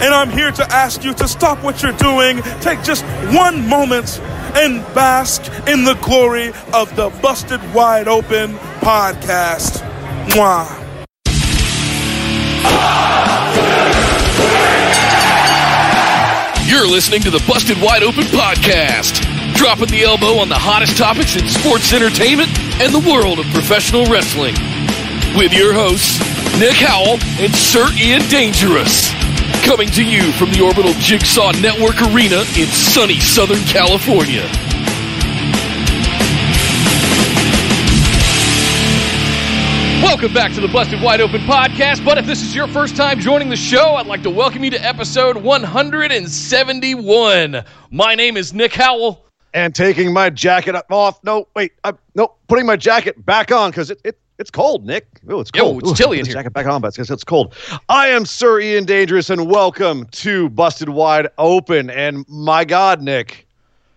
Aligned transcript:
and 0.00 0.14
I'm 0.14 0.30
here 0.30 0.50
to 0.50 0.64
ask 0.72 1.04
you 1.04 1.12
to 1.14 1.28
stop 1.28 1.62
what 1.62 1.82
you're 1.82 1.92
doing, 1.92 2.42
take 2.60 2.82
just 2.82 3.04
one 3.34 3.68
moment, 3.68 4.18
and 4.54 4.82
bask 4.94 5.46
in 5.68 5.84
the 5.84 5.94
glory 6.02 6.48
of 6.72 6.94
the 6.96 7.10
Busted 7.22 7.60
Wide 7.74 8.08
Open 8.08 8.54
podcast. 8.80 9.84
Mwah. 10.30 10.80
You're 16.66 16.86
listening 16.86 17.20
to 17.22 17.30
the 17.30 17.42
Busted 17.46 17.80
Wide 17.82 18.02
Open 18.02 18.24
podcast, 18.24 19.20
dropping 19.54 19.88
the 19.88 20.02
elbow 20.04 20.38
on 20.38 20.48
the 20.48 20.58
hottest 20.58 20.96
topics 20.96 21.36
in 21.36 21.46
sports 21.48 21.92
entertainment 21.92 22.48
and 22.80 22.94
the 22.94 23.10
world 23.10 23.38
of 23.38 23.46
professional 23.46 24.06
wrestling. 24.06 24.54
With 25.36 25.52
your 25.52 25.72
hosts, 25.74 26.18
Nick 26.58 26.76
Howell 26.76 27.18
and 27.38 27.54
Sir 27.54 27.86
Ian 27.96 28.22
Dangerous. 28.28 29.19
Coming 29.64 29.88
to 29.90 30.04
you 30.04 30.32
from 30.32 30.50
the 30.50 30.60
Orbital 30.62 30.92
Jigsaw 30.94 31.52
Network 31.60 32.02
Arena 32.02 32.40
in 32.58 32.66
sunny 32.66 33.20
Southern 33.20 33.62
California. 33.66 34.42
Welcome 40.02 40.34
back 40.34 40.52
to 40.54 40.60
the 40.60 40.68
Busted 40.68 41.00
Wide 41.00 41.20
Open 41.20 41.40
podcast. 41.42 42.04
But 42.04 42.18
if 42.18 42.26
this 42.26 42.42
is 42.42 42.54
your 42.54 42.66
first 42.68 42.96
time 42.96 43.20
joining 43.20 43.48
the 43.48 43.56
show, 43.56 43.94
I'd 43.94 44.06
like 44.06 44.22
to 44.24 44.30
welcome 44.30 44.64
you 44.64 44.70
to 44.70 44.84
episode 44.84 45.36
171. 45.36 47.64
My 47.90 48.14
name 48.14 48.36
is 48.36 48.52
Nick 48.52 48.74
Howell. 48.74 49.24
And 49.54 49.74
taking 49.74 50.12
my 50.12 50.30
jacket 50.30 50.74
off. 50.90 51.22
No, 51.22 51.46
wait. 51.54 51.72
I'm, 51.84 51.96
no, 52.14 52.34
putting 52.48 52.66
my 52.66 52.76
jacket 52.76 53.24
back 53.24 53.52
on 53.52 53.70
because 53.70 53.90
it, 53.90 54.00
it 54.04 54.18
it's 54.40 54.50
cold, 54.50 54.86
Nick. 54.86 55.06
Oh, 55.28 55.40
it's 55.40 55.50
cold. 55.50 55.82
Yo, 55.82 55.90
it's 55.90 55.98
chilly 55.98 56.18
in 56.18 56.24
here. 56.24 56.32
Jacket 56.32 56.54
back 56.54 56.66
on, 56.66 56.80
but 56.80 56.98
it's, 56.98 57.10
it's 57.10 57.24
cold. 57.24 57.54
I 57.90 58.08
am 58.08 58.24
Sir 58.24 58.58
Ian 58.58 58.86
Dangerous, 58.86 59.28
and 59.28 59.46
welcome 59.48 60.06
to 60.06 60.48
Busted 60.48 60.88
Wide 60.88 61.28
Open. 61.36 61.90
And 61.90 62.26
my 62.26 62.64
God, 62.64 63.02
Nick, 63.02 63.46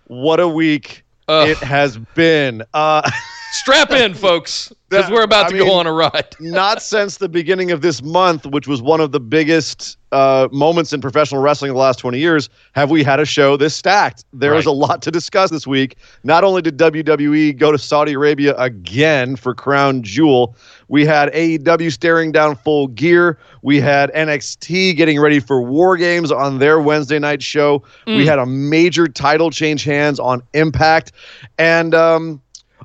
what 0.07 0.41
a 0.41 0.47
week 0.47 1.03
uh, 1.29 1.45
it 1.47 1.57
has 1.59 1.97
been. 2.13 2.61
Uh, 2.73 3.09
Strap 3.53 3.91
in, 3.91 4.13
folks, 4.15 4.73
because 4.89 5.11
we're 5.11 5.23
about 5.23 5.45
I 5.45 5.49
to 5.49 5.55
mean, 5.55 5.67
go 5.67 5.73
on 5.73 5.85
a 5.85 5.93
ride. 5.93 6.27
not 6.39 6.81
since 6.81 7.17
the 7.17 7.29
beginning 7.29 7.69
of 7.69 7.81
this 7.81 8.01
month, 8.01 8.47
which 8.47 8.67
was 8.67 8.81
one 8.81 8.99
of 8.99 9.11
the 9.11 9.19
biggest 9.19 9.97
uh, 10.11 10.47
moments 10.51 10.91
in 10.91 11.01
professional 11.01 11.39
wrestling 11.39 11.69
in 11.69 11.75
the 11.75 11.79
last 11.79 11.99
20 11.99 12.17
years, 12.17 12.49
have 12.73 12.89
we 12.89 13.03
had 13.03 13.19
a 13.19 13.25
show 13.25 13.55
this 13.55 13.75
stacked. 13.75 14.25
There 14.33 14.51
right. 14.51 14.59
is 14.59 14.65
a 14.65 14.71
lot 14.71 15.03
to 15.03 15.11
discuss 15.11 15.51
this 15.51 15.67
week. 15.67 15.97
Not 16.23 16.43
only 16.43 16.63
did 16.63 16.77
WWE 16.79 17.55
go 17.55 17.71
to 17.71 17.77
Saudi 17.77 18.13
Arabia 18.13 18.55
again 18.57 19.35
for 19.35 19.53
Crown 19.53 20.01
Jewel, 20.01 20.55
we 20.87 21.05
had 21.05 21.31
AEW 21.33 21.91
staring 21.91 22.31
down 22.31 22.55
full 22.55 22.87
gear. 22.87 23.37
We 23.61 23.79
had 23.79 24.11
NXT 24.13 24.95
getting 24.95 25.19
ready 25.19 25.39
for 25.39 25.61
War 25.61 25.95
Games 25.95 26.31
on 26.31 26.57
their 26.59 26.79
Wednesday 26.79 27.19
night 27.19 27.43
show. 27.43 27.83
Mm. 28.07 28.17
We 28.17 28.25
had 28.25 28.39
a 28.39 28.45
major 28.47 29.07
title 29.07 29.51
change 29.51 29.83
hands 29.83 30.19
on 30.19 30.41
Impact. 30.53 31.11
And, 31.57 31.93
um, 31.95 32.41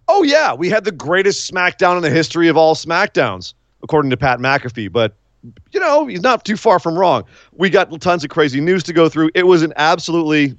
Oh 0.09 0.23
yeah, 0.23 0.55
we 0.55 0.69
had 0.71 0.85
the 0.85 0.93
greatest 0.93 1.53
SmackDown 1.53 1.97
in 1.97 2.03
the 2.03 2.11
history 2.11 2.49
of 2.49 2.57
all 2.57 2.75
SmackDowns, 2.75 3.55
according 3.83 4.11
to 4.11 4.17
Pat 4.17 4.39
McAfee. 4.39 4.91
But 4.91 5.15
you 5.73 5.79
know, 5.79 6.07
he's 6.07 6.23
not 6.23 6.45
too 6.45 6.57
far 6.57 6.79
from 6.79 6.99
wrong. 6.99 7.25
We 7.53 7.71
got 7.71 8.01
tons 8.01 8.25
of 8.25 8.31
crazy 8.31 8.61
news 8.61 8.83
to 8.85 8.93
go 8.93 9.09
through. 9.09 9.31
It 9.35 9.47
was 9.47 9.63
an 9.63 9.73
absolutely 9.77 10.57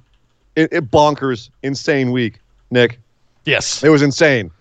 it, 0.55 0.71
it 0.71 0.91
bonkers, 0.91 1.49
insane 1.63 2.11
week, 2.11 2.39
Nick. 2.71 2.99
Yes, 3.45 3.83
it 3.83 3.89
was 3.89 4.01
insane. 4.01 4.51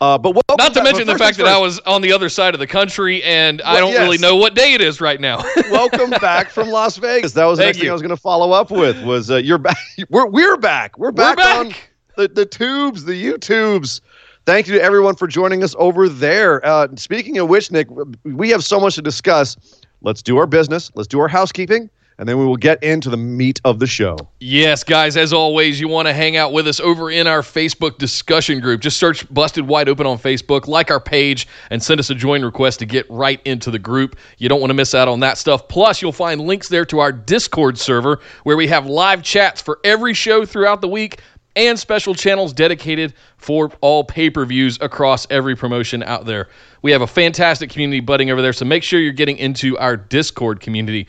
Uh, 0.00 0.16
but 0.16 0.36
not 0.56 0.72
to 0.74 0.82
mention 0.82 1.08
the 1.08 1.18
fact 1.18 1.36
that 1.38 1.46
I 1.46 1.58
was 1.58 1.80
on 1.80 2.02
the 2.02 2.12
other 2.12 2.28
side 2.28 2.54
of 2.54 2.60
the 2.60 2.68
country 2.68 3.20
and 3.24 3.60
well, 3.64 3.76
I 3.76 3.80
don't 3.80 3.92
yes. 3.92 4.02
really 4.02 4.18
know 4.18 4.36
what 4.36 4.54
day 4.54 4.72
it 4.72 4.80
is 4.80 5.00
right 5.00 5.20
now. 5.20 5.42
welcome 5.70 6.10
back 6.10 6.50
from 6.50 6.68
Las 6.68 6.96
Vegas. 6.98 7.32
That 7.32 7.46
was 7.46 7.58
the 7.58 7.64
next 7.64 7.78
you. 7.78 7.82
thing 7.82 7.90
I 7.90 7.92
was 7.94 8.02
going 8.02 8.10
to 8.10 8.16
follow 8.16 8.52
up 8.52 8.70
with. 8.70 9.02
Was 9.02 9.30
uh, 9.30 9.36
you're 9.36 9.58
back? 9.58 9.76
We're 10.08 10.26
we're 10.26 10.56
back. 10.56 10.96
We're 10.98 11.10
back, 11.10 11.36
we're 11.36 11.42
back. 11.42 11.58
on 11.58 11.74
the 12.16 12.28
the 12.28 12.46
tubes, 12.46 13.04
the 13.04 13.12
YouTubes. 13.12 14.00
Thank 14.48 14.66
you 14.66 14.72
to 14.78 14.82
everyone 14.82 15.14
for 15.14 15.26
joining 15.26 15.62
us 15.62 15.74
over 15.78 16.08
there. 16.08 16.64
Uh, 16.64 16.88
speaking 16.96 17.36
of 17.36 17.50
which, 17.50 17.70
Nick, 17.70 17.86
we 18.24 18.48
have 18.48 18.64
so 18.64 18.80
much 18.80 18.94
to 18.94 19.02
discuss. 19.02 19.58
Let's 20.00 20.22
do 20.22 20.38
our 20.38 20.46
business. 20.46 20.90
Let's 20.94 21.06
do 21.06 21.20
our 21.20 21.28
housekeeping 21.28 21.90
and 22.18 22.28
then 22.28 22.38
we 22.38 22.44
will 22.44 22.56
get 22.56 22.82
into 22.82 23.10
the 23.10 23.16
meat 23.16 23.60
of 23.64 23.78
the 23.78 23.86
show. 23.86 24.16
Yes, 24.40 24.82
guys, 24.82 25.16
as 25.16 25.32
always, 25.32 25.78
you 25.78 25.86
want 25.86 26.08
to 26.08 26.14
hang 26.14 26.36
out 26.36 26.52
with 26.52 26.66
us 26.66 26.80
over 26.80 27.10
in 27.10 27.26
our 27.26 27.42
Facebook 27.42 27.98
discussion 27.98 28.60
group. 28.60 28.80
Just 28.80 28.96
search 28.96 29.32
Busted 29.32 29.68
Wide 29.68 29.88
Open 29.88 30.04
on 30.06 30.18
Facebook, 30.18 30.66
like 30.66 30.90
our 30.90 31.00
page, 31.00 31.46
and 31.70 31.80
send 31.82 32.00
us 32.00 32.10
a 32.10 32.14
join 32.14 32.44
request 32.44 32.80
to 32.80 32.86
get 32.86 33.08
right 33.08 33.40
into 33.44 33.70
the 33.70 33.78
group. 33.78 34.16
You 34.38 34.48
don't 34.48 34.60
want 34.60 34.70
to 34.70 34.74
miss 34.74 34.94
out 34.94 35.06
on 35.06 35.20
that 35.20 35.38
stuff. 35.38 35.68
Plus, 35.68 36.02
you'll 36.02 36.10
find 36.12 36.40
links 36.40 36.68
there 36.68 36.84
to 36.86 36.98
our 36.98 37.12
Discord 37.12 37.78
server 37.78 38.20
where 38.42 38.56
we 38.56 38.66
have 38.66 38.86
live 38.86 39.22
chats 39.22 39.62
for 39.62 39.78
every 39.84 40.14
show 40.14 40.44
throughout 40.44 40.80
the 40.80 40.88
week 40.88 41.20
and 41.56 41.78
special 41.78 42.14
channels 42.14 42.52
dedicated 42.52 43.14
for 43.36 43.70
all 43.80 44.04
pay 44.04 44.30
per 44.30 44.44
views 44.44 44.78
across 44.80 45.26
every 45.30 45.56
promotion 45.56 46.02
out 46.02 46.24
there. 46.24 46.48
We 46.82 46.92
have 46.92 47.02
a 47.02 47.06
fantastic 47.06 47.70
community 47.70 48.00
budding 48.00 48.30
over 48.30 48.42
there, 48.42 48.52
so 48.52 48.64
make 48.64 48.82
sure 48.82 49.00
you're 49.00 49.12
getting 49.12 49.38
into 49.38 49.76
our 49.78 49.96
Discord 49.96 50.60
community. 50.60 51.08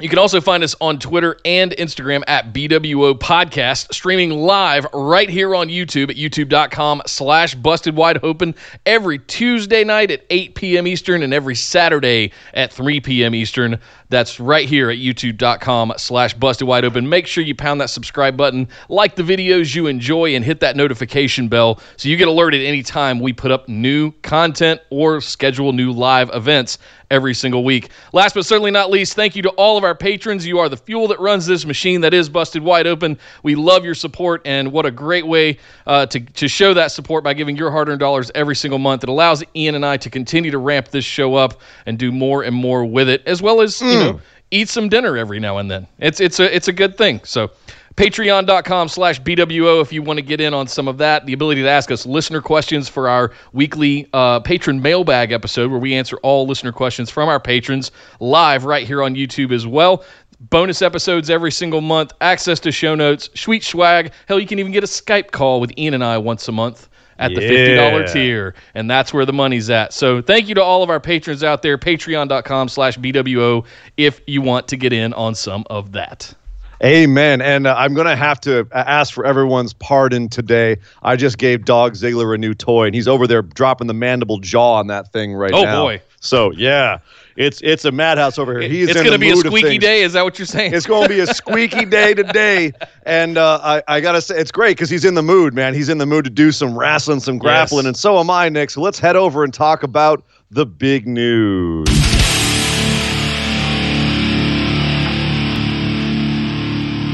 You 0.00 0.08
can 0.08 0.20
also 0.20 0.40
find 0.40 0.62
us 0.62 0.76
on 0.80 1.00
Twitter 1.00 1.38
and 1.44 1.72
Instagram 1.72 2.22
at 2.28 2.52
BWO 2.52 3.18
Podcast, 3.18 3.92
streaming 3.92 4.30
live 4.30 4.86
right 4.92 5.28
here 5.28 5.56
on 5.56 5.66
YouTube 5.66 6.08
at 6.08 6.14
youtube.com 6.14 7.02
slash 7.06 7.56
busted 7.56 7.96
wide 7.96 8.20
open 8.22 8.54
every 8.86 9.18
Tuesday 9.18 9.82
night 9.82 10.12
at 10.12 10.24
8 10.30 10.54
p.m. 10.54 10.86
Eastern 10.86 11.24
and 11.24 11.34
every 11.34 11.56
Saturday 11.56 12.30
at 12.54 12.72
3 12.72 13.00
p.m. 13.00 13.34
Eastern. 13.34 13.80
That's 14.08 14.38
right 14.38 14.68
here 14.68 14.88
at 14.88 14.98
youtube.com 14.98 15.94
slash 15.96 16.32
busted 16.32 16.68
wide 16.68 16.84
open. 16.84 17.08
Make 17.08 17.26
sure 17.26 17.42
you 17.42 17.56
pound 17.56 17.80
that 17.80 17.90
subscribe 17.90 18.36
button, 18.36 18.68
like 18.88 19.16
the 19.16 19.24
videos 19.24 19.74
you 19.74 19.88
enjoy, 19.88 20.36
and 20.36 20.44
hit 20.44 20.60
that 20.60 20.76
notification 20.76 21.48
bell 21.48 21.80
so 21.96 22.08
you 22.08 22.16
get 22.16 22.28
alerted 22.28 22.64
anytime 22.64 23.18
we 23.18 23.32
put 23.32 23.50
up 23.50 23.68
new 23.68 24.12
content 24.22 24.80
or 24.90 25.20
schedule 25.20 25.72
new 25.72 25.90
live 25.90 26.30
events 26.32 26.78
every 27.10 27.34
single 27.34 27.64
week. 27.64 27.90
Last 28.12 28.34
but 28.34 28.44
certainly 28.44 28.70
not 28.70 28.90
least, 28.90 29.14
thank 29.14 29.34
you 29.34 29.42
to 29.42 29.50
all 29.50 29.76
of 29.76 29.84
our 29.84 29.94
patrons. 29.94 30.46
You 30.46 30.58
are 30.58 30.68
the 30.68 30.76
fuel 30.76 31.08
that 31.08 31.18
runs 31.20 31.46
this 31.46 31.64
machine 31.64 32.00
that 32.02 32.12
is 32.12 32.28
busted 32.28 32.62
wide 32.62 32.86
open. 32.86 33.18
We 33.42 33.54
love 33.54 33.84
your 33.84 33.94
support, 33.94 34.42
and 34.44 34.72
what 34.72 34.86
a 34.86 34.90
great 34.90 35.26
way 35.26 35.58
uh, 35.86 36.06
to, 36.06 36.20
to 36.20 36.48
show 36.48 36.74
that 36.74 36.92
support 36.92 37.24
by 37.24 37.34
giving 37.34 37.56
your 37.56 37.70
hard 37.70 37.88
earned 37.88 38.00
dollars 38.00 38.30
every 38.34 38.56
single 38.56 38.78
month. 38.78 39.02
It 39.02 39.08
allows 39.08 39.42
Ian 39.56 39.74
and 39.74 39.86
I 39.86 39.96
to 39.98 40.10
continue 40.10 40.50
to 40.50 40.58
ramp 40.58 40.88
this 40.88 41.04
show 41.04 41.34
up 41.34 41.60
and 41.86 41.98
do 41.98 42.12
more 42.12 42.42
and 42.42 42.54
more 42.54 42.84
with 42.84 43.08
it, 43.08 43.22
as 43.26 43.40
well 43.40 43.60
as, 43.60 43.78
mm. 43.78 43.92
you 43.92 43.98
know, 43.98 44.20
eat 44.50 44.68
some 44.68 44.88
dinner 44.88 45.16
every 45.16 45.40
now 45.40 45.58
and 45.58 45.70
then. 45.70 45.86
It's, 45.98 46.20
it's, 46.20 46.40
a, 46.40 46.54
it's 46.54 46.68
a 46.68 46.72
good 46.72 46.96
thing. 46.96 47.20
So, 47.24 47.50
Patreon.com 47.98 48.86
slash 48.86 49.20
BWO 49.22 49.82
if 49.82 49.92
you 49.92 50.04
want 50.04 50.18
to 50.18 50.22
get 50.22 50.40
in 50.40 50.54
on 50.54 50.68
some 50.68 50.86
of 50.86 50.98
that. 50.98 51.26
The 51.26 51.32
ability 51.32 51.62
to 51.62 51.68
ask 51.68 51.90
us 51.90 52.06
listener 52.06 52.40
questions 52.40 52.88
for 52.88 53.08
our 53.08 53.32
weekly 53.52 54.08
uh, 54.12 54.38
patron 54.38 54.80
mailbag 54.80 55.32
episode 55.32 55.68
where 55.68 55.80
we 55.80 55.94
answer 55.94 56.16
all 56.18 56.46
listener 56.46 56.70
questions 56.70 57.10
from 57.10 57.28
our 57.28 57.40
patrons 57.40 57.90
live 58.20 58.64
right 58.64 58.86
here 58.86 59.02
on 59.02 59.16
YouTube 59.16 59.50
as 59.50 59.66
well. 59.66 60.04
Bonus 60.38 60.80
episodes 60.80 61.28
every 61.28 61.50
single 61.50 61.80
month, 61.80 62.12
access 62.20 62.60
to 62.60 62.70
show 62.70 62.94
notes, 62.94 63.30
sweet 63.34 63.64
swag. 63.64 64.12
Hell, 64.28 64.38
you 64.38 64.46
can 64.46 64.60
even 64.60 64.70
get 64.70 64.84
a 64.84 64.86
Skype 64.86 65.32
call 65.32 65.60
with 65.60 65.76
Ian 65.76 65.94
and 65.94 66.04
I 66.04 66.18
once 66.18 66.46
a 66.46 66.52
month 66.52 66.88
at 67.18 67.34
the 67.34 67.40
$50 67.40 68.12
tier 68.12 68.54
and 68.74 68.88
that's 68.88 69.12
where 69.12 69.26
the 69.26 69.32
money's 69.32 69.70
at 69.70 69.92
so 69.92 70.22
thank 70.22 70.48
you 70.48 70.54
to 70.54 70.62
all 70.62 70.84
of 70.84 70.88
our 70.88 71.00
patrons 71.00 71.42
out 71.42 71.62
there 71.62 71.76
patreon.com 71.76 72.68
slash 72.68 72.96
bwo 72.96 73.66
if 73.96 74.20
you 74.28 74.40
want 74.40 74.68
to 74.68 74.76
get 74.76 74.92
in 74.92 75.12
on 75.14 75.34
some 75.34 75.64
of 75.68 75.90
that 75.90 76.32
Amen. 76.82 77.40
And 77.40 77.66
uh, 77.66 77.74
I'm 77.76 77.94
going 77.94 78.06
to 78.06 78.16
have 78.16 78.40
to 78.42 78.66
ask 78.72 79.12
for 79.12 79.26
everyone's 79.26 79.72
pardon 79.72 80.28
today. 80.28 80.76
I 81.02 81.16
just 81.16 81.38
gave 81.38 81.64
Dog 81.64 81.94
Ziggler 81.94 82.34
a 82.34 82.38
new 82.38 82.54
toy, 82.54 82.86
and 82.86 82.94
he's 82.94 83.08
over 83.08 83.26
there 83.26 83.42
dropping 83.42 83.88
the 83.88 83.94
mandible 83.94 84.38
jaw 84.38 84.74
on 84.74 84.86
that 84.86 85.12
thing 85.12 85.34
right 85.34 85.52
oh, 85.52 85.64
now. 85.64 85.82
Oh 85.82 85.86
boy! 85.86 86.02
So 86.20 86.52
yeah, 86.52 86.98
it's 87.36 87.60
it's 87.62 87.84
a 87.84 87.92
madhouse 87.92 88.38
over 88.38 88.60
here. 88.60 88.68
He's 88.68 88.88
it's 88.88 89.00
going 89.00 89.12
to 89.12 89.18
be 89.18 89.30
a 89.30 89.36
squeaky 89.36 89.78
day. 89.78 90.02
Is 90.02 90.12
that 90.12 90.22
what 90.24 90.38
you're 90.38 90.46
saying? 90.46 90.74
It's 90.74 90.86
going 90.86 91.02
to 91.04 91.08
be 91.08 91.20
a 91.20 91.26
squeaky 91.26 91.84
day 91.86 92.14
today, 92.14 92.72
and 93.04 93.38
uh, 93.38 93.60
I 93.62 93.82
I 93.88 94.00
gotta 94.00 94.20
say 94.20 94.38
it's 94.38 94.52
great 94.52 94.76
because 94.76 94.90
he's 94.90 95.04
in 95.04 95.14
the 95.14 95.22
mood, 95.22 95.54
man. 95.54 95.74
He's 95.74 95.88
in 95.88 95.98
the 95.98 96.06
mood 96.06 96.24
to 96.24 96.30
do 96.30 96.52
some 96.52 96.78
wrestling, 96.78 97.20
some 97.20 97.38
grappling, 97.38 97.84
yes. 97.84 97.86
and 97.86 97.96
so 97.96 98.18
am 98.18 98.30
I, 98.30 98.48
Nick. 98.48 98.70
So 98.70 98.80
let's 98.80 98.98
head 98.98 99.16
over 99.16 99.44
and 99.44 99.52
talk 99.52 99.82
about 99.82 100.24
the 100.50 100.66
big 100.66 101.06
news. 101.06 102.07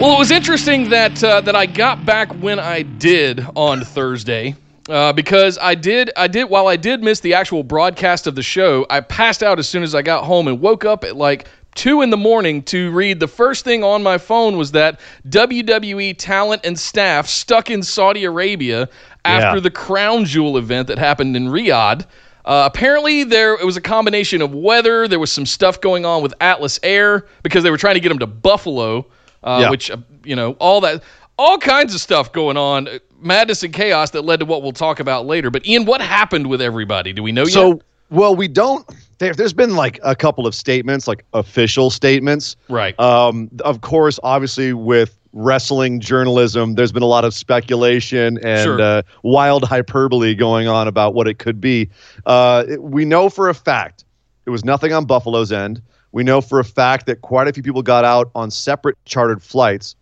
Well, 0.05 0.17
it 0.17 0.19
was 0.19 0.31
interesting 0.31 0.91
that 0.91 1.25
uh, 1.25 1.41
that 1.41 1.57
I 1.57 1.65
got 1.65 2.05
back 2.05 2.31
when 2.35 2.59
I 2.59 2.83
did 2.83 3.43
on 3.57 3.81
Thursday. 3.81 4.55
Uh, 4.87 5.15
because 5.15 5.57
I 5.57 5.75
did, 5.75 6.11
I 6.15 6.29
did. 6.29 6.51
While 6.51 6.67
I 6.67 6.77
did 6.77 7.03
miss 7.03 7.21
the 7.21 7.33
actual 7.33 7.63
broadcast 7.63 8.27
of 8.27 8.35
the 8.35 8.43
show, 8.43 8.85
I 8.91 9.01
passed 9.01 9.43
out 9.43 9.59
as 9.59 9.67
soon 9.67 9.83
as 9.83 9.95
I 9.95 10.03
got 10.03 10.25
home 10.25 10.47
and 10.47 10.61
woke 10.61 10.85
up 10.85 11.05
at 11.05 11.17
like 11.17 11.49
two 11.75 12.03
in 12.03 12.11
the 12.11 12.19
morning 12.19 12.63
to 12.65 12.91
read 12.91 13.19
the 13.19 13.27
first 13.27 13.65
thing 13.65 13.83
on 13.83 14.03
my 14.03 14.19
phone 14.19 14.59
was 14.59 14.73
that 14.73 15.01
WWE 15.31 16.17
talent 16.19 16.67
and 16.67 16.79
staff 16.79 17.27
stuck 17.27 17.71
in 17.71 17.83
Saudi 17.83 18.25
Arabia 18.25 18.91
after 19.25 19.57
yeah. 19.57 19.61
the 19.61 19.71
Crown 19.71 20.27
Jewel 20.27 20.59
event 20.59 20.89
that 20.89 20.99
happened 20.99 21.35
in 21.35 21.47
Riyadh. 21.47 22.05
Uh, 22.45 22.69
apparently, 22.71 23.25
there 23.25 23.55
it 23.55 23.65
was 23.65 23.79
a 23.79 23.81
combination 23.81 24.43
of 24.43 24.55
weather. 24.55 25.09
There 25.09 25.19
was 25.19 25.33
some 25.33 25.47
stuff 25.47 25.81
going 25.81 26.05
on 26.05 26.23
with 26.23 26.35
Atlas 26.43 26.79
Air 26.83 27.25
because 27.43 27.65
they 27.65 27.71
were 27.71 27.79
trying 27.79 27.95
to 27.95 28.01
get 28.01 28.11
them 28.11 28.19
to 28.19 28.27
Buffalo 28.27 29.07
uh, 29.45 29.59
yeah. 29.63 29.71
which 29.71 29.91
uh, 29.91 29.97
you 30.25 30.35
know 30.35 30.53
all 30.59 30.81
that 30.81 31.03
all 31.39 31.59
kinds 31.59 31.95
of 31.95 32.01
stuff 32.01 32.33
going 32.33 32.57
on, 32.57 32.89
madness 33.21 33.63
and 33.63 33.73
chaos 33.73 34.11
that 34.11 34.23
led 34.23 34.41
to 34.41 34.47
what 34.47 34.63
we'll 34.63 34.73
talk 34.73 35.01
about 35.01 35.27
later. 35.27 35.51
But 35.51 35.67
Ian, 35.67 35.85
what 35.85 36.01
happened 36.01 36.49
with 36.49 36.61
everybody? 36.61 37.13
Do 37.13 37.23
we 37.23 37.33
know 37.33 37.45
so, 37.45 37.69
yet? 37.69 37.83
Well, 38.11 38.35
we 38.37 38.49
don't. 38.49 38.89
There, 39.19 39.33
has 39.37 39.53
been 39.53 39.77
like 39.77 39.99
a 40.03 40.15
couple 40.15 40.47
of 40.47 40.55
statements, 40.55 41.07
like 41.07 41.25
official 41.33 41.91
statements. 41.91 42.57
Right. 42.69 42.99
Um, 42.99 43.51
of 43.65 43.81
course, 43.81 44.19
obviously 44.23 44.73
with 44.73 45.19
wrestling 45.33 46.01
journalism, 46.01 46.75
there's 46.75 46.93
been 46.93 47.03
a 47.03 47.07
lot 47.07 47.25
of 47.25 47.35
speculation 47.35 48.39
and 48.45 48.63
sure. 48.63 48.81
uh, 48.81 49.03
wild 49.23 49.65
hyperbole 49.65 50.35
going 50.35 50.69
on 50.69 50.87
about 50.87 51.15
what 51.15 51.27
it 51.27 51.39
could 51.39 51.61
be. 51.61 51.89
Uh, 52.27 52.65
we 52.79 53.05
know 53.05 53.29
for 53.29 53.49
a 53.49 53.55
fact 53.55 54.05
it 54.47 54.51
was 54.51 54.65
nothing 54.65 54.93
on 54.93 55.07
Buffalo's 55.07 55.53
end. 55.53 55.81
We 56.15 56.23
know 56.23 56.41
for 56.41 56.61
a 56.61 56.65
fact 56.65 57.07
that 57.07 57.23
quite 57.23 57.49
a 57.49 57.53
few 57.53 57.65
people 57.65 57.83
got 57.83 58.05
out 58.05 58.31
on 58.37 58.49
separate 58.53 58.97
chartered 59.05 59.43
flights. 59.43 59.97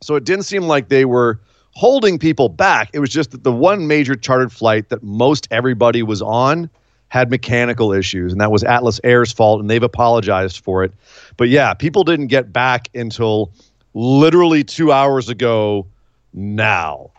So 0.00 0.14
it 0.14 0.24
didn't 0.24 0.44
seem 0.44 0.62
like 0.62 0.88
they 0.88 1.04
were 1.04 1.38
holding 1.72 2.18
people 2.18 2.48
back. 2.48 2.88
It 2.94 3.00
was 3.00 3.10
just 3.10 3.30
that 3.32 3.44
the 3.44 3.52
one 3.52 3.86
major 3.86 4.16
chartered 4.16 4.50
flight 4.50 4.88
that 4.88 5.02
most 5.02 5.46
everybody 5.50 6.02
was 6.02 6.22
on 6.22 6.70
had 7.08 7.30
mechanical 7.30 7.92
issues, 7.92 8.32
and 8.32 8.40
that 8.40 8.50
was 8.50 8.64
Atlas 8.64 9.02
Air's 9.04 9.32
fault, 9.32 9.60
and 9.60 9.68
they've 9.68 9.82
apologized 9.82 10.60
for 10.64 10.82
it. 10.82 10.94
But 11.36 11.50
yeah, 11.50 11.74
people 11.74 12.04
didn't 12.04 12.28
get 12.28 12.50
back 12.50 12.88
until 12.94 13.52
literally 13.92 14.64
two 14.64 14.92
hours 14.92 15.28
ago 15.28 15.86
now. 16.32 17.10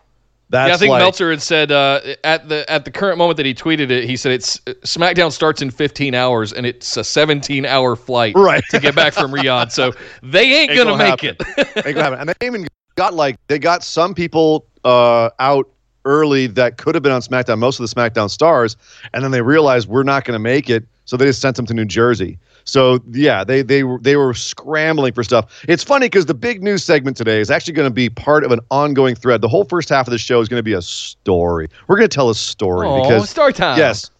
That's 0.48 0.68
yeah, 0.68 0.74
I 0.74 0.78
think 0.78 0.90
like, 0.90 1.00
Meltzer 1.00 1.30
had 1.30 1.42
said 1.42 1.72
uh, 1.72 2.00
at 2.22 2.48
the 2.48 2.70
at 2.70 2.84
the 2.84 2.90
current 2.92 3.18
moment 3.18 3.36
that 3.38 3.46
he 3.46 3.54
tweeted 3.54 3.90
it, 3.90 4.04
he 4.04 4.16
said 4.16 4.30
it's 4.30 4.60
SmackDown 4.60 5.32
starts 5.32 5.60
in 5.60 5.72
15 5.72 6.14
hours 6.14 6.52
and 6.52 6.64
it's 6.64 6.96
a 6.96 7.02
17 7.02 7.66
hour 7.66 7.96
flight 7.96 8.34
right. 8.36 8.62
to 8.70 8.78
get 8.78 8.94
back 8.94 9.12
from 9.12 9.32
Riyadh. 9.32 9.72
So 9.72 9.92
they 10.22 10.44
ain't, 10.54 10.70
ain't 10.70 10.78
gonna, 10.78 10.92
gonna, 10.92 11.10
make 11.10 11.20
happen. 11.20 11.36
it. 11.58 11.86
ain't 11.86 11.96
gonna 11.96 12.02
happen. 12.02 12.20
And 12.20 12.28
they 12.28 12.46
even 12.46 12.68
got 12.94 13.14
like 13.14 13.44
they 13.48 13.58
got 13.58 13.82
some 13.82 14.14
people 14.14 14.66
uh, 14.84 15.30
out 15.40 15.68
early 16.06 16.46
that 16.46 16.78
could 16.78 16.94
have 16.94 17.02
been 17.02 17.12
on 17.12 17.20
SmackDown, 17.20 17.58
most 17.58 17.78
of 17.80 17.88
the 17.88 17.94
SmackDown 17.94 18.30
stars, 18.30 18.76
and 19.12 19.22
then 19.22 19.32
they 19.32 19.42
realized 19.42 19.88
we're 19.88 20.04
not 20.04 20.24
going 20.24 20.36
to 20.36 20.42
make 20.42 20.70
it, 20.70 20.86
so 21.04 21.16
they 21.16 21.26
just 21.26 21.40
sent 21.40 21.56
them 21.56 21.66
to 21.66 21.74
New 21.74 21.84
Jersey. 21.84 22.38
So 22.66 23.00
yeah, 23.12 23.44
they 23.44 23.62
they 23.62 23.84
were 23.84 23.98
they 24.00 24.16
were 24.16 24.34
scrambling 24.34 25.12
for 25.12 25.22
stuff. 25.22 25.64
It's 25.68 25.84
funny 25.84 26.06
because 26.06 26.26
the 26.26 26.34
big 26.34 26.62
news 26.62 26.84
segment 26.84 27.16
today 27.16 27.40
is 27.40 27.50
actually 27.50 27.74
going 27.74 27.88
to 27.88 27.94
be 27.94 28.10
part 28.10 28.44
of 28.44 28.50
an 28.50 28.60
ongoing 28.70 29.14
thread. 29.14 29.40
The 29.40 29.48
whole 29.48 29.64
first 29.64 29.88
half 29.88 30.08
of 30.08 30.10
the 30.10 30.18
show 30.18 30.40
is 30.40 30.48
going 30.48 30.58
to 30.58 30.64
be 30.64 30.72
a 30.72 30.82
story. 30.82 31.68
We're 31.86 31.96
going 31.96 32.08
to 32.08 32.14
tell 32.14 32.28
a 32.28 32.34
story 32.34 32.88
Aww, 32.88 33.02
because 33.02 33.30
story 33.30 33.52
time. 33.52 33.78
Yes. 33.78 34.10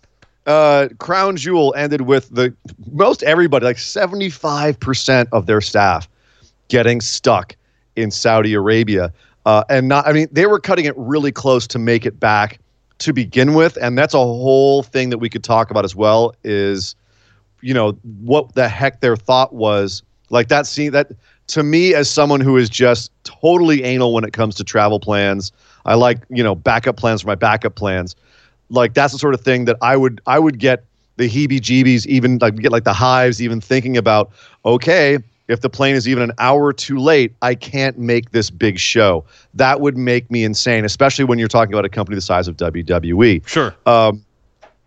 Uh, 0.46 0.88
Crown 0.98 1.36
Jewel 1.36 1.74
ended 1.76 2.02
with 2.02 2.30
the 2.30 2.54
most 2.92 3.24
everybody, 3.24 3.66
like 3.66 3.78
75% 3.78 5.26
of 5.32 5.46
their 5.46 5.60
staff 5.60 6.08
getting 6.68 7.00
stuck 7.00 7.56
in 7.96 8.12
Saudi 8.12 8.54
Arabia. 8.54 9.12
Uh, 9.44 9.64
and 9.68 9.88
not, 9.88 10.06
I 10.06 10.12
mean, 10.12 10.28
they 10.30 10.46
were 10.46 10.60
cutting 10.60 10.84
it 10.84 10.94
really 10.96 11.32
close 11.32 11.66
to 11.66 11.80
make 11.80 12.06
it 12.06 12.20
back 12.20 12.60
to 12.98 13.12
begin 13.12 13.54
with. 13.54 13.76
And 13.76 13.98
that's 13.98 14.14
a 14.14 14.18
whole 14.18 14.84
thing 14.84 15.10
that 15.10 15.18
we 15.18 15.28
could 15.28 15.42
talk 15.42 15.72
about 15.72 15.84
as 15.84 15.96
well 15.96 16.32
is 16.44 16.94
you 17.60 17.74
know 17.74 17.92
what 18.22 18.54
the 18.54 18.68
heck 18.68 19.00
their 19.00 19.16
thought 19.16 19.54
was. 19.54 20.02
Like 20.30 20.48
that 20.48 20.66
scene 20.66 20.92
that 20.92 21.12
to 21.48 21.62
me 21.62 21.94
as 21.94 22.10
someone 22.10 22.40
who 22.40 22.56
is 22.56 22.68
just 22.68 23.10
totally 23.24 23.82
anal 23.84 24.12
when 24.12 24.24
it 24.24 24.32
comes 24.32 24.54
to 24.56 24.64
travel 24.64 24.98
plans 24.98 25.52
i 25.84 25.94
like 25.94 26.18
you 26.28 26.42
know 26.42 26.54
backup 26.54 26.96
plans 26.96 27.22
for 27.22 27.28
my 27.28 27.34
backup 27.34 27.74
plans. 27.74 28.16
Like 28.68 28.94
that's 28.94 29.12
the 29.12 29.18
sort 29.18 29.34
of 29.34 29.40
thing 29.40 29.66
that 29.66 29.76
i 29.80 29.96
would 29.96 30.20
i 30.26 30.38
would 30.38 30.58
get 30.58 30.84
the 31.16 31.28
heebie 31.28 31.60
jeebies 31.60 32.04
even 32.06 32.38
like 32.38 32.56
get 32.56 32.72
like 32.72 32.84
the 32.84 32.92
hives 32.92 33.40
even 33.40 33.60
thinking 33.60 33.96
about 33.96 34.32
okay 34.64 35.18
if 35.48 35.60
the 35.60 35.70
plane 35.70 35.94
is 35.94 36.08
even 36.08 36.24
an 36.24 36.32
hour 36.38 36.72
too 36.72 36.98
late 36.98 37.32
i 37.42 37.54
can't 37.54 37.96
make 37.96 38.32
this 38.32 38.50
big 38.50 38.78
show. 38.78 39.24
That 39.54 39.80
would 39.80 39.96
make 39.96 40.28
me 40.32 40.42
insane 40.42 40.84
especially 40.84 41.24
when 41.24 41.38
you're 41.38 41.46
talking 41.46 41.72
about 41.72 41.84
a 41.84 41.88
company 41.88 42.16
the 42.16 42.22
size 42.22 42.48
of 42.48 42.56
wwe 42.56 43.46
sure. 43.46 43.76
Um, 43.86 44.24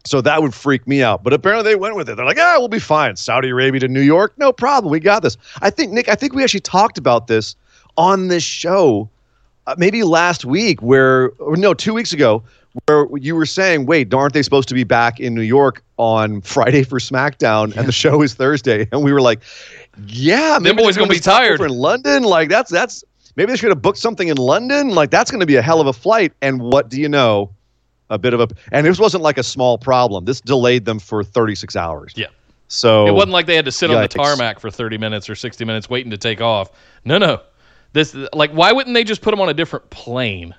so 0.05 0.21
that 0.21 0.41
would 0.41 0.53
freak 0.53 0.87
me 0.87 1.03
out. 1.03 1.23
But 1.23 1.33
apparently 1.33 1.71
they 1.71 1.75
went 1.75 1.95
with 1.95 2.09
it. 2.09 2.15
They're 2.15 2.25
like, 2.25 2.39
ah, 2.39 2.55
we'll 2.57 2.67
be 2.67 2.79
fine. 2.79 3.15
Saudi 3.15 3.49
Arabia 3.49 3.81
to 3.81 3.87
New 3.87 4.01
York, 4.01 4.33
no 4.37 4.51
problem. 4.51 4.91
We 4.91 4.99
got 4.99 5.21
this. 5.21 5.37
I 5.61 5.69
think, 5.69 5.91
Nick, 5.91 6.09
I 6.09 6.15
think 6.15 6.33
we 6.33 6.43
actually 6.43 6.61
talked 6.61 6.97
about 6.97 7.27
this 7.27 7.55
on 7.97 8.29
this 8.29 8.43
show 8.43 9.09
uh, 9.67 9.75
maybe 9.77 10.03
last 10.03 10.45
week, 10.45 10.81
where, 10.81 11.29
or 11.39 11.57
no, 11.57 11.73
two 11.73 11.93
weeks 11.93 12.13
ago, 12.13 12.43
where 12.85 13.07
you 13.17 13.35
were 13.35 13.45
saying, 13.45 13.85
wait, 13.85 14.13
aren't 14.13 14.33
they 14.33 14.41
supposed 14.41 14.69
to 14.69 14.73
be 14.73 14.83
back 14.83 15.19
in 15.19 15.35
New 15.35 15.41
York 15.41 15.83
on 15.97 16.41
Friday 16.41 16.83
for 16.83 16.99
SmackDown 16.99 17.73
yeah. 17.73 17.79
and 17.79 17.87
the 17.87 17.93
show 17.93 18.21
is 18.21 18.33
Thursday? 18.33 18.87
And 18.91 19.03
we 19.03 19.11
were 19.11 19.21
like, 19.21 19.41
yeah, 20.05 20.59
maybe 20.61 20.81
boys 20.81 20.95
going 20.95 21.09
to 21.09 21.15
be 21.15 21.19
tired. 21.19 21.59
in 21.59 21.69
London. 21.69 22.23
Like, 22.23 22.49
that's, 22.49 22.71
that's, 22.71 23.03
maybe 23.35 23.51
they 23.51 23.57
should 23.57 23.69
have 23.69 23.81
booked 23.81 23.97
something 23.97 24.29
in 24.29 24.37
London. 24.37 24.89
Like, 24.89 25.11
that's 25.11 25.29
going 25.29 25.41
to 25.41 25.45
be 25.45 25.57
a 25.57 25.61
hell 25.61 25.81
of 25.81 25.87
a 25.87 25.93
flight. 25.93 26.31
And 26.41 26.61
what 26.61 26.89
do 26.89 27.01
you 27.01 27.09
know? 27.09 27.51
A 28.09 28.17
bit 28.17 28.33
of 28.33 28.39
a 28.39 28.47
and 28.71 28.85
this 28.85 28.99
wasn't 28.99 29.23
like 29.23 29.37
a 29.37 29.43
small 29.43 29.77
problem. 29.77 30.25
This 30.25 30.41
delayed 30.41 30.85
them 30.85 30.99
for 30.99 31.23
36 31.23 31.75
hours. 31.75 32.13
Yeah. 32.15 32.27
So 32.67 33.07
it 33.07 33.13
wasn't 33.13 33.31
like 33.31 33.47
they 33.47 33.55
had 33.55 33.65
to 33.65 33.71
sit 33.71 33.89
on 33.89 34.01
the 34.01 34.07
tarmac 34.07 34.59
for 34.59 34.69
30 34.69 34.97
minutes 34.97 35.29
or 35.29 35.35
60 35.35 35.65
minutes 35.65 35.89
waiting 35.89 36.11
to 36.11 36.17
take 36.17 36.39
off. 36.39 36.71
No, 37.03 37.17
no. 37.17 37.41
This 37.93 38.15
like 38.33 38.51
why 38.51 38.71
wouldn't 38.71 38.93
they 38.93 39.03
just 39.03 39.21
put 39.21 39.31
them 39.31 39.41
on 39.41 39.49
a 39.49 39.53
different 39.53 39.89
plane? 39.89 40.53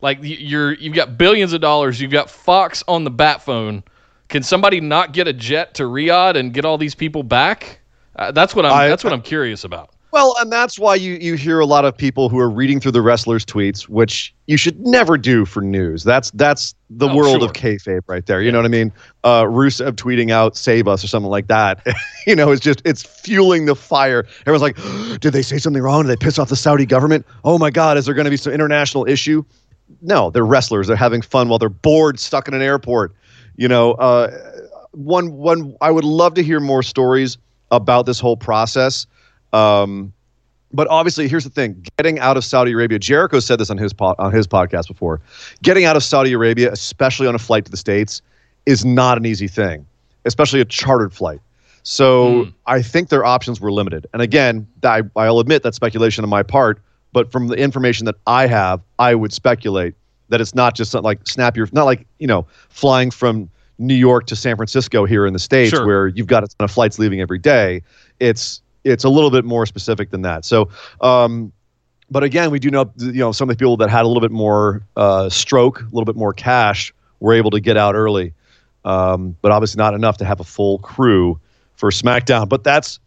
Like 0.00 0.18
you're 0.20 0.74
you've 0.74 0.94
got 0.94 1.16
billions 1.16 1.52
of 1.52 1.60
dollars, 1.60 2.00
you've 2.00 2.10
got 2.10 2.30
Fox 2.30 2.84
on 2.86 3.04
the 3.04 3.10
bat 3.10 3.42
phone. 3.42 3.82
Can 4.28 4.42
somebody 4.42 4.80
not 4.80 5.12
get 5.12 5.26
a 5.26 5.32
jet 5.32 5.74
to 5.74 5.84
Riyadh 5.84 6.36
and 6.36 6.52
get 6.52 6.66
all 6.66 6.76
these 6.76 6.94
people 6.94 7.22
back? 7.22 7.80
Uh, 8.14 8.30
that's 8.30 8.54
what 8.54 8.66
I'm 8.66 8.72
I, 8.72 8.88
that's 8.88 9.02
what 9.02 9.12
I'm 9.12 9.22
curious 9.22 9.64
about. 9.64 9.90
Well, 10.10 10.34
and 10.40 10.50
that's 10.50 10.78
why 10.78 10.94
you, 10.94 11.14
you 11.14 11.34
hear 11.34 11.60
a 11.60 11.66
lot 11.66 11.84
of 11.84 11.96
people 11.96 12.30
who 12.30 12.38
are 12.38 12.48
reading 12.48 12.80
through 12.80 12.92
the 12.92 13.02
wrestlers' 13.02 13.44
tweets, 13.44 13.82
which 13.82 14.34
you 14.46 14.56
should 14.56 14.80
never 14.80 15.18
do 15.18 15.44
for 15.44 15.60
news. 15.60 16.02
That's 16.02 16.30
that's 16.30 16.74
the 16.88 17.08
oh, 17.08 17.14
world 17.14 17.40
sure. 17.40 17.44
of 17.44 17.52
kayfabe 17.52 18.00
right 18.06 18.24
there. 18.24 18.40
You 18.40 18.46
yeah. 18.46 18.52
know 18.52 18.58
what 18.60 18.64
I 18.64 18.68
mean? 18.68 18.92
Uh, 19.22 19.42
Rusev 19.44 19.92
tweeting 19.92 20.30
out 20.30 20.56
"Save 20.56 20.88
us" 20.88 21.04
or 21.04 21.08
something 21.08 21.30
like 21.30 21.48
that. 21.48 21.86
you 22.26 22.34
know, 22.34 22.50
it's 22.50 22.62
just 22.62 22.80
it's 22.86 23.02
fueling 23.02 23.66
the 23.66 23.76
fire. 23.76 24.26
Everyone's 24.46 24.62
like, 24.62 24.76
"Did 25.20 25.32
they 25.32 25.42
say 25.42 25.58
something 25.58 25.82
wrong? 25.82 26.04
Did 26.04 26.08
they 26.08 26.24
piss 26.24 26.38
off 26.38 26.48
the 26.48 26.56
Saudi 26.56 26.86
government? 26.86 27.26
Oh 27.44 27.58
my 27.58 27.70
God, 27.70 27.98
is 27.98 28.06
there 28.06 28.14
going 28.14 28.24
to 28.24 28.30
be 28.30 28.38
some 28.38 28.52
international 28.52 29.06
issue?" 29.06 29.44
No, 30.00 30.30
they're 30.30 30.44
wrestlers. 30.44 30.86
They're 30.86 30.96
having 30.96 31.22
fun 31.22 31.48
while 31.48 31.58
they're 31.58 31.68
bored, 31.68 32.18
stuck 32.18 32.48
in 32.48 32.54
an 32.54 32.62
airport. 32.62 33.14
You 33.56 33.68
know, 33.68 33.92
uh, 33.92 34.30
one 34.92 35.32
one. 35.32 35.76
I 35.82 35.90
would 35.90 36.04
love 36.04 36.34
to 36.34 36.42
hear 36.42 36.60
more 36.60 36.82
stories 36.82 37.36
about 37.70 38.06
this 38.06 38.18
whole 38.18 38.36
process. 38.36 39.06
Um, 39.52 40.12
but 40.72 40.86
obviously, 40.88 41.28
here's 41.28 41.44
the 41.44 41.50
thing: 41.50 41.84
getting 41.96 42.18
out 42.18 42.36
of 42.36 42.44
Saudi 42.44 42.72
Arabia. 42.72 42.98
Jericho 42.98 43.40
said 43.40 43.58
this 43.58 43.70
on 43.70 43.78
his 43.78 43.92
po- 43.92 44.14
on 44.18 44.32
his 44.32 44.46
podcast 44.46 44.88
before. 44.88 45.20
Getting 45.62 45.84
out 45.84 45.96
of 45.96 46.02
Saudi 46.02 46.32
Arabia, 46.32 46.70
especially 46.72 47.26
on 47.26 47.34
a 47.34 47.38
flight 47.38 47.64
to 47.64 47.70
the 47.70 47.76
states, 47.76 48.20
is 48.66 48.84
not 48.84 49.16
an 49.16 49.24
easy 49.24 49.48
thing, 49.48 49.86
especially 50.24 50.60
a 50.60 50.64
chartered 50.64 51.12
flight. 51.12 51.40
So 51.84 52.44
mm. 52.44 52.54
I 52.66 52.82
think 52.82 53.08
their 53.08 53.24
options 53.24 53.60
were 53.60 53.72
limited. 53.72 54.06
And 54.12 54.20
again, 54.20 54.66
I, 54.82 55.02
I'll 55.16 55.40
admit 55.40 55.62
that 55.62 55.74
speculation 55.74 56.22
on 56.22 56.28
my 56.28 56.42
part. 56.42 56.80
But 57.12 57.32
from 57.32 57.48
the 57.48 57.56
information 57.56 58.04
that 58.04 58.16
I 58.26 58.46
have, 58.46 58.82
I 58.98 59.14
would 59.14 59.32
speculate 59.32 59.94
that 60.28 60.42
it's 60.42 60.54
not 60.54 60.76
just 60.76 60.90
something 60.90 61.04
like 61.04 61.26
snap 61.26 61.56
your, 61.56 61.66
not 61.72 61.84
like 61.84 62.06
you 62.18 62.26
know 62.26 62.46
flying 62.68 63.10
from 63.10 63.48
New 63.78 63.94
York 63.94 64.26
to 64.26 64.36
San 64.36 64.56
Francisco 64.56 65.06
here 65.06 65.26
in 65.26 65.32
the 65.32 65.38
states, 65.38 65.70
sure. 65.70 65.86
where 65.86 66.08
you've 66.08 66.26
got 66.26 66.44
a 66.44 66.48
ton 66.48 66.64
of 66.64 66.70
flights 66.70 66.98
leaving 66.98 67.22
every 67.22 67.38
day. 67.38 67.82
It's 68.20 68.60
it's 68.88 69.04
a 69.04 69.08
little 69.08 69.30
bit 69.30 69.44
more 69.44 69.66
specific 69.66 70.10
than 70.10 70.22
that. 70.22 70.44
So, 70.44 70.68
um, 71.00 71.52
but 72.10 72.24
again, 72.24 72.50
we 72.50 72.58
do 72.58 72.70
know 72.70 72.90
you 72.96 73.12
know 73.12 73.32
some 73.32 73.48
of 73.48 73.56
the 73.56 73.58
people 73.58 73.76
that 73.78 73.90
had 73.90 74.04
a 74.04 74.08
little 74.08 74.20
bit 74.20 74.30
more 74.30 74.82
uh, 74.96 75.28
stroke, 75.28 75.80
a 75.80 75.84
little 75.84 76.04
bit 76.04 76.16
more 76.16 76.32
cash, 76.32 76.92
were 77.20 77.34
able 77.34 77.50
to 77.50 77.60
get 77.60 77.76
out 77.76 77.94
early, 77.94 78.32
um, 78.84 79.36
but 79.42 79.52
obviously 79.52 79.78
not 79.78 79.94
enough 79.94 80.16
to 80.18 80.24
have 80.24 80.40
a 80.40 80.44
full 80.44 80.78
crew 80.78 81.38
for 81.76 81.90
SmackDown. 81.90 82.48
But 82.48 82.64
that's 82.64 82.98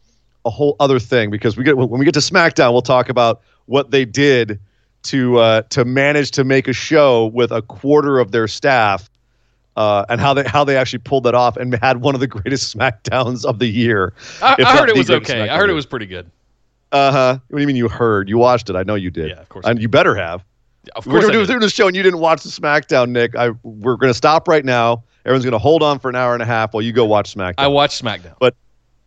a 0.45 0.49
whole 0.49 0.75
other 0.79 0.99
thing 0.99 1.29
because 1.29 1.57
we 1.57 1.63
get 1.63 1.77
when 1.77 1.99
we 1.99 2.05
get 2.05 2.13
to 2.13 2.19
SmackDown, 2.19 2.71
we'll 2.71 2.81
talk 2.81 3.09
about 3.09 3.41
what 3.65 3.91
they 3.91 4.05
did 4.05 4.59
to 5.03 5.37
uh, 5.37 5.61
to 5.69 5.85
manage 5.85 6.31
to 6.31 6.43
make 6.43 6.67
a 6.67 6.73
show 6.73 7.27
with 7.27 7.51
a 7.51 7.61
quarter 7.61 8.19
of 8.19 8.31
their 8.31 8.47
staff 8.47 9.10
uh, 9.75 10.05
and 10.09 10.19
how 10.19 10.33
they 10.33 10.43
how 10.43 10.63
they 10.63 10.77
actually 10.77 10.99
pulled 10.99 11.23
that 11.23 11.35
off 11.35 11.57
and 11.57 11.73
had 11.81 12.01
one 12.01 12.15
of 12.15 12.21
the 12.21 12.27
greatest 12.27 12.75
Smackdowns 12.77 13.45
of 13.45 13.59
the 13.59 13.67
year. 13.67 14.13
I, 14.41 14.55
I 14.59 14.77
heard 14.77 14.89
it 14.89 14.97
was 14.97 15.09
okay. 15.09 15.49
I 15.49 15.57
heard 15.57 15.69
it 15.69 15.73
was 15.73 15.85
pretty 15.85 16.05
good. 16.05 16.29
Uh 16.91 17.11
huh. 17.11 17.39
What 17.47 17.57
do 17.57 17.61
you 17.61 17.67
mean 17.67 17.77
you 17.77 17.87
heard? 17.87 18.27
You 18.27 18.37
watched 18.37 18.69
it? 18.69 18.75
I 18.75 18.83
know 18.83 18.95
you 18.95 19.11
did. 19.11 19.29
Yeah, 19.29 19.39
of 19.39 19.49
course. 19.49 19.65
And 19.65 19.81
you 19.81 19.87
better 19.87 20.15
have. 20.15 20.43
Of 20.95 21.05
course, 21.05 21.25
we're 21.25 21.45
doing 21.45 21.59
this 21.59 21.71
show 21.71 21.87
and 21.87 21.95
you 21.95 22.03
didn't 22.03 22.19
watch 22.19 22.43
the 22.43 22.49
SmackDown, 22.49 23.09
Nick. 23.09 23.35
I 23.35 23.51
we're 23.63 23.97
going 23.97 24.09
to 24.09 24.15
stop 24.15 24.47
right 24.47 24.65
now. 24.65 25.03
Everyone's 25.25 25.45
going 25.45 25.51
to 25.53 25.59
hold 25.59 25.83
on 25.83 25.99
for 25.99 26.09
an 26.09 26.15
hour 26.15 26.33
and 26.33 26.41
a 26.41 26.45
half 26.45 26.73
while 26.73 26.81
you 26.81 26.91
go 26.91 27.05
watch 27.05 27.35
SmackDown. 27.35 27.55
I 27.59 27.67
watched 27.67 28.03
SmackDown, 28.03 28.33
but 28.39 28.55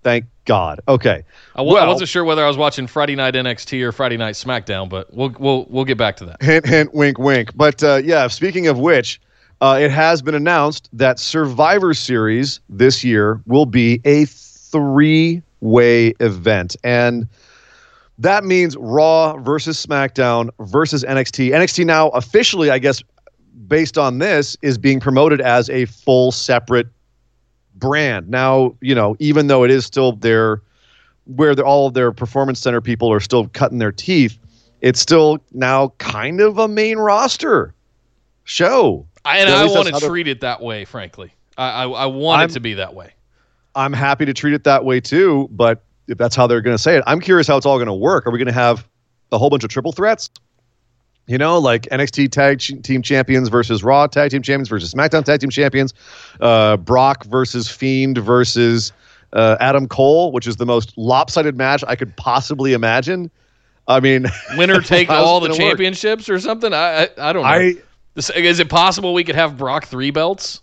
thank 0.03 0.27
God. 0.45 0.81
Okay. 0.87 1.25
I, 1.55 1.59
w- 1.59 1.75
well, 1.75 1.85
I 1.85 1.89
wasn't 1.89 2.09
sure 2.09 2.25
whether 2.25 2.45
I 2.45 2.49
was 2.49 2.57
watching 2.57 2.87
Friday 2.87 3.17
Night 3.17 3.35
NXT 3.35 3.83
or 3.83 3.91
Friday 3.91 4.17
Night 4.17 4.35
SmackDown, 4.35 4.89
but 4.89 5.13
we'll 5.13 5.35
we'll 5.39 5.67
we'll 5.69 5.85
get 5.85 5.99
back 5.99 6.17
to 6.19 6.27
that. 6.27 6.41
Hint, 6.41 6.65
hint, 6.67 6.95
wink, 6.95 7.19
wink. 7.19 7.57
But 7.57 7.83
uh, 7.83 8.01
yeah, 8.05 8.29
speaking 8.29 8.69
of 8.69 8.79
which, 8.79 9.21
uh, 9.65 9.79
it 9.79 9.91
has 9.91 10.21
been 10.21 10.35
announced 10.35 10.91
that 10.93 11.19
Survivor 11.19 11.95
Series 11.95 12.61
this 12.69 13.03
year 13.03 13.41
will 13.47 13.65
be 13.65 13.99
a 14.05 14.27
three-way 14.27 16.09
event, 16.21 16.77
and 16.85 17.27
that 18.19 18.45
means 18.45 18.77
Raw 18.77 19.39
versus 19.39 19.83
SmackDown 19.85 20.51
versus 20.61 21.03
NXT. 21.03 21.53
NXT 21.53 21.87
now 21.87 22.11
officially, 22.11 22.69
I 22.69 22.79
guess, 22.79 23.03
based 23.67 23.97
on 23.97 24.19
this, 24.19 24.55
is 24.61 24.77
being 24.77 25.01
promoted 25.01 25.41
as 25.41 25.71
a 25.71 25.87
full 25.87 26.31
separate 26.31 26.89
brand. 27.75 28.29
Now, 28.29 28.77
you 28.83 28.95
know, 28.95 29.17
even 29.19 29.47
though 29.47 29.65
it 29.65 29.71
is 29.71 29.87
still 29.87 30.13
their 30.13 30.61
where 31.25 31.59
all 31.63 31.87
of 31.87 31.95
their 31.95 32.13
performance 32.13 32.61
center 32.61 32.83
people 32.83 33.11
are 33.11 33.19
still 33.19 33.49
cutting 33.49 33.79
their 33.79 33.93
teeth, 33.93 34.39
it's 34.83 35.01
still 35.01 35.39
now 35.53 35.89
kind 35.97 36.43
of 36.43 36.59
a 36.59 36.69
main 36.69 36.99
roster 36.99 37.73
show. 38.45 39.07
I, 39.25 39.39
and 39.39 39.51
I 39.51 39.65
want 39.67 39.89
to 39.89 40.01
treat 40.07 40.29
it 40.29 40.41
that 40.41 40.61
way, 40.61 40.85
frankly. 40.85 41.33
I, 41.57 41.85
I, 41.85 41.89
I 41.89 42.07
want 42.07 42.43
I'm, 42.43 42.51
it 42.51 42.53
to 42.55 42.61
be 42.61 42.75
that 42.75 42.95
way. 42.95 43.13
I'm 43.75 43.93
happy 43.93 44.25
to 44.27 44.35
treat 44.35 44.55
it 44.55 44.65
that 44.65 44.85
way 44.85 45.01
too, 45.01 45.49
but 45.51 45.83
if 46.09 46.19
that's 46.19 46.37
how 46.37 46.47
they're 46.47 46.61
going 46.61 46.77
to 46.77 46.83
say 46.83 46.97
it, 46.97 47.05
I'm 47.07 47.21
curious 47.21 47.47
how 47.47 47.57
it's 47.57 47.67
all 47.67 47.79
going 47.79 47.87
to 47.87 47.95
work. 47.95 48.27
Are 48.27 48.31
we 48.31 48.39
going 48.39 48.47
to 48.47 48.53
have 48.53 48.87
a 49.33 49.39
whole 49.39 49.51
bunch 49.51 49.65
of 49.65 49.71
triple 49.71 49.93
threats? 49.93 50.31
You 51.27 51.39
know, 51.39 51.59
like 51.59 51.85
NXT 51.85 52.31
Tag 52.33 52.59
Team 52.83 53.01
Champions 53.01 53.49
versus 53.49 53.83
Raw 53.83 54.07
Tag 54.07 54.31
Team 54.31 54.43
Champions 54.43 54.69
versus 54.69 54.93
SmackDown 54.93 55.25
Tag 55.25 55.41
Team 55.41 55.49
Champions, 55.49 55.95
uh, 56.41 56.77
Brock 56.77 57.25
versus 57.25 57.67
Fiend 57.67 58.19
versus 58.19 58.93
uh, 59.33 59.57
Adam 59.59 59.89
Cole, 59.89 60.33
which 60.33 60.47
is 60.47 60.57
the 60.57 60.67
most 60.67 60.97
lopsided 60.99 61.57
match 61.57 61.83
I 61.89 61.97
could 61.97 62.15
possibly 62.17 62.75
imagine. 62.75 63.31
I 63.89 64.01
mean, 64.01 64.27
winner 64.59 64.83
take 64.83 65.09
all 65.09 65.41
the 65.41 65.55
championships 65.55 66.29
work? 66.29 66.37
or 66.37 66.41
something. 66.41 66.75
I, 66.75 67.05
I, 67.05 67.09
I 67.19 67.33
don't 67.33 67.43
know. 67.43 67.49
I, 67.49 67.75
is 68.17 68.61
it 68.61 68.69
possible 68.69 69.15
we 69.15 69.25
could 69.25 69.35
have 69.35 69.57
Brock 69.57 69.87
three 69.87 70.11
belts? 70.11 70.63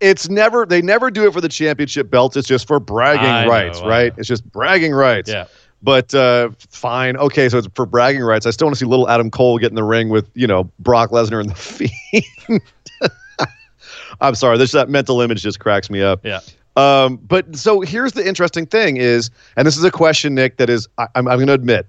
It's 0.00 0.28
never 0.28 0.66
they 0.66 0.82
never 0.82 1.10
do 1.10 1.26
it 1.26 1.32
for 1.32 1.40
the 1.40 1.48
championship 1.48 2.10
belts. 2.10 2.36
It's 2.36 2.48
just 2.48 2.66
for 2.66 2.80
bragging 2.80 3.24
I 3.24 3.46
rights, 3.46 3.80
know, 3.80 3.88
right? 3.88 4.12
It's 4.16 4.28
just 4.28 4.44
bragging 4.50 4.92
rights. 4.92 5.30
Yeah. 5.30 5.46
But 5.82 6.14
uh, 6.14 6.50
fine, 6.70 7.16
okay. 7.16 7.48
So 7.48 7.58
it's 7.58 7.68
for 7.74 7.86
bragging 7.86 8.22
rights. 8.22 8.46
I 8.46 8.50
still 8.50 8.66
want 8.66 8.76
to 8.76 8.78
see 8.78 8.86
little 8.86 9.08
Adam 9.08 9.30
Cole 9.30 9.58
get 9.58 9.68
in 9.68 9.74
the 9.74 9.84
ring 9.84 10.08
with 10.08 10.28
you 10.34 10.46
know 10.46 10.70
Brock 10.78 11.10
Lesnar 11.10 11.40
and 11.40 11.50
the 11.50 11.54
Fiend. 12.48 12.62
I'm 14.20 14.34
sorry, 14.34 14.58
this 14.58 14.72
that 14.72 14.88
mental 14.88 15.20
image 15.20 15.42
just 15.42 15.60
cracks 15.60 15.90
me 15.90 16.02
up. 16.02 16.24
Yeah. 16.24 16.40
Um, 16.76 17.16
but 17.16 17.54
so 17.56 17.80
here's 17.80 18.12
the 18.12 18.26
interesting 18.26 18.66
thing 18.66 18.96
is, 18.96 19.30
and 19.56 19.66
this 19.66 19.76
is 19.76 19.84
a 19.84 19.90
question, 19.90 20.34
Nick, 20.34 20.56
that 20.56 20.68
is 20.68 20.88
I, 20.98 21.06
I'm, 21.14 21.28
I'm 21.28 21.36
going 21.36 21.46
to 21.46 21.52
admit, 21.52 21.86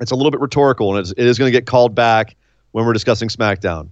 it's 0.00 0.10
a 0.10 0.16
little 0.16 0.30
bit 0.30 0.40
rhetorical, 0.40 0.90
and 0.90 0.98
it's, 0.98 1.12
it 1.12 1.24
is 1.24 1.38
going 1.38 1.46
to 1.46 1.56
get 1.56 1.66
called 1.66 1.94
back 1.94 2.34
when 2.72 2.84
we're 2.84 2.92
discussing 2.92 3.28
SmackDown. 3.28 3.88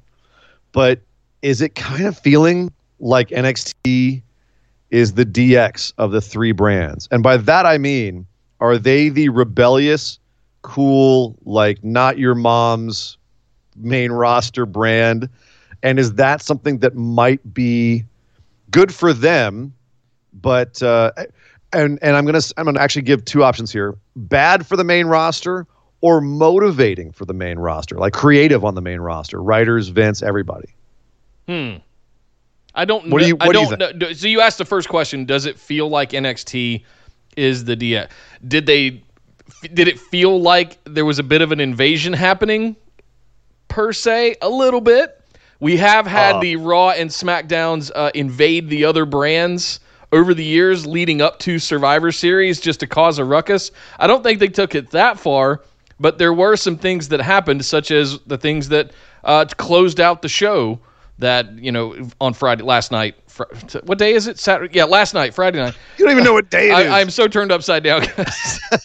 But 0.73 1.01
is 1.43 1.61
it 1.61 1.75
kind 1.75 2.07
of 2.07 2.19
feeling 2.19 2.73
like 2.99 3.29
NXT 3.29 4.23
is 4.91 5.15
the 5.15 5.25
DX 5.25 5.93
of 5.99 6.13
the 6.13 6.21
three 6.21 6.53
brands? 6.53 7.09
And 7.11 7.23
by 7.23 7.37
that 7.37 7.67
I 7.67 7.79
mean 7.79 8.27
are 8.61 8.77
they 8.77 9.09
the 9.09 9.31
rebellious, 9.31 10.19
cool, 10.63 11.37
like 11.45 11.83
not 11.83 12.19
your 12.19 12.35
mom's 12.35 13.17
main 13.77 14.13
roster 14.13 14.67
brand? 14.67 15.29
And 15.83 15.99
is 15.99 16.15
that 16.15 16.43
something 16.43 16.79
that 16.79 16.95
might 16.95 17.55
be 17.55 18.05
good 18.71 18.93
for 18.95 19.13
them? 19.13 19.73
But 20.35 20.83
uh, 20.83 21.13
and 21.73 21.99
and 22.03 22.17
I'm 22.17 22.27
gonna 22.27 22.43
I'm 22.57 22.67
gonna 22.67 22.81
actually 22.81 23.03
give 23.03 23.25
two 23.25 23.43
options 23.43 23.73
here: 23.73 23.97
bad 24.15 24.67
for 24.67 24.77
the 24.77 24.85
main 24.85 25.07
roster 25.07 25.67
or 26.01 26.21
motivating 26.21 27.13
for 27.13 27.25
the 27.25 27.35
main 27.35 27.59
roster, 27.59 27.97
like 27.97 28.13
creative 28.13 28.65
on 28.65 28.75
the 28.75 28.81
main 28.81 29.01
roster, 29.01 29.43
writers, 29.43 29.89
Vince, 29.89 30.23
everybody. 30.23 30.75
Hmm. 31.47 31.77
I 32.75 32.85
don't. 32.85 33.11
What 33.11 33.21
do 33.21 33.29
you? 33.29 33.37
What 33.37 33.49
I 33.51 33.53
don't. 33.53 33.79
Do 33.79 33.87
you 33.87 33.93
know, 33.95 34.13
so 34.13 34.29
you 34.29 34.41
asked 34.41 34.59
the 34.59 34.65
first 34.65 34.89
question: 34.89 35.25
Does 35.25 35.47
it 35.47 35.59
feel 35.59 35.89
like 35.89 36.11
NXT 36.11 36.85
is 37.37 37.65
the 37.65 37.77
DX. 37.77 38.11
Did 38.47 38.67
they? 38.67 39.03
Did 39.75 39.89
it 39.89 39.99
feel 39.99 40.41
like 40.41 40.79
there 40.85 41.05
was 41.05 41.19
a 41.19 41.23
bit 41.23 41.43
of 41.43 41.53
an 41.53 41.61
invasion 41.61 42.13
happening? 42.13 42.77
Per 43.69 43.93
se, 43.93 44.37
a 44.43 44.49
little 44.49 44.81
bit. 44.81 45.17
We 45.59 45.77
have 45.77 46.07
had 46.07 46.37
uh, 46.37 46.41
the 46.41 46.57
Raw 46.57 46.91
and 46.91 47.11
SmackDowns 47.11 47.91
uh, 47.95 48.11
invade 48.15 48.69
the 48.69 48.85
other 48.85 49.05
brands 49.05 49.81
over 50.13 50.33
the 50.33 50.45
years 50.45 50.87
leading 50.87 51.21
up 51.21 51.39
to 51.41 51.59
Survivor 51.59 52.11
Series 52.11 52.61
just 52.61 52.81
to 52.81 52.87
cause 52.87 53.19
a 53.19 53.25
ruckus. 53.25 53.71
I 53.99 54.07
don't 54.07 54.23
think 54.23 54.41
they 54.41 54.49
took 54.49 54.75
it 54.75 54.91
that 54.91 55.19
far, 55.19 55.61
but 56.01 56.19
there 56.19 56.33
were 56.33 56.57
some 56.57 56.77
things 56.77 57.09
that 57.09 57.21
happened, 57.21 57.65
such 57.65 57.91
as 57.91 58.19
the 58.21 58.39
things 58.39 58.69
that 58.71 58.93
uh, 59.23 59.45
closed 59.57 60.01
out 60.01 60.23
the 60.23 60.29
show 60.29 60.81
that 61.19 61.53
you 61.59 61.71
know 61.71 62.09
on 62.21 62.33
Friday 62.33 62.63
last 62.63 62.91
night. 62.91 63.15
Fr- 63.29 63.45
what 63.85 63.99
day 63.99 64.15
is 64.15 64.27
it? 64.27 64.39
Saturday? 64.39 64.77
Yeah, 64.77 64.85
last 64.85 65.15
night, 65.15 65.35
Friday 65.35 65.59
night. 65.59 65.77
You 65.99 66.07
don't 66.07 66.13
even 66.13 66.25
know 66.25 66.33
what 66.33 66.51
day 66.51 66.71
it 66.71 66.73
I, 66.73 67.01
am 67.01 67.11
so 67.11 67.29
turned 67.29 67.53
upside 67.53 67.85
down. 67.85 68.07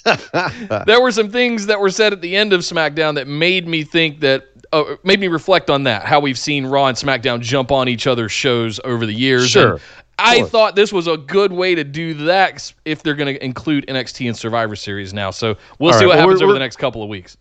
there 0.86 1.02
were 1.02 1.12
some 1.12 1.32
things 1.32 1.66
that 1.66 1.80
were 1.80 1.90
said 1.90 2.14
at 2.14 2.22
the 2.22 2.36
end 2.36 2.54
of 2.54 2.62
SmackDown 2.62 3.16
that 3.16 3.28
made 3.28 3.68
me 3.68 3.84
think 3.84 4.20
that. 4.20 4.46
Uh, 4.74 4.96
made 5.04 5.22
me 5.22 5.28
reflect 5.28 5.70
on 5.70 5.84
that. 5.84 6.04
How 6.04 6.20
we've 6.20 6.40
seen 6.40 6.66
Raw 6.66 6.88
and 6.88 6.98
SmackDown 6.98 7.40
jump 7.40 7.72
on 7.72 7.88
each 7.88 8.08
other's 8.08 8.32
shows 8.34 8.78
over 8.84 9.06
the 9.06 9.14
years. 9.14 9.52
Sure. 9.52 9.74
And 9.74 9.82
I 10.18 10.44
thought 10.44 10.76
this 10.76 10.94
was 10.94 11.08
a 11.08 11.18
good 11.18 11.52
way 11.52 11.76
to 11.76 11.84
do 11.84 12.14
that 12.26 12.74
if 12.86 13.04
they're 13.04 13.16
going 13.16 13.36
to 13.36 13.44
include 13.44 13.86
NXT 13.88 14.28
and 14.28 14.38
Survivor 14.38 14.76
Series 14.76 15.14
now. 15.14 15.32
So 15.32 15.56
we'll 15.80 15.94
All 15.94 16.00
see 16.00 16.06
right. 16.06 16.08
what 16.08 16.16
well, 16.18 16.28
happens 16.28 16.42
over 16.42 16.54
the 16.54 16.60
next 16.60 16.78
couple 16.78 17.04
of 17.04 17.10
weeks 17.10 17.38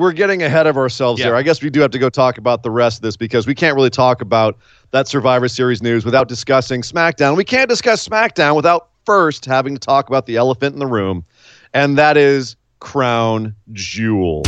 we're 0.00 0.12
getting 0.12 0.42
ahead 0.42 0.66
of 0.66 0.78
ourselves 0.78 1.20
yeah. 1.20 1.26
here. 1.26 1.34
I 1.34 1.42
guess 1.42 1.62
we 1.62 1.68
do 1.68 1.80
have 1.80 1.90
to 1.90 1.98
go 1.98 2.08
talk 2.08 2.38
about 2.38 2.62
the 2.62 2.70
rest 2.70 2.98
of 2.98 3.02
this 3.02 3.18
because 3.18 3.46
we 3.46 3.54
can't 3.54 3.76
really 3.76 3.90
talk 3.90 4.22
about 4.22 4.56
that 4.92 5.06
Survivor 5.06 5.46
Series 5.46 5.82
news 5.82 6.06
without 6.06 6.26
discussing 6.26 6.80
SmackDown. 6.80 7.36
We 7.36 7.44
can't 7.44 7.68
discuss 7.68 8.08
SmackDown 8.08 8.56
without 8.56 8.88
first 9.04 9.44
having 9.44 9.74
to 9.74 9.78
talk 9.78 10.08
about 10.08 10.24
the 10.24 10.36
elephant 10.36 10.72
in 10.72 10.78
the 10.78 10.86
room, 10.86 11.22
and 11.74 11.98
that 11.98 12.16
is 12.16 12.56
Crown 12.80 13.54
Jewel. 13.74 14.42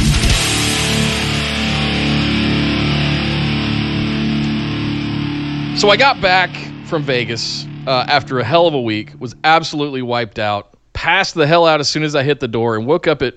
So 5.77 5.91
I 5.91 5.97
got 5.99 6.19
back 6.23 6.51
from 6.93 7.03
Vegas 7.05 7.65
uh, 7.87 8.05
after 8.07 8.39
a 8.39 8.45
hell 8.45 8.67
of 8.67 8.75
a 8.75 8.81
week, 8.81 9.15
was 9.19 9.35
absolutely 9.45 10.03
wiped 10.03 10.39
out, 10.39 10.75
passed 10.93 11.35
the 11.35 11.47
hell 11.47 11.65
out 11.65 11.81
as 11.81 11.89
soon 11.89 12.03
as 12.03 12.15
I 12.15 12.23
hit 12.23 12.39
the 12.39 12.47
door, 12.47 12.77
and 12.77 12.87
woke 12.87 13.07
up 13.07 13.23
at 13.23 13.35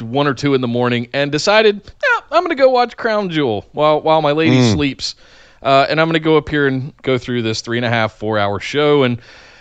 one 0.00 0.26
or 0.26 0.34
two 0.34 0.54
in 0.54 0.60
the 0.60 0.66
morning 0.66 1.06
and 1.12 1.30
decided, 1.30 1.76
yeah, 1.84 2.24
I'm 2.32 2.42
going 2.42 2.48
to 2.48 2.60
go 2.60 2.68
watch 2.68 2.96
Crown 2.96 3.30
Jewel 3.30 3.64
while 3.70 4.00
while 4.00 4.22
my 4.22 4.32
lady 4.32 4.56
mm. 4.56 4.72
sleeps, 4.72 5.14
uh, 5.62 5.86
and 5.88 6.00
I'm 6.00 6.08
going 6.08 6.14
to 6.14 6.18
go 6.18 6.36
up 6.36 6.48
here 6.48 6.66
and 6.66 6.96
go 7.02 7.16
through 7.16 7.42
this 7.42 7.60
three 7.60 7.78
and 7.78 7.84
a 7.84 7.88
half, 7.88 8.12
four 8.12 8.40
hour 8.40 8.58
show, 8.58 9.04
and 9.04 9.20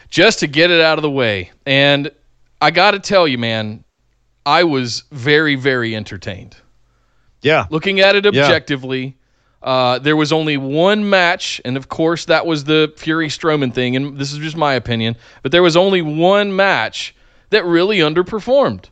just 0.10 0.40
to 0.40 0.48
get 0.48 0.72
it 0.72 0.82
out 0.82 0.98
of 0.98 1.04
the 1.04 1.12
way. 1.12 1.52
And 1.68 2.10
I 2.64 2.72
got 2.72 2.92
to 2.92 3.00
tell 3.00 3.28
you, 3.28 3.38
man, 3.38 3.84
I 4.44 4.64
was 4.64 5.04
very, 5.12 5.54
very 5.54 5.96
entertained. 5.96 6.58
Yeah, 7.44 7.68
looking 7.70 8.00
at 8.00 8.16
it 8.16 8.26
objectively. 8.26 9.04
Yeah. 9.04 9.12
Uh, 9.66 9.98
there 9.98 10.16
was 10.16 10.32
only 10.32 10.58
one 10.58 11.10
match, 11.10 11.60
and 11.66 11.76
of 11.76 11.90
course, 11.90 12.26
that 12.26 12.46
was 12.46 12.64
the 12.64 12.94
Fury 12.98 13.28
Strowman 13.28 13.74
thing, 13.74 13.96
and 13.96 14.16
this 14.18 14.32
is 14.32 14.38
just 14.38 14.56
my 14.56 14.76
opinion. 14.76 15.18
But 15.42 15.52
there 15.52 15.64
was 15.64 15.76
only 15.76 16.04
one 16.04 16.56
match 16.56 17.16
that 17.50 17.66
really 17.66 17.98
underperformed. 17.98 18.86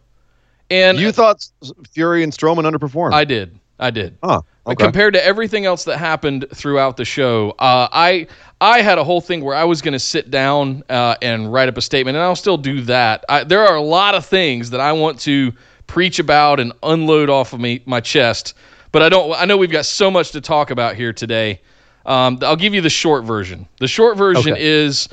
And 0.72 0.98
you 0.98 1.12
thought 1.12 1.48
Fury 1.92 2.24
and 2.24 2.34
Strowman 2.34 2.64
underperformed? 2.64 3.14
I 3.14 3.24
did. 3.24 3.60
I 3.80 3.92
did. 3.92 4.18
Huh. 4.24 4.42
Okay. 4.66 4.82
compared 4.82 5.14
to 5.14 5.24
everything 5.24 5.66
else 5.66 5.84
that 5.84 5.98
happened 5.98 6.46
throughout 6.54 6.96
the 6.98 7.06
show, 7.06 7.52
uh, 7.60 7.90
I 7.92 8.28
I 8.62 8.82
had 8.82 8.98
a 8.98 9.04
whole 9.04 9.22
thing 9.22 9.44
where 9.44 9.56
I 9.56 9.66
was 9.66 9.82
going 9.82 9.92
to 9.92 10.00
sit 10.00 10.32
down 10.32 10.84
uh, 10.90 11.16
and 11.22 11.52
write 11.52 11.70
up 11.70 11.78
a 11.78 11.82
statement, 11.82 12.16
and 12.16 12.24
I'll 12.24 12.36
still 12.36 12.58
do 12.58 12.82
that. 12.82 13.26
I, 13.30 13.44
there 13.44 13.62
are 13.62 13.76
a 13.76 13.82
lot 13.82 14.16
of 14.16 14.26
things 14.26 14.70
that 14.72 14.80
I 14.80 14.94
want 14.94 15.20
to 15.22 15.52
preach 15.86 16.18
about 16.18 16.60
and 16.60 16.72
unload 16.82 17.30
off 17.30 17.54
of 17.54 17.60
me 17.60 17.84
my 17.86 18.00
chest, 18.00 18.56
but 18.94 19.02
I 19.02 19.10
don't. 19.10 19.34
I 19.34 19.44
know 19.44 19.58
we've 19.58 19.70
got 19.70 19.86
so 19.86 20.10
much 20.10 20.32
to 20.32 20.40
talk 20.40 20.72
about 20.72 20.96
here 20.96 21.12
today. 21.12 21.60
Um, 22.06 22.40
I'll 22.42 22.56
give 22.56 22.74
you 22.74 22.80
the 22.82 22.90
short 22.90 23.26
version. 23.26 23.68
The 23.80 23.88
short 23.90 24.18
version 24.18 24.54
Okay. 24.54 24.64
is 24.64 25.10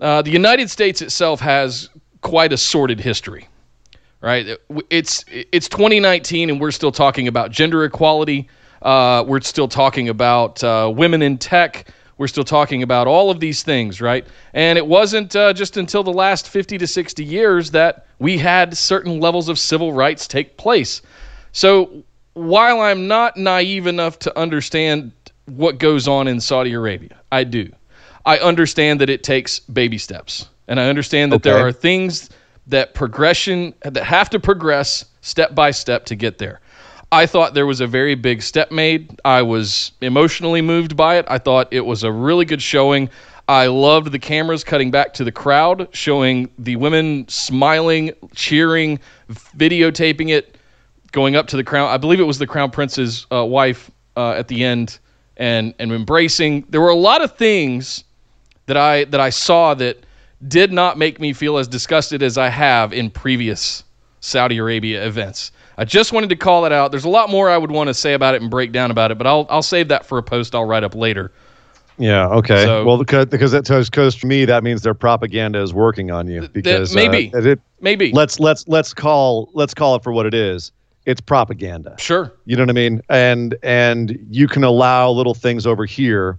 uh, 0.00 0.22
the 0.22 0.30
United 0.30 0.70
States 0.70 1.02
itself 1.02 1.40
has 1.40 1.90
quite 2.22 2.52
a 2.54 2.56
sordid 2.56 2.98
history 3.00 3.46
right? 4.20 4.58
It's 4.90 5.24
it's 5.28 5.68
2019 5.68 6.50
and 6.50 6.60
we're 6.60 6.72
still 6.72 6.90
talking 6.90 7.28
about 7.28 7.52
gender 7.52 7.84
equality. 7.84 8.48
Uh, 8.82 9.24
we're 9.26 9.40
still 9.42 9.68
talking 9.68 10.08
about 10.08 10.62
uh, 10.64 10.92
women 10.92 11.22
in 11.22 11.38
tech. 11.38 11.88
We're 12.16 12.26
still 12.26 12.42
talking 12.42 12.82
about 12.82 13.06
all 13.06 13.30
of 13.30 13.38
these 13.38 13.62
things, 13.62 14.00
right? 14.00 14.26
And 14.54 14.76
it 14.76 14.84
wasn't 14.84 15.36
uh, 15.36 15.52
just 15.52 15.76
until 15.76 16.02
the 16.02 16.12
last 16.12 16.48
50 16.48 16.78
to 16.78 16.86
60 16.88 17.24
years 17.24 17.70
that 17.70 18.06
we 18.18 18.36
had 18.38 18.76
certain 18.76 19.20
levels 19.20 19.48
of 19.48 19.56
civil 19.56 19.92
rights 19.92 20.26
take 20.26 20.56
place. 20.56 21.00
So 21.52 22.02
while 22.34 22.80
I'm 22.80 23.08
not 23.08 23.36
naive 23.36 23.86
enough 23.86 24.18
to 24.20 24.38
understand 24.38 25.12
what 25.46 25.78
goes 25.78 26.06
on 26.06 26.28
in 26.28 26.40
Saudi 26.40 26.72
Arabia, 26.72 27.18
I 27.32 27.44
do. 27.44 27.70
I 28.26 28.38
understand 28.38 29.00
that 29.00 29.10
it 29.10 29.22
takes 29.22 29.60
baby 29.60 29.98
steps. 29.98 30.46
And 30.68 30.78
I 30.78 30.88
understand 30.88 31.32
that 31.32 31.42
there 31.42 31.58
are 31.66 31.72
things 31.72 32.28
that 32.66 32.92
progression 32.94 33.72
that 33.82 34.04
have 34.04 34.28
to 34.30 34.38
progress 34.38 35.06
step 35.22 35.54
by 35.54 35.70
step 35.70 36.04
to 36.06 36.14
get 36.14 36.38
there. 36.38 36.60
I 37.10 37.24
thought 37.24 37.54
there 37.54 37.64
was 37.64 37.80
a 37.80 37.86
very 37.86 38.14
big 38.14 38.42
step 38.42 38.70
made. 38.70 39.18
I 39.24 39.40
was 39.40 39.92
emotionally 40.02 40.60
moved 40.60 40.94
by 40.94 41.16
it. 41.16 41.24
I 41.28 41.38
thought 41.38 41.68
it 41.70 41.86
was 41.86 42.04
a 42.04 42.12
really 42.12 42.44
good 42.44 42.60
showing. 42.60 43.08
I 43.48 43.68
loved 43.68 44.12
the 44.12 44.18
cameras 44.18 44.62
cutting 44.62 44.90
back 44.90 45.14
to 45.14 45.24
the 45.24 45.32
crowd, 45.32 45.88
showing 45.92 46.50
the 46.58 46.76
women 46.76 47.26
smiling, 47.28 48.12
cheering, 48.34 49.00
videotaping 49.30 50.28
it, 50.28 50.57
going 51.18 51.34
up 51.34 51.48
to 51.48 51.56
the 51.56 51.64
crown. 51.64 51.90
I 51.90 51.96
believe 51.96 52.20
it 52.20 52.28
was 52.28 52.38
the 52.38 52.46
crown 52.46 52.70
prince's 52.70 53.26
uh, 53.32 53.44
wife 53.44 53.90
uh, 54.16 54.34
at 54.34 54.46
the 54.46 54.62
end, 54.62 55.00
and 55.36 55.74
and 55.80 55.90
embracing. 55.90 56.64
There 56.68 56.80
were 56.80 56.90
a 56.90 56.94
lot 57.10 57.22
of 57.22 57.36
things 57.36 58.04
that 58.66 58.76
I 58.76 59.04
that 59.06 59.20
I 59.20 59.30
saw 59.30 59.74
that 59.74 59.98
did 60.46 60.72
not 60.72 60.96
make 60.96 61.18
me 61.18 61.32
feel 61.32 61.58
as 61.58 61.66
disgusted 61.66 62.22
as 62.22 62.38
I 62.38 62.48
have 62.48 62.92
in 62.92 63.10
previous 63.10 63.82
Saudi 64.20 64.58
Arabia 64.58 65.04
events. 65.04 65.50
I 65.76 65.84
just 65.84 66.12
wanted 66.12 66.28
to 66.30 66.36
call 66.36 66.64
it 66.66 66.72
out. 66.72 66.92
There's 66.92 67.04
a 67.04 67.08
lot 67.08 67.30
more 67.30 67.50
I 67.50 67.58
would 67.58 67.72
want 67.72 67.88
to 67.88 67.94
say 67.94 68.14
about 68.14 68.36
it 68.36 68.42
and 68.42 68.48
break 68.48 68.70
down 68.70 68.92
about 68.92 69.10
it, 69.10 69.18
but 69.18 69.26
I'll 69.26 69.48
I'll 69.50 69.62
save 69.62 69.88
that 69.88 70.06
for 70.06 70.18
a 70.18 70.22
post 70.22 70.54
I'll 70.54 70.66
write 70.66 70.84
up 70.84 70.94
later. 70.94 71.32
Yeah. 71.98 72.28
Okay. 72.28 72.64
So- 72.64 72.84
well, 72.84 72.96
because 72.96 73.26
because 73.26 73.50
that 73.50 73.64
because 73.90 74.14
for 74.14 74.28
me 74.28 74.44
that 74.44 74.62
means 74.62 74.82
their 74.82 74.94
propaganda 74.94 75.60
is 75.60 75.74
working 75.74 76.12
on 76.12 76.28
you 76.28 76.48
because 76.48 76.94
maybe. 76.94 77.34
uh, 77.34 77.38
it, 77.40 77.60
Maybe. 77.80 78.12
let's 78.12 78.38
let's 78.38 78.66
let's 78.68 78.94
call 78.94 79.50
let's 79.54 79.74
call 79.74 79.96
it 79.96 80.04
for 80.04 80.12
what 80.12 80.26
it 80.26 80.34
is. 80.34 80.70
It's 81.08 81.22
propaganda. 81.22 81.96
sure. 81.98 82.34
You 82.44 82.54
know 82.54 82.64
what 82.64 82.68
I 82.68 82.74
mean? 82.74 83.00
And 83.08 83.56
and 83.62 84.18
you 84.28 84.46
can 84.46 84.62
allow 84.62 85.10
little 85.10 85.32
things 85.32 85.66
over 85.66 85.86
here. 85.86 86.38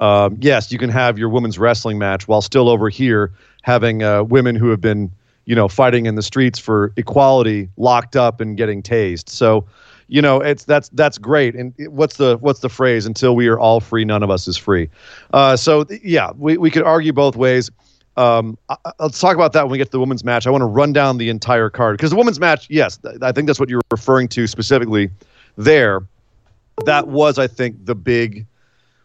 Um, 0.00 0.36
yes, 0.38 0.70
you 0.70 0.78
can 0.78 0.90
have 0.90 1.18
your 1.18 1.30
women's 1.30 1.58
wrestling 1.58 1.98
match 1.98 2.28
while 2.28 2.42
still 2.42 2.68
over 2.68 2.90
here 2.90 3.32
having 3.62 4.02
uh, 4.02 4.22
women 4.24 4.54
who 4.54 4.68
have 4.68 4.82
been 4.82 5.10
you 5.46 5.54
know 5.54 5.66
fighting 5.66 6.04
in 6.04 6.14
the 6.14 6.22
streets 6.22 6.58
for 6.58 6.92
equality 6.98 7.70
locked 7.78 8.14
up 8.14 8.38
and 8.42 8.58
getting 8.58 8.82
tased. 8.82 9.30
So 9.30 9.64
you 10.08 10.20
know 10.20 10.42
it's 10.42 10.64
that's 10.64 10.90
that's 10.90 11.16
great. 11.16 11.54
And 11.54 11.72
what's 11.88 12.18
the 12.18 12.36
what's 12.36 12.60
the 12.60 12.68
phrase? 12.68 13.06
Until 13.06 13.34
we 13.34 13.48
are 13.48 13.58
all 13.58 13.80
free, 13.80 14.04
none 14.04 14.22
of 14.22 14.30
us 14.30 14.46
is 14.46 14.58
free. 14.58 14.90
Uh, 15.32 15.56
so 15.56 15.86
yeah, 16.02 16.32
we 16.36 16.58
we 16.58 16.70
could 16.70 16.82
argue 16.82 17.14
both 17.14 17.34
ways. 17.34 17.70
Um, 18.16 18.58
I, 18.68 18.76
let's 19.00 19.18
talk 19.20 19.34
about 19.34 19.52
that 19.54 19.64
when 19.64 19.72
we 19.72 19.78
get 19.78 19.86
to 19.86 19.90
the 19.92 20.00
women's 20.00 20.24
match. 20.24 20.46
I 20.46 20.50
want 20.50 20.62
to 20.62 20.66
run 20.66 20.92
down 20.92 21.16
the 21.18 21.28
entire 21.30 21.70
card 21.70 21.96
because 21.96 22.10
the 22.10 22.16
women's 22.16 22.38
match, 22.40 22.66
yes, 22.68 22.98
th- 22.98 23.16
I 23.22 23.32
think 23.32 23.46
that's 23.46 23.58
what 23.58 23.68
you're 23.70 23.80
referring 23.90 24.28
to 24.28 24.46
specifically 24.46 25.10
there. 25.56 26.02
That 26.84 27.08
was, 27.08 27.38
I 27.38 27.46
think, 27.46 27.84
the 27.86 27.94
big 27.94 28.46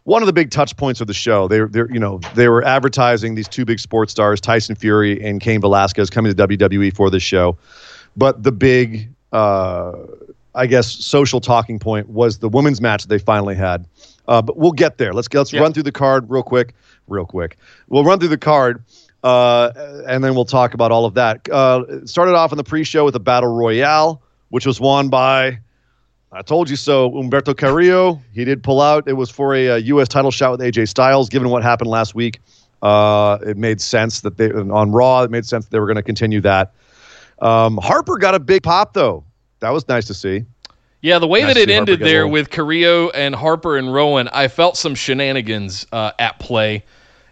one 0.04 0.22
of 0.22 0.26
the 0.28 0.34
big 0.34 0.52
touch 0.52 0.76
points 0.78 1.02
of 1.02 1.08
the 1.08 1.14
show. 1.14 1.48
They 1.48 1.60
they 1.66 1.82
you 1.92 2.00
know 2.00 2.20
they 2.36 2.48
were 2.48 2.64
advertising 2.66 3.36
these 3.36 3.48
two 3.48 3.66
big 3.66 3.80
sports 3.80 4.12
stars, 4.12 4.40
Tyson 4.42 4.76
Fury 4.76 5.22
and 5.24 5.40
Cain 5.42 5.62
Velasquez, 5.62 6.10
coming 6.10 6.34
to 6.34 6.48
WWE 6.48 6.94
for 6.96 7.10
this 7.10 7.24
show. 7.24 7.58
But 8.16 8.44
the 8.44 8.52
big, 8.52 9.10
uh, 9.32 9.94
I 10.56 10.66
guess, 10.66 10.88
social 10.92 11.40
talking 11.40 11.78
point 11.78 12.10
was 12.10 12.40
the 12.40 12.50
women's 12.50 12.82
match 12.82 13.04
that 13.04 13.10
they 13.10 13.20
finally 13.20 13.56
had. 13.56 13.86
Uh, 14.28 14.42
but 14.42 14.58
we'll 14.58 14.72
get 14.74 14.98
there. 14.98 15.14
Let's 15.14 15.32
let's 15.34 15.54
Yeah. 15.54 15.62
run 15.62 15.72
through 15.74 15.84
the 15.84 15.92
card 15.92 16.30
real 16.30 16.44
quick, 16.44 16.74
real 17.08 17.26
quick. 17.26 17.58
We'll 17.88 18.04
run 18.04 18.20
through 18.20 18.30
the 18.30 18.38
card, 18.38 18.84
uh, 19.24 19.72
and 20.08 20.24
then 20.24 20.36
we'll 20.36 20.46
talk 20.46 20.74
about 20.74 20.92
all 20.92 21.06
of 21.06 21.14
that. 21.16 21.48
Uh, 21.50 22.06
started 22.06 22.36
off 22.36 22.52
in 22.52 22.58
the 22.58 22.64
pre-show 22.64 23.06
with 23.06 23.16
a 23.16 23.20
battle 23.20 23.54
royale, 23.54 24.22
which 24.50 24.66
was 24.66 24.80
won 24.80 25.10
by 25.10 25.60
I 26.32 26.42
told 26.42 26.70
you 26.70 26.76
so. 26.76 27.10
Humberto 27.12 27.58
Carrillo, 27.58 28.22
he 28.34 28.44
did 28.44 28.62
pull 28.62 28.82
out. 28.82 29.08
It 29.08 29.14
was 29.14 29.30
for 29.30 29.56
a, 29.56 29.70
uh 29.72 29.76
U.S. 29.76 30.08
title 30.08 30.32
shot 30.32 30.52
with 30.52 30.60
AJ 30.60 30.90
Styles. 30.90 31.30
Given 31.30 31.50
what 31.50 31.64
happened 31.64 31.90
last 31.90 32.16
week, 32.16 32.40
uh, 32.82 33.38
it 33.46 33.58
made 33.58 33.80
sense 33.80 34.22
that 34.22 34.38
they 34.38 34.52
on 34.52 34.92
Raw. 34.92 35.24
It 35.24 35.32
made 35.32 35.46
sense 35.46 35.66
that 35.66 35.72
they 35.72 35.80
were 35.80 35.86
going 35.86 35.96
to 35.96 36.04
continue 36.04 36.42
that. 36.42 36.74
Um, 37.40 37.78
Harper 37.78 38.18
got 38.18 38.36
a 38.36 38.40
big 38.40 38.64
pop 38.64 38.94
though. 38.94 39.24
That 39.60 39.70
was 39.70 39.88
nice 39.88 40.06
to 40.08 40.14
see. 40.14 40.46
Yeah, 41.02 41.20
the 41.20 41.28
way 41.28 41.42
Nice 41.42 41.54
that 41.54 41.62
it 41.62 41.70
ended 41.70 42.00
there 42.00 42.28
with 42.28 42.50
Carrillo 42.50 43.10
and 43.10 43.36
Harper 43.36 43.78
and 43.78 43.94
Rowan, 43.94 44.30
I 44.30 44.48
felt 44.48 44.78
some 44.78 44.96
shenanigans 44.96 45.86
uh, 45.92 46.12
at 46.18 46.40
play, 46.40 46.84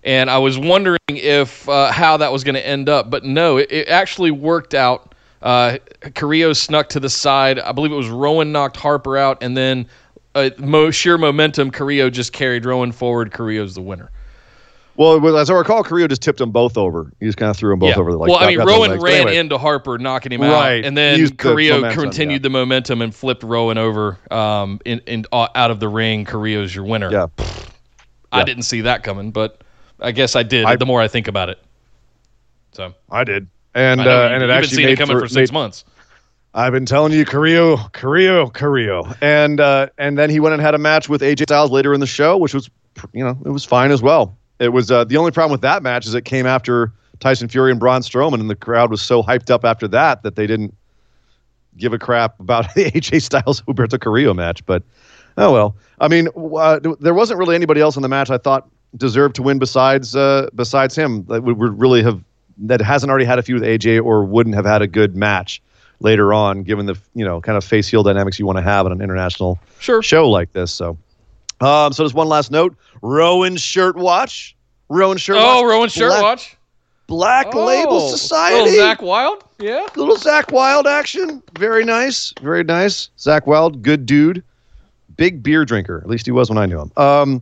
and 0.03 0.29
I 0.29 0.37
was 0.37 0.57
wondering 0.59 0.99
if 1.09 1.67
uh, 1.67 1.91
how 1.91 2.17
that 2.17 2.31
was 2.31 2.43
going 2.43 2.55
to 2.55 2.65
end 2.65 2.89
up. 2.89 3.09
But 3.09 3.23
no, 3.23 3.57
it, 3.57 3.71
it 3.71 3.87
actually 3.87 4.31
worked 4.31 4.75
out. 4.75 5.15
Uh, 5.41 5.77
Carrillo 6.13 6.53
snuck 6.53 6.89
to 6.89 6.99
the 6.99 7.09
side. 7.09 7.59
I 7.59 7.71
believe 7.71 7.91
it 7.91 7.95
was 7.95 8.09
Rowan 8.09 8.51
knocked 8.51 8.77
Harper 8.77 9.17
out, 9.17 9.41
and 9.41 9.57
then 9.57 9.87
uh, 10.35 10.51
mo- 10.57 10.91
sheer 10.91 11.17
momentum, 11.17 11.71
Carrillo 11.71 12.09
just 12.09 12.33
carried 12.33 12.65
Rowan 12.65 12.91
forward. 12.91 13.31
Carrillo's 13.31 13.73
the 13.73 13.81
winner. 13.81 14.11
Well, 14.97 15.37
as 15.37 15.49
I 15.49 15.53
recall, 15.55 15.83
Carrillo 15.83 16.07
just 16.07 16.21
tipped 16.21 16.39
them 16.39 16.51
both 16.51 16.77
over. 16.77 17.11
He 17.19 17.25
just 17.25 17.37
kind 17.37 17.49
of 17.49 17.57
threw 17.57 17.71
them 17.71 17.79
both 17.79 17.89
yeah. 17.95 17.99
over. 17.99 18.13
Like, 18.13 18.29
well, 18.29 18.37
I 18.39 18.47
mean, 18.47 18.59
Rowan 18.59 18.99
ran 19.01 19.13
anyway. 19.15 19.37
into 19.37 19.57
Harper, 19.57 19.97
knocking 19.97 20.31
him 20.31 20.41
Right. 20.41 20.79
out, 20.79 20.85
and 20.85 20.97
then 20.97 21.19
Used 21.19 21.37
the 21.37 21.91
continued 21.93 22.31
yeah. 22.41 22.43
the 22.43 22.49
momentum 22.49 23.01
and 23.01 23.13
flipped 23.13 23.43
Rowan 23.43 23.77
over 23.77 24.17
um, 24.31 24.79
in, 24.85 24.99
in 25.05 25.25
uh, 25.33 25.49
out 25.53 25.69
of 25.71 25.81
the 25.81 25.89
ring. 25.89 26.23
Carrillo's 26.23 26.73
your 26.73 26.85
winner. 26.85 27.11
Yeah. 27.11 27.27
I 28.31 28.39
Yeah. 28.39 28.43
didn't 28.45 28.63
see 28.63 28.81
that 28.81 29.03
coming, 29.03 29.31
but 29.31 29.61
I 29.99 30.11
guess 30.11 30.35
I 30.35 30.43
did. 30.43 30.63
I- 30.65 30.77
the 30.77 30.85
more 30.85 31.01
I 31.01 31.09
think 31.09 31.27
about 31.27 31.49
it, 31.49 31.59
so 32.71 32.93
I 33.11 33.23
did, 33.25 33.47
and 33.73 33.99
I 33.99 34.03
know 34.05 34.09
uh, 34.11 34.13
you, 34.13 34.19
and 34.21 34.31
it 34.31 34.33
you've 34.33 34.41
been 34.41 34.49
actually 34.57 34.75
seeing 34.75 34.87
made 34.87 34.93
it 34.93 34.97
coming 34.99 35.17
for, 35.17 35.21
for 35.21 35.27
six 35.27 35.51
made- 35.51 35.53
months. 35.53 35.83
I've 36.53 36.71
been 36.71 36.85
telling 36.85 37.11
you, 37.11 37.25
Carrillo, 37.25 37.75
Carrillo, 37.91 38.47
Carrillo, 38.47 39.13
and 39.19 39.59
uh, 39.59 39.87
and 39.97 40.17
then 40.17 40.29
he 40.29 40.39
went 40.39 40.53
and 40.53 40.61
had 40.61 40.73
a 40.73 40.77
match 40.77 41.09
with 41.09 41.21
AJ 41.21 41.43
Styles 41.43 41.69
later 41.69 41.93
in 41.93 41.99
the 41.99 42.07
show, 42.07 42.37
which 42.37 42.53
was, 42.53 42.69
you 43.11 43.25
know, 43.25 43.37
it 43.45 43.49
was 43.49 43.65
fine 43.65 43.91
as 43.91 44.01
well. 44.01 44.37
It 44.59 44.69
was 44.69 44.89
uh, 44.91 45.03
the 45.03 45.17
only 45.17 45.31
problem 45.31 45.51
with 45.51 45.61
that 45.61 45.83
match 45.83 46.05
is 46.05 46.13
it 46.13 46.23
came 46.25 46.45
after 46.45 46.91
Tyson 47.19 47.47
Fury 47.47 47.71
and 47.71 47.79
Braun 47.79 48.01
Strowman, 48.01 48.39
and 48.39 48.49
the 48.49 48.55
crowd 48.55 48.89
was 48.89 49.01
so 49.01 49.21
hyped 49.23 49.49
up 49.49 49.65
after 49.65 49.87
that 49.89 50.23
that 50.23 50.35
they 50.35 50.47
didn't 50.47 50.73
give 51.77 51.93
a 51.93 51.99
crap 51.99 52.39
about 52.39 52.73
the 52.75 52.91
AJ 52.91 53.21
Styles 53.21 53.61
Humberto 53.61 53.99
Carrillo 53.99 54.33
match. 54.33 54.65
But 54.65 54.83
oh 55.37 55.51
well. 55.51 55.75
I 55.99 56.07
mean, 56.07 56.27
uh, 56.35 56.79
there 56.99 57.13
wasn't 57.13 57.39
really 57.39 57.55
anybody 57.55 57.81
else 57.81 57.95
in 57.95 58.01
the 58.01 58.09
match 58.09 58.29
I 58.29 58.37
thought 58.37 58.67
deserved 58.97 59.35
to 59.35 59.41
win 59.43 59.59
besides 59.59 60.15
uh, 60.15 60.49
besides 60.55 60.95
him 60.95 61.25
that 61.25 61.43
would, 61.43 61.57
would 61.57 61.79
really 61.79 62.03
have 62.03 62.21
that 62.57 62.81
hasn't 62.81 63.09
already 63.09 63.25
had 63.25 63.39
a 63.39 63.43
feud 63.43 63.59
with 63.61 63.69
AJ 63.69 64.01
or 64.03 64.23
wouldn't 64.23 64.55
have 64.55 64.65
had 64.65 64.81
a 64.81 64.87
good 64.87 65.15
match 65.15 65.61
later 65.99 66.33
on, 66.33 66.63
given 66.63 66.85
the 66.85 66.97
you 67.13 67.25
know 67.25 67.41
kind 67.41 67.57
of 67.57 67.63
face 67.63 67.87
heel 67.87 68.03
dynamics 68.03 68.39
you 68.39 68.45
want 68.45 68.57
to 68.57 68.61
have 68.61 68.85
on 68.85 68.91
an 68.91 69.01
international 69.01 69.59
Sure. 69.79 70.01
show 70.01 70.29
like 70.29 70.51
this. 70.53 70.71
So, 70.71 70.97
um, 71.61 71.93
so 71.93 72.03
there's 72.03 72.13
one 72.13 72.27
last 72.27 72.51
note: 72.51 72.75
Rowan 73.01 73.57
Shirt 73.57 73.95
Watch, 73.95 74.55
Rowan 74.89 75.17
Shirt 75.17 75.37
Oh, 75.39 75.61
Watch, 75.61 75.69
Rowan 75.71 75.89
Shirt 75.89 76.09
Black, 76.11 76.23
Watch. 76.23 76.57
Black 77.07 77.53
Label 77.53 77.93
Oh, 77.93 78.09
Society, 78.11 78.71
Little 78.71 78.85
Zakk 78.95 79.01
Wylde. 79.01 79.43
Yeah. 79.59 79.85
little 79.95 80.17
Zakk 80.17 80.51
Wylde 80.51 80.87
action. 80.87 81.41
Very 81.57 81.85
nice, 81.85 82.33
very 82.41 82.63
nice. 82.63 83.09
Zakk 83.17 83.45
Wylde, 83.45 83.81
good 83.81 84.05
dude, 84.05 84.43
big 85.15 85.41
beer 85.43 85.65
drinker. 85.65 85.99
At 85.99 86.07
least 86.09 86.25
he 86.25 86.31
was 86.31 86.49
when 86.49 86.57
I 86.57 86.65
knew 86.65 86.79
him. 86.81 86.91
Um, 86.97 87.41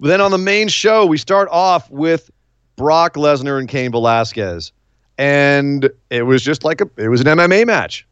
then 0.00 0.20
on 0.20 0.30
the 0.30 0.38
main 0.38 0.68
show, 0.68 1.06
we 1.06 1.16
start 1.18 1.48
off 1.50 1.90
with 1.90 2.30
Brock 2.76 3.14
Lesnar 3.14 3.58
and 3.58 3.68
Cain 3.68 3.90
Velasquez, 3.92 4.70
and 5.16 5.90
it 6.10 6.22
was 6.22 6.42
just 6.42 6.64
like 6.64 6.80
a 6.80 6.88
it 6.96 7.08
was 7.08 7.20
an 7.20 7.26
MMA 7.28 7.66
match. 7.66 8.06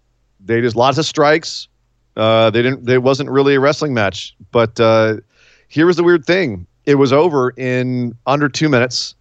They 0.45 0.61
just 0.61 0.77
lots 0.77 0.99
of 0.99 1.05
strikes. 1.07 1.69
Uh, 2.17 2.51
they 2.51 2.63
didn't. 2.63 2.89
It 2.89 3.03
wasn't 3.03 3.29
really 3.31 3.55
a 3.57 3.61
wrestling 3.61 3.93
match, 3.93 4.35
but 4.53 4.79
uh, 4.81 5.17
here 5.69 5.87
was 5.87 5.97
the 5.97 6.05
weird 6.05 6.25
thing. 6.25 6.67
It 6.85 6.97
was 6.97 7.13
over 7.13 7.51
in 7.51 8.17
under 8.27 8.49
two 8.49 8.69
minutes. 8.69 9.15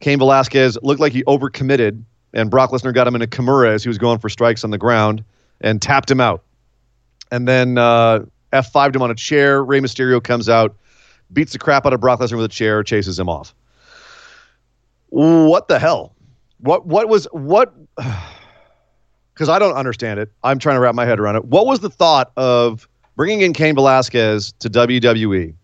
Cain 0.00 0.18
Velasquez 0.18 0.78
looked 0.82 1.00
like 1.00 1.12
he 1.12 1.22
overcommitted, 1.24 2.02
and 2.32 2.50
Brock 2.50 2.70
Lesnar 2.70 2.94
got 2.94 3.06
him 3.06 3.14
in 3.14 3.22
a 3.22 3.26
Kimura 3.26 3.72
as 3.72 3.82
he 3.82 3.88
was 3.88 3.98
going 3.98 4.18
for 4.18 4.28
strikes 4.28 4.64
on 4.64 4.70
the 4.70 4.78
ground 4.78 5.24
and 5.60 5.80
tapped 5.80 6.10
him 6.10 6.20
out. 6.20 6.42
And 7.30 7.48
then 7.48 7.78
uh, 7.78 8.24
F5'd 8.52 8.96
him 8.96 9.02
on 9.02 9.10
a 9.10 9.14
chair. 9.14 9.64
Rey 9.64 9.80
Mysterio 9.80 10.22
comes 10.22 10.48
out, 10.48 10.76
beats 11.32 11.52
the 11.52 11.58
crap 11.58 11.86
out 11.86 11.92
of 11.92 12.00
Brock 12.00 12.20
Lesnar 12.20 12.36
with 12.36 12.44
a 12.44 12.48
chair, 12.48 12.82
chases 12.82 13.18
him 13.18 13.28
off. 13.28 13.54
What 15.08 15.68
the 15.68 15.78
hell? 15.78 16.14
What 16.58 16.86
what 16.86 17.08
was 17.08 17.26
what? 17.32 17.74
Because 19.34 19.48
I 19.48 19.58
don't 19.58 19.74
understand 19.74 20.20
it. 20.20 20.30
I'm 20.44 20.58
trying 20.58 20.76
to 20.76 20.80
wrap 20.80 20.94
my 20.94 21.06
head 21.06 21.18
around 21.18 21.36
it. 21.36 21.46
What 21.46 21.64
was 21.64 21.80
the 21.80 21.88
thought 21.88 22.32
of 22.36 22.86
bringing 23.16 23.40
in 23.40 23.54
Cain 23.54 23.74
Velasquez 23.74 24.52
to 24.58 24.68
WWE, 24.68 25.54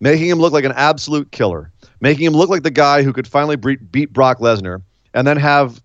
making 0.00 0.28
him 0.28 0.38
look 0.38 0.52
like 0.52 0.64
an 0.64 0.72
absolute 0.72 1.30
killer, 1.32 1.70
making 2.00 2.26
him 2.26 2.32
look 2.32 2.48
like 2.50 2.62
the 2.62 2.70
guy 2.70 3.02
who 3.02 3.12
could 3.12 3.26
finally 3.26 3.56
beat, 3.56 3.90
beat 3.90 4.12
Brock 4.12 4.38
Lesnar, 4.38 4.82
and 5.14 5.26
then 5.26 5.36
have 5.36 5.82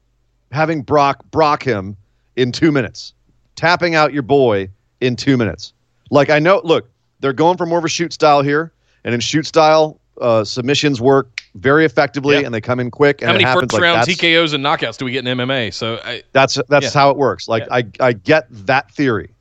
having 0.51 0.81
Brock 0.81 1.23
Brock 1.31 1.63
him 1.63 1.97
in 2.35 2.51
two 2.51 2.71
minutes, 2.71 3.13
tapping 3.55 3.95
out 3.95 4.13
your 4.13 4.23
boy 4.23 4.69
in 5.01 5.15
two 5.15 5.37
minutes. 5.37 5.73
Like 6.09 6.29
I 6.29 6.39
know, 6.39 6.61
look, 6.63 6.89
they're 7.19 7.33
going 7.33 7.57
for 7.57 7.65
more 7.65 7.79
of 7.79 7.85
a 7.85 7.89
shoot 7.89 8.13
style 8.13 8.41
here, 8.41 8.71
and 9.03 9.13
in 9.13 9.19
shoot 9.19 9.45
style, 9.45 9.99
uh, 10.21 10.43
submissions 10.43 11.01
work 11.01 11.41
very 11.55 11.85
effectively, 11.85 12.43
and 12.43 12.53
they 12.53 12.61
come 12.61 12.79
in 12.79 12.91
quick. 12.91 13.21
And 13.21 13.27
How 13.27 13.33
many 13.33 13.43
it 13.43 13.47
happens 13.47 13.71
first 13.71 13.81
like 13.81 13.81
round 13.81 14.07
TKOs 14.07 14.53
and 14.53 14.63
knockouts 14.63 14.97
do 14.97 15.05
we 15.05 15.11
get 15.11 15.27
in 15.27 15.37
MMA? 15.37 15.73
So 15.73 15.99
I, 16.03 16.23
That's 16.33 16.59
that's 16.69 16.85
Yeah. 16.85 16.99
how 16.99 17.09
it 17.11 17.17
works. 17.17 17.47
Like 17.47 17.63
Yeah. 17.63 17.75
I 17.75 17.83
I 17.99 18.13
get 18.13 18.47
that 18.67 18.91
theory, 18.91 19.31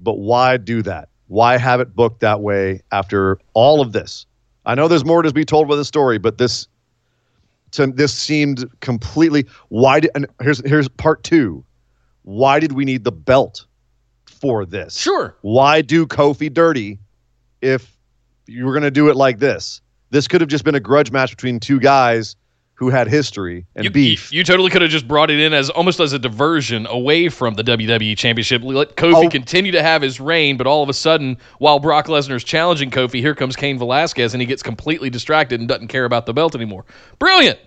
but 0.00 0.18
why 0.18 0.56
do 0.56 0.82
that? 0.82 1.08
Why 1.28 1.58
have 1.58 1.80
it 1.80 1.94
booked 1.94 2.20
that 2.20 2.40
way 2.40 2.82
after 2.92 3.38
all 3.54 3.80
of 3.80 3.92
this? 3.92 4.26
I 4.64 4.74
know 4.74 4.88
there's 4.88 5.04
more 5.04 5.22
to 5.22 5.32
be 5.32 5.44
told 5.44 5.68
with 5.68 5.78
the 5.78 5.84
story, 5.84 6.18
but 6.18 6.38
this 6.38 6.68
to 7.72 7.86
this 7.86 8.12
seemed 8.12 8.68
completely 8.80 9.44
why 9.68 10.00
did 10.00 10.10
and 10.14 10.26
here's 10.40 10.64
here's 10.66 10.88
part 10.88 11.22
two. 11.24 11.64
Why 12.22 12.58
did 12.60 12.72
we 12.72 12.84
need 12.84 13.04
the 13.04 13.12
belt 13.12 13.66
for 14.26 14.64
this? 14.64 14.96
sure. 14.96 15.36
Why 15.42 15.82
do 15.82 16.06
Kofi 16.06 16.52
dirty 16.52 16.98
if 17.62 17.96
you 18.46 18.64
were 18.64 18.74
gonna 18.74 18.90
do 18.90 19.08
it 19.08 19.16
like 19.16 19.38
this? 19.38 19.80
This 20.10 20.28
could 20.28 20.40
have 20.40 20.50
just 20.50 20.64
been 20.64 20.74
a 20.74 20.80
grudge 20.80 21.10
match 21.10 21.30
between 21.30 21.58
two 21.58 21.80
guys 21.80 22.36
who 22.76 22.90
had 22.90 23.08
history 23.08 23.64
and 23.74 23.84
you, 23.84 23.90
beef. 23.90 24.30
You, 24.32 24.38
you 24.38 24.44
totally 24.44 24.70
could 24.70 24.82
have 24.82 24.90
just 24.90 25.08
brought 25.08 25.30
it 25.30 25.40
in 25.40 25.52
as 25.54 25.70
almost 25.70 25.98
as 25.98 26.12
a 26.12 26.18
diversion 26.18 26.86
away 26.86 27.28
from 27.30 27.54
the 27.54 27.64
WWE 27.64 28.16
Championship. 28.18 28.62
Let 28.62 28.96
Kofi 28.96 29.26
Oh. 29.26 29.30
continue 29.30 29.72
to 29.72 29.82
have 29.82 30.02
his 30.02 30.20
reign, 30.20 30.56
but 30.58 30.66
all 30.66 30.82
of 30.82 30.88
a 30.90 30.92
sudden, 30.92 31.38
while 31.58 31.78
Brock 31.78 32.06
Lesnar's 32.06 32.44
challenging 32.44 32.90
Kofi, 32.90 33.20
here 33.20 33.34
comes 33.34 33.56
Cain 33.56 33.78
Velasquez, 33.78 34.34
and 34.34 34.40
he 34.42 34.46
gets 34.46 34.62
completely 34.62 35.08
distracted 35.10 35.58
and 35.58 35.68
doesn't 35.68 35.88
care 35.88 36.04
about 36.04 36.26
the 36.26 36.34
belt 36.34 36.54
anymore. 36.54 36.84
Brilliant, 37.18 37.58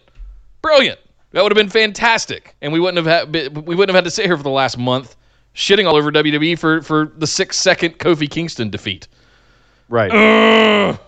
brilliant. 0.61 0.99
That 1.31 1.41
would 1.43 1.51
have 1.51 1.57
been 1.57 1.69
fantastic, 1.69 2.55
and 2.61 2.71
we 2.71 2.79
wouldn't 2.79 3.05
have 3.05 3.31
had 3.31 3.33
we 3.67 3.75
wouldn't 3.75 3.89
have 3.89 3.95
had 3.95 4.03
to 4.05 4.11
sit 4.11 4.25
here 4.25 4.37
for 4.37 4.43
the 4.43 4.49
last 4.49 4.77
month 4.77 5.15
shitting 5.55 5.87
all 5.87 5.95
over 5.95 6.11
WWE 6.11 6.57
for 6.57 6.81
for 6.83 7.11
the 7.17 7.27
six 7.27 7.57
second 7.57 7.97
Kofi 7.97 8.29
Kingston 8.29 8.69
defeat. 8.69 9.07
right. 9.89 10.99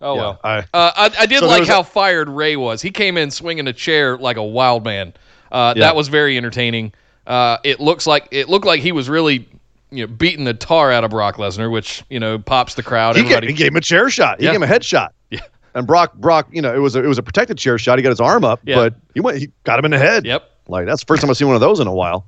Oh 0.00 0.14
Yeah, 0.16 0.20
well. 0.20 0.40
I- 0.44 0.58
uh, 0.58 0.64
I, 0.74 1.10
I 1.20 1.26
did 1.26 1.40
So 1.40 1.46
like 1.46 1.60
was 1.60 1.68
a- 1.68 1.72
how 1.72 1.82
fired 1.82 2.28
Rey 2.28 2.56
was. 2.56 2.82
He 2.82 2.90
came 2.90 3.16
in 3.16 3.30
swinging 3.30 3.66
a 3.68 3.72
chair 3.72 4.16
like 4.18 4.36
a 4.36 4.42
wild 4.44 4.84
man. 4.84 5.14
Uh, 5.52 5.74
Yeah. 5.76 5.84
That 5.86 5.96
was 5.96 6.08
very 6.08 6.36
entertaining. 6.36 6.92
Uh, 7.26 7.58
it 7.64 7.80
looks 7.80 8.06
like 8.06 8.28
it 8.30 8.48
looked 8.48 8.66
like 8.66 8.80
he 8.80 8.92
was 8.92 9.08
really, 9.08 9.48
you 9.90 10.06
know, 10.06 10.12
beating 10.12 10.44
the 10.44 10.52
tar 10.54 10.90
out 10.92 11.04
of 11.04 11.10
Brock 11.10 11.36
Lesnar, 11.36 11.70
which 11.70 12.02
you 12.10 12.20
know 12.20 12.38
pops 12.38 12.74
the 12.74 12.82
crowd. 12.82 13.16
He, 13.16 13.22
gave, 13.22 13.42
he 13.44 13.52
gave 13.52 13.68
him 13.68 13.76
a 13.76 13.80
chair 13.80 14.10
shot. 14.10 14.38
He 14.40 14.44
Yeah. 14.44 14.50
gave 14.50 14.56
him 14.56 14.62
a 14.64 14.66
head 14.66 14.84
shot. 14.84 15.14
Yeah. 15.30 15.40
And 15.74 15.86
Brock, 15.88 16.14
Brock, 16.14 16.46
you 16.52 16.62
know, 16.62 16.72
it 16.72 16.78
was 16.78 16.94
a, 16.94 17.02
it 17.02 17.08
was 17.08 17.18
a 17.18 17.22
protected 17.22 17.58
chair 17.58 17.78
shot. 17.78 17.98
He 17.98 18.02
got 18.02 18.10
his 18.10 18.20
arm 18.20 18.44
up, 18.44 18.60
Yeah. 18.64 18.76
but 18.76 18.94
he 19.14 19.20
went, 19.20 19.38
he 19.38 19.50
got 19.64 19.76
him 19.78 19.84
in 19.86 19.90
the 19.90 19.98
head. 19.98 20.24
Yep. 20.24 20.48
Like 20.68 20.86
that's 20.86 21.00
the 21.00 21.06
first 21.06 21.20
time 21.22 21.30
I've 21.30 21.36
seen 21.36 21.48
one 21.48 21.56
of 21.56 21.60
those 21.60 21.80
in 21.80 21.86
a 21.88 21.94
while. 21.94 22.26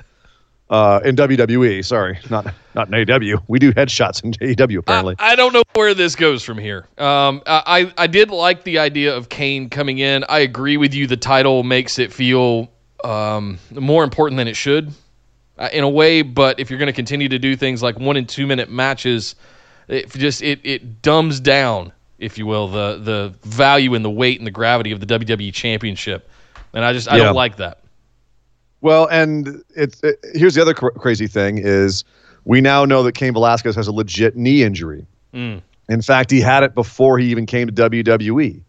Uh, 0.69 0.99
in 1.05 1.15
WWE, 1.15 1.85
sorry, 1.85 2.19
not 2.29 2.53
not 2.75 2.93
in 2.93 3.09
AW. 3.11 3.41
We 3.47 3.61
do 3.61 3.73
headshots 3.73 4.25
in 4.25 4.33
AEW 4.33 4.79
apparently. 4.79 5.15
I, 5.19 5.33
I 5.33 5.37
don't 5.37 5.53
know 5.53 5.63
where 5.75 5.95
this 5.95 6.17
goes 6.17 6.43
from 6.43 6.59
here. 6.59 6.89
Um, 6.99 7.41
I 7.47 7.93
I 7.97 8.09
did 8.09 8.31
like 8.31 8.65
the 8.65 8.81
idea 8.81 9.17
of 9.17 9.29
Cain 9.29 9.71
coming 9.71 9.99
in. 9.99 10.25
I 10.29 10.41
agree 10.41 10.77
with 10.77 10.93
you. 10.93 11.07
The 11.07 11.17
title 11.17 11.63
makes 11.63 12.01
it 12.01 12.13
feel 12.13 12.69
um, 13.05 13.61
more 13.71 14.03
important 14.03 14.39
than 14.39 14.49
it 14.49 14.57
should, 14.57 14.93
uh, 15.57 15.69
in 15.73 15.85
a 15.85 15.89
way. 15.89 16.23
But 16.23 16.59
if 16.59 16.69
you're 16.69 16.81
going 16.81 16.89
to 16.89 16.93
continue 16.93 17.29
to 17.29 17.39
do 17.39 17.55
things 17.55 17.81
like 17.81 18.01
one 18.01 18.17
and 18.17 18.29
two 18.29 18.49
minute 18.49 18.69
matches, 18.69 19.37
it 19.87 20.11
just 20.11 20.43
it 20.43 20.59
it 20.65 21.01
dumbs 21.01 21.39
down, 21.39 21.93
if 22.19 22.39
you 22.39 22.47
will, 22.47 22.67
the 22.67 22.99
the 23.01 23.35
value 23.49 23.95
and 23.95 24.05
the 24.05 24.11
weight 24.11 24.39
and 24.41 24.47
the 24.49 24.51
gravity 24.51 24.91
of 24.91 24.99
the 24.99 25.07
WWE 25.07 25.55
Championship. 25.55 26.29
And 26.75 26.85
I 26.85 26.93
just 26.93 27.09
I 27.09 27.19
Yeah. 27.19 27.25
don't 27.27 27.37
like 27.37 27.59
that. 27.59 27.83
Well, 28.81 29.07
and 29.07 29.63
it's 29.75 30.03
it, 30.03 30.19
here's 30.35 30.55
the 30.55 30.63
other 30.63 30.75
cr- 30.75 30.91
crazy 30.91 31.27
thing 31.27 31.59
is 31.59 32.05
we 32.45 32.61
now 32.61 32.85
know 32.85 33.03
that 33.03 33.13
Cain 33.13 33.33
Velasquez 33.33 33.75
has 33.75 33.89
a 33.89 33.93
legit 33.93 34.37
knee 34.37 34.63
injury. 34.63 35.07
Mm. 35.35 35.63
In 35.89 36.03
fact, 36.03 36.31
he 36.31 36.41
had 36.41 36.63
it 36.63 36.75
before 36.75 37.19
he 37.19 37.31
even 37.31 37.47
came 37.47 37.67
to 37.69 37.73
WWE. 37.73 38.61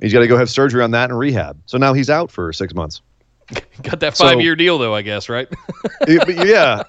He's 0.00 0.12
got 0.12 0.20
to 0.20 0.26
go 0.26 0.36
have 0.36 0.50
surgery 0.50 0.82
on 0.82 0.90
that 0.90 1.10
and 1.10 1.18
rehab. 1.18 1.56
So 1.66 1.78
now 1.78 1.92
he's 1.92 2.10
out 2.10 2.30
for 2.30 2.52
six 2.52 2.74
months. 2.74 3.00
Got 3.82 4.00
that 4.00 4.16
So- 4.16 4.24
five 4.24 4.40
year 4.40 4.56
deal 4.56 4.78
though, 4.78 4.94
I 4.94 5.02
guess, 5.02 5.28
right? 5.28 5.48
It- 6.02 6.24
but 6.26 6.46
yeah, 6.46 6.82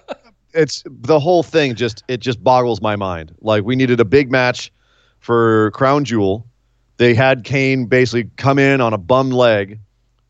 it's 0.54 0.84
the 0.86 1.20
whole 1.20 1.44
thing. 1.44 1.76
Just 1.76 2.04
it 2.08 2.20
just 2.22 2.44
boggles 2.44 2.82
my 2.82 2.96
mind. 2.96 3.36
Like 3.42 3.64
we 3.64 3.76
needed 3.76 4.00
a 4.00 4.06
big 4.06 4.32
match 4.32 4.72
for 5.20 5.72
Crown 5.72 6.06
Jewel. 6.06 6.46
They 6.98 7.14
had 7.14 7.44
Cain 7.44 7.86
basically 7.86 8.30
come 8.38 8.58
in 8.60 8.82
on 8.82 8.94
a 8.94 8.98
bum 8.98 9.30
leg 9.30 9.80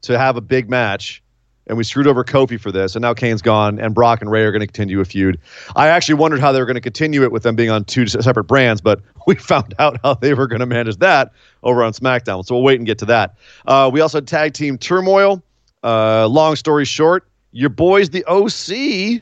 to 0.03 0.17
have 0.17 0.36
a 0.38 0.41
big 0.41 0.69
match, 0.69 1.22
and 1.67 1.78
we 1.78 1.84
screwed 1.84 2.08
over 2.08 2.23
Kofi 2.23 2.60
for 2.60 2.71
this. 2.71 2.95
And 2.95 3.02
now 3.02 3.13
Cain's 3.13 3.41
gone, 3.41 3.80
and 3.80 3.95
Brock 3.95 4.21
and 4.21 4.30
Rey 4.30 4.43
are 4.43 4.52
going 4.52 4.62
to 4.62 4.67
continue 4.67 4.99
a 4.99 5.06
feud. 5.06 5.39
I 5.76 5.88
actually 5.88 6.15
wondered 6.15 6.39
how 6.39 6.52
they 6.52 6.60
were 6.60 6.65
going 6.65 6.76
to 6.76 6.82
continue 6.82 7.23
it 7.23 7.32
with 7.32 7.43
them 7.43 7.56
being 7.56 7.69
on 7.69 7.86
two 7.86 8.08
separate 8.08 8.45
brands, 8.45 8.82
but 8.82 9.02
we 9.28 9.36
found 9.36 9.73
out 9.80 9.99
how 10.04 10.15
they 10.15 10.34
were 10.34 10.47
going 10.47 10.60
to 10.60 10.65
manage 10.65 10.97
that 10.97 11.32
over 11.63 11.84
on 11.84 11.93
SmackDown. 11.93 12.45
So 12.45 12.56
we'll 12.56 12.63
wait 12.63 12.80
and 12.80 12.86
get 12.86 12.97
to 12.99 13.06
that. 13.06 13.36
Uh, 13.65 13.89
we 13.91 14.02
also 14.02 14.17
had 14.17 14.28
tag 14.28 14.54
team 14.54 14.78
turmoil. 14.78 15.41
Uh, 15.84 16.28
long 16.28 16.56
story 16.56 16.86
short, 16.86 17.28
your 17.52 17.69
boys, 17.69 18.10
the 18.10 18.23
OC, 18.26 19.21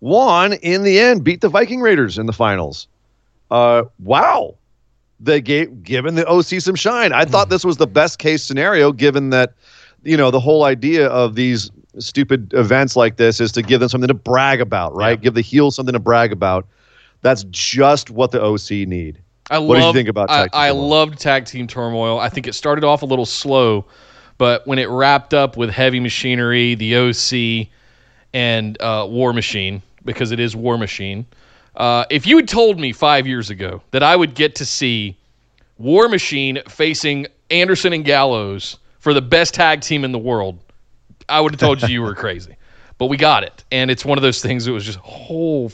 won 0.00 0.54
in 0.54 0.82
the 0.82 0.98
end, 0.98 1.24
beat 1.24 1.40
the 1.40 1.48
Viking 1.48 1.80
Raiders 1.80 2.18
in 2.18 2.26
the 2.26 2.32
finals. 2.32 2.88
Uh, 3.50 3.84
wow. 3.98 4.54
They 5.20 5.40
gave 5.40 5.82
given 5.82 6.16
the 6.16 6.26
OC 6.26 6.60
some 6.60 6.74
shine. 6.74 7.12
I 7.12 7.24
thought 7.24 7.48
this 7.48 7.64
was 7.64 7.76
the 7.76 7.86
best 7.86 8.18
case 8.18 8.42
scenario, 8.42 8.92
given 8.92 9.30
that, 9.30 9.54
you 10.04 10.16
know, 10.16 10.30
the 10.30 10.40
whole 10.40 10.64
idea 10.64 11.08
of 11.08 11.34
these 11.34 11.70
stupid 11.98 12.52
events 12.54 12.96
like 12.96 13.16
this 13.16 13.40
is 13.40 13.52
to 13.52 13.62
give 13.62 13.80
them 13.80 13.88
something 13.88 14.08
to 14.08 14.14
brag 14.14 14.60
about, 14.60 14.94
right? 14.94 15.18
Yeah. 15.18 15.24
Give 15.24 15.34
the 15.34 15.40
heels 15.40 15.76
something 15.76 15.92
to 15.92 15.98
brag 15.98 16.32
about. 16.32 16.66
That's 17.22 17.44
just 17.50 18.10
what 18.10 18.30
the 18.32 18.42
OC 18.42 18.86
need. 18.86 19.18
I 19.50 19.58
What 19.58 19.74
did 19.74 19.80
you 19.80 19.84
loved- 19.86 19.96
think 19.96 20.08
about 20.08 20.30
I, 20.30 20.42
tag 20.42 20.52
team 20.52 20.60
I 20.60 20.68
turmoil? 20.68 20.88
loved 20.88 21.18
tag 21.20 21.44
team 21.46 21.66
turmoil. 21.66 22.18
I 22.18 22.28
think 22.28 22.46
it 22.46 22.54
started 22.54 22.84
off 22.84 23.02
a 23.02 23.06
little 23.06 23.26
slow, 23.26 23.84
but 24.38 24.66
when 24.66 24.78
it 24.78 24.88
wrapped 24.88 25.32
up 25.34 25.56
with 25.56 25.70
heavy 25.70 26.00
machinery, 26.00 26.74
the 26.74 26.96
OC, 26.96 27.68
and 28.32 28.80
uh, 28.82 29.06
War 29.08 29.32
Machine, 29.32 29.80
because 30.04 30.32
it 30.32 30.40
is 30.40 30.56
War 30.56 30.76
Machine. 30.76 31.24
Uh, 31.76 32.04
if 32.10 32.26
you 32.26 32.36
had 32.36 32.48
told 32.48 32.78
me 32.80 32.92
five 32.92 33.26
years 33.26 33.50
ago 33.50 33.80
that 33.92 34.02
I 34.02 34.16
would 34.16 34.34
get 34.34 34.54
to 34.56 34.64
see 34.66 35.16
War 35.78 36.08
Machine 36.08 36.60
facing 36.68 37.26
Anderson 37.50 37.92
and 37.92 38.04
Gallows 38.04 38.78
for 39.04 39.12
the 39.12 39.20
best 39.22 39.52
tag 39.52 39.82
team 39.82 40.02
in 40.02 40.12
the 40.12 40.18
world, 40.18 40.58
I 41.28 41.40
would 41.40 41.52
have 41.52 41.60
told 41.60 41.82
you 41.82 41.88
you 41.88 42.02
were 42.02 42.14
crazy. 42.14 42.56
But 42.96 43.06
we 43.06 43.16
got 43.16 43.42
it, 43.42 43.64
and 43.72 43.90
it's 43.90 44.04
one 44.04 44.18
of 44.18 44.22
those 44.22 44.40
things 44.40 44.64
that 44.66 44.72
was 44.72 44.84
just 44.84 45.00
oh, 45.04 45.68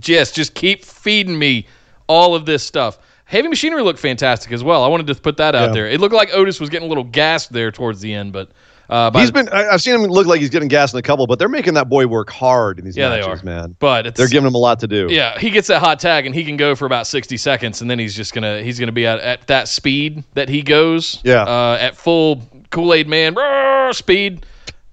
just 0.00 0.34
just 0.34 0.54
keep 0.54 0.84
feeding 0.84 1.38
me 1.38 1.68
all 2.08 2.34
of 2.34 2.46
this 2.46 2.64
stuff. 2.64 2.98
Heavy 3.26 3.46
Machinery 3.46 3.80
looked 3.82 4.00
fantastic 4.00 4.50
as 4.50 4.64
well. 4.64 4.82
I 4.82 4.88
wanted 4.88 5.06
to 5.06 5.14
put 5.14 5.36
that 5.36 5.54
out 5.54 5.68
Yeah. 5.68 5.72
there. 5.72 5.86
It 5.88 6.00
looked 6.00 6.16
like 6.16 6.30
Otis 6.34 6.58
was 6.58 6.68
getting 6.70 6.86
a 6.86 6.88
little 6.88 7.04
gassed 7.04 7.52
there 7.52 7.70
towards 7.70 8.00
the 8.00 8.12
end, 8.12 8.32
but 8.32 8.50
uh, 8.90 9.16
He's 9.18 9.30
been. 9.30 9.48
I've 9.50 9.80
seen 9.82 9.94
him 9.94 10.02
look 10.10 10.26
like 10.26 10.40
he's 10.40 10.50
getting 10.50 10.66
gas 10.68 10.92
in 10.92 10.98
a 10.98 11.02
couple, 11.02 11.28
but 11.28 11.38
they're 11.38 11.48
making 11.48 11.74
that 11.74 11.88
boy 11.88 12.08
work 12.08 12.28
hard 12.28 12.80
in 12.80 12.84
these 12.84 12.96
Yeah, 12.96 13.08
they 13.10 13.20
matches, 13.20 13.42
are. 13.42 13.44
man. 13.46 13.76
but 13.78 14.08
it's, 14.08 14.18
They're 14.18 14.26
giving 14.28 14.48
him 14.48 14.54
a 14.56 14.58
lot 14.58 14.80
to 14.80 14.88
do. 14.88 15.06
Yeah, 15.08 15.38
he 15.38 15.50
gets 15.50 15.68
that 15.68 15.78
hot 15.80 16.00
tag 16.00 16.26
and 16.26 16.34
he 16.34 16.44
can 16.44 16.56
go 16.56 16.74
for 16.74 16.86
about 16.86 17.06
sixty 17.06 17.36
seconds, 17.36 17.80
and 17.82 17.88
then 17.88 18.00
he's 18.00 18.16
just 18.16 18.34
gonna 18.34 18.62
he's 18.62 18.80
gonna 18.80 18.90
be 18.92 19.06
at, 19.06 19.20
at 19.20 19.46
that 19.46 19.68
speed 19.68 20.24
that 20.34 20.48
he 20.48 20.60
goes. 20.62 21.20
Yeah. 21.22 21.44
uh, 21.44 21.78
at 21.80 21.96
full 21.96 22.42
Kool 22.74 22.92
Aid 22.92 23.08
Man 23.08 23.34
roar, 23.34 23.92
speed. 23.92 24.44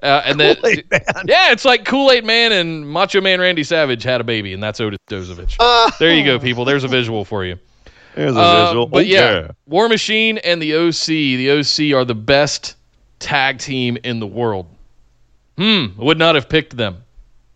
Uh, 0.04 0.22
and 0.26 0.40
then 0.40 0.56
Kool-Aid 0.56 0.86
Man. 0.90 1.02
yeah, 1.28 1.52
it's 1.52 1.64
like 1.66 1.86
Kool 1.86 2.10
Aid 2.12 2.26
Man 2.26 2.52
and 2.52 2.90
Macho 2.90 3.22
Man 3.22 3.40
Randy 3.40 3.64
Savage 3.64 4.02
had 4.02 4.20
a 4.20 4.24
baby, 4.24 4.52
and 4.54 4.62
that's 4.64 4.80
Otis 4.82 4.98
Dozovic. 5.10 5.98
there 6.00 6.12
you 6.14 6.24
go, 6.26 6.40
people. 6.40 6.66
There's 6.66 6.84
a 6.84 6.88
visual 6.88 7.24
for 7.24 7.46
you. 7.46 7.60
There's 8.16 8.36
a 8.36 8.40
Uh, 8.40 8.66
visual. 8.66 8.88
but 8.88 8.98
Oh, 8.98 9.02
yeah, 9.02 9.50
War 9.68 9.88
Machine 9.90 10.40
and 10.40 10.60
the 10.62 10.74
OC. 10.76 11.06
The 11.38 11.52
OC 11.52 11.94
are 11.94 12.04
the 12.04 12.16
best 12.16 12.76
tag 13.20 13.60
team 13.60 13.98
in 14.04 14.20
the 14.20 14.26
world. 14.28 14.66
Hmm, 15.58 15.88
would 15.98 16.18
not 16.18 16.34
have 16.36 16.50
picked 16.50 16.76
them, 16.76 17.04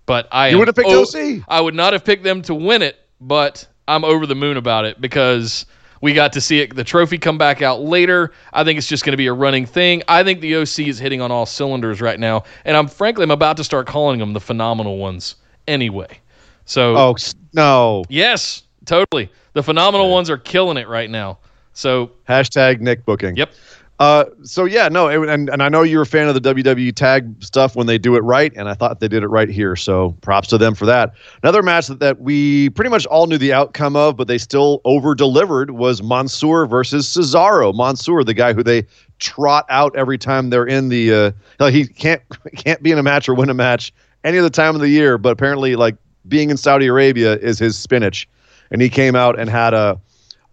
but 0.05 0.27
I 0.31 0.49
You 0.49 0.59
would 0.59 0.67
have 0.67 0.75
picked 0.75 0.89
o- 0.89 1.01
OC. 1.01 1.43
I 1.47 1.59
would 1.61 1.73
not 1.75 1.93
have 1.93 2.05
picked 2.05 2.23
them 2.23 2.43
to 2.43 2.53
win 2.53 2.83
it, 2.83 2.95
but 3.19 3.65
I'm 3.87 4.03
over 4.05 4.27
the 4.27 4.35
moon 4.35 4.57
about 4.57 4.85
it 4.85 5.01
because 5.01 5.65
we 6.05 6.13
got 6.13 6.31
to 6.33 6.41
see 6.41 6.61
it, 6.61 6.75
the 6.75 6.83
trophy 6.83 7.17
come 7.17 7.37
back 7.37 7.61
out 7.61 7.81
later. 7.81 8.31
I 8.53 8.63
think 8.63 8.77
it's 8.77 8.87
just 8.87 9.03
going 9.03 9.13
to 9.13 9.17
be 9.17 9.27
a 9.27 9.33
running 9.33 9.65
thing. 9.65 10.03
I 10.07 10.23
think 10.23 10.39
the 10.39 10.55
OC 10.55 10.79
is 10.79 10.99
hitting 10.99 11.19
on 11.19 11.31
all 11.31 11.45
cylinders 11.45 11.99
right 11.99 12.19
now, 12.19 12.43
and 12.63 12.77
I'm 12.77 12.87
frankly 12.87 13.23
I'm 13.23 13.31
about 13.31 13.57
to 13.57 13.63
start 13.63 13.87
calling 13.87 14.19
them 14.19 14.33
the 14.33 14.39
phenomenal 14.39 14.97
ones 14.97 15.35
anyway. 15.67 16.19
So 16.65 16.95
Oh 16.95 17.15
no! 17.53 18.05
yes, 18.07 18.63
Totally. 18.85 19.31
The 19.53 19.63
phenomenal 19.63 20.11
ones 20.11 20.29
are 20.29 20.37
killing 20.37 20.77
it 20.77 20.87
right 20.87 21.09
now. 21.09 21.39
So 21.73 22.11
hashtag 22.29 22.79
Nick 22.79 23.03
booking. 23.03 23.35
Yep. 23.35 23.51
Uh, 23.97 24.25
so 24.43 24.65
yeah, 24.65 24.89
no, 24.89 25.07
it, 25.07 25.29
and 25.29 25.49
and 25.49 25.63
I 25.63 25.69
know 25.69 25.81
you're 25.81 26.01
a 26.01 26.05
fan 26.05 26.27
of 26.27 26.33
the 26.33 26.53
WWE 26.53 26.93
tag 26.93 27.41
stuff 27.41 27.77
when 27.77 27.87
they 27.87 27.97
do 27.97 28.17
it 28.17 28.19
right, 28.19 28.51
and 28.55 28.67
I 28.67 28.73
thought 28.73 28.99
they 28.99 29.07
did 29.07 29.23
it 29.23 29.27
right 29.27 29.47
here. 29.47 29.77
So 29.77 30.11
props 30.21 30.49
to 30.49 30.57
them 30.57 30.75
for 30.75 30.85
that. 30.85 31.13
Another 31.43 31.63
match 31.63 31.87
that, 31.87 31.99
that 32.01 32.19
we 32.19 32.71
pretty 32.71 32.89
much 32.89 33.05
all 33.05 33.25
knew 33.27 33.37
the 33.37 33.53
outcome 33.53 33.95
of, 33.95 34.17
but 34.17 34.27
they 34.27 34.37
still 34.37 34.81
over 34.83 35.15
delivered 35.15 35.71
was 35.71 36.03
Mansoor 36.03 36.65
versus 36.65 37.07
Cesaro. 37.07 37.73
Mansoor, 37.73 38.25
the 38.25 38.33
guy 38.33 38.51
who 38.51 38.63
they 38.63 38.85
trot 39.19 39.65
out 39.69 39.95
every 39.95 40.17
time 40.17 40.49
they're 40.49 40.67
in 40.67 40.89
the. 40.89 41.13
Uh, 41.13 41.31
like 41.59 41.73
he 41.73 41.87
can't 41.87 42.21
can't 42.57 42.83
be 42.83 42.91
in 42.91 42.97
a 42.97 43.03
match 43.03 43.29
or 43.29 43.33
win 43.33 43.49
a 43.49 43.53
match 43.53 43.93
any 44.25 44.37
other 44.37 44.49
time 44.49 44.75
of 44.75 44.81
the 44.81 44.89
year, 44.89 45.17
but 45.17 45.29
apparently 45.29 45.77
like 45.77 45.95
being 46.27 46.49
in 46.49 46.57
Saudi 46.57 46.87
Arabia 46.87 47.37
is 47.37 47.59
his 47.59 47.77
spinach, 47.77 48.27
and 48.71 48.81
he 48.81 48.89
came 48.89 49.15
out 49.15 49.39
and 49.39 49.49
had 49.49 49.73
a 49.73 50.01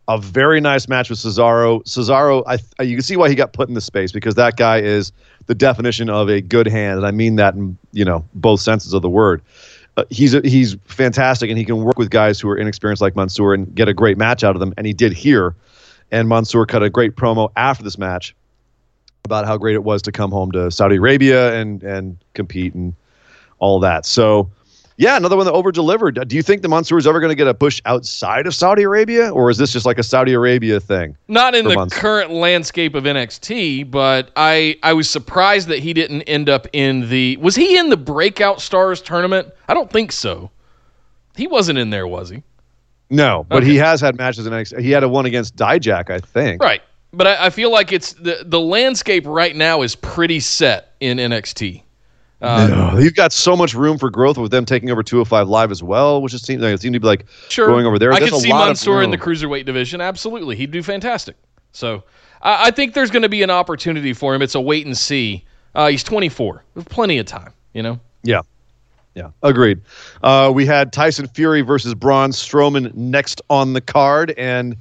a 0.08 0.18
very 0.18 0.60
nice 0.60 0.88
match 0.88 1.10
with 1.10 1.18
Cesaro. 1.18 1.82
Cesaro, 1.84 2.42
I, 2.46 2.82
you 2.82 2.96
can 2.96 3.02
see 3.02 3.16
why 3.16 3.28
he 3.28 3.34
got 3.34 3.52
put 3.52 3.68
in 3.68 3.74
the 3.74 3.80
space 3.80 4.12
because 4.12 4.34
that 4.34 4.56
guy 4.56 4.80
is 4.80 5.12
the 5.46 5.54
definition 5.54 6.10
of 6.10 6.28
a 6.28 6.40
good 6.40 6.66
hand, 6.66 6.98
and 6.98 7.06
I 7.06 7.10
mean 7.10 7.36
that 7.36 7.54
in 7.54 7.76
you 7.92 8.04
know 8.04 8.24
both 8.34 8.60
senses 8.60 8.94
of 8.94 9.02
the 9.02 9.08
word. 9.08 9.42
Uh, 9.96 10.04
he's 10.08 10.32
a, 10.32 10.40
he's 10.40 10.74
fantastic, 10.86 11.50
and 11.50 11.58
he 11.58 11.64
can 11.64 11.84
work 11.84 11.98
with 11.98 12.10
guys 12.10 12.40
who 12.40 12.48
are 12.48 12.56
inexperienced 12.56 13.02
like 13.02 13.14
Mansoor 13.14 13.52
and 13.54 13.72
get 13.74 13.88
a 13.88 13.94
great 13.94 14.16
match 14.16 14.42
out 14.42 14.56
of 14.56 14.60
them, 14.60 14.72
and 14.76 14.86
he 14.86 14.92
did 14.92 15.12
here. 15.12 15.54
And 16.10 16.28
Mansoor 16.28 16.66
cut 16.66 16.82
a 16.82 16.90
great 16.90 17.16
promo 17.16 17.50
after 17.56 17.82
this 17.82 17.96
match 17.96 18.34
about 19.24 19.46
how 19.46 19.56
great 19.56 19.74
it 19.74 19.84
was 19.84 20.02
to 20.02 20.12
come 20.12 20.30
home 20.30 20.50
to 20.52 20.70
Saudi 20.70 20.96
Arabia 20.96 21.54
and 21.54 21.82
and 21.82 22.16
compete 22.34 22.74
and 22.74 22.94
all 23.58 23.78
that. 23.80 24.04
So 24.04 24.50
yeah, 25.02 25.16
another 25.16 25.36
one 25.36 25.46
that 25.46 25.52
over 25.52 25.72
delivered. 25.72 26.28
Do 26.28 26.36
you 26.36 26.44
think 26.44 26.62
the 26.62 26.68
Mansoor 26.68 26.96
is 26.96 27.08
ever 27.08 27.18
going 27.18 27.30
to 27.30 27.34
get 27.34 27.48
a 27.48 27.54
push 27.54 27.82
outside 27.86 28.46
of 28.46 28.54
Saudi 28.54 28.84
Arabia, 28.84 29.30
or 29.30 29.50
is 29.50 29.58
this 29.58 29.72
just 29.72 29.84
like 29.84 29.98
a 29.98 30.02
Saudi 30.04 30.32
Arabia 30.32 30.78
thing? 30.78 31.16
Not 31.26 31.56
in 31.56 31.64
the 31.64 31.74
Mansoor? 31.74 31.98
current 31.98 32.30
landscape 32.30 32.94
of 32.94 33.02
NXT, 33.02 33.90
but 33.90 34.30
I 34.36 34.76
I 34.84 34.92
was 34.92 35.10
surprised 35.10 35.66
that 35.68 35.80
he 35.80 35.92
didn't 35.92 36.22
end 36.22 36.48
up 36.48 36.68
in 36.72 37.08
the. 37.08 37.36
Was 37.38 37.56
he 37.56 37.76
in 37.76 37.88
the 37.88 37.96
Breakout 37.96 38.60
Stars 38.60 39.02
tournament? 39.02 39.48
I 39.66 39.74
don't 39.74 39.90
think 39.90 40.12
so. 40.12 40.52
He 41.34 41.48
wasn't 41.48 41.80
in 41.80 41.90
there, 41.90 42.06
was 42.06 42.30
he? 42.30 42.44
No, 43.10 43.44
but 43.48 43.64
okay. 43.64 43.72
he 43.72 43.76
has 43.78 44.00
had 44.00 44.16
matches 44.16 44.46
in 44.46 44.52
NXT. 44.52 44.82
He 44.82 44.92
had 44.92 45.02
a 45.02 45.08
one 45.08 45.26
against 45.26 45.56
Dijak, 45.56 46.10
I 46.10 46.20
think. 46.20 46.62
Right, 46.62 46.80
but 47.12 47.26
I, 47.26 47.46
I 47.46 47.50
feel 47.50 47.72
like 47.72 47.90
it's 47.90 48.12
the 48.12 48.44
the 48.46 48.60
landscape 48.60 49.26
right 49.26 49.56
now 49.56 49.82
is 49.82 49.96
pretty 49.96 50.38
set 50.38 50.94
in 51.00 51.18
NXT. 51.18 51.82
Uh, 52.42 52.66
no, 52.66 52.98
you've 52.98 53.14
got 53.14 53.32
so 53.32 53.56
much 53.56 53.72
room 53.72 53.96
for 53.98 54.10
growth 54.10 54.36
with 54.36 54.50
them 54.50 54.64
taking 54.64 54.90
over 54.90 55.02
205 55.02 55.48
Live 55.48 55.70
as 55.70 55.82
well, 55.82 56.20
which 56.20 56.32
just 56.32 56.44
seems 56.44 56.60
like 56.60 56.74
it 56.74 56.80
seemed 56.80 56.94
to 56.94 57.00
be 57.00 57.06
like 57.06 57.24
sure. 57.48 57.68
going 57.68 57.86
over 57.86 58.00
there. 58.00 58.12
I 58.12 58.18
could 58.18 58.34
see 58.34 58.48
Mansoor 58.48 59.02
in 59.02 59.10
the 59.10 59.18
cruiserweight 59.18 59.64
division. 59.64 60.00
Absolutely, 60.00 60.56
he'd 60.56 60.72
do 60.72 60.82
fantastic. 60.82 61.36
So 61.70 62.02
I, 62.42 62.68
I 62.68 62.70
think 62.72 62.94
there's 62.94 63.12
going 63.12 63.22
to 63.22 63.28
be 63.28 63.42
an 63.42 63.50
opportunity 63.50 64.12
for 64.12 64.34
him. 64.34 64.42
It's 64.42 64.56
a 64.56 64.60
wait 64.60 64.86
and 64.86 64.98
see. 64.98 65.44
Uh, 65.74 65.88
he's 65.88 66.02
24, 66.02 66.64
with 66.74 66.88
plenty 66.88 67.18
of 67.18 67.26
time. 67.26 67.52
You 67.74 67.82
know. 67.82 68.00
Yeah. 68.24 68.42
Yeah, 69.14 69.30
agreed. 69.42 69.78
Uh, 70.22 70.50
we 70.54 70.64
had 70.64 70.90
Tyson 70.90 71.28
Fury 71.28 71.60
versus 71.60 71.94
Braun 71.94 72.30
Strowman 72.30 72.94
next 72.94 73.42
on 73.50 73.74
the 73.74 73.82
card, 73.82 74.32
and 74.38 74.76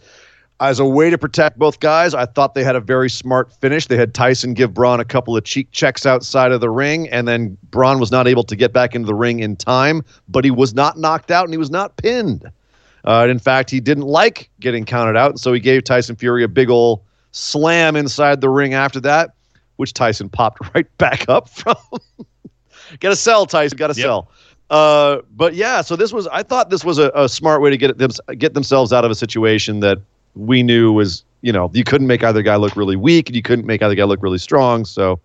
as 0.61 0.79
a 0.79 0.85
way 0.85 1.09
to 1.09 1.17
protect 1.17 1.57
both 1.57 1.79
guys, 1.79 2.13
I 2.13 2.27
thought 2.27 2.53
they 2.53 2.63
had 2.63 2.75
a 2.75 2.79
very 2.79 3.09
smart 3.09 3.51
finish. 3.51 3.87
They 3.87 3.97
had 3.97 4.13
Tyson 4.13 4.53
give 4.53 4.75
Braun 4.75 4.99
a 4.99 5.05
couple 5.05 5.35
of 5.35 5.43
cheek 5.43 5.71
checks 5.71 6.05
outside 6.05 6.51
of 6.51 6.61
the 6.61 6.69
ring, 6.69 7.09
and 7.09 7.27
then 7.27 7.57
Braun 7.71 7.99
was 7.99 8.11
not 8.11 8.27
able 8.27 8.43
to 8.43 8.55
get 8.55 8.71
back 8.71 8.93
into 8.93 9.07
the 9.07 9.15
ring 9.15 9.39
in 9.39 9.55
time, 9.55 10.03
but 10.29 10.45
he 10.45 10.51
was 10.51 10.75
not 10.75 10.99
knocked 10.99 11.31
out 11.31 11.45
and 11.45 11.53
he 11.53 11.57
was 11.57 11.71
not 11.71 11.97
pinned. 11.97 12.49
Uh, 13.05 13.25
in 13.27 13.39
fact, 13.39 13.71
he 13.71 13.79
didn't 13.79 14.05
like 14.05 14.51
getting 14.59 14.85
counted 14.85 15.17
out, 15.17 15.31
and 15.31 15.39
so 15.39 15.51
he 15.51 15.59
gave 15.59 15.83
Tyson 15.83 16.15
Fury 16.15 16.43
a 16.43 16.47
big 16.47 16.69
ol' 16.69 17.03
slam 17.31 17.95
inside 17.95 18.39
the 18.39 18.49
ring 18.49 18.75
after 18.75 18.99
that, 18.99 19.33
which 19.77 19.93
Tyson 19.93 20.29
popped 20.29 20.59
right 20.75 20.97
back 20.99 21.27
up 21.27 21.49
from. 21.49 21.75
Get 22.99 23.11
a 23.11 23.15
sell, 23.15 23.47
Tyson. 23.47 23.77
Got 23.77 23.87
to 23.87 23.99
yep. 23.99 24.05
sell. 24.05 24.31
Uh, 24.69 25.21
but 25.35 25.55
yeah, 25.55 25.81
so 25.81 25.95
this 25.95 26.13
was. 26.13 26.27
I 26.27 26.43
thought 26.43 26.69
this 26.69 26.85
was 26.85 26.99
a, 26.99 27.09
a 27.15 27.27
smart 27.27 27.61
way 27.61 27.71
to 27.71 27.77
get 27.77 27.97
them 27.97 28.11
get 28.37 28.53
themselves 28.53 28.93
out 28.93 29.03
of 29.03 29.11
a 29.11 29.15
situation 29.15 29.79
that 29.79 29.97
we 30.35 30.63
knew 30.63 30.91
was 30.93 31.23
you 31.41 31.51
know 31.51 31.69
you 31.73 31.83
couldn't 31.83 32.07
make 32.07 32.23
either 32.23 32.41
guy 32.41 32.55
look 32.55 32.75
really 32.75 32.95
weak 32.95 33.29
and 33.29 33.35
you 33.35 33.41
couldn't 33.41 33.65
make 33.65 33.81
either 33.81 33.95
guy 33.95 34.03
look 34.03 34.21
really 34.21 34.37
strong. 34.37 34.85
So 34.85 35.19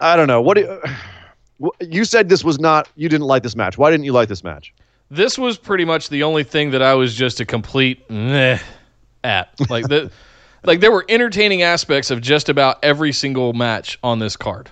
I 0.00 0.16
don't 0.16 0.28
know 0.28 0.40
what 0.40 0.56
do 0.56 0.80
you, 1.58 1.72
you 1.80 2.04
said. 2.04 2.28
This 2.28 2.44
was 2.44 2.58
not 2.58 2.88
you 2.96 3.08
didn't 3.08 3.26
like 3.26 3.42
this 3.42 3.56
match. 3.56 3.78
Why 3.78 3.90
didn't 3.90 4.04
you 4.04 4.12
like 4.12 4.28
this 4.28 4.44
match? 4.44 4.72
This 5.10 5.38
was 5.38 5.56
pretty 5.56 5.84
much 5.84 6.08
the 6.08 6.22
only 6.24 6.42
thing 6.42 6.72
that 6.72 6.82
I 6.82 6.94
was 6.94 7.14
just 7.14 7.38
a 7.38 7.44
complete 7.44 8.02
at. 8.10 9.48
Like 9.70 9.88
the 9.88 10.10
like 10.64 10.80
there 10.80 10.90
were 10.90 11.04
entertaining 11.08 11.62
aspects 11.62 12.10
of 12.10 12.20
just 12.20 12.48
about 12.48 12.78
every 12.82 13.12
single 13.12 13.52
match 13.52 13.98
on 14.02 14.18
this 14.18 14.36
card, 14.36 14.70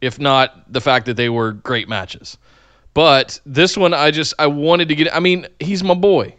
if 0.00 0.18
not 0.18 0.72
the 0.72 0.80
fact 0.80 1.06
that 1.06 1.16
they 1.16 1.28
were 1.28 1.52
great 1.52 1.88
matches. 1.88 2.36
But 2.94 3.40
this 3.44 3.76
one, 3.76 3.92
I 3.92 4.10
just 4.10 4.34
I 4.38 4.46
wanted 4.46 4.88
to 4.88 4.94
get. 4.94 5.14
I 5.14 5.20
mean, 5.20 5.46
he's 5.60 5.84
my 5.84 5.94
boy. 5.94 6.34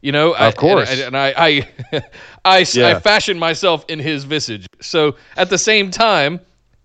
You 0.00 0.12
know, 0.12 0.32
of 0.32 0.40
I, 0.40 0.52
course, 0.52 1.00
and, 1.00 1.16
I, 1.16 1.34
I, 1.36 1.68
I, 1.92 2.02
I, 2.44 2.66
yeah. 2.72 2.88
I 2.88 3.00
fashioned 3.00 3.38
myself 3.38 3.84
in 3.88 3.98
his 3.98 4.24
visage. 4.24 4.66
So 4.80 5.16
at 5.36 5.50
the 5.50 5.58
same 5.58 5.90
time, 5.90 6.40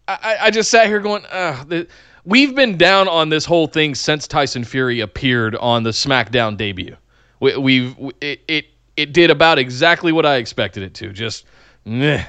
I, 0.07 0.37
I 0.41 0.51
just 0.51 0.69
sat 0.69 0.87
here 0.87 0.99
going, 0.99 1.23
the, 1.23 1.87
we've 2.25 2.55
been 2.55 2.77
down 2.77 3.07
on 3.07 3.29
this 3.29 3.45
whole 3.45 3.67
thing 3.67 3.95
since 3.95 4.27
Tyson 4.27 4.63
Fury 4.63 4.99
appeared 4.99 5.55
on 5.55 5.83
the 5.83 5.91
SmackDown 5.91 6.57
debut. 6.57 6.97
We, 7.39 7.57
we've 7.57 7.95
it, 8.21 8.41
it 8.47 8.65
it 8.97 9.13
did 9.13 9.29
about 9.29 9.59
exactly 9.59 10.11
what 10.11 10.25
I 10.25 10.37
expected 10.37 10.83
it 10.83 10.93
to. 10.95 11.11
Just, 11.11 11.45
meh. 11.83 12.25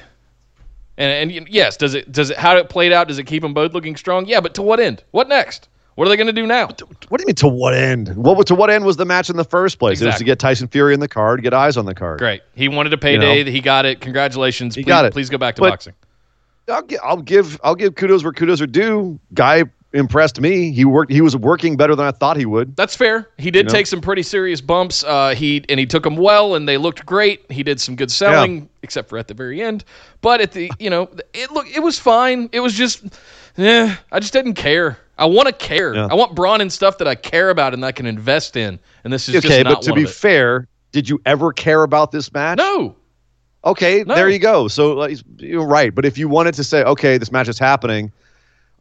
And, 0.97 1.31
and 1.31 1.47
yes, 1.47 1.77
does 1.77 1.93
it 1.93 2.11
does 2.11 2.31
it 2.31 2.37
how 2.37 2.57
it 2.57 2.69
played 2.69 2.91
out? 2.91 3.07
Does 3.07 3.19
it 3.19 3.25
keep 3.25 3.43
them 3.43 3.53
both 3.53 3.73
looking 3.73 3.95
strong? 3.95 4.25
Yeah, 4.25 4.41
but 4.41 4.53
to 4.55 4.61
what 4.63 4.79
end? 4.79 5.03
What 5.11 5.29
next? 5.29 5.69
What 5.97 6.05
are 6.05 6.09
they 6.09 6.15
going 6.15 6.27
to 6.27 6.33
do 6.33 6.45
now? 6.45 6.67
What 6.67 6.77
do 6.77 7.23
you 7.23 7.25
mean 7.25 7.35
to 7.37 7.47
what 7.47 7.73
end? 7.73 8.15
What 8.15 8.45
to 8.45 8.53
what 8.53 8.69
end 8.69 8.85
was 8.85 8.97
the 8.97 9.05
match 9.05 9.31
in 9.31 9.35
the 9.35 9.43
first 9.43 9.79
place? 9.79 9.93
Exactly. 9.93 10.05
It 10.05 10.11
was 10.11 10.17
to 10.19 10.23
get 10.25 10.37
Tyson 10.37 10.67
Fury 10.67 10.93
in 10.93 10.99
the 10.99 11.07
card, 11.07 11.41
get 11.41 11.55
eyes 11.55 11.75
on 11.75 11.85
the 11.85 11.95
card. 11.95 12.19
Great. 12.19 12.43
He 12.53 12.67
wanted 12.67 12.93
a 12.93 12.99
payday. 12.99 13.39
You 13.39 13.45
know? 13.45 13.51
He 13.51 13.61
got 13.61 13.87
it. 13.87 13.99
Congratulations. 13.99 14.75
He 14.75 14.83
please, 14.83 14.87
got 14.87 15.05
it. 15.05 15.13
Please 15.13 15.31
go 15.31 15.39
back 15.39 15.55
to 15.55 15.61
but 15.61 15.71
boxing. 15.71 15.95
I'll, 16.69 16.83
I'll 17.03 17.21
give 17.23 17.59
I'll 17.63 17.73
give 17.73 17.95
kudos 17.95 18.23
where 18.23 18.31
kudos 18.31 18.61
are 18.61 18.67
due. 18.67 19.19
Guy 19.33 19.63
impressed 19.91 20.39
me. 20.39 20.71
He 20.71 20.85
worked. 20.85 21.11
He 21.11 21.21
was 21.21 21.35
working 21.35 21.77
better 21.77 21.95
than 21.95 22.05
I 22.05 22.11
thought 22.11 22.37
he 22.37 22.45
would. 22.45 22.75
That's 22.75 22.95
fair. 22.95 23.27
He 23.39 23.49
did 23.49 23.57
you 23.57 23.63
know? 23.63 23.69
take 23.69 23.87
some 23.87 23.99
pretty 23.99 24.21
serious 24.21 24.61
bumps. 24.61 25.03
Uh, 25.03 25.33
he 25.33 25.65
and 25.67 25.79
he 25.79 25.87
took 25.87 26.03
them 26.03 26.15
well, 26.15 26.53
and 26.53 26.69
they 26.69 26.77
looked 26.77 27.07
great. 27.07 27.51
He 27.51 27.63
did 27.63 27.81
some 27.81 27.95
good 27.95 28.11
selling, 28.11 28.59
yeah. 28.59 28.67
except 28.83 29.09
for 29.09 29.17
at 29.17 29.27
the 29.27 29.33
very 29.33 29.63
end. 29.63 29.83
But 30.21 30.41
at 30.41 30.51
the 30.51 30.69
you 30.77 30.91
know, 30.91 31.09
it 31.33 31.49
look 31.49 31.67
it 31.67 31.81
was 31.81 31.97
fine. 31.97 32.49
It 32.51 32.59
was 32.59 32.75
just, 32.75 33.03
yeah, 33.55 33.95
I 34.11 34.19
just 34.19 34.33
didn't 34.33 34.53
care. 34.53 34.99
I 35.17 35.25
want 35.25 35.47
to 35.47 35.53
care. 35.53 35.95
Yeah. 35.95 36.07
I 36.09 36.13
want 36.13 36.35
Braun 36.35 36.61
and 36.61 36.71
stuff 36.71 36.97
that 36.99 37.07
I 37.07 37.15
care 37.15 37.49
about 37.49 37.73
and 37.73 37.83
that 37.83 37.87
I 37.87 37.91
can 37.91 38.05
invest 38.05 38.55
in. 38.55 38.79
And 39.03 39.11
this 39.11 39.27
is 39.27 39.43
okay. 39.43 39.63
but 39.63 39.81
to 39.83 39.93
be 39.93 40.05
fair, 40.05 40.67
did 40.91 41.09
you 41.09 41.21
ever 41.25 41.51
care 41.51 41.83
about 41.83 42.11
this 42.11 42.31
match? 42.33 42.57
No. 42.57 42.95
Okay, 43.65 44.03
no. 44.03 44.15
there 44.15 44.29
you 44.29 44.39
go. 44.39 44.67
So 44.67 45.07
you're 45.37 45.65
right. 45.65 45.93
But 45.93 46.05
if 46.05 46.17
you 46.17 46.29
wanted 46.29 46.53
to 46.55 46.63
say, 46.63 46.83
okay, 46.83 47.17
this 47.17 47.31
match 47.31 47.47
is 47.47 47.59
happening, 47.59 48.11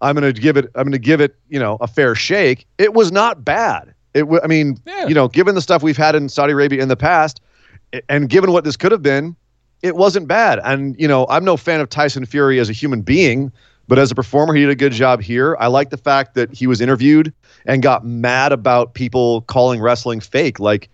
I'm 0.00 0.14
going 0.14 0.32
to 0.32 0.38
give 0.38 0.56
it. 0.56 0.66
I'm 0.74 0.84
going 0.84 0.92
to 0.92 0.98
give 0.98 1.20
it. 1.20 1.36
You 1.48 1.58
know, 1.58 1.78
a 1.80 1.86
fair 1.86 2.14
shake. 2.14 2.66
It 2.78 2.94
was 2.94 3.10
not 3.10 3.44
bad. 3.44 3.94
It. 4.14 4.20
W- 4.20 4.40
I 4.42 4.46
mean, 4.46 4.78
yeah. 4.86 5.06
you 5.06 5.14
know, 5.14 5.28
given 5.28 5.54
the 5.54 5.62
stuff 5.62 5.82
we've 5.82 5.96
had 5.96 6.14
in 6.14 6.28
Saudi 6.28 6.52
Arabia 6.52 6.82
in 6.82 6.88
the 6.88 6.96
past, 6.96 7.40
and 8.08 8.28
given 8.28 8.52
what 8.52 8.64
this 8.64 8.76
could 8.76 8.92
have 8.92 9.02
been, 9.02 9.34
it 9.82 9.96
wasn't 9.96 10.28
bad. 10.28 10.60
And 10.64 10.94
you 11.00 11.08
know, 11.08 11.26
I'm 11.30 11.44
no 11.44 11.56
fan 11.56 11.80
of 11.80 11.88
Tyson 11.88 12.26
Fury 12.26 12.60
as 12.60 12.68
a 12.68 12.72
human 12.72 13.02
being. 13.02 13.50
But 13.88 13.98
as 13.98 14.10
a 14.10 14.14
performer, 14.14 14.54
he 14.54 14.62
did 14.62 14.70
a 14.70 14.74
good 14.74 14.92
job 14.92 15.22
here. 15.22 15.56
I 15.60 15.68
like 15.68 15.90
the 15.90 15.96
fact 15.96 16.34
that 16.34 16.52
he 16.52 16.66
was 16.66 16.80
interviewed 16.80 17.32
and 17.66 17.82
got 17.82 18.04
mad 18.04 18.52
about 18.52 18.94
people 18.94 19.42
calling 19.42 19.80
wrestling 19.80 20.20
fake. 20.20 20.58
Like 20.58 20.88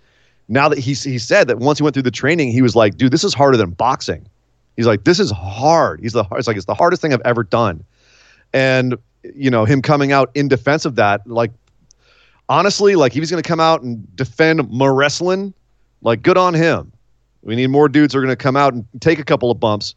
now 0.49 0.69
that 0.69 0.79
he 0.79 0.93
he 0.93 1.19
said 1.19 1.49
that 1.49 1.59
once 1.59 1.79
he 1.79 1.83
went 1.83 1.95
through 1.95 2.03
the 2.03 2.11
training, 2.11 2.53
he 2.53 2.61
was 2.63 2.77
like, 2.77 2.97
"Dude, 2.97 3.13
this 3.13 3.25
is 3.25 3.33
harder 3.33 3.57
than 3.57 3.71
boxing." 3.71 4.27
He's 4.77 4.87
like, 4.87 5.05
"This 5.05 5.21
is 5.21 5.31
hard." 5.31 6.01
He's 6.01 6.13
the 6.13 6.25
it's 6.33 6.47
like 6.47 6.57
it's 6.57 6.67
the 6.67 6.75
hardest 6.75 7.01
thing 7.01 7.15
I've 7.15 7.23
ever 7.25 7.45
done. 7.45 7.83
And 8.53 8.97
you 9.35 9.51
know 9.51 9.65
him 9.65 9.81
coming 9.81 10.13
out 10.13 10.31
in 10.35 10.49
defense 10.49 10.85
of 10.85 10.97
that, 10.97 11.27
like 11.27 11.51
honestly, 12.49 12.97
like 12.97 13.13
he 13.13 13.21
was 13.21 13.31
going 13.31 13.43
to 13.43 13.49
come 13.49 13.61
out 13.61 13.83
and 13.83 14.15
defend 14.17 14.69
more 14.69 14.93
wrestling, 14.93 15.55
like 16.03 16.23
good 16.23 16.37
on 16.37 16.53
him. 16.53 16.93
We 17.43 17.57
need 17.57 17.69
more 17.69 17.89
dudes 17.89 18.13
who 18.13 18.21
are 18.21 18.23
going 18.23 18.37
to 18.37 18.43
come 18.43 18.57
out 18.57 18.75
and 18.75 18.87
take 19.01 19.19
a 19.19 19.25
couple 19.25 19.51
of 19.51 19.59
bumps 19.59 19.95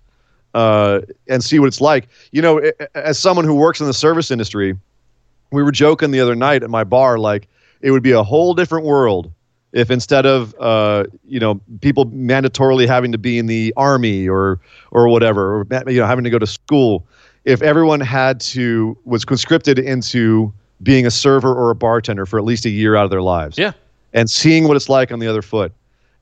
uh, 0.56 1.02
and 1.28 1.44
see 1.44 1.60
what 1.60 1.68
it's 1.68 1.82
like. 1.82 2.08
You 2.32 2.42
know, 2.42 2.72
as 2.96 3.20
someone 3.20 3.46
who 3.46 3.54
works 3.54 3.80
in 3.82 3.86
the 3.86 3.94
service 3.94 4.32
industry, 4.32 4.76
we 5.52 5.62
were 5.62 5.72
joking 5.72 6.12
the 6.12 6.22
other 6.22 6.34
night 6.34 6.64
at 6.64 6.70
my 6.70 6.84
bar, 6.84 7.20
like 7.20 7.48
it 7.82 7.92
would 7.92 8.02
be 8.02 8.14
a 8.14 8.24
whole 8.24 8.56
different 8.56 8.86
world 8.86 9.32
if 9.74 9.92
instead 9.92 10.26
of 10.26 10.56
uh, 10.60 11.04
you 11.28 11.40
know 11.40 11.60
people 11.82 12.08
mandatorily 12.08 12.88
having 12.88 13.12
to 13.12 13.18
be 13.18 13.38
in 13.38 13.48
the 13.48 13.74
army 13.76 14.28
or 14.28 14.60
or 14.92 15.10
whatever, 15.10 15.60
or 15.60 15.68
you 15.88 16.00
know 16.00 16.08
having 16.08 16.24
to 16.24 16.30
go 16.30 16.40
to 16.40 16.48
school, 16.48 17.06
if 17.44 17.62
everyone 17.62 18.00
had 18.00 18.40
to 18.40 18.98
was 19.04 19.26
conscripted 19.26 19.78
into 19.78 20.54
being 20.82 21.06
a 21.06 21.12
server 21.12 21.54
or 21.54 21.70
a 21.70 21.76
bartender 21.76 22.26
for 22.26 22.40
at 22.40 22.46
least 22.46 22.66
a 22.66 22.70
year 22.70 22.96
out 22.96 23.04
of 23.04 23.12
their 23.12 23.22
lives. 23.22 23.58
Yeah. 23.58 23.74
And 24.14 24.30
seeing 24.30 24.68
what 24.68 24.78
it's 24.78 24.88
like 24.88 25.12
on 25.12 25.20
the 25.20 25.28
other 25.28 25.42
foot 25.42 25.74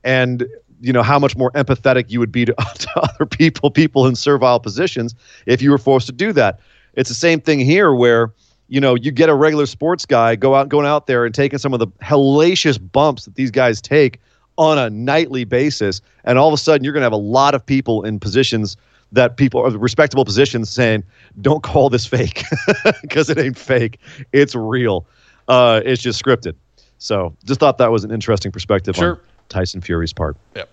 and 0.04 0.46
you 0.84 0.92
know 0.92 1.02
how 1.02 1.18
much 1.18 1.36
more 1.36 1.50
empathetic 1.52 2.10
you 2.10 2.20
would 2.20 2.30
be 2.32 2.44
to, 2.44 2.54
to 2.74 3.00
other 3.00 3.26
people, 3.26 3.70
people 3.70 4.06
in 4.06 4.14
servile 4.14 4.60
positions, 4.60 5.14
if 5.46 5.62
you 5.62 5.70
were 5.70 5.78
forced 5.78 6.06
to 6.06 6.12
do 6.12 6.32
that. 6.32 6.60
It's 6.94 7.08
the 7.08 7.14
same 7.14 7.40
thing 7.40 7.58
here, 7.58 7.92
where 7.94 8.32
you 8.68 8.80
know 8.80 8.94
you 8.94 9.10
get 9.10 9.28
a 9.28 9.34
regular 9.34 9.66
sports 9.66 10.06
guy 10.06 10.36
go 10.36 10.54
out 10.54 10.68
going 10.68 10.86
out 10.86 11.06
there 11.06 11.24
and 11.24 11.34
taking 11.34 11.58
some 11.58 11.72
of 11.72 11.80
the 11.80 11.88
hellacious 12.02 12.78
bumps 12.92 13.24
that 13.24 13.34
these 13.34 13.50
guys 13.50 13.80
take 13.80 14.20
on 14.56 14.78
a 14.78 14.88
nightly 14.90 15.44
basis, 15.44 16.00
and 16.24 16.38
all 16.38 16.48
of 16.48 16.54
a 16.54 16.58
sudden 16.58 16.84
you're 16.84 16.92
going 16.92 17.00
to 17.00 17.06
have 17.06 17.12
a 17.12 17.16
lot 17.16 17.54
of 17.54 17.64
people 17.64 18.04
in 18.04 18.20
positions 18.20 18.76
that 19.12 19.36
people 19.36 19.60
are 19.60 19.70
respectable 19.76 20.24
positions 20.24 20.70
saying, 20.70 21.02
"Don't 21.40 21.62
call 21.62 21.88
this 21.90 22.06
fake 22.06 22.44
because 23.02 23.30
it 23.30 23.38
ain't 23.38 23.58
fake. 23.58 23.98
It's 24.32 24.54
real. 24.54 25.06
Uh, 25.48 25.80
it's 25.84 26.02
just 26.02 26.22
scripted." 26.22 26.54
So, 26.98 27.34
just 27.44 27.58
thought 27.60 27.78
that 27.78 27.90
was 27.90 28.04
an 28.04 28.10
interesting 28.12 28.50
perspective 28.52 28.94
Sure. 28.96 29.14
on 29.14 29.20
Tyson 29.48 29.80
Fury's 29.80 30.12
part. 30.12 30.36
Yep. 30.54 30.68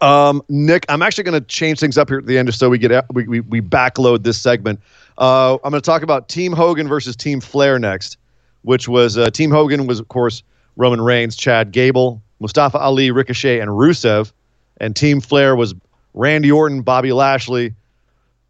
Um, 0.00 0.42
Nick, 0.48 0.84
I'm 0.88 1.02
actually 1.02 1.24
going 1.24 1.40
to 1.40 1.46
change 1.46 1.80
things 1.80 1.96
up 1.96 2.08
here 2.08 2.18
at 2.18 2.26
the 2.26 2.36
end 2.38 2.48
just 2.48 2.58
so 2.58 2.68
we 2.68 2.78
get 2.78 3.04
we 3.12 3.26
we, 3.26 3.40
we 3.40 3.60
backload 3.60 4.22
this 4.24 4.40
segment. 4.40 4.80
Uh, 5.18 5.54
I'm 5.64 5.70
going 5.70 5.80
to 5.80 5.86
talk 5.86 6.02
about 6.02 6.28
Team 6.28 6.52
Hogan 6.52 6.88
versus 6.88 7.16
Team 7.16 7.40
Flair 7.40 7.78
next, 7.78 8.18
which 8.62 8.88
was 8.88 9.16
uh, 9.16 9.30
Team 9.30 9.50
Hogan 9.50 9.86
was 9.86 10.00
of 10.00 10.08
course 10.08 10.42
Roman 10.76 11.00
Reigns, 11.00 11.36
Chad 11.36 11.72
Gable, 11.72 12.20
Mustafa 12.40 12.78
Ali, 12.78 13.10
Ricochet, 13.10 13.60
and 13.60 13.70
Rusev, 13.70 14.32
and 14.78 14.94
Team 14.94 15.20
Flair 15.20 15.56
was 15.56 15.74
Randy 16.14 16.50
Orton, 16.50 16.82
Bobby 16.82 17.12
Lashley, 17.12 17.74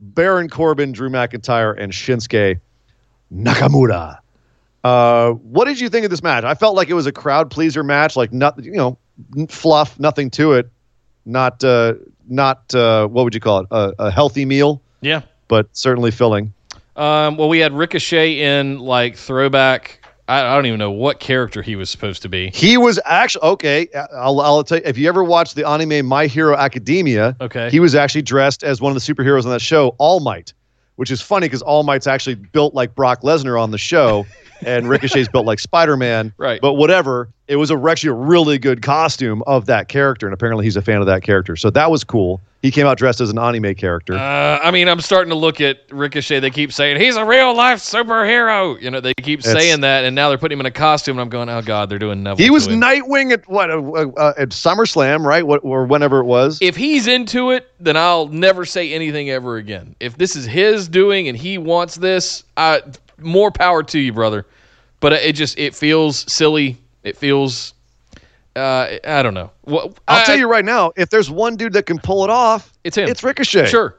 Baron 0.01 0.49
Corbin, 0.49 0.93
Drew 0.93 1.09
McIntyre, 1.09 1.75
and 1.79 1.93
Shinsuke 1.93 2.59
Nakamura. 3.33 4.19
Uh, 4.83 5.33
what 5.33 5.65
did 5.65 5.81
you 5.81 5.89
think 5.89 6.05
of 6.05 6.11
this 6.11 6.23
match? 6.23 6.45
I 6.45 6.55
felt 6.55 6.77
like 6.77 6.89
it 6.89 6.95
was 6.95 7.07
a 7.07 7.13
crowd 7.13 7.51
pleaser 7.51 7.83
match, 7.83 8.17
like 8.17 8.33
not 8.33 8.63
you 8.63 8.73
know 8.73 8.99
fluff, 9.49 9.99
nothing 9.99 10.31
to 10.31 10.53
it, 10.53 10.71
not 11.27 11.63
uh, 11.63 11.95
not 12.29 12.75
uh, 12.75 13.07
what 13.09 13.25
would 13.25 13.35
you 13.35 13.41
call 13.41 13.61
it, 13.61 13.67
a, 13.71 13.93
a 13.99 14.11
healthy 14.11 14.45
meal, 14.45 14.81
Yeah. 15.03 15.23
but 15.49 15.69
certainly 15.77 16.11
filling. 16.11 16.53
Um, 16.97 17.37
well, 17.37 17.49
we 17.51 17.59
had 17.59 17.73
Ricochet 17.75 18.41
in 18.41 18.79
like 18.79 19.17
throwback. 19.17 20.01
I, 20.29 20.41
I 20.41 20.55
don't 20.57 20.67
even 20.67 20.79
know 20.79 20.91
what 20.91 21.21
character 21.21 21.63
he 21.63 21.77
was 21.77 21.91
supposed 21.91 22.23
to 22.23 22.29
be. 22.29 22.51
He 22.55 22.77
was 22.79 22.99
actually 23.05 23.43
okay. 23.43 23.89
I'll, 24.15 24.41
I'll 24.41 24.65
tell 24.65 24.79
you 24.79 24.85
if 24.87 24.97
you 24.99 25.09
ever 25.09 25.23
watched 25.23 25.55
the 25.57 25.69
anime 25.69 26.07
My 26.07 26.27
Hero 26.27 26.57
Academia. 26.57 27.37
Okay. 27.41 27.71
he 27.71 27.79
was 27.81 27.95
actually 27.95 28.23
dressed 28.23 28.65
as 28.65 28.81
one 28.81 28.97
of 28.97 29.05
the 29.05 29.15
superheroes 29.15 29.45
on 29.45 29.51
that 29.51 29.61
show, 29.61 29.95
All 29.99 30.21
Might, 30.21 30.53
which 30.97 31.11
is 31.11 31.21
funny 31.23 31.47
because 31.47 31.63
All 31.63 31.83
Might's 31.83 32.07
actually 32.07 32.35
built 32.37 32.75
like 32.75 32.95
Brock 32.95 33.21
Lesnar 33.23 33.61
on 33.63 33.71
the 33.71 33.79
show, 33.79 34.27
and 34.65 34.89
Ricochet's 34.89 35.29
built 35.29 35.47
like 35.47 35.59
Spider 35.61 35.97
Man. 35.97 36.33
Right. 36.39 36.61
But 36.61 36.73
whatever, 36.75 37.29
it 37.49 37.57
was 37.57 37.71
a, 37.71 37.77
actually 37.89 38.11
a 38.11 38.15
really 38.15 38.59
good 38.59 38.83
costume 38.83 39.43
of 39.47 39.67
that 39.67 39.89
character, 39.89 40.27
and 40.27 40.35
apparently 40.35 40.65
he's 40.65 40.77
a 40.77 40.83
fan 40.83 41.01
of 41.01 41.07
that 41.07 41.23
character, 41.23 41.55
so 41.57 41.71
that 41.71 41.91
was 41.91 42.03
cool. 42.05 42.41
He 42.63 42.73
came 42.73 42.87
out 42.87 42.99
dressed 42.99 43.21
as 43.21 43.31
an 43.31 43.39
anime 43.39 43.77
character. 43.77 44.15
Uh, 44.15 44.59
I 44.61 44.73
mean, 44.73 44.89
I'm 44.89 45.01
starting 45.01 45.29
to 45.29 45.37
look 45.37 45.61
at 45.61 45.83
Ricochet. 45.91 46.41
They 46.41 46.51
keep 46.51 46.73
saying 46.73 47.01
he's 47.01 47.15
a 47.15 47.25
real 47.25 47.55
life 47.55 47.79
superhero. 47.79 48.81
You 48.83 48.91
know, 48.91 49.01
they 49.01 49.15
keep 49.15 49.41
It's- 49.41 49.55
saying 49.55 49.83
that, 49.83 50.05
and 50.05 50.17
now 50.17 50.29
they're 50.31 50.39
putting 50.39 50.57
him 50.57 50.61
in 50.61 50.67
a 50.67 50.73
costume, 50.73 51.19
and 51.19 51.21
I'm 51.21 51.29
going, 51.29 51.49
oh 51.49 51.63
god, 51.63 51.89
they're 51.89 52.01
doing 52.01 52.25
Neville. 52.25 52.43
he 52.45 52.51
was. 52.51 52.67
Nightwing 52.67 53.31
at 53.33 53.49
what 53.49 53.71
uh, 53.71 53.79
uh, 54.17 54.33
at 54.37 54.49
SummerSlam, 54.49 55.25
right? 55.25 55.47
What 55.47 55.61
or 55.63 55.85
whenever 55.85 56.19
it 56.19 56.25
was. 56.25 56.59
if 56.61 56.75
he's 56.75 57.07
into 57.07 57.53
it, 57.53 57.71
then 57.79 57.97
I'll 57.97 58.27
never 58.27 58.65
say 58.65 58.93
anything 58.93 59.31
ever 59.31 59.57
again. 59.59 59.95
If 60.01 60.19
this 60.19 60.35
is 60.35 60.45
his 60.47 60.89
doing 60.89 61.29
and 61.29 61.37
he 61.39 61.59
wants 61.59 61.95
this, 61.95 62.43
uh, 62.57 62.81
more 63.19 63.53
power 63.53 63.85
to 63.85 63.99
you, 64.01 64.13
brother. 64.13 64.45
But 64.99 65.13
it 65.13 65.37
just 65.37 65.57
it 65.59 65.75
feels 65.77 66.31
silly. 66.33 66.79
It 67.07 67.17
feels 67.17 67.73
uh, 68.57 68.99
I 69.05 69.23
don't 69.23 69.35
know. 69.35 69.51
Well, 69.65 69.95
I'll 70.09 70.23
I- 70.23 70.25
tell 70.25 70.37
you 70.39 70.49
right 70.49 70.65
now, 70.65 70.93
if 70.97 71.11
there's 71.11 71.31
one 71.31 71.57
dude 71.57 71.73
that 71.75 71.85
can 71.85 71.99
pull 71.99 72.25
it 72.25 72.31
off, 72.31 72.73
It's 72.85 72.97
him. 72.97 73.09
It's 73.09 73.23
Ricochet. 73.23 73.67
Sure, 73.67 73.97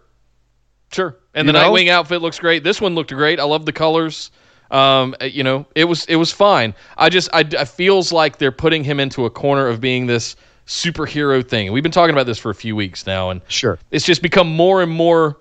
sure. 0.91 1.15
And 1.35 1.45
You 1.47 1.53
the 1.53 1.59
know? 1.59 1.71
Nightwing 1.71 1.89
outfit 1.89 2.21
looks 2.21 2.39
great. 2.39 2.63
This 2.63 2.81
one 2.81 2.95
looked 2.95 3.11
great. 3.13 3.39
I 3.39 3.43
love 3.43 3.65
the 3.65 3.71
colors. 3.73 4.31
Um, 4.71 5.15
uh, 5.21 5.25
you 5.25 5.43
know, 5.43 5.65
it 5.75 5.85
was 5.85 6.05
it 6.07 6.15
was 6.17 6.31
fine. 6.33 6.73
I 6.97 7.09
just 7.09 7.29
I, 7.33 7.39
I 7.57 7.65
feels 7.65 8.11
like 8.11 8.37
they're 8.39 8.51
putting 8.51 8.83
him 8.83 8.99
into 8.99 9.25
a 9.25 9.29
corner 9.29 9.67
of 9.67 9.79
being 9.79 10.07
this 10.07 10.35
superhero 10.65 11.47
thing. 11.47 11.71
We've 11.71 11.83
been 11.83 11.91
talking 11.91 12.13
about 12.13 12.25
this 12.25 12.37
for 12.37 12.49
a 12.49 12.55
few 12.55 12.75
weeks 12.75 13.05
now, 13.07 13.29
and 13.29 13.41
Sure. 13.47 13.79
it's 13.91 14.03
just 14.05 14.21
become 14.21 14.47
more 14.53 14.81
and 14.81 14.91
more. 14.91 15.37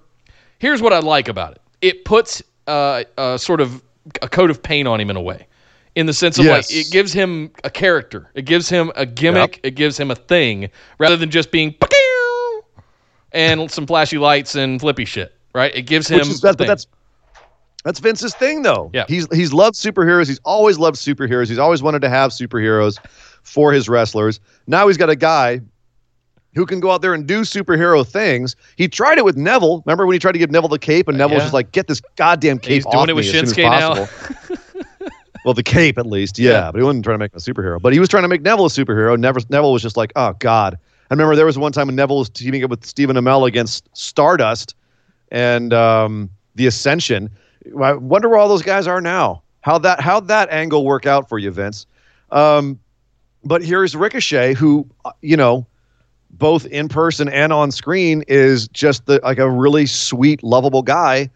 Here's 0.61 0.81
what 0.81 0.93
I 0.93 1.01
like 1.01 1.27
about 1.29 1.53
it: 1.53 1.63
it 1.81 2.05
puts 2.05 2.43
uh, 2.69 3.03
uh, 3.19 3.37
sort 3.37 3.61
of 3.61 3.83
a 4.23 4.29
coat 4.29 4.51
of 4.51 4.63
paint 4.63 4.87
on 4.87 5.01
him 5.01 5.11
in 5.11 5.17
a 5.17 5.21
way, 5.23 5.49
in 5.97 6.07
the 6.07 6.13
sense 6.13 6.39
of 6.39 6.45
Yes. 6.45 6.71
like 6.71 6.77
it 6.79 6.93
gives 6.93 7.13
him 7.13 7.51
a 7.65 7.71
character, 7.71 8.31
it 8.35 8.43
gives 8.45 8.69
him 8.69 8.93
a 8.95 9.05
gimmick, 9.05 9.59
it 9.65 9.73
gives 9.73 9.99
him 9.99 10.11
a 10.11 10.15
thing, 10.15 10.71
rather 10.99 11.17
than 11.17 11.31
just 11.31 11.51
being 11.51 11.75
and 13.33 13.71
some 13.71 13.87
flashy 13.87 14.19
lights 14.19 14.55
and 14.55 14.81
flippy 14.81 15.05
shit. 15.05 15.35
Right? 15.55 15.75
It 15.75 15.83
gives 15.83 16.09
him. 16.09 16.19
Which 16.19 16.29
is, 16.29 16.41
that's, 16.41 16.57
that's 16.57 16.87
that's 17.85 18.01
Vince's 18.01 18.35
thing, 18.35 18.63
though. 18.63 18.91
Yeah. 18.93 19.05
he's 19.09 19.27
he's 19.35 19.53
loved 19.53 19.77
superheroes. 19.77 20.27
He's 20.27 20.41
always 20.45 20.79
loved 20.79 20.97
superheroes. 20.97 21.49
He's 21.49 21.59
always 21.59 21.83
wanted 21.83 22.01
to 22.03 22.09
have 22.09 22.31
superheroes 22.31 22.99
for 23.43 23.73
his 23.73 23.89
wrestlers. 23.89 24.41
Now 24.67 24.87
he's 24.89 24.97
got 24.97 25.09
a 25.09 25.17
guy 25.17 25.61
who 26.55 26.67
can 26.67 26.81
go 26.81 26.91
out 26.91 27.01
there 27.03 27.15
and 27.15 27.27
do 27.27 27.43
superhero 27.43 28.07
things. 28.07 28.57
He 28.77 28.89
tried 28.89 29.19
it 29.19 29.25
with 29.25 29.37
Neville. 29.37 29.83
Remember 29.87 30.07
when 30.07 30.15
he 30.15 30.19
tried 30.19 30.33
to 30.33 30.39
give 30.39 30.51
Neville 30.51 30.69
the 30.69 30.79
cape, 30.79 31.07
and 31.09 31.17
Neville 31.17 31.37
was 31.37 31.45
just 31.45 31.55
like, 31.55 31.73
"Get 31.73 31.87
this 31.87 32.03
goddamn 32.17 32.59
cape 32.59 32.73
He's 32.73 32.87
off 32.87 32.93
doing 32.93 33.11
it 33.11 33.15
with 33.15 33.33
me 33.33 33.39
as 33.39 33.51
soon 33.51 33.65
Shinsuke 33.65 33.73
as 33.73 33.81
now. 33.81 33.95
possible." 33.95 34.57
well, 35.47 35.55
the 35.55 35.63
cape 35.63 35.97
at 35.97 36.07
least, 36.07 36.41
yeah, 36.41 36.51
Yeah. 36.51 36.73
But 36.73 36.79
he 36.81 36.85
wasn't 36.85 37.05
trying 37.05 37.15
to 37.15 37.19
make 37.21 37.33
him 37.33 37.37
a 37.37 37.41
superhero. 37.41 37.81
But 37.81 37.93
he 37.93 38.01
was 38.01 38.09
trying 38.09 38.25
to 38.25 38.29
make 38.29 38.43
Neville 38.43 38.67
a 38.67 38.69
superhero. 38.69 39.17
Never, 39.17 39.39
Neville 39.49 39.73
was 39.73 39.81
just 39.81 39.97
like, 39.97 40.13
"Oh 40.17 40.33
God." 40.41 40.77
I 41.09 41.15
remember 41.15 41.37
there 41.37 41.47
was 41.47 41.57
one 41.57 41.71
time 41.71 41.87
when 41.87 41.95
Neville 41.95 42.19
was 42.19 42.29
teaming 42.29 42.65
up 42.65 42.71
with 42.71 42.85
Stephen 42.85 43.15
Amell 43.15 43.47
against 43.47 43.89
Stardust 43.97 44.75
and 45.31 45.73
um, 45.73 46.31
the 46.57 46.67
Ascension. 46.67 47.31
I 47.81 47.93
wonder 47.93 48.29
where 48.29 48.41
all 48.41 48.49
those 48.49 48.63
guys 48.63 48.89
are 48.89 49.01
now. 49.01 49.45
How 49.61 49.79
that 49.79 50.01
how 50.01 50.19
that 50.19 50.51
angle 50.51 50.85
work 50.85 51.07
out 51.07 51.29
for 51.29 51.39
you, 51.39 51.53
Vince? 51.53 51.87
Um, 52.33 52.81
but 53.45 53.63
here's 53.63 53.95
Ricochet, 53.95 54.55
who 54.55 54.85
uh, 55.05 55.13
you 55.23 55.37
know, 55.37 55.65
both 56.31 56.67
in 56.67 56.89
person 56.89 57.29
and 57.29 57.53
on 57.53 57.71
screen, 57.71 58.25
is 58.27 58.67
just 58.67 59.07
the 59.07 59.21
like 59.23 59.39
a 59.39 59.49
really 59.49 59.87
sweet, 59.87 60.43
lovable 60.43 60.83
guy, 60.83 61.31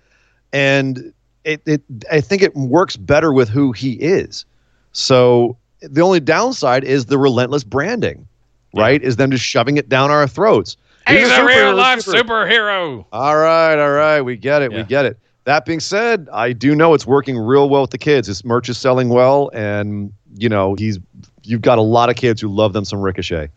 and 0.53 1.13
it, 1.45 1.63
it 1.67 1.83
I 2.11 2.21
think 2.21 2.43
it 2.43 2.55
works 2.55 2.97
better 2.97 3.33
with 3.33 3.49
who 3.49 3.73
he 3.73 3.93
is. 3.95 4.45
So 4.93 5.57
the 5.81 6.01
only 6.01 6.21
downside 6.21 6.85
is 6.85 7.07
the 7.07 7.19
relentless 7.19 7.65
branding, 7.65 8.27
right? 8.75 9.03
Is 9.03 9.17
them 9.17 9.31
just 9.31 9.45
shoving 9.45 9.77
it 9.77 9.89
down 9.89 10.11
our 10.11 10.27
throats. 10.27 10.77
He's 11.09 11.29
a 11.29 11.33
superhero, 11.33 11.47
real 11.47 11.75
life 11.75 12.01
super- 12.03 12.19
superhero. 12.19 13.05
all 13.13 13.37
right, 13.37 13.77
all 13.79 13.93
right, 13.93 14.21
we 14.21 14.37
get 14.37 14.63
it, 14.63 14.73
we 14.73 14.83
get 14.85 15.07
it. 15.07 15.19
That 15.45 15.65
being 15.65 15.81
said, 15.81 16.29
I 16.33 16.53
do 16.53 16.77
know 16.77 16.93
it's 16.95 17.07
working 17.07 17.37
real 17.39 17.69
well 17.69 17.81
with 17.81 17.91
the 17.91 17.99
kids. 17.99 18.29
His 18.29 18.45
merch 18.45 18.69
is 18.69 18.79
selling 18.79 19.09
well, 19.09 19.51
and 19.55 20.13
you 20.37 20.49
know 20.49 20.75
he's 20.75 20.99
you've 21.43 21.63
got 21.63 21.79
a 21.79 21.83
lot 21.83 22.11
of 22.11 22.17
kids 22.17 22.41
who 22.41 22.49
love 22.49 22.73
them 22.75 22.85
some 22.85 23.01
Ricochet. 23.01 23.49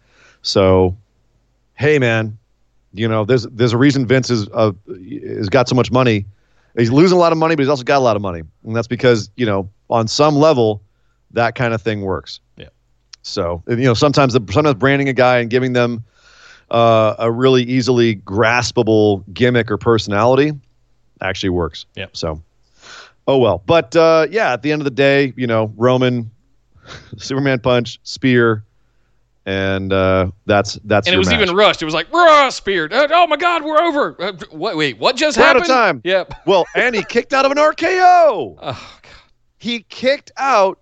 So, 0.42 0.96
hey 1.76 2.00
man, 2.00 2.38
you 2.94 3.08
know 3.08 3.26
there's 3.26 3.44
there's 3.44 3.74
a 3.74 3.78
reason 3.78 4.08
Vince 4.08 4.30
is 4.30 4.48
uh, 4.54 4.72
has 5.28 5.50
got 5.50 5.68
so 5.68 5.76
much 5.76 5.92
money. 5.92 6.26
He's 6.78 6.92
losing 6.92 7.18
a 7.18 7.20
lot 7.20 7.32
of 7.32 7.38
money, 7.38 7.56
but 7.56 7.62
he's 7.62 7.70
also 7.70 7.84
got 7.84 7.98
a 7.98 8.06
lot 8.06 8.16
of 8.16 8.22
money, 8.22 8.42
and 8.64 8.76
that's 8.76 8.88
because 8.88 9.30
you 9.36 9.46
know 9.46 9.70
on 9.90 10.08
some 10.08 10.36
level 10.36 10.82
that 11.32 11.56
kind 11.56 11.74
of 11.74 11.82
thing 11.82 12.02
works. 12.02 12.40
Yeah. 12.58 12.70
So 13.22 13.64
you 13.68 13.76
know 13.78 13.94
sometimes 13.94 14.34
the 14.34 14.42
sometimes 14.52 14.76
branding 14.76 15.10
a 15.10 15.14
guy 15.14 15.40
and 15.40 15.50
giving 15.50 15.74
them 15.74 16.04
uh, 16.72 17.16
a 17.20 17.32
really 17.32 17.64
easily 17.64 18.16
graspable 18.18 19.24
gimmick 19.34 19.70
or 19.72 19.78
personality 19.78 20.52
actually 21.22 21.50
works. 21.50 21.86
Yeah. 21.96 22.08
So, 22.14 22.42
oh 23.28 23.38
well. 23.38 23.64
But 23.66 23.96
uh, 23.96 24.28
yeah, 24.30 24.54
at 24.54 24.62
the 24.62 24.72
end 24.72 24.82
of 24.82 24.86
the 24.86 24.92
day, 24.92 25.34
you 25.36 25.48
know, 25.48 25.72
Roman, 25.78 26.30
Superman 27.18 27.60
punch, 27.60 28.00
spear, 28.04 28.64
and 29.46 29.92
uh, 29.92 30.32
that's 30.46 30.80
that's 30.86 31.08
And 31.08 31.14
it 31.16 31.18
was 31.18 31.28
match. 31.30 31.42
even 31.42 31.56
rushed. 31.56 31.82
It 31.82 31.86
was 31.86 31.94
like, 31.94 32.12
raw 32.14 32.50
spear. 32.50 32.88
Uh, 32.92 33.08
Oh 33.12 33.28
my 33.28 33.36
God, 33.38 33.64
we're 33.64 33.80
over. 33.80 34.16
Uh, 34.22 34.34
what? 34.52 34.78
Wait, 34.78 34.98
what 34.98 35.16
just 35.16 35.38
We're 35.38 35.44
out 35.44 35.56
happened? 35.56 35.64
of 35.64 35.68
time. 35.70 36.02
Yep. 36.04 36.34
well, 36.46 36.66
and 36.76 36.96
he 36.96 37.04
kicked 37.04 37.34
out 37.34 37.46
of 37.46 37.52
an 37.52 37.58
RKO. 37.58 38.58
Oh, 38.62 39.00
God. 39.02 39.12
He 39.58 39.82
kicked 39.90 40.32
out 40.38 40.80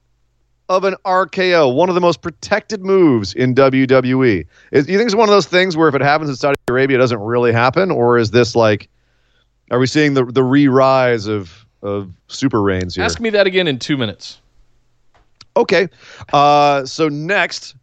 of 0.70 0.84
an 0.86 0.96
RKO, 1.06 1.76
one 1.76 1.90
of 1.90 1.96
the 1.96 2.02
most 2.02 2.22
protected 2.22 2.82
moves 2.84 3.34
in 3.34 3.54
WWE. 3.54 4.46
Is, 4.72 4.88
you 4.88 4.98
think 4.98 5.06
it's 5.08 5.16
one 5.16 5.28
of 5.28 5.34
those 5.34 5.46
things 5.46 5.76
where 5.78 5.88
if 5.90 5.94
it 5.96 6.02
happens 6.02 6.30
in 6.30 6.36
Saudi 6.36 6.56
Arabia, 6.70 6.98
it 6.98 7.00
doesn't 7.00 7.20
really 7.20 7.52
happen, 7.52 7.92
or 7.92 8.18
is 8.18 8.32
this 8.32 8.56
like, 8.56 8.90
are 9.70 9.80
we 9.80 9.86
seeing 9.88 10.14
the 10.14 10.24
the 10.26 10.44
re-rise 10.44 11.28
of 11.28 11.66
of 11.84 12.12
super 12.28 12.62
reigns 12.62 12.96
here? 12.96 13.04
Ask 13.04 13.20
me 13.20 13.30
that 13.32 13.46
again 13.48 13.68
in 13.68 13.78
two 13.80 13.98
minutes. 13.98 14.40
Okay. 15.58 15.88
Uh, 16.32 16.86
so 16.86 17.10
next, 17.10 17.76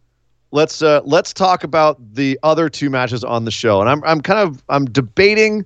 let's 0.51 0.81
uh, 0.81 1.01
let's 1.03 1.33
talk 1.33 1.63
about 1.63 1.97
the 2.15 2.39
other 2.43 2.69
two 2.69 2.89
matches 2.89 3.23
on 3.23 3.45
the 3.45 3.51
show, 3.51 3.81
and 3.81 3.89
I'm 3.89 4.03
I'm 4.03 4.21
kind 4.21 4.39
of 4.39 4.63
I'm 4.69 4.85
debating 4.85 5.65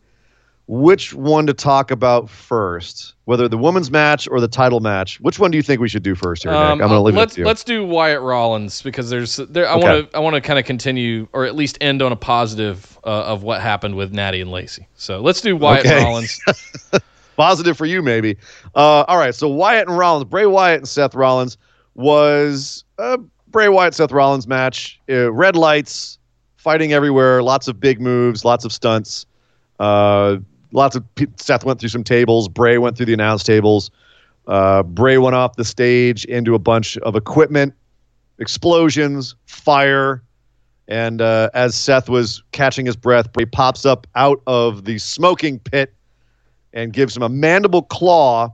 which 0.67 1.13
one 1.13 1.45
to 1.45 1.53
talk 1.53 1.91
about 1.91 2.29
first, 2.29 3.15
whether 3.25 3.49
the 3.49 3.57
women's 3.57 3.91
match 3.91 4.27
or 4.31 4.39
the 4.39 4.47
title 4.47 4.79
match. 4.79 5.19
Which 5.19 5.37
one 5.37 5.51
do 5.51 5.57
you 5.57 5.61
think 5.61 5.81
we 5.81 5.89
should 5.89 6.03
do 6.03 6.15
first 6.15 6.43
here, 6.43 6.55
Nick? 6.57 6.59
Um, 6.59 6.81
I'm 6.81 6.89
going 6.89 6.91
to 6.91 7.01
leave 7.01 7.15
let's 7.15 7.33
it 7.33 7.35
to 7.35 7.41
you. 7.41 7.45
let's 7.47 7.63
do 7.63 7.85
Wyatt 7.85 8.21
Rollins 8.21 8.81
because 8.81 9.09
there's 9.09 9.35
there. 9.37 9.67
I 9.67 9.75
Okay. 9.75 9.81
want 9.83 10.11
to 10.11 10.17
I 10.17 10.19
want 10.21 10.35
to 10.35 10.41
kind 10.41 10.57
of 10.59 10.65
continue 10.65 11.27
or 11.33 11.45
at 11.45 11.55
least 11.55 11.77
end 11.81 12.01
on 12.01 12.11
a 12.11 12.15
positive 12.15 12.97
uh, 13.03 13.23
of 13.25 13.43
what 13.43 13.61
happened 13.61 13.95
with 13.95 14.13
Natty 14.13 14.39
and 14.41 14.51
Lacey. 14.51 14.87
So 14.95 15.19
let's 15.19 15.41
do 15.41 15.55
Wyatt 15.57 15.85
Okay. 15.85 15.99
Rollins. 16.03 16.41
Positive 17.35 17.75
for 17.75 17.87
you, 17.87 18.03
maybe. 18.03 18.37
Uh, 18.75 19.03
all 19.07 19.17
right, 19.17 19.33
so 19.33 19.47
Wyatt 19.49 19.87
and 19.87 19.97
Rollins, 19.97 20.25
Bray 20.25 20.45
Wyatt 20.45 20.77
and 20.81 20.87
Seth 20.87 21.15
Rollins 21.15 21.57
was 21.95 22.83
a 22.99 23.17
Bray 23.53 23.69
Wyatt 23.69 23.93
Seth 23.93 24.11
Rollins 24.11 24.47
match. 24.47 24.99
Uh, 25.07 25.31
red 25.31 25.55
lights, 25.55 26.17
fighting 26.57 26.91
everywhere, 26.91 27.43
lots 27.43 27.67
of 27.67 27.79
big 27.79 28.01
moves, 28.01 28.43
lots 28.43 28.65
of 28.65 28.73
stunts. 28.73 29.25
Uh, 29.79 30.37
lots 30.71 30.95
of 30.95 31.03
Seth 31.37 31.63
went 31.63 31.79
through 31.79 31.89
some 31.89 32.03
tables. 32.03 32.49
Bray 32.49 32.79
went 32.79 32.97
through 32.97 33.05
the 33.05 33.13
announce 33.13 33.43
tables. 33.43 33.91
Uh, 34.47 34.83
Bray 34.83 35.19
went 35.19 35.35
off 35.35 35.55
the 35.55 35.63
stage 35.63 36.25
into 36.25 36.55
a 36.55 36.59
bunch 36.59 36.97
of 36.97 37.15
equipment, 37.15 37.73
explosions, 38.39 39.35
fire. 39.45 40.23
And 40.87 41.21
uh, 41.21 41.49
as 41.53 41.75
Seth 41.75 42.09
was 42.09 42.43
catching 42.51 42.87
his 42.87 42.95
breath, 42.95 43.31
Bray 43.31 43.45
pops 43.45 43.85
up 43.85 44.07
out 44.15 44.41
of 44.47 44.83
the 44.85 44.97
smoking 44.97 45.59
pit 45.59 45.93
and 46.73 46.91
gives 46.91 47.15
him 47.15 47.21
a 47.21 47.29
mandible 47.29 47.83
claw, 47.83 48.53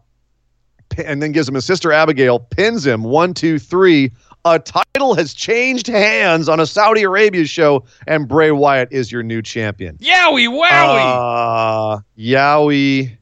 and 0.97 1.23
then 1.23 1.31
gives 1.31 1.47
him 1.47 1.55
a 1.55 1.61
sister 1.61 1.93
Abigail, 1.93 2.39
pins 2.39 2.85
him 2.85 3.03
one, 3.03 3.33
two, 3.33 3.57
three. 3.57 4.11
A 4.45 4.57
title 4.57 5.15
has 5.15 5.33
changed 5.33 5.87
hands 5.87 6.47
on 6.47 6.59
a 6.61 6.65
Saudi 6.65 7.03
Arabia 7.03 7.45
show, 7.45 7.83
and 8.07 8.27
Bray 8.27 8.51
Wyatt 8.51 8.87
is 8.91 9.11
your 9.11 9.21
new 9.21 9.41
champion. 9.41 9.97
Yowie 9.97 10.47
wowie! 10.47 11.97
Uh, 11.97 11.99
Yowie. 12.17 13.17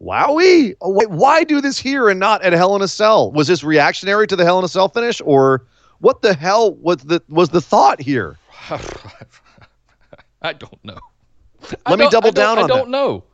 Wowie? 0.00 0.74
Oh, 0.80 0.90
wait, 0.90 1.10
why 1.10 1.42
do 1.42 1.60
this 1.60 1.78
here 1.78 2.08
and 2.08 2.20
not 2.20 2.42
at 2.42 2.52
Hell 2.52 2.76
in 2.76 2.82
a 2.82 2.86
Cell? 2.88 3.32
Was 3.32 3.48
this 3.48 3.64
reactionary 3.64 4.26
to 4.28 4.36
the 4.36 4.44
Hell 4.44 4.58
in 4.60 4.64
a 4.64 4.68
Cell 4.68 4.88
finish, 4.88 5.20
or 5.24 5.66
what 5.98 6.22
the 6.22 6.34
hell 6.34 6.74
was 6.74 6.98
the 6.98 7.20
was 7.28 7.48
the 7.48 7.60
thought 7.60 8.00
here? 8.00 8.36
I 10.42 10.52
don't 10.52 10.84
know. 10.84 10.98
I 11.84 11.90
Let 11.90 11.98
me 11.98 12.04
don't- 12.04 12.12
double 12.12 12.28
I 12.28 12.32
don't- 12.32 12.58
I 12.58 12.66
don't 12.66 12.90
know. 12.90 13.24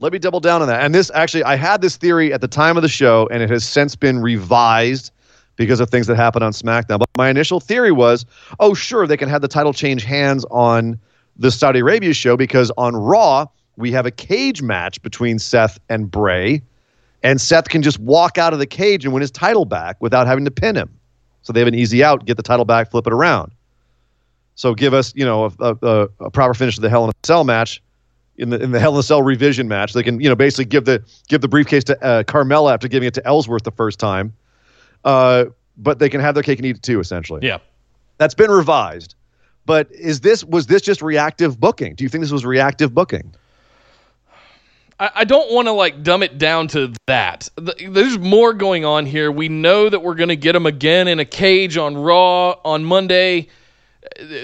Let 0.00 0.12
me 0.12 0.18
double 0.20 0.38
down 0.40 0.62
on 0.62 0.68
that. 0.68 0.80
And 0.82 0.94
this 0.94 1.10
actually, 1.12 1.42
I 1.42 1.56
had 1.56 1.80
this 1.82 1.96
theory 1.96 2.32
at 2.32 2.40
the 2.40 2.46
time 2.48 2.76
of 2.76 2.82
the 2.84 2.88
show, 2.88 3.28
and 3.32 3.42
it 3.42 3.50
has 3.50 3.64
since 3.66 3.96
been 3.96 4.20
revised 4.20 5.10
because 5.58 5.80
of 5.80 5.90
things 5.90 6.06
that 6.06 6.16
happened 6.16 6.44
on 6.44 6.52
SmackDown. 6.52 7.00
But 7.00 7.10
my 7.18 7.28
initial 7.28 7.60
theory 7.60 7.92
was, 7.92 8.24
oh, 8.60 8.72
sure, 8.72 9.06
they 9.06 9.18
can 9.18 9.28
have 9.28 9.42
the 9.42 9.48
title 9.48 9.74
change 9.74 10.04
hands 10.04 10.46
on 10.50 10.98
the 11.36 11.50
Saudi 11.50 11.80
Arabia 11.80 12.14
show 12.14 12.36
because 12.36 12.72
on 12.78 12.96
Raw 12.96 13.46
we 13.76 13.92
have 13.92 14.06
a 14.06 14.10
cage 14.10 14.62
match 14.62 15.00
between 15.02 15.38
Seth 15.38 15.78
and 15.88 16.10
Bray, 16.10 16.62
and 17.22 17.40
Seth 17.40 17.68
can 17.68 17.82
just 17.82 17.98
walk 17.98 18.38
out 18.38 18.52
of 18.52 18.58
the 18.58 18.66
cage 18.66 19.04
and 19.04 19.12
win 19.12 19.20
his 19.20 19.30
title 19.30 19.64
back 19.64 19.96
without 20.00 20.26
having 20.26 20.44
to 20.44 20.50
pin 20.50 20.74
him. 20.74 20.88
So 21.42 21.52
they 21.52 21.60
have 21.60 21.68
an 21.68 21.74
easy 21.74 22.02
out, 22.02 22.24
get 22.24 22.36
the 22.36 22.42
title 22.42 22.64
back, 22.64 22.90
flip 22.90 23.06
it 23.06 23.12
around. 23.12 23.52
So 24.54 24.74
give 24.74 24.94
us, 24.94 25.12
you 25.14 25.24
know, 25.24 25.52
a, 25.60 25.76
a, 25.82 26.08
a 26.20 26.30
proper 26.30 26.54
finish 26.54 26.74
to 26.74 26.80
the 26.80 26.90
Hell 26.90 27.04
in 27.04 27.10
a 27.10 27.26
Cell 27.26 27.44
match 27.44 27.80
in 28.36 28.50
the 28.50 28.60
in 28.60 28.72
the 28.72 28.80
Hell 28.80 28.94
in 28.94 28.98
a 28.98 29.02
Cell 29.04 29.22
revision 29.22 29.68
match. 29.68 29.92
They 29.92 30.02
can, 30.02 30.20
you 30.20 30.28
know, 30.28 30.34
basically 30.34 30.64
give 30.64 30.84
the 30.84 31.02
give 31.28 31.40
the 31.40 31.48
briefcase 31.48 31.84
to 31.84 32.04
uh, 32.04 32.22
Carmella 32.24 32.74
after 32.74 32.88
giving 32.88 33.06
it 33.06 33.14
to 33.14 33.26
Ellsworth 33.26 33.62
the 33.62 33.70
first 33.70 34.00
time. 34.00 34.32
Uh, 35.04 35.46
but 35.76 35.98
they 35.98 36.08
can 36.08 36.20
have 36.20 36.34
their 36.34 36.42
cake 36.42 36.58
and 36.58 36.66
eat 36.66 36.76
it 36.76 36.82
too, 36.82 37.00
essentially. 37.00 37.40
Yeah. 37.46 37.58
That's 38.18 38.34
been 38.34 38.50
revised. 38.50 39.14
But 39.64 39.90
is 39.92 40.20
this 40.20 40.42
was 40.44 40.66
this 40.66 40.82
just 40.82 41.02
reactive 41.02 41.60
booking? 41.60 41.94
Do 41.94 42.02
you 42.04 42.08
think 42.08 42.22
this 42.22 42.32
was 42.32 42.44
reactive 42.44 42.94
booking? 42.94 43.34
I, 44.98 45.10
I 45.16 45.24
don't 45.24 45.52
want 45.52 45.68
to 45.68 45.72
like 45.72 46.02
dumb 46.02 46.22
it 46.22 46.38
down 46.38 46.68
to 46.68 46.92
that. 47.06 47.48
Th- 47.58 47.90
There's 47.90 48.18
more 48.18 48.52
going 48.54 48.84
on 48.84 49.06
here. 49.06 49.30
We 49.30 49.48
know 49.48 49.88
that 49.88 50.00
we're 50.02 50.14
going 50.14 50.30
to 50.30 50.36
get 50.36 50.56
him 50.56 50.66
again 50.66 51.06
in 51.08 51.20
a 51.20 51.24
cage 51.24 51.76
on 51.76 51.96
Raw 51.96 52.56
on 52.64 52.84
Monday. 52.84 53.48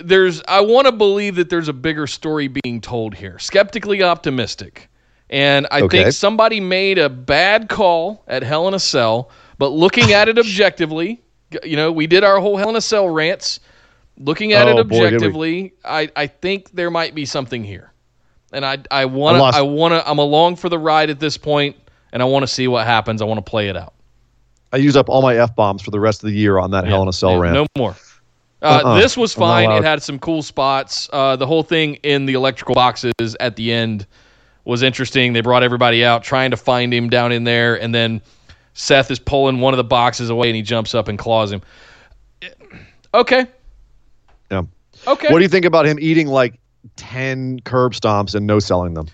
There's, 0.04 0.42
I 0.46 0.60
want 0.60 0.86
to 0.86 0.92
believe 0.92 1.36
that 1.36 1.48
there's 1.48 1.68
a 1.68 1.72
bigger 1.72 2.06
story 2.06 2.48
being 2.48 2.80
told 2.80 3.14
here. 3.14 3.38
Skeptically 3.38 4.02
optimistic, 4.02 4.90
and 5.30 5.66
I 5.70 5.80
Okay. 5.82 6.02
think 6.02 6.12
somebody 6.14 6.60
made 6.60 6.98
a 6.98 7.08
bad 7.08 7.68
call 7.70 8.24
at 8.28 8.42
Hell 8.42 8.68
in 8.68 8.74
a 8.74 8.78
Cell. 8.78 9.30
But 9.58 9.68
looking 9.68 10.12
at 10.12 10.28
it 10.28 10.38
objectively, 10.38 11.22
you 11.62 11.76
know, 11.76 11.92
we 11.92 12.06
did 12.06 12.24
our 12.24 12.40
whole 12.40 12.56
Hell 12.56 12.70
in 12.70 12.76
a 12.76 12.80
Cell 12.80 13.08
rants. 13.08 13.60
Looking 14.18 14.52
at 14.52 14.68
it 14.68 14.76
Oh, 14.76 14.84
boy, 14.84 15.06
objectively, 15.06 15.74
I, 15.84 16.08
I 16.14 16.26
think 16.28 16.70
there 16.70 16.90
might 16.90 17.14
be 17.14 17.24
something 17.24 17.64
here 17.64 17.94
and 18.54 18.64
I 18.64 18.78
I 18.90 19.04
want 19.04 19.38
to. 19.38 19.58
I 19.58 19.62
want 19.62 19.92
to 19.92 20.08
I'm 20.08 20.18
along 20.18 20.56
for 20.56 20.68
the 20.68 20.78
ride 20.78 21.10
at 21.10 21.20
this 21.20 21.36
point, 21.36 21.76
and 22.12 22.22
I 22.22 22.24
want 22.24 22.44
to 22.44 22.46
see 22.46 22.68
what 22.68 22.86
happens. 22.86 23.20
I 23.20 23.24
want 23.24 23.44
to 23.44 23.50
play 23.50 23.68
it 23.68 23.76
out. 23.76 23.92
I 24.72 24.78
used 24.78 24.96
up 24.96 25.08
all 25.08 25.22
my 25.22 25.36
f 25.36 25.54
bombs 25.54 25.82
for 25.82 25.90
the 25.90 26.00
rest 26.00 26.22
of 26.22 26.30
the 26.30 26.36
year 26.36 26.58
on 26.58 26.70
that 26.70 26.86
Hell 26.86 27.02
in 27.02 27.08
a 27.08 27.12
Cell 27.12 27.32
Yeah, 27.32 27.40
rant. 27.40 27.54
No 27.54 27.66
more. 27.76 27.96
Uh, 28.62 28.80
Uh-uh. 28.82 28.98
This 29.00 29.16
was 29.16 29.34
fine. 29.34 29.70
It 29.72 29.84
had 29.84 30.02
some 30.02 30.18
cool 30.18 30.42
spots. 30.42 31.08
Uh, 31.12 31.36
the 31.36 31.46
whole 31.46 31.62
thing 31.62 31.96
in 31.96 32.24
the 32.24 32.32
electrical 32.32 32.74
boxes 32.74 33.12
at 33.40 33.56
the 33.56 33.72
end 33.72 34.06
was 34.64 34.82
interesting. 34.82 35.34
They 35.34 35.42
brought 35.42 35.62
everybody 35.62 36.04
out 36.04 36.24
trying 36.24 36.50
to 36.50 36.56
find 36.56 36.94
him 36.94 37.10
down 37.10 37.30
in 37.30 37.44
there, 37.44 37.80
and 37.80 37.94
then 37.94 38.22
Seth 38.74 39.10
is 39.10 39.18
pulling 39.18 39.60
one 39.60 39.72
of 39.72 39.78
the 39.78 39.84
boxes 39.84 40.30
away, 40.30 40.48
and 40.48 40.56
he 40.56 40.62
jumps 40.62 40.94
up 40.94 41.08
and 41.08 41.18
claws 41.18 41.50
him. 41.50 41.62
Okay. 43.14 43.46
Yeah. 44.50 44.62
Okay. 45.06 45.28
What 45.28 45.38
do 45.38 45.42
you 45.42 45.48
think 45.48 45.64
about 45.64 45.86
him 45.86 45.98
eating 46.00 46.26
like 46.26 46.58
ten 46.96 47.60
curb 47.60 47.92
stomps 47.92 48.34
and 48.34 48.46
no 48.46 48.58
selling 48.58 48.94
them? 48.94 49.06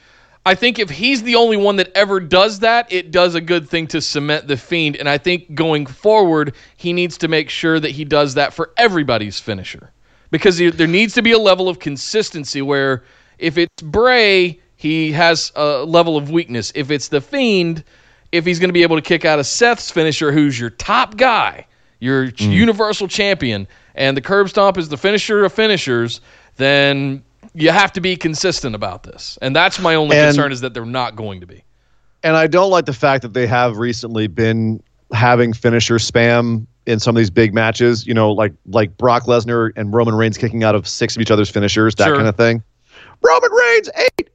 I 0.47 0.55
think 0.55 0.79
if 0.79 0.89
he's 0.89 1.23
the 1.23 1.35
only 1.35 1.59
one 1.59 1.77
that 1.77 1.93
ever 1.95 2.19
does 2.19 2.61
that, 2.61 2.91
it 2.91 3.11
does 3.11 3.35
a 3.35 3.43
good 3.43 3.69
thing 3.69 3.87
to 3.89 4.01
cement 4.01 4.49
the 4.49 4.57
fiend. 4.57 4.97
And 4.97 5.07
I 5.07 5.19
think 5.19 5.55
going 5.55 5.85
forward, 5.85 6.55
he 6.79 6.95
needs 6.95 7.19
to 7.19 7.29
make 7.29 7.51
sure 7.51 7.79
that 7.79 7.91
he 7.91 8.07
does 8.07 8.35
that 8.35 8.55
for 8.55 8.73
everybody's 8.79 9.39
finisher. 9.39 9.93
Because 10.31 10.57
there 10.57 10.87
needs 10.87 11.13
to 11.15 11.23
be 11.23 11.33
a 11.33 11.39
level 11.39 11.69
of 11.69 11.79
consistency 11.79 12.63
where 12.63 13.05
if 13.39 13.59
it's 13.59 13.83
Bray, 13.83 14.59
he 14.77 15.13
has 15.13 15.53
a 15.57 15.85
level 15.85 16.17
of 16.17 16.31
weakness. 16.31 16.73
If 16.75 16.91
it's 16.91 17.09
the 17.09 17.21
fiend, 17.21 17.85
if 18.33 18.45
he's 18.45 18.59
going 18.59 18.69
to 18.69 18.75
be 18.75 18.83
able 18.83 18.97
to 18.97 19.03
kick 19.03 19.25
out 19.25 19.39
of 19.39 19.47
Seth's 19.47 19.91
finisher, 19.91 20.33
who's 20.33 20.59
your 20.59 20.71
top 20.71 21.17
guy, 21.17 21.67
your 22.01 22.31
ch- 22.31 22.43
mm. 22.43 22.53
universal 22.53 23.09
champion, 23.09 23.67
and 23.95 24.17
the 24.17 24.21
curb 24.21 24.49
stomp 24.49 24.79
is 24.79 24.89
the 24.89 24.97
finisher 24.97 25.45
of 25.45 25.53
finishers, 25.53 26.21
then 26.57 27.23
you 27.55 27.71
have 27.71 27.93
to 27.93 28.01
be 28.01 28.17
consistent 28.17 28.75
about 28.75 29.03
this. 29.03 29.37
And 29.43 29.55
that's 29.57 29.81
my 29.81 29.95
only 29.95 30.17
And- 30.17 30.29
concern 30.29 30.53
is 30.53 30.61
that 30.61 30.75
they're 30.75 30.85
not 30.87 31.17
going 31.17 31.41
to 31.41 31.47
be. 31.47 31.65
And 32.23 32.37
I 32.37 32.47
don't 32.47 32.71
like 32.71 32.85
the 32.85 32.93
fact 32.93 33.23
that 33.23 33.33
they 33.33 33.47
have 33.47 33.79
recently 33.79 34.27
been 34.27 34.83
having 35.13 35.53
finisher 35.55 35.97
spam 35.97 36.67
in 36.87 37.01
some 37.01 37.17
of 37.17 37.19
these 37.19 37.31
big 37.31 37.55
matches. 37.55 38.07
You 38.07 38.13
know, 38.13 38.31
like 38.31 38.53
like 38.67 38.97
Brock 38.99 39.25
Lesnar 39.25 39.71
and 39.75 39.93
Roman 39.95 40.15
Reigns 40.15 40.37
kicking 40.37 40.63
out 40.63 40.75
of 40.75 40.87
six 40.87 41.17
of 41.17 41.23
each 41.23 41.31
other's 41.31 41.49
finishers, 41.49 41.95
that 41.95 42.05
Sure. 42.05 42.17
kind 42.17 42.29
of 42.29 42.37
thing. 42.37 42.63
Roman 43.23 43.51
Reigns 43.51 43.89
eight, 43.97 44.29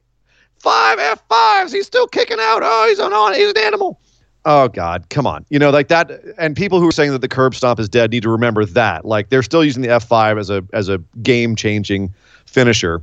five 0.66 0.98
F 0.98 1.22
fives. 1.28 1.72
He's 1.72 1.86
still 1.86 2.08
kicking 2.08 2.38
out. 2.40 2.60
Oh, 2.64 2.86
he's 2.88 2.98
an 2.98 3.12
on. 3.12 3.34
He's 3.34 3.50
an 3.50 3.58
animal. 3.58 4.00
Oh 4.44 4.66
God, 4.66 5.08
come 5.10 5.24
on. 5.26 5.46
You 5.48 5.60
know, 5.60 5.70
like 5.70 5.86
that. 5.88 6.10
And 6.38 6.56
people 6.56 6.80
who 6.80 6.88
are 6.88 6.92
saying 6.92 7.12
that 7.12 7.20
the 7.20 7.28
curb 7.28 7.54
stomp 7.54 7.78
is 7.78 7.88
dead 7.88 8.10
need 8.10 8.24
to 8.24 8.30
remember 8.30 8.64
that. 8.64 9.04
Like 9.04 9.28
they're 9.28 9.44
still 9.44 9.64
using 9.64 9.82
the 9.82 9.90
F 9.90 10.08
five 10.08 10.38
as 10.38 10.50
a 10.50 10.64
as 10.72 10.88
a 10.88 10.98
game 11.22 11.54
changing 11.54 12.12
finisher. 12.46 13.00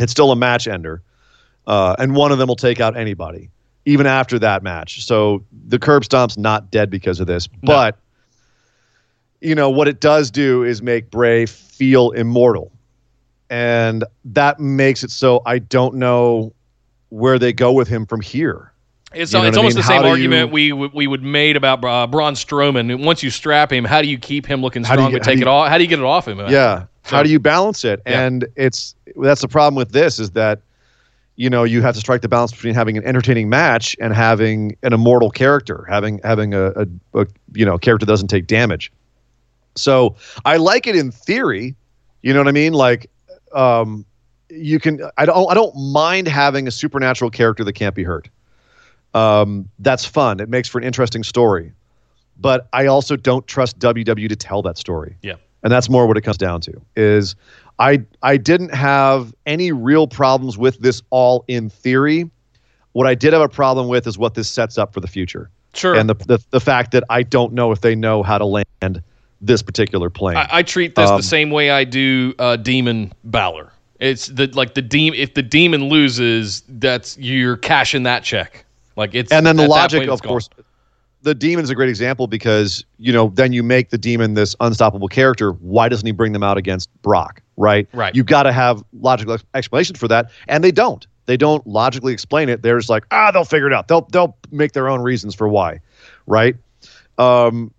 It's 0.00 0.10
still 0.10 0.32
a 0.32 0.36
match 0.36 0.66
ender, 0.66 1.00
uh, 1.68 1.94
and 2.00 2.16
one 2.16 2.32
of 2.32 2.38
them 2.38 2.48
will 2.48 2.56
take 2.56 2.80
out 2.80 2.96
anybody 2.96 3.48
even 3.84 4.06
after 4.06 4.38
that 4.40 4.64
match. 4.64 5.04
So 5.04 5.44
the 5.68 5.78
curb 5.78 6.04
stomp's 6.04 6.36
not 6.36 6.70
dead 6.72 6.90
because 6.90 7.20
of 7.20 7.28
this, 7.28 7.46
but 7.46 7.96
you 9.40 9.54
know 9.54 9.70
what 9.70 9.86
it 9.86 10.00
does 10.00 10.32
do 10.32 10.64
is 10.64 10.82
make 10.82 11.10
Bray 11.12 11.46
feel 11.46 12.10
immortal, 12.10 12.72
and 13.50 14.04
that 14.24 14.58
makes 14.58 15.04
it 15.04 15.12
so 15.12 15.42
I 15.46 15.60
don't 15.60 15.94
know 15.94 16.52
where 17.10 17.38
they 17.38 17.52
go 17.52 17.72
with 17.72 17.88
him 17.88 18.06
from 18.06 18.20
here. 18.20 18.72
It's, 19.14 19.32
You 19.32 19.38
know 19.38 19.44
it's 19.46 19.56
what 19.56 19.60
I 19.60 19.60
almost 19.60 19.76
mean? 19.76 19.82
the 19.82 19.88
same 19.88 20.02
argument 20.04 20.48
you- 20.48 20.52
we 20.54 20.72
would- 20.72 20.92
we 20.92 21.06
would 21.06 21.22
made 21.22 21.56
about 21.56 21.82
uh, 21.84 22.06
Braun 22.06 22.34
Strowman. 22.34 23.02
Once 23.02 23.22
you 23.22 23.30
strap 23.30 23.72
him, 23.72 23.84
how 23.84 24.02
do 24.02 24.08
you 24.08 24.18
keep 24.18 24.44
him 24.44 24.60
looking 24.60 24.84
strong 24.84 25.10
you 25.10 25.18
but 25.18 25.22
take 25.24 25.36
do 25.36 25.42
it 25.42 25.44
you- 25.46 25.50
off? 25.50 25.68
How 25.70 25.78
do 25.78 25.84
you 25.84 25.88
get 25.88 25.98
it 25.98 26.04
off 26.04 26.28
him? 26.28 26.38
Yeah. 26.40 26.84
So- 27.04 27.16
How 27.16 27.22
do 27.22 27.30
you 27.30 27.38
balance 27.38 27.84
it? 27.84 28.02
Yeah. 28.06 28.20
And 28.26 28.46
it's 28.56 28.94
that's 29.22 29.40
the 29.40 29.48
problem 29.48 29.74
with 29.76 29.92
this 29.92 30.18
is 30.18 30.30
that 30.32 30.60
you 31.36 31.48
know 31.48 31.64
you 31.64 31.80
have 31.80 31.94
to 31.94 32.00
strike 32.00 32.20
the 32.20 32.28
balance 32.28 32.52
between 32.52 32.74
having 32.74 32.98
an 32.98 33.04
entertaining 33.04 33.48
match 33.48 33.96
and 33.98 34.12
having 34.12 34.76
an 34.82 34.92
immortal 34.92 35.30
character, 35.30 35.86
having 35.88 36.20
having 36.22 36.52
a, 36.52 36.66
a, 36.72 36.86
a 37.14 37.26
you 37.54 37.64
know 37.64 37.78
character 37.78 38.04
that 38.04 38.12
doesn't 38.12 38.28
take 38.28 38.46
damage. 38.46 38.92
So 39.74 40.16
I 40.44 40.58
like 40.58 40.86
it 40.86 40.96
in 40.96 41.10
theory. 41.12 41.74
You 42.22 42.34
know 42.34 42.40
what 42.40 42.48
I 42.48 42.52
mean? 42.52 42.74
Like 42.74 43.08
um, 43.54 44.04
you 44.50 44.78
can. 44.80 45.00
I 45.16 45.24
don't. 45.26 45.50
I 45.50 45.54
don't 45.54 45.74
mind 45.76 46.28
having 46.28 46.66
a 46.68 46.70
supernatural 46.70 47.30
character 47.30 47.64
that 47.64 47.72
can't 47.74 47.94
be 47.94 48.02
hurt. 48.04 48.28
Um, 49.14 49.68
that's 49.78 50.04
fun. 50.04 50.40
It 50.40 50.48
makes 50.48 50.68
for 50.68 50.78
an 50.78 50.84
interesting 50.84 51.22
story. 51.24 51.72
But 52.40 52.68
I 52.72 52.86
also 52.86 53.16
don't 53.16 53.46
trust 53.46 53.78
WW 53.78 54.28
to 54.28 54.36
tell 54.36 54.62
that 54.62 54.78
story 54.78 55.16
Yeah. 55.22 55.34
and 55.64 55.72
that's 55.72 55.88
more 55.90 56.06
what 56.06 56.16
it 56.16 56.20
comes 56.20 56.36
down 56.38 56.60
to 56.60 56.72
is 56.94 57.34
i 57.80 58.00
i 58.22 58.36
didn't 58.36 58.72
have 58.72 59.34
any 59.44 59.72
real 59.72 60.06
problems 60.06 60.56
with 60.56 60.78
this 60.78 61.02
all 61.10 61.44
in 61.48 61.68
theory 61.68 62.30
What 62.92 63.06
I 63.08 63.14
did 63.16 63.32
have 63.32 63.42
a 63.42 63.48
problem 63.48 63.88
with 63.88 64.06
is 64.06 64.18
what 64.18 64.34
this 64.34 64.48
sets 64.48 64.78
up 64.78 64.92
for 64.94 65.00
the 65.00 65.08
future. 65.08 65.50
Sure. 65.74 65.94
And 65.94 66.08
the, 66.08 66.14
the, 66.14 66.38
the 66.50 66.60
fact 66.60 66.92
that 66.92 67.04
I 67.10 67.22
don't 67.22 67.52
know 67.52 67.72
if 67.72 67.80
they 67.80 67.94
know 67.94 68.22
how 68.22 68.38
to 68.38 68.44
land 68.46 69.02
this 69.40 69.62
particular 69.62 70.08
plane. 70.10 70.36
I, 70.36 70.48
I 70.58 70.62
treat 70.62 70.94
this 70.94 71.10
Um, 71.10 71.16
the 71.16 71.22
same 71.22 71.50
way 71.50 71.70
I 71.70 71.84
do 71.84 72.34
uh, 72.38 72.56
Demon 72.56 73.12
Balor. 73.24 73.70
It's 73.98 74.26
the 74.28 74.46
like 74.48 74.74
the 74.74 74.82
demon. 74.82 75.18
If 75.18 75.34
the 75.34 75.42
demon 75.42 75.88
loses, 75.88 76.62
that's 76.68 77.18
you're 77.18 77.56
cashing 77.56 78.04
that 78.04 78.22
check. 78.22 78.64
Like 78.96 79.14
it's 79.14 79.32
and 79.32 79.44
then 79.44 79.56
the 79.56 79.66
logic, 79.66 80.00
point, 80.00 80.10
of 80.10 80.22
gone. 80.22 80.28
course, 80.28 80.48
the 81.22 81.34
demon's 81.34 81.70
a 81.70 81.74
great 81.74 81.88
example 81.88 82.26
because 82.26 82.84
you 82.98 83.12
know 83.12 83.32
then 83.34 83.52
you 83.52 83.62
make 83.62 83.90
the 83.90 83.98
demon 83.98 84.34
this 84.34 84.54
unstoppable 84.60 85.08
character. 85.08 85.52
Why 85.52 85.88
doesn't 85.88 86.06
he 86.06 86.12
bring 86.12 86.32
them 86.32 86.42
out 86.42 86.56
against 86.58 86.90
Brock? 87.02 87.42
Right. 87.56 87.88
Right. 87.92 88.14
You've 88.14 88.26
got 88.26 88.44
to 88.44 88.52
have 88.52 88.84
logical 88.92 89.34
ex- 89.34 89.44
explanations 89.54 89.98
for 89.98 90.08
that, 90.08 90.30
and 90.46 90.62
they 90.62 90.70
don't. 90.70 91.06
They 91.26 91.36
don't 91.36 91.66
logically 91.66 92.12
explain 92.12 92.48
it. 92.48 92.62
They're 92.62 92.78
just 92.78 92.88
like, 92.88 93.04
ah, 93.10 93.30
they'll 93.30 93.44
figure 93.44 93.66
it 93.66 93.72
out. 93.72 93.88
They'll 93.88 94.08
they'll 94.12 94.36
make 94.50 94.72
their 94.72 94.88
own 94.88 95.02
reasons 95.02 95.34
for 95.34 95.48
why. 95.48 95.80
Right. 96.26 96.56
Um, 97.18 97.72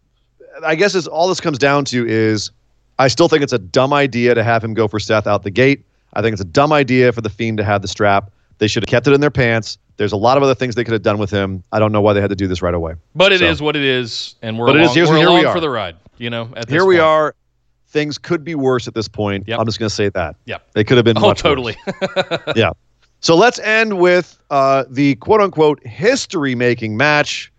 I 0.64 0.76
guess 0.76 1.08
all 1.08 1.30
this 1.30 1.40
comes 1.40 1.58
down 1.58 1.86
to 1.86 2.06
is 2.08 2.52
I 3.00 3.08
still 3.08 3.30
think 3.30 3.42
it's 3.42 3.54
a 3.54 3.60
dumb 3.60 3.94
idea 3.94 4.36
to 4.36 4.44
have 4.44 4.64
him 4.64 4.74
go 4.74 4.88
for 4.88 5.00
Seth 5.00 5.26
out 5.26 5.44
the 5.44 5.50
gate. 5.50 5.86
I 6.14 6.22
think 6.22 6.34
it's 6.34 6.42
a 6.42 6.46
dumb 6.46 6.72
idea 6.74 7.12
for 7.12 7.22
the 7.22 7.30
Fiend 7.30 7.58
to 7.58 7.64
have 7.64 7.82
the 7.82 7.88
strap. 7.88 8.32
They 8.58 8.68
should 8.68 8.84
have 8.84 8.90
kept 8.90 9.08
it 9.08 9.14
in 9.14 9.22
their 9.22 9.32
pants. 9.32 9.78
There's 9.98 10.12
a 10.12 10.18
lot 10.18 10.38
of 10.38 10.44
other 10.44 10.56
things 10.56 10.76
they 10.76 10.84
could 10.84 10.94
have 10.94 11.02
done 11.02 11.18
with 11.18 11.30
him. 11.30 11.64
I 11.72 11.80
don't 11.80 11.92
know 11.92 12.02
why 12.02 12.14
they 12.14 12.22
had 12.22 12.30
to 12.30 12.36
do 12.36 12.48
this 12.48 12.62
right 12.62 12.74
away. 12.74 12.96
But 13.16 13.32
it 13.32 13.42
is 13.42 13.58
So- 13.60 13.66
what 13.66 13.76
it 13.76 13.84
is, 13.84 14.36
and 14.42 14.58
we're 14.58 14.66
But 14.68 14.76
along, 14.78 14.86
is- 14.90 14.96
here's- 14.96 15.10
we're 15.10 15.18
here 15.18 15.28
we 15.30 15.34
along 15.36 15.46
are. 15.48 15.54
for 15.54 15.60
the 15.60 15.70
ride. 15.70 15.96
You 16.18 16.30
know, 16.30 16.44
at 16.44 16.54
this 16.54 16.66
point. 16.66 16.70
Here 16.72 16.86
we 16.86 16.96
point. 16.96 17.04
are. 17.06 17.36
Things 17.88 18.18
could 18.18 18.44
be 18.44 18.54
worse 18.56 18.88
at 18.88 18.94
this 18.94 19.08
point. 19.08 19.46
Yep. 19.48 19.60
I'm 19.60 19.66
just 19.66 19.80
going 19.80 19.90
to 19.90 19.96
say 19.96 20.10
that. 20.10 20.36
Yeah, 20.46 20.58
They 20.74 20.84
could 20.84 20.98
have 20.98 21.06
been 21.06 21.18
Oh, 21.18 21.22
much 21.22 21.40
totally. 21.42 21.76
yeah. 22.56 22.72
So 23.22 23.36
let's 23.36 23.60
end 23.60 23.98
with 24.00 24.38
uh, 24.52 24.84
the 24.90 25.16
quote 25.16 25.42
unquote 25.42 25.86
history 25.86 26.54
making 26.56 26.98
match. 26.98 27.52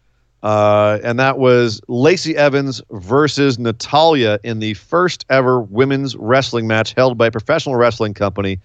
Uh, 0.42 0.98
and 1.04 1.18
that 1.18 1.38
was 1.38 1.80
Lacey 1.88 2.36
Evans 2.36 2.80
versus 2.90 3.58
Natalya 3.58 4.38
in 4.42 4.58
the 4.58 4.74
first 4.74 5.26
ever 5.28 5.60
women's 5.60 6.16
wrestling 6.16 6.66
match 6.66 6.94
held 6.94 7.18
by 7.18 7.26
a 7.26 7.30
professional 7.30 7.76
wrestling 7.76 8.14
company 8.14 8.58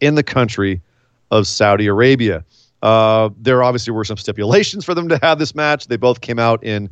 in 0.00 0.14
the 0.14 0.22
country 0.22 0.80
of 1.30 1.46
Saudi 1.46 1.86
Arabia. 1.86 2.44
Uh, 2.82 3.30
there 3.38 3.62
obviously 3.62 3.92
were 3.92 4.04
some 4.04 4.16
stipulations 4.16 4.84
for 4.84 4.94
them 4.94 5.08
to 5.08 5.18
have 5.22 5.38
this 5.38 5.54
match. 5.54 5.86
They 5.86 5.96
both 5.96 6.20
came 6.20 6.38
out 6.38 6.62
in 6.62 6.90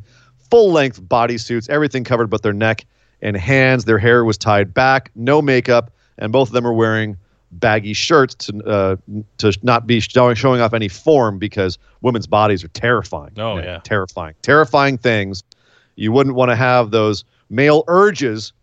full 0.49 0.71
length 0.71 1.01
bodysuits, 1.03 1.69
everything 1.69 2.03
covered 2.03 2.29
but 2.29 2.41
their 2.41 2.53
neck 2.53 2.85
and 3.21 3.37
hands. 3.37 3.85
Their 3.85 3.99
hair 3.99 4.25
was 4.25 4.37
tied 4.37 4.73
back, 4.73 5.11
no 5.15 5.41
makeup, 5.41 5.91
and 6.17 6.31
both 6.31 6.49
of 6.49 6.53
them 6.53 6.65
are 6.65 6.73
wearing 6.73 7.17
baggy 7.53 7.93
shirts 7.93 8.35
to 8.35 8.63
uh, 8.65 8.95
to 9.37 9.57
not 9.63 9.87
be 9.87 9.99
showing, 9.99 10.35
showing 10.35 10.61
off 10.61 10.73
any 10.73 10.87
form 10.87 11.37
because 11.39 11.77
women's 12.01 12.27
bodies 12.27 12.63
are 12.63 12.69
terrifying. 12.69 13.31
Oh, 13.37 13.55
Man, 13.55 13.63
yeah. 13.63 13.79
terrifying, 13.83 14.35
terrifying 14.41 14.97
things. 14.97 15.43
You 15.95 16.11
wouldn't 16.11 16.35
want 16.35 16.49
to 16.49 16.55
have 16.55 16.91
those 16.91 17.23
male 17.49 17.83
urges 17.87 18.53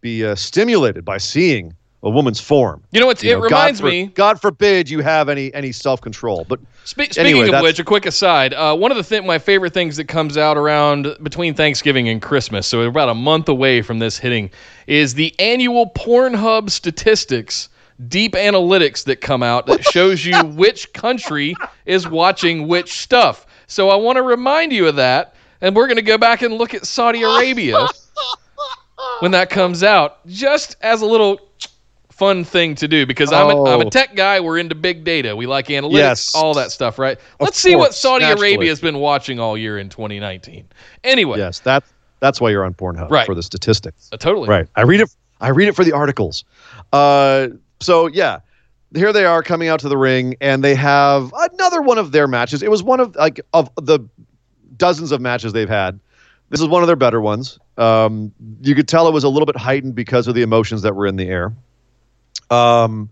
be 0.00 0.24
uh, 0.24 0.34
stimulated 0.34 1.04
by 1.04 1.18
seeing 1.18 1.74
a 2.02 2.10
woman's 2.10 2.40
form. 2.40 2.82
You 2.90 3.00
know, 3.00 3.06
what? 3.06 3.22
It 3.22 3.30
know, 3.30 3.40
reminds 3.40 3.80
God 3.80 3.86
for- 3.86 3.90
me. 3.90 4.06
God 4.06 4.40
forbid 4.40 4.90
you 4.90 5.00
have 5.00 5.28
any 5.28 5.52
any 5.54 5.70
self 5.72 6.00
control. 6.00 6.44
But 6.48 6.58
Spe- 6.84 7.16
Anyway, 7.16 7.42
speaking 7.42 7.54
of 7.54 7.62
which, 7.62 7.78
a 7.78 7.84
quick 7.84 8.06
aside. 8.06 8.54
Uh, 8.54 8.74
one 8.74 8.90
of 8.90 8.96
the 8.96 9.04
th- 9.04 9.22
my 9.22 9.38
favorite 9.38 9.72
things 9.72 9.96
that 9.98 10.08
comes 10.08 10.36
out 10.36 10.56
around 10.56 11.16
between 11.22 11.54
Thanksgiving 11.54 12.08
and 12.08 12.20
Christmas, 12.20 12.66
so 12.66 12.78
we're 12.78 12.88
about 12.88 13.08
a 13.08 13.14
month 13.14 13.48
away 13.48 13.82
from 13.82 14.00
this 14.00 14.18
hitting, 14.18 14.50
is 14.88 15.14
the 15.14 15.32
annual 15.38 15.90
Pornhub 15.90 16.70
statistics, 16.70 17.68
deep 18.08 18.32
analytics 18.34 19.04
that 19.04 19.20
come 19.20 19.42
out 19.42 19.66
that 19.66 19.84
shows 19.84 20.24
you 20.24 20.42
which 20.44 20.92
country 20.92 21.54
is 21.86 22.08
watching 22.08 22.68
which 22.68 22.92
stuff. 23.00 23.46
So 23.66 23.88
I 23.90 23.96
want 23.96 24.16
to 24.16 24.22
remind 24.22 24.72
you 24.72 24.88
of 24.88 24.96
that, 24.96 25.34
and 25.60 25.74
we're 25.76 25.86
going 25.86 25.96
to 25.96 26.02
go 26.02 26.18
back 26.18 26.42
and 26.42 26.54
look 26.54 26.74
at 26.74 26.86
Saudi 26.86 27.22
Arabia 27.22 27.86
when 29.20 29.30
that 29.32 29.50
comes 29.50 29.82
out, 29.82 30.26
just 30.26 30.76
as 30.82 31.02
a 31.02 31.06
little 31.06 31.40
fun 32.10 32.44
thing 32.44 32.74
to 32.76 32.86
do 32.86 33.06
because 33.06 33.32
I'm, 33.32 33.48
a, 33.48 33.64
I'm 33.64 33.80
a 33.80 33.86
Oh. 33.86 33.90
tech 33.90 34.14
guy. 34.14 34.38
We're 34.40 34.58
into 34.58 34.74
big 34.74 35.02
data. 35.02 35.34
We 35.34 35.46
like 35.46 35.68
analytics, 35.68 35.92
Yes. 35.92 36.34
all 36.34 36.54
that 36.54 36.70
stuff, 36.70 36.98
right? 36.98 37.18
Let's 37.40 37.58
see 37.58 37.74
what 37.74 37.94
Saudi 37.94 38.24
naturally. 38.24 38.50
Arabia 38.52 38.68
has 38.68 38.80
been 38.80 38.98
watching 38.98 39.40
all 39.40 39.56
year 39.56 39.78
in 39.78 39.88
2019. 39.88 40.66
Anyway, 41.04 41.38
yes, 41.38 41.60
that 41.60 41.84
that's 42.20 42.40
why 42.40 42.50
you're 42.50 42.64
on 42.64 42.74
Pornhub 42.74 43.10
Right. 43.10 43.26
for 43.26 43.34
the 43.34 43.42
statistics. 43.42 44.08
uh, 44.12 44.16
totally. 44.18 44.48
Right. 44.48 44.68
I 44.76 44.82
read 44.82 45.00
it. 45.00 45.08
I 45.40 45.48
read 45.48 45.66
it 45.68 45.74
for 45.74 45.82
the 45.84 45.90
articles. 45.92 46.44
Uh, 46.92 47.48
so 47.82 48.06
yeah, 48.06 48.40
here 48.94 49.12
they 49.12 49.24
are 49.24 49.42
coming 49.42 49.68
out 49.68 49.80
to 49.80 49.88
the 49.88 49.96
ring, 49.96 50.36
and 50.40 50.62
they 50.62 50.74
have 50.74 51.32
another 51.36 51.82
one 51.82 51.98
of 51.98 52.12
their 52.12 52.28
matches. 52.28 52.62
It 52.62 52.70
was 52.70 52.82
one 52.82 53.00
of 53.00 53.14
like 53.16 53.40
of 53.52 53.70
the 53.76 54.00
dozens 54.76 55.12
of 55.12 55.20
matches 55.20 55.52
they've 55.52 55.68
had. 55.68 55.98
This 56.50 56.60
is 56.60 56.68
one 56.68 56.82
of 56.82 56.86
their 56.86 56.96
better 56.96 57.20
ones. 57.20 57.58
Um, 57.78 58.32
you 58.60 58.74
could 58.74 58.86
tell 58.86 59.08
it 59.08 59.12
was 59.12 59.24
a 59.24 59.28
little 59.28 59.46
bit 59.46 59.56
heightened 59.56 59.94
because 59.94 60.28
of 60.28 60.34
the 60.34 60.42
emotions 60.42 60.82
that 60.82 60.94
were 60.94 61.06
in 61.06 61.16
the 61.16 61.28
air. 61.28 61.54
Um, 62.50 63.08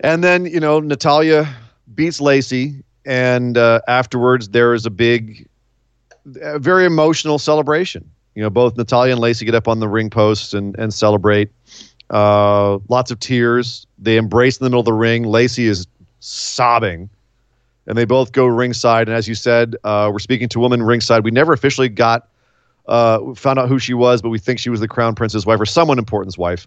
and 0.00 0.22
then 0.22 0.44
you 0.46 0.60
know 0.60 0.80
Natalya 0.80 1.48
beats 1.94 2.20
Lacey, 2.20 2.82
and 3.06 3.56
uh, 3.56 3.80
afterwards 3.88 4.50
there 4.50 4.74
is 4.74 4.84
a 4.84 4.90
big, 4.90 5.48
a 6.42 6.58
very 6.58 6.84
emotional 6.84 7.38
celebration. 7.38 8.08
You 8.34 8.42
know, 8.42 8.50
both 8.50 8.76
Natalya 8.76 9.12
and 9.12 9.20
Lacey 9.20 9.44
get 9.44 9.54
up 9.54 9.66
on 9.66 9.80
the 9.80 9.88
ring 9.88 10.10
posts 10.10 10.52
and 10.52 10.78
and 10.78 10.92
celebrate. 10.92 11.50
Uh, 12.10 12.78
lots 12.88 13.10
of 13.10 13.20
tears. 13.20 13.86
They 13.98 14.16
embrace 14.16 14.58
in 14.58 14.64
the 14.64 14.70
middle 14.70 14.80
of 14.80 14.86
the 14.86 14.92
ring. 14.92 15.24
Lacey 15.24 15.66
is 15.66 15.86
sobbing, 16.20 17.10
and 17.86 17.98
they 17.98 18.04
both 18.04 18.32
go 18.32 18.46
ringside. 18.46 19.08
And 19.08 19.16
as 19.16 19.28
you 19.28 19.34
said, 19.34 19.76
uh, 19.84 20.10
we're 20.12 20.18
speaking 20.18 20.48
to 20.50 20.58
a 20.58 20.62
woman 20.62 20.82
ringside. 20.82 21.24
We 21.24 21.30
never 21.30 21.52
officially 21.52 21.88
got 21.88 22.28
uh, 22.86 23.34
found 23.34 23.58
out 23.58 23.68
who 23.68 23.78
she 23.78 23.94
was, 23.94 24.22
but 24.22 24.30
we 24.30 24.38
think 24.38 24.58
she 24.58 24.70
was 24.70 24.80
the 24.80 24.88
crown 24.88 25.14
prince's 25.14 25.44
wife 25.44 25.60
or 25.60 25.66
someone 25.66 25.98
important's 25.98 26.38
wife 26.38 26.66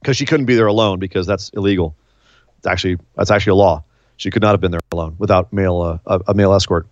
because 0.00 0.16
she 0.16 0.24
couldn't 0.24 0.46
be 0.46 0.54
there 0.54 0.66
alone 0.66 0.98
because 0.98 1.26
that's 1.26 1.48
illegal. 1.50 1.96
It's 2.58 2.66
actually 2.66 2.98
that's 3.16 3.30
actually 3.30 3.52
a 3.52 3.56
law. 3.56 3.82
She 4.18 4.30
could 4.30 4.42
not 4.42 4.52
have 4.52 4.60
been 4.60 4.70
there 4.70 4.80
alone 4.92 5.16
without 5.18 5.52
male 5.52 5.82
uh, 5.82 5.98
a, 6.06 6.30
a 6.30 6.34
male 6.34 6.52
escort. 6.52 6.86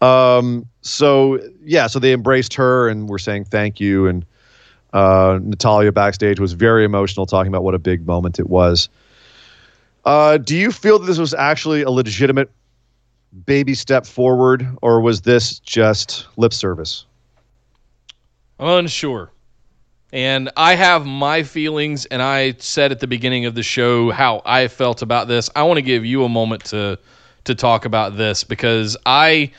Um, 0.00 0.66
so 0.82 1.38
yeah, 1.64 1.86
so 1.86 1.98
they 1.98 2.12
embraced 2.12 2.54
her 2.54 2.88
and 2.88 3.08
were 3.08 3.18
saying 3.18 3.44
thank 3.44 3.80
you. 3.80 4.06
And 4.08 4.24
uh, 4.92 5.38
Natalya 5.42 5.92
backstage 5.92 6.40
was 6.40 6.52
very 6.52 6.84
emotional, 6.84 7.26
talking 7.26 7.48
about 7.48 7.64
what 7.64 7.74
a 7.74 7.78
big 7.78 8.06
moment 8.06 8.38
it 8.38 8.48
was. 8.48 8.88
Uh, 10.04 10.38
do 10.38 10.56
you 10.56 10.72
feel 10.72 10.98
that 10.98 11.06
this 11.06 11.18
was 11.18 11.34
actually 11.34 11.82
a 11.82 11.90
legitimate 11.90 12.50
baby 13.46 13.74
step 13.74 14.06
forward, 14.06 14.66
or 14.82 15.00
was 15.00 15.22
this 15.22 15.58
just 15.60 16.26
lip 16.36 16.52
service? 16.52 17.06
Unsure. 18.58 19.30
And 20.12 20.50
I 20.56 20.74
have 20.74 21.06
my 21.06 21.44
feelings, 21.44 22.06
and 22.06 22.20
I 22.20 22.54
said 22.58 22.90
at 22.90 22.98
the 22.98 23.06
beginning 23.06 23.46
of 23.46 23.54
the 23.54 23.62
show 23.62 24.10
how 24.10 24.42
I 24.44 24.66
felt 24.66 25.02
about 25.02 25.28
this. 25.28 25.48
I 25.54 25.62
want 25.62 25.78
to 25.78 25.82
give 25.82 26.04
you 26.04 26.24
a 26.24 26.28
moment 26.28 26.64
to 26.66 26.98
to 27.44 27.54
talk 27.54 27.84
about 27.86 28.16
this 28.16 28.44
because 28.44 28.96
I 29.06 29.52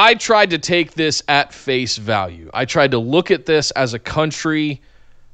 I 0.00 0.14
tried 0.14 0.50
to 0.50 0.58
take 0.58 0.94
this 0.94 1.24
at 1.26 1.52
face 1.52 1.96
value. 1.96 2.52
I 2.54 2.66
tried 2.66 2.92
to 2.92 3.00
look 3.00 3.32
at 3.32 3.46
this 3.46 3.72
as 3.72 3.94
a 3.94 3.98
country 3.98 4.80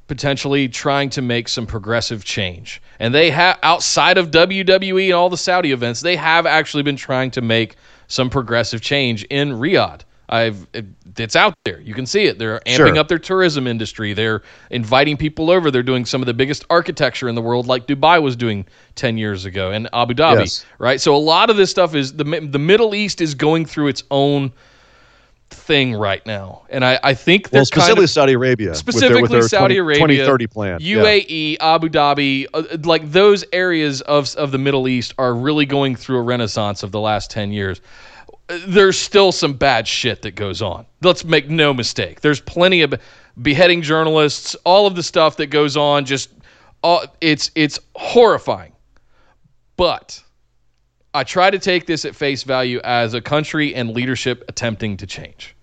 potentially 0.07 0.67
trying 0.67 1.11
to 1.11 1.21
make 1.21 1.47
some 1.49 1.67
progressive 1.67 2.25
change. 2.25 2.81
And 2.99 3.13
they 3.13 3.29
have 3.29 3.59
outside 3.61 4.17
of 4.17 4.31
WWE 4.31 5.05
and 5.05 5.13
all 5.13 5.29
the 5.29 5.37
Saudi 5.37 5.71
events, 5.71 6.01
they 6.01 6.15
have 6.15 6.47
actually 6.47 6.81
been 6.81 6.95
trying 6.95 7.29
to 7.31 7.41
make 7.41 7.75
some 8.07 8.27
progressive 8.27 8.81
change 8.81 9.23
in 9.25 9.51
Riyadh. 9.51 10.01
I've 10.27 10.65
it, 10.73 10.85
it's 11.17 11.35
out 11.35 11.53
there. 11.65 11.79
You 11.81 11.93
can 11.93 12.05
see 12.05 12.25
it. 12.25 12.39
They're 12.39 12.59
amping 12.65 12.75
Sure. 12.75 12.97
up 12.97 13.07
their 13.07 13.19
tourism 13.19 13.67
industry. 13.67 14.13
They're 14.13 14.41
inviting 14.71 15.17
people 15.17 15.51
over. 15.51 15.69
They're 15.69 15.83
doing 15.83 16.05
some 16.05 16.21
of 16.21 16.25
the 16.25 16.33
biggest 16.33 16.65
architecture 16.69 17.29
in 17.29 17.35
the 17.35 17.41
world 17.41 17.67
like 17.67 17.85
Dubai 17.87 18.21
was 18.21 18.35
doing 18.35 18.65
10 18.95 19.17
years 19.17 19.45
ago 19.45 19.71
and 19.71 19.87
Abu 19.93 20.13
Dhabi, 20.15 20.39
Yes. 20.39 20.65
right? 20.79 20.99
So 20.99 21.15
a 21.15 21.17
lot 21.17 21.49
of 21.49 21.57
this 21.57 21.69
stuff 21.69 21.93
is 21.95 22.13
the 22.13 22.23
the 22.23 22.59
Middle 22.59 22.95
East 22.95 23.21
is 23.21 23.35
going 23.35 23.65
through 23.65 23.87
its 23.87 24.03
own 24.09 24.51
thing 25.51 25.93
right 25.93 26.25
now. 26.25 26.63
And 26.69 26.83
I 26.83 26.99
I 27.03 27.13
think 27.13 27.49
Well, 27.51 27.59
kind 27.59 27.67
specifically 27.67 28.03
of 28.05 28.09
Saudi 28.09 28.33
Arabia. 28.33 28.69
with 28.69 28.83
their- 28.83 28.93
specifically 28.93 29.21
with 29.21 29.31
their 29.31 29.41
Saudi 29.47 29.75
20 29.75 29.77
Arabia, 29.77 29.99
2030 30.25 30.47
plan. 30.47 30.77
Yeah. 30.81 30.97
UAE, 31.03 31.57
Abu 31.59 31.89
Dhabi, 31.89 32.47
uh, 32.53 32.63
like 32.83 33.11
those 33.11 33.45
areas 33.53 34.01
of 34.01 34.35
of 34.35 34.51
the 34.51 34.57
Middle 34.57 34.87
East 34.87 35.13
are 35.19 35.33
really 35.35 35.65
going 35.67 35.95
through 35.95 36.17
a 36.17 36.21
renaissance 36.23 36.81
of 36.83 36.91
the 36.91 36.99
last 36.99 37.29
10 37.29 37.51
years. 37.51 37.79
There's 38.47 38.97
still 38.97 39.31
some 39.31 39.53
bad 39.53 39.87
shit 39.87 40.21
that 40.21 40.35
goes 40.35 40.61
on. 40.61 40.85
Let's 41.01 41.25
make 41.25 41.49
no 41.49 41.73
mistake. 41.73 42.21
There's 42.21 42.39
plenty 42.39 42.81
of 42.81 42.93
beheading 43.41 43.81
journalists, 43.81 44.55
all 44.65 44.85
of 44.85 44.95
the 44.95 45.03
stuff 45.03 45.37
that 45.37 45.47
goes 45.47 45.75
on 45.75 46.05
just 46.05 46.29
it's 47.21 47.51
it's 47.55 47.79
horrifying. 47.95 48.71
But 49.77 50.23
I 51.13 51.23
try 51.23 51.49
to 51.49 51.59
take 51.59 51.85
this 51.85 52.05
at 52.05 52.15
face 52.15 52.43
value 52.43 52.79
as 52.83 53.13
a 53.13 53.21
country 53.21 53.73
and 53.73 53.91
leadership 53.91 54.43
attempting 54.47 54.97
to 54.97 55.07
change. 55.07 55.55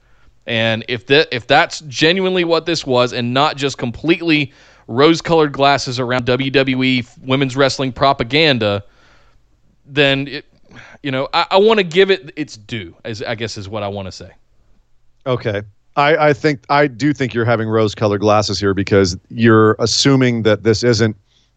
And 0.46 0.84
if 0.88 1.06
that 1.06 1.28
if 1.30 1.46
that's 1.46 1.80
genuinely 1.82 2.44
what 2.44 2.66
this 2.66 2.84
was, 2.84 3.12
and 3.12 3.32
not 3.32 3.56
just 3.56 3.78
completely 3.78 4.52
rose-colored 4.88 5.52
glasses 5.52 6.00
around 6.00 6.26
WWE 6.26 7.06
women's 7.24 7.56
wrestling 7.56 7.92
propaganda, 7.92 8.82
then 9.86 10.26
it, 10.26 10.46
you 11.02 11.10
know, 11.10 11.28
I, 11.32 11.46
I 11.52 11.56
want 11.58 11.78
to 11.78 11.84
give 11.84 12.10
it 12.10 12.32
its 12.36 12.56
due. 12.56 12.94
As 13.04 13.22
I 13.22 13.34
guess 13.34 13.56
is 13.56 13.68
what 13.68 13.82
I 13.82 13.88
want 13.88 14.06
to 14.06 14.12
say. 14.12 14.30
Okay. 15.26 15.62
I, 15.94 16.28
I 16.28 16.32
think 16.32 16.64
I 16.70 16.86
do 16.86 17.12
think 17.12 17.34
you're 17.34 17.44
having 17.44 17.68
rose-colored 17.68 18.20
glasses 18.20 18.58
here 18.58 18.72
because 18.72 19.16
you're 19.28 19.76
assuming 19.78 20.42
that 20.42 20.62
this 20.62 20.82
isn't 20.82 21.16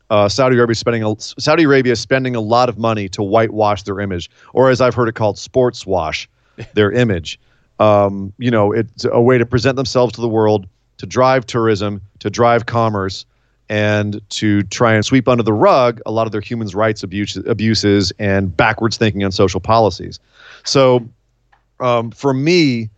uh, 0.10 0.30
Saudi 0.30 0.58
Arabia 0.58 0.76
spending 0.76 1.04
a, 1.04 1.16
Saudi 1.18 1.64
Arabia 1.64 1.94
is 1.94 2.00
spending 2.00 2.36
a 2.36 2.42
lot 2.42 2.70
of 2.70 2.78
money 2.78 3.10
to 3.10 3.24
whitewash 3.24 3.84
their 3.84 4.00
image, 4.00 4.30
or 4.54 4.70
as 4.70 4.82
I've 4.82 4.94
heard 4.94 5.10
it 5.10 5.16
called, 5.16 5.38
sports 5.38 5.86
wash 5.86 6.30
their 6.74 6.92
image. 6.92 7.40
Um, 7.80 8.34
you 8.38 8.52
know, 8.52 8.72
it's 8.72 9.06
a 9.06 9.22
way 9.22 9.38
to 9.38 9.46
present 9.46 9.76
themselves 9.78 10.14
to 10.14 10.22
the 10.22 10.30
world, 10.30 10.68
to 10.98 11.06
drive 11.06 11.46
tourism, 11.46 12.02
to 12.20 12.30
drive 12.30 12.66
commerce, 12.66 13.26
and 13.70 14.22
to 14.30 14.64
try 14.64 14.94
and 14.94 15.04
sweep 15.04 15.28
under 15.28 15.44
the 15.44 15.54
rug 15.54 16.02
a 16.06 16.12
lot 16.12 16.28
of 16.28 16.32
their 16.32 16.42
human 16.42 16.68
rights 16.70 17.04
abuse, 17.04 17.36
abuses 17.38 18.14
and 18.20 18.56
backwards 18.56 18.98
thinking 18.98 19.24
on 19.24 19.32
social 19.32 19.60
policies. 19.60 20.20
So, 20.64 21.08
um, 21.80 22.12
for 22.12 22.34
me, 22.34 22.90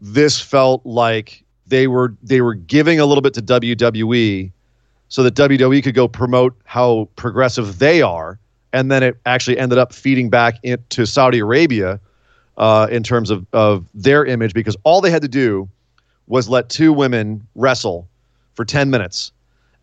this 0.00 0.40
felt 0.40 0.84
like 0.84 1.44
they 1.66 1.86
were 1.86 2.14
they 2.22 2.40
were 2.40 2.54
giving 2.54 3.00
a 3.00 3.06
little 3.06 3.22
bit 3.22 3.34
to 3.34 3.42
WWE 3.42 4.50
so 5.08 5.22
that 5.22 5.34
WWE 5.34 5.82
could 5.82 5.94
go 5.94 6.08
promote 6.08 6.58
how 6.64 7.08
progressive 7.16 7.78
they 7.78 8.02
are, 8.02 8.38
and 8.72 8.90
then 8.90 9.02
it 9.02 9.16
actually 9.26 9.58
ended 9.58 9.78
up 9.78 9.92
feeding 9.92 10.28
back 10.30 10.56
into 10.62 11.06
Saudi 11.06 11.38
Arabia 11.38 12.00
uh, 12.56 12.88
in 12.90 13.02
terms 13.02 13.30
of 13.30 13.46
of 13.52 13.86
their 13.94 14.24
image 14.24 14.54
because 14.54 14.76
all 14.84 15.00
they 15.00 15.10
had 15.10 15.22
to 15.22 15.28
do 15.28 15.68
was 16.26 16.48
let 16.48 16.68
two 16.68 16.92
women 16.92 17.46
wrestle 17.54 18.08
for 18.54 18.64
ten 18.64 18.90
minutes, 18.90 19.32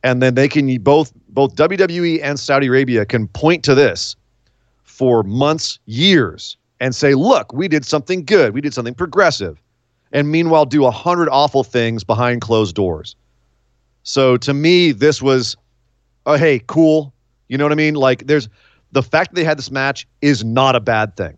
and 0.06 0.22
then 0.22 0.36
they 0.36 0.48
can 0.48 0.78
both 0.78 1.12
both 1.30 1.56
WWE 1.56 2.22
and 2.24 2.40
Saudi 2.40 2.68
Arabia 2.68 3.06
can 3.06 3.28
point 3.28 3.64
to 3.66 3.76
this 3.76 4.16
for 4.84 5.24
months, 5.24 5.80
years, 5.86 6.56
and 6.80 6.96
say, 6.96 7.14
"Look, 7.14 7.52
we 7.52 7.68
did 7.68 7.84
something 7.84 8.24
good. 8.24 8.54
We 8.54 8.62
did 8.62 8.74
something 8.74 8.94
progressive." 8.94 9.60
and 10.16 10.32
meanwhile 10.32 10.66
do 10.66 10.86
a 10.86 10.92
hundred 10.92 11.28
awful 11.30 11.64
things 11.64 12.04
behind 12.04 12.40
closed 12.40 12.74
doors. 12.74 13.18
So 14.04 14.38
to 14.38 14.54
me, 14.54 14.94
this 14.94 15.22
was, 15.22 15.58
oh 16.26 16.38
hey, 16.38 16.62
cool. 16.68 17.14
You 17.50 17.58
know 17.58 17.66
what 17.66 17.74
I 17.74 17.76
mean? 17.76 17.96
Like 17.96 18.26
there's 18.26 18.48
the 18.94 19.04
fact 19.04 19.32
that 19.32 19.36
they 19.36 19.44
had 19.44 19.58
this 19.58 19.72
match 19.72 20.08
is 20.22 20.46
not 20.46 20.74
a 20.74 20.80
bad 20.80 21.18
thing. 21.18 21.38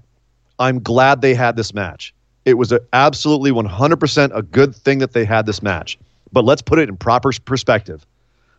I'm 0.59 0.79
glad 0.79 1.21
they 1.21 1.33
had 1.33 1.55
this 1.55 1.73
match. 1.73 2.13
It 2.45 2.53
was 2.53 2.71
a, 2.71 2.79
absolutely 2.93 3.51
100% 3.51 4.31
a 4.35 4.41
good 4.43 4.75
thing 4.75 4.99
that 4.99 5.13
they 5.13 5.25
had 5.25 5.47
this 5.47 5.63
match. 5.63 5.97
But 6.31 6.45
let's 6.45 6.61
put 6.61 6.77
it 6.77 6.87
in 6.87 6.97
proper 6.97 7.31
perspective. 7.45 8.05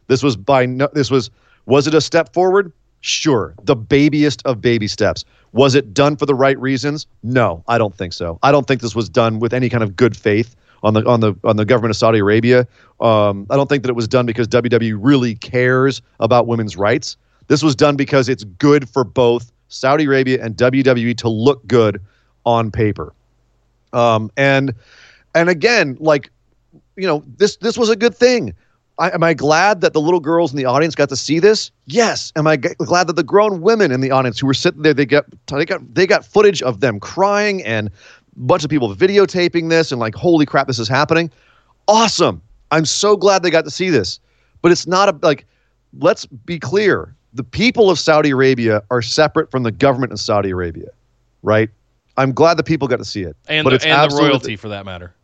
This 0.09 0.23
was 0.23 0.37
by 0.37 0.67
no, 0.67 0.89
this 0.93 1.11
was 1.11 1.31
was 1.67 1.87
it 1.87 1.95
a 1.95 2.01
step 2.01 2.33
forward? 2.33 2.73
Sure, 3.01 3.55
the 3.63 3.77
babyest 3.77 4.43
of 4.45 4.61
baby 4.61 4.89
steps. 4.89 5.25
Was 5.53 5.75
it 5.75 5.95
done 5.95 6.17
for 6.17 6.27
the 6.27 6.35
right 6.35 6.59
reasons? 6.59 7.07
No, 7.23 7.63
I 7.69 7.79
don't 7.79 7.95
think 7.97 8.13
so. 8.13 8.39
I 8.43 8.51
don't 8.51 8.67
think 8.67 8.81
this 8.81 8.95
was 8.95 9.09
done 9.09 9.39
with 9.39 9.55
any 9.55 9.69
kind 9.69 9.83
of 9.83 9.97
good 9.97 10.17
faith 10.17 10.57
on 10.83 10.95
the 10.95 11.07
on 11.07 11.21
the 11.21 11.35
on 11.45 11.57
the 11.57 11.65
government 11.65 11.91
of 11.91 11.97
Saudi 11.97 12.19
Arabia. 12.19 12.67
Um, 13.01 13.47
I 13.51 13.57
don't 13.57 13.69
think 13.69 13.83
that 13.85 13.91
it 13.91 13.97
was 13.97 14.09
done 14.09 14.27
because 14.27 14.49
WWE 14.49 14.97
really 14.99 15.37
cares 15.37 16.03
about 16.21 16.47
women's 16.47 16.77
rights. 16.77 17.17
This 17.47 17.63
was 17.63 17.75
done 17.75 17.97
because 17.97 18.29
it's 18.29 18.45
good 18.45 18.89
for 18.89 19.05
both 19.05 19.53
Saudi 19.69 20.05
Arabia 20.05 20.43
and 20.43 20.57
WWE 20.57 21.17
to 21.19 21.29
look 21.29 21.67
good 21.67 22.01
on 22.45 22.71
paper. 22.71 23.15
Um, 23.93 24.31
and 24.37 24.75
and 25.35 25.49
again, 25.49 25.97
like 26.01 26.31
you 26.97 27.07
know, 27.07 27.23
this 27.37 27.57
this 27.57 27.79
was 27.79 27.89
a 27.89 27.97
good 27.97 28.15
thing. 28.15 28.55
I, 28.99 29.11
am 29.11 29.23
I 29.23 29.33
glad 29.33 29.81
that 29.83 29.93
the 29.93 30.01
little 30.01 30.21
girls 30.21 30.53
in 30.53 30.57
the 30.57 30.65
audience 30.65 30.95
got 30.95 31.09
to 31.11 31.17
see 31.17 31.39
this? 31.39 31.71
Yes. 31.87 32.33
Am 32.35 32.47
I 32.47 32.57
g- 32.57 32.75
glad 32.79 33.07
that 33.07 33.15
the 33.15 33.23
grown 33.23 33.61
women 33.61 33.93
in 33.93 34.01
the 34.01 34.11
audience 34.11 34.41
who 34.41 34.47
were 34.47 34.55
sitting 34.55 34.83
there 34.83 34.95
they 34.95 35.07
got 35.07 35.27
they 35.47 35.65
got 35.65 35.95
they 35.95 36.07
got 36.07 36.25
footage 36.25 36.63
of 36.63 36.81
them 36.81 36.99
crying 36.99 37.63
and 37.65 37.89
a 37.89 37.93
bunch 38.37 38.65
of 38.65 38.71
people 38.71 38.93
videotaping 38.95 39.71
this 39.71 39.93
and 39.93 40.01
like 40.01 40.15
holy 40.15 40.47
crap 40.47 40.67
this 40.67 40.81
is 40.81 40.89
happening. 40.89 41.31
Awesome. 41.87 42.43
I'm 42.71 42.85
so 42.85 43.17
glad 43.17 43.43
they 43.43 43.51
got 43.51 43.65
to 43.65 43.71
see 43.71 43.89
this. 43.89 44.19
But 44.63 44.73
it's 44.73 44.87
not 44.87 45.09
a 45.09 45.19
like 45.23 45.47
let's 45.99 46.27
be 46.27 46.59
clear. 46.59 47.15
The 47.35 47.45
people 47.45 47.91
of 47.91 47.99
Saudi 48.01 48.31
Arabia 48.31 48.83
are 48.91 49.03
separate 49.03 49.51
from 49.51 49.63
the 49.63 49.71
government 49.71 50.13
of 50.13 50.19
Saudi 50.19 50.51
Arabia, 50.51 50.89
right? 51.43 51.69
I'm 52.17 52.33
glad 52.33 52.57
the 52.57 52.65
people 52.65 52.89
got 52.89 52.97
to 52.97 53.05
see 53.05 53.23
it. 53.23 53.37
And, 53.47 53.63
but 53.63 53.71
the, 53.71 53.77
it's 53.77 53.85
and 53.85 54.11
the 54.11 54.17
royalty 54.17 54.57
for 54.57 54.69
that 54.71 54.85
matter. 54.85 55.15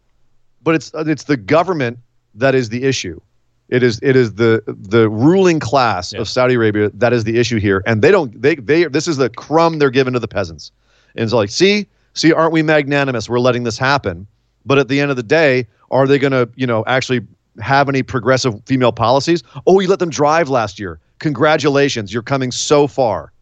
But 0.62 0.76
it's 0.76 0.92
it's 0.94 1.24
the 1.24 1.36
government 1.36 1.98
that 2.36 2.54
is 2.54 2.68
the 2.68 2.84
issue 2.84 3.20
it 3.68 3.82
is 3.82 3.98
it 4.02 4.14
is 4.14 4.34
the 4.34 4.62
the 4.66 5.08
ruling 5.08 5.58
class 5.58 6.12
yeah. 6.12 6.20
of 6.20 6.28
Saudi 6.28 6.54
Arabia 6.54 6.90
that 6.94 7.12
is 7.12 7.24
the 7.24 7.38
issue 7.38 7.58
here, 7.58 7.82
and 7.86 8.02
they 8.02 8.10
don't 8.10 8.40
they 8.40 8.56
they 8.56 8.84
this 8.84 9.08
is 9.08 9.16
the 9.16 9.30
crumb 9.30 9.78
they're 9.78 9.90
giving 9.90 10.12
to 10.12 10.18
the 10.18 10.28
peasants. 10.28 10.70
And 11.14 11.24
it's 11.24 11.32
like, 11.32 11.50
see, 11.50 11.86
see, 12.12 12.32
aren't 12.32 12.52
we 12.52 12.62
magnanimous? 12.62 13.28
We're 13.28 13.38
letting 13.38 13.64
this 13.64 13.78
happen. 13.78 14.26
But 14.66 14.78
at 14.78 14.88
the 14.88 15.00
end 15.00 15.10
of 15.10 15.16
the 15.16 15.22
day, 15.22 15.66
are 15.90 16.06
they 16.06 16.18
going 16.18 16.32
to 16.32 16.48
you 16.56 16.66
know 16.66 16.84
actually 16.86 17.20
have 17.60 17.88
any 17.88 18.02
progressive 18.02 18.60
female 18.66 18.92
policies? 18.92 19.42
Oh, 19.66 19.80
you 19.80 19.88
let 19.88 19.98
them 19.98 20.10
drive 20.10 20.48
last 20.48 20.78
year. 20.78 21.00
Congratulations, 21.20 22.12
you're 22.12 22.22
coming 22.22 22.52
so 22.52 22.86
far. 22.86 23.32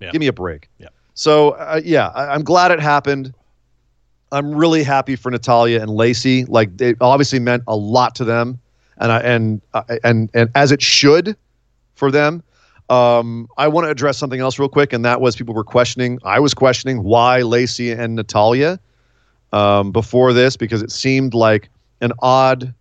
Yeah. 0.00 0.12
Give 0.12 0.20
me 0.20 0.28
a 0.28 0.32
break. 0.32 0.70
Yeah. 0.78 0.88
So 1.12 1.50
uh, 1.50 1.80
yeah, 1.84 2.08
I, 2.08 2.34
I'm 2.34 2.42
glad 2.42 2.70
it 2.70 2.80
happened. 2.80 3.34
I'm 4.32 4.54
really 4.54 4.82
happy 4.82 5.16
for 5.16 5.30
Natalya 5.30 5.80
and 5.80 5.90
Lacey. 5.90 6.44
Like 6.46 6.80
it 6.80 6.96
obviously 7.00 7.38
meant 7.38 7.64
a 7.66 7.76
lot 7.76 8.14
to 8.16 8.24
them 8.24 8.60
and 8.98 9.12
I, 9.12 9.18
and 9.20 9.60
uh, 9.74 9.82
and 10.04 10.30
and 10.34 10.50
as 10.54 10.72
it 10.72 10.82
should 10.82 11.36
for 11.94 12.10
them. 12.10 12.42
Um, 12.90 13.48
I 13.58 13.68
want 13.68 13.84
to 13.84 13.90
address 13.90 14.16
something 14.16 14.40
else 14.40 14.58
real 14.58 14.68
quick, 14.68 14.94
and 14.94 15.04
that 15.04 15.20
was 15.20 15.36
people 15.36 15.54
were 15.54 15.64
questioning. 15.64 16.18
I 16.24 16.40
was 16.40 16.54
questioning 16.54 17.02
why 17.02 17.42
Lacey 17.42 17.92
and 17.92 18.14
Natalya 18.14 18.80
um, 19.52 19.92
before 19.92 20.32
this 20.32 20.56
because 20.56 20.82
it 20.82 20.90
seemed 20.90 21.34
like 21.34 21.68
an 22.00 22.12
odd 22.20 22.72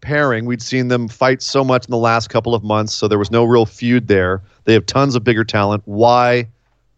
pairing. 0.00 0.46
We'd 0.46 0.62
seen 0.62 0.88
them 0.88 1.08
fight 1.08 1.42
so 1.42 1.62
much 1.62 1.86
in 1.86 1.90
the 1.90 1.98
last 1.98 2.28
couple 2.30 2.54
of 2.54 2.64
months, 2.64 2.94
so 2.94 3.06
there 3.06 3.18
was 3.18 3.30
no 3.30 3.44
real 3.44 3.66
feud 3.66 4.08
there. 4.08 4.42
They 4.64 4.72
have 4.72 4.86
tons 4.86 5.14
of 5.14 5.24
bigger 5.24 5.44
talent. 5.44 5.82
Why 5.84 6.48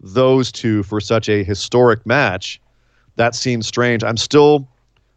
those 0.00 0.52
two 0.52 0.82
for 0.84 1.00
such 1.00 1.28
a 1.28 1.42
historic 1.42 2.06
match? 2.06 2.60
That 3.16 3.34
seems 3.34 3.66
strange. 3.66 4.04
I'm 4.04 4.16
still 4.16 4.68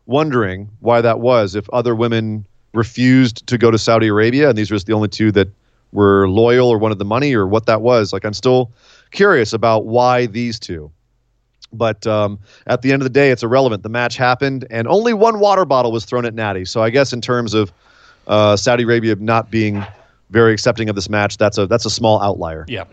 wondering 0.07 0.69
why 0.79 1.01
that 1.01 1.19
was. 1.19 1.55
If 1.55 1.69
other 1.69 1.95
women 1.95 2.45
refused 2.75 3.47
to 3.47 3.57
go 3.57 3.71
to 3.71 3.77
Saudi 3.77 4.07
Arabia, 4.07 4.49
and 4.49 4.57
these 4.57 4.69
were 4.69 4.79
the 4.79 4.93
only 4.93 5.07
two 5.07 5.31
that 5.31 5.47
were 5.91 6.27
loyal 6.27 6.69
or 6.69 6.77
wanted 6.77 6.99
the 6.99 7.05
money 7.05 7.33
or 7.33 7.47
what 7.47 7.65
that 7.65 7.81
was. 7.81 8.13
Like 8.13 8.25
I'm 8.25 8.33
still 8.33 8.71
curious 9.11 9.53
about 9.53 9.85
why 9.85 10.25
these 10.25 10.59
two. 10.59 10.91
But 11.73 12.05
um, 12.07 12.39
at 12.67 12.81
the 12.81 12.91
end 12.91 13.01
of 13.01 13.05
the 13.05 13.11
day, 13.11 13.31
it's 13.31 13.43
irrelevant. 13.43 13.83
The 13.83 13.89
match 13.89 14.15
happened, 14.15 14.67
and 14.69 14.87
only 14.87 15.13
one 15.13 15.39
water 15.39 15.65
bottle 15.65 15.91
was 15.91 16.05
thrown 16.05 16.25
at 16.25 16.33
Natty. 16.33 16.65
So 16.65 16.81
I 16.81 16.89
guess 16.89 17.11
in 17.11 17.21
terms 17.21 17.53
of 17.53 17.71
uh, 18.27 18.55
Saudi 18.55 18.83
Arabia 18.83 19.15
not 19.15 19.49
being 19.51 19.85
very 20.29 20.53
accepting 20.53 20.89
of 20.89 20.95
this 20.95 21.09
match, 21.09 21.37
that's 21.37 21.57
a 21.57 21.67
that's 21.67 21.85
a 21.85 21.89
small 21.89 22.21
outlier. 22.21 22.65
Yeah. 22.67 22.85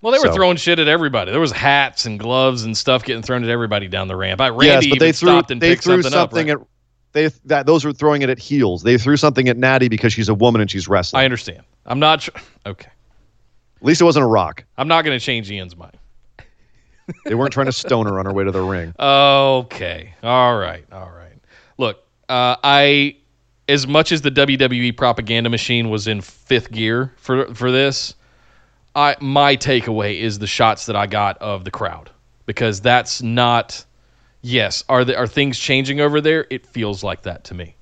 Well, 0.00 0.12
they 0.12 0.18
were 0.18 0.26
so. 0.26 0.34
throwing 0.34 0.56
shit 0.56 0.78
at 0.78 0.86
everybody. 0.86 1.32
There 1.32 1.40
was 1.40 1.50
hats 1.50 2.06
and 2.06 2.20
gloves 2.20 2.62
and 2.62 2.76
stuff 2.76 3.04
getting 3.04 3.22
thrown 3.22 3.42
at 3.42 3.50
everybody 3.50 3.88
down 3.88 4.06
the 4.06 4.14
ramp. 4.14 4.40
I, 4.40 4.48
Randy 4.48 4.86
yes, 4.86 4.86
but 4.86 4.98
they 5.00 5.12
threw, 5.12 5.42
they 5.42 5.74
threw 5.74 6.02
something, 6.02 6.12
something 6.12 6.50
up, 6.50 6.58
right? 6.58 6.62
at 6.62 6.68
they 7.12 7.28
that 7.46 7.66
those 7.66 7.84
were 7.84 7.92
throwing 7.92 8.22
it 8.22 8.30
at 8.30 8.38
heels. 8.38 8.82
They 8.82 8.98
threw 8.98 9.16
something 9.16 9.48
at 9.48 9.56
Natty 9.56 9.88
because 9.88 10.12
she's 10.12 10.28
a 10.28 10.34
woman 10.34 10.60
and 10.60 10.70
she's 10.70 10.88
wrestling. 10.88 11.20
I 11.20 11.24
understand. 11.24 11.62
I'm 11.86 11.98
not 11.98 12.22
sure. 12.22 12.34
Okay. 12.66 12.90
At 13.80 13.86
least 13.86 14.00
it 14.00 14.04
wasn't 14.04 14.24
a 14.24 14.28
rock. 14.28 14.64
I'm 14.76 14.88
not 14.88 15.04
going 15.04 15.18
to 15.18 15.24
change 15.24 15.50
Ian's 15.50 15.76
mind. 15.76 15.96
they 17.24 17.34
weren't 17.34 17.52
trying 17.52 17.66
to 17.66 17.72
stone 17.72 18.06
her 18.06 18.18
on 18.18 18.26
her 18.26 18.32
way 18.32 18.44
to 18.44 18.50
the 18.50 18.60
ring. 18.60 18.92
Okay. 18.98 20.14
All 20.22 20.58
right. 20.58 20.84
All 20.92 21.10
right. 21.10 21.38
Look, 21.78 22.04
uh, 22.28 22.56
I 22.62 23.16
as 23.68 23.86
much 23.86 24.12
as 24.12 24.22
the 24.22 24.30
WWE 24.30 24.96
propaganda 24.96 25.50
machine 25.50 25.90
was 25.90 26.08
in 26.08 26.20
fifth 26.20 26.70
gear 26.72 27.12
for 27.16 27.54
for 27.54 27.70
this, 27.70 28.14
I 28.94 29.16
my 29.20 29.56
takeaway 29.56 30.18
is 30.20 30.38
the 30.38 30.46
shots 30.46 30.86
that 30.86 30.96
I 30.96 31.06
got 31.06 31.38
of 31.38 31.64
the 31.64 31.70
crowd 31.70 32.10
because 32.46 32.80
that's 32.80 33.22
not 33.22 33.84
yes, 34.42 34.84
are 34.88 35.04
the, 35.04 35.16
are 35.16 35.26
things 35.26 35.58
changing 35.58 36.00
over 36.00 36.20
there? 36.20 36.46
It 36.50 36.66
feels 36.66 37.02
like 37.02 37.22
that 37.22 37.44
to 37.44 37.54
me. 37.54 37.74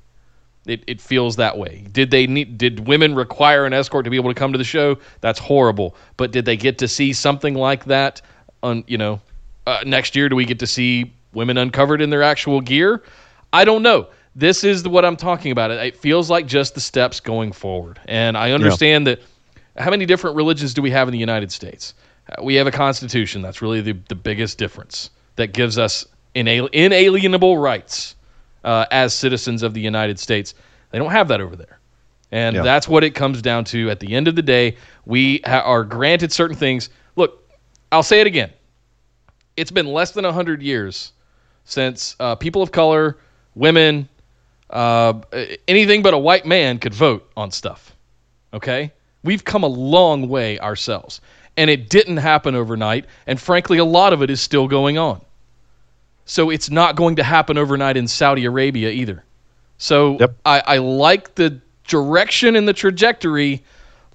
It, 0.67 0.83
it 0.87 1.01
feels 1.01 1.37
that 1.37 1.57
way. 1.57 1.87
Did 1.93 2.11
they 2.11 2.27
need? 2.27 2.59
Did 2.59 2.89
women 2.89 3.15
require 3.15 3.67
an 3.67 3.73
escort 3.73 4.05
to 4.05 4.11
be 4.11 4.17
able 4.17 4.31
to 4.31 4.35
come 4.35 4.53
to 4.53 4.59
the 4.59 4.65
show? 4.65 4.99
That's 5.21 5.39
horrible. 5.39 5.95
But 6.17 6.33
did 6.33 6.45
they 6.45 6.57
get 6.57 6.79
to 6.79 6.89
see 6.89 7.13
something 7.13 7.55
like 7.55 7.85
that? 7.85 8.21
On 8.63 8.83
you 8.89 8.99
know, 8.99 9.21
uh, 9.67 9.83
next 9.87 10.17
year, 10.17 10.29
do 10.29 10.35
we 10.35 10.45
get 10.45 10.59
to 10.59 10.67
see 10.67 11.13
women 11.33 11.57
uncovered 11.57 12.01
in 12.01 12.11
their 12.11 12.23
actual 12.23 12.61
gear? 12.61 13.03
I 13.53 13.65
don't 13.65 13.83
know. 13.83 14.09
This 14.35 14.65
is 14.65 14.87
what 14.89 15.05
I'm 15.05 15.17
talking 15.17 15.53
about. 15.53 15.71
It, 15.71 15.79
it 15.79 15.97
feels 15.97 16.29
like 16.31 16.47
just 16.47 16.75
the 16.75 16.81
steps 16.81 17.21
going 17.21 17.53
forward. 17.53 18.01
And 18.07 18.37
I 18.37 18.53
understand 18.53 19.07
yeah. 19.07 19.15
that. 19.15 19.23
How 19.83 19.91
many 19.91 20.07
different 20.07 20.37
religions 20.37 20.75
do 20.75 20.83
we 20.83 20.91
have 20.91 21.07
in 21.07 21.13
the 21.13 21.19
United 21.19 21.53
States? 21.53 21.95
Uh, 22.31 22.43
we 22.43 22.55
have 22.55 22.67
a 22.67 22.73
constitution. 22.73 23.41
That's 23.43 23.63
really 23.63 23.83
the, 23.83 23.93
the 24.09 24.15
biggest 24.15 24.59
difference 24.59 25.11
that 25.37 25.53
gives 25.53 25.79
us 25.79 26.07
inalienable 26.37 27.59
rights 27.59 28.17
uh, 28.65 28.87
as 28.91 29.15
citizens 29.15 29.63
of 29.63 29.75
the 29.75 29.81
United 29.81 30.19
States. 30.19 30.55
They 30.91 30.99
don't 30.99 31.11
have 31.11 31.29
that 31.29 31.41
over 31.41 31.57
there. 31.57 31.79
And 32.33 32.57
yeah. 32.57 32.63
that's 32.63 32.89
what 32.89 33.05
it 33.05 33.11
comes 33.11 33.41
down 33.41 33.65
to. 33.67 33.91
At 33.91 34.01
the 34.01 34.15
end 34.15 34.29
of 34.29 34.35
the 34.35 34.43
day, 34.43 34.77
we 35.05 35.41
ha- 35.45 35.63
are 35.65 35.85
granted 35.85 36.33
certain 36.33 36.57
things. 36.57 36.91
Look, 37.15 37.49
I'll 37.93 38.03
say 38.03 38.21
it 38.21 38.27
again. 38.27 38.51
it's 39.57 39.71
been 39.71 39.87
less 39.87 40.11
than 40.11 40.25
100 40.25 40.61
years 40.61 41.13
since 41.65 42.15
uh, 42.21 42.35
people 42.35 42.63
of 42.63 42.71
color, 42.71 43.17
women, 43.55 44.09
uh, 44.71 45.15
anything 45.67 46.03
but 46.03 46.15
a 46.15 46.19
white 46.19 46.45
man 46.45 46.79
could 46.79 46.93
vote 46.93 47.31
on 47.37 47.51
stuff. 47.51 47.95
Okay? 48.53 48.93
We've 49.23 49.45
come 49.45 49.63
a 49.63 49.69
long 49.69 50.29
way 50.29 50.59
ourselves. 50.59 51.21
And 51.57 51.71
it 51.71 51.89
didn't 51.89 52.19
happen 52.19 52.55
overnight. 52.55 53.07
And 53.27 53.41
frankly, 53.41 53.79
a 53.79 53.85
lot 53.85 54.13
of 54.13 54.23
it 54.23 54.29
is 54.29 54.41
still 54.41 54.69
going 54.69 54.99
on. 54.99 55.23
So 56.27 56.51
it's 56.51 56.71
not 56.71 56.97
going 56.97 57.17
to 57.17 57.23
happen 57.23 57.57
overnight 57.57 57.97
in 57.97 58.07
Saudi 58.07 58.45
Arabia 58.45 58.91
either. 58.91 59.25
So 59.79 60.19
Yep. 60.21 60.37
I, 60.45 60.63
I 60.67 60.79
like 60.79 61.35
the 61.37 61.61
direction 61.87 62.57
and 62.57 62.69
the 62.69 62.73
trajectory. 62.73 63.63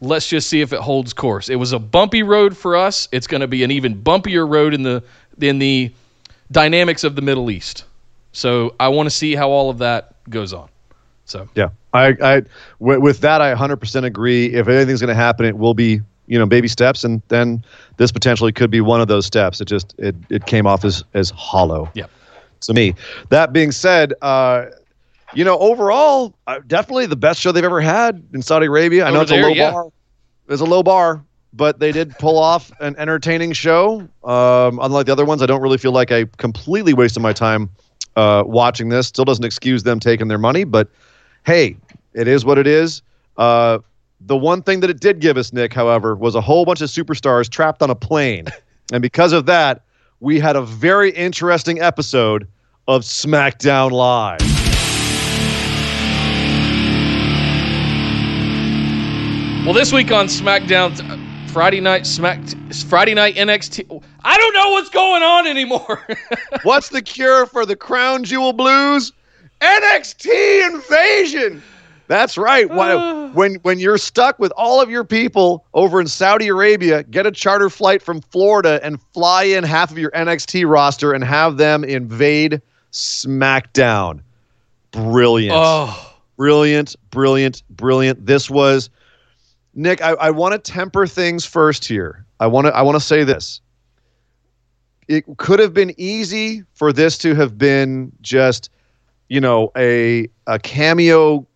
Let's 0.02 0.28
just 0.28 0.50
see 0.50 0.62
if 0.62 0.74
it 0.74 0.80
holds 0.80 1.14
course. 1.14 1.50
It 1.50 1.56
was 1.56 1.74
a 1.74 1.80
bumpy 1.80 2.24
road 2.24 2.56
for 2.58 2.76
us. 2.76 3.08
It's 3.12 3.28
going 3.28 3.42
to 3.42 3.48
be 3.48 3.64
an 3.64 3.72
even 3.72 4.02
bumpier 4.02 4.48
road 4.48 4.74
in 4.74 4.84
the 4.84 5.04
in 5.40 5.60
the 5.60 5.92
dynamics 6.52 7.04
of 7.04 7.16
the 7.16 7.22
Middle 7.22 7.50
East. 7.50 7.86
So 8.34 8.76
I 8.80 8.90
want 8.90 9.08
to 9.08 9.12
see 9.12 9.36
how 9.36 9.50
all 9.50 9.70
of 9.70 9.78
that 9.80 10.16
goes 10.30 10.54
on. 10.54 10.70
So 11.26 11.48
Yeah, 11.56 11.70
I, 11.94 12.44
with 12.80 13.20
that, 13.22 13.42
I 13.42 13.54
100% 13.54 14.04
agree. 14.04 14.48
If 14.54 14.68
anything's 14.68 15.00
going 15.00 15.10
to 15.10 15.16
happen, 15.16 15.46
it 15.46 15.58
will 15.58 15.74
be 15.74 16.02
you 16.32 16.40
know 16.40 16.46
baby 16.46 16.70
steps, 16.70 17.04
and 17.04 17.22
then 17.28 17.62
this 17.98 18.10
potentially 18.10 18.54
could 18.54 18.72
be 18.72 18.80
one 18.80 19.02
of 19.02 19.10
those 19.10 19.26
steps. 19.26 19.60
It 19.60 19.66
just 19.66 19.94
it 19.98 20.16
it 20.30 20.46
came 20.46 20.66
off 20.66 20.86
as 20.86 21.04
as 21.14 21.30
hollow. 21.32 21.92
yeah, 21.94 22.06
to 22.62 22.74
me. 22.74 22.96
That 23.30 23.52
being 23.52 23.74
said, 23.74 24.14
uh, 24.22 24.68
you 25.34 25.44
know, 25.44 25.60
overall, 25.60 26.34
uh, 26.48 26.62
definitely 26.68 27.06
the 27.06 27.18
best 27.18 27.42
show 27.42 27.52
they've 27.52 27.66
ever 27.66 27.82
had 27.82 28.24
in 28.34 28.42
Saudi 28.42 28.68
Arabia. 28.68 29.06
I 29.06 29.12
know 29.12 29.22
it's 29.22 29.32
a 29.32 29.42
low 29.42 29.50
yeah. 29.50 29.72
bar. 29.72 29.92
It's 30.48 30.62
a 30.62 30.66
low 30.66 30.84
bar, 30.84 31.22
but 31.52 31.80
they 31.80 31.92
did 31.92 32.18
pull 32.18 32.40
off 32.40 32.72
an 32.80 32.96
entertaining 32.98 33.52
show. 33.52 34.08
Um, 34.24 34.80
unlike 34.82 35.08
the 35.08 35.12
other 35.12 35.26
ones, 35.26 35.42
I 35.42 35.48
don't 35.48 35.62
really 35.62 35.78
feel 35.78 35.92
like 35.92 36.14
I 36.14 36.26
completely 36.38 36.94
wasted 36.94 37.22
my 37.22 37.34
time 37.34 37.70
uh, 38.16 38.44
watching 38.46 38.88
this. 38.88 39.08
Still 39.08 39.26
doesn't 39.26 39.44
excuse 39.44 39.84
them 39.84 40.00
taking 40.00 40.30
their 40.30 40.38
money, 40.38 40.64
but 40.64 40.88
hey, 41.46 41.76
it 42.14 42.30
is 42.30 42.46
what 42.46 42.58
it 42.58 42.68
is. 42.68 43.02
Uh, 43.36 43.80
the 44.26 44.38
one 44.38 44.62
thing 44.62 44.82
that 44.82 44.90
it 44.90 45.00
did 45.00 45.20
give 45.20 45.38
us, 45.38 45.52
Nick, 45.52 45.74
however, 45.74 46.16
was 46.16 46.36
a 46.36 46.42
whole 46.42 46.66
bunch 46.66 46.82
of 46.82 46.90
superstars 46.90 47.50
trapped 47.50 47.82
on 47.82 47.90
a 47.90 47.96
plane. 47.96 48.48
and 48.94 49.02
because 49.02 49.34
of 49.34 49.46
that, 49.48 49.84
we 50.20 50.40
had 50.40 50.56
a 50.56 50.62
very 50.62 51.12
interesting 51.12 51.82
episode 51.82 52.48
of 52.88 53.02
SmackDown 53.02 53.92
Live. 53.92 54.40
Well, 59.66 59.74
this 59.74 59.94
week 59.94 60.12
on 60.12 60.28
SmackDown, 60.28 61.00
uh, 61.10 61.52
Friday 61.52 61.82
night 61.82 62.06
Smack, 62.06 62.40
Friday 62.88 63.14
night 63.14 63.36
NXT. 63.36 64.04
I 64.24 64.38
don't 64.38 64.54
know 64.54 64.70
what's 64.72 64.90
going 64.90 65.22
on 65.22 65.48
anymore. 65.48 66.08
What's 66.64 66.90
the 66.90 67.02
cure 67.02 67.46
for 67.46 67.66
the 67.66 67.76
crown 67.76 68.24
jewel 68.24 68.54
blues? 68.54 69.12
NXT 69.60 70.74
invasion. 70.74 71.62
That's 72.12 72.38
right. 72.38 72.70
When 73.32 73.56
when 73.62 73.80
you're 73.80 73.98
stuck 73.98 74.38
with 74.40 74.52
all 74.58 74.82
of 74.82 74.90
your 74.90 75.06
people 75.06 75.66
over 75.74 76.02
in 76.02 76.08
Saudi 76.08 76.50
Arabia, 76.50 77.04
get 77.04 77.26
a 77.26 77.32
charter 77.32 77.70
flight 77.70 78.02
from 78.02 78.20
Florida 78.20 78.78
and 78.84 79.02
fly 79.14 79.44
in 79.44 79.64
half 79.64 79.90
of 79.90 79.98
your 79.98 80.12
NXT 80.12 80.70
roster 80.70 81.14
and 81.14 81.24
have 81.24 81.56
them 81.56 81.86
invade 81.86 82.62
SmackDown. 82.92 84.20
Brilliant. 84.92 85.56
oh, 85.58 86.14
Brilliant, 86.36 86.98
brilliant, 87.10 87.64
brilliant. 87.70 88.26
This 88.26 88.50
was 88.50 88.90
Nick. 89.76 90.02
I, 90.02 90.10
I 90.16 90.32
want 90.32 90.52
to 90.52 90.72
temper 90.72 91.08
things 91.08 91.46
first 91.46 91.86
here. 91.86 92.26
I 92.42 92.48
want 92.48 92.68
to. 92.68 92.76
I 92.76 92.82
want 92.82 92.98
to 92.98 93.06
say 93.06 93.24
this. 93.24 93.62
It 95.08 95.24
could 95.38 95.60
have 95.60 95.74
been 95.74 95.94
easy 95.96 96.66
for 96.74 96.92
this 96.92 97.18
to 97.20 97.34
have 97.36 97.58
been 97.58 98.12
just, 98.20 98.70
you 99.30 99.40
know, 99.40 99.72
a 99.78 100.28
a 100.48 100.60
cameo. 100.60 101.48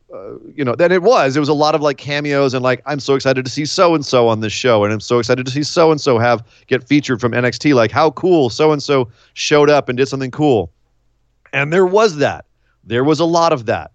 You 0.55 0.63
know, 0.63 0.75
that 0.75 0.91
it 0.91 1.01
was. 1.01 1.35
It 1.35 1.39
was 1.39 1.49
a 1.49 1.53
lot 1.53 1.75
of 1.75 1.81
like 1.81 1.97
cameos 1.97 2.53
and 2.53 2.63
like 2.63 2.81
I'm 2.85 2.99
so 2.99 3.15
excited 3.15 3.45
to 3.45 3.51
see 3.51 3.65
so 3.65 3.95
and 3.95 4.05
so 4.05 4.27
on 4.27 4.41
this 4.41 4.53
show, 4.53 4.83
and 4.83 4.93
I'm 4.93 4.99
so 4.99 5.19
excited 5.19 5.45
to 5.45 5.51
see 5.51 5.63
so 5.63 5.91
and 5.91 5.99
so 5.99 6.17
have 6.17 6.45
get 6.67 6.83
featured 6.83 7.21
from 7.21 7.31
NXT. 7.31 7.73
Like 7.73 7.91
how 7.91 8.11
cool 8.11 8.49
so 8.49 8.71
and 8.71 8.81
so 8.81 9.09
showed 9.33 9.69
up 9.69 9.89
and 9.89 9.97
did 9.97 10.07
something 10.07 10.31
cool, 10.31 10.71
and 11.53 11.71
there 11.71 11.85
was 11.85 12.17
that. 12.17 12.45
There 12.83 13.03
was 13.03 13.19
a 13.19 13.25
lot 13.25 13.51
of 13.51 13.65
that 13.65 13.91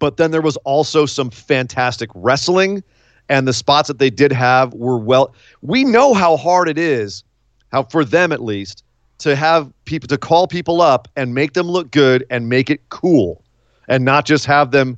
but 0.00 0.16
then 0.16 0.32
there 0.32 0.40
was 0.40 0.56
also 0.58 1.06
some 1.06 1.30
fantastic 1.30 2.10
wrestling 2.16 2.82
and 3.28 3.46
the 3.46 3.52
spots 3.52 3.86
that 3.86 4.00
they 4.00 4.10
did 4.10 4.32
have 4.32 4.74
were 4.74 4.98
well 4.98 5.32
we 5.62 5.84
know 5.84 6.12
how 6.12 6.36
hard 6.36 6.68
it 6.68 6.78
is 6.78 7.22
how 7.70 7.84
for 7.84 8.04
them 8.04 8.32
at 8.32 8.42
least 8.42 8.82
to 9.18 9.36
have 9.36 9.72
people 9.84 10.08
to 10.08 10.18
call 10.18 10.48
people 10.48 10.80
up 10.80 11.06
and 11.14 11.32
make 11.34 11.52
them 11.52 11.68
look 11.68 11.92
good 11.92 12.24
and 12.30 12.48
make 12.48 12.68
it 12.68 12.80
cool 12.88 13.44
and 13.86 14.04
not 14.04 14.24
just 14.24 14.44
have 14.44 14.72
them 14.72 14.96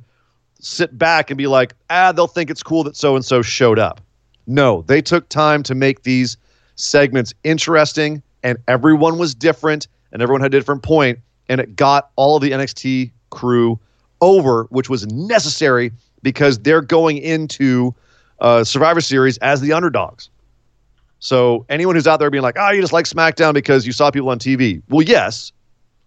sit 0.63 0.97
back 0.97 1.31
and 1.31 1.37
be 1.37 1.47
like 1.47 1.75
ah 1.91 2.13
they'll 2.13 2.27
think 2.27 2.49
it's 2.49 2.63
cool 2.63 2.85
that 2.85 2.97
so 2.97 3.15
and 3.15 3.25
so 3.25 3.43
showed 3.43 3.79
up. 3.79 4.01
No 4.47 4.83
they 4.83 5.03
took 5.03 5.29
time 5.29 5.63
to 5.65 5.75
make 5.75 6.03
these 6.03 6.37
segments 6.77 7.35
interesting 7.45 8.23
and 8.43 8.59
everyone 8.67 9.19
was 9.19 9.35
different 9.35 9.87
and 10.13 10.23
everyone 10.23 10.41
had 10.41 10.55
a 10.55 10.59
different 10.59 10.83
point 10.83 11.19
and 11.49 11.61
it 11.61 11.77
got 11.77 12.11
all 12.17 12.37
of 12.37 12.43
the 12.43 12.51
NXT 12.51 13.11
crew 13.31 13.79
over, 14.21 14.65
which 14.71 14.89
was 14.89 15.07
necessary 15.09 15.93
because 16.23 16.59
they're 16.61 16.81
going 16.81 17.19
into 17.19 17.95
uh, 18.41 18.65
Survivor 18.65 19.01
Series 19.01 19.37
as 19.39 19.61
the 19.61 19.73
underdogs. 19.73 20.31
So 21.19 21.67
anyone 21.69 21.95
who's 21.95 22.07
out 22.07 22.19
there 22.19 22.31
being 22.31 22.43
like, 22.43 22.57
"Oh, 22.59 22.71
you 22.71 22.81
just 22.81 22.93
like 22.93 23.05
SmackDown 23.05 23.55
because 23.55 23.87
you 23.87 23.93
saw 23.93 24.11
people 24.11 24.31
on 24.31 24.39
TV," 24.39 24.83
well, 24.89 25.03
yes, 25.03 25.53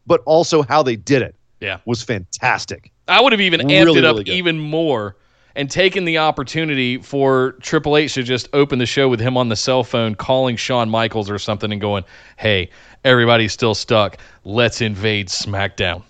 but 0.07 0.21
also 0.25 0.63
how 0.63 0.83
they 0.83 0.95
did 0.95 1.21
it 1.21 1.35
yeah. 1.59 1.77
was 1.85 2.01
fantastic. 2.01 2.91
I 3.07 3.21
would 3.21 3.31
have 3.31 3.41
even 3.41 3.61
amped 3.61 3.85
Really, 3.85 3.99
it 3.99 4.05
up 4.05 4.17
really 4.17 4.31
even 4.31 4.59
more 4.59 5.15
and 5.55 5.69
taken 5.71 6.03
the 6.05 6.17
opportunity 6.17 6.97
for 6.97 7.53
Triple 7.61 7.95
H 7.97 8.13
to 8.15 8.23
just 8.23 8.49
open 8.53 8.79
the 8.79 8.85
show 8.85 9.07
with 9.07 9.19
him 9.19 9.37
on 9.37 9.47
the 9.49 9.55
cell 9.55 9.83
phone 9.83 10.15
calling 10.15 10.57
Shawn 10.57 10.89
Michaels 10.89 11.29
or 11.29 11.39
something 11.39 11.71
and 11.71 11.79
going, 11.79 12.03
"Hey, 12.37 12.69
everybody's 13.03 13.53
still 13.53 13.75
stuck. 13.75 14.17
Let's 14.43 14.81
invade 14.81 15.29
SmackDown." 15.29 16.03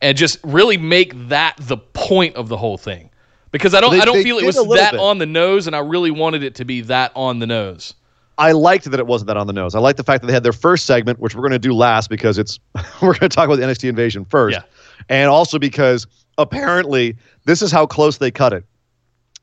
And 0.00 0.16
just 0.16 0.38
really 0.42 0.76
make 0.76 1.28
that 1.28 1.54
the 1.58 1.76
point 1.76 2.36
of 2.36 2.48
the 2.48 2.56
whole 2.56 2.78
thing. 2.78 3.10
Because 3.50 3.74
I 3.74 3.80
don't 3.80 3.92
They- 3.92 4.00
I 4.00 4.04
don't 4.04 4.22
feel 4.22 4.38
it 4.38 4.44
was 4.46 4.56
that 4.56 4.92
bit. 4.92 5.00
on 5.00 5.18
the 5.18 5.26
nose 5.26 5.66
and 5.66 5.74
I 5.74 5.80
really 5.80 6.10
wanted 6.10 6.42
it 6.42 6.54
to 6.56 6.64
be 6.64 6.82
that 6.82 7.12
on 7.14 7.38
the 7.38 7.46
nose. 7.46 7.94
I 8.38 8.52
liked 8.52 8.90
that 8.90 8.98
it 9.00 9.06
wasn't 9.06 9.26
that 9.26 9.36
on 9.36 9.46
the 9.48 9.52
nose. 9.52 9.74
I 9.74 9.80
like 9.80 9.96
the 9.96 10.04
fact 10.04 10.22
that 10.22 10.28
they 10.28 10.32
had 10.32 10.44
their 10.44 10.52
first 10.52 10.86
segment, 10.86 11.18
which 11.18 11.34
we're 11.34 11.42
going 11.42 11.50
to 11.52 11.58
do 11.58 11.72
last 11.74 12.08
because 12.08 12.38
it's 12.38 12.58
we're 13.02 13.14
going 13.18 13.28
to 13.28 13.28
talk 13.28 13.46
about 13.46 13.56
the 13.56 13.62
NXT 13.62 13.88
invasion 13.88 14.24
first, 14.24 14.56
Yeah. 14.56 14.62
and 15.08 15.28
also 15.28 15.58
because 15.58 16.06
apparently 16.38 17.16
this 17.46 17.62
is 17.62 17.72
how 17.72 17.84
close 17.86 18.18
they 18.18 18.30
cut 18.30 18.52
it. 18.52 18.64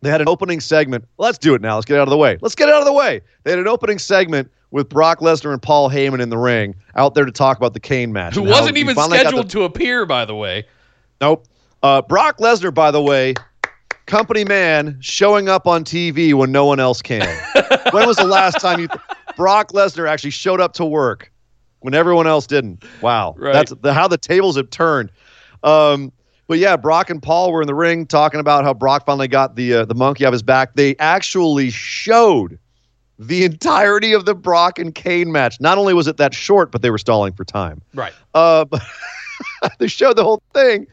They 0.02 0.10
had 0.10 0.22
an 0.22 0.28
opening 0.30 0.60
segment. 0.60 1.06
Let's 1.18 1.38
do 1.38 1.56
it 1.56 1.62
now. 1.62 1.76
Let's 1.76 1.86
get 1.86 1.96
it 1.96 2.00
out 2.00 2.04
of 2.08 2.12
the 2.12 2.18
way. 2.18 2.38
Let's 2.42 2.56
get 2.56 2.70
it 2.70 2.76
out 2.76 2.80
of 2.82 2.86
the 2.86 2.94
way. 2.94 3.22
They 3.44 3.52
had 3.52 3.60
an 3.60 3.68
opening 3.68 3.98
segment 4.00 4.50
with 4.72 4.88
Brock 4.90 5.20
Lesnar 5.20 5.52
and 5.52 5.62
Paul 5.62 5.90
Heyman 5.90 6.22
in 6.22 6.30
the 6.30 6.38
ring 6.38 6.76
out 6.96 7.16
there 7.16 7.26
to 7.26 7.32
talk 7.32 7.58
about 7.58 7.74
the 7.74 7.80
Cain 7.80 8.14
match. 8.14 8.36
Who 8.36 8.44
wasn't 8.44 8.78
even 8.78 8.96
got 8.96 9.10
the- 9.10 9.18
scheduled 9.20 9.50
to 9.52 9.64
appear, 9.64 10.06
by 10.06 10.26
the 10.26 10.36
way. 10.36 10.66
Nope. 11.22 11.46
Uh, 11.82 12.02
Brock 12.02 12.38
Lesnar, 12.40 12.74
by 12.74 12.92
the 12.92 13.02
way, 13.02 13.34
company 14.06 14.44
man 14.44 14.98
showing 15.02 15.50
up 15.50 15.66
on 15.66 15.84
TV 15.84 16.34
when 16.34 16.52
no 16.52 16.66
one 16.66 16.80
else 16.80 17.02
can. 17.02 17.22
when 17.92 18.08
was 18.08 18.18
the 18.18 18.26
last 18.26 18.60
time 18.60 18.80
you 18.80 18.88
Brock 19.36 19.72
Lesnar 19.72 20.08
actually 20.08 20.30
showed 20.32 20.62
up 20.62 20.74
to 20.74 20.86
work 20.86 21.32
when 21.80 21.94
everyone 21.94 22.28
else 22.28 22.48
didn't? 22.48 22.84
Wow, 23.02 23.36
Right. 23.38 23.54
that's 23.54 23.74
the, 23.82 23.94
how 23.94 24.08
the 24.08 24.18
tables 24.18 24.56
have 24.58 24.70
turned. 24.70 25.12
Um, 25.64 26.12
but 26.48 26.60
yeah, 26.60 26.76
Brock 26.78 27.10
and 27.10 27.22
Paul 27.22 27.52
were 27.52 27.62
in 27.62 27.68
the 27.68 27.74
ring 27.76 28.06
talking 28.06 28.40
about 28.40 28.64
how 28.64 28.74
Brock 28.74 29.06
finally 29.06 29.28
got 29.28 29.56
the 29.56 29.74
uh, 29.74 29.86
the 29.86 29.96
monkey 29.96 30.26
off 30.26 30.34
his 30.34 30.44
back. 30.44 30.76
They 30.76 30.96
actually 30.98 31.72
showed 31.72 32.60
the 33.18 33.44
entirety 33.46 34.14
of 34.14 34.26
the 34.26 34.36
Brock 34.36 34.78
and 34.78 34.94
Cain 34.94 35.32
match. 35.32 35.60
Not 35.60 35.78
only 35.78 35.94
was 35.94 36.06
it 36.08 36.18
that 36.18 36.34
short, 36.36 36.72
but 36.72 36.82
they 36.84 36.92
were 36.92 36.98
stalling 37.00 37.34
for 37.34 37.46
time. 37.46 37.82
Right. 37.96 38.14
Uh, 38.36 38.66
but 38.66 38.82
they 39.80 39.88
showed 39.88 40.18
the 40.18 40.24
whole 40.24 40.44
thing, 40.54 40.86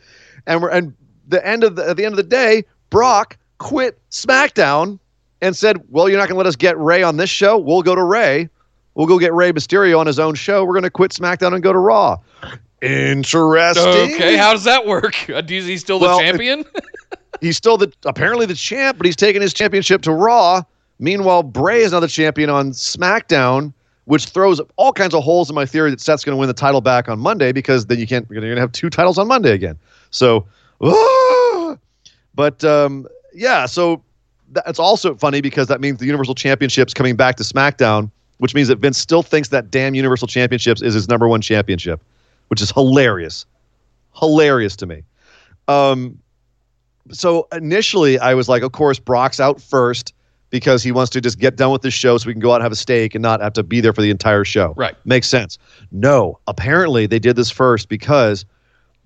and 0.47 0.62
we're 0.62 0.70
and 0.70 0.95
the 1.29 1.47
end 1.47 1.64
of 1.64 1.77
the 1.77 1.87
at 1.91 1.97
the 1.99 2.05
end 2.07 2.12
of 2.14 2.16
the 2.16 2.23
day, 2.23 2.64
Brock 2.89 3.37
quit 3.59 3.99
SmackDown 4.11 4.99
and 5.43 5.55
said, 5.55 5.82
"Well, 5.90 6.09
you're 6.09 6.18
not 6.18 6.28
going 6.28 6.36
to 6.36 6.38
let 6.38 6.47
us 6.47 6.57
get 6.57 6.78
Rey 6.78 7.03
on 7.03 7.18
this 7.18 7.28
show. 7.28 7.59
We'll 7.59 7.82
go 7.82 7.95
to 7.95 8.03
Ray. 8.03 8.49
We'll 8.95 9.07
go 9.07 9.18
get 9.18 9.34
Rey 9.34 9.53
Mysterio 9.53 9.99
on 9.99 10.07
his 10.07 10.18
own 10.18 10.34
show. 10.34 10.64
We're 10.64 10.72
going 10.72 10.84
to 10.84 10.90
quit 10.90 11.11
SmackDown 11.11 11.53
and 11.53 11.62
go 11.62 11.72
to 11.72 11.78
Raw." 11.78 12.18
Interesting. 12.80 14.14
Okay, 14.14 14.36
how 14.36 14.53
does 14.53 14.64
that 14.64 14.86
work? 14.86 15.28
Is 15.30 15.66
he 15.66 15.76
still 15.76 15.99
the 15.99 16.07
Well, 16.07 16.18
champion? 16.18 16.64
he's 17.40 17.57
still 17.57 17.76
the 17.76 17.93
apparently 18.05 18.47
the 18.47 18.55
champ, 18.55 18.97
but 18.97 19.07
he's 19.07 19.16
taking 19.16 19.43
his 19.43 19.53
championship 19.53 20.03
to 20.03 20.12
Raw. 20.12 20.62
Meanwhile, 20.99 21.45
Bray 21.45 21.82
is 21.82 21.93
now 21.93 22.01
the 22.01 22.09
champion 22.09 22.51
on 22.51 22.70
SmackDown, 22.70 23.72
which 24.05 24.26
throws 24.26 24.61
all 24.76 24.93
kinds 24.93 25.14
of 25.14 25.22
holes 25.22 25.49
in 25.49 25.55
my 25.55 25.66
theory 25.66 25.90
that 25.90 26.01
Seth's 26.01 26.24
going 26.24 26.34
to 26.34 26.38
win 26.38 26.49
the 26.49 26.55
title 26.55 26.80
back 26.80 27.09
on 27.09 27.18
Monday 27.18 27.53
because 27.53 27.86
then 27.86 27.99
you 27.99 28.07
can't. 28.07 28.26
You're 28.30 28.40
going 28.40 28.55
to 28.55 28.61
have 28.61 28.72
two 28.72 28.90
titles 28.90 29.18
on 29.18 29.28
Monday 29.28 29.53
again. 29.53 29.78
So, 30.11 30.47
ah! 30.82 31.76
but 32.34 32.62
um, 32.64 33.07
yeah, 33.32 33.66
so 33.66 34.03
that's 34.53 34.78
also 34.78 35.14
funny 35.14 35.40
because 35.40 35.68
that 35.68 35.80
means 35.80 35.98
the 35.98 36.07
Universal 36.07 36.34
Championship's 36.34 36.94
coming 36.94 37.16
back 37.16 37.36
to 37.36 37.42
SmackDown, 37.42 38.11
which 38.38 38.55
means 38.55 38.68
that 38.68 38.78
Vince 38.78 38.98
still 38.98 39.22
thinks 39.22 39.48
that 39.48 39.70
damn 39.70 39.94
Universal 39.94 40.28
Championships 40.28 40.82
is 40.82 40.94
his 40.94 41.09
number 41.09 41.28
one 41.28 41.40
championship, 41.40 42.03
which 42.48 42.61
is 42.61 42.70
hilarious. 42.70 43.46
Hilarious 44.14 44.76
to 44.76 44.86
me. 44.86 45.03
Um, 45.68 46.18
so 47.11 47.48
initially, 47.53 48.18
I 48.18 48.34
was 48.34 48.48
like, 48.48 48.62
of 48.62 48.72
course, 48.72 48.98
Brock's 48.98 49.40
out 49.40 49.61
first 49.61 50.12
because 50.50 50.82
he 50.82 50.92
wants 50.92 51.11
to 51.11 51.20
just 51.20 51.38
get 51.38 51.57
done 51.57 51.72
with 51.72 51.82
the 51.82 51.90
show 51.90 52.18
so 52.18 52.26
we 52.26 52.34
can 52.34 52.40
go 52.40 52.53
out 52.53 52.57
and 52.57 52.62
have 52.62 52.72
a 52.72 52.76
steak 52.76 53.14
and 53.14 53.22
not 53.22 53.40
have 53.40 53.55
to 53.55 53.62
be 53.62 53.80
there 53.80 53.92
for 53.94 54.03
the 54.03 54.11
entire 54.11 54.44
show. 54.44 54.74
Right. 54.76 54.94
Makes 55.07 55.28
sense. 55.28 55.59
No, 55.90 56.38
apparently 56.46 57.07
they 57.07 57.18
did 57.18 57.36
this 57.36 57.50
first 57.50 57.88
because 57.88 58.44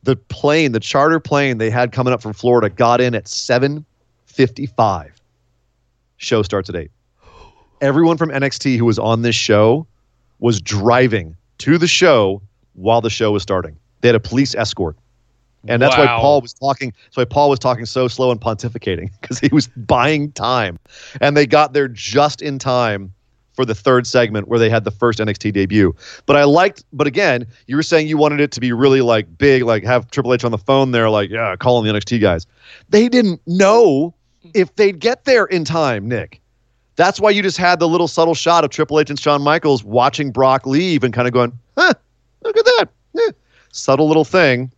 the 0.03 0.17
plane, 0.17 0.73
the 0.73 0.81
charter 0.81 1.21
plane 1.21 1.59
they 1.59 1.71
had 1.71 1.93
coming 1.93 2.13
up 2.13 2.21
from 2.21 2.33
Florida 2.33 2.69
got 2.69 3.01
in 3.01 3.15
at 3.15 3.27
7:55. 3.27 5.13
Show 6.17 6.43
starts 6.43 6.69
at 6.69 6.77
8. 6.77 6.91
Everyone 7.81 8.17
from 8.17 8.31
NXT 8.31 8.79
who 8.79 8.85
was 8.85 8.99
on 8.99 9.23
this 9.23 9.37
show 9.37 9.87
was 10.39 10.61
driving 10.61 11.37
to 11.59 11.79
the 11.79 11.87
show 11.87 12.43
while 12.75 13.01
the 13.01 13.11
show 13.11 13.33
was 13.33 13.43
starting. 13.43 13.77
They 14.01 14.09
had 14.09 14.15
a 14.15 14.21
police 14.21 14.55
escort. 14.55 14.97
And 15.69 15.83
that's 15.83 15.97
why 15.97 16.07
Paul 16.07 16.41
was 16.41 16.53
talking. 16.53 16.93
That's 17.07 17.17
why 17.17 17.25
Paul 17.25 17.51
was 17.51 17.59
talking 17.59 17.87
so 17.87 18.09
slow 18.09 18.31
and 18.31 18.41
pontificating 18.41 19.11
because 19.21 19.39
he 19.39 19.49
was 19.53 19.67
buying 19.69 20.33
time, 20.33 20.79
and 21.21 21.37
they 21.37 21.47
got 21.47 21.73
there 21.73 21.89
just 21.89 22.41
in 22.41 22.59
time 22.59 23.13
for 23.55 23.65
the 23.65 23.75
third 23.75 24.07
segment 24.07 24.49
where 24.49 24.59
they 24.59 24.69
had 24.69 24.85
the 24.85 24.91
first 24.91 25.19
NXT 25.19 25.53
debut. 25.53 25.95
But 26.27 26.37
I 26.37 26.45
liked. 26.45 26.85
But 26.93 27.07
again, 27.07 27.47
you 27.67 27.77
were 27.77 27.83
saying 27.83 28.07
you 28.07 28.17
wanted 28.17 28.41
it 28.41 28.53
to 28.53 28.61
be 28.61 28.73
really 28.73 29.01
like 29.01 29.39
big, 29.39 29.63
like 29.63 29.83
have 29.85 30.11
Triple 30.11 30.35
H 30.35 30.45
on 30.45 30.53
the 30.53 30.59
phone 30.59 30.93
there, 30.93 31.11
like 31.11 31.31
yeah, 31.31 31.57
calling 31.57 31.91
the 31.91 31.99
NXT 31.99 32.21
guys. 32.21 32.47
They 32.89 33.09
didn't 33.09 33.41
know 33.47 34.15
if 34.55 34.75
they'd 34.77 34.99
get 34.99 35.25
there 35.25 35.47
in 35.47 35.65
time, 35.65 36.09
Nick. 36.09 36.41
That's 36.97 37.21
why 37.21 37.31
you 37.31 37.43
just 37.43 37.59
had 37.59 37.79
the 37.79 37.89
little 37.89 38.09
subtle 38.09 38.35
shot 38.35 38.65
of 38.65 38.71
Triple 38.71 38.99
H 38.99 39.11
and 39.11 39.19
Shawn 39.21 39.43
Michaels 39.43 39.85
watching 39.85 40.31
Brock 40.31 40.67
leave 40.67 41.05
and 41.05 41.13
kind 41.13 41.29
of 41.29 41.35
going, 41.35 41.53
huh, 41.77 41.93
look 42.43 42.57
at 42.57 42.65
that. 42.65 42.89
Eh. 43.19 43.33
Subtle 43.73 44.09
little 44.09 44.25
thing, 44.25 44.73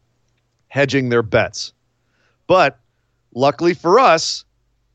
hedging 0.66 1.10
their 1.10 1.22
bets. 1.22 1.72
But 2.48 2.78
luckily 3.34 3.74
for 3.74 4.00
us, 4.00 4.44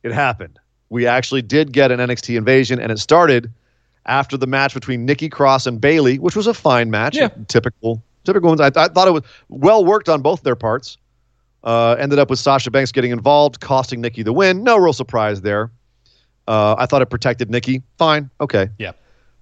it 0.04 0.12
happened. 0.12 0.60
We 0.90 1.08
actually 1.08 1.42
did 1.42 1.72
get 1.72 1.92
an 1.92 2.00
NXT 2.00 2.38
invasion, 2.38 2.80
and 2.80 2.92
it 2.92 3.00
started 3.00 3.52
after 4.06 4.36
the 4.36 4.48
match 4.48 4.74
between 4.74 5.06
Nikki 5.06 5.30
Cross 5.30 5.66
and 5.66 5.80
Bayley, 5.80 6.20
which 6.20 6.36
was 6.36 6.46
a 6.46 6.54
fine 6.54 6.92
match. 6.92 7.16
Yeah. 7.16 7.30
Typical, 7.48 8.04
typical 8.26 8.50
ones. 8.50 8.60
I, 8.60 8.68
I 8.68 8.90
thought 8.90 9.08
it 9.08 9.12
was 9.12 9.24
well 9.48 9.86
worked 9.86 10.10
on 10.10 10.22
both 10.22 10.44
their 10.44 10.58
parts. 10.58 10.98
Uh, 11.64 11.96
ended 11.98 12.20
up 12.20 12.30
with 12.30 12.40
Sasha 12.40 12.70
Banks 12.70 12.92
getting 12.92 13.12
involved, 13.12 13.62
costing 13.62 14.02
Nikki 14.02 14.22
the 14.24 14.34
win. 14.34 14.64
No 14.64 14.78
real 14.78 14.94
surprise 14.94 15.42
there. 15.42 15.72
Uh, 16.48 16.76
I 16.78 16.86
thought 16.86 17.02
it 17.02 17.10
protected 17.10 17.50
Nikki. 17.50 17.82
Fine, 17.98 18.30
okay. 18.42 18.70
Yeah. 18.78 18.92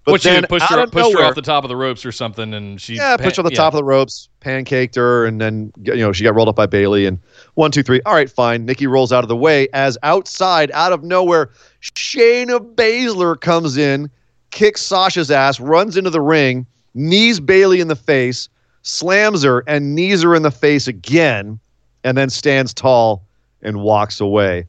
But 0.03 0.25
you 0.25 0.31
then 0.31 0.45
pushed 0.47 0.67
her, 0.67 0.79
of 0.79 0.91
pushed 0.91 1.13
her 1.13 1.23
off 1.23 1.35
the 1.35 1.43
top 1.43 1.63
of 1.63 1.69
the 1.69 1.75
ropes 1.75 2.05
or 2.05 2.11
something, 2.11 2.55
and 2.55 2.81
she 2.81 2.95
yeah, 2.95 3.17
pushed 3.17 3.35
her 3.35 3.41
off 3.43 3.49
the 3.49 3.55
top 3.55 3.73
of 3.73 3.77
the 3.77 3.83
ropes, 3.83 4.29
pancaked 4.39 4.95
her, 4.95 5.25
and 5.27 5.39
then 5.39 5.71
you 5.83 5.97
know 5.97 6.11
she 6.11 6.23
got 6.23 6.33
rolled 6.33 6.49
up 6.49 6.55
by 6.55 6.65
Bayley. 6.65 7.05
And 7.05 7.19
one, 7.53 7.71
two, 7.71 7.83
three. 7.83 8.01
All 8.07 8.15
right, 8.15 8.29
fine. 8.29 8.65
Nikki 8.65 8.87
rolls 8.87 9.13
out 9.13 9.23
of 9.23 9.27
the 9.27 9.35
way 9.35 9.67
as 9.73 9.99
outside, 10.01 10.71
out 10.71 10.91
of 10.91 11.03
nowhere, 11.03 11.51
Shayna 11.81 12.73
Baszler 12.73 13.39
comes 13.39 13.77
in, 13.77 14.09
kicks 14.49 14.81
Sasha's 14.81 15.29
ass, 15.29 15.59
runs 15.59 15.95
into 15.95 16.09
the 16.09 16.21
ring, 16.21 16.65
knees 16.95 17.39
Bayley 17.39 17.79
in 17.79 17.87
the 17.87 17.95
face, 17.95 18.49
slams 18.81 19.43
her, 19.43 19.63
and 19.67 19.93
knees 19.93 20.23
her 20.23 20.33
in 20.33 20.41
the 20.41 20.51
face 20.51 20.87
again, 20.87 21.59
and 22.03 22.17
then 22.17 22.29
stands 22.29 22.73
tall 22.73 23.25
and 23.61 23.81
walks 23.81 24.19
away, 24.19 24.65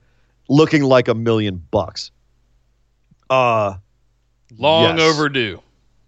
looking 0.49 0.83
like 0.83 1.09
a 1.09 1.15
million 1.15 1.63
bucks. 1.71 2.11
Uh 3.31 3.75
long 4.59 4.99
Yes. 4.99 5.01
overdue, 5.01 5.61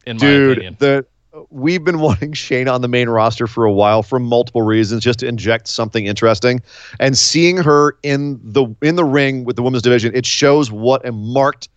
in 0.07 0.17
my 0.19 0.21
dude 0.27 0.59
opinion. 0.59 0.77
the 0.79 1.07
we've 1.51 1.83
been 1.83 1.99
wanting 2.09 2.33
Shane 2.33 2.69
on 2.69 2.81
the 2.83 2.89
main 2.89 3.09
roster 3.09 3.47
for 3.47 3.65
a 3.65 3.73
while 3.73 4.03
for 4.03 4.19
multiple 4.21 4.63
reasons 4.63 5.03
just 5.03 5.19
to 5.21 5.27
inject 5.27 5.67
something 5.67 6.07
interesting 6.07 6.61
and 7.01 7.17
seeing 7.17 7.57
her 7.57 7.97
in 8.03 8.39
the 8.43 8.67
in 8.83 8.97
the 8.97 9.05
ring 9.05 9.45
with 9.45 9.57
the 9.57 9.63
women's 9.63 9.83
division 9.83 10.15
it 10.15 10.27
shows 10.27 10.71
what 10.71 11.05
a 11.07 11.11
marked 11.13 11.69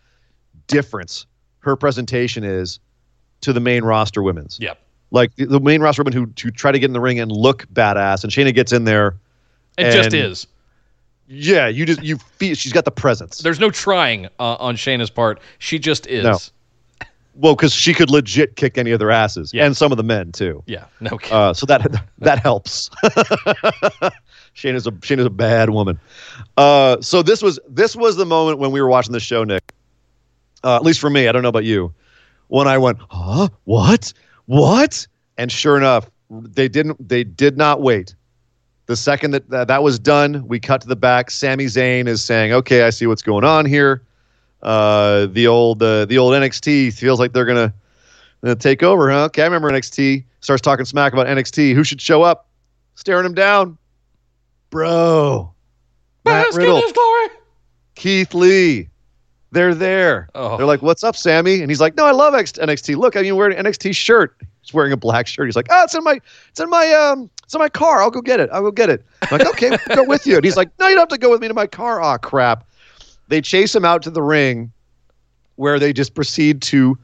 difference 0.68 1.26
her 1.60 1.76
presentation 1.76 2.44
is 2.44 2.80
to 3.42 3.54
the 3.54 3.60
main 3.60 3.84
roster 3.84 4.22
women's 4.22 4.60
Yep. 4.62 4.78
like 5.12 5.34
the, 5.36 5.46
the 5.46 5.60
main 5.60 5.82
roster 5.82 6.04
women 6.04 6.14
who 6.14 6.32
who 6.44 6.52
try 6.52 6.72
to 6.72 6.78
get 6.80 6.86
in 6.88 6.94
the 6.94 7.00
ring 7.00 7.20
and 7.20 7.32
look 7.32 7.66
badass 7.74 8.24
and 8.24 8.32
Shayna 8.32 8.54
gets 8.54 8.72
in 8.74 8.84
there 8.84 9.16
It 9.78 9.92
just 9.92 10.14
is. 10.14 10.48
yeah 11.28 11.68
you 11.68 11.86
just 11.86 12.02
you 12.04 12.18
feel 12.18 12.56
she's 12.56 12.74
got 12.74 12.86
the 12.86 12.92
presence 12.92 13.40
There's 13.40 13.60
no 13.60 13.70
trying 13.70 14.26
uh, 14.40 14.56
on 14.56 14.76
Shayna's 14.76 15.10
part. 15.10 15.40
She 15.60 15.78
just 15.80 16.08
is. 16.08 16.24
No. 16.24 16.38
well 17.36 17.56
because 17.56 17.74
she 17.74 17.94
could 17.94 18.10
legit 18.10 18.56
kick 18.56 18.78
any 18.78 18.92
of 18.92 19.00
their 19.00 19.12
asses 19.12 19.54
Yeah. 19.54 19.66
and 19.66 19.76
some 19.78 19.92
of 19.92 19.98
the 19.98 20.04
men 20.04 20.32
too 20.32 20.64
Yeah. 20.66 20.86
No. 21.00 21.20
Uh, 21.30 21.54
so 21.54 21.66
that 21.68 21.82
that 22.20 22.40
helps. 22.40 22.90
Shayna's 24.56 24.88
a 24.88 24.92
Shayna's 24.92 25.26
a 25.26 25.30
bad 25.30 25.70
woman. 25.70 26.00
Uh, 26.58 27.00
so 27.02 27.22
this 27.22 27.42
was 27.44 27.60
this 27.70 27.96
was 27.96 28.16
the 28.16 28.26
moment 28.26 28.58
when 28.60 28.72
we 28.72 28.82
were 28.82 28.88
watching 28.88 29.14
the 29.14 29.20
show, 29.20 29.44
Nick. 29.44 29.74
Uh, 30.64 30.76
at 30.78 30.84
least 30.84 31.00
for 31.00 31.10
me, 31.10 31.28
I 31.28 31.32
don't 31.32 31.44
know 31.44 31.50
about 31.50 31.64
you. 31.66 31.94
When 32.48 32.68
I 32.68 32.78
went, 32.80 32.98
huh? 33.12 33.50
What? 33.66 34.14
What? 34.46 35.06
And 35.38 35.52
sure 35.52 35.78
enough, 35.78 36.10
they 36.32 36.68
didn't. 36.68 37.08
They 37.08 37.24
did 37.24 37.58
not 37.58 37.82
wait. 37.82 38.16
The 38.88 38.96
second 38.96 39.32
that 39.32 39.50
that, 39.50 39.68
that 39.68 39.84
was 39.84 40.00
done, 40.00 40.48
we 40.48 40.60
cut 40.60 40.82
to 40.82 40.88
the 40.88 40.96
back. 40.96 41.30
Sami 41.30 41.66
Zayn 41.66 42.08
is 42.08 42.24
saying, 42.24 42.54
"Okay, 42.54 42.84
I 42.84 42.90
see 42.90 43.06
what's 43.06 43.22
going 43.22 43.44
on 43.44 43.66
here." 43.66 44.04
Uh, 44.64 45.28
the 45.28 45.48
old 45.48 45.84
uh, 45.84 46.06
the 46.06 46.18
old 46.18 46.34
NXT 46.34 46.94
feels 46.94 47.20
like 47.20 47.34
they're 47.34 47.46
gonna 47.46 47.74
uh, 48.44 48.56
take 48.56 48.84
over, 48.84 49.12
huh? 49.12 49.26
Okay, 49.26 49.42
I 49.42 49.46
remember 49.46 49.70
NXT. 49.70 50.24
Starts 50.40 50.62
talking 50.62 50.86
smack 50.86 51.14
about 51.14 51.28
NXT. 51.28 51.74
Who 51.76 51.84
should 51.84 52.02
show 52.02 52.24
up? 52.24 52.48
Staring 52.96 53.26
him 53.26 53.34
down. 53.34 53.78
Bro. 54.70 55.54
Matt 56.26 56.48
Bask 56.48 56.58
Riddle. 56.58 56.82
Keith 57.96 58.34
Lee. 58.34 58.90
They're 59.52 59.74
there. 59.74 60.30
Oh. 60.36 60.58
They're 60.58 60.66
like, 60.66 60.82
what's 60.82 61.04
up, 61.04 61.16
Sami? 61.16 61.62
And 61.62 61.72
he's 61.72 61.80
like, 61.80 61.96
no, 61.96 62.06
I 62.06 62.12
love 62.12 62.36
X- 62.36 62.54
NXT. 62.54 62.98
Look, 62.98 63.16
I 63.16 63.22
mean, 63.22 63.36
wearing 63.36 63.58
an 63.58 63.66
NXT 63.66 63.96
shirt. 63.96 64.36
He's 64.62 64.74
wearing 64.74 64.92
a 64.92 64.98
black 64.98 65.28
shirt. 65.28 65.48
He's 65.48 65.56
like, 65.56 65.68
oh, 65.70 65.84
it's 65.84 65.96
in 65.96 66.04
my, 66.04 66.20
it's 66.50 66.60
in 66.60 66.70
my, 66.70 66.92
um, 66.92 67.30
it's 67.48 67.56
in 67.56 67.60
my 67.60 67.70
car. 67.70 68.02
I'll 68.02 68.12
go 68.12 68.20
get 68.22 68.40
it. 68.42 68.50
I'll 68.52 68.62
go 68.62 68.72
get 68.72 68.90
it. 68.90 69.06
I'm 69.32 69.40
like, 69.40 69.48
okay, 69.48 69.70
we'll 69.88 69.96
go 69.96 70.04
with 70.04 70.28
you. 70.28 70.36
And 70.36 70.44
he's 70.44 70.58
like, 70.58 70.70
no, 70.80 70.88
you 70.90 70.96
don't 70.96 71.04
have 71.10 71.18
to 71.18 71.18
go 71.18 71.32
with 71.32 71.40
me 71.42 71.48
to 71.48 71.54
my 71.54 71.66
car. 71.66 72.02
Ah, 72.02 72.18
crap. 72.18 72.66
They 73.30 73.40
chase 73.42 73.74
him 73.74 73.86
out 73.86 74.04
to 74.04 74.10
the 74.10 74.22
ring 74.22 74.70
where 75.56 75.80
they 75.80 75.94
just 75.94 76.14
proceed 76.14 76.62
to 76.64 76.98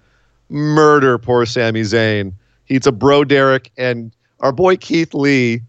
murder 0.50 1.18
poor 1.18 1.46
Sami 1.46 1.82
Zayn. 1.82 2.34
He 2.66 2.76
eats 2.76 2.86
a 2.88 2.91
bro 2.91 3.24
Derek 3.24 3.72
and 3.78 4.12
our 4.41 4.52
boy 4.52 4.76
Keith 4.76 5.14
Lee 5.14 5.62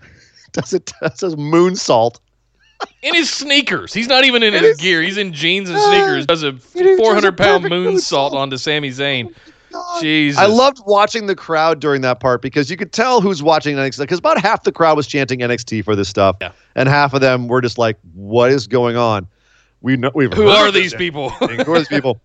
does 0.52 0.72
it 0.72 0.92
does 1.00 1.22
a 1.22 1.36
moonsault. 1.36 2.20
in 3.02 3.14
his 3.14 3.30
sneakers. 3.30 3.92
He's 3.92 4.06
not 4.08 4.24
even 4.24 4.42
in 4.44 4.54
It 4.54 4.62
his 4.62 4.70
is- 4.76 4.80
gear. 4.80 5.02
He's 5.02 5.16
in 5.18 5.32
jeans 5.32 5.68
and 5.68 5.76
Ah, 5.78 5.90
sneakers. 5.90 6.26
Does 6.26 6.42
a 6.44 6.48
it 6.48 6.54
is 6.56 6.62
just 6.72 6.76
a 6.76 6.96
400 6.98 7.36
pound 7.36 7.64
moonsault 7.64 7.94
moonsault. 7.94 8.32
onto 8.32 8.56
Sami 8.58 8.90
Zayn. 8.90 9.34
God. 9.74 10.00
Jesus. 10.00 10.40
I 10.40 10.46
loved 10.46 10.78
watching 10.86 11.26
the 11.26 11.34
crowd 11.34 11.80
during 11.80 12.00
that 12.02 12.20
part 12.20 12.40
because 12.40 12.70
you 12.70 12.76
could 12.76 12.92
tell 12.92 13.20
who's 13.20 13.42
watching 13.42 13.76
NXT 13.76 13.98
because 13.98 14.20
about 14.20 14.40
half 14.40 14.62
the 14.62 14.72
crowd 14.72 14.96
was 14.96 15.06
chanting 15.06 15.40
NXT 15.40 15.84
for 15.84 15.96
this 15.96 16.08
stuff, 16.08 16.36
Yeah. 16.40 16.52
and 16.76 16.88
half 16.88 17.12
of 17.12 17.20
them 17.20 17.48
were 17.48 17.60
just 17.60 17.76
like, 17.76 17.98
"What 18.14 18.50
is 18.50 18.66
going 18.68 18.96
on?" 18.96 19.26
We 19.82 19.96
know 19.96 20.10
we've 20.14 20.32
Who 20.32 20.48
are 20.48 20.70
these 20.70 20.94
people? 20.94 21.28
Who 21.30 21.72
are 21.72 21.78
these 21.78 21.88
people? 21.88 22.20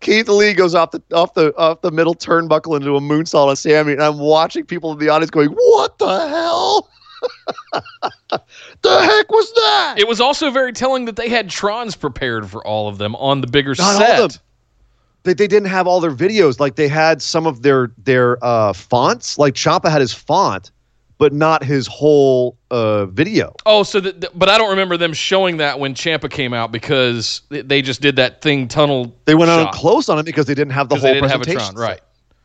Keith 0.00 0.28
Lee 0.28 0.52
goes 0.54 0.74
off 0.74 0.90
the 0.90 1.02
off 1.12 1.34
the 1.34 1.56
off 1.56 1.80
the 1.80 1.90
middle 1.90 2.14
turnbuckle 2.14 2.76
into 2.76 2.96
a 2.96 3.00
moonsault 3.00 3.48
on 3.48 3.56
Sami, 3.56 3.92
and 3.92 4.02
I'm 4.02 4.18
watching 4.18 4.64
people 4.64 4.92
in 4.92 4.98
the 4.98 5.08
audience 5.08 5.30
going, 5.30 5.50
"What 5.50 5.98
the 5.98 6.28
hell? 6.28 6.90
the 8.82 9.02
heck 9.02 9.30
was 9.30 9.52
that?" 9.54 9.94
it 9.98 10.06
was 10.08 10.20
also 10.20 10.50
very 10.50 10.72
telling 10.72 11.04
that 11.06 11.16
they 11.16 11.28
had 11.28 11.48
Trons 11.48 11.98
prepared 11.98 12.50
for 12.50 12.66
all 12.66 12.88
of 12.88 12.98
them 12.98 13.14
on 13.16 13.40
the 13.40 13.46
bigger 13.46 13.74
Not 13.78 13.94
all 13.94 14.28
set. 14.30 14.38
They, 15.26 15.34
they 15.34 15.48
didn't 15.48 15.68
have 15.68 15.88
all 15.88 16.00
their 16.00 16.12
videos. 16.12 16.60
Like 16.60 16.76
they 16.76 16.86
had 16.86 17.20
some 17.20 17.46
of 17.46 17.62
their 17.62 17.90
their 17.98 18.42
uh, 18.42 18.72
fonts. 18.72 19.36
Like 19.38 19.54
Ciampa 19.54 19.90
had 19.90 20.00
his 20.00 20.14
font, 20.14 20.70
but 21.18 21.32
not 21.32 21.64
his 21.64 21.88
whole 21.88 22.56
uh, 22.70 23.06
video. 23.06 23.52
Oh, 23.66 23.82
so 23.82 23.98
that, 24.00 24.20
th- 24.20 24.32
but 24.36 24.48
I 24.48 24.56
don't 24.56 24.70
remember 24.70 24.96
them 24.96 25.12
showing 25.12 25.56
that 25.56 25.80
when 25.80 25.94
Ciampa 25.94 26.30
came 26.30 26.54
out 26.54 26.70
because 26.70 27.42
they- 27.50 27.82
just 27.82 28.00
did 28.00 28.14
that 28.16 28.40
thing 28.40 28.68
tunnel. 28.68 29.14
They 29.24 29.34
went 29.34 29.48
shot, 29.48 29.66
on 29.66 29.72
close 29.72 30.08
on 30.08 30.18
it 30.20 30.22
because 30.22 30.46
they 30.46 30.54
didn't 30.54 30.72
have 30.72 30.88
the 30.88 30.94
whole 30.94 31.02
they 31.02 31.14
didn't 31.14 31.30
have 31.30 31.40
a 31.40 31.44
presentation. 31.44 31.74
Tron, 31.74 31.88
right? 31.90 32.00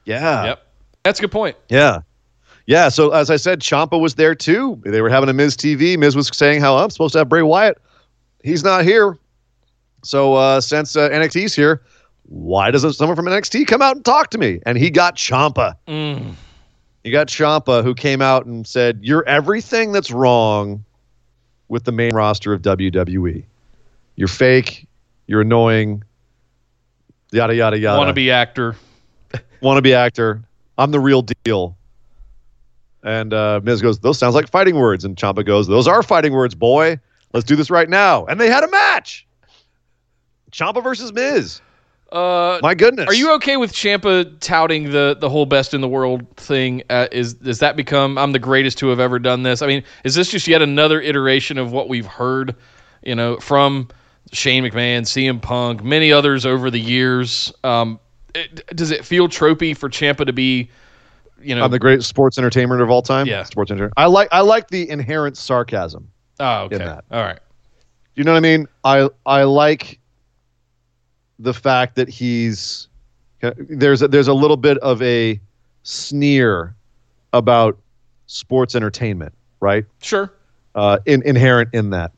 Yeah. 0.05 0.45
Yep, 0.45 0.67
that's 1.03 1.19
a 1.19 1.21
good 1.21 1.31
point. 1.31 1.55
Yeah. 1.69 1.99
Yeah. 2.65 2.89
So 2.89 3.11
as 3.11 3.29
I 3.29 3.35
said, 3.35 3.59
Ciampa 3.59 4.01
was 4.01 4.15
there 4.15 4.33
too. 4.33 4.81
They 4.85 5.01
were 5.01 5.09
having 5.09 5.29
a 5.29 5.33
Miz 5.33 5.55
TV. 5.55 5.99
Miz 5.99 6.15
was 6.15 6.29
saying 6.35 6.61
how 6.61 6.77
I'm 6.77 6.89
supposed 6.89 7.13
to 7.13 7.19
have 7.19 7.29
Bray 7.29 7.43
Wyatt. 7.43 7.77
He's 8.43 8.63
not 8.63 8.83
here. 8.83 9.19
So 10.03 10.33
uh, 10.33 10.59
since 10.61 10.95
uh, 10.95 11.09
NXT's 11.09 11.53
here, 11.53 11.83
why 12.31 12.71
doesn't 12.71 12.93
someone 12.93 13.17
from 13.17 13.25
NXT 13.25 13.67
come 13.67 13.81
out 13.81 13.97
and 13.97 14.05
talk 14.05 14.29
to 14.29 14.37
me? 14.37 14.61
And 14.65 14.77
he 14.77 14.89
got 14.89 15.17
Ciampa. 15.17 15.75
Mm. 15.85 16.33
You 17.03 17.11
got 17.11 17.27
Ciampa 17.27 17.83
who 17.83 17.93
came 17.93 18.21
out 18.21 18.45
and 18.45 18.65
said, 18.65 18.99
You're 19.01 19.27
everything 19.27 19.91
that's 19.91 20.11
wrong 20.11 20.85
with 21.67 21.83
the 21.83 21.91
main 21.91 22.13
roster 22.13 22.53
of 22.53 22.61
WWE. 22.61 23.43
You're 24.15 24.27
fake. 24.29 24.87
You're 25.27 25.41
annoying. 25.41 26.03
Yada 27.33 27.53
yada 27.53 27.77
yada. 27.77 27.97
Want 27.97 28.07
to 28.07 28.13
be 28.13 28.31
actor. 28.31 28.77
Want 29.61 29.77
to 29.77 29.81
be 29.81 29.93
actor. 29.93 30.41
I'm 30.77 30.91
the 30.91 31.01
real 31.01 31.23
deal. 31.43 31.75
And 33.03 33.33
uh, 33.33 33.59
Miz 33.61 33.81
goes, 33.81 33.99
those 33.99 34.17
sounds 34.17 34.35
like 34.35 34.49
fighting 34.49 34.75
words. 34.75 35.03
And 35.03 35.17
Ciampa 35.17 35.45
goes, 35.45 35.67
those 35.67 35.87
are 35.87 36.01
fighting 36.01 36.31
words, 36.31 36.55
boy. 36.55 36.97
Let's 37.33 37.45
do 37.45 37.57
this 37.57 37.69
right 37.69 37.89
now. 37.89 38.25
And 38.25 38.39
they 38.39 38.47
had 38.47 38.63
a 38.63 38.69
match. 38.69 39.27
Ciampa 40.51 40.81
versus 40.81 41.11
Miz. 41.11 41.61
Uh, 42.11 42.59
My 42.61 42.73
goodness. 42.75 43.07
Are 43.07 43.13
you 43.13 43.33
okay 43.35 43.55
with 43.57 43.71
Ciampa 43.71 44.37
touting 44.39 44.91
the 44.91 45.15
the 45.19 45.29
whole 45.29 45.45
best 45.45 45.73
in 45.73 45.81
the 45.81 45.87
world 45.87 46.27
thing? 46.35 46.83
Uh, 46.89 47.07
is 47.11 47.33
does 47.35 47.59
that 47.59 47.75
become 47.77 48.17
I'm 48.17 48.31
the 48.33 48.39
greatest 48.39 48.77
to 48.79 48.87
have 48.87 48.99
ever 48.99 49.17
done 49.19 49.43
this? 49.43 49.61
I 49.61 49.67
mean, 49.67 49.83
is 50.03 50.15
this 50.15 50.29
just 50.29 50.47
yet 50.47 50.61
another 50.61 50.99
iteration 50.99 51.57
of 51.57 51.71
what 51.71 51.87
we've 51.87 52.05
heard, 52.05 52.55
you 53.03 53.15
know, 53.15 53.37
from 53.37 53.87
Shane 54.33 54.63
McMahon, 54.63 55.01
CM 55.03 55.41
Punk, 55.41 55.83
many 55.83 56.11
others 56.11 56.45
over 56.45 56.69
the 56.69 56.79
years? 56.81 57.53
Um, 57.63 57.97
it, 58.35 58.65
does 58.75 58.91
it 58.91 59.05
feel 59.05 59.27
tropey 59.29 59.75
for 59.75 59.89
Ciampa 59.89 60.25
to 60.25 60.33
be, 60.33 60.69
you 61.41 61.55
know, 61.55 61.63
I'm 61.63 61.71
the 61.71 61.79
greatest 61.79 62.09
sports 62.09 62.37
entertainer 62.37 62.81
of 62.83 62.89
all 62.89 63.01
time? 63.01 63.25
Yeah. 63.25 63.43
Sports 63.43 63.71
entertainer. 63.71 63.93
I 63.95 64.07
like 64.07 64.27
I 64.33 64.41
like 64.41 64.67
the 64.67 64.89
inherent 64.89 65.37
sarcasm. 65.37 66.11
oh, 66.41 66.63
okay, 66.63 66.75
in 66.75 66.81
that. 66.81 67.05
all 67.09 67.21
right, 67.23 67.39
You 68.15 68.25
know 68.25 68.33
what 68.33 68.37
I 68.37 68.41
mean? 68.41 68.67
I 68.83 69.09
I 69.25 69.43
like 69.43 69.97
the 71.41 71.53
fact 71.53 71.95
that 71.95 72.07
he's 72.07 72.87
there's 73.57 74.01
a, 74.01 74.07
there's 74.07 74.27
a 74.27 74.33
little 74.33 74.57
bit 74.57 74.77
of 74.79 75.01
a 75.01 75.39
sneer 75.83 76.75
about 77.33 77.77
sports 78.27 78.75
entertainment, 78.75 79.33
right? 79.59 79.85
sure, 80.01 80.31
Uh, 80.75 80.99
in, 81.05 81.23
inherent 81.23 81.69
in 81.73 81.89
that. 81.89 82.11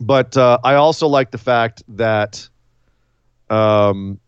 But 0.00 0.36
uh, 0.36 0.58
I 0.64 0.74
also 0.74 1.06
like 1.06 1.30
the 1.30 1.38
fact 1.38 1.84
that 1.88 2.48
um, 3.50 4.18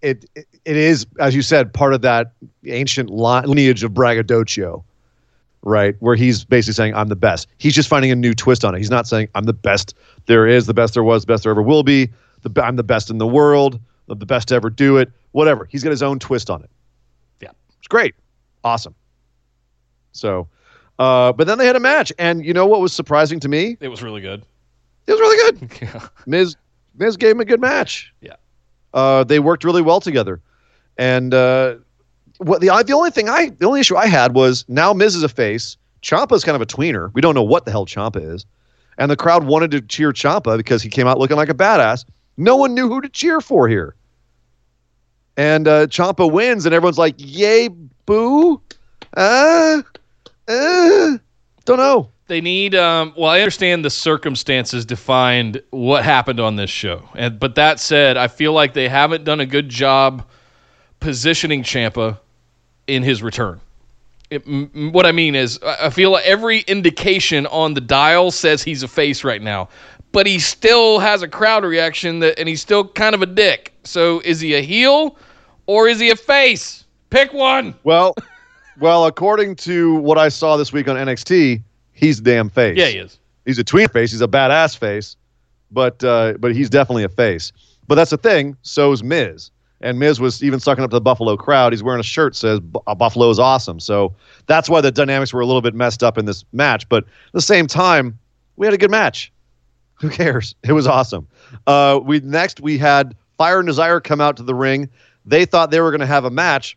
it, 0.00 0.24
it 0.34 0.46
it 0.64 0.76
is, 0.76 1.06
as 1.20 1.34
you 1.34 1.42
said, 1.42 1.72
part 1.74 1.92
of 1.92 2.00
that 2.02 2.32
ancient 2.66 3.10
lineage 3.10 3.84
of 3.84 3.92
braggadocio, 3.92 4.82
right? 5.62 5.94
Where 6.00 6.16
he's 6.16 6.44
basically 6.44 6.74
saying, 6.74 6.94
"I'm 6.94 7.08
the 7.08 7.16
best." 7.16 7.48
He's 7.58 7.74
just 7.74 7.88
finding 7.88 8.10
a 8.10 8.16
new 8.16 8.32
twist 8.32 8.64
on 8.64 8.74
it. 8.74 8.78
He's 8.78 8.90
not 8.90 9.06
saying, 9.06 9.28
"I'm 9.34 9.44
the 9.44 9.52
best 9.52 9.94
there 10.24 10.46
is, 10.46 10.66
the 10.66 10.74
best 10.74 10.94
there 10.94 11.04
was, 11.04 11.24
the 11.24 11.26
best 11.26 11.42
there 11.42 11.50
ever 11.52 11.62
will 11.62 11.82
be." 11.82 12.08
The 12.42 12.62
I'm 12.62 12.76
the 12.76 12.82
best 12.82 13.10
in 13.10 13.18
the 13.18 13.26
world, 13.26 13.80
the 14.06 14.14
the 14.14 14.26
best 14.26 14.48
to 14.48 14.54
ever 14.54 14.70
do 14.70 14.96
it. 14.96 15.10
Whatever. 15.32 15.66
He's 15.70 15.82
got 15.84 15.90
his 15.90 16.02
own 16.02 16.18
twist 16.18 16.50
on 16.50 16.62
it. 16.62 16.70
Yeah. 17.40 17.50
it's 17.78 17.88
great, 17.88 18.14
awesome. 18.64 18.94
So, 20.12 20.48
uh, 20.98 21.32
but 21.32 21.46
then 21.46 21.58
they 21.58 21.66
had 21.66 21.76
a 21.76 21.80
match, 21.80 22.12
and 22.18 22.44
you 22.44 22.52
know 22.52 22.66
what 22.66 22.80
was 22.80 22.92
surprising 22.92 23.40
to 23.40 23.48
me? 23.48 23.76
it 23.80 23.88
was 23.88 24.02
really 24.02 24.20
good. 24.20 24.42
It 25.06 25.12
was 25.12 25.20
really 25.20 25.58
good. 25.58 25.72
Yeah. 25.82 26.08
Miz 26.26 26.56
Miz 26.96 27.16
gave 27.16 27.32
him 27.32 27.40
a 27.40 27.44
good 27.44 27.60
match. 27.60 28.12
Yeah. 28.20 28.36
Uh, 28.94 29.24
they 29.24 29.38
worked 29.38 29.64
really 29.64 29.82
well 29.82 30.00
together, 30.00 30.40
and 30.96 31.34
uh, 31.34 31.76
what 32.38 32.60
the 32.60 32.68
the 32.86 32.92
only 32.92 33.10
thing 33.10 33.28
I 33.28 33.50
the 33.50 33.66
only 33.66 33.80
issue 33.80 33.96
I 33.96 34.06
had 34.06 34.34
was 34.34 34.64
now 34.68 34.92
Miz 34.92 35.14
is 35.14 35.22
a 35.22 35.28
face. 35.28 35.76
Ciampa's 36.02 36.44
kind 36.44 36.54
of 36.56 36.62
a 36.62 36.66
tweener. 36.66 37.12
We 37.14 37.20
don't 37.20 37.34
know 37.34 37.42
what 37.42 37.64
the 37.64 37.70
hell 37.70 37.84
Ciampa 37.84 38.22
is, 38.34 38.46
and 38.98 39.10
the 39.10 39.16
crowd 39.16 39.44
wanted 39.44 39.70
to 39.72 39.80
cheer 39.80 40.12
Ciampa 40.12 40.56
because 40.56 40.82
he 40.82 40.88
came 40.88 41.06
out 41.06 41.18
looking 41.18 41.36
like 41.36 41.48
a 41.48 41.54
badass. 41.54 42.04
No 42.38 42.56
one 42.56 42.74
knew 42.74 42.88
who 42.88 43.00
to 43.00 43.08
cheer 43.08 43.40
for 43.40 43.68
here, 43.68 43.94
and 45.36 45.68
uh, 45.68 45.86
Ciampa 45.88 46.30
wins, 46.30 46.64
and 46.64 46.74
everyone's 46.74 46.98
like, 46.98 47.16
"Yay, 47.18 47.68
boo!" 48.06 48.62
Uh, 49.16 49.82
uh, 50.46 51.18
don't 51.64 51.78
know. 51.78 52.10
They 52.28 52.40
need. 52.40 52.74
Um, 52.74 53.12
well, 53.16 53.30
I 53.30 53.40
understand 53.40 53.84
the 53.84 53.90
circumstances 53.90 54.84
defined 54.84 55.60
what 55.70 56.04
happened 56.04 56.40
on 56.40 56.56
this 56.56 56.70
show, 56.70 57.08
and 57.14 57.40
but 57.40 57.56
that 57.56 57.80
said, 57.80 58.16
I 58.16 58.28
feel 58.28 58.52
like 58.52 58.72
they 58.72 58.88
haven't 58.88 59.24
done 59.24 59.40
a 59.40 59.46
good 59.46 59.68
job 59.68 60.24
positioning 61.00 61.62
Ciampa 61.62 62.18
in 62.86 63.02
his 63.02 63.22
return. 63.22 63.60
It, 64.30 64.46
m- 64.46 64.92
what 64.92 65.06
I 65.06 65.12
mean 65.12 65.34
is, 65.34 65.58
I 65.62 65.88
feel 65.90 66.10
like 66.10 66.24
every 66.26 66.60
indication 66.60 67.46
on 67.46 67.72
the 67.74 67.80
dial 67.80 68.30
says 68.30 68.62
he's 68.62 68.82
a 68.82 68.88
face 68.88 69.24
right 69.24 69.40
now, 69.40 69.70
but 70.12 70.26
he 70.26 70.38
still 70.38 70.98
has 70.98 71.22
a 71.22 71.28
crowd 71.28 71.64
reaction 71.64 72.20
that, 72.20 72.38
and 72.38 72.48
he's 72.48 72.60
still 72.60 72.88
kind 72.88 73.14
of 73.14 73.22
a 73.22 73.26
dick. 73.26 73.72
So, 73.84 74.20
is 74.20 74.40
he 74.40 74.54
a 74.54 74.60
heel 74.60 75.16
or 75.66 75.88
is 75.88 76.00
he 76.00 76.10
a 76.10 76.16
face? 76.16 76.84
Pick 77.10 77.32
one. 77.32 77.74
Well, 77.84 78.14
well, 78.80 79.06
according 79.06 79.56
to 79.56 79.94
what 79.96 80.18
I 80.18 80.28
saw 80.28 80.56
this 80.56 80.72
week 80.72 80.88
on 80.88 80.96
NXT, 80.96 81.62
he's 81.92 82.20
damn 82.20 82.50
face. 82.50 82.76
Yeah, 82.76 82.86
he 82.86 82.98
is. 82.98 83.18
He's 83.44 83.58
a 83.58 83.64
tween 83.64 83.88
face. 83.88 84.10
He's 84.10 84.20
a 84.20 84.28
badass 84.28 84.76
face, 84.76 85.16
but 85.70 86.02
uh, 86.04 86.34
but 86.38 86.54
he's 86.54 86.68
definitely 86.68 87.04
a 87.04 87.08
face. 87.08 87.52
But 87.86 87.94
that's 87.94 88.10
the 88.10 88.18
thing. 88.18 88.56
So's 88.62 89.02
Miz, 89.02 89.50
and 89.80 89.98
Miz 89.98 90.20
was 90.20 90.44
even 90.44 90.60
sucking 90.60 90.84
up 90.84 90.90
to 90.90 90.96
the 90.96 91.00
Buffalo 91.00 91.36
crowd. 91.36 91.72
He's 91.72 91.82
wearing 91.82 92.00
a 92.00 92.04
shirt 92.04 92.34
that 92.34 92.38
says 92.38 92.60
"Bu- 92.60 92.82
Buffalo 92.96 93.30
is 93.30 93.38
awesome. 93.38 93.80
So 93.80 94.14
that's 94.46 94.68
why 94.68 94.82
the 94.82 94.90
dynamics 94.90 95.32
were 95.32 95.40
a 95.40 95.46
little 95.46 95.62
bit 95.62 95.74
messed 95.74 96.02
up 96.02 96.18
in 96.18 96.26
this 96.26 96.44
match. 96.52 96.86
But 96.90 97.04
at 97.04 97.32
the 97.32 97.40
same 97.40 97.66
time, 97.66 98.18
we 98.56 98.66
had 98.66 98.74
a 98.74 98.78
good 98.78 98.90
match. 98.90 99.32
Who 100.00 100.10
cares? 100.10 100.54
It 100.62 100.72
was 100.72 100.86
awesome. 100.86 101.26
Uh, 101.66 102.00
we 102.02 102.20
next 102.20 102.60
we 102.60 102.78
had 102.78 103.16
Fire 103.36 103.58
and 103.58 103.66
Desire 103.66 104.00
come 104.00 104.20
out 104.20 104.36
to 104.36 104.42
the 104.42 104.54
ring. 104.54 104.88
They 105.24 105.44
thought 105.44 105.70
they 105.70 105.80
were 105.80 105.90
going 105.90 106.00
to 106.00 106.06
have 106.06 106.24
a 106.24 106.30
match. 106.30 106.76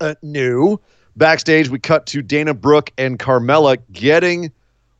Uh, 0.00 0.14
no. 0.22 0.80
Backstage, 1.16 1.70
we 1.70 1.78
cut 1.78 2.06
to 2.06 2.20
Dana 2.20 2.52
Brooke 2.52 2.92
and 2.98 3.18
Carmella 3.18 3.78
getting 3.90 4.52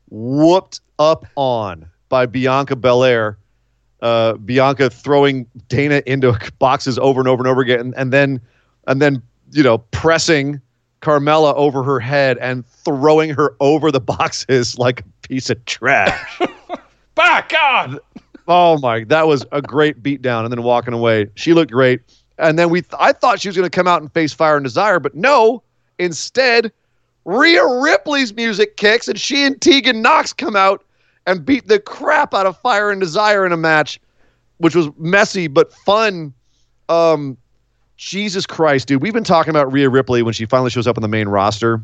whooped 0.08 0.80
up 0.98 1.26
on 1.36 1.86
by 2.08 2.26
Bianca 2.26 2.74
Belair. 2.74 3.38
Uh, 4.00 4.34
Bianca 4.34 4.88
throwing 4.88 5.46
Dana 5.68 6.02
into 6.06 6.38
boxes 6.58 6.98
over 6.98 7.20
and 7.20 7.28
over 7.28 7.42
and 7.42 7.48
over 7.48 7.60
again, 7.60 7.80
and, 7.80 7.94
and 7.96 8.12
then 8.12 8.40
and 8.86 9.00
then 9.02 9.22
you 9.52 9.62
know 9.62 9.78
pressing 9.78 10.60
Carmella 11.02 11.54
over 11.54 11.82
her 11.82 12.00
head 12.00 12.38
and 12.38 12.66
throwing 12.66 13.30
her 13.30 13.54
over 13.60 13.90
the 13.90 14.00
boxes 14.18 14.78
like 14.78 15.00
a 15.00 15.28
piece 15.28 15.50
of 15.50 15.62
trash. 15.66 16.40
By 17.16 17.44
God. 17.48 17.98
Oh 18.46 18.78
my, 18.78 19.02
that 19.04 19.26
was 19.26 19.44
a 19.50 19.60
great 19.60 20.02
beatdown, 20.04 20.44
and 20.44 20.52
then 20.52 20.62
walking 20.62 20.94
away. 20.94 21.28
She 21.34 21.52
looked 21.52 21.72
great, 21.72 22.00
and 22.38 22.56
then 22.56 22.70
we. 22.70 22.82
Th- 22.82 22.94
I 23.00 23.12
thought 23.12 23.40
she 23.40 23.48
was 23.48 23.56
going 23.56 23.68
to 23.68 23.74
come 23.74 23.88
out 23.88 24.02
and 24.02 24.12
face 24.12 24.32
Fire 24.32 24.56
and 24.56 24.62
Desire, 24.62 25.00
but 25.00 25.16
no. 25.16 25.64
Instead, 25.98 26.70
Rhea 27.24 27.66
Ripley's 27.66 28.34
music 28.34 28.76
kicks, 28.76 29.08
and 29.08 29.18
she 29.18 29.44
and 29.44 29.60
Tegan 29.60 30.00
Nox 30.00 30.32
come 30.32 30.54
out 30.54 30.84
and 31.26 31.44
beat 31.44 31.66
the 31.66 31.80
crap 31.80 32.34
out 32.34 32.46
of 32.46 32.56
Fire 32.60 32.90
and 32.90 33.00
Desire 33.00 33.44
in 33.44 33.50
a 33.50 33.56
match, 33.56 33.98
which 34.58 34.76
was 34.76 34.88
messy 34.96 35.48
but 35.48 35.72
fun. 35.72 36.32
Um, 36.88 37.36
Jesus 37.96 38.46
Christ, 38.46 38.86
dude, 38.86 39.02
we've 39.02 39.14
been 39.14 39.24
talking 39.24 39.50
about 39.50 39.72
Rhea 39.72 39.88
Ripley 39.88 40.22
when 40.22 40.34
she 40.34 40.44
finally 40.44 40.70
shows 40.70 40.86
up 40.86 40.98
on 40.98 41.02
the 41.02 41.08
main 41.08 41.28
roster. 41.28 41.80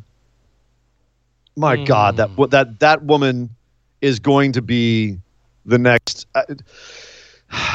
My 1.56 1.76
God, 1.76 2.16
that 2.18 2.50
that 2.50 2.80
that 2.80 3.02
woman 3.04 3.50
is 4.02 4.18
going 4.18 4.52
to 4.52 4.60
be 4.60 5.18
the 5.64 5.78
next. 5.78 6.26
I, 6.34 6.44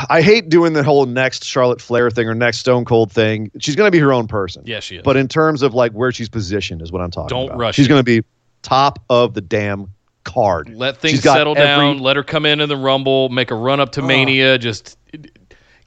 I 0.10 0.22
hate 0.22 0.50
doing 0.50 0.74
the 0.74 0.84
whole 0.84 1.06
next 1.06 1.44
Charlotte 1.44 1.82
Flair 1.82 2.10
thing 2.10 2.28
or 2.28 2.36
next 2.36 2.58
Stone 2.60 2.86
Cold 2.86 3.12
thing. 3.12 3.52
She's 3.60 3.76
going 3.76 3.88
to 3.88 3.92
be 3.92 4.00
her 4.00 4.12
own 4.12 4.28
person. 4.28 4.64
Yeah, 4.66 4.80
she 4.80 4.98
is. 4.98 5.04
But 5.04 5.18
in 5.18 5.28
terms 5.28 5.62
of 5.62 5.74
like 5.74 5.92
where 5.94 6.12
she's 6.12 6.30
positioned 6.30 6.82
is 6.82 6.92
what 6.92 7.02
I'm 7.02 7.12
talking 7.12 7.36
about. 7.38 7.50
Don't 7.50 7.58
rush 7.58 7.76
She's 7.76 7.88
going 7.88 8.00
to 8.00 8.04
be 8.04 8.24
top 8.62 9.00
of 9.10 9.34
the 9.34 9.42
damn 9.42 9.94
card. 10.24 10.70
Let 10.74 10.98
things 10.98 11.22
settle 11.22 11.58
every- 11.58 11.66
down. 11.66 12.00
Let 12.00 12.16
her 12.16 12.24
come 12.24 12.46
in 12.46 12.60
in 12.60 12.70
the 12.70 12.78
Rumble. 12.78 13.30
Make 13.30 13.52
a 13.52 13.56
run 13.56 13.80
up 13.80 13.94
to 13.94 14.02
Mania. 14.02 14.58
Just 14.58 14.98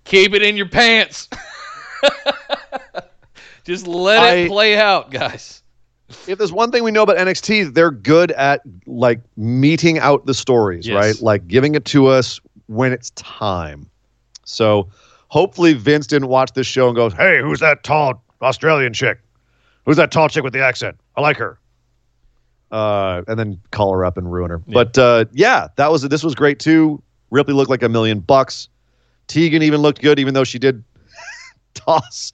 keep 0.05 0.35
it 0.35 0.43
in 0.43 0.57
your 0.57 0.69
pants. 0.69 1.29
Just 3.65 3.87
let 3.87 4.21
I- 4.21 4.35
it 4.35 4.49
play 4.49 4.79
out, 4.79 5.11
guys. 5.11 5.60
If 6.27 6.39
there's 6.39 6.53
one 6.53 6.71
thing 6.71 6.83
we 6.85 6.91
know 6.91 7.03
about 7.03 7.17
NXT, 7.17 7.75
they're 7.75 7.91
good 7.91 8.31
at 8.33 8.63
like 8.87 9.21
meting 9.37 9.99
out 9.99 10.27
the 10.27 10.35
stories, 10.35 10.87
Yes. 10.87 10.95
right? 10.97 11.23
Like 11.23 11.47
giving 11.49 11.75
it 11.75 11.85
to 11.87 12.07
us 12.07 12.41
when 12.67 12.93
it's 12.93 13.11
time. 13.11 13.89
So 14.45 14.89
hopefully 15.29 15.75
Vince 15.75 16.07
didn't 16.07 16.29
watch 16.29 16.53
this 16.55 16.67
show 16.67 16.89
and 16.89 16.97
goes, 16.97 17.13
"Hey, 17.13 17.41
who's 17.41 17.61
that 17.61 17.83
tall 17.85 18.23
Australian 18.43 18.93
chick? 18.93 19.21
Who's 19.87 19.97
that 19.97 20.11
tall 20.11 20.29
chick 20.29 20.43
with 20.45 20.53
the 20.53 20.63
accent? 20.63 20.97
I 21.17 21.21
like 21.21 21.37
her." 21.37 21.59
Uh, 22.71 23.23
and 23.27 23.39
then 23.39 23.61
call 23.73 23.93
her 23.93 24.05
up 24.05 24.17
and 24.17 24.31
ruin 24.33 24.51
her. 24.51 24.59
But 24.59 24.97
uh, 24.97 25.25
yeah, 25.33 25.69
that 25.77 25.91
was 25.91 26.03
this 26.03 26.23
was 26.23 26.35
great 26.35 26.59
too. 26.61 27.03
Ripley 27.31 27.55
looked 27.55 27.71
like 27.71 27.83
a 27.83 27.89
million 27.89 28.21
bucks. 28.21 28.69
Tegan 29.27 29.63
even 29.63 29.81
looked 29.81 30.01
good, 30.01 30.19
even 30.19 30.35
though 30.35 30.45
she 30.45 30.59
did 30.59 30.83
toss 31.75 32.33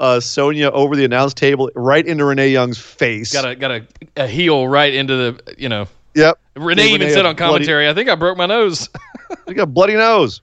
uh, 0.00 0.20
Sonya 0.20 0.70
over 0.70 0.96
the 0.96 1.04
announce 1.04 1.34
table 1.34 1.70
right 1.74 2.06
into 2.06 2.24
Renee 2.24 2.50
Young's 2.50 2.78
face. 2.78 3.32
Got 3.32 3.48
a 3.48 3.56
got 3.56 3.70
a, 3.70 3.86
a 4.16 4.26
heel 4.26 4.68
right 4.68 4.92
into 4.92 5.16
the 5.16 5.54
you 5.58 5.68
know. 5.68 5.86
yep. 6.14 6.38
Renee 6.56 6.92
even 6.94 7.10
said 7.10 7.26
on 7.26 7.36
commentary, 7.36 7.88
"I 7.88 7.94
think 7.94 8.08
I 8.08 8.14
broke 8.14 8.36
my 8.36 8.46
nose." 8.46 8.88
You 9.46 9.52
got 9.52 9.64
a 9.64 9.66
bloody 9.66 9.92
nose. 9.92 10.40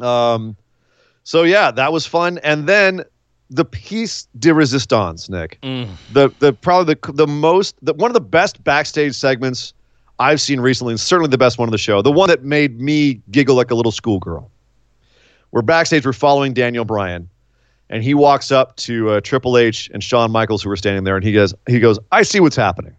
Um, 0.00 0.56
so 1.22 1.44
yeah, 1.44 1.70
that 1.70 1.92
was 1.92 2.06
fun. 2.06 2.38
And 2.38 2.68
then 2.68 3.04
the 3.50 3.64
piece 3.64 4.26
de 4.36 4.52
resistance, 4.52 5.28
Nick. 5.28 5.60
Mm. 5.62 5.90
The 6.12 6.28
the 6.40 6.52
probably 6.52 6.94
the 6.94 7.12
the 7.12 7.26
most 7.28 7.76
the, 7.82 7.94
one 7.94 8.10
of 8.10 8.14
the 8.14 8.20
best 8.20 8.64
backstage 8.64 9.14
segments 9.14 9.74
I've 10.18 10.40
seen 10.40 10.58
recently, 10.58 10.92
and 10.92 11.00
certainly 11.00 11.30
the 11.30 11.38
best 11.38 11.56
one 11.56 11.68
of 11.68 11.72
the 11.72 11.78
show. 11.78 12.02
The 12.02 12.10
one 12.10 12.28
that 12.28 12.42
made 12.42 12.80
me 12.80 13.20
giggle 13.30 13.54
like 13.54 13.70
a 13.70 13.76
little 13.76 13.92
schoolgirl 13.92 14.50
we're 15.54 15.62
backstage. 15.62 16.04
We're 16.04 16.12
following 16.12 16.52
Daniel 16.52 16.84
Bryan, 16.84 17.30
and 17.94 18.02
he 18.02 18.12
walks 18.12 18.50
up 18.50 18.74
to 18.74 19.08
uh, 19.08 19.20
Triple 19.20 19.56
H 19.56 19.88
and 19.94 20.02
Shawn 20.02 20.32
Michaels, 20.32 20.64
who 20.64 20.68
were 20.68 20.76
standing 20.76 21.04
there, 21.04 21.14
and 21.14 21.24
he 21.24 21.32
goes, 21.32 21.54
"He 21.68 21.78
goes, 21.78 21.96
I 22.10 22.24
see 22.24 22.40
what's 22.40 22.56
happening. 22.56 22.96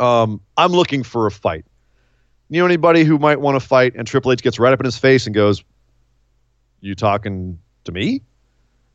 Um, 0.00 0.40
I'm 0.56 0.72
looking 0.72 1.04
for 1.04 1.28
a 1.28 1.30
fight. 1.30 1.64
You 2.50 2.60
know 2.60 2.66
anybody 2.66 3.04
who 3.04 3.16
might 3.16 3.40
want 3.40 3.54
to 3.54 3.64
fight?" 3.64 3.94
And 3.94 4.04
Triple 4.04 4.32
H 4.32 4.42
gets 4.42 4.58
right 4.58 4.72
up 4.72 4.80
in 4.80 4.84
his 4.84 4.98
face 4.98 5.24
and 5.26 5.34
goes, 5.34 5.62
"You 6.80 6.96
talking 6.96 7.60
to 7.84 7.92
me?" 7.92 8.22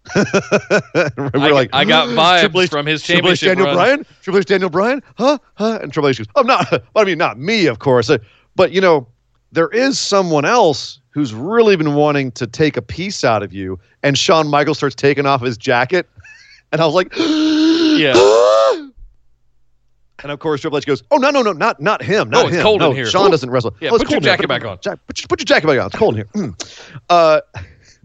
we're 0.16 1.32
I, 1.36 1.52
like, 1.52 1.70
I 1.72 1.86
got 1.86 2.10
vibes 2.10 2.64
H, 2.64 2.70
from 2.70 2.86
his 2.86 3.02
Triple 3.02 3.30
H 3.30 3.40
Daniel 3.40 3.68
run. 3.68 3.76
Bryan, 3.76 4.06
Triple 4.22 4.40
H 4.40 4.46
Daniel 4.46 4.70
Bryan, 4.70 5.02
huh, 5.16 5.38
huh? 5.54 5.80
And 5.82 5.94
Triple 5.94 6.10
H 6.10 6.18
goes, 6.18 6.28
"I'm 6.36 6.44
"Oh, 6.44 6.48
not, 6.48 6.70
but 6.70 6.84
I 6.98 7.06
mean, 7.06 7.18
not 7.18 7.40
me, 7.40 7.68
of 7.68 7.80
course, 7.80 8.10
uh, 8.10 8.18
but 8.58 8.74
you 8.74 8.82
know, 8.82 9.08
there 9.54 9.70
is 9.70 9.98
someone 9.98 10.44
else 10.44 11.00
who's 11.12 11.34
really 11.34 11.76
been 11.76 11.94
wanting 11.94 12.32
to 12.34 12.48
take 12.48 12.78
a 12.78 12.82
piece 12.82 13.24
out 13.24 13.44
of 13.44 13.54
you." 13.54 13.80
And 14.04 14.18
Shawn 14.18 14.48
Michaels 14.48 14.78
starts 14.78 14.96
taking 14.96 15.26
off 15.26 15.42
his 15.42 15.58
jacket, 15.58 16.10
and 16.72 16.82
I 16.82 16.86
was 16.86 16.96
like, 16.96 17.12
"Yeah." 17.18 18.14
And 20.24 20.32
of 20.32 20.40
course, 20.40 20.62
Triple 20.62 20.78
H 20.78 20.86
goes, 20.86 21.04
"Oh 21.10 21.18
no, 21.18 21.32
no, 21.32 21.42
no, 21.42 21.52
not 21.52 21.82
not 21.82 22.02
him, 22.04 22.30
not 22.30 22.46
oh, 22.46 22.48
it's 22.48 22.58
him. 22.58 22.64
cold 22.64 22.80
no, 22.80 22.92
in 22.92 22.96
here. 22.96 23.08
Shawn 23.08 23.28
Ooh. 23.28 23.32
doesn't 23.32 23.50
wrestle. 23.50 23.76
Yeah, 23.80 23.90
oh, 23.92 23.98
put 23.98 24.12
your 24.12 24.20
jacket 24.20 24.48
back 24.48 24.64
on. 24.64 24.78
Put, 24.78 25.08
put, 25.08 25.30
put 25.30 25.40
your 25.40 25.46
jacket 25.46 25.68
back 25.68 25.80
on. 25.80 25.88
It's 25.88 25.96
cold 25.96 26.16
in 26.16 26.28
here. 26.36 26.54
uh, 27.10 27.42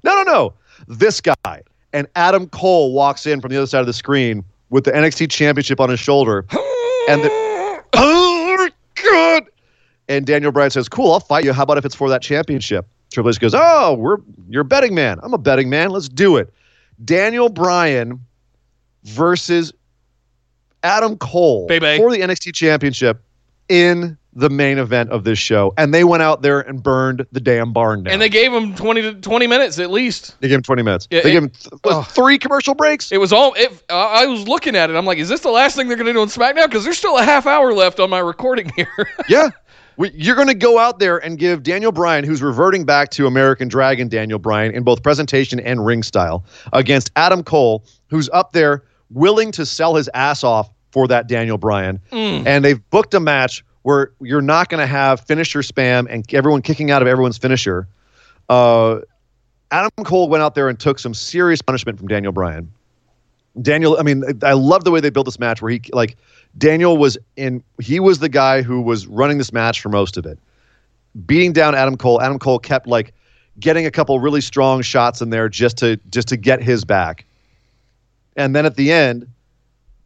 no, 0.03 0.15
no, 0.15 0.23
no. 0.23 0.55
This 0.89 1.21
guy 1.21 1.63
and 1.93 2.07
Adam 2.17 2.49
Cole 2.49 2.93
walks 2.93 3.27
in 3.27 3.41
from 3.41 3.51
the 3.51 3.57
other 3.57 3.67
side 3.67 3.81
of 3.81 3.87
the 3.87 3.93
screen 3.93 4.45
with 4.71 4.85
the 4.85 4.93
NXT 4.93 5.31
Championship 5.31 5.81
on 5.81 5.91
his 5.91 6.01
shoulder, 6.01 6.47
and 7.09 7.23
the, 7.23 7.29
oh 7.95 8.69
god! 9.03 9.45
And 10.09 10.27
Daniel 10.27 10.53
Bryan 10.53 10.71
says, 10.71 10.89
"Cool, 10.89 11.13
I'll 11.13 11.21
fight 11.21 11.45
you. 11.45 11.53
How 11.53 11.65
about 11.65 11.79
if 11.79 11.85
it's 11.85 11.95
for 11.95 12.09
that 12.09 12.23
championship?" 12.23 12.87
Triple 13.13 13.31
H 13.31 13.41
goes, 13.41 13.55
"Oh, 13.55 13.95
we're 13.95 14.19
you're 14.49 14.63
a 14.63 14.65
betting 14.65 14.95
man. 14.95 15.19
I'm 15.23 15.35
a 15.35 15.39
betting 15.39 15.71
man. 15.71 15.91
Let's 15.91 16.09
do 16.09 16.37
it." 16.37 16.53
Daniel 17.05 17.49
Bryan 17.49 18.21
versus 19.05 19.73
Adam 20.83 21.17
Cole 21.19 21.67
Baby. 21.67 21.97
for 21.99 22.11
the 22.11 22.21
NXT 22.21 22.55
Championship 22.55 23.23
in 23.69 24.17
the 24.33 24.51
main 24.51 24.77
event 24.77 25.11
of 25.11 25.25
this 25.25 25.39
show, 25.39 25.73
and 25.79 25.95
they 25.95 26.05
went 26.05 26.23
out 26.23 26.43
there 26.43 26.61
and 26.61 26.83
burned 26.83 27.27
the 27.33 27.41
damn 27.41 27.73
barn 27.73 28.03
down. 28.05 28.13
And 28.13 28.23
they 28.23 28.29
gave 28.29 28.53
him 28.53 28.75
20 28.75 29.03
to 29.03 29.15
20 29.15 29.47
minutes 29.47 29.79
at 29.79 29.91
least. 29.91 30.39
They 30.41 30.49
gave 30.49 30.57
him 30.57 30.63
20 30.63 30.83
minutes. 30.83 31.09
Yeah, 31.11 31.23
they 31.23 31.31
it- 31.31 31.33
gave 31.33 31.43
him 31.45 31.49
th- 31.49 31.73
oh. 31.85 32.03
three 32.03 32.39
commercial 32.39 32.75
breaks. 32.75 33.11
It 33.11 33.19
was 33.19 33.33
all. 33.33 33.55
It, 33.55 33.73
I 33.89 34.25
I 34.25 34.27
was 34.27 34.47
looking 34.47 34.77
at 34.77 34.91
it. 34.91 34.97
I'm 34.97 35.07
like, 35.07 35.19
is 35.19 35.29
this 35.31 35.41
the 35.41 35.51
last 35.51 35.75
thing 35.75 35.89
they're 35.89 35.97
going 35.97 36.07
to 36.07 36.13
do 36.13 36.21
on 36.21 36.29
SmackDown? 36.29 36.67
Because 36.67 36.85
there's 36.85 36.99
still 36.99 37.17
a 37.17 37.25
half 37.25 37.47
hour 37.47 37.73
left 37.73 37.99
on 37.99 38.11
my 38.11 38.19
recording 38.19 38.71
here. 38.77 39.09
yeah. 39.29 39.49
We, 39.97 40.11
you're 40.12 40.36
going 40.36 40.49
to 40.49 40.55
go 40.55 40.78
out 40.78 40.99
there 40.99 41.18
and 41.18 41.38
give 41.38 41.62
Daniel 41.62 41.92
Bryan, 41.92 42.24
who's 42.24 42.42
reverting 42.42 42.84
back 42.84 43.11
to 43.12 43.26
American 43.26 43.68
Dragon 43.68 44.09
Daniel 44.09 44.38
Bryan 44.38 44.74
in 44.74 44.82
both 44.82 45.03
presentation 45.03 45.59
and 45.61 45.84
ring 45.84 46.03
style, 46.03 46.44
against 46.72 47.11
Adam 47.16 47.42
Cole, 47.42 47.84
who's 48.09 48.28
up 48.30 48.53
there 48.53 48.82
willing 49.11 49.53
to 49.53 49.64
sell 49.64 49.94
his 49.94 50.11
ass 50.14 50.44
off 50.44 50.68
for 50.90 51.09
that 51.09 51.28
Daniel 51.28 51.59
Bryan. 51.59 52.01
And 52.47 52.64
they've 52.64 52.90
booked 52.90 53.14
a 53.14 53.20
match 53.20 53.64
where 53.82 54.12
you're 54.20 54.42
not 54.42 54.68
going 54.68 54.80
to 54.80 54.86
have 54.86 55.20
finisher 55.20 55.61
spam 55.61 56.07
and 56.11 56.24
everyone 56.34 56.61
kicking 56.61 56.90
out 56.90 57.03
of 57.03 57.09
everyone's 57.09 57.38
finisher. 57.38 57.86
Uh, 58.49 59.01
Adam 59.70 60.05
Cole 60.05 60.28
went 60.28 60.42
out 60.42 60.55
there 60.55 60.68
and 60.68 60.78
took 60.78 60.99
some 60.99 61.14
serious 61.14 61.62
punishment 61.62 61.99
from 61.99 62.09
Daniel 62.09 62.32
Bryan. 62.32 62.70
Daniel, 63.61 63.97
I 63.99 64.03
mean, 64.03 64.25
I 64.43 64.53
love 64.53 64.85
the 64.85 64.91
way 64.91 65.01
they 65.01 65.11
built 65.11 65.27
this 65.27 65.39
match 65.39 65.63
where 65.63 65.73
he 65.73 65.81
like 65.93 66.17
Daniel 66.59 66.97
was 66.97 67.17
in 67.37 67.63
he 67.81 68.01
was 68.01 68.19
the 68.19 68.29
guy 68.29 68.63
who 68.63 68.81
was 68.81 69.07
running 69.07 69.39
this 69.39 69.53
match 69.53 69.81
for 69.81 69.89
most 69.89 70.17
of 70.17 70.27
it. 70.27 70.39
Beating 71.25 71.53
down 71.53 71.75
Adam 71.75 71.97
Cole. 71.97 72.21
Adam 72.21 72.39
Cole 72.39 72.59
kept 72.59 72.87
like 72.87 73.15
getting 73.59 73.87
a 73.87 73.91
couple 73.91 74.19
really 74.21 74.41
strong 74.41 74.83
shots 74.83 75.23
in 75.23 75.31
there 75.31 75.49
just 75.49 75.79
to 75.79 75.97
just 76.11 76.29
to 76.29 76.37
get 76.37 76.63
his 76.63 76.85
back. 76.85 77.25
And 78.37 78.55
then 78.55 78.67
at 78.67 78.77
the 78.77 78.93
end, 78.93 79.27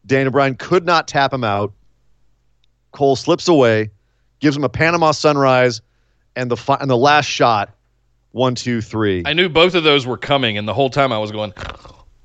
Daniel 0.05 0.31
Bryan 0.31 0.55
could 0.55 0.85
not 0.85 1.07
tap 1.07 1.33
him 1.33 1.43
out. 1.43 1.73
Cole 2.91 3.15
slips 3.15 3.47
away, 3.47 3.89
gives 4.39 4.55
him 4.55 4.63
a 4.63 4.69
Panama 4.69 5.11
sunrise, 5.11 5.81
and 6.35 6.49
the 6.49 6.57
fi- 6.57 6.77
and 6.79 6.89
the 6.89 6.97
last 6.97 7.25
shot, 7.25 7.75
one, 8.31 8.55
two, 8.55 8.81
three. 8.81 9.23
I 9.25 9.33
knew 9.33 9.49
both 9.49 9.75
of 9.75 9.83
those 9.83 10.05
were 10.05 10.17
coming, 10.17 10.57
and 10.57 10.67
the 10.67 10.73
whole 10.73 10.89
time 10.89 11.11
I 11.11 11.17
was 11.17 11.31
going, 11.31 11.53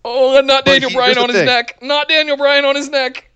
"Oh, 0.09 0.41
not 0.41 0.65
But 0.65 0.71
Daniel 0.73 0.91
he- 0.91 0.97
Bryan 0.97 1.19
on 1.19 1.29
his 1.29 1.39
thing. 1.39 1.47
neck! 1.47 1.79
Not 1.83 2.09
Daniel 2.09 2.37
Bryan 2.37 2.65
on 2.65 2.77
his 2.77 2.89
neck!" 2.89 3.31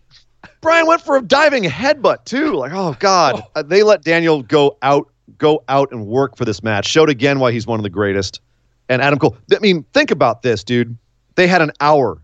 Bryan 0.61 0.87
went 0.87 1.01
for 1.03 1.17
a 1.17 1.23
diving 1.23 1.65
headbutt 1.65 2.25
too. 2.25 2.55
Like, 2.55 2.73
oh 2.75 2.95
god, 2.99 3.43
Uh, 3.55 3.63
they 3.63 3.83
let 3.83 4.03
Daniel 4.03 4.43
go 4.43 4.77
out, 4.83 5.09
go 5.39 5.65
out 5.69 5.91
and 5.93 6.07
work 6.07 6.37
for 6.37 6.45
this 6.45 6.63
match. 6.63 6.87
Showed 6.87 7.09
again 7.11 7.41
why 7.41 7.51
he's 7.53 7.67
one 7.67 7.79
of 7.79 7.83
the 7.83 7.91
greatest. 7.91 8.41
And 8.89 9.01
Adam 9.03 9.19
Cole. 9.19 9.37
I 9.55 9.59
mean, 9.61 9.85
think 9.93 10.11
about 10.11 10.43
this, 10.43 10.65
dude. 10.65 10.97
They 11.37 11.47
had 11.47 11.63
an 11.63 11.73
hour 11.81 12.21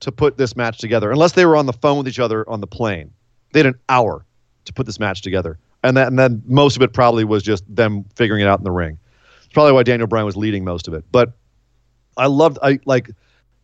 to 0.00 0.12
put 0.12 0.36
this 0.36 0.54
match 0.56 0.78
together, 0.78 1.10
unless 1.10 1.32
they 1.32 1.44
were 1.46 1.56
on 1.56 1.66
the 1.66 1.72
phone 1.72 1.98
with 1.98 2.08
each 2.08 2.18
other 2.20 2.48
on 2.48 2.60
the 2.60 2.66
plane. 2.66 3.10
They 3.52 3.60
had 3.60 3.66
an 3.66 3.78
hour 3.88 4.24
to 4.66 4.72
put 4.72 4.86
this 4.86 4.98
match 5.00 5.22
together, 5.22 5.58
and 5.82 5.96
that, 5.96 6.06
and 6.08 6.18
then 6.18 6.42
most 6.46 6.76
of 6.76 6.82
it 6.82 6.92
probably 6.92 7.24
was 7.24 7.42
just 7.42 7.64
them 7.74 8.04
figuring 8.14 8.42
it 8.42 8.48
out 8.48 8.58
in 8.58 8.64
the 8.64 8.70
ring. 8.70 8.98
It's 9.38 9.52
probably 9.52 9.72
why 9.72 9.82
Daniel 9.82 10.06
Bryan 10.06 10.26
was 10.26 10.36
leading 10.36 10.64
most 10.64 10.86
of 10.88 10.94
it. 10.94 11.04
But 11.12 11.32
I 12.16 12.26
loved, 12.26 12.58
I 12.62 12.78
like 12.84 13.10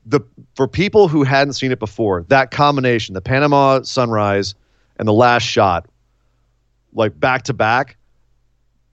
the 0.06 0.20
for 0.54 0.66
people 0.66 1.08
who 1.08 1.22
hadn't 1.22 1.54
seen 1.54 1.72
it 1.72 1.78
before, 1.78 2.24
that 2.28 2.50
combination, 2.50 3.14
the 3.14 3.20
Panama 3.20 3.82
Sunrise 3.82 4.54
and 4.98 5.06
the 5.06 5.12
last 5.12 5.42
shot, 5.42 5.86
like 6.92 7.18
back 7.18 7.42
to 7.44 7.54
back, 7.54 7.96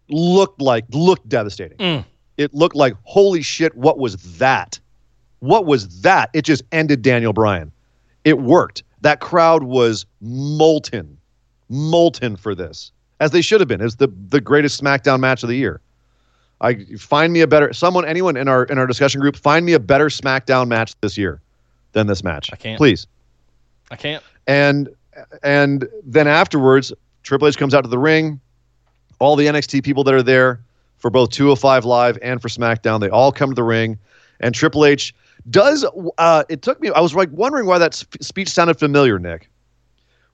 looked 0.10 0.62
like 0.62 0.86
looked 0.92 1.28
devastating. 1.28 1.78
Mm. 1.78 2.06
It 2.38 2.54
looked 2.54 2.76
like 2.76 2.94
holy 3.04 3.42
shit, 3.42 3.76
what 3.76 3.98
was 3.98 4.38
that? 4.38 4.80
What 5.40 5.66
was 5.66 6.02
that? 6.02 6.30
It 6.34 6.44
just 6.44 6.64
ended 6.72 7.02
Daniel 7.02 7.34
Bryan. 7.34 7.72
It 8.24 8.40
worked. 8.40 8.84
That 9.02 9.22
crowd 9.22 9.64
was 9.64 10.06
molten, 10.22 11.18
molten 11.70 12.36
for 12.36 12.54
this, 12.54 12.92
as 13.20 13.32
they 13.32 13.42
should 13.42 13.62
have 13.62 13.68
been. 13.68 13.82
It 13.82 13.86
was 13.86 13.96
the 13.96 14.12
the 14.28 14.42
greatest 14.42 14.82
SmackDown 14.82 15.20
match 15.20 15.44
of 15.44 15.50
the 15.50 15.56
year. 15.56 15.82
I 16.62 16.84
find 16.98 17.32
me 17.32 17.42
a 17.42 17.48
better 17.48 17.72
someone, 17.74 18.06
anyone 18.06 18.36
in 18.36 18.48
our 18.48 18.66
in 18.66 18.78
our 18.78 18.88
discussion 18.88 19.22
group, 19.22 19.36
find 19.36 19.66
me 19.66 19.74
a 19.74 19.80
better 19.80 20.08
SmackDown 20.08 20.68
match 20.68 20.94
this 21.02 21.18
year 21.18 21.42
than 21.94 22.08
this 22.08 22.24
match. 22.24 22.50
I 22.52 22.56
can't. 22.56 22.78
please. 22.78 23.08
I 23.92 23.96
can't. 23.96 24.24
And 24.48 24.90
and 25.44 25.88
then 26.04 26.28
afterwards, 26.28 26.94
Triple 27.24 27.48
H 27.48 27.58
comes 27.58 27.74
out 27.74 27.82
to 27.82 27.90
the 27.90 28.00
ring. 28.00 28.40
All 29.20 29.36
the 29.36 29.48
NXT 29.48 29.84
people 29.84 30.04
that 30.06 30.14
are 30.14 30.24
there 30.24 30.62
for 30.98 31.10
both 31.10 31.30
205 31.32 31.86
Live 31.86 32.18
and 32.22 32.42
for 32.42 32.48
SmackDown, 32.48 33.00
they 33.00 33.10
all 33.10 33.32
come 33.32 33.50
to 33.50 33.56
the 33.56 33.64
ring. 33.64 33.98
And 34.40 34.54
Triple 34.56 34.86
H 34.86 35.14
does. 35.50 35.86
Uh, 36.18 36.44
it 36.50 36.62
took 36.62 36.80
me. 36.82 36.90
I 36.90 37.00
was 37.00 37.16
like 37.16 37.30
wondering 37.32 37.66
why 37.66 37.78
that 37.78 37.94
sp- 37.96 38.22
speech 38.22 38.50
sounded 38.50 38.80
familiar, 38.80 39.18
Nick. 39.18 39.50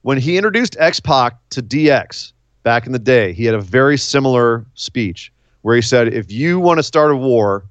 When 0.02 0.18
he 0.18 0.36
introduced 0.36 0.76
X 0.78 1.00
Pac 1.00 1.36
to 1.50 1.62
DX 1.62 2.32
back 2.62 2.86
in 2.86 2.92
the 2.92 2.98
day, 2.98 3.32
he 3.32 3.44
had 3.44 3.54
a 3.54 3.60
very 3.60 3.96
similar 3.96 4.64
speech 4.74 5.32
where 5.66 5.74
he 5.74 5.82
said, 5.82 6.14
"If 6.14 6.30
you 6.30 6.60
want 6.60 6.78
to 6.78 6.82
start 6.84 7.10
a 7.10 7.16
war, 7.16 7.64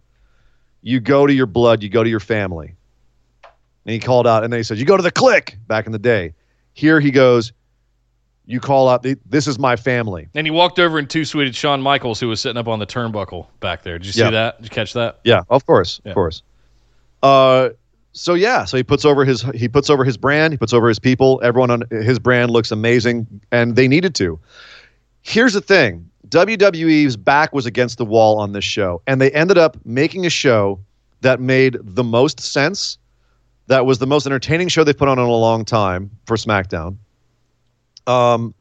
you 0.82 1.00
go 1.00 1.26
to 1.26 1.34
your 1.34 1.46
blood, 1.46 1.82
you 1.82 1.88
go 1.88 2.04
to 2.04 2.10
your 2.10 2.20
family." 2.20 2.76
And 3.86 3.94
he 3.94 4.00
called 4.00 4.28
out, 4.28 4.44
and 4.44 4.52
then 4.52 4.60
he 4.60 4.64
said, 4.64 4.78
"You 4.78 4.84
go 4.84 4.98
to 4.98 5.02
the 5.04 5.14
Kliq." 5.14 5.56
Back 5.68 5.86
in 5.86 5.94
the 5.94 5.98
day, 6.00 6.34
here 6.74 7.00
he 7.00 7.10
goes, 7.10 7.54
"You 8.46 8.60
call 8.60 8.90
out, 8.90 9.06
this 9.26 9.48
is 9.48 9.58
my 9.58 9.78
family." 9.78 10.28
And 10.36 10.46
he 10.46 10.52
walked 10.52 10.78
over 10.78 11.00
and 11.00 11.10
too 11.10 11.24
sweeted 11.24 11.56
Shawn 11.56 11.82
Michaels, 11.82 12.20
who 12.20 12.28
was 12.28 12.42
sitting 12.42 12.58
up 12.58 12.68
on 12.68 12.80
the 12.80 12.86
turnbuckle 12.86 13.48
back 13.62 13.84
there. 13.84 13.98
Did 13.98 14.08
you 14.08 14.12
see 14.12 14.30
that? 14.30 14.58
Did 14.58 14.66
you 14.66 14.72
catch 14.72 14.92
that? 14.92 15.22
Yeah, 15.24 15.44
of 15.50 15.66
course, 15.66 16.02
Yeah. 16.04 16.12
of 16.12 16.16
course. 16.16 16.44
Uh, 17.24 17.70
so 18.12 18.34
yeah, 18.34 18.66
so 18.66 18.76
he 18.76 18.84
puts 18.84 19.06
over 19.06 19.24
his 19.24 19.44
he 19.56 19.70
puts 19.70 19.90
over 19.90 20.04
his 20.04 20.18
brand, 20.18 20.52
he 20.52 20.58
puts 20.58 20.74
over 20.74 20.90
his 20.90 21.00
people. 21.00 21.40
Everyone 21.42 21.72
on 21.72 21.84
his 21.92 22.20
brand 22.20 22.52
looks 22.52 22.72
amazing, 22.72 23.26
and 23.54 23.78
they 23.78 23.88
needed 23.88 24.16
to. 24.16 24.38
Here's 25.22 25.54
the 25.54 25.62
thing: 25.62 26.10
WWE's 26.36 27.16
back 27.16 27.54
was 27.54 27.66
against 27.66 27.98
the 27.98 28.04
wall 28.04 28.38
on 28.40 28.52
this 28.52 28.66
show, 28.66 29.02
and 29.08 29.22
they 29.22 29.32
ended 29.32 29.58
up 29.58 29.78
making 29.86 30.26
a 30.26 30.30
show 30.30 30.78
that 31.22 31.40
made 31.40 31.78
the 31.82 32.04
most 32.04 32.42
sense. 32.42 32.98
That 33.68 33.86
was 33.86 34.00
the 34.00 34.06
most 34.06 34.26
entertaining 34.26 34.68
show 34.68 34.84
they've 34.84 34.98
put 34.98 35.08
on 35.08 35.18
in 35.18 35.24
a 35.24 35.32
long 35.32 35.64
time 35.64 36.12
for 36.26 36.36
SmackDown. 36.36 36.98
Um, 38.06 38.54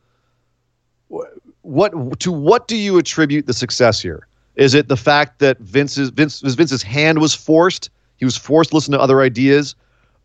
what 1.62 2.20
to 2.20 2.30
what 2.30 2.68
do 2.68 2.76
you 2.76 2.96
attribute 2.96 3.46
the 3.46 3.52
success 3.52 4.00
here? 4.00 4.28
Is 4.54 4.74
it 4.74 4.86
the 4.86 4.96
fact 4.96 5.40
that 5.40 5.58
Vince's 5.58 6.10
Vince 6.10 6.42
Vince's 6.42 6.82
hand 6.82 7.18
was 7.18 7.34
forced? 7.34 7.90
He 8.18 8.24
was 8.24 8.36
forced 8.36 8.70
to 8.70 8.76
listen 8.76 8.92
to 8.92 9.00
other 9.00 9.20
ideas. 9.20 9.74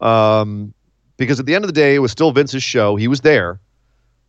Um, 0.02 0.72
because 1.18 1.40
at 1.40 1.48
the 1.48 1.56
end 1.56 1.66
of 1.66 1.68
the 1.68 1.74
day, 1.74 1.96
it 1.96 2.00
was 2.00 2.12
still 2.12 2.32
Vince's 2.32 2.64
show. 2.64 2.96
He 2.96 3.08
was 3.08 3.22
there, 3.22 3.60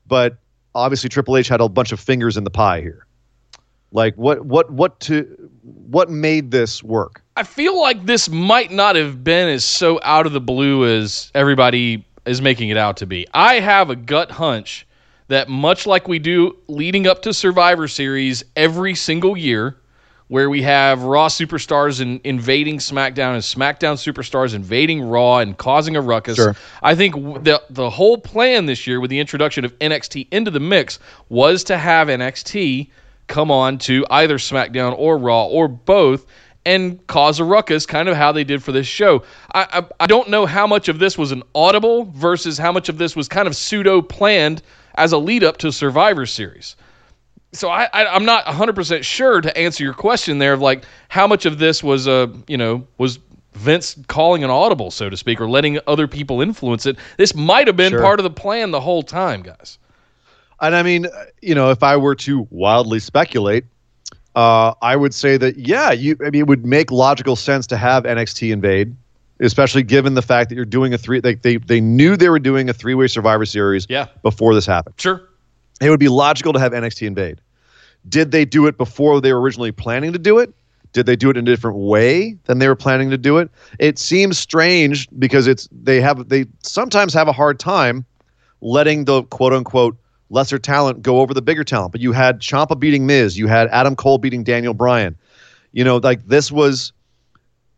but 0.07 0.39
obviously 0.75 1.11
Triple 1.11 1.37
H 1.37 1.49
had 1.49 1.61
a 1.61 1.69
bunch 1.69 1.93
of 1.93 2.01
fingers 2.01 2.39
in 2.39 2.45
the 2.45 2.51
pie 2.51 2.81
here. 2.81 3.07
Like 3.93 4.15
what 4.15 4.45
what 4.45 4.71
what 4.71 5.01
to 5.01 5.51
what 5.63 6.11
made 6.11 6.51
this 6.51 6.83
work? 6.83 7.23
I 7.37 7.43
feel 7.43 7.81
like 7.81 8.07
this 8.07 8.29
might 8.29 8.71
not 8.71 8.97
have 8.97 9.25
been 9.25 9.49
as 9.49 9.65
so 9.65 9.99
out 10.03 10.27
of 10.27 10.33
the 10.33 10.41
blue 10.41 10.87
as 10.87 11.31
everybody 11.35 12.05
is 12.27 12.41
making 12.41 12.69
it 12.69 12.77
out 12.77 12.99
to 12.99 13.07
be. 13.07 13.27
I 13.35 13.55
have 13.55 13.91
a 13.91 13.97
gut 13.97 14.31
hunch 14.31 14.87
that 15.29 15.49
much 15.49 15.87
like 15.87 16.07
we 16.07 16.19
do 16.19 16.57
leading 16.69 17.07
up 17.07 17.23
to 17.23 17.33
Survivor 17.33 17.89
Series 17.89 18.45
every 18.57 18.95
single 18.95 19.37
year, 19.37 19.77
where 20.29 20.51
we 20.51 20.63
have 20.63 21.03
Raw 21.03 21.29
superstars 21.29 22.01
in, 22.01 22.21
invading 22.25 22.79
SmackDown 22.79 23.35
and 23.35 23.43
SmackDown 23.43 23.95
superstars 23.95 24.55
invading 24.55 25.03
Raw 25.03 25.39
and 25.39 25.57
causing 25.57 25.97
a 25.97 26.01
ruckus. 26.01 26.37
Sure. 26.37 26.55
I 26.83 26.95
think 26.95 27.15
the 27.43 27.61
the 27.71 27.91
whole 27.91 28.19
plan 28.19 28.67
this 28.67 28.87
year 28.87 29.01
with 29.01 29.11
the 29.11 29.19
introduction 29.19 29.65
of 29.65 29.77
NXT 29.81 30.29
into 30.31 30.53
the 30.53 30.61
mix 30.61 31.01
was 31.29 31.65
to 31.65 31.77
have 31.77 32.07
NXT 32.07 32.89
come 33.31 33.51
on 33.51 33.79
to 33.79 34.05
either 34.11 34.37
SmackDown 34.37 34.95
or 34.99 35.17
Raw 35.17 35.47
or 35.47 35.69
both 35.69 36.27
and 36.67 37.05
cause 37.07 37.41
a 37.41 37.45
ruckus, 37.45 37.87
kind 37.87 38.09
of 38.09 38.17
how 38.17 38.33
they 38.33 38.45
did 38.45 38.63
for 38.63 38.73
this 38.73 38.87
show. 38.87 39.23
I, 39.55 39.67
I, 39.81 39.85
I 40.01 40.07
don't 40.07 40.29
know 40.29 40.45
how 40.45 40.67
much 40.67 40.89
of 40.89 40.99
this 40.99 41.17
was 41.17 41.33
an 41.33 41.43
audible 41.55 42.05
versus 42.05 42.59
how 42.59 42.71
much 42.73 42.91
of 42.91 42.99
this 42.99 43.17
was 43.17 43.29
kind 43.29 43.49
of 43.49 43.57
pseudo 43.57 44.03
planned 44.03 44.61
as 44.97 45.13
a 45.13 45.19
lead 45.19 45.43
up 45.43 45.57
to 45.59 45.73
Survivor 45.73 46.27
Series. 46.27 46.77
So 47.53 47.69
I, 47.71 47.89
I 47.93 48.07
I'm 48.07 48.25
not 48.25 48.45
100% 48.45 49.03
sure 49.03 49.41
to 49.41 49.57
answer 49.59 49.83
your 49.83 49.95
question 49.95 50.39
there 50.39 50.53
of 50.53 50.61
like 50.61 50.85
how 51.09 51.27
much 51.27 51.47
of 51.47 51.59
this 51.59 51.83
was 51.83 52.07
uh 52.07 52.29
you 52.47 52.57
know 52.57 52.87
was 52.99 53.19
Vince 53.55 53.97
calling 54.07 54.45
an 54.45 54.51
audible 54.51 54.93
so 54.93 55.11
to 55.11 55.17
speak 55.17 55.41
or 55.41 55.49
letting 55.49 55.81
other 55.87 56.07
people 56.07 56.43
influence 56.43 56.87
it. 56.87 56.97
This 57.17 57.35
might 57.35 57.67
have 57.67 57.77
been 57.77 57.91
Sure. 57.93 58.03
part 58.03 58.21
of 58.21 58.25
the 58.25 58.31
plan 58.31 58.71
the 58.71 58.81
whole 58.81 59.03
time, 59.03 59.43
guys. 59.43 59.79
And 60.61 60.75
I 60.77 60.83
mean, 60.83 61.07
you 61.41 61.55
know, 61.55 61.71
if 61.71 61.83
I 61.83 61.97
were 61.97 62.15
to 62.17 62.47
wildly 62.51 63.01
speculate, 63.01 63.65
uh, 64.35 64.75
I 64.83 64.97
would 64.97 65.15
say 65.15 65.37
that 65.39 65.57
yeah, 65.57 65.91
you. 65.91 66.17
I 66.21 66.31
mean, 66.31 66.43
it 66.43 66.47
would 66.47 66.65
make 66.67 66.91
logical 66.91 67.37
sense 67.37 67.67
to 67.69 67.77
have 67.77 68.05
NXT 68.05 68.53
invade, 68.53 68.95
especially 69.41 69.83
given 69.83 70.15
the 70.15 70.23
fact 70.23 70.49
that 70.51 70.57
you're 70.57 70.65
doing 70.65 70.95
a 70.95 70.99
three. 70.99 71.21
They 71.21 71.35
they, 71.35 71.57
they 71.57 71.81
knew 71.81 72.17
they 72.17 72.29
were 72.29 72.39
doing 72.39 72.69
a 72.69 72.73
three 72.73 72.95
way 72.95 73.07
Survivor 73.09 73.45
Series 73.47 73.87
Yeah. 73.89 74.07
before 74.23 74.55
this 74.55 74.67
happened. 74.67 74.95
Sure. 74.99 75.23
It 75.81 75.89
would 75.91 76.01
be 76.01 76.09
logical 76.09 76.53
to 76.53 76.59
have 76.61 76.73
NXT 76.73 77.07
invade. 77.07 77.41
Did 78.09 78.31
they 78.31 78.45
do 78.45 78.67
it 78.67 78.77
before 78.79 79.21
they 79.21 79.33
were 79.33 79.41
originally 79.41 79.73
planning 79.73 80.13
to 80.13 80.19
do 80.19 80.39
it? 80.39 80.53
Did 80.93 81.07
they 81.07 81.17
do 81.17 81.31
it 81.31 81.37
in 81.37 81.47
a 81.47 81.51
different 81.51 81.77
way 81.79 82.37
than 82.45 82.59
they 82.59 82.69
were 82.69 82.77
planning 82.77 83.11
to 83.11 83.19
do 83.19 83.39
it? 83.39 83.51
It 83.79 83.99
seems 83.99 84.39
strange 84.39 85.09
because 85.19 85.47
it's 85.47 85.69
they 85.73 86.01
have 86.01 86.29
they 86.29 86.47
sometimes 86.63 87.15
have 87.15 87.29
a 87.29 87.33
hard 87.33 87.59
time 87.59 88.05
letting 88.61 89.05
the 89.07 89.23
quote 89.25 89.53
unquote 89.53 89.97
lesser 90.31 90.59
talent 90.59 91.03
go 91.03 91.21
over 91.21 91.35
the 91.35 91.43
bigger 91.43 91.65
talent. 91.65 91.93
But 91.93 92.01
you 92.01 92.13
had 92.13 92.41
Ciampa 92.41 92.79
beating 92.79 93.07
Miz, 93.07 93.37
you 93.39 93.47
had 93.47 93.69
Adam 93.69 93.95
Cole 93.97 94.19
beating 94.19 94.43
Daniel 94.45 94.75
Bryan. 94.75 95.17
You 95.73 95.85
know, 95.85 95.99
like 95.99 96.27
this 96.27 96.51
was 96.51 96.93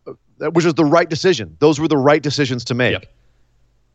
uh, 0.06 0.12
which 0.50 0.64
was 0.64 0.74
the 0.74 0.84
right 0.84 1.08
decision. 1.10 1.56
Those 1.60 1.78
were 1.80 1.88
the 1.88 1.96
right 1.98 2.22
decisions 2.22 2.64
to 2.66 2.74
make 2.74 2.92
Yep. 2.92 3.04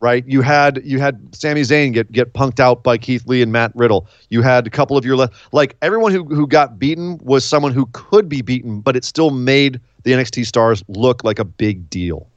right? 0.02 0.24
You 0.28 0.42
had 0.42 0.82
you 0.84 1.00
had 1.00 1.34
Sami 1.36 1.62
Zayn 1.62 1.94
get 1.94 2.12
get 2.12 2.34
punked 2.34 2.60
out 2.60 2.84
by 2.84 2.98
Keith 2.98 3.26
Lee 3.26 3.42
and 3.42 3.52
Matt 3.52 3.72
Riddle. 3.76 4.08
You 4.30 4.42
had 4.42 4.68
a 4.68 4.70
couple 4.70 4.98
of 4.98 5.06
your 5.06 5.16
le- 5.16 5.32
like 5.52 5.76
everyone 5.82 6.12
who 6.12 6.24
who 6.26 6.46
got 6.48 6.78
beaten 6.78 7.20
was 7.24 7.44
someone 7.46 7.72
who 7.74 7.88
could 7.94 8.30
be 8.30 8.42
beaten, 8.42 8.82
but 8.82 8.96
it 8.96 9.04
still 9.04 9.32
made 9.32 9.80
the 10.04 10.12
NXT 10.12 10.46
stars 10.46 10.84
look 10.88 11.24
like 11.24 11.40
a 11.40 11.46
big 11.46 11.90
deal. 11.90 12.28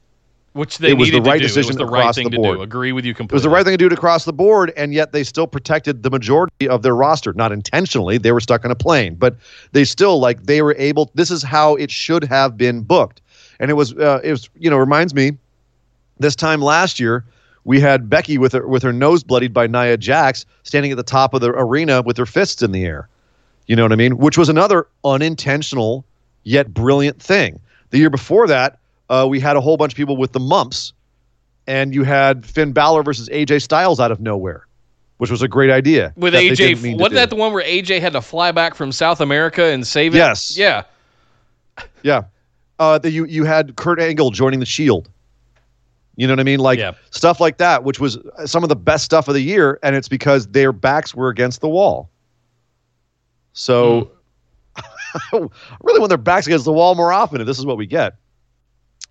Which 0.53 0.79
they 0.79 0.91
It 0.91 0.93
was 0.97 1.09
the 1.11 1.21
right 1.21 1.33
to 1.33 1.39
do. 1.39 1.47
decision 1.47 1.77
the 1.77 1.85
right 1.85 2.01
across 2.01 2.15
thing 2.15 2.25
the 2.25 2.31
to 2.31 2.37
board. 2.37 2.57
do. 2.57 2.61
Agree 2.63 2.91
with 2.91 3.05
you 3.05 3.13
completely. 3.13 3.35
It 3.35 3.37
was 3.37 3.43
the 3.43 3.49
right 3.49 3.63
thing 3.63 3.73
to 3.73 3.77
do 3.77 3.87
to 3.87 3.95
cross 3.95 4.25
the 4.25 4.33
board, 4.33 4.73
and 4.75 4.93
yet 4.93 5.13
they 5.13 5.23
still 5.23 5.47
protected 5.47 6.03
the 6.03 6.09
majority 6.09 6.67
of 6.67 6.81
their 6.81 6.93
roster. 6.95 7.31
Not 7.31 7.53
intentionally, 7.53 8.17
they 8.17 8.33
were 8.33 8.41
stuck 8.41 8.65
on 8.65 8.71
a 8.71 8.75
plane, 8.75 9.15
but 9.15 9.37
they 9.71 9.85
still 9.85 10.19
like 10.19 10.43
they 10.43 10.61
were 10.61 10.75
able. 10.77 11.09
This 11.15 11.31
is 11.31 11.41
how 11.41 11.75
it 11.75 11.89
should 11.89 12.25
have 12.25 12.57
been 12.57 12.81
booked, 12.81 13.21
and 13.61 13.71
it 13.71 13.75
was 13.75 13.93
uh, 13.93 14.19
it 14.23 14.31
was 14.31 14.49
you 14.59 14.69
know 14.69 14.77
reminds 14.77 15.13
me. 15.13 15.37
This 16.19 16.35
time 16.35 16.61
last 16.61 16.99
year, 16.99 17.23
we 17.63 17.79
had 17.79 18.09
Becky 18.09 18.37
with 18.37 18.51
her 18.51 18.67
with 18.67 18.83
her 18.83 18.91
nose 18.91 19.23
bloodied 19.23 19.53
by 19.53 19.67
Nia 19.67 19.95
Jax 19.95 20.45
standing 20.63 20.91
at 20.91 20.97
the 20.97 21.03
top 21.03 21.33
of 21.33 21.39
the 21.39 21.51
arena 21.51 22.01
with 22.01 22.17
her 22.17 22.25
fists 22.25 22.61
in 22.61 22.73
the 22.73 22.83
air. 22.85 23.07
You 23.67 23.77
know 23.77 23.83
what 23.83 23.93
I 23.93 23.95
mean? 23.95 24.17
Which 24.17 24.37
was 24.37 24.49
another 24.49 24.85
unintentional 25.05 26.03
yet 26.43 26.73
brilliant 26.73 27.21
thing. 27.21 27.59
The 27.91 27.99
year 27.99 28.09
before 28.09 28.47
that, 28.47 28.79
uh, 29.11 29.27
we 29.29 29.39
had 29.39 29.57
a 29.57 29.61
whole 29.61 29.75
bunch 29.77 29.91
of 29.91 29.97
people 29.97 30.15
with 30.15 30.31
the 30.31 30.39
mumps, 30.39 30.93
and 31.67 31.93
you 31.93 32.03
had 32.03 32.45
Finn 32.45 32.71
Balor 32.71 33.03
versus 33.03 33.27
AJ 33.29 33.61
Styles 33.61 33.99
out 33.99 34.09
of 34.09 34.21
nowhere, 34.21 34.65
which 35.17 35.29
was 35.29 35.41
a 35.41 35.47
great 35.49 35.69
idea. 35.69 36.13
with 36.15 36.31
that 36.33 36.39
they 36.39 36.55
didn't 36.55 36.81
mean 36.81 36.95
AJ. 36.95 37.01
Wasn't 37.01 37.11
do. 37.11 37.15
that 37.17 37.29
the 37.29 37.35
one 37.35 37.51
where 37.53 37.63
AJ 37.63 37.99
had 37.99 38.13
to 38.13 38.21
fly 38.21 38.51
back 38.53 38.73
from 38.73 38.91
South 38.91 39.19
America 39.19 39.65
and 39.65 39.85
save 39.85 40.15
it? 40.15 40.19
Yes. 40.19 40.57
Yeah. 40.57 40.83
Yeah. 42.03 42.23
Uh, 42.79 42.97
the, 42.97 43.11
you 43.11 43.25
you 43.25 43.43
had 43.43 43.75
Kurt 43.75 43.99
Angle 43.99 44.31
joining 44.31 44.59
the 44.61 44.65
Shield. 44.65 45.09
You 46.15 46.27
know 46.27 46.33
what 46.33 46.39
I 46.39 46.43
mean? 46.43 46.59
Like 46.59 46.79
Yeah. 46.79 46.93
stuff 47.09 47.39
like 47.39 47.57
that, 47.57 47.83
which 47.83 47.99
was 47.99 48.17
some 48.45 48.63
of 48.63 48.69
the 48.69 48.75
best 48.75 49.03
stuff 49.03 49.27
of 49.27 49.33
the 49.33 49.41
year, 49.41 49.77
and 49.83 49.95
it's 49.95 50.07
because 50.07 50.47
their 50.47 50.71
backs 50.71 51.13
were 51.13 51.29
against 51.29 51.59
the 51.61 51.69
wall. 51.69 52.09
So. 53.53 54.11
I 54.75 54.83
really 55.83 55.99
when 55.99 56.07
their 56.07 56.17
backs 56.17 56.47
against 56.47 56.63
the 56.63 56.71
wall 56.71 56.95
more 56.95 57.11
often. 57.11 57.41
If 57.41 57.47
this 57.47 57.59
is 57.59 57.65
what 57.65 57.75
we 57.77 57.85
get. 57.85 58.15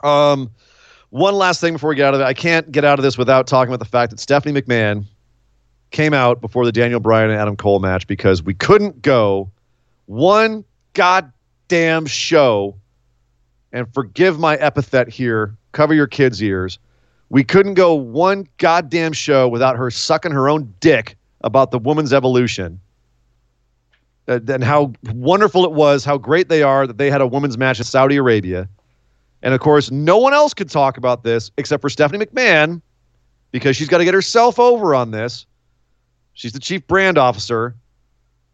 Um, 0.02 0.50
one 1.10 1.34
last 1.34 1.60
thing 1.60 1.72
before 1.72 1.90
we 1.90 1.96
get 1.96 2.06
out 2.06 2.14
of 2.14 2.20
it, 2.20 2.24
I 2.24 2.34
can't 2.34 2.70
get 2.70 2.84
out 2.84 2.98
of 2.98 3.02
this 3.02 3.18
without 3.18 3.46
talking 3.46 3.72
about 3.72 3.80
the 3.80 3.90
fact 3.90 4.10
that 4.10 4.20
Stephanie 4.20 4.60
McMahon 4.60 5.04
came 5.90 6.14
out 6.14 6.40
before 6.40 6.64
the 6.64 6.72
Daniel 6.72 7.00
Bryan 7.00 7.30
and 7.30 7.38
Adam 7.38 7.56
Cole 7.56 7.80
match 7.80 8.06
because 8.06 8.42
we 8.42 8.54
couldn't 8.54 9.02
go 9.02 9.50
one 10.06 10.64
goddamn 10.94 12.06
show 12.06 12.76
and 13.72 13.92
forgive 13.92 14.38
my 14.38 14.56
epithet 14.56 15.08
here, 15.08 15.56
cover 15.72 15.94
your 15.94 16.06
kids' 16.06 16.42
ears. 16.42 16.78
We 17.28 17.44
couldn't 17.44 17.74
go 17.74 17.94
one 17.94 18.46
goddamn 18.58 19.12
show 19.12 19.48
without 19.48 19.76
her 19.76 19.90
sucking 19.90 20.32
her 20.32 20.48
own 20.48 20.72
dick 20.80 21.16
about 21.42 21.70
the 21.70 21.78
woman's 21.78 22.12
evolution. 22.12 22.80
Uh, 24.28 24.40
and 24.48 24.62
how 24.62 24.92
wonderful 25.12 25.64
it 25.64 25.72
was, 25.72 26.04
how 26.04 26.18
great 26.18 26.48
they 26.48 26.62
are 26.62 26.86
that 26.86 26.98
they 26.98 27.10
had 27.10 27.20
a 27.20 27.26
women's 27.26 27.56
match 27.56 27.78
in 27.78 27.84
Saudi 27.84 28.16
Arabia. 28.16 28.68
And 29.42 29.54
of 29.54 29.60
course, 29.60 29.90
no 29.90 30.18
one 30.18 30.34
else 30.34 30.54
could 30.54 30.70
talk 30.70 30.96
about 30.96 31.22
this 31.24 31.50
except 31.56 31.80
for 31.80 31.88
Stephanie 31.88 32.24
McMahon 32.24 32.82
because 33.52 33.76
she's 33.76 33.88
got 33.88 33.98
to 33.98 34.04
get 34.04 34.14
herself 34.14 34.58
over 34.58 34.94
on 34.94 35.10
this. 35.10 35.46
She's 36.34 36.52
the 36.52 36.60
chief 36.60 36.86
brand 36.86 37.18
officer. 37.18 37.74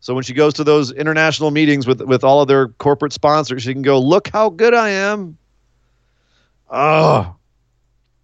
So 0.01 0.15
when 0.15 0.23
she 0.23 0.35
goes 0.35 0.55
to 0.55 0.65
those 0.65 0.93
international 0.93 1.51
meetings 1.51 1.87
with 1.87 2.01
with 2.03 2.23
all 2.23 2.41
of 2.41 2.49
their 2.49 2.69
corporate 2.69 3.13
sponsors, 3.13 3.63
she 3.63 3.73
can 3.73 3.83
go, 3.83 3.99
"Look 3.99 4.29
how 4.29 4.51
good 4.51 4.75
I 4.75 4.91
am." 4.91 5.37
Oh, 6.71 7.35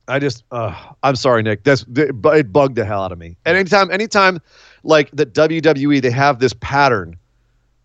I 0.08 0.18
just, 0.18 0.44
uh, 0.50 0.74
I'm 1.02 1.16
sorry, 1.16 1.42
Nick. 1.42 1.64
That's 1.64 1.84
it 1.96 2.52
bugged 2.52 2.76
the 2.76 2.84
hell 2.84 3.02
out 3.02 3.12
of 3.12 3.18
me. 3.18 3.36
And 3.44 3.56
anytime, 3.56 3.90
anytime, 3.90 4.40
like 4.82 5.10
that 5.12 5.32
WWE, 5.32 6.02
they 6.02 6.10
have 6.10 6.38
this 6.38 6.52
pattern 6.60 7.16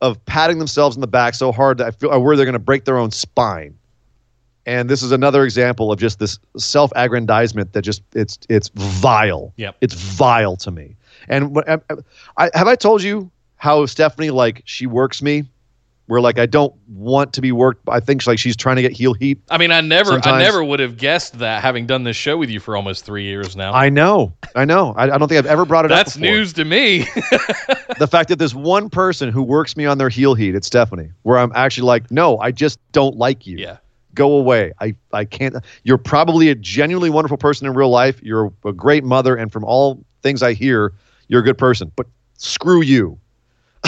of 0.01 0.23
patting 0.25 0.59
themselves 0.59 0.95
in 0.95 1.01
the 1.01 1.07
back 1.07 1.35
so 1.35 1.51
hard 1.51 1.77
that 1.77 1.87
I 1.87 1.91
feel 1.91 2.11
I 2.11 2.17
worry 2.17 2.35
they're 2.35 2.45
going 2.45 2.53
to 2.53 2.59
break 2.59 2.85
their 2.85 2.97
own 2.97 3.11
spine. 3.11 3.76
And 4.67 4.89
this 4.89 5.01
is 5.01 5.13
another 5.13 5.45
example 5.45 5.93
of 5.93 5.99
just 5.99 6.19
this 6.19 6.37
self-aggrandizement 6.57 7.71
that 7.71 7.83
just 7.83 8.03
it's 8.13 8.37
it's 8.49 8.69
vile. 8.75 9.53
Yep. 9.55 9.77
It's 9.79 9.93
vile 9.93 10.57
to 10.57 10.71
me. 10.71 10.97
And 11.29 11.55
what, 11.55 11.67
I, 11.69 11.79
I, 12.37 12.49
have 12.53 12.67
I 12.67 12.75
told 12.75 13.01
you 13.01 13.31
how 13.55 13.85
Stephanie 13.85 14.29
like 14.29 14.61
she 14.65 14.85
works 14.85 15.21
me? 15.21 15.45
Where 16.07 16.21
like 16.21 16.37
I 16.37 16.45
don't 16.45 16.73
want 16.89 17.33
to 17.33 17.41
be 17.41 17.51
worked. 17.51 17.87
I 17.89 17.99
think 17.99 18.25
like 18.27 18.39
she's 18.39 18.55
trying 18.55 18.77
to 18.77 18.81
get 18.81 18.91
heel 18.93 19.13
heat. 19.13 19.39
I 19.49 19.57
mean, 19.57 19.71
I 19.71 19.81
never, 19.81 20.21
I 20.23 20.39
never 20.39 20.63
would 20.63 20.79
have 20.79 20.97
guessed 20.97 21.39
that 21.39 21.61
having 21.61 21.85
done 21.85 22.03
this 22.03 22.15
show 22.15 22.37
with 22.37 22.49
you 22.49 22.61
for 22.61 22.77
almost 22.77 23.03
three 23.03 23.23
years 23.23 23.57
now. 23.57 23.73
I 23.73 23.89
know, 23.89 24.33
I 24.55 24.63
know. 24.63 24.93
I, 24.95 25.03
I 25.03 25.17
don't 25.17 25.27
think 25.27 25.39
I've 25.39 25.45
ever 25.45 25.65
brought 25.65 25.83
it 25.83 25.89
That's 25.89 26.15
up. 26.15 26.21
before. 26.21 26.35
news 26.35 26.53
to 26.53 26.65
me. 26.65 27.07
The 27.97 28.05
fact 28.07 28.29
that 28.29 28.37
there's 28.37 28.53
one 28.53 28.91
person 28.91 29.31
who 29.31 29.41
works 29.41 29.75
me 29.75 29.85
on 29.85 29.97
their 29.97 30.09
heel 30.09 30.35
heat, 30.35 30.53
it's 30.53 30.67
Stephanie. 30.67 31.09
Where 31.23 31.39
I'm 31.39 31.51
actually 31.55 31.87
like, 31.87 32.11
no, 32.11 32.37
I 32.37 32.51
just 32.51 32.79
don't 32.91 33.17
like 33.17 33.47
you. 33.47 33.57
yeah. 33.57 33.77
Go 34.17 34.31
away. 34.35 34.73
I 34.81 34.95
I 35.13 35.25
can't. 35.25 35.55
You're 35.83 35.99
probably 35.99 36.49
a 36.49 36.55
genuinely 36.55 37.11
wonderful 37.11 37.37
person 37.37 37.67
in 37.67 37.75
real 37.75 37.91
life. 37.91 38.19
You're 38.23 38.51
a 38.65 38.73
great 38.73 39.03
mother, 39.03 39.35
and 39.35 39.51
from 39.51 39.63
all 39.63 40.03
things 40.23 40.41
I 40.41 40.53
hear, 40.53 40.91
you're 41.27 41.41
a 41.41 41.43
good 41.43 41.59
person. 41.59 41.91
But 41.95 42.07
screw 42.33 42.81
you. 42.81 43.19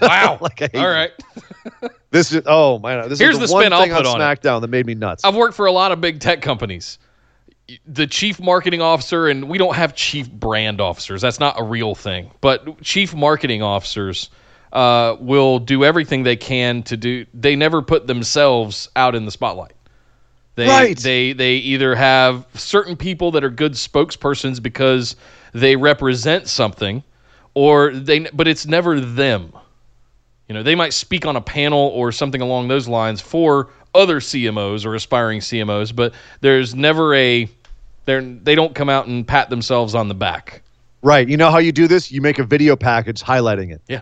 Wow. 0.00 0.38
Like 0.42 0.74
All 0.74 0.88
right. 0.88 1.12
This 2.10 2.32
is 2.32 2.42
oh 2.46 2.78
my. 2.78 3.06
This 3.06 3.18
Here's 3.18 3.34
is 3.34 3.40
the, 3.40 3.46
the 3.48 3.52
one 3.52 3.62
spin 3.64 3.72
I'll 3.74 3.82
thing 3.82 3.92
put 3.92 4.06
on 4.06 4.20
on 4.20 4.32
it. 4.32 4.40
SmackDown 4.40 4.62
that 4.62 4.68
made 4.68 4.86
me 4.86 4.94
nuts. 4.94 5.24
I've 5.24 5.36
worked 5.36 5.54
for 5.54 5.66
a 5.66 5.72
lot 5.72 5.92
of 5.92 6.00
big 6.00 6.20
tech 6.20 6.40
companies. 6.40 6.98
The 7.86 8.06
chief 8.06 8.40
marketing 8.40 8.80
officer, 8.80 9.28
and 9.28 9.48
we 9.48 9.58
don't 9.58 9.76
have 9.76 9.94
chief 9.94 10.28
brand 10.28 10.80
officers. 10.80 11.20
That's 11.20 11.38
not 11.38 11.60
a 11.60 11.62
real 11.62 11.94
thing. 11.94 12.30
But 12.40 12.80
chief 12.82 13.14
marketing 13.14 13.62
officers 13.62 14.30
uh, 14.72 15.16
will 15.20 15.58
do 15.58 15.84
everything 15.84 16.22
they 16.22 16.36
can 16.36 16.82
to 16.84 16.96
do. 16.96 17.26
They 17.34 17.56
never 17.56 17.82
put 17.82 18.06
themselves 18.06 18.88
out 18.96 19.14
in 19.14 19.24
the 19.24 19.30
spotlight. 19.30 19.72
They, 20.56 20.68
Right. 20.68 20.96
They 20.96 21.32
they 21.32 21.54
either 21.54 21.94
have 21.94 22.46
certain 22.54 22.96
people 22.96 23.30
that 23.32 23.44
are 23.44 23.50
good 23.50 23.72
spokespersons 23.72 24.62
because 24.62 25.16
they 25.52 25.76
represent 25.76 26.48
something, 26.48 27.02
or 27.54 27.92
they. 27.92 28.20
But 28.20 28.48
it's 28.48 28.66
never 28.66 29.00
them. 29.00 29.52
You 30.48 30.54
know, 30.54 30.62
they 30.62 30.74
might 30.74 30.92
speak 30.92 31.26
on 31.26 31.36
a 31.36 31.40
panel 31.40 31.78
or 31.78 32.10
something 32.10 32.40
along 32.40 32.68
those 32.68 32.88
lines 32.88 33.20
for 33.20 33.70
other 33.94 34.18
CMOs 34.18 34.84
or 34.84 34.94
aspiring 34.94 35.40
CMOs, 35.40 35.94
but 35.94 36.12
there's 36.40 36.74
never 36.74 37.14
a 37.14 37.48
they're 38.04 38.20
they 38.20 38.54
don't 38.54 38.74
come 38.74 38.88
out 38.88 39.06
and 39.06 39.26
pat 39.26 39.50
themselves 39.50 39.94
on 39.94 40.08
the 40.08 40.14
back. 40.14 40.62
right. 41.02 41.28
You 41.28 41.36
know 41.36 41.50
how 41.50 41.58
you 41.58 41.72
do 41.72 41.86
this? 41.86 42.10
You 42.10 42.20
make 42.20 42.38
a 42.38 42.44
video 42.44 42.76
package 42.76 43.22
highlighting 43.22 43.72
it. 43.72 43.80
Yeah. 43.88 44.00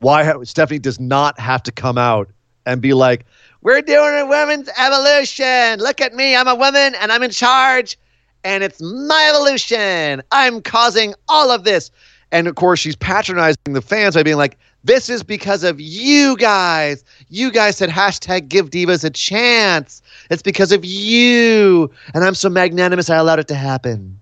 Why 0.00 0.24
ha- 0.24 0.42
Stephanie 0.44 0.78
does 0.78 0.98
not 0.98 1.38
have 1.38 1.62
to 1.64 1.72
come 1.72 1.96
out 1.98 2.28
and 2.66 2.80
be 2.82 2.94
like, 2.94 3.24
"We're 3.62 3.82
doing 3.82 4.14
a 4.18 4.26
women's 4.26 4.68
evolution. 4.76 5.78
Look 5.78 6.00
at 6.00 6.14
me. 6.14 6.34
I'm 6.34 6.48
a 6.48 6.54
woman 6.54 6.94
and 6.94 7.12
I'm 7.12 7.22
in 7.22 7.30
charge, 7.30 7.98
and 8.42 8.64
it's 8.64 8.80
my 8.80 9.30
evolution. 9.30 10.22
I'm 10.32 10.62
causing 10.62 11.14
all 11.28 11.50
of 11.50 11.64
this." 11.64 11.90
And 12.32 12.46
of 12.48 12.54
course, 12.54 12.80
she's 12.80 12.96
patronizing 12.96 13.72
the 13.72 13.82
fans 13.82 14.14
by 14.14 14.22
being 14.22 14.36
like, 14.36 14.56
"This 14.84 15.10
is 15.10 15.22
because 15.22 15.64
of 15.64 15.80
you 15.80 16.36
guys. 16.36 17.04
You 17.28 17.50
guys 17.50 17.76
said 17.76 17.90
hashtag 17.90 18.48
Give 18.48 18.70
Divas 18.70 19.04
a 19.04 19.10
chance. 19.10 20.00
It's 20.30 20.42
because 20.42 20.72
of 20.72 20.84
you, 20.84 21.90
and 22.14 22.24
I'm 22.24 22.34
so 22.34 22.48
magnanimous 22.48 23.10
I 23.10 23.16
allowed 23.16 23.38
it 23.40 23.48
to 23.48 23.54
happen." 23.54 24.18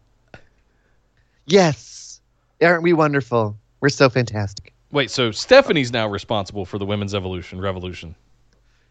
Yes, 1.47 2.21
aren't 2.61 2.83
we 2.83 2.93
wonderful? 2.93 3.57
We're 3.81 3.89
so 3.91 4.11
fantastic. 4.11 4.73
Wait, 4.91 5.11
so 5.11 5.31
Stephanie's 5.31 5.93
now 5.93 6.09
responsible 6.09 6.65
for 6.65 6.79
the 6.79 6.87
women's 6.87 7.15
evolution 7.15 7.61
revolution. 7.61 8.15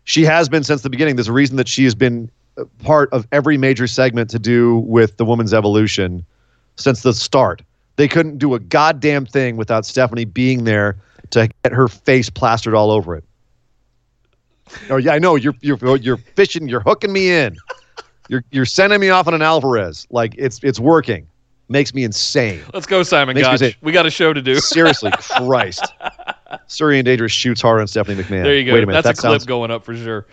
She 0.04 0.24
has 0.24 0.48
been 0.48 0.64
since 0.64 0.82
the 0.84 0.90
beginning. 0.90 1.16
There's 1.16 1.28
a 1.28 1.34
reason 1.34 1.58
that 1.58 1.68
she 1.68 1.84
has 1.84 1.96
been 1.96 2.30
part 2.80 3.12
of 3.12 3.28
every 3.32 3.58
major 3.58 3.88
segment 3.88 4.30
to 4.30 4.40
do 4.40 4.78
with 4.80 5.18
the 5.18 5.26
women's 5.26 5.54
evolution 5.54 6.26
since 6.76 7.02
the 7.02 7.14
start. 7.14 7.62
They 7.98 8.08
couldn't 8.08 8.38
do 8.38 8.54
a 8.54 8.60
goddamn 8.60 9.26
thing 9.26 9.58
without 9.58 9.86
Stephanie 9.86 10.26
being 10.26 10.64
there 10.64 10.98
to 11.32 11.50
get 11.64 11.74
her 11.74 11.88
face 11.88 12.30
plastered 12.30 12.74
all 12.74 12.92
over 12.92 13.16
it. 13.16 13.24
Oh 14.90 14.98
yeah, 14.98 15.14
I 15.14 15.20
know 15.20 15.36
you're 15.36 15.56
you're 15.62 15.98
you're 15.98 16.18
fishing, 16.18 16.68
you're 16.68 16.82
hooking 16.82 17.12
me 17.12 17.32
in. 17.32 17.58
You're 18.30 18.44
you're 18.52 18.66
sending 18.66 19.00
me 19.00 19.10
off 19.10 19.28
on 19.28 19.34
an 19.34 19.42
Alvarez. 19.42 20.06
Like 20.10 20.36
it's 20.38 20.60
it's 20.64 20.80
working. 20.80 21.28
Makes 21.70 21.94
me 21.94 22.04
insane. 22.04 22.62
Let's 22.74 22.86
go, 22.86 23.04
Simon 23.04 23.38
Gotch. 23.38 23.78
We 23.82 23.92
got 23.92 24.06
a 24.06 24.10
show 24.10 24.32
to 24.32 24.42
do. 24.42 24.56
Seriously, 24.60 25.12
Christ. 25.20 25.86
Surrey 26.68 26.98
and 27.00 27.06
Dangerous 27.06 27.32
shoots 27.34 27.62
hard 27.62 27.82
on 27.82 27.88
Stephanie 27.88 28.22
McMahon. 28.24 28.44
There 28.44 28.56
you 28.56 28.66
go. 28.66 28.74
Wait 28.74 28.84
a 28.84 28.88
minute. 28.88 29.04
That's 29.04 29.20
that 29.20 29.26
a 29.26 29.30
clip 29.30 29.40
sounds 29.42 29.46
going 29.46 29.70
up 29.72 29.84
for 29.84 29.96
sure. 29.96 30.28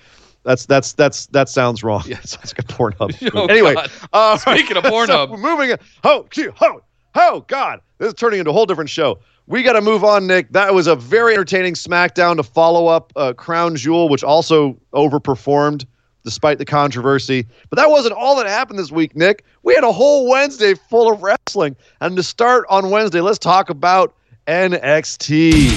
that's 0.45 0.65
that's 0.67 0.93
that's 0.93 1.27
that 1.27 1.49
sounds 1.49 1.83
wrong. 1.83 2.05
Yeah, 2.07 2.19
it 2.19 2.29
sounds 2.29 2.55
like 2.57 2.61
a 2.61 2.73
Pornhub. 2.73 3.31
Oh, 3.35 3.47
anyway, 3.47 3.75
uh, 4.13 4.37
Speaking 4.37 4.77
of 4.77 4.85
Pornhub. 4.85 5.31
so 5.31 5.37
moving. 5.37 5.73
on- 5.73 5.79
Oh, 6.05 6.27
gee, 6.31 6.49
oh, 6.61 6.83
oh, 7.17 7.41
God, 7.49 7.81
this 7.99 8.09
is 8.09 8.15
turning 8.15 8.39
into 8.39 8.51
a 8.51 8.55
whole 8.55 8.67
different 8.67 8.91
show. 8.91 9.19
We 9.47 9.63
got 9.63 9.73
to 9.75 9.81
move 9.83 10.05
on, 10.05 10.27
Nick. 10.27 10.51
That 10.53 10.73
was 10.73 10.87
a 10.87 10.95
very 10.97 11.35
entertaining 11.35 11.75
SmackDown 11.75 12.37
to 12.37 12.43
follow 12.43 12.87
up 12.87 13.13
uh, 13.17 13.33
Crown 13.35 13.75
Jewel, 13.77 14.09
which 14.09 14.23
also 14.25 14.79
overperformed 14.95 15.85
despite 16.25 16.57
the 16.57 16.65
controversy. 16.65 17.47
But 17.69 17.77
that 17.77 17.91
wasn't 17.91 18.15
all 18.15 18.37
that 18.37 18.47
happened 18.47 18.79
this 18.79 18.91
week, 18.91 19.15
Nick. 19.15 19.45
We 19.65 19.75
had 19.75 19.83
a 19.83 19.93
whole 19.93 20.29
Wednesday 20.29 20.75
full 20.75 21.11
of 21.11 21.23
wrestling. 21.23 21.75
And 22.03 22.17
to 22.17 22.23
start 22.23 22.67
on 22.69 22.91
Wednesday, 22.91 23.23
let's 23.23 23.39
talk 23.39 23.71
about 23.71 24.15
NXT. 24.47 25.71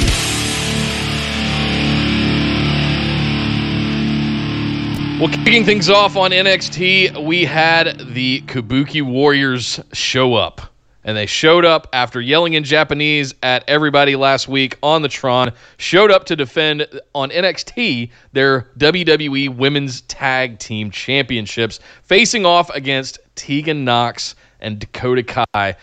Well, 5.22 5.30
kicking 5.30 5.64
things 5.64 5.90
off 5.90 6.18
on 6.18 6.32
NXT, 6.32 7.26
we 7.26 7.46
had 7.46 7.98
the 8.14 8.42
Kabuki 8.42 9.02
Warriors 9.02 9.80
show 9.94 10.34
up. 10.36 10.62
And 11.08 11.16
they 11.16 11.26
showed 11.26 11.64
up 11.64 11.88
after 11.94 12.20
yelling 12.20 12.54
in 12.56 12.66
Japanese 12.66 13.34
at 13.42 13.64
everybody 13.70 14.18
last 14.18 14.50
week 14.50 14.78
on 14.84 15.02
the 15.02 15.08
Tron, 15.08 15.54
showed 15.78 16.12
up 16.12 16.26
to 16.26 16.36
defend 16.36 16.86
on 17.16 17.30
NXT 17.30 18.12
their 18.34 18.68
WWE 18.78 19.56
Women's 19.56 20.02
Tag 20.02 20.60
Team 20.60 20.92
Championships, 20.92 21.80
facing 22.04 22.46
off 22.46 22.70
against 22.72 23.20
Tegan 23.36 23.86
Nox 23.86 24.36
and 24.60 24.80
Dakota 24.80 25.24
Kai. 25.24 25.78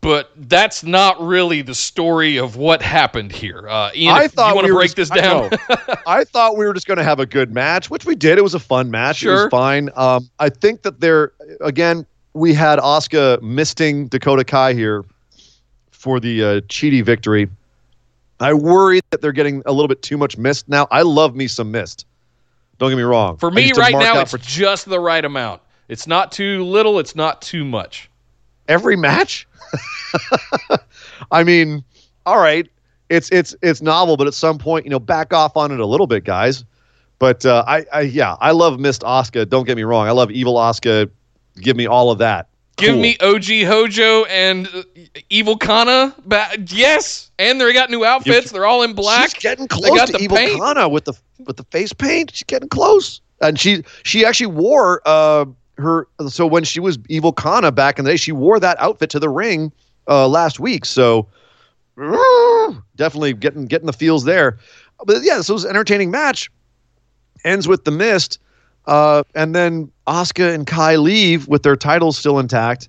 But 0.00 0.30
that's 0.36 0.84
not 0.84 1.20
really 1.20 1.60
the 1.60 1.74
story 1.74 2.38
of 2.38 2.54
what 2.56 2.80
happened 2.82 3.32
here. 3.32 3.68
Uh, 3.68 3.90
Ian, 3.96 4.14
I 4.14 4.28
thought 4.28 4.50
you 4.50 4.54
want 4.54 4.64
we 4.64 4.68
to 4.68 4.74
were 4.74 4.80
break 4.80 4.94
just- 4.94 4.96
this 4.96 5.10
I 5.10 5.16
down? 5.16 5.50
know. 5.50 5.76
I 6.06 6.22
thought 6.22 6.56
we 6.56 6.64
were 6.66 6.72
just 6.72 6.86
going 6.86 6.98
to 6.98 7.04
have 7.04 7.18
a 7.18 7.26
good 7.26 7.52
match, 7.52 7.90
which 7.90 8.06
we 8.06 8.14
did. 8.14 8.38
It 8.38 8.42
was 8.42 8.54
a 8.54 8.60
fun 8.60 8.92
match. 8.92 9.16
It 9.16 9.24
Sure. 9.26 9.44
was 9.46 9.50
fine. 9.50 9.90
Um, 9.96 10.30
I 10.38 10.48
think 10.50 10.82
that 10.82 11.00
there 11.00 11.32
again 11.60 12.06
we 12.40 12.54
had 12.54 12.78
Asuka 12.78 13.40
misting 13.42 14.08
Dakota 14.08 14.44
Kai 14.44 14.72
here 14.72 15.04
for 15.90 16.18
the 16.18 16.42
uh, 16.42 16.60
Cheaty 16.62 17.04
victory. 17.04 17.48
I 18.40 18.54
worry 18.54 19.00
that 19.10 19.20
they're 19.20 19.32
getting 19.32 19.62
a 19.66 19.72
little 19.72 19.88
bit 19.88 20.00
too 20.00 20.16
much 20.16 20.38
mist 20.38 20.66
now. 20.66 20.88
I 20.90 21.02
love 21.02 21.36
me 21.36 21.46
some 21.46 21.70
mist. 21.70 22.06
Don't 22.78 22.88
get 22.90 22.96
me 22.96 23.02
wrong. 23.02 23.36
For 23.36 23.50
me 23.50 23.72
right 23.72 23.92
now, 23.92 24.20
it's 24.20 24.30
for 24.30 24.38
just 24.38 24.88
the 24.88 24.98
right 24.98 25.22
amount. 25.22 25.60
It's 25.88 26.06
not 26.06 26.32
too 26.32 26.64
little. 26.64 26.98
It's 26.98 27.14
not 27.14 27.42
too 27.42 27.64
much. 27.64 28.08
every 28.68 28.96
match. 28.96 29.46
I 31.30 31.44
mean, 31.44 31.84
all 32.24 32.38
right, 32.38 32.66
it's 33.10 33.30
it's 33.30 33.54
it's 33.60 33.82
novel, 33.82 34.16
but 34.16 34.26
at 34.26 34.34
some 34.34 34.56
point, 34.56 34.86
you 34.86 34.90
know, 34.90 34.98
back 34.98 35.34
off 35.34 35.58
on 35.58 35.72
it 35.72 35.80
a 35.80 35.86
little 35.86 36.06
bit, 36.06 36.24
guys. 36.24 36.64
But 37.18 37.44
uh, 37.44 37.64
I, 37.66 37.84
I, 37.92 38.00
yeah, 38.00 38.36
I 38.40 38.52
love 38.52 38.80
Mist 38.80 39.02
Asuka. 39.02 39.46
Don't 39.46 39.66
get 39.66 39.76
me 39.76 39.82
wrong, 39.82 40.08
I 40.08 40.12
love 40.12 40.30
Evil 40.30 40.54
Asuka. 40.54 41.10
Give 41.56 41.76
me 41.76 41.86
all 41.86 42.10
of 42.10 42.18
that. 42.18 42.48
Give 42.76 42.94
Cool. 42.94 43.02
me 43.02 43.16
OG 43.20 43.66
Hojo 43.66 44.24
and 44.24 44.66
uh, 44.68 44.82
Evil 45.28 45.56
Kana 45.56 46.14
back. 46.26 46.56
Yes, 46.68 47.30
and 47.38 47.60
they 47.60 47.72
got 47.74 47.90
new 47.90 48.04
outfits. 48.04 48.50
They're 48.52 48.64
all 48.64 48.82
in 48.82 48.94
black. 48.94 49.30
She's 49.30 49.42
getting 49.42 49.68
close 49.68 49.90
got 49.98 50.06
to 50.06 50.12
the 50.14 50.22
Evil 50.22 50.36
paint. 50.38 50.58
Kana 50.58 50.88
with 50.88 51.04
the 51.04 51.12
with 51.46 51.56
the 51.58 51.64
face 51.64 51.92
paint. 51.92 52.34
She's 52.34 52.44
getting 52.44 52.70
close, 52.70 53.20
and 53.42 53.58
she 53.60 53.84
she 54.04 54.24
actually 54.24 54.46
wore 54.46 55.02
uh 55.04 55.44
her. 55.76 56.08
So 56.28 56.46
when 56.46 56.64
she 56.64 56.80
was 56.80 56.98
Evil 57.10 57.32
Kana 57.32 57.70
back 57.70 57.98
in 57.98 58.06
the 58.06 58.12
day, 58.12 58.16
she 58.16 58.32
wore 58.32 58.58
that 58.60 58.80
outfit 58.80 59.10
to 59.10 59.18
the 59.18 59.28
ring 59.28 59.72
uh 60.08 60.26
last 60.26 60.58
week. 60.58 60.86
So 60.86 61.28
definitely 62.96 63.34
getting 63.34 63.66
getting 63.66 63.86
the 63.86 63.92
feels 63.92 64.24
there. 64.24 64.58
But 65.04 65.22
yeah, 65.22 65.40
so 65.42 65.52
it 65.52 65.54
was 65.54 65.64
an 65.64 65.70
entertaining 65.70 66.10
match. 66.10 66.50
Ends 67.44 67.66
with 67.68 67.84
the 67.84 67.90
mist, 67.90 68.38
uh, 68.86 69.22
and 69.34 69.54
then 69.54 69.90
Asuka 70.06 70.54
and 70.54 70.66
Kai 70.66 70.96
leave 70.96 71.48
with 71.48 71.62
their 71.62 71.76
titles 71.76 72.18
still 72.18 72.38
intact. 72.38 72.88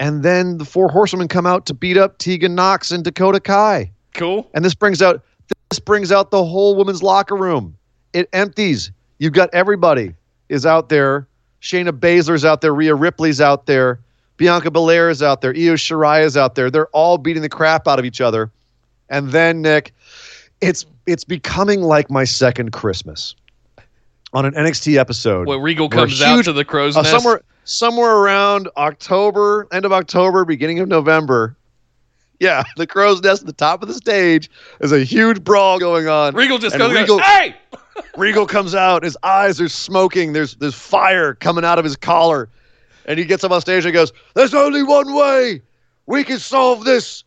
And 0.00 0.22
then 0.22 0.58
the 0.58 0.64
four 0.64 0.88
horsewomen 0.88 1.28
come 1.28 1.46
out 1.46 1.66
to 1.66 1.74
beat 1.74 1.96
up 1.96 2.18
Tegan 2.18 2.54
Nox 2.54 2.90
and 2.90 3.04
Dakota 3.04 3.40
Kai 3.40 3.90
Cool. 4.12 4.48
and 4.54 4.64
this 4.64 4.74
brings 4.74 5.00
out 5.00 5.22
this 5.70 5.78
brings 5.78 6.10
out 6.12 6.30
the 6.30 6.44
whole 6.44 6.76
women's 6.76 7.02
locker 7.02 7.36
room. 7.36 7.76
It 8.12 8.28
empties. 8.32 8.90
You've 9.18 9.32
got 9.32 9.50
everybody 9.52 10.14
is 10.48 10.66
out 10.66 10.88
there. 10.88 11.26
Shayna 11.62 11.90
Baszler's 11.92 12.44
out 12.44 12.60
there. 12.60 12.74
Rhea 12.74 12.94
Ripley's 12.94 13.40
out 13.40 13.66
there. 13.66 13.98
Bianca 14.36 14.70
Belair 14.70 15.10
is 15.10 15.22
out 15.22 15.40
there. 15.40 15.52
Io 15.52 15.74
Shirai 15.74 16.24
is 16.24 16.36
out 16.36 16.54
there. 16.56 16.70
They're 16.70 16.88
all 16.88 17.18
beating 17.18 17.42
the 17.42 17.48
crap 17.48 17.86
out 17.88 17.98
of 17.98 18.04
each 18.04 18.20
other. 18.20 18.50
And 19.08 19.30
then 19.30 19.62
Nick, 19.62 19.94
it's 20.60 20.84
it's 21.06 21.24
becoming 21.24 21.82
like 21.82 22.10
my 22.10 22.24
second 22.24 22.72
Christmas 22.72 23.34
on 24.34 24.44
an 24.44 24.52
NXT 24.54 24.98
episode. 24.98 25.46
Well, 25.46 25.60
Regal 25.60 25.88
comes 25.88 26.20
out 26.20 26.44
to 26.44 26.52
the 26.52 26.64
crow's 26.64 26.96
Uh, 26.96 27.02
nest. 27.02 27.12
somewhere 27.14 27.40
somewhere 27.64 28.16
around 28.16 28.68
October, 28.76 29.66
end 29.72 29.84
of 29.86 29.92
October, 29.92 30.44
beginning 30.44 30.80
of 30.80 30.88
November. 30.88 31.56
Yeah, 32.40 32.64
the 32.76 32.86
crow's 32.86 33.22
nest 33.22 33.42
at 33.42 33.46
the 33.46 33.52
top 33.54 33.80
of 33.80 33.88
the 33.88 33.94
stage. 33.94 34.50
There's 34.80 34.92
a 34.92 35.04
huge 35.04 35.42
brawl 35.44 35.78
going 35.78 36.08
on. 36.08 36.34
Regal 36.34 36.58
just 36.58 36.76
goes, 36.76 36.92
Regal- 36.92 37.20
"Hey!" 37.20 37.54
Regal 38.16 38.44
comes 38.44 38.74
out. 38.74 39.04
His 39.04 39.16
eyes 39.22 39.60
are 39.60 39.68
smoking. 39.68 40.32
There's 40.32 40.56
there's 40.56 40.74
fire 40.74 41.34
coming 41.34 41.64
out 41.64 41.78
of 41.78 41.84
his 41.84 41.96
collar, 41.96 42.50
and 43.06 43.18
he 43.18 43.24
gets 43.24 43.44
up 43.44 43.52
on 43.52 43.60
stage 43.60 43.84
and 43.84 43.94
goes, 43.94 44.12
"There's 44.34 44.52
only 44.52 44.82
one 44.82 45.14
way 45.14 45.62
we 46.06 46.24
can 46.24 46.40
solve 46.40 46.84
this. 46.84 47.22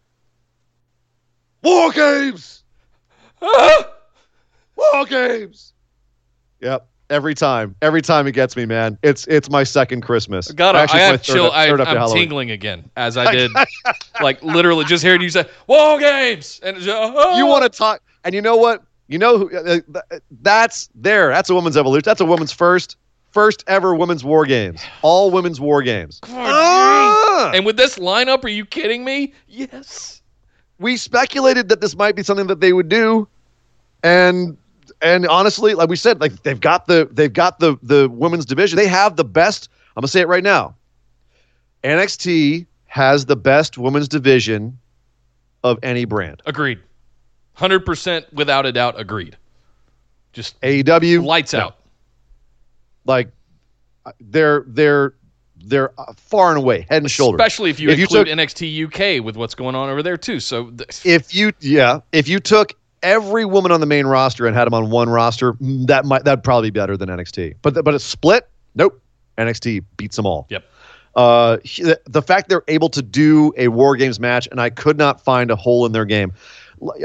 War 1.63 1.91
games. 1.91 2.63
War 3.41 5.05
games." 5.07 5.73
Yep. 6.61 6.87
Every 7.09 7.33
time, 7.33 7.73
every 7.81 8.01
time 8.01 8.25
he 8.25 8.33
gets 8.33 8.57
me, 8.57 8.65
man. 8.65 8.97
It's 9.01 9.25
it's 9.27 9.49
my 9.49 9.63
second 9.63 10.01
Christmas. 10.01 10.51
Got 10.51 10.75
Actually, 10.75 10.99
I 10.99 11.03
have 11.03 11.21
third- 11.21 11.33
chill. 11.33 11.51
I, 11.51 11.67
third 11.69 11.79
I'm 11.81 11.95
Halloween. 11.95 12.23
tingling 12.23 12.51
again 12.51 12.89
as 12.97 13.15
I 13.15 13.31
did, 13.35 13.51
like 14.21 14.43
literally 14.43 14.83
just 14.83 15.03
hearing 15.03 15.21
you 15.21 15.29
say 15.29 15.45
"Whoa 15.67 15.97
games" 15.99 16.59
and 16.63 16.77
oh. 16.81 17.37
you 17.37 17.45
want 17.45 17.63
to 17.63 17.69
talk 17.69 18.01
and 18.25 18.35
you 18.35 18.41
know 18.41 18.57
what 18.57 18.83
you 19.07 19.17
know 19.17 19.37
who 19.37 19.57
uh, 19.57 19.79
that's 20.41 20.89
there 20.95 21.29
that's 21.29 21.49
a 21.49 21.53
woman's 21.55 21.77
evolution 21.77 22.03
that's 22.03 22.19
a 22.19 22.25
woman's 22.25 22.51
first 22.51 22.97
first 23.31 23.63
ever 23.67 23.95
women's 23.95 24.25
war 24.25 24.45
games 24.45 24.81
all 25.01 25.31
women's 25.31 25.61
war 25.61 25.81
games 25.81 26.19
Ah! 26.25 27.51
And 27.53 27.65
with 27.65 27.77
this 27.77 27.97
lineup, 27.97 28.43
are 28.43 28.49
you 28.49 28.65
kidding 28.65 29.05
me? 29.05 29.33
Yes. 29.47 30.21
we 30.79 30.97
speculated 30.97 31.69
that 31.69 31.79
this 31.79 31.95
might 31.95 32.15
be 32.15 32.23
something 32.23 32.47
that 32.47 32.59
they 32.59 32.73
would 32.73 32.89
do 32.89 33.27
and 34.03 34.57
and 35.01 35.27
honestly 35.27 35.73
like 35.73 35.89
we 35.89 35.95
said 35.95 36.19
like 36.19 36.41
they've 36.43 36.59
got 36.59 36.87
the 36.87 37.07
they've 37.11 37.33
got 37.33 37.59
the 37.59 37.77
the 37.83 38.09
women's 38.09 38.45
division 38.45 38.77
they 38.77 38.87
have 38.87 39.15
the 39.15 39.23
best 39.25 39.69
i'm 39.95 40.01
gonna 40.01 40.07
say 40.07 40.21
it 40.21 40.27
right 40.27 40.43
now 40.43 40.75
nxt 41.83 42.65
has 42.85 43.25
the 43.25 43.35
best 43.35 43.77
women's 43.77 44.07
division 44.07 44.77
of 45.63 45.77
any 45.83 46.05
brand 46.05 46.41
Agreed. 46.45 46.79
Hundred 47.53 47.85
percent, 47.87 48.31
without 48.31 48.67
a 48.67 48.71
doubt, 48.71 48.99
agreed. 48.99 49.35
Just 50.31 50.61
aew 50.61 51.25
lights 51.25 51.53
no. 51.53 51.59
out. 51.59 51.77
like 53.05 53.31
uh, 54.05 54.11
they're 54.19 54.63
they're 54.67 55.15
they're 55.65 55.91
uh, 55.99 56.13
far 56.17 56.49
and 56.49 56.59
away 56.59 56.85
head 56.87 57.01
and 57.01 57.09
shoulders 57.09 57.39
Especially 57.39 57.71
if 57.71 57.79
you 57.79 57.89
If 57.89 57.97
you 57.97 58.03
include 58.03 58.27
took- 58.27 58.37
NXT 58.37 59.17
UK 59.19 59.25
with 59.25 59.35
what's 59.37 59.55
going 59.55 59.73
on 59.73 59.89
over 59.89 60.03
there 60.03 60.17
too. 60.17 60.39
So 60.39 60.69
th- 60.69 61.03
if 61.03 61.33
you 61.33 61.51
yeah 61.59 62.01
if 62.11 62.27
you 62.27 62.39
took 62.39 62.73
every 63.03 63.45
woman 63.45 63.71
on 63.71 63.79
the 63.79 63.85
main 63.85 64.05
roster 64.05 64.45
and 64.47 64.55
had 64.55 64.65
them 64.65 64.73
on 64.73 64.89
one 64.89 65.09
roster, 65.09 65.53
mm, 65.53 65.87
that 65.87 66.05
might 66.05 66.23
that'd 66.23 66.43
probably 66.43 66.71
be 66.71 66.79
better 66.79 66.97
than 66.97 67.09
NXT. 67.09 67.55
But 67.61 67.83
but 67.83 67.93
it's 67.93 68.03
split. 68.03 68.47
Nope. 68.75 69.01
NXT 69.37 69.83
beats 69.97 70.15
them 70.15 70.25
all. 70.25 70.47
Yep. 70.49 70.65
Uh, 71.15 71.57
the 72.05 72.21
fact 72.21 72.47
they're 72.47 72.63
able 72.67 72.89
to 72.89 73.01
do 73.01 73.51
a 73.57 73.69
War 73.69 73.95
Games 73.95 74.19
match, 74.19 74.47
and 74.51 74.61
I 74.61 74.69
could 74.69 74.97
not 74.97 75.19
find 75.23 75.49
a 75.49 75.55
hole 75.55 75.85
in 75.85 75.91
their 75.91 76.05
game. 76.05 76.31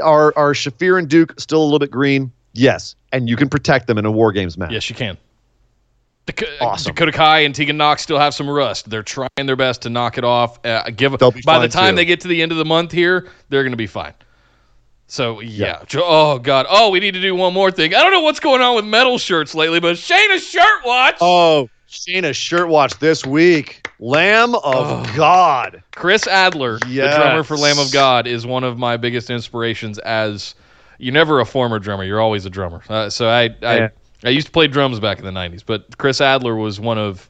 Are 0.03 0.33
are 0.35 0.53
Shafir 0.53 0.99
and 0.99 1.09
Duke 1.09 1.39
still 1.39 1.61
a 1.61 1.65
little 1.65 1.79
bit 1.79 1.89
green? 1.89 2.31
Yes, 2.53 2.95
and 3.11 3.27
you 3.27 3.35
can 3.35 3.49
protect 3.49 3.87
them 3.87 3.97
in 3.97 4.05
a 4.05 4.11
War 4.11 4.31
Games 4.31 4.55
match. 4.55 4.71
Yes, 4.71 4.87
you 4.87 4.95
can. 4.95 5.17
awesome. 6.61 6.93
Dakota 6.93 7.11
Kai 7.11 7.39
and 7.39 7.55
Tegan 7.55 7.75
Nox 7.75 8.03
still 8.03 8.19
have 8.19 8.35
some 8.35 8.47
rust. 8.47 8.87
They're 8.87 9.01
trying 9.01 9.29
their 9.45 9.55
best 9.55 9.81
to 9.81 9.89
knock 9.89 10.19
it 10.19 10.23
off. 10.23 10.63
Uh, 10.63 10.89
give 10.91 11.17
by 11.43 11.59
the 11.59 11.67
time 11.67 11.93
too. 11.93 11.95
they 11.97 12.05
get 12.05 12.21
to 12.21 12.27
the 12.27 12.43
end 12.43 12.51
of 12.51 12.59
the 12.59 12.65
month 12.65 12.91
here, 12.91 13.29
they're 13.49 13.63
going 13.63 13.71
to 13.71 13.77
be 13.77 13.87
fine. 13.87 14.13
So 15.13 15.41
yeah. 15.41 15.83
yeah. 15.93 16.01
Oh 16.03 16.39
god. 16.39 16.65
Oh, 16.67 16.89
we 16.89 16.99
need 16.99 17.13
to 17.13 17.21
do 17.21 17.35
one 17.35 17.53
more 17.53 17.69
thing. 17.69 17.93
I 17.93 18.01
don't 18.01 18.11
know 18.11 18.21
what's 18.21 18.39
going 18.39 18.63
on 18.63 18.75
with 18.75 18.83
metal 18.83 19.19
shirts 19.19 19.53
lately, 19.53 19.79
but 19.79 19.95
Shayna's 19.95 20.43
shirt 20.43 20.83
watch. 20.83 21.17
Oh, 21.21 21.69
Shayna's 21.87 22.35
shirt 22.35 22.67
watch 22.67 22.97
this 22.97 23.23
week. 23.23 23.87
Lamb 23.99 24.55
of 24.55 24.63
oh. 24.65 25.13
God. 25.15 25.83
Chris 25.93 26.25
Adler, 26.25 26.79
yes. 26.87 27.13
the 27.13 27.21
drummer 27.21 27.43
for 27.43 27.57
Lamb 27.57 27.77
of 27.77 27.91
God, 27.91 28.25
is 28.25 28.47
one 28.47 28.63
of 28.63 28.79
my 28.79 28.97
biggest 28.97 29.29
inspirations. 29.29 29.99
As 29.99 30.55
you're 30.97 31.13
never 31.13 31.41
a 31.41 31.45
former 31.45 31.77
drummer, 31.77 32.03
you're 32.03 32.19
always 32.19 32.47
a 32.47 32.49
drummer. 32.49 32.81
Uh, 32.89 33.07
so 33.07 33.29
I, 33.29 33.55
I, 33.61 33.91
I 34.23 34.29
used 34.29 34.47
to 34.47 34.51
play 34.51 34.65
drums 34.65 34.99
back 34.99 35.19
in 35.19 35.25
the 35.25 35.31
'90s, 35.31 35.61
but 35.63 35.95
Chris 35.99 36.21
Adler 36.21 36.55
was 36.55 36.79
one 36.79 36.97
of 36.97 37.29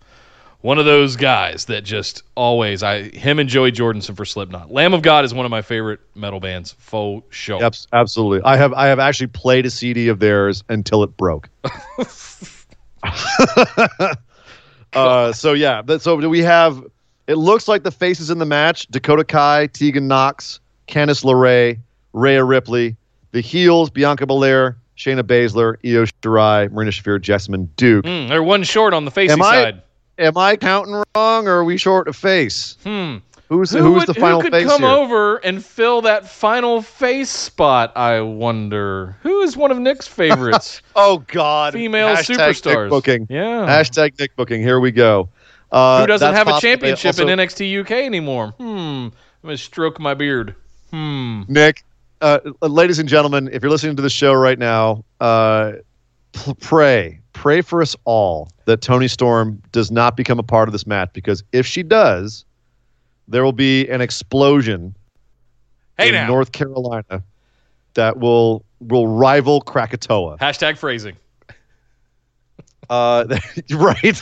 one 0.64 0.80
of 0.80 0.86
those 0.86 1.18
guys 1.18 1.66
that 1.66 1.84
just 1.84 2.24
always 2.36 2.84
I 2.84 3.04
him 3.10 3.38
and 3.38 3.50
Joey 3.50 3.72
Jordison 3.72 4.16
for 4.16 4.24
Slipknot. 4.24 4.72
Lamb 4.72 4.94
of 4.94 5.02
God 5.02 5.26
is 5.26 5.34
one 5.34 5.46
of 5.46 5.50
my 5.52 5.62
favorite 5.62 6.00
metal 6.16 6.40
bands. 6.40 6.72
Faux 6.80 7.24
show. 7.36 7.60
Yep, 7.60 7.76
absolutely. 7.92 8.42
I 8.46 8.56
have 8.56 8.72
I 8.74 8.88
have 8.88 8.98
actually 8.98 9.28
played 9.28 9.66
a 9.66 9.70
CD 9.70 10.08
of 10.08 10.20
theirs 10.20 10.64
until 10.70 11.04
it 11.04 11.16
broke. 11.18 11.50
uh, 14.94 15.34
so 15.34 15.52
yeah, 15.52 15.82
but 15.82 16.02
so 16.02 16.20
do 16.20 16.30
we 16.30 16.40
have? 16.40 16.82
It 17.28 17.36
looks 17.36 17.68
like 17.68 17.84
the 17.84 17.92
faces 17.92 18.30
in 18.30 18.40
the 18.40 18.46
match: 18.46 18.88
Dakota 18.88 19.26
Kai, 19.26 19.68
Tegan 19.68 20.08
Nox, 20.08 20.62
Candice 20.88 21.26
LeRae, 21.26 21.78
Rhea 22.14 22.44
Ripley. 22.44 22.96
The 23.32 23.42
heels: 23.42 23.90
Bianca 23.90 24.26
Belair, 24.26 24.78
Shayna 24.98 25.24
Baszler, 25.24 25.76
Io 25.86 26.06
Shirai, 26.06 26.72
Marina 26.72 26.92
Shafir, 26.92 27.20
Jessamyn 27.20 27.68
Duke. 27.76 28.06
Mm, 28.06 28.30
they're 28.30 28.42
one 28.42 28.64
short 28.64 28.94
on 28.94 29.04
the 29.04 29.12
facey 29.12 29.38
side. 29.42 29.83
Am 30.20 30.38
I 30.38 30.56
counting 30.56 31.04
wrong, 31.16 31.48
or 31.48 31.60
are 31.60 31.64
we 31.64 31.78
short 31.78 32.08
a 32.08 32.14
face? 32.14 32.78
Hmm. 32.84 33.18
Who's 33.50 33.72
who 33.72 33.80
who's 33.80 34.00
would, 34.00 34.08
the 34.08 34.14
final 34.14 34.42
face? 34.42 34.46
who 34.46 34.52
could 34.52 34.62
face 34.62 34.68
come 34.68 34.82
here? 34.82 34.90
over 34.90 35.38
and 35.38 35.64
fill 35.64 36.02
that 36.04 36.28
final 36.28 36.82
face 36.82 37.30
spot? 37.30 37.92
I 37.96 38.22
wonder. 38.22 39.18
Who 39.22 39.42
is 39.42 39.58
one 39.58 39.72
of 39.72 39.80
Nick's 39.80 40.08
favorites? 40.22 40.82
oh 40.96 41.20
God, 41.28 41.74
female 41.74 42.16
Hashtag 42.16 42.36
superstars. 42.36 42.84
Nick 42.84 42.90
booking. 42.90 43.28
Yeah. 43.30 43.66
Hashtag 43.68 44.20
Nick 44.20 44.36
booking. 44.36 44.62
Here 44.62 44.80
we 44.80 44.92
go. 44.92 45.30
Uh, 45.72 46.02
who 46.02 46.08
doesn't 46.08 46.34
have 46.34 46.48
a 46.48 46.60
championship 46.60 47.20
also, 47.20 47.28
in 47.28 47.40
NXT 47.40 47.82
UK 47.82 47.92
anymore? 47.92 48.54
Hmm. 48.58 48.64
I'm 48.64 49.12
gonna 49.44 49.58
stroke 49.58 50.00
my 50.00 50.14
beard. 50.14 50.56
Hmm. 50.92 51.44
Nick, 51.48 51.84
uh, 52.22 52.40
ladies 52.62 53.00
and 53.00 53.10
gentlemen, 53.10 53.50
if 53.52 53.62
you're 53.62 53.72
listening 53.72 53.96
to 53.96 54.02
the 54.02 54.10
show 54.10 54.34
right 54.34 54.58
now, 54.60 55.04
uh, 55.20 55.74
pray, 56.60 57.20
pray 57.44 57.60
for 57.60 57.82
us 57.82 57.94
all 58.06 58.50
that 58.64 58.80
Toni 58.80 59.10
Storm 59.10 59.62
does 59.74 59.92
not 59.92 60.16
become 60.16 60.40
a 60.40 60.44
part 60.44 60.70
of 60.70 60.72
this 60.72 60.88
match 60.88 61.10
because 61.12 61.44
if 61.52 61.68
she 61.68 61.84
does, 61.84 62.46
there 63.28 63.44
will 63.44 63.52
be 63.52 63.86
an 63.90 64.00
explosion 64.00 64.96
hey 65.98 66.08
in 66.08 66.14
now. 66.14 66.26
North 66.26 66.54
Carolina 66.54 67.22
that 67.96 68.18
will 68.18 68.64
will 68.80 69.10
rival 69.10 69.60
Krakatoa. 69.60 70.38
Hashtag 70.38 70.78
phrasing. 70.78 71.18
Uh, 72.90 73.26
right. 73.72 74.22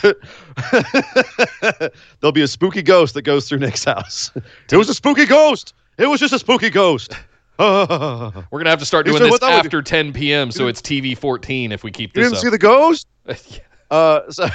There'll 2.20 2.32
be 2.32 2.42
a 2.42 2.48
spooky 2.48 2.82
ghost 2.82 3.14
that 3.14 3.22
goes 3.22 3.48
through 3.48 3.60
Nick's 3.60 3.84
house. 3.84 4.32
It 4.68 4.76
was 4.76 4.88
a 4.88 4.94
spooky 4.94 5.26
ghost. 5.26 5.74
It 5.96 6.06
was 6.06 6.18
just 6.18 6.32
a 6.32 6.40
spooky 6.40 6.70
ghost. 6.70 7.14
We're 8.50 8.58
gonna 8.58 8.70
have 8.70 8.80
to 8.80 8.86
start 8.86 9.06
doing 9.06 9.22
this 9.22 9.42
after 9.42 9.82
10 9.82 10.12
p.m. 10.12 10.50
So 10.50 10.66
it's 10.66 10.82
TV 10.82 11.16
14 11.16 11.70
if 11.70 11.84
we 11.84 11.92
keep 11.92 12.12
this. 12.12 12.22
You 12.22 12.24
didn't 12.24 12.36
up. 12.38 12.42
see 12.42 12.50
the 12.50 12.58
ghost? 12.58 13.06
Uh, 13.92 14.22
so 14.30 14.48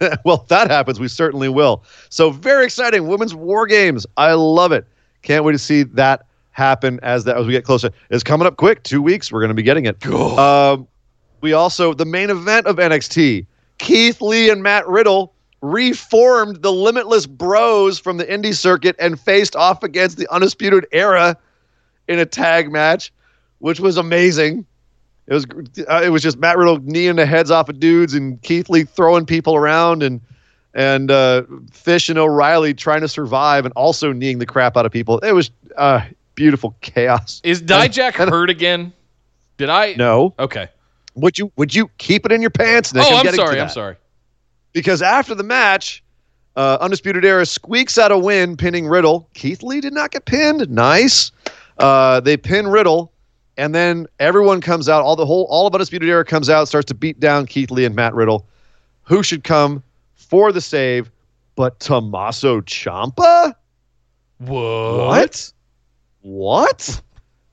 well, 0.24 0.40
if 0.40 0.48
that 0.48 0.70
happens, 0.70 0.98
we 0.98 1.08
certainly 1.08 1.46
will. 1.50 1.84
So 2.08 2.30
very 2.30 2.64
exciting, 2.64 3.06
women's 3.06 3.34
war 3.34 3.66
games. 3.66 4.06
I 4.16 4.32
love 4.32 4.72
it. 4.72 4.86
Can't 5.20 5.44
wait 5.44 5.52
to 5.52 5.58
see 5.58 5.82
that 5.82 6.24
happen 6.52 6.98
as 7.02 7.24
that 7.24 7.36
as 7.36 7.44
we 7.44 7.52
get 7.52 7.64
closer. 7.64 7.90
It's 8.08 8.24
coming 8.24 8.46
up 8.46 8.56
quick. 8.56 8.82
Two 8.82 9.02
weeks, 9.02 9.30
we're 9.30 9.40
going 9.40 9.50
to 9.50 9.54
be 9.54 9.62
getting 9.62 9.84
it. 9.84 10.02
Um, 10.06 10.88
we 11.42 11.52
also 11.52 11.92
the 11.92 12.06
main 12.06 12.30
event 12.30 12.66
of 12.66 12.76
NXT. 12.76 13.46
Keith 13.76 14.22
Lee 14.22 14.48
and 14.48 14.62
Matt 14.62 14.88
Riddle 14.88 15.34
reformed 15.60 16.62
the 16.62 16.72
Limitless 16.72 17.26
Bros 17.26 17.98
from 17.98 18.16
the 18.16 18.24
indie 18.24 18.54
circuit 18.54 18.96
and 18.98 19.20
faced 19.20 19.54
off 19.54 19.82
against 19.82 20.16
the 20.16 20.26
Undisputed 20.32 20.86
Era 20.92 21.36
in 22.08 22.18
a 22.18 22.26
tag 22.26 22.70
match, 22.70 23.12
which 23.58 23.80
was 23.80 23.96
amazing. 23.96 24.66
It 25.26 25.34
was 25.34 25.46
uh, 25.88 26.02
it 26.04 26.10
was 26.10 26.22
just 26.22 26.38
Matt 26.38 26.56
Riddle 26.56 26.78
kneeing 26.78 27.16
the 27.16 27.26
heads 27.26 27.50
off 27.50 27.68
of 27.68 27.80
dudes 27.80 28.14
and 28.14 28.40
Keith 28.42 28.68
Lee 28.68 28.84
throwing 28.84 29.26
people 29.26 29.56
around 29.56 30.02
and 30.02 30.20
and 30.72 31.10
uh, 31.10 31.42
Fish 31.72 32.08
and 32.08 32.18
O'Reilly 32.18 32.74
trying 32.74 33.00
to 33.00 33.08
survive 33.08 33.64
and 33.64 33.72
also 33.74 34.12
kneeing 34.12 34.38
the 34.38 34.46
crap 34.46 34.76
out 34.76 34.86
of 34.86 34.92
people. 34.92 35.18
It 35.20 35.32
was 35.32 35.50
uh, 35.76 36.04
beautiful 36.34 36.76
chaos. 36.80 37.40
Is 37.42 37.62
Dijak 37.62 38.12
hurt 38.12 38.50
again? 38.50 38.92
Did 39.56 39.70
I? 39.70 39.94
No. 39.94 40.34
Okay. 40.38 40.68
Would 41.14 41.38
you 41.38 41.50
would 41.56 41.74
you 41.74 41.90
keep 41.98 42.24
it 42.26 42.30
in 42.30 42.40
your 42.40 42.50
pants? 42.50 42.94
Nick? 42.94 43.04
Oh, 43.04 43.16
I'm, 43.16 43.26
I'm 43.26 43.34
sorry. 43.34 43.60
I'm 43.60 43.68
sorry. 43.68 43.96
Because 44.72 45.00
after 45.00 45.34
the 45.34 45.42
match, 45.42 46.04
uh, 46.54 46.76
Undisputed 46.80 47.24
Era 47.24 47.46
squeaks 47.46 47.98
out 47.98 48.12
a 48.12 48.18
win, 48.18 48.56
pinning 48.56 48.86
Riddle. 48.86 49.28
Keith 49.34 49.62
Lee 49.62 49.80
did 49.80 49.94
not 49.94 50.10
get 50.10 50.26
pinned. 50.26 50.68
Nice. 50.70 51.32
Uh, 51.78 52.20
they 52.20 52.36
pin 52.36 52.66
Riddle 52.68 53.12
and 53.56 53.74
then 53.74 54.06
everyone 54.18 54.60
comes 54.60 54.88
out. 54.88 55.02
All 55.02 55.16
the 55.16 55.26
whole, 55.26 55.46
all 55.48 55.66
of 55.66 55.74
Undisputed 55.74 56.08
Era 56.08 56.24
comes 56.24 56.50
out, 56.50 56.68
starts 56.68 56.86
to 56.86 56.94
beat 56.94 57.20
down 57.20 57.46
Keith 57.46 57.70
Lee 57.70 57.84
and 57.84 57.94
Matt 57.94 58.14
Riddle. 58.14 58.46
Who 59.04 59.22
should 59.22 59.44
come 59.44 59.82
for 60.14 60.52
the 60.52 60.60
save? 60.60 61.10
But 61.54 61.80
Tommaso 61.80 62.60
Ciampa. 62.62 63.54
What? 64.38 65.18
What? 65.18 65.52
What? 66.20 67.00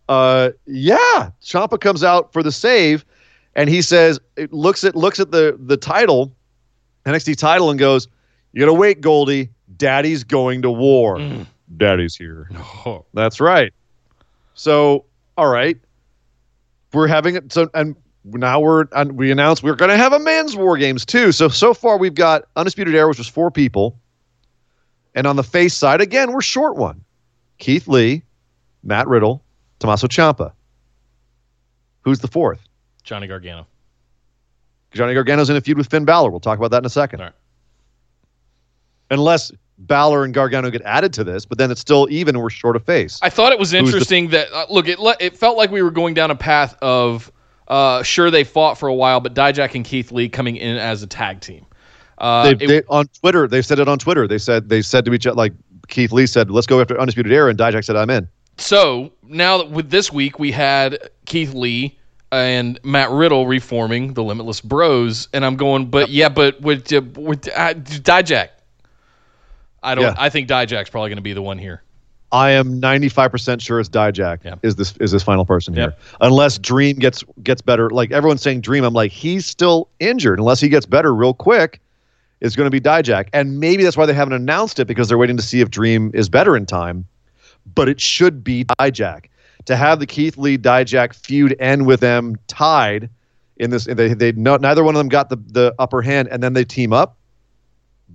Uh, 0.10 0.50
yeah. 0.66 1.30
Ciampa 1.41 1.80
comes 1.80 2.04
out 2.04 2.34
for 2.34 2.44
the 2.44 2.52
save, 2.52 3.06
and 3.56 3.70
he 3.70 3.82
says, 3.82 4.20
it 4.36 4.52
looks 4.52 4.84
at 4.84 4.95
looks 4.95 5.20
at 5.20 5.32
the 5.32 5.58
the 5.58 5.78
title, 5.78 6.36
NXT 7.06 7.38
title, 7.38 7.70
and 7.70 7.80
goes, 7.80 8.10
"You 8.52 8.60
gotta 8.60 8.74
wait, 8.74 9.00
Goldie. 9.00 9.50
Daddy's 9.78 10.26
going 10.26 10.62
to 10.64 10.72
war. 10.72 11.18
Mm. 11.18 11.48
Daddy's 11.78 12.16
here. 12.16 12.50
Oh. 12.86 13.06
That's 13.14 13.40
right. 13.40 13.72
So, 14.53 15.05
all 15.38 15.47
right, 15.47 15.77
we're 16.93 17.07
having 17.07 17.35
it. 17.35 17.51
So, 17.51 17.69
and 17.73 17.95
now 18.25 18.59
we're 18.59 18.85
and 18.93 19.13
we 19.13 19.31
announced 19.31 19.63
we're 19.63 19.75
going 19.75 19.91
to 19.91 19.97
have 19.97 20.13
a 20.13 20.19
men's 20.19 20.55
war 20.55 20.77
games 20.77 21.05
too. 21.05 21.31
So 21.31 21.49
so 21.49 21.73
far 21.73 21.97
we've 21.97 22.15
got 22.15 22.45
undisputed 22.55 22.95
era, 22.95 23.07
which 23.07 23.17
was 23.17 23.27
four 23.27 23.51
people, 23.51 23.99
and 25.15 25.27
on 25.27 25.35
the 25.35 25.43
face 25.43 25.73
side 25.73 26.01
again 26.01 26.31
we're 26.31 26.41
short 26.41 26.75
one: 26.75 27.03
Keith 27.57 27.88
Lee, 27.88 28.23
Matt 28.84 29.07
Riddle, 29.07 29.43
Tommaso 29.80 30.07
Ciampa. 30.07 30.53
Who's 32.01 32.19
the 32.19 32.27
fourth? 32.27 32.61
Johnny 33.03 33.27
Gargano. 33.27 33.67
Johnny 34.91 35.13
Gargano's 35.13 35.49
in 35.49 35.55
a 35.55 35.61
feud 35.61 35.77
with 35.77 35.89
Finn 35.89 36.05
Balor. 36.05 36.30
We'll 36.30 36.39
talk 36.39 36.59
about 36.59 36.71
that 36.71 36.80
in 36.80 36.85
a 36.85 36.89
second. 36.89 37.21
All 37.21 37.27
right. 37.27 37.35
Unless 39.09 39.51
Balor 39.88 40.23
and 40.23 40.34
Gargano 40.34 40.69
get 40.69 40.81
added 40.84 41.14
to 41.14 41.23
this, 41.23 41.45
but 41.45 41.57
then 41.57 41.72
it's 41.72 41.81
still 41.81 42.07
even 42.10 42.39
we're 42.39 42.49
short 42.49 42.76
of 42.76 42.84
face. 42.85 43.19
I 43.22 43.30
thought 43.30 43.51
it 43.51 43.60
was 43.60 43.73
interesting 43.73 44.30
that 44.30 44.51
uh, 44.53 44.65
look, 44.69 44.88
it 44.88 44.99
le- 44.99 45.18
it 45.19 45.38
felt 45.38 45.57
like 45.57 45.72
we 45.72 45.81
were 45.81 45.91
going 45.91 46.14
down 46.14 46.31
a 46.31 46.35
path 46.35 46.76
of 46.81 47.31
uh, 47.68 48.03
sure 48.03 48.30
they 48.31 48.43
fought 48.43 48.77
for 48.77 48.88
a 48.88 48.93
while, 48.93 49.19
but 49.19 49.34
Dijak 49.34 49.76
and 49.76 49.85
Keith 49.85 50.11
Lee 50.11 50.30
coming 50.30 50.55
in 50.57 50.77
as 50.77 51.03
a 51.03 51.07
tag 51.07 51.39
team. 51.41 51.65
Uh, 52.18 52.43
they, 52.53 52.65
it- 52.65 52.68
they, 52.68 52.84
on 52.89 53.07
Twitter, 53.07 53.47
they've 53.47 53.65
said 53.65 53.80
it 53.80 53.88
on 53.88 53.99
Twitter. 53.99 54.27
They 54.27 54.38
said 54.38 54.69
they 54.69 54.81
said 54.81 55.05
to 55.05 55.14
each 55.14 55.27
other, 55.27 55.35
like 55.35 55.53
Keith 55.88 56.11
Lee 56.11 56.26
said, 56.27 56.49
"Let's 56.51 56.68
go 56.68 56.80
after 56.81 56.99
Undisputed 56.99 57.31
Era," 57.31 57.49
and 57.49 57.57
Dijak 57.60 57.84
said, 57.84 57.95
"I'm 57.95 58.10
in." 58.10 58.27
so 58.57 59.11
now 59.23 59.57
that 59.57 59.72
with 59.72 59.89
this 59.89 60.11
week 60.14 60.38
we 60.38 60.51
had 60.51 61.10
Keith 61.26 61.53
Lee 61.55 61.97
and 62.31 62.80
Matt 62.84 63.10
Riddle 63.11 63.47
reforming 63.47 64.14
the 64.14 64.23
Limitless 64.23 64.61
Bros, 64.61 65.27
and 65.34 65.43
I'm 65.45 65.55
going, 65.55 65.88
but 65.89 66.10
yeah, 66.10 66.30
but 66.30 66.60
with 66.61 66.91
uh, 66.93 67.01
with 67.15 67.47
uh, 67.49 67.73
Dijak, 67.73 68.49
I 69.84 69.95
don't. 69.95 70.03
Yeah. 70.05 70.15
I 70.18 70.30
think 70.30 70.47
Dijak's 70.47 70.89
probably 70.89 71.10
going 71.10 71.18
to 71.18 71.22
be 71.23 71.34
the 71.34 71.41
one 71.41 71.57
here. 71.57 71.84
I 72.31 72.49
am 72.51 72.81
95% 72.81 73.61
sure 73.61 73.80
it's 73.80 73.89
Dijak 73.89 74.43
Yeah. 74.43 74.55
is 74.64 74.76
this 74.76 74.95
is 74.99 75.11
this 75.11 75.22
final 75.22 75.45
person 75.45 75.76
Yep. 75.76 75.91
here. 75.91 76.15
Unless 76.22 76.57
Dream 76.60 76.97
gets 76.97 77.23
gets 77.43 77.61
better. 77.61 77.89
Like 77.91 78.11
everyone's 78.11 78.41
saying 78.41 78.61
Dream, 78.61 78.84
I'm 78.84 78.93
like 78.93 79.11
he's 79.11 79.45
still 79.45 79.88
injured. 79.99 80.39
Unless 80.39 80.60
he 80.60 80.68
gets 80.69 80.88
better 80.88 81.14
real 81.14 81.35
quick, 81.35 81.80
it's 82.41 82.55
going 82.55 82.65
to 82.65 82.72
be 82.72 82.81
Dijak. 82.81 83.27
And 83.34 83.60
maybe 83.60 83.84
that's 83.84 83.95
why 83.95 84.07
they 84.07 84.14
haven't 84.14 84.34
announced 84.34 84.80
it 84.80 84.85
because 84.85 85.10
they're 85.10 85.18
waiting 85.19 85.38
to 85.38 85.43
see 85.43 85.61
if 85.61 85.69
Dream 85.69 86.10
is 86.15 86.27
better 86.27 86.57
in 86.57 86.65
time. 86.65 87.05
But 87.76 87.88
it 87.88 88.01
should 88.01 88.43
be 88.43 88.65
Dijak. 88.65 89.26
to 89.65 89.76
have 89.76 89.99
the 89.99 90.07
Keith 90.07 90.35
Lee 90.38 90.57
Dijak 90.57 91.14
feud 91.14 91.55
end 91.60 91.85
with 91.85 91.99
them 91.99 92.35
tied 92.47 93.10
in 93.57 93.69
this. 93.69 93.85
They 93.85 94.14
they 94.15 94.31
no, 94.31 94.57
neither 94.57 94.84
one 94.84 94.95
of 94.95 94.99
them 94.99 95.07
got 95.07 95.30
the 95.30 95.38
the 95.38 95.76
upper 95.77 96.01
hand, 96.01 96.30
and 96.31 96.41
then 96.41 96.53
they 96.53 96.65
team 96.65 96.93
up. 96.93 97.15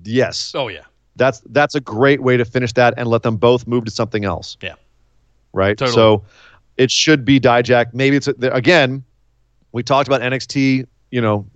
Yes. 0.02 0.52
Oh 0.56 0.66
yeah. 0.68 0.82
That's 1.18 1.40
that's 1.50 1.74
a 1.74 1.80
great 1.80 2.22
way 2.22 2.36
to 2.38 2.44
finish 2.46 2.72
that 2.74 2.94
and 2.96 3.08
let 3.08 3.22
them 3.22 3.36
both 3.36 3.66
move 3.66 3.84
to 3.84 3.90
something 3.90 4.24
else. 4.24 4.56
Yeah. 4.62 4.74
Right. 5.52 5.76
Totally. 5.76 5.94
So 5.94 6.24
it 6.78 6.90
should 6.90 7.24
be 7.24 7.38
Dijak. 7.38 7.92
Maybe 7.92 8.16
it's 8.16 8.28
again. 8.28 9.04
We 9.72 9.82
talked 9.82 10.08
about 10.08 10.22
NXT. 10.22 10.86
You 11.10 11.20
know, 11.20 11.46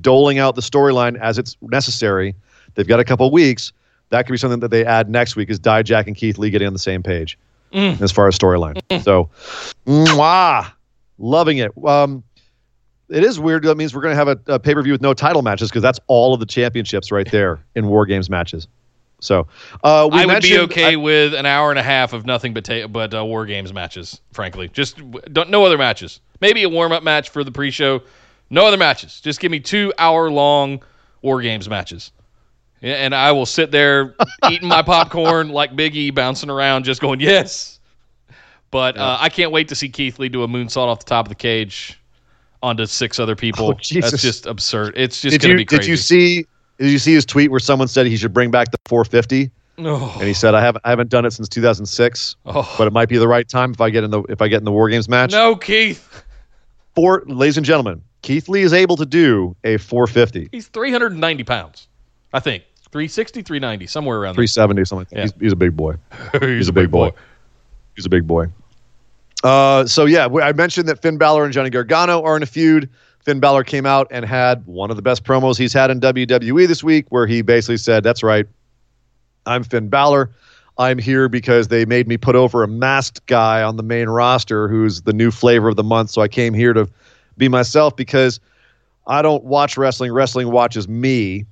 doling 0.00 0.38
out 0.38 0.54
the 0.54 0.62
storyline 0.62 1.18
as 1.20 1.38
it's 1.38 1.56
necessary. 1.62 2.34
They've 2.74 2.88
got 2.88 2.98
a 3.00 3.04
couple 3.04 3.30
weeks. 3.30 3.72
That 4.08 4.26
could 4.26 4.32
be 4.32 4.38
something 4.38 4.60
that 4.60 4.70
they 4.70 4.84
add 4.84 5.08
next 5.08 5.36
week. 5.36 5.50
Is 5.50 5.58
Dijak 5.60 6.06
and 6.06 6.16
Keith 6.16 6.38
Lee 6.38 6.50
getting 6.50 6.66
on 6.66 6.72
the 6.72 6.78
same 6.78 7.02
page 7.02 7.38
Mm. 7.72 8.00
as 8.02 8.12
far 8.12 8.28
as 8.28 8.38
storyline? 8.38 8.78
So, 9.02 9.30
mwah, 9.86 10.70
loving 11.18 11.58
it. 11.58 11.72
Um, 11.84 12.22
it 13.08 13.24
is 13.24 13.38
weird. 13.40 13.64
That 13.64 13.76
means 13.76 13.94
we're 13.94 14.02
going 14.02 14.12
to 14.12 14.16
have 14.16 14.28
a, 14.28 14.38
a 14.54 14.58
pay 14.58 14.74
per 14.74 14.82
view 14.82 14.92
with 14.92 15.02
no 15.02 15.14
title 15.14 15.42
matches 15.42 15.68
because 15.70 15.82
that's 15.82 16.00
all 16.06 16.34
of 16.34 16.40
the 16.40 16.46
championships 16.46 17.10
right 17.12 17.30
there 17.30 17.60
in 17.74 17.86
War 17.86 18.06
Games 18.06 18.30
matches. 18.30 18.68
So, 19.22 19.46
uh, 19.84 20.08
we 20.10 20.18
I 20.18 20.26
would 20.26 20.42
be 20.42 20.58
okay 20.58 20.94
I- 20.94 20.96
with 20.96 21.32
an 21.32 21.46
hour 21.46 21.70
and 21.70 21.78
a 21.78 21.82
half 21.82 22.12
of 22.12 22.26
nothing 22.26 22.52
but 22.52 22.64
ta- 22.64 22.88
but 22.88 23.14
uh, 23.14 23.24
war 23.24 23.46
games 23.46 23.72
matches. 23.72 24.20
Frankly, 24.32 24.68
just 24.68 25.00
don't 25.32 25.48
no 25.48 25.64
other 25.64 25.78
matches. 25.78 26.20
Maybe 26.40 26.64
a 26.64 26.68
warm 26.68 26.90
up 26.90 27.04
match 27.04 27.30
for 27.30 27.44
the 27.44 27.52
pre 27.52 27.70
show. 27.70 28.02
No 28.50 28.66
other 28.66 28.76
matches. 28.76 29.20
Just 29.20 29.38
give 29.38 29.52
me 29.52 29.60
two 29.60 29.92
hour 29.96 30.28
long 30.28 30.82
war 31.22 31.40
games 31.40 31.68
matches. 31.68 32.10
And 32.82 33.14
I 33.14 33.30
will 33.30 33.46
sit 33.46 33.70
there 33.70 34.16
eating 34.50 34.66
my 34.66 34.82
popcorn 34.82 35.50
like 35.50 35.76
Big 35.76 35.94
E, 35.94 36.10
bouncing 36.10 36.50
around, 36.50 36.84
just 36.84 37.00
going 37.00 37.20
yes. 37.20 37.78
But 38.72 38.96
uh, 38.98 39.18
I 39.20 39.28
can't 39.28 39.52
wait 39.52 39.68
to 39.68 39.76
see 39.76 39.88
Keith 39.88 40.18
Lee 40.18 40.30
do 40.30 40.42
a 40.42 40.48
moonsault 40.48 40.88
off 40.88 40.98
the 40.98 41.04
top 41.04 41.26
of 41.26 41.28
the 41.28 41.36
cage 41.36 42.00
onto 42.60 42.86
six 42.86 43.20
other 43.20 43.36
people. 43.36 43.68
Oh, 43.94 44.00
That's 44.00 44.20
just 44.20 44.46
absurd. 44.46 44.94
It's 44.96 45.20
just 45.20 45.40
going 45.40 45.52
to 45.52 45.56
be 45.56 45.64
crazy. 45.64 45.80
did 45.82 45.88
you 45.88 45.96
see 45.96 46.46
did 46.78 46.90
you 46.90 46.98
see 46.98 47.14
his 47.14 47.24
tweet 47.24 47.50
where 47.50 47.60
someone 47.60 47.88
said 47.88 48.06
he 48.06 48.16
should 48.16 48.32
bring 48.32 48.50
back 48.50 48.70
the 48.70 48.78
450 48.86 49.50
Oh, 49.78 50.12
and 50.18 50.28
he 50.28 50.34
said 50.34 50.54
I 50.54 50.60
haven't 50.60 50.82
I 50.84 50.90
haven't 50.90 51.10
done 51.10 51.24
it 51.24 51.32
since 51.32 51.48
2006 51.48 52.36
oh. 52.46 52.74
but 52.76 52.86
it 52.86 52.92
might 52.92 53.08
be 53.08 53.16
the 53.16 53.28
right 53.28 53.48
time 53.48 53.72
if 53.72 53.80
I 53.80 53.90
get 53.90 54.04
in 54.04 54.10
the 54.10 54.22
if 54.24 54.42
I 54.42 54.48
get 54.48 54.58
in 54.58 54.64
the 54.64 54.72
War 54.72 54.88
Games 54.88 55.08
match. 55.08 55.32
no, 55.32 55.56
Keith. 55.56 56.24
Four, 56.94 57.22
ladies 57.26 57.56
and 57.56 57.64
gentlemen, 57.64 58.02
Keith 58.20 58.50
Lee 58.50 58.62
is 58.62 58.74
able 58.74 58.96
to 58.96 59.06
do 59.06 59.56
a 59.64 59.78
450, 59.78 60.50
He's 60.52 60.68
390 60.68 61.44
pounds, 61.44 61.88
I 62.34 62.40
think. 62.40 62.64
360, 62.90 63.40
390, 63.40 63.86
somewhere 63.86 64.18
around 64.18 64.34
370 64.34 64.84
something. 64.84 64.98
Like 64.98 65.08
that. 65.08 65.16
Yeah. 65.16 65.22
He's, 65.22 65.32
he's 65.40 65.52
a 65.52 65.56
big 65.56 65.74
boy. 65.74 65.94
there. 66.34 66.54
He's 66.54 66.68
a 66.68 66.72
big 66.72 66.90
boy. 66.90 67.10
He's 67.96 68.04
a 68.04 68.10
big 68.10 68.26
boy. 68.26 68.48
Uh, 69.42 69.86
so 69.86 70.04
yeah, 70.04 70.26
I 70.26 70.52
mentioned 70.52 70.88
that 70.88 71.00
Finn 71.00 71.16
Balor 71.16 71.44
and 71.44 71.52
Johnny 71.52 71.70
Gargano 71.70 72.22
are 72.22 72.36
in 72.36 72.42
a 72.42 72.46
feud. 72.46 72.90
Finn 73.22 73.40
Balor 73.40 73.64
came 73.64 73.86
out 73.86 74.08
and 74.10 74.24
had 74.24 74.66
one 74.66 74.90
of 74.90 74.96
the 74.96 75.02
best 75.02 75.24
promos 75.24 75.56
he's 75.56 75.72
had 75.72 75.90
in 75.90 76.00
WWE 76.00 76.66
this 76.66 76.82
week, 76.82 77.06
where 77.10 77.26
he 77.26 77.42
basically 77.42 77.76
said, 77.76 78.02
"That's 78.02 78.22
right, 78.22 78.46
I'm 79.46 79.64
Finn 79.64 79.88
Balor. 79.88 80.30
I'm 80.78 80.98
here 80.98 81.28
because 81.28 81.68
they 81.68 81.84
made 81.84 82.08
me 82.08 82.16
put 82.16 82.34
over 82.34 82.62
a 82.62 82.68
masked 82.68 83.26
guy 83.26 83.62
on 83.62 83.76
the 83.76 83.82
main 83.82 84.08
roster 84.08 84.68
who's 84.68 85.02
the 85.02 85.12
new 85.12 85.30
flavor 85.30 85.68
of 85.68 85.76
the 85.76 85.82
month. 85.82 86.10
So 86.10 86.22
I 86.22 86.28
came 86.28 86.54
here 86.54 86.72
to 86.72 86.88
be 87.36 87.48
myself 87.48 87.94
because 87.94 88.40
I 89.06 89.22
don't 89.22 89.44
watch 89.44 89.76
wrestling. 89.76 90.12
Wrestling 90.12 90.50
watches 90.50 90.88
me. 90.88 91.46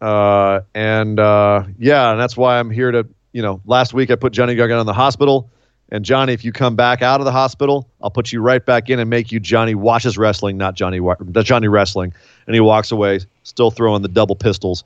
Uh, 0.00 0.60
and 0.74 1.20
uh, 1.20 1.64
yeah, 1.78 2.12
and 2.12 2.20
that's 2.20 2.36
why 2.36 2.58
I'm 2.58 2.70
here 2.70 2.90
to, 2.90 3.06
you 3.32 3.42
know, 3.42 3.60
last 3.66 3.92
week 3.92 4.10
I 4.10 4.16
put 4.16 4.32
Johnny 4.32 4.54
Gargano 4.54 4.80
in 4.80 4.86
the 4.86 4.92
hospital. 4.94 5.50
And 5.90 6.04
Johnny, 6.04 6.32
if 6.32 6.44
you 6.44 6.52
come 6.52 6.74
back 6.74 7.00
out 7.02 7.20
of 7.20 7.24
the 7.24 7.32
hospital, 7.32 7.88
I'll 8.02 8.10
put 8.10 8.32
you 8.32 8.40
right 8.40 8.64
back 8.64 8.90
in 8.90 8.98
and 8.98 9.08
make 9.08 9.30
you 9.30 9.38
Johnny 9.38 9.74
watches 9.74 10.18
wrestling, 10.18 10.56
not 10.56 10.74
Johnny, 10.74 11.00
Johnny 11.42 11.68
wrestling. 11.68 12.12
And 12.46 12.54
he 12.54 12.60
walks 12.60 12.90
away, 12.90 13.20
still 13.44 13.70
throwing 13.70 14.02
the 14.02 14.08
double 14.08 14.34
pistols. 14.34 14.82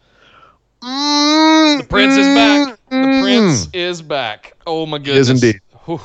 The 0.83 1.87
prince 1.89 2.17
is 2.17 2.27
back. 2.27 2.79
The 2.91 3.21
prince 3.23 3.69
is 3.73 4.03
back. 4.03 4.55
Oh 4.67 4.87
my 4.87 4.99
goodness. 4.99 5.29
is 5.29 5.31
indeed. 5.31 5.61
Whew. 5.87 6.01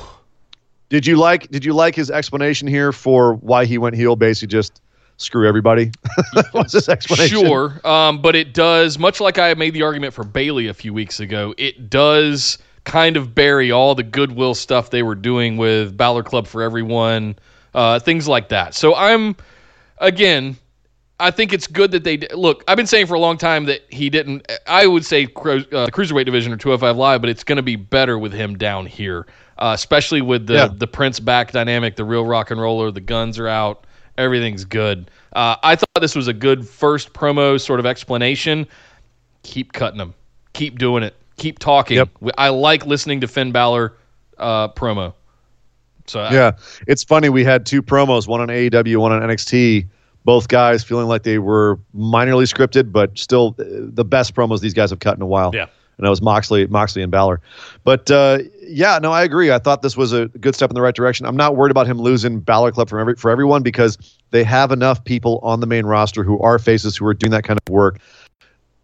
Did 0.88 1.06
you 1.06 1.16
like? 1.16 1.50
Did 1.50 1.64
you 1.64 1.72
like 1.72 1.94
his 1.94 2.10
explanation 2.10 2.68
here 2.68 2.92
for 2.92 3.34
why 3.34 3.64
he 3.64 3.76
went 3.76 3.96
heel? 3.96 4.16
Basically, 4.16 4.48
just 4.48 4.80
screw 5.16 5.48
everybody. 5.48 5.90
What's 6.52 6.74
his 6.74 6.88
explanation? 6.88 7.44
Sure, 7.44 7.80
um, 7.86 8.22
but 8.22 8.36
it 8.36 8.54
does. 8.54 8.98
Much 8.98 9.20
like 9.20 9.38
I 9.38 9.52
made 9.54 9.74
the 9.74 9.82
argument 9.82 10.14
for 10.14 10.24
Bayley 10.24 10.68
a 10.68 10.74
few 10.74 10.94
weeks 10.94 11.18
ago, 11.18 11.54
it 11.58 11.90
does 11.90 12.58
kind 12.86 13.16
of 13.18 13.34
bury 13.34 13.70
all 13.70 13.94
the 13.94 14.02
goodwill 14.04 14.54
stuff 14.54 14.88
they 14.90 15.02
were 15.02 15.16
doing 15.16 15.58
with 15.58 15.94
Balor 15.96 16.22
Club 16.22 16.46
for 16.46 16.62
Everyone, 16.62 17.36
uh, 17.74 17.98
things 17.98 18.26
like 18.26 18.48
that. 18.48 18.74
So 18.74 18.94
I'm, 18.94 19.36
again, 19.98 20.56
I 21.18 21.30
think 21.32 21.52
it's 21.52 21.66
good 21.66 21.90
that 21.90 22.04
they 22.04 22.18
look. 22.34 22.62
I've 22.68 22.76
been 22.76 22.86
saying 22.86 23.06
for 23.06 23.14
a 23.14 23.18
long 23.18 23.38
time 23.38 23.64
that 23.66 23.82
he 23.90 24.08
didn't. 24.08 24.50
I 24.66 24.86
would 24.86 25.04
say 25.04 25.26
cru- 25.26 25.64
uh, 25.72 25.86
the 25.86 25.92
cruiserweight 25.92 26.26
division 26.26 26.52
or 26.52 26.56
205 26.56 26.96
Live, 26.96 27.20
but 27.20 27.28
it's 27.28 27.42
going 27.44 27.56
to 27.56 27.62
be 27.62 27.76
better 27.76 28.18
with 28.18 28.32
him 28.32 28.56
down 28.56 28.86
here, 28.86 29.26
uh, 29.58 29.72
especially 29.74 30.22
with 30.22 30.46
the 30.46 30.54
Yeah. 30.54 30.68
the 30.72 30.86
Prince 30.86 31.18
back 31.18 31.52
dynamic, 31.52 31.96
the 31.96 32.04
real 32.04 32.24
rock 32.24 32.50
and 32.50 32.60
roller. 32.60 32.90
The 32.92 33.00
guns 33.00 33.38
are 33.38 33.48
out. 33.48 33.84
Everything's 34.16 34.64
good. 34.64 35.10
Uh, 35.32 35.56
I 35.62 35.74
thought 35.76 35.88
this 36.00 36.14
was 36.14 36.28
a 36.28 36.32
good 36.32 36.66
first 36.66 37.12
promo 37.12 37.60
sort 37.60 37.80
of 37.80 37.86
explanation. 37.86 38.66
Keep 39.42 39.72
cutting 39.72 39.98
them. 39.98 40.14
Keep 40.52 40.78
doing 40.78 41.02
it. 41.02 41.14
Keep 41.36 41.58
talking. 41.58 41.96
Yep. 41.98 42.08
I 42.38 42.48
like 42.50 42.86
listening 42.86 43.20
to 43.20 43.28
Finn 43.28 43.52
Balor 43.52 43.92
uh, 44.38 44.68
promo. 44.68 45.12
So 46.06 46.20
I- 46.20 46.32
Yeah, 46.32 46.52
it's 46.86 47.04
funny. 47.04 47.28
We 47.28 47.44
had 47.44 47.66
two 47.66 47.82
promos, 47.82 48.26
one 48.28 48.40
on 48.40 48.48
AEW, 48.48 48.96
one 48.98 49.12
on 49.12 49.22
NXT. 49.22 49.88
Both 50.24 50.48
guys 50.48 50.82
feeling 50.82 51.06
like 51.06 51.22
they 51.22 51.38
were 51.38 51.78
minorly 51.96 52.52
scripted, 52.52 52.90
but 52.90 53.16
still 53.18 53.54
uh, 53.60 53.64
the 53.68 54.04
best 54.04 54.34
promos 54.34 54.60
these 54.60 54.74
guys 54.74 54.90
have 54.90 54.98
cut 55.00 55.16
in 55.16 55.22
a 55.22 55.26
while. 55.26 55.52
Yeah. 55.54 55.66
and 55.98 56.04
that 56.04 56.10
was 56.10 56.20
Moxley, 56.20 56.66
Moxley 56.66 57.02
and 57.02 57.12
Balor. 57.12 57.40
But 57.84 58.10
uh, 58.10 58.38
yeah, 58.62 58.98
no, 59.00 59.12
I 59.12 59.22
agree. 59.22 59.52
I 59.52 59.58
thought 59.60 59.82
this 59.82 59.96
was 59.96 60.12
a 60.12 60.26
good 60.40 60.54
step 60.56 60.68
in 60.70 60.74
the 60.74 60.80
right 60.82 60.94
direction. 60.94 61.26
I'm 61.26 61.36
not 61.36 61.54
worried 61.56 61.70
about 61.70 61.86
him 61.86 61.98
losing 61.98 62.40
Balor 62.40 62.72
Club 62.72 62.88
for 62.88 62.98
every 62.98 63.14
for 63.14 63.30
everyone 63.30 63.62
because 63.62 63.98
they 64.32 64.42
have 64.42 64.72
enough 64.72 65.04
people 65.04 65.38
on 65.44 65.60
the 65.60 65.66
main 65.66 65.86
roster 65.86 66.24
who 66.24 66.38
are 66.40 66.58
faces 66.58 66.96
who 66.96 67.06
are 67.06 67.14
doing 67.14 67.30
that 67.30 67.44
kind 67.44 67.58
of 67.64 67.72
work. 67.72 68.00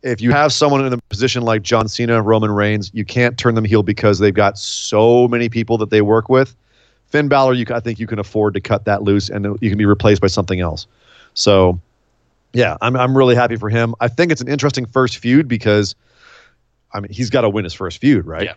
If 0.03 0.21
you 0.21 0.33
have 0.33 0.53
someone 0.53 0.85
in 0.85 0.93
a 0.93 0.99
position 1.09 1.43
like 1.43 1.63
John 1.63 1.89
Cena, 1.89 2.21
Roman 2.23 2.51
Reigns, 2.51 2.91
you 2.93 3.05
can't 3.05 3.39
turn 3.39 3.55
them 3.55 3.65
heel 3.65 3.83
because 3.83 4.19
they've 4.19 4.35
got 4.35 4.59
so 4.59 5.29
many 5.29 5.49
people 5.49 5.79
that 5.79 5.91
they 5.91 6.03
work 6.03 6.29
with. 6.29 6.57
Finn 7.07 7.29
Balor, 7.29 7.55
you, 7.55 7.67
I 7.71 7.81
think 7.81 7.99
you 7.99 8.07
can 8.07 8.19
afford 8.19 8.55
to 8.55 8.61
cut 8.61 8.85
that 8.87 9.03
loose 9.03 9.29
and 9.29 9.45
you 9.61 9.69
can 9.69 9.79
be 9.79 9.85
replaced 9.85 10.21
by 10.21 10.29
something 10.29 10.61
else. 10.61 10.87
So, 11.35 11.79
yeah, 12.53 12.77
I'm 12.81 12.97
I'm 12.97 13.17
really 13.17 13.35
happy 13.35 13.57
for 13.57 13.69
him. 13.69 13.95
I 14.01 14.09
think 14.09 14.33
it's 14.33 14.41
an 14.41 14.49
interesting 14.49 14.87
first 14.87 15.19
feud 15.19 15.47
because, 15.47 15.95
I 16.93 17.01
mean, 17.01 17.13
he's 17.13 17.31
got 17.31 17.43
to 17.43 17.49
win 17.49 17.65
his 17.65 17.75
first 17.75 17.99
feud, 17.99 18.27
right? 18.27 18.45
Yeah. 18.45 18.55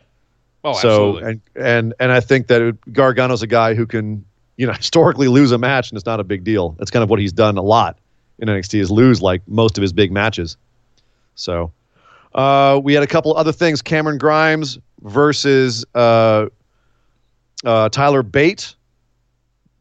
Oh, 0.63 0.73
so 0.73 1.17
absolutely. 1.17 1.29
and 1.29 1.41
and 1.55 1.93
and 1.99 2.11
I 2.11 2.19
think 2.21 2.47
that 2.47 2.61
it, 2.61 2.93
Gargano's 2.93 3.43
a 3.43 3.47
guy 3.47 3.75
who 3.75 3.85
can 3.85 4.25
you 4.57 4.65
know 4.65 4.73
historically 4.77 5.27
lose 5.27 5.51
a 5.51 5.57
match 5.57 5.91
and 5.91 5.97
it's 5.97 6.05
not 6.05 6.19
a 6.19 6.23
big 6.23 6.43
deal. 6.43 6.71
That's 6.79 6.89
kind 6.89 7.03
of 7.03 7.09
what 7.09 7.19
he's 7.19 7.33
done 7.33 7.57
a 7.57 7.61
lot 7.61 7.99
in 8.39 8.47
NXT 8.47 8.79
is 8.79 8.91
lose 8.91 9.21
like 9.21 9.41
most 9.47 9.77
of 9.77 9.81
his 9.81 9.93
big 9.93 10.11
matches. 10.11 10.57
So 11.35 11.71
uh, 12.33 12.79
we 12.83 12.93
had 12.93 13.03
a 13.03 13.07
couple 13.07 13.35
other 13.35 13.51
things: 13.51 13.81
Cameron 13.81 14.17
Grimes 14.17 14.79
versus 15.01 15.85
uh, 15.95 16.47
uh, 17.63 17.89
Tyler 17.89 18.23
Bate. 18.23 18.75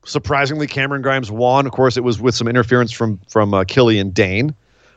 Surprisingly, 0.05 0.67
Cameron 0.67 1.01
Grimes 1.01 1.31
won. 1.31 1.67
Of 1.67 1.73
course, 1.73 1.97
it 1.97 2.05
was 2.05 2.21
with 2.21 2.35
some 2.35 2.49
interference 2.49 2.93
from 2.93 3.19
from 3.29 3.55
uh, 3.55 3.65
Killian 3.65 4.11
Dain. 4.11 4.55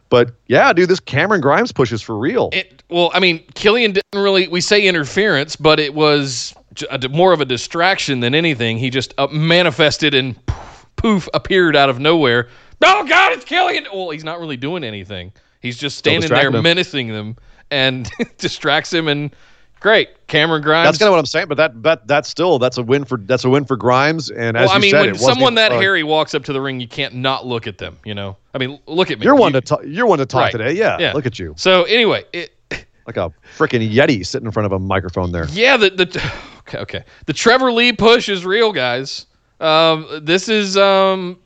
But 0.09 0.33
yeah, 0.47 0.71
dude, 0.73 0.89
this 0.89 0.99
Cameron 0.99 1.41
Grimes 1.41 1.71
push 1.71 1.91
is 1.91 2.01
for 2.01 2.17
real. 2.17 2.49
It, 2.53 2.83
well, 2.89 3.11
I 3.13 3.19
mean, 3.19 3.43
Killian 3.55 3.93
didn't 3.93 4.21
really. 4.21 4.47
We 4.47 4.61
say 4.61 4.81
interference, 4.81 5.55
but 5.55 5.79
it 5.79 5.93
was 5.93 6.53
a, 6.89 7.09
more 7.09 7.33
of 7.33 7.41
a 7.41 7.45
distraction 7.45 8.19
than 8.19 8.33
anything. 8.33 8.77
He 8.77 8.89
just 8.89 9.13
uh, 9.17 9.27
manifested 9.27 10.13
and 10.13 10.35
poof, 10.45 10.89
poof 10.95 11.29
appeared 11.33 11.75
out 11.75 11.89
of 11.89 11.99
nowhere. 11.99 12.47
Oh 12.83 13.05
God, 13.07 13.33
it's 13.33 13.45
Killian! 13.45 13.87
Well, 13.93 14.11
he's 14.11 14.23
not 14.23 14.39
really 14.39 14.57
doing 14.57 14.83
anything. 14.83 15.33
He's 15.67 15.77
just 15.77 15.97
standing 15.97 16.29
there 16.29 16.49
him. 16.49 16.63
menacing 16.63 17.09
them 17.09 17.35
and 17.71 18.09
distracts 18.37 18.91
him. 18.93 19.07
And 19.07 19.35
great, 19.79 20.09
Cameron 20.27 20.61
Grimes. 20.61 20.87
That's 20.87 20.97
kind 20.97 21.07
of 21.07 21.11
what 21.13 21.19
I'm 21.19 21.25
saying, 21.25 21.47
but 21.47 21.57
that 21.57 21.83
that 21.83 22.07
that's 22.07 22.29
still 22.29 22.57
that's 22.59 22.77
a 22.77 22.83
win 22.83 23.05
for 23.05 23.17
that's 23.17 23.43
a 23.45 23.49
win 23.49 23.65
for 23.65 23.75
Grimes. 23.77 24.29
And 24.31 24.57
as 24.57 24.67
well, 24.67 24.71
I 24.71 24.75
you 24.77 24.81
mean, 24.81 24.91
said, 24.91 25.05
when 25.05 25.15
someone 25.15 25.55
that 25.55 25.71
uh, 25.71 25.79
hairy 25.79 26.03
walks 26.03 26.33
up 26.33 26.43
to 26.45 26.53
the 26.53 26.61
ring, 26.61 26.79
you 26.79 26.87
can't 26.87 27.13
not 27.15 27.45
look 27.45 27.67
at 27.67 27.77
them. 27.77 27.97
You 28.05 28.15
know, 28.15 28.37
I 28.53 28.57
mean, 28.57 28.79
look 28.87 29.11
at 29.11 29.19
me. 29.19 29.25
you're 29.25 29.35
one 29.35 29.53
You- 29.53 29.61
to 29.61 29.67
talk. 29.67 29.81
You're 29.85 30.07
one 30.07 30.19
to 30.19 30.25
talk 30.25 30.41
Right. 30.41 30.51
today. 30.51 30.71
Yeah, 30.73 30.97
Yeah. 30.99 31.13
look 31.13 31.25
at 31.25 31.37
you, 31.37 31.53
So 31.57 31.83
anyway, 31.83 32.23
it, 32.33 32.53
like 33.05 33.17
a 33.17 33.31
freaking 33.57 33.91
yeti 33.93 34.25
sitting 34.25 34.45
in 34.45 34.51
front 34.51 34.65
of 34.65 34.71
a 34.71 34.79
microphone 34.79 35.31
there. 35.31 35.47
Yeah, 35.51 35.77
the 35.77 35.89
the 35.89 36.31
okay, 36.59 36.77
okay. 36.79 37.03
The 37.25 37.33
Trevor 37.33 37.71
Lee 37.71 37.93
push 37.93 38.29
is 38.29 38.45
real, 38.45 38.71
guys. 38.71 39.25
Um, 39.59 40.07
this 40.21 40.49
is 40.49 40.77
um, 40.77 41.39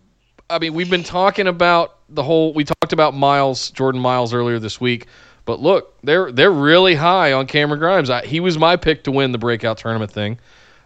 I 0.52 0.60
mean, 0.60 0.73
we've 0.73 0.90
been 0.90 1.03
talking 1.03 1.48
about 1.48 1.95
the 2.10 2.22
whole. 2.22 2.53
We 2.53 2.65
talked 2.65 2.91
about 2.91 3.15
Myles 3.15 3.72
Jordan 3.72 4.02
Myles 4.02 4.34
earlier 4.34 4.60
this 4.60 4.82
week, 4.82 5.07
but 5.45 5.61
look, 5.61 5.95
they're 6.03 6.32
they're 6.32 6.52
really 6.52 6.94
high 6.94 7.32
on 7.32 7.48
Cameron 7.48 7.80
Grimes. 7.80 8.10
I, 8.10 8.26
he 8.26 8.41
was 8.41 8.57
my 8.57 8.76
pick 8.76 9.06
to 9.06 9.11
win 9.11 9.32
the 9.32 9.38
breakout 9.38 9.78
tournament 9.78 10.11
thing. 10.11 10.40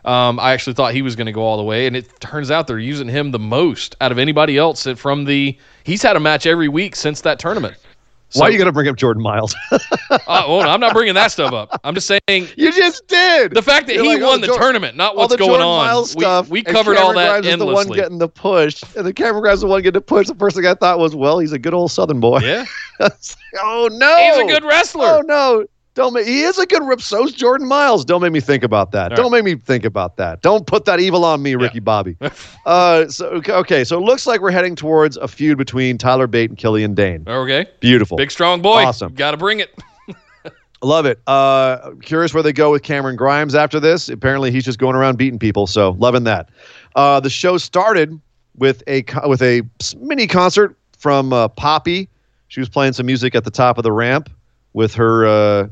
Um, 0.05 0.39
I 0.39 0.53
actually 0.53 0.73
thought 0.73 0.93
he 0.93 1.01
was 1.01 1.15
going 1.15 1.25
to 1.25 1.31
go 1.31 1.41
all 1.41 1.57
the 1.57 1.63
way, 1.63 1.87
and 1.87 1.95
it 1.95 2.19
turns 2.19 2.51
out 2.51 2.67
they're 2.67 2.77
using 2.77 3.07
him 3.07 3.31
the 3.31 3.39
most 3.39 3.95
out 4.01 4.11
of 4.11 4.19
anybody 4.19 4.55
else 4.55 4.85
from 4.97 5.25
the. 5.25 5.57
He's 5.83 6.03
had 6.03 6.15
a 6.15 6.19
match 6.19 6.45
every 6.45 6.67
week 6.67 6.95
since 6.95 7.21
that 7.21 7.39
tournament. 7.39 7.75
So, 8.29 8.41
Why 8.41 8.47
are 8.47 8.51
you 8.51 8.57
going 8.57 8.67
to 8.67 8.73
bring 8.73 8.87
up 8.87 8.95
Jordan 8.95 9.21
Myles? 9.21 9.55
uh, 9.71 9.79
well, 10.27 10.61
I'm 10.61 10.79
not 10.79 10.93
bringing 10.93 11.13
that 11.13 11.31
stuff 11.31 11.53
up. 11.53 11.79
I'm 11.83 11.93
just 11.93 12.07
saying 12.07 12.19
you 12.57 12.71
just 12.73 13.07
did. 13.07 13.53
The 13.53 13.61
fact 13.61 13.87
that 13.87 13.95
You're 13.95 14.03
he 14.03 14.09
like, 14.15 14.21
won 14.21 14.37
oh, 14.39 14.41
the 14.41 14.47
Jordan, 14.47 14.61
tournament, 14.61 14.97
not 14.97 15.15
what's 15.15 15.35
going 15.35 15.49
Jordan 15.49 15.67
on. 15.67 15.85
Myles 15.85 16.11
stuff, 16.11 16.49
we, 16.49 16.59
we 16.59 16.63
covered 16.63 16.97
all 16.97 17.13
that 17.13 17.29
Grimes 17.29 17.47
endlessly. 17.47 17.83
the 17.83 17.89
one 17.89 17.95
getting 17.97 18.17
the 18.17 18.27
push, 18.27 18.83
and 18.95 19.05
the 19.05 19.13
Cameron 19.13 19.43
Grimes 19.43 19.61
the 19.61 19.67
one 19.67 19.81
getting 19.81 19.93
the 19.93 20.01
push. 20.01 20.27
The 20.27 20.35
first 20.35 20.55
thing 20.55 20.65
I 20.65 20.73
thought 20.73 20.99
was, 20.99 21.15
well, 21.15 21.39
he's 21.39 21.51
a 21.51 21.59
good 21.59 21.73
old 21.73 21.91
Southern 21.91 22.19
boy. 22.19 22.39
Yeah. 22.39 22.65
oh 23.59 23.89
no. 23.91 24.17
He's 24.17 24.43
a 24.43 24.47
good 24.47 24.63
wrestler. 24.63 25.05
Oh 25.05 25.21
no. 25.21 25.65
Don't 25.95 26.13
make 26.13 26.27
he 26.27 26.41
is 26.41 26.57
a 26.57 26.65
good 26.65 26.83
rip. 26.83 27.01
So's 27.01 27.31
Jordan 27.31 27.69
Myles. 27.69 28.03
Don't 28.03 28.21
make 28.21 28.33
me 28.33 28.41
think 28.41 28.63
about 28.63 28.91
that. 28.91 29.13
All 29.13 29.15
Don't 29.15 29.31
right. 29.31 29.43
make 29.43 29.55
me 29.55 29.61
think 29.61 29.85
about 29.85 30.17
that. 30.17 30.41
Don't 30.41 30.67
put 30.67 30.83
that 30.85 30.99
evil 30.99 31.23
on 31.23 31.41
me, 31.41 31.55
Ricky 31.55 31.75
yeah. 31.75 31.79
Bobby. 31.79 32.17
uh, 32.65 33.07
so 33.07 33.41
okay, 33.47 33.85
so 33.85 33.97
it 33.97 34.01
looks 34.01 34.27
like 34.27 34.41
we're 34.41 34.51
heading 34.51 34.75
towards 34.75 35.15
a 35.15 35.27
feud 35.27 35.57
between 35.57 35.97
Tyler 35.97 36.27
Bate 36.27 36.49
and 36.49 36.59
Killian 36.59 36.95
Dain. 36.95 37.23
Okay, 37.25 37.65
beautiful, 37.79 38.17
big 38.17 38.29
strong 38.29 38.61
boy. 38.61 38.83
Awesome, 38.83 39.13
got 39.13 39.31
to 39.31 39.37
bring 39.37 39.61
it. 39.61 39.73
Love 40.83 41.05
it. 41.05 41.21
Uh, 41.27 41.91
curious 42.01 42.33
where 42.33 42.43
they 42.43 42.51
go 42.51 42.71
with 42.71 42.83
Cameron 42.83 43.15
Grimes 43.15 43.55
after 43.55 43.79
this. 43.79 44.09
Apparently, 44.09 44.51
he's 44.51 44.65
just 44.65 44.77
going 44.77 44.97
around 44.97 45.17
beating 45.17 45.39
people. 45.39 45.65
So 45.65 45.91
loving 45.91 46.25
that. 46.25 46.49
Uh, 46.97 47.21
the 47.21 47.29
show 47.29 47.57
started 47.57 48.19
with 48.57 48.83
a 48.87 49.05
with 49.25 49.41
a 49.41 49.61
mini 49.97 50.27
concert 50.27 50.77
from 50.97 51.31
uh, 51.31 51.47
Poppy. 51.47 52.09
She 52.49 52.59
was 52.59 52.67
playing 52.67 52.93
some 52.93 53.05
music 53.05 53.33
at 53.33 53.45
the 53.45 53.51
top 53.51 53.77
of 53.77 53.83
the 53.83 53.93
ramp 53.93 54.29
with 54.73 54.93
her 54.93 55.25
uh, 55.25 55.67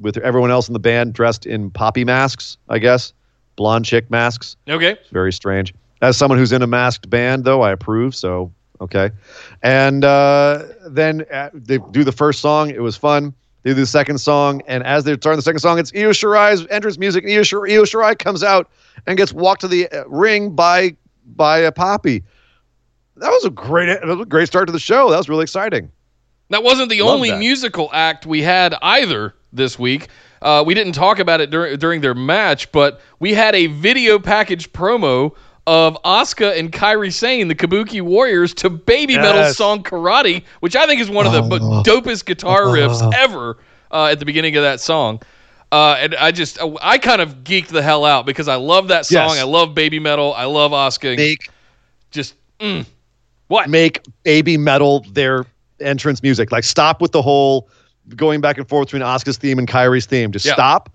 with 0.00 0.16
everyone 0.18 0.50
else 0.50 0.68
in 0.68 0.72
the 0.72 0.80
band 0.80 1.12
dressed 1.12 1.46
in 1.46 1.70
poppy 1.70 2.04
masks, 2.04 2.56
I 2.68 2.78
guess, 2.78 3.12
blonde 3.56 3.84
chick 3.84 4.10
masks. 4.10 4.56
Okay. 4.68 4.92
It's 4.92 5.10
very 5.10 5.32
strange. 5.32 5.74
As 6.02 6.16
someone 6.16 6.38
who's 6.38 6.52
in 6.52 6.62
a 6.62 6.66
masked 6.66 7.10
band, 7.10 7.44
though, 7.44 7.62
I 7.62 7.70
approve. 7.72 8.14
So 8.14 8.52
okay. 8.80 9.10
And 9.62 10.04
uh, 10.04 10.64
then 10.88 11.24
uh, 11.32 11.50
they 11.52 11.78
do 11.90 12.04
the 12.04 12.12
first 12.12 12.40
song. 12.40 12.70
It 12.70 12.82
was 12.82 12.96
fun. 12.96 13.34
They 13.62 13.70
do 13.70 13.74
the 13.74 13.86
second 13.86 14.16
song, 14.18 14.62
and 14.66 14.82
as 14.84 15.04
they're 15.04 15.16
starting 15.16 15.36
the 15.36 15.42
second 15.42 15.60
song, 15.60 15.78
it's 15.78 15.92
Io 15.94 16.12
Shirai's 16.12 16.66
entrance 16.70 16.96
music. 16.96 17.26
Io, 17.28 17.42
Shir- 17.42 17.66
Io 17.68 17.82
Shirai 17.82 18.18
comes 18.18 18.42
out 18.42 18.70
and 19.06 19.18
gets 19.18 19.34
walked 19.34 19.60
to 19.60 19.68
the 19.68 19.86
uh, 19.90 20.04
ring 20.08 20.54
by 20.54 20.96
by 21.36 21.58
a 21.58 21.70
poppy. 21.70 22.24
That 23.16 23.28
was 23.28 23.44
a 23.44 23.50
great, 23.50 23.86
that 23.86 24.06
was 24.06 24.20
a 24.20 24.24
great 24.24 24.46
start 24.46 24.66
to 24.68 24.72
the 24.72 24.78
show. 24.78 25.10
That 25.10 25.18
was 25.18 25.28
really 25.28 25.42
exciting. 25.42 25.92
That 26.48 26.62
wasn't 26.62 26.88
the 26.88 27.02
Love 27.02 27.16
only 27.16 27.30
that. 27.30 27.38
musical 27.38 27.90
act 27.92 28.24
we 28.24 28.40
had 28.40 28.74
either 28.80 29.34
this 29.52 29.78
week. 29.78 30.08
Uh, 30.42 30.62
we 30.66 30.74
didn't 30.74 30.92
talk 30.92 31.18
about 31.18 31.40
it 31.40 31.50
dur- 31.50 31.76
during 31.76 32.00
their 32.00 32.14
match, 32.14 32.70
but 32.72 33.00
we 33.18 33.34
had 33.34 33.54
a 33.54 33.66
video 33.66 34.18
package 34.18 34.72
promo 34.72 35.34
of 35.66 36.02
Asuka 36.02 36.58
and 36.58 36.72
Kairi 36.72 37.12
Sane, 37.12 37.48
the 37.48 37.54
Kabuki 37.54 38.00
Warriors, 38.00 38.54
to 38.54 38.70
Baby 38.70 39.14
yes. 39.14 39.22
Metal's 39.22 39.56
song 39.56 39.82
Karate, 39.82 40.42
which 40.60 40.74
I 40.74 40.86
think 40.86 41.00
is 41.00 41.10
one 41.10 41.26
of 41.26 41.32
the 41.32 41.42
oh. 41.42 41.82
dopest 41.82 42.24
guitar 42.24 42.62
riffs 42.62 43.02
oh. 43.02 43.10
ever 43.14 43.58
uh, 43.92 44.06
at 44.06 44.18
the 44.18 44.24
beginning 44.24 44.56
of 44.56 44.62
that 44.62 44.80
song. 44.80 45.20
Uh, 45.70 45.96
and 45.98 46.14
I 46.16 46.32
just, 46.32 46.58
I 46.82 46.98
kind 46.98 47.20
of 47.20 47.44
geeked 47.44 47.68
the 47.68 47.82
hell 47.82 48.04
out 48.04 48.26
because 48.26 48.48
I 48.48 48.56
love 48.56 48.88
that 48.88 49.06
song. 49.06 49.30
Yes. 49.30 49.38
I 49.38 49.44
love 49.44 49.74
Baby 49.74 50.00
Metal. 50.00 50.34
I 50.34 50.46
love 50.46 50.72
Asuka. 50.72 51.16
Make, 51.16 51.48
just, 52.10 52.34
mm, 52.58 52.84
what? 53.46 53.70
Make 53.70 54.00
Baby 54.24 54.56
Metal 54.56 55.06
their 55.12 55.46
entrance 55.78 56.22
music. 56.22 56.50
Like, 56.50 56.64
stop 56.64 57.00
with 57.00 57.12
the 57.12 57.22
whole 57.22 57.68
going 58.16 58.40
back 58.40 58.58
and 58.58 58.68
forth 58.68 58.88
between 58.88 59.02
Asuka's 59.02 59.38
theme 59.38 59.58
and 59.58 59.68
Kairi's 59.68 60.06
theme. 60.06 60.32
Just 60.32 60.46
yeah. 60.46 60.54
stop. 60.54 60.90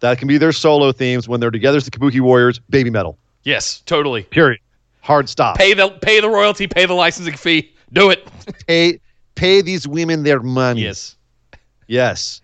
That 0.00 0.18
can 0.18 0.28
be 0.28 0.38
their 0.38 0.52
solo 0.52 0.92
themes 0.92 1.28
when 1.28 1.40
they're 1.40 1.50
together 1.50 1.78
as 1.78 1.84
the 1.84 1.90
Kabuki 1.90 2.20
Warriors. 2.20 2.58
Baby 2.70 2.90
metal. 2.90 3.18
Yes, 3.44 3.80
totally. 3.86 4.24
Period. 4.24 4.60
Hard 5.00 5.28
stop. 5.28 5.56
Pay 5.56 5.72
the 5.72 5.88
pay 6.02 6.20
the 6.20 6.28
royalty. 6.28 6.66
Pay 6.66 6.86
the 6.86 6.94
licensing 6.94 7.36
fee. 7.36 7.72
Do 7.92 8.10
it. 8.10 8.28
pay 8.66 9.00
pay 9.36 9.62
these 9.62 9.86
women 9.86 10.24
their 10.24 10.40
money. 10.40 10.82
Yes. 10.82 11.16
Yes. 11.86 12.40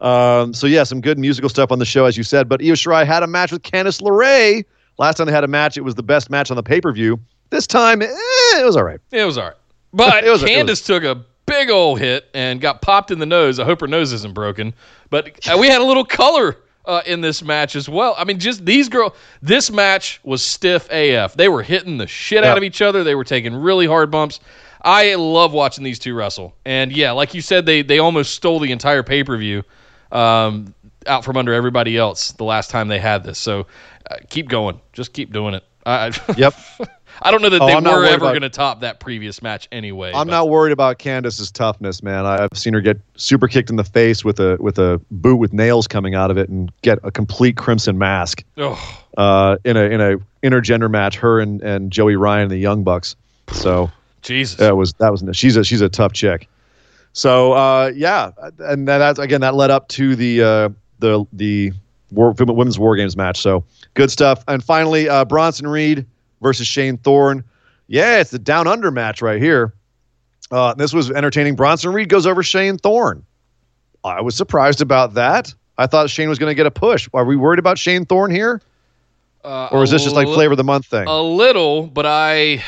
Um, 0.00 0.52
so 0.52 0.66
yeah, 0.66 0.84
some 0.84 1.00
good 1.00 1.18
musical 1.18 1.48
stuff 1.48 1.70
on 1.70 1.78
the 1.78 1.84
show, 1.84 2.04
as 2.06 2.16
you 2.16 2.22
said. 2.22 2.48
But 2.48 2.60
Io 2.62 2.72
Shirai 2.72 3.06
had 3.06 3.22
a 3.22 3.26
match 3.26 3.52
with 3.52 3.62
Candice 3.62 4.00
LeRae. 4.00 4.64
Last 4.98 5.16
time 5.16 5.26
they 5.26 5.32
had 5.32 5.44
a 5.44 5.48
match, 5.48 5.76
it 5.76 5.82
was 5.82 5.94
the 5.94 6.02
best 6.02 6.30
match 6.30 6.50
on 6.50 6.56
the 6.56 6.62
pay 6.62 6.80
per 6.80 6.92
view. 6.92 7.20
This 7.50 7.66
time, 7.66 8.02
eh, 8.02 8.06
it 8.08 8.64
was 8.64 8.76
all 8.76 8.84
right. 8.84 9.00
It 9.12 9.24
was 9.24 9.38
all 9.38 9.44
right. 9.44 9.56
But 9.92 10.24
it 10.24 10.30
was, 10.30 10.42
Candice 10.42 10.68
was, 10.68 10.82
took 10.82 11.04
a 11.04 11.24
big 11.46 11.70
old 11.70 11.98
hit 11.98 12.28
and 12.34 12.60
got 12.60 12.82
popped 12.82 13.10
in 13.10 13.18
the 13.18 13.26
nose. 13.26 13.58
I 13.58 13.64
hope 13.64 13.80
her 13.80 13.86
nose 13.86 14.12
isn't 14.12 14.34
broken. 14.34 14.74
But 15.10 15.48
uh, 15.48 15.56
we 15.58 15.68
had 15.68 15.80
a 15.80 15.84
little 15.84 16.04
color 16.04 16.56
uh, 16.84 17.02
in 17.06 17.20
this 17.20 17.42
match 17.42 17.76
as 17.76 17.88
well. 17.88 18.14
I 18.18 18.24
mean, 18.24 18.38
just 18.38 18.64
these 18.64 18.88
girls. 18.88 19.12
This 19.42 19.70
match 19.70 20.20
was 20.24 20.42
stiff 20.42 20.88
AF. 20.90 21.34
They 21.34 21.48
were 21.48 21.62
hitting 21.62 21.98
the 21.98 22.06
shit 22.06 22.42
yep. 22.42 22.52
out 22.52 22.58
of 22.58 22.64
each 22.64 22.82
other. 22.82 23.04
They 23.04 23.14
were 23.14 23.24
taking 23.24 23.54
really 23.54 23.86
hard 23.86 24.10
bumps. 24.10 24.40
I 24.82 25.14
love 25.16 25.52
watching 25.52 25.84
these 25.84 25.98
two 25.98 26.14
wrestle. 26.14 26.54
And 26.64 26.92
yeah, 26.92 27.12
like 27.12 27.34
you 27.34 27.40
said, 27.40 27.66
they 27.66 27.82
they 27.82 27.98
almost 27.98 28.34
stole 28.34 28.60
the 28.60 28.72
entire 28.72 29.02
pay 29.02 29.24
per 29.24 29.36
view 29.36 29.64
um, 30.12 30.74
out 31.06 31.24
from 31.24 31.36
under 31.36 31.52
everybody 31.52 31.96
else 31.96 32.32
the 32.32 32.44
last 32.44 32.70
time 32.70 32.88
they 32.88 33.00
had 33.00 33.24
this. 33.24 33.38
So 33.38 33.66
uh, 34.10 34.16
keep 34.28 34.48
going. 34.48 34.80
Just 34.92 35.12
keep 35.12 35.32
doing 35.32 35.54
it. 35.54 35.64
I, 35.84 36.12
yep. 36.36 36.54
I 37.22 37.30
don't 37.30 37.42
know 37.42 37.48
that 37.48 37.60
oh, 37.60 37.66
they 37.66 37.74
I'm 37.74 37.84
were 37.84 38.04
ever 38.04 38.26
going 38.26 38.42
to 38.42 38.50
top 38.50 38.80
that 38.80 39.00
previous 39.00 39.42
match 39.42 39.68
anyway. 39.72 40.12
I'm 40.14 40.26
but. 40.26 40.32
not 40.32 40.48
worried 40.48 40.72
about 40.72 40.98
Candice's 40.98 41.50
toughness, 41.50 42.02
man. 42.02 42.26
I've 42.26 42.50
seen 42.54 42.74
her 42.74 42.80
get 42.80 43.00
super 43.16 43.48
kicked 43.48 43.70
in 43.70 43.76
the 43.76 43.84
face 43.84 44.24
with 44.24 44.40
a 44.40 44.56
with 44.60 44.78
a 44.78 45.00
boot 45.10 45.36
with 45.36 45.52
nails 45.52 45.86
coming 45.86 46.14
out 46.14 46.30
of 46.30 46.38
it 46.38 46.48
and 46.48 46.70
get 46.82 46.98
a 47.02 47.10
complete 47.10 47.56
crimson 47.56 47.98
mask. 47.98 48.44
Oh. 48.56 49.02
Uh, 49.16 49.56
in 49.64 49.76
a 49.76 49.82
in 49.82 50.00
a 50.00 50.16
intergender 50.42 50.90
match, 50.90 51.16
her 51.16 51.40
and, 51.40 51.62
and 51.62 51.90
Joey 51.90 52.16
Ryan, 52.16 52.48
the 52.48 52.58
Young 52.58 52.84
Bucks. 52.84 53.16
So 53.52 53.90
Jesus, 54.22 54.58
that 54.58 54.76
was 54.76 54.92
that 54.94 55.10
was 55.10 55.24
she's 55.32 55.56
a 55.56 55.64
she's 55.64 55.80
a 55.80 55.88
tough 55.88 56.12
chick. 56.12 56.48
So 57.12 57.52
uh, 57.52 57.92
yeah, 57.94 58.32
and 58.58 58.86
that's 58.86 59.18
again 59.18 59.40
that 59.40 59.54
led 59.54 59.70
up 59.70 59.88
to 59.88 60.14
the 60.16 60.42
uh, 60.42 60.68
the 60.98 61.24
the 61.32 61.72
war, 62.10 62.32
women's 62.38 62.78
war 62.78 62.96
games 62.96 63.16
match. 63.16 63.40
So 63.40 63.64
good 63.94 64.10
stuff. 64.10 64.44
And 64.48 64.62
finally, 64.62 65.08
uh, 65.08 65.24
Bronson 65.24 65.66
Reed 65.66 66.04
versus 66.40 66.66
Shane 66.66 66.98
Thorne. 66.98 67.44
Yeah, 67.86 68.20
it's 68.20 68.30
the 68.30 68.38
down 68.38 68.66
under 68.66 68.90
match 68.90 69.22
right 69.22 69.40
here. 69.40 69.74
Uh, 70.50 70.74
this 70.74 70.92
was 70.92 71.10
entertaining. 71.10 71.56
Bronson 71.56 71.92
Reed 71.92 72.08
goes 72.08 72.26
over 72.26 72.42
Shane 72.42 72.78
Thorne. 72.78 73.24
I 74.04 74.20
was 74.20 74.36
surprised 74.36 74.80
about 74.80 75.14
that. 75.14 75.52
I 75.78 75.86
thought 75.86 76.08
Shane 76.08 76.28
was 76.28 76.38
going 76.38 76.50
to 76.50 76.54
get 76.54 76.66
a 76.66 76.70
push. 76.70 77.08
Are 77.12 77.24
we 77.24 77.36
worried 77.36 77.58
about 77.58 77.78
Shane 77.78 78.06
Thorne 78.06 78.30
here? 78.30 78.62
Uh, 79.44 79.68
or 79.70 79.82
is 79.82 79.90
this 79.90 80.02
just 80.02 80.16
like 80.16 80.26
flavor 80.26 80.52
of 80.52 80.56
the 80.56 80.64
month 80.64 80.86
thing? 80.86 81.06
A 81.06 81.22
little, 81.22 81.86
but 81.86 82.06
I 82.06 82.64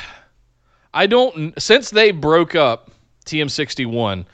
I 0.95 1.07
don't 1.07 1.61
since 1.61 1.91
they 1.91 2.13
broke 2.13 2.55
up 2.55 2.91
TM61, 3.27 4.25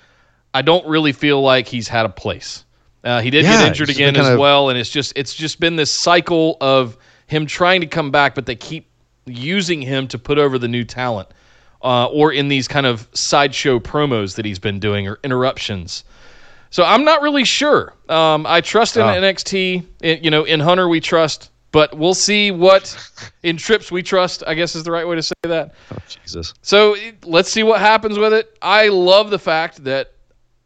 I 0.52 0.62
don't 0.62 0.86
really 0.86 1.12
feel 1.12 1.42
like 1.42 1.66
he's 1.66 1.88
had 1.88 2.06
a 2.06 2.10
place. 2.10 2.64
Uh, 3.02 3.20
he 3.20 3.30
did 3.30 3.44
yeah, 3.44 3.58
get 3.58 3.68
injured 3.68 3.90
again 3.90 4.16
as 4.16 4.28
of, 4.28 4.38
well, 4.38 4.70
and 4.70 4.78
it's 4.78 4.90
just 4.90 5.12
it's 5.16 5.34
just 5.34 5.60
been 5.60 5.76
this 5.76 5.92
cycle 5.92 6.56
of 6.60 6.96
him 7.26 7.44
trying 7.46 7.80
to 7.80 7.86
come 7.86 8.10
back, 8.10 8.34
but 8.34 8.46
they 8.46 8.56
keep 8.56 8.88
using 9.26 9.82
him 9.82 10.08
to 10.08 10.18
put 10.18 10.38
over 10.38 10.58
the 10.58 10.68
new 10.68 10.84
talent, 10.84 11.28
uh, 11.82 12.06
or 12.06 12.32
in 12.32 12.48
these 12.48 12.68
kind 12.68 12.86
of 12.86 13.08
sideshow 13.12 13.78
promos 13.78 14.36
that 14.36 14.44
he's 14.44 14.58
been 14.58 14.80
doing 14.80 15.06
or 15.06 15.18
interruptions. 15.22 16.04
So 16.70 16.82
I'm 16.82 17.04
not 17.04 17.22
really 17.22 17.44
sure. 17.44 17.94
Um, 18.08 18.46
I 18.46 18.60
trust 18.60 18.96
in 18.96 19.02
oh. 19.02 19.06
NXT. 19.06 20.22
you 20.22 20.30
know, 20.30 20.44
in 20.44 20.58
Hunter 20.58 20.88
we 20.88 21.00
trust, 21.00 21.50
but 21.70 21.96
we'll 21.96 22.14
see 22.14 22.50
what 22.50 22.96
in 23.42 23.56
Trips 23.56 23.92
we 23.92 24.02
trust. 24.02 24.42
I 24.46 24.54
guess 24.54 24.74
is 24.74 24.82
the 24.82 24.90
right 24.90 25.06
way 25.06 25.16
to 25.16 25.22
say 25.22 25.34
that. 25.42 25.74
Oh, 25.92 25.98
Jesus. 26.08 26.52
So 26.62 26.96
let's 27.24 27.50
see 27.50 27.62
what 27.62 27.80
happens 27.80 28.18
with 28.18 28.32
it. 28.32 28.58
I 28.60 28.88
love 28.88 29.30
the 29.30 29.38
fact 29.38 29.84
that 29.84 30.14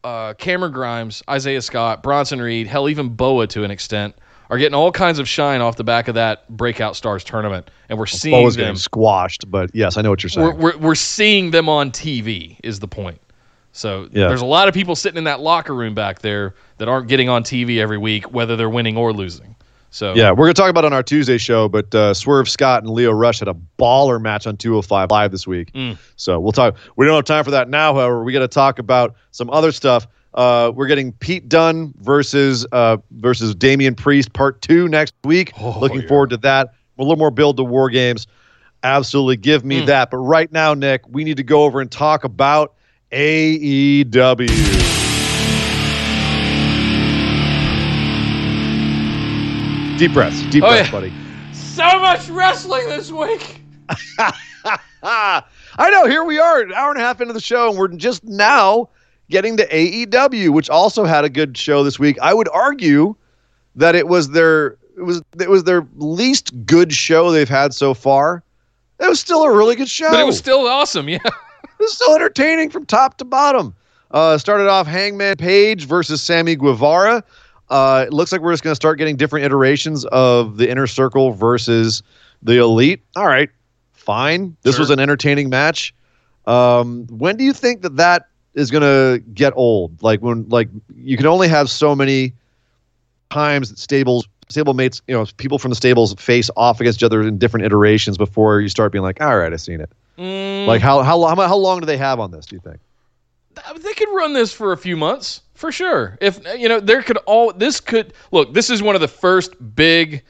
uh, 0.04 0.34
Cameron 0.34 0.72
Grimes, 0.72 1.22
Isaiah 1.28 1.60
Scott, 1.60 2.02
Bronson 2.02 2.40
Reed, 2.40 2.66
hell, 2.66 2.88
even 2.88 3.10
Boa 3.10 3.46
to 3.48 3.64
an 3.64 3.70
extent 3.70 4.14
are 4.50 4.58
getting 4.58 4.74
all 4.74 4.92
kinds 4.92 5.18
of 5.18 5.28
shine 5.28 5.60
off 5.60 5.76
the 5.76 5.84
back 5.84 6.08
of 6.08 6.14
that 6.14 6.48
Breakout 6.48 6.96
Stars 6.96 7.24
tournament, 7.24 7.70
and 7.88 7.98
we're 7.98 8.06
seeing 8.06 8.44
them 8.44 8.54
getting 8.54 8.76
squashed. 8.76 9.50
But 9.50 9.74
yes, 9.74 9.96
I 9.96 10.02
know 10.02 10.10
what 10.10 10.22
you're 10.22 10.30
saying. 10.30 10.46
We're, 10.46 10.54
we're, 10.54 10.76
we're 10.78 10.94
seeing 10.94 11.50
them 11.50 11.68
on 11.68 11.90
TV. 11.90 12.58
Is 12.62 12.80
the 12.80 12.88
point? 12.88 13.20
So 13.72 14.08
yeah. 14.12 14.28
there's 14.28 14.40
a 14.40 14.46
lot 14.46 14.68
of 14.68 14.74
people 14.74 14.96
sitting 14.96 15.18
in 15.18 15.24
that 15.24 15.40
locker 15.40 15.74
room 15.74 15.94
back 15.94 16.20
there 16.20 16.54
that 16.78 16.88
aren't 16.88 17.08
getting 17.08 17.28
on 17.28 17.44
TV 17.44 17.78
every 17.78 17.98
week, 17.98 18.32
whether 18.32 18.56
they're 18.56 18.70
winning 18.70 18.96
or 18.96 19.12
losing. 19.12 19.54
So 19.90 20.14
yeah, 20.14 20.30
we're 20.32 20.46
gonna 20.46 20.54
talk 20.54 20.70
about 20.70 20.84
it 20.84 20.88
on 20.88 20.92
our 20.92 21.02
Tuesday 21.02 21.38
show, 21.38 21.68
but 21.68 21.94
uh, 21.94 22.12
Swerve 22.12 22.48
Scott 22.48 22.82
and 22.82 22.92
Lio 22.92 23.10
Rush 23.10 23.38
had 23.38 23.48
a 23.48 23.56
baller 23.78 24.20
match 24.20 24.46
on 24.46 24.56
205 24.56 25.10
live 25.10 25.30
this 25.30 25.46
week. 25.46 25.72
Mm. 25.72 25.96
So 26.16 26.38
we'll 26.38 26.52
talk. 26.52 26.76
We 26.96 27.06
don't 27.06 27.14
have 27.14 27.24
time 27.24 27.44
for 27.44 27.52
that 27.52 27.70
now. 27.70 27.94
However, 27.94 28.22
we 28.22 28.32
got 28.32 28.40
to 28.40 28.48
talk 28.48 28.78
about 28.78 29.14
some 29.30 29.48
other 29.48 29.72
stuff. 29.72 30.06
Uh, 30.34 30.70
we're 30.74 30.86
getting 30.86 31.12
Pete 31.12 31.48
Dunne 31.48 31.94
versus 31.98 32.66
uh, 32.72 32.98
versus 33.12 33.54
Damian 33.54 33.94
Priest 33.94 34.32
part 34.32 34.60
two 34.60 34.88
next 34.88 35.14
week. 35.24 35.52
Oh, 35.58 35.78
Looking 35.78 36.02
yeah. 36.02 36.08
forward 36.08 36.30
to 36.30 36.36
that. 36.38 36.74
A 36.98 37.02
little 37.02 37.16
more 37.16 37.30
build 37.30 37.56
to 37.56 37.64
war 37.64 37.88
games. 37.90 38.26
Absolutely, 38.82 39.36
give 39.36 39.64
me 39.64 39.82
mm. 39.82 39.86
that. 39.86 40.10
But 40.10 40.18
right 40.18 40.50
now, 40.52 40.74
Nick, 40.74 41.02
we 41.08 41.24
need 41.24 41.38
to 41.38 41.42
go 41.42 41.64
over 41.64 41.80
and 41.80 41.90
talk 41.90 42.24
about 42.24 42.74
AEW. 43.10 44.48
Deep 49.98 50.12
breaths, 50.12 50.42
deep 50.50 50.62
oh, 50.62 50.68
breaths, 50.68 50.88
yeah. 50.88 50.90
buddy. 50.92 51.12
so 51.52 51.98
much 51.98 52.28
wrestling 52.28 52.86
this 52.88 53.10
week. 53.10 53.62
I 55.02 55.42
know. 55.90 56.06
Here 56.06 56.22
we 56.22 56.38
are, 56.38 56.60
an 56.60 56.72
hour 56.72 56.90
and 56.90 57.00
a 57.00 57.02
half 57.02 57.20
into 57.20 57.32
the 57.32 57.40
show, 57.40 57.70
and 57.70 57.78
we're 57.78 57.88
just 57.88 58.22
now 58.22 58.90
getting 59.30 59.56
to 59.56 59.66
AEW, 59.68 60.50
which 60.50 60.70
also 60.70 61.04
had 61.04 61.24
a 61.24 61.28
good 61.28 61.56
show 61.56 61.82
this 61.84 61.98
week. 61.98 62.18
I 62.20 62.34
would 62.34 62.48
argue 62.48 63.14
that 63.76 63.94
it 63.94 64.08
was 64.08 64.30
their 64.30 64.76
it 64.96 65.02
was 65.02 65.22
it 65.40 65.48
was 65.50 65.64
their 65.64 65.86
least 65.96 66.52
good 66.66 66.92
show 66.92 67.30
they've 67.30 67.48
had 67.48 67.72
so 67.74 67.94
far. 67.94 68.42
It 69.00 69.08
was 69.08 69.20
still 69.20 69.42
a 69.44 69.56
really 69.56 69.76
good 69.76 69.88
show. 69.88 70.10
But 70.10 70.20
it 70.20 70.26
was 70.26 70.38
still 70.38 70.66
awesome, 70.66 71.08
yeah. 71.08 71.18
It 71.24 71.82
was 71.84 71.94
still 71.94 72.14
entertaining 72.16 72.70
from 72.70 72.84
top 72.86 73.18
to 73.18 73.24
bottom. 73.24 73.72
Uh, 74.10 74.36
started 74.38 74.66
off 74.68 74.86
Hangman 74.88 75.36
Page 75.36 75.84
versus 75.86 76.20
Sammy 76.20 76.56
Guevara. 76.56 77.22
Uh, 77.70 78.04
it 78.08 78.12
looks 78.12 78.32
like 78.32 78.40
we're 78.40 78.52
just 78.52 78.64
going 78.64 78.72
to 78.72 78.76
start 78.76 78.98
getting 78.98 79.14
different 79.16 79.44
iterations 79.44 80.04
of 80.06 80.56
the 80.56 80.68
inner 80.68 80.88
circle 80.88 81.30
versus 81.30 82.02
the 82.42 82.56
elite. 82.58 83.02
All 83.14 83.26
right, 83.28 83.50
fine. 83.92 84.56
This 84.62 84.74
Sure. 84.74 84.80
was 84.82 84.90
an 84.90 84.98
entertaining 84.98 85.50
match. 85.50 85.94
Um, 86.46 87.06
when 87.08 87.36
do 87.36 87.44
you 87.44 87.52
think 87.52 87.82
that 87.82 87.96
that 87.96 88.26
is 88.58 88.70
going 88.70 88.82
to 88.82 89.22
get 89.32 89.52
old? 89.56 90.02
Like 90.02 90.20
when, 90.20 90.48
like 90.48 90.68
you 90.94 91.16
can 91.16 91.26
only 91.26 91.48
have 91.48 91.70
so 91.70 91.94
many 91.94 92.34
times 93.30 93.70
that 93.70 93.78
stables, 93.78 94.28
stable 94.48 94.74
mates, 94.74 95.00
you 95.06 95.14
know, 95.14 95.26
people 95.36 95.58
from 95.58 95.70
the 95.70 95.76
stables 95.76 96.14
face 96.14 96.50
off 96.56 96.80
against 96.80 96.98
each 96.98 97.04
other 97.04 97.22
in 97.22 97.38
different 97.38 97.64
iterations 97.66 98.18
before 98.18 98.60
you 98.60 98.68
start 98.68 98.92
being 98.92 99.02
like, 99.02 99.20
all 99.20 99.38
right, 99.38 99.52
I've 99.52 99.60
seen 99.60 99.80
it. 99.80 99.90
Mm, 100.18 100.66
Like 100.66 100.82
how 100.82 101.02
how 101.02 101.16
long 101.16 101.36
how 101.36 101.56
long 101.56 101.80
do 101.80 101.86
they 101.86 101.96
have 101.96 102.18
on 102.18 102.30
this? 102.32 102.46
Do 102.46 102.56
you 102.56 102.60
think? 102.60 102.78
they 103.80 103.92
could 103.94 104.08
run 104.14 104.34
this 104.34 104.52
for 104.52 104.72
a 104.72 104.76
few 104.76 104.96
months 104.96 105.42
for 105.54 105.72
sure. 105.72 106.16
If 106.20 106.40
you 106.56 106.68
know, 106.68 106.80
there 106.80 107.02
could 107.02 107.16
all 107.18 107.52
this 107.52 107.80
could 107.80 108.12
look. 108.30 108.54
This 108.54 108.70
is 108.70 108.82
one 108.82 108.94
of 108.94 109.00
the 109.00 109.08
first 109.08 109.54
big, 109.74 110.22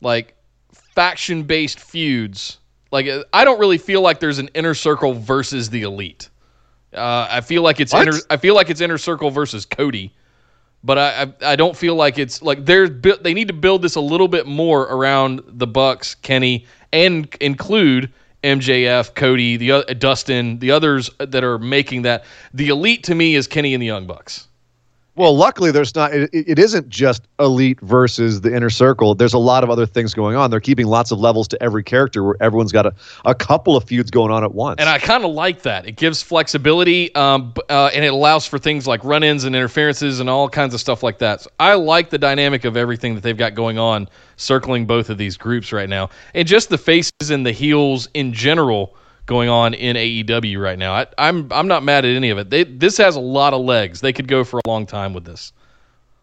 like, 0.00 0.36
faction-based 0.72 1.78
feuds. 1.78 2.58
Like, 2.90 3.08
I 3.32 3.44
don't 3.44 3.58
really 3.58 3.78
feel 3.78 4.00
like 4.00 4.20
there's 4.20 4.38
an 4.38 4.50
inner 4.54 4.74
circle 4.74 5.14
versus 5.14 5.70
the 5.70 5.82
elite. 5.82 6.28
Uh, 6.94 7.26
I 7.30 7.40
feel 7.40 7.62
like 7.62 7.80
it's 7.80 7.92
What? 7.92 8.08
inner. 8.08 8.18
I 8.30 8.36
feel 8.36 8.54
like 8.54 8.70
it's 8.70 8.80
inner 8.80 8.98
circle 8.98 9.30
versus 9.30 9.64
Cody, 9.66 10.12
but 10.82 10.98
I 10.98 11.22
I, 11.22 11.52
I 11.52 11.56
don't 11.56 11.76
feel 11.76 11.94
like 11.94 12.18
it's 12.18 12.42
like 12.42 12.64
they're 12.64 12.88
they 12.88 13.34
need 13.34 13.48
to 13.48 13.54
build 13.54 13.82
this 13.82 13.96
a 13.96 14.00
little 14.00 14.28
bit 14.28 14.46
more 14.46 14.82
around 14.82 15.42
the 15.46 15.66
Bucks, 15.66 16.14
Kenny, 16.14 16.66
and 16.92 17.34
include 17.40 18.12
MJF, 18.42 19.14
Cody, 19.14 19.56
the 19.56 19.72
o- 19.72 19.82
Dustin, 19.84 20.58
the 20.58 20.70
others 20.70 21.10
that 21.18 21.42
are 21.42 21.58
making 21.58 22.02
that. 22.02 22.24
The 22.52 22.68
elite 22.68 23.02
to 23.04 23.14
me 23.14 23.34
is 23.34 23.46
Kenny 23.46 23.72
and 23.74 23.82
the 23.82 23.86
Young 23.86 24.06
Bucks. 24.06 24.48
Well, 25.16 25.36
luckily, 25.36 25.70
there's 25.70 25.94
not. 25.94 26.12
It, 26.12 26.28
it 26.32 26.58
isn't 26.58 26.88
just 26.88 27.28
elite 27.38 27.80
versus 27.80 28.40
the 28.40 28.52
inner 28.54 28.70
circle. 28.70 29.14
There's 29.14 29.32
a 29.32 29.38
lot 29.38 29.62
of 29.62 29.70
other 29.70 29.86
things 29.86 30.12
going 30.12 30.34
on. 30.34 30.50
They're 30.50 30.58
keeping 30.58 30.86
lots 30.86 31.12
of 31.12 31.20
levels 31.20 31.46
to 31.48 31.62
every 31.62 31.84
character, 31.84 32.24
where 32.24 32.36
everyone's 32.40 32.72
got 32.72 32.84
a, 32.84 32.94
a 33.24 33.34
couple 33.34 33.76
of 33.76 33.84
feuds 33.84 34.10
going 34.10 34.32
on 34.32 34.42
at 34.42 34.54
once. 34.54 34.80
And 34.80 34.88
I 34.88 34.98
kind 34.98 35.24
of 35.24 35.30
like 35.30 35.62
that. 35.62 35.86
It 35.86 35.92
gives 35.92 36.20
flexibility, 36.20 37.14
um, 37.14 37.54
uh, 37.70 37.90
and 37.94 38.04
it 38.04 38.12
allows 38.12 38.44
for 38.44 38.58
things 38.58 38.88
like 38.88 39.04
run-ins 39.04 39.44
and 39.44 39.54
interferences 39.54 40.18
and 40.18 40.28
all 40.28 40.48
kinds 40.48 40.74
of 40.74 40.80
stuff 40.80 41.04
like 41.04 41.18
that. 41.18 41.42
So 41.42 41.50
I 41.60 41.74
like 41.74 42.10
the 42.10 42.18
dynamic 42.18 42.64
of 42.64 42.76
everything 42.76 43.14
that 43.14 43.22
they've 43.22 43.36
got 43.36 43.54
going 43.54 43.78
on, 43.78 44.08
circling 44.36 44.84
both 44.84 45.10
of 45.10 45.18
these 45.18 45.36
groups 45.36 45.72
right 45.72 45.88
now, 45.88 46.10
and 46.34 46.48
just 46.48 46.70
the 46.70 46.78
faces 46.78 47.30
and 47.30 47.46
the 47.46 47.52
heels 47.52 48.08
in 48.14 48.32
general 48.32 48.96
going 49.26 49.48
on 49.48 49.74
in 49.74 49.96
AEW 49.96 50.60
right 50.60 50.78
now. 50.78 50.92
I, 50.92 51.06
I'm 51.18 51.52
I'm 51.52 51.68
not 51.68 51.82
mad 51.82 52.04
at 52.04 52.14
any 52.14 52.30
of 52.30 52.38
it. 52.38 52.50
They, 52.50 52.64
this 52.64 52.96
has 52.98 53.16
a 53.16 53.20
lot 53.20 53.54
of 53.54 53.62
legs. 53.62 54.00
They 54.00 54.12
could 54.12 54.28
go 54.28 54.44
for 54.44 54.60
a 54.64 54.68
long 54.68 54.86
time 54.86 55.12
with 55.12 55.24
this. 55.24 55.52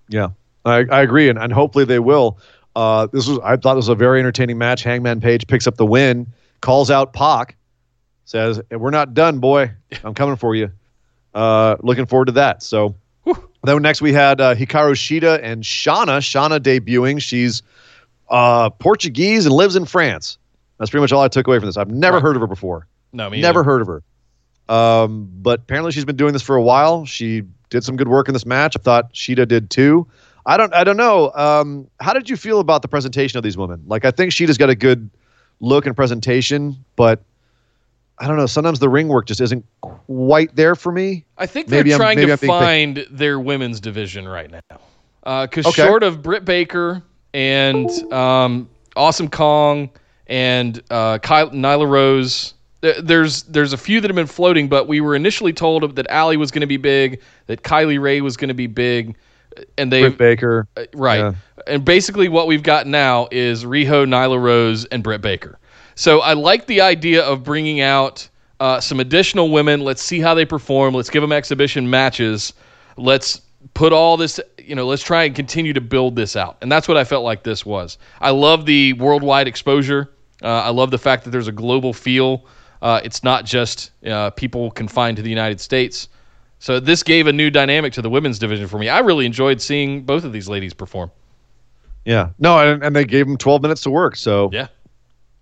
yeah, 0.07 0.29
I, 0.65 0.85
I 0.91 1.01
agree, 1.01 1.29
and, 1.29 1.39
and 1.39 1.51
hopefully 1.51 1.85
they 1.85 1.99
will. 1.99 2.37
Uh, 2.75 3.07
this 3.07 3.27
was 3.27 3.39
I 3.43 3.57
thought 3.57 3.75
this 3.75 3.83
was 3.83 3.89
a 3.89 3.95
very 3.95 4.19
entertaining 4.19 4.57
match. 4.57 4.83
Hangman 4.83 5.21
Page 5.21 5.47
picks 5.47 5.67
up 5.67 5.77
the 5.77 5.85
win, 5.85 6.27
calls 6.61 6.89
out 6.91 7.13
Pac, 7.13 7.55
says, 8.25 8.61
"We're 8.71 8.91
not 8.91 9.13
done, 9.13 9.39
boy. 9.39 9.71
I'm 10.03 10.13
coming 10.13 10.35
for 10.35 10.55
you." 10.55 10.71
Uh, 11.33 11.77
looking 11.81 12.05
forward 12.05 12.25
to 12.25 12.33
that. 12.33 12.63
So. 12.63 12.95
Then 13.63 13.79
next 13.83 14.01
we 14.01 14.11
had 14.11 14.41
uh, 14.41 14.55
Hikaru 14.55 14.93
Shida 14.93 15.39
and 15.43 15.63
Shanna. 15.63 16.19
Shanna 16.21 16.59
debuting. 16.59 17.21
She's 17.21 17.61
uh, 18.29 18.71
Portuguese 18.71 19.45
and 19.45 19.53
lives 19.53 19.75
in 19.75 19.85
France. 19.85 20.39
That's 20.81 20.89
pretty 20.89 21.01
much 21.01 21.11
all 21.11 21.21
I 21.21 21.27
took 21.27 21.45
away 21.45 21.59
from 21.59 21.67
this. 21.67 21.77
I've 21.77 21.91
never 21.91 22.15
Right. 22.17 22.23
heard 22.23 22.35
of 22.35 22.41
her 22.41 22.47
before. 22.47 22.87
No, 23.13 23.29
me 23.29 23.39
never 23.39 23.59
either. 23.59 23.63
heard 23.63 23.81
of 23.81 23.87
her. 23.87 24.01
Um, 24.67 25.29
but 25.31 25.59
apparently 25.59 25.91
she's 25.91 26.05
been 26.05 26.15
doing 26.15 26.33
this 26.33 26.41
for 26.41 26.55
a 26.55 26.61
while. 26.61 27.05
She 27.05 27.43
did 27.69 27.83
some 27.83 27.97
good 27.97 28.07
work 28.07 28.27
in 28.27 28.33
this 28.33 28.47
match. 28.47 28.75
I 28.75 28.81
thought 28.81 29.13
Shida 29.13 29.47
did 29.47 29.69
too. 29.69 30.07
I 30.43 30.57
don't. 30.57 30.73
I 30.73 30.83
don't 30.83 30.97
know. 30.97 31.31
Um, 31.35 31.87
how 31.99 32.13
did 32.13 32.31
you 32.31 32.35
feel 32.35 32.59
about 32.59 32.81
the 32.81 32.87
presentation 32.87 33.37
of 33.37 33.43
these 33.43 33.57
women? 33.57 33.83
Like, 33.85 34.05
I 34.05 34.11
think 34.11 34.31
Shida's 34.31 34.57
got 34.57 34.71
a 34.71 34.75
good 34.75 35.07
look 35.59 35.85
and 35.85 35.95
presentation, 35.95 36.83
but 36.95 37.21
I 38.17 38.25
don't 38.27 38.37
know. 38.37 38.47
Sometimes 38.47 38.79
the 38.79 38.89
ring 38.89 39.07
work 39.07 39.27
just 39.27 39.39
isn't 39.39 39.63
quite 39.81 40.55
there 40.55 40.73
for 40.75 40.91
me. 40.91 41.25
I 41.37 41.45
think 41.45 41.69
Maybe 41.69 41.89
they're 41.89 41.99
trying 41.99 42.17
to 42.17 42.23
I'm 42.23 42.27
being 42.27 42.37
picky. 42.37 42.47
find 42.47 43.05
their 43.11 43.39
women's 43.39 43.79
division 43.81 44.27
right 44.27 44.49
now. 44.49 45.41
Because 45.43 45.67
Okay. 45.67 45.83
short 45.83 46.01
of 46.01 46.23
Britt 46.23 46.43
Baker 46.43 47.03
and 47.35 47.87
um, 48.11 48.67
Awesome 48.95 49.29
Kong 49.29 49.91
and 50.31 50.81
uh, 50.89 51.17
Ky- 51.17 51.51
Nyla 51.51 51.87
Rose, 51.87 52.53
there's 52.79 53.43
there's 53.43 53.73
a 53.73 53.77
few 53.77 53.99
that 53.99 54.09
have 54.09 54.15
been 54.15 54.25
floating, 54.25 54.69
but 54.69 54.87
we 54.87 55.01
were 55.01 55.13
initially 55.13 55.51
told 55.51 55.95
that 55.97 56.09
Allie 56.09 56.37
was 56.37 56.51
going 56.51 56.61
to 56.61 56.67
be 56.67 56.77
big, 56.77 57.21
that 57.47 57.63
Kylie 57.63 58.01
Rae 58.01 58.21
was 58.21 58.37
going 58.37 58.47
to 58.47 58.55
be 58.55 58.65
big, 58.65 59.17
and 59.77 59.91
they 59.91 60.01
Britt 60.01 60.17
Baker. 60.17 60.67
uh, 60.77 60.85
right. 60.93 61.19
Yeah. 61.19 61.33
And 61.67 61.85
basically, 61.85 62.29
what 62.29 62.47
we've 62.47 62.63
got 62.63 62.87
now 62.87 63.27
is 63.29 63.65
Riho, 63.65 64.07
Nyla 64.07 64.41
Rose, 64.41 64.85
and 64.85 65.03
Britt 65.03 65.21
Baker. 65.21 65.59
So 65.95 66.21
I 66.21 66.33
like 66.33 66.65
the 66.65 66.79
idea 66.79 67.23
of 67.23 67.43
bringing 67.43 67.81
out 67.81 68.27
uh, 68.61 68.79
some 68.79 69.01
additional 69.01 69.51
women. 69.51 69.81
Let's 69.81 70.01
see 70.01 70.21
how 70.21 70.33
they 70.33 70.45
perform. 70.45 70.93
Let's 70.93 71.09
give 71.09 71.21
them 71.21 71.33
exhibition 71.33 71.89
matches. 71.89 72.53
Let's 72.95 73.41
put 73.73 73.93
all 73.93 74.17
this, 74.17 74.39
you 74.57 74.75
know, 74.75 74.87
let's 74.87 75.03
try 75.03 75.25
and 75.25 75.35
continue 75.35 75.73
to 75.73 75.81
build 75.81 76.15
this 76.15 76.35
out. 76.35 76.57
And 76.61 76.71
that's 76.71 76.87
what 76.87 76.97
I 76.97 77.03
felt 77.03 77.23
like 77.23 77.43
this 77.43 77.65
was. 77.65 77.97
I 78.19 78.31
love 78.31 78.65
the 78.65 78.93
worldwide 78.93 79.47
exposure. 79.47 80.09
Uh, 80.41 80.47
I 80.47 80.69
love 80.69 80.91
the 80.91 80.97
fact 80.97 81.23
that 81.23 81.29
there's 81.31 81.47
a 81.47 81.51
global 81.51 81.93
feel. 81.93 82.45
Uh, 82.81 82.99
it's 83.03 83.23
not 83.23 83.45
just 83.45 83.91
uh, 84.07 84.31
people 84.31 84.71
confined 84.71 85.17
to 85.17 85.23
the 85.23 85.29
United 85.29 85.59
States. 85.59 86.07
So 86.59 86.79
this 86.79 87.03
gave 87.03 87.27
a 87.27 87.33
new 87.33 87.49
dynamic 87.49 87.93
to 87.93 88.01
the 88.01 88.09
women's 88.09 88.39
division 88.39 88.67
for 88.67 88.77
me. 88.77 88.89
I 88.89 88.99
really 88.99 89.25
enjoyed 89.25 89.61
seeing 89.61 90.03
both 90.03 90.23
of 90.23 90.31
these 90.33 90.47
ladies 90.49 90.73
perform. 90.73 91.11
Yeah. 92.05 92.29
No, 92.39 92.57
and, 92.59 92.83
and 92.83 92.95
they 92.95 93.05
gave 93.05 93.27
them 93.27 93.37
12 93.37 93.61
minutes 93.61 93.81
to 93.81 93.89
work. 93.91 94.15
So 94.15 94.49
Yeah. 94.51 94.67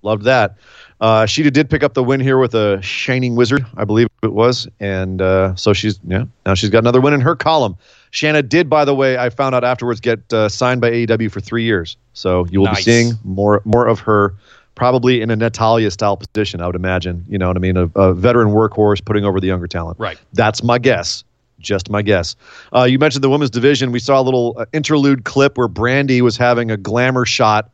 Loved 0.01 0.23
that. 0.23 0.55
Uh, 1.01 1.23
Shida 1.23 1.51
did 1.51 1.69
pick 1.69 1.83
up 1.83 1.93
the 1.93 2.03
win 2.03 2.19
here 2.21 2.37
with 2.37 2.55
a 2.55 2.81
Shining 2.81 3.35
Wizard, 3.35 3.65
I 3.75 3.83
believe 3.83 4.07
it 4.23 4.31
was, 4.33 4.65
and 4.79 5.21
uh, 5.21 5.55
so 5.55 5.71
she's 5.73 5.99
yeah 6.05 6.23
now 6.45 6.53
she's 6.53 6.69
got 6.69 6.79
another 6.79 6.99
win 7.01 7.13
in 7.13 7.19
her 7.21 7.35
column. 7.35 7.75
Shanna 8.11 8.41
did, 8.41 8.69
by 8.69 8.83
the 8.85 8.95
way, 8.95 9.17
I 9.17 9.29
found 9.29 9.55
out 9.55 9.63
afterwards, 9.65 9.99
get 10.01 10.31
uh, 10.33 10.47
signed 10.49 10.79
by 10.81 10.89
AEW 10.91 11.29
for 11.31 11.39
three 11.41 11.63
years. 11.63 11.95
So 12.13 12.45
you 12.49 12.59
will 12.59 12.67
Nice. 12.67 12.77
be 12.77 12.83
seeing 12.83 13.13
more 13.25 13.61
more 13.65 13.87
of 13.87 13.99
her, 13.99 14.33
probably 14.79 15.21
in 15.21 15.29
a 15.29 15.35
Natalya 15.35 15.91
style 15.91 16.17
position. 16.17 16.61
I 16.61 16.65
would 16.65 16.75
imagine. 16.75 17.23
You 17.29 17.37
know 17.37 17.47
what 17.49 17.57
I 17.57 17.59
mean? 17.59 17.77
A, 17.77 17.89
a 17.95 18.13
veteran 18.13 18.47
workhorse 18.47 19.03
putting 19.03 19.25
over 19.25 19.39
the 19.39 19.47
younger 19.47 19.67
talent. 19.67 19.99
Right. 19.99 20.17
That's 20.33 20.63
my 20.63 20.79
guess. 20.79 21.23
Just 21.59 21.89
my 21.89 22.01
guess. 22.01 22.37
Uh, 22.73 22.83
you 22.85 22.97
mentioned 22.97 23.23
the 23.23 23.29
women's 23.29 23.49
division. 23.51 23.91
We 23.91 23.99
saw 23.99 24.19
a 24.19 24.23
little 24.23 24.55
uh, 24.57 24.65
interlude 24.71 25.25
clip 25.25 25.57
where 25.57 25.67
Brandi 25.67 26.21
was 26.21 26.37
having 26.37 26.71
a 26.71 26.77
glamour 26.77 27.25
shot 27.25 27.69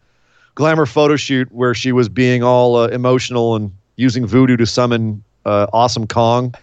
glamour 0.56 0.86
photo 0.86 1.16
shoot 1.18 1.52
where 1.52 1.74
she 1.74 1.92
was 1.92 2.08
being 2.10 2.42
all 2.42 2.78
uh, 2.78 2.88
emotional 2.88 3.56
and 3.56 3.72
using 3.98 4.26
voodoo 4.26 4.56
to 4.58 4.66
summon 4.66 5.22
uh, 5.46 5.68
Awesome 5.74 6.08
Kong. 6.08 6.56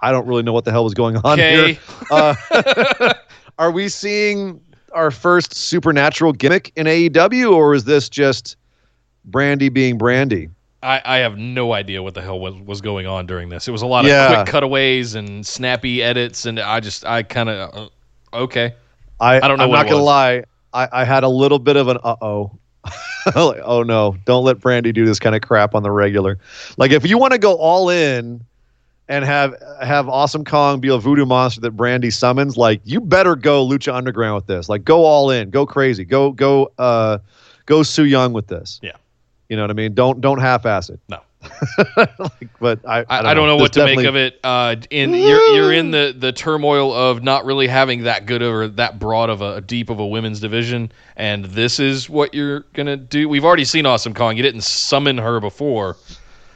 I 0.00 0.10
don't 0.10 0.26
really 0.26 0.42
know 0.42 0.54
what 0.54 0.64
the 0.64 0.70
hell 0.72 0.84
was 0.84 0.94
going 0.94 1.16
on 1.18 1.38
Okay. 1.38 1.74
here. 1.74 1.78
Uh, 2.10 3.12
are 3.58 3.70
we 3.70 3.88
seeing 3.90 4.58
our 4.92 5.10
first 5.10 5.54
supernatural 5.54 6.32
gimmick 6.32 6.72
in 6.76 6.86
AEW, 6.86 7.52
or 7.52 7.74
is 7.74 7.84
this 7.84 8.08
just 8.08 8.56
Brandi 9.28 9.72
being 9.72 9.98
Brandi? 9.98 10.50
I, 10.82 11.02
I 11.04 11.16
have 11.18 11.36
no 11.36 11.72
idea 11.72 12.02
what 12.02 12.14
the 12.14 12.22
hell 12.22 12.40
was, 12.40 12.54
was 12.54 12.80
going 12.80 13.06
on 13.06 13.26
during 13.26 13.50
this. 13.50 13.68
It 13.68 13.70
was 13.70 13.82
a 13.82 13.86
lot 13.86 14.06
of 14.06 14.34
quick 14.34 14.46
cutaways 14.46 15.14
and 15.14 15.46
snappy 15.46 16.02
edits, 16.02 16.46
and 16.46 16.58
I 16.58 16.80
just 16.80 17.04
I 17.04 17.22
kind 17.22 17.48
of 17.50 17.90
uh, 18.32 18.36
okay. 18.44 18.74
I, 19.20 19.36
I 19.36 19.48
don't 19.48 19.58
know 19.58 19.64
I'm 19.64 19.70
not 19.70 19.86
gonna 19.86 20.02
lie. 20.02 20.44
I, 20.72 20.88
I 20.92 21.04
had 21.04 21.22
a 21.22 21.28
little 21.28 21.58
bit 21.58 21.76
of 21.76 21.88
an 21.88 21.98
uh 22.02 22.16
oh. 22.22 22.52
like, 23.36 23.60
oh 23.62 23.82
no! 23.82 24.16
Don't 24.24 24.44
let 24.44 24.58
Brandi 24.58 24.94
do 24.94 25.04
this 25.04 25.18
kind 25.18 25.36
of 25.36 25.42
crap 25.42 25.74
on 25.74 25.82
the 25.82 25.90
regular. 25.90 26.38
Like 26.78 26.92
if 26.92 27.06
you 27.06 27.18
want 27.18 27.34
to 27.34 27.38
go 27.38 27.56
all 27.56 27.90
in 27.90 28.42
and 29.10 29.24
have 29.26 29.54
have 29.82 30.08
Awesome 30.08 30.44
Kong 30.44 30.80
be 30.80 30.88
a 30.88 30.96
voodoo 30.96 31.26
monster 31.26 31.60
that 31.60 31.76
Brandi 31.76 32.10
summons, 32.10 32.56
like 32.56 32.80
you 32.84 33.00
better 33.00 33.36
go 33.36 33.66
Lucha 33.66 33.92
Underground 33.92 34.36
with 34.36 34.46
this. 34.46 34.70
Like 34.70 34.84
go 34.84 35.04
all 35.04 35.30
in, 35.30 35.50
go 35.50 35.66
crazy, 35.66 36.06
go 36.06 36.32
go 36.32 36.72
uh 36.78 37.18
go 37.66 37.82
Su 37.82 38.04
Yung 38.04 38.32
with 38.32 38.46
this. 38.46 38.80
Yeah. 38.82 38.92
You 39.50 39.56
know 39.56 39.64
what 39.64 39.70
I 39.70 39.74
mean? 39.74 39.94
Don't 39.94 40.20
don't 40.20 40.38
half 40.38 40.64
ass 40.64 40.88
it. 40.90 41.00
No. 41.08 41.20
like, 41.96 42.48
but 42.60 42.80
I, 42.86 42.98
I, 42.98 43.02
don't, 43.02 43.10
I, 43.10 43.30
I 43.30 43.34
don't 43.34 43.46
know, 43.46 43.56
There's 43.56 43.60
what 43.62 43.72
to 43.72 43.84
make 43.84 44.06
of 44.06 44.14
it. 44.14 44.38
Uh, 44.44 44.76
in 44.90 45.12
you're 45.12 45.40
you're 45.54 45.72
in 45.72 45.90
the 45.90 46.14
the 46.16 46.30
turmoil 46.32 46.92
of 46.92 47.24
not 47.24 47.44
really 47.44 47.66
having 47.66 48.04
that 48.04 48.26
good 48.26 48.42
or 48.42 48.68
that 48.68 49.00
broad 49.00 49.28
of 49.28 49.42
a 49.42 49.60
deep 49.60 49.90
of 49.90 49.98
a 49.98 50.06
women's 50.06 50.38
division, 50.38 50.92
and 51.16 51.46
this 51.46 51.80
is 51.80 52.08
what 52.08 52.32
you're 52.32 52.60
gonna 52.74 52.96
do. 52.96 53.28
We've 53.28 53.44
already 53.44 53.64
seen 53.64 53.86
Awesome 53.86 54.14
Kong. 54.14 54.36
You 54.36 54.42
didn't 54.44 54.60
summon 54.60 55.18
her 55.18 55.40
before. 55.40 55.96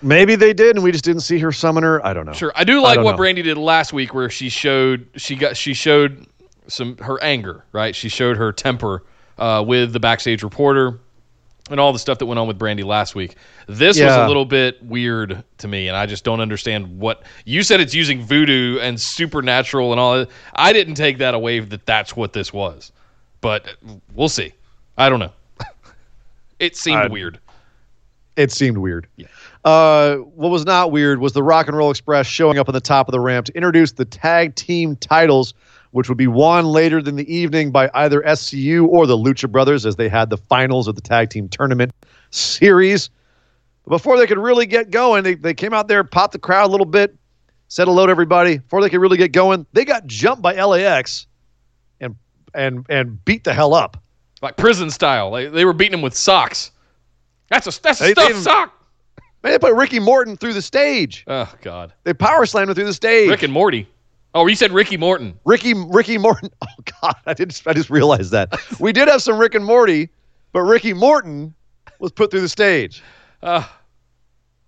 Maybe 0.01 0.37
they 0.37 0.53
did, 0.53 0.77
and 0.77 0.85
we 0.85 0.93
just 0.93 1.05
didn't 1.05 1.23
see 1.23 1.39
her 1.41 1.51
summon 1.51 1.83
her. 1.83 2.05
I 2.07 2.13
don't 2.13 2.27
know. 2.27 2.33
Sure, 2.33 2.53
I 2.55 2.63
do 2.63 2.81
like 2.81 2.97
don't 2.97 3.05
what 3.05 3.17
know. 3.17 3.23
Brandi 3.23 3.43
did 3.43 3.59
last 3.59 3.93
week, 3.93 4.15
where 4.15 4.31
she 4.31 4.49
showed 4.49 5.09
she 5.17 5.35
got 5.35 5.57
she 5.57 5.75
showed 5.75 6.27
some 6.69 6.97
her 6.99 7.21
anger, 7.25 7.65
right? 7.73 7.97
She 7.97 8.09
showed 8.09 8.37
her 8.37 8.53
temper 8.53 9.03
uh, 9.39 9.65
with 9.67 9.93
the 9.93 10.01
backstage 10.01 10.45
reporter 10.45 11.01
and 11.71 11.81
all 11.81 11.93
the 11.93 11.99
stuff 11.99 12.19
that 12.19 12.27
went 12.27 12.39
on 12.39 12.47
with 12.47 12.59
Brandi 12.59 12.85
last 12.85 13.15
week. 13.15 13.37
This 13.67 13.99
was 13.99 14.15
a 14.15 14.27
little 14.27 14.45
bit 14.45 14.83
weird 14.85 15.43
to 15.59 15.69
me, 15.69 15.89
and 15.89 15.97
I 15.97 16.07
just 16.07 16.25
don't 16.25 16.41
understand 16.41 16.99
what 16.99 17.23
you 17.45 17.63
said. 17.63 17.81
It's 17.81 17.95
using 17.95 18.23
voodoo 18.23 18.79
and 18.81 19.01
supernatural 19.01 19.93
and 19.93 20.01
all. 20.01 20.27
I 20.55 20.73
didn't 20.73 20.95
take 20.95 21.19
that 21.19 21.35
away 21.35 21.61
that 21.61 21.87
that's 21.87 22.15
what 22.15 22.33
this 22.33 22.53
was, 22.53 22.93
but 23.41 23.77
we'll 24.15 24.29
see. 24.29 24.53
I 24.99 25.09
don't 25.09 25.21
know. 25.21 25.33
it 26.59 26.77
seemed 26.77 26.99
I- 26.99 27.07
weird. 27.09 27.39
It 28.37 28.51
seemed 28.51 28.79
weird. 28.79 29.07
Uh, 29.65 30.17
what 30.17 30.51
was 30.51 30.65
not 30.67 30.91
weird 30.91 31.21
was 31.21 31.33
the 31.33 31.43
Rock 31.43 31.69
and 31.69 31.77
Roll 31.77 31.91
Express 31.91 32.27
showing 32.27 32.59
up 32.59 32.69
on 32.69 32.75
the 32.75 32.81
top 32.81 33.07
of 33.09 33.13
the 33.13 33.21
ramp 33.21 33.47
to 33.47 33.55
introduce 33.55 33.93
the 33.93 34.05
tag 34.05 34.57
team 34.57 34.97
titles, 34.97 35.55
which 35.95 36.09
would 36.09 36.19
be 36.19 36.27
won 36.27 36.65
later 36.67 36.99
in 36.99 37.15
the 37.15 37.33
evening 37.33 37.71
by 37.71 37.89
either 37.95 38.21
SCU 38.23 38.85
or 38.89 39.07
the 39.07 39.17
Lucha 39.17 39.49
Brothers 39.49 39.87
as 39.87 39.95
they 39.95 40.09
had 40.09 40.29
the 40.29 40.37
finals 40.37 40.89
of 40.89 40.97
the 40.97 41.01
tag 41.01 41.31
team 41.31 41.49
tournament 41.49 41.93
series. 42.31 43.11
But 43.85 43.91
before 43.91 44.19
they 44.19 44.27
could 44.27 44.39
really 44.39 44.67
get 44.67 44.91
going, 44.91 45.23
they, 45.23 45.35
they 45.37 45.55
came 45.55 45.73
out 45.73 45.87
there, 45.87 46.03
popped 46.03 46.33
the 46.33 46.41
crowd 46.41 46.67
a 46.67 46.73
little 46.73 46.85
bit, 46.85 47.15
said 47.69 47.87
hello 47.87 48.07
to 48.07 48.11
everybody. 48.11 48.59
Before 48.59 48.83
they 48.83 48.91
could 48.91 48.99
really 49.01 49.17
get 49.17 49.31
going, 49.31 49.67
they 49.73 49.85
got 49.85 50.05
jumped 50.09 50.43
by 50.43 50.55
LAX 50.61 51.29
and 52.01 52.17
and 52.55 52.85
and 52.89 53.25
beat 53.25 53.45
the 53.45 53.55
hell 53.55 53.73
up. 53.73 53.97
like 54.43 54.57
prison 54.57 54.91
style. 54.91 55.31
Like 55.31 55.53
they 55.53 55.65
were 55.65 55.73
beating 55.73 55.95
him 55.95 56.03
with 56.03 56.17
socks. 56.17 56.73
That's 57.51 57.69
a 57.69 57.81
that's 57.83 58.01
a 58.01 58.05
They- 58.07 58.13
stuffed 58.15 58.35
they- 58.35 58.41
sock. 58.41 58.81
Man, 59.45 59.53
they 59.53 59.59
put 59.61 59.75
Ricky 59.75 60.01
Morton 60.01 60.37
through 60.39 60.55
the 60.55 60.63
stage. 60.63 61.23
Oh 61.29 61.53
God, 61.63 61.93
They 62.03 62.15
power 62.15 62.47
slammed 62.47 62.71
him 62.71 62.75
through 62.75 62.87
the 62.87 62.95
stage. 62.95 63.29
Rick 63.31 63.45
and 63.45 63.53
Morty. 63.53 63.87
Oh, 64.35 64.47
you 64.47 64.57
said 64.57 64.73
Ricky 64.73 64.97
Morton. 64.97 65.39
Ricky 65.45 65.75
Ricky 65.75 66.19
Morton. 66.19 66.51
Oh 66.63 66.83
God, 67.03 67.15
I 67.27 67.35
did 67.35 67.59
I 67.67 67.73
just 67.73 67.91
realized 67.91 68.31
that 68.33 68.53
we 68.81 68.93
did 68.93 69.09
have 69.09 69.23
some 69.23 69.39
Rick 69.39 69.55
and 69.55 69.65
Morty, 69.65 70.09
but 70.53 70.63
Ricky 70.63 70.93
Morton 70.93 71.55
was 71.99 72.11
put 72.13 72.31
through 72.31 72.41
the 72.41 72.49
stage. 72.49 73.03
Uh, 73.43 73.65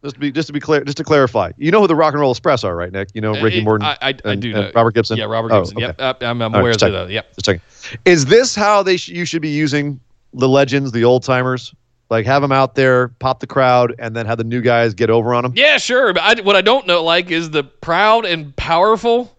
Just 0.05 0.15
to 0.17 0.21
be 0.21 0.31
just 0.31 0.47
to 0.49 0.53
be 0.53 0.61
clear, 0.61 0.85
just 0.85 0.99
to 0.99 1.05
clarify, 1.05 1.51
you 1.57 1.71
know 1.71 1.81
who 1.81 1.87
the 1.87 1.97
Rock 1.97 2.13
and 2.13 2.21
Roll 2.21 2.31
Express 2.31 2.63
are, 2.65 2.77
right, 2.77 2.93
Nick? 2.93 3.09
You 3.15 3.21
know 3.23 3.33
Ricky 3.43 3.61
I- 3.61 3.65
Morton. 3.65 3.87
I, 3.87 3.97
I, 4.03 4.09
I 4.09 4.13
do 4.13 4.51
and 4.51 4.53
know. 4.53 4.71
Robert 4.75 4.95
Gibson. 4.95 5.17
Yeah, 5.17 5.25
Robert 5.25 5.51
Oh, 5.53 5.61
Gibson. 5.65 5.83
okay. 5.83 5.95
Yep, 5.99 6.23
I'm, 6.23 6.43
I'm 6.43 6.55
aware 6.55 6.73
just 6.73 6.85
of 6.85 6.93
that. 6.93 7.11
Yep. 7.11 7.35
Just 7.35 7.45
checking. 7.47 7.63
Is 8.05 8.27
this 8.27 8.55
how 8.55 8.83
they 8.83 8.97
sh- 8.99 9.09
you 9.09 9.25
should 9.25 9.43
be 9.43 9.49
using 9.49 9.99
the 10.35 10.49
legends, 10.49 10.93
the 10.93 11.05
old 11.05 11.23
timers? 11.25 11.75
Like 12.11 12.25
have 12.27 12.41
them 12.43 12.53
out 12.53 12.77
there, 12.77 13.09
pop 13.09 13.41
the 13.41 13.49
crowd, 13.49 13.95
and 13.99 14.15
then 14.15 14.27
have 14.27 14.39
the 14.39 14.45
new 14.45 14.61
guys 14.61 14.95
get 14.95 15.11
over 15.11 15.35
on 15.35 15.43
them. 15.43 15.53
Yeah, 15.57 15.79
sure. 15.79 16.13
But 16.13 16.23
I, 16.39 16.43
what 16.43 16.55
I 16.55 16.61
don't 16.61 16.87
know 16.87 17.03
like 17.03 17.31
is 17.33 17.51
the 17.51 17.65
proud 17.65 18.25
and 18.27 18.55
powerful. 18.55 19.36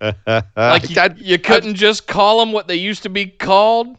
Like 0.00 0.90
you, 0.90 1.00
I- 1.00 1.14
you 1.16 1.38
couldn't 1.38 1.74
just 1.76 2.06
call 2.06 2.40
them 2.40 2.52
what 2.52 2.68
they 2.68 2.76
used 2.76 3.02
to 3.04 3.08
be 3.08 3.26
called. 3.26 3.96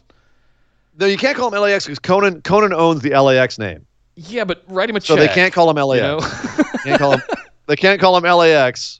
no, 1.00 1.06
you 1.06 1.18
can't 1.18 1.36
call 1.38 1.50
them 1.50 1.62
LAX 1.62 1.86
because 1.86 2.00
Konnan 2.00 2.42
Konnan 2.42 2.74
owns 2.74 3.02
the 3.02 3.10
LAX 3.20 3.58
name, 3.58 3.86
Yeah, 4.16 4.44
but 4.46 4.64
write 4.68 4.90
him 4.90 4.96
a 4.96 5.02
so 5.02 5.16
check. 5.16 5.28
they 5.30 5.34
can't 5.34 5.54
call 5.54 5.68
them 5.74 5.78
You 5.78 5.86
LAX. 5.86 6.02
know? 6.02 6.64
can't 6.84 7.00
call 7.00 7.14
him, 7.14 7.22
they 7.68 7.76
can't 7.76 8.00
call 8.00 8.16
him 8.18 8.24
LAX. 8.24 9.00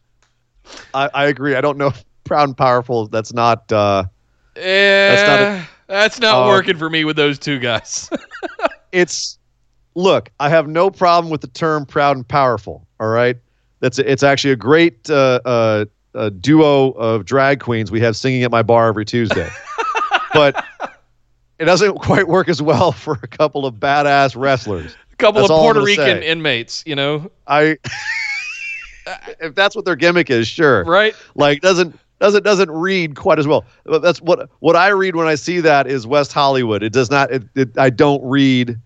I, 0.94 1.10
I 1.14 1.26
agree. 1.28 1.56
I 1.56 1.62
don't 1.62 1.78
know. 1.78 1.92
Proud 2.24 2.50
and 2.50 2.58
powerful. 2.58 3.08
That's 3.08 3.34
not. 3.34 3.72
Uh, 3.72 4.06
Eh, 4.56 5.16
not 5.28 5.68
that's 5.88 6.20
not 6.20 6.46
Uh, 6.46 6.48
working 6.48 6.78
for 6.78 6.90
me 6.90 7.04
with 7.06 7.16
those 7.18 7.38
two 7.38 7.60
guys. 7.60 8.10
it's. 8.92 9.38
Look, 9.98 10.30
I 10.40 10.50
have 10.50 10.68
no 10.68 10.90
problem 10.90 11.30
with 11.32 11.42
the 11.42 11.48
term 11.48 11.86
"proud 11.86 12.16
and 12.18 12.28
powerful." 12.28 12.88
All 13.00 13.08
right, 13.10 13.38
that's 13.80 14.00
it's 14.00 14.24
actually 14.24 14.52
a 14.52 14.56
great 14.58 15.10
uh, 15.10 15.40
uh, 15.46 15.86
uh, 16.16 16.30
duo 16.30 16.92
of 16.92 17.26
drag 17.26 17.60
queens 17.60 17.92
we 17.92 18.00
have 18.02 18.16
singing 18.16 18.44
at 18.44 18.52
my 18.52 18.64
bar 18.64 18.88
every 18.88 19.06
Tuesday. 19.06 19.50
but 20.34 20.66
it 21.60 21.66
doesn't 21.66 21.98
quite 22.00 22.28
work 22.28 22.50
as 22.50 22.62
well 22.62 22.92
for 22.92 23.20
a 23.24 23.28
couple 23.28 23.66
of 23.66 23.76
badass 23.76 24.36
wrestlers. 24.36 24.96
a 25.12 25.16
couple 25.18 25.42
That's 25.42 25.52
of 25.52 25.60
Puerto 25.60 25.82
Rican 25.82 26.22
say. 26.22 26.28
inmates, 26.28 26.84
you 26.86 26.96
know, 26.96 27.30
I. 27.48 27.78
if 29.40 29.54
that's 29.54 29.76
what 29.76 29.86
their 29.86 29.96
gimmick 29.96 30.30
is, 30.30 30.48
sure. 30.48 30.84
right? 30.84 31.16
like 31.36 31.62
doesn't 31.62 31.98
doesn't 32.20 32.44
doesn't 32.44 32.72
read 32.72 33.16
quite 33.16 33.40
as 33.40 33.48
well. 33.48 33.66
But 33.84 34.02
That's 34.02 34.22
what 34.22 34.50
what 34.60 34.76
I 34.76 34.90
read 34.90 35.16
when 35.16 35.28
I 35.28 35.36
see 35.36 35.60
that 35.62 35.88
is 35.88 36.08
West 36.08 36.34
Hollywood. 36.34 36.82
It 36.84 36.94
does 36.94 37.12
not. 37.12 37.32
It, 37.32 37.44
it 37.56 37.78
I 37.78 37.90
don't 37.90 38.24
read, 38.24 38.80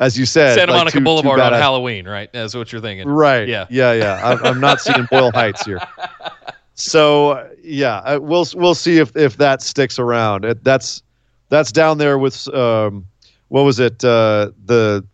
as 0.00 0.18
you 0.18 0.26
said, 0.26 0.54
Santa 0.54 0.72
like 0.72 0.80
Monica 0.80 0.98
two 0.98 1.04
Boulevard 1.04 1.40
on 1.40 1.52
Halloween, 1.52 2.06
right? 2.06 2.32
That's 2.32 2.54
what 2.54 2.72
you're 2.72 2.80
thinking. 2.80 3.08
Right. 3.08 3.48
Yeah. 3.48 3.66
Yeah. 3.68 3.92
Yeah. 3.92 4.20
I'm, 4.24 4.44
I'm 4.44 4.60
not 4.60 4.80
seeing 4.80 5.06
Boyle 5.10 5.32
Heights 5.32 5.64
here. 5.64 5.80
So 6.78 7.50
yeah, 7.60 8.16
we'll 8.16 8.46
we'll 8.54 8.76
see 8.76 8.98
if 8.98 9.14
if 9.16 9.36
that 9.38 9.62
sticks 9.62 9.98
around. 9.98 10.44
It, 10.44 10.62
that's 10.62 11.02
that's 11.48 11.72
down 11.72 11.98
there 11.98 12.18
with 12.18 12.46
um, 12.54 13.04
what 13.48 13.62
was 13.62 13.80
it? 13.80 14.04
Uh, 14.04 14.52
the 14.64 15.04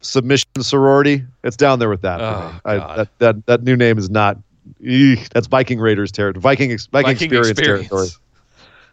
submission 0.00 0.50
sorority. 0.60 1.24
It's 1.44 1.56
down 1.56 1.78
there 1.78 1.88
with 1.88 2.02
that. 2.02 2.20
Oh. 2.20 2.60
I, 2.64 2.96
that 2.96 3.18
that 3.18 3.46
that 3.46 3.62
new 3.62 3.76
name 3.76 3.96
is 3.96 4.10
not. 4.10 4.38
eek, 4.80 5.28
that's 5.28 5.46
Viking 5.46 5.78
Raiders 5.78 6.10
territory. 6.10 6.40
Viking 6.40 6.72
ex- 6.72 6.86
Viking, 6.86 7.12
Viking 7.12 7.26
experience, 7.26 7.50
experience. 7.50 7.88
territory. 7.88 8.08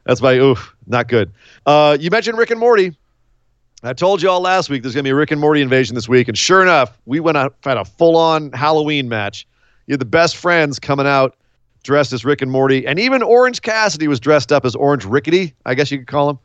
That's 0.05 0.21
my 0.21 0.37
oof, 0.37 0.75
not 0.85 1.07
good. 1.07 1.31
Uh, 1.65 1.97
you 1.99 2.11
mentioned 2.11 2.37
Rick 2.37 2.51
and 2.51 2.59
Morty. 2.59 2.95
I 3.81 3.93
told 3.93 4.21
you 4.21 4.29
all 4.29 4.41
last 4.41 4.69
week 4.69 4.83
there's 4.83 4.93
going 4.93 5.03
to 5.03 5.07
be 5.07 5.11
a 5.11 5.15
Rick 5.15 5.31
and 5.31 5.41
Morty 5.41 5.61
invasion 5.61 5.95
this 5.95 6.07
week, 6.07 6.27
and 6.27 6.37
sure 6.37 6.61
enough, 6.61 6.99
we 7.07 7.19
went 7.19 7.37
out 7.37 7.55
had 7.63 7.77
a 7.77 7.85
full 7.85 8.15
on 8.15 8.51
Halloween 8.51 9.09
match. 9.09 9.47
You 9.87 9.93
had 9.93 9.99
the 9.99 10.05
best 10.05 10.37
friends 10.37 10.77
coming 10.77 11.07
out 11.07 11.35
dressed 11.83 12.13
as 12.13 12.23
Rick 12.23 12.41
and 12.41 12.51
Morty, 12.51 12.85
and 12.85 12.99
even 12.99 13.23
Orange 13.23 13.61
Cassidy 13.61 14.07
was 14.07 14.19
dressed 14.19 14.51
up 14.51 14.65
as 14.65 14.75
Orange 14.75 15.05
Rickety, 15.05 15.53
I 15.65 15.73
guess 15.73 15.91
you 15.91 15.97
could 15.99 16.07
call 16.07 16.31
him. 16.31 16.39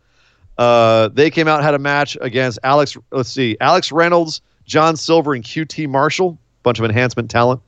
Uh, 0.58 1.08
they 1.08 1.30
came 1.30 1.48
out 1.48 1.62
had 1.62 1.74
a 1.74 1.78
match 1.78 2.16
against 2.20 2.58
Alex. 2.62 2.96
Let's 3.10 3.28
see, 3.28 3.56
Alex 3.60 3.92
Reynolds, 3.92 4.40
John 4.64 4.96
Silver, 4.96 5.34
and 5.34 5.44
QT 5.44 5.88
Marshall, 5.88 6.38
bunch 6.62 6.78
of 6.78 6.84
enhancement 6.84 7.30
talent. 7.30 7.60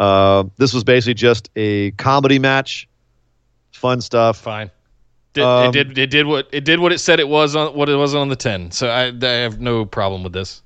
Uh, 0.00 0.44
this 0.56 0.72
was 0.72 0.82
basically 0.84 1.14
just 1.14 1.50
a 1.56 1.90
comedy 1.92 2.38
match, 2.38 2.88
fun 3.72 4.00
stuff. 4.00 4.38
Fine. 4.38 4.70
Did, 5.34 5.44
Um, 5.44 5.68
it 5.68 5.72
did 5.72 5.98
it 5.98 6.10
did 6.10 6.26
what 6.26 6.48
it 6.52 6.64
did 6.64 6.80
what 6.80 6.92
it 6.92 6.98
said 6.98 7.20
it 7.20 7.28
was 7.28 7.54
on 7.56 7.74
what 7.74 7.88
it 7.88 7.96
was 7.96 8.14
on 8.14 8.28
the 8.28 8.36
ten. 8.36 8.70
So 8.70 8.88
I, 8.88 9.12
I 9.20 9.30
have 9.42 9.60
no 9.60 9.84
problem 9.84 10.22
with 10.22 10.32
this. 10.32 10.62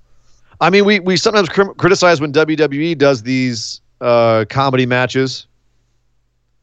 I 0.61 0.71
mean, 0.71 0.85
we 0.85 1.01
we 1.01 1.17
sometimes 1.17 1.49
crim- 1.49 1.75
criticize 1.75 2.21
when 2.21 2.33
WWE 2.33 2.97
does 2.97 3.23
these 3.23 3.81
uh, 4.01 4.45
comedy 4.49 4.87
matches. 4.87 5.48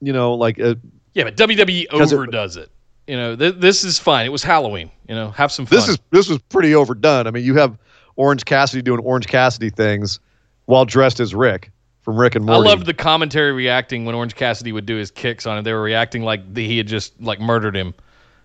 You 0.06 0.14
know, 0.14 0.36
like 0.36 0.60
uh, 0.60 0.76
Yeah, 1.14 1.24
but 1.24 1.36
WWE 1.36 1.88
overdoes 1.92 2.58
it. 2.58 2.70
You 3.08 3.18
know, 3.18 3.36
th- 3.36 3.56
this 3.58 3.84
is 3.84 3.98
fine. 4.00 4.26
It 4.26 4.32
was 4.32 4.44
Halloween. 4.44 4.92
You 5.08 5.16
know, 5.16 5.32
have 5.32 5.52
some 5.52 5.66
fun. 5.66 5.78
this 5.78 5.88
is 5.88 5.98
this 6.12 6.30
was 6.30 6.40
pretty 6.50 6.76
overdone. 6.76 7.26
I 7.28 7.32
mean, 7.32 7.44
you 7.44 7.56
have 7.56 7.78
Orange 8.16 8.46
Cassidy 8.46 8.82
doing 8.82 9.00
Orange 9.00 9.28
Cassidy 9.28 9.70
things 9.70 10.20
while 10.66 10.86
dressed 10.86 11.20
as 11.20 11.34
Rick 11.34 11.72
from 12.02 12.18
Rick 12.18 12.36
and 12.36 12.46
Morty. 12.46 12.68
I 12.68 12.72
loved 12.72 12.86
the 12.86 12.94
commentary 12.94 13.52
reacting 13.52 14.06
when 14.06 14.14
Orange 14.14 14.36
Cassidy 14.36 14.72
would 14.72 14.86
do 14.86 14.96
his 14.96 15.10
kicks 15.10 15.48
on 15.48 15.58
him. 15.58 15.64
They 15.64 15.74
were 15.74 15.82
reacting 15.82 16.22
like 16.22 16.54
the, 16.54 16.68
he 16.68 16.78
had 16.78 16.88
just 16.88 17.20
like 17.20 17.40
murdered 17.40 17.76
him 17.76 17.96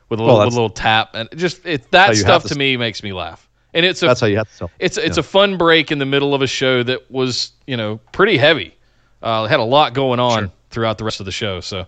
with 0.09 0.19
a 0.19 0.23
Well, 0.23 0.37
little, 0.37 0.47
with 0.47 0.55
a 0.55 0.57
little 0.57 0.71
tap, 0.71 1.11
and 1.15 1.29
just 1.37 1.65
it, 1.67 1.91
that 1.91 2.17
stuff 2.17 2.43
to 2.45 2.49
to 2.51 2.55
me 2.59 2.77
makes 2.77 3.03
me 3.03 3.13
laugh. 3.13 3.49
And 3.73 3.87
it's 3.87 4.03
a 4.03 4.07
That's 4.07 4.21
how 4.21 4.27
you 4.27 4.37
have 4.39 4.51
to 4.51 4.59
tell. 4.59 4.71
it's 4.79 4.97
it's 4.97 5.17
yeah. 5.17 5.21
a 5.21 5.23
fun 5.23 5.57
break 5.57 5.93
in 5.93 5.99
the 5.99 6.07
middle 6.07 6.35
of 6.35 6.43
a 6.43 6.47
show 6.47 6.83
that 6.83 7.11
was 7.11 7.53
you 7.67 7.77
know 7.77 8.01
pretty 8.13 8.37
heavy. 8.37 8.75
Uh, 9.23 9.47
had 9.47 9.61
a 9.61 9.65
lot 9.65 9.93
going 9.95 10.19
on 10.19 10.39
Sure. 10.45 10.53
Throughout 10.71 10.99
the 10.99 11.05
rest 11.05 11.21
of 11.21 11.27
the 11.27 11.33
show, 11.33 11.61
so 11.61 11.87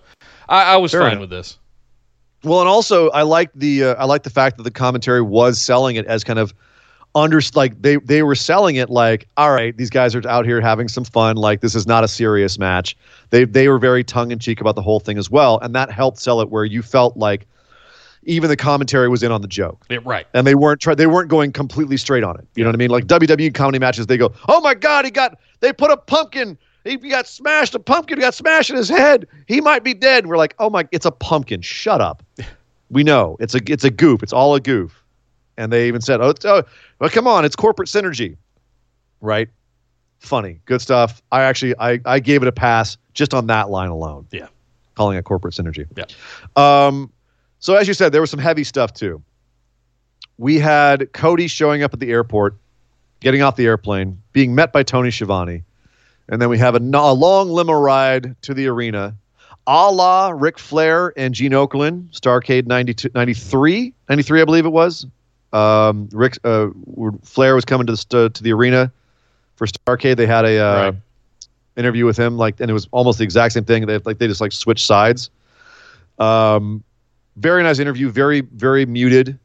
I, 0.49 0.75
I 0.75 0.77
was 0.77 0.93
Fair 0.93 1.01
fine 1.03 1.13
enough. 1.13 1.21
with 1.23 1.31
this. 1.31 1.59
Well, 2.45 2.61
and 2.61 2.69
also 2.69 3.09
I 3.11 3.23
like 3.23 3.51
the 3.55 3.85
uh, 3.85 3.95
I 3.95 4.05
like 4.05 4.25
the 4.25 4.31
fact 4.31 4.57
that 4.57 4.65
the 4.65 4.71
commentary 4.71 5.23
was 5.23 5.61
selling 5.63 5.97
it 5.97 6.07
as 6.07 6.25
kind 6.25 6.39
of 6.39 6.53
under 7.15 7.41
like 7.55 7.81
they 7.83 7.97
they 7.97 8.23
were 8.23 8.35
selling 8.35 8.77
it 8.77 8.89
like 8.89 9.29
all 9.37 9.53
right 9.53 9.77
these 9.77 9.91
guys 9.91 10.15
are 10.15 10.27
out 10.29 10.47
here 10.47 10.61
having 10.63 10.89
some 10.89 11.05
fun 11.05 11.37
like 11.37 11.61
this 11.61 11.75
is 11.75 11.87
not 11.87 12.03
a 12.05 12.09
serious 12.09 12.59
match. 12.59 12.97
They 13.31 13.45
they 13.45 13.69
were 13.69 13.79
very 13.79 14.03
tongue 14.03 14.33
in 14.33 14.39
cheek 14.39 14.61
about 14.61 14.75
the 14.75 14.83
whole 14.83 14.99
thing 14.99 15.19
as 15.19 15.31
well, 15.31 15.59
and 15.61 15.75
that 15.75 15.91
helped 15.91 16.19
sell 16.19 16.41
it 16.41 16.51
where 16.51 16.65
you 16.65 16.83
felt 16.83 17.17
like 17.17 17.47
even 18.25 18.49
the 18.49 18.57
commentary 18.57 19.09
was 19.09 19.23
in 19.25 19.31
on 19.33 19.41
the 19.43 19.49
joke 19.49 19.85
Yeah, 19.91 19.99
right. 20.05 20.27
and 20.33 20.47
they 20.47 20.55
weren't 20.55 20.81
try- 20.81 20.95
they 20.95 21.07
weren't 21.09 21.29
going 21.29 21.51
completely 21.53 21.97
straight 21.97 22.23
on 22.25 22.39
it. 22.39 22.47
You 22.55 22.63
know 22.65 22.69
what 22.71 22.77
I 22.77 22.79
mean? 22.79 22.91
Like 22.91 23.07
WWE 23.07 23.53
comedy 23.53 23.79
matches, 23.81 24.07
they 24.07 24.17
go, 24.17 24.33
"Oh 24.49 24.61
my 24.61 24.75
God, 24.75 25.05
he 25.05 25.11
got 25.11 25.39
they 25.61 25.73
put 25.73 25.91
a 25.91 25.97
pumpkin, 25.97 26.57
he 26.85 26.97
got 26.97 27.27
smashed, 27.27 27.75
a 27.75 27.79
pumpkin 27.79 28.19
got 28.19 28.35
smashed 28.35 28.71
in 28.71 28.77
his 28.77 28.89
head. 28.89 29.27
He 29.47 29.61
might 29.61 29.85
be 29.85 29.95
dead." 29.95 30.25
And 30.25 30.29
we're 30.29 30.37
like, 30.37 30.55
"Oh 30.59 30.71
my, 30.71 30.87
it's 30.93 31.07
a 31.07 31.13
pumpkin. 31.13 31.61
Shut 31.63 32.01
up." 32.01 32.23
we 32.91 33.03
know 33.03 33.37
it's 33.41 33.55
a 33.55 33.61
it's 33.67 33.85
a 33.85 33.91
goof. 33.91 34.23
It's 34.23 34.33
all 34.33 34.55
a 34.55 34.61
goof. 34.61 35.03
And 35.57 35.73
they 35.73 35.89
even 35.89 36.01
said, 36.01 36.21
"Oh, 36.21 36.35
oh 36.45 36.63
well, 36.99 37.11
come 37.11 37.27
on, 37.27 37.45
it's 37.45 37.57
corporate 37.57 37.89
synergy." 37.89 38.37
Right? 39.21 39.49
funny, 40.23 40.61
good 40.65 40.81
stuff. 40.81 41.23
I 41.33 41.43
actually 41.43 41.75
I, 41.79 42.01
I 42.05 42.21
gave 42.21 42.43
it 42.43 42.49
a 42.49 42.53
pass 42.53 42.97
just 43.13 43.35
on 43.35 43.47
that 43.49 43.71
line 43.71 43.91
alone. 43.91 44.27
Yeah. 44.31 44.47
calling 44.95 45.19
it 45.19 45.25
corporate 45.25 45.55
synergy. 45.55 45.87
Yeah. 45.97 46.07
Um, 46.57 47.13
so 47.59 47.75
as 47.75 47.89
you 47.89 47.95
said, 47.95 48.13
there 48.13 48.21
was 48.21 48.31
some 48.31 48.41
heavy 48.41 48.65
stuff 48.65 48.93
too. 48.93 49.23
We 50.39 50.59
had 50.59 51.13
Cody 51.13 51.47
showing 51.47 51.83
up 51.83 51.93
at 51.93 52.01
the 52.01 52.11
airport, 52.11 52.57
getting 53.21 53.43
off 53.43 53.57
the 53.57 53.67
airplane, 53.67 54.21
being 54.33 54.55
met 54.55 54.73
by 54.73 54.83
Tony 54.83 55.11
Schiavone, 55.11 55.63
and 56.29 56.41
then 56.41 56.49
we 56.49 56.59
have 56.59 56.75
a, 56.75 56.79
a 56.79 57.13
long 57.15 57.51
limo 57.51 57.73
ride 57.73 58.35
to 58.43 58.55
the 58.55 58.67
arena, 58.69 59.15
a 59.67 59.91
la 59.91 60.31
Ric 60.31 60.59
Flair 60.59 61.13
and 61.17 61.35
Gene 61.35 61.53
Okerlund, 61.53 62.11
Starcade 62.19 62.67
92, 62.67 63.11
93, 63.15 63.93
93, 64.09 64.41
I 64.41 64.45
believe 64.45 64.67
it 64.67 64.71
was. 64.73 65.07
Um, 65.53 66.09
Rick 66.13 66.39
uh, 66.45 66.69
Flair 67.23 67.55
was 67.55 67.65
coming 67.65 67.87
to 67.87 67.93
the 67.93 68.31
to 68.31 68.43
the 68.43 68.53
arena 68.53 68.91
for 69.57 69.67
Starcade. 69.67 70.17
They 70.17 70.27
had 70.27 70.45
a 70.45 70.59
uh, 70.59 70.75
Right. 70.75 70.95
interview 71.77 72.07
with 72.07 72.17
him, 72.17 72.39
like, 72.39 72.59
and 72.61 72.71
it 72.71 72.75
was 72.75 72.89
almost 72.91 73.19
the 73.19 73.25
exact 73.25 73.53
same 73.53 73.65
thing. 73.65 73.87
They 73.87 73.99
like 73.99 74.19
they 74.19 74.27
just 74.27 74.41
like 74.41 74.53
switched 74.53 74.87
sides. 74.87 75.31
Um, 76.19 76.83
very 77.37 77.63
nice 77.63 77.79
interview. 77.79 78.11
Very 78.11 78.41
very 78.41 78.87
muted, 78.87 79.39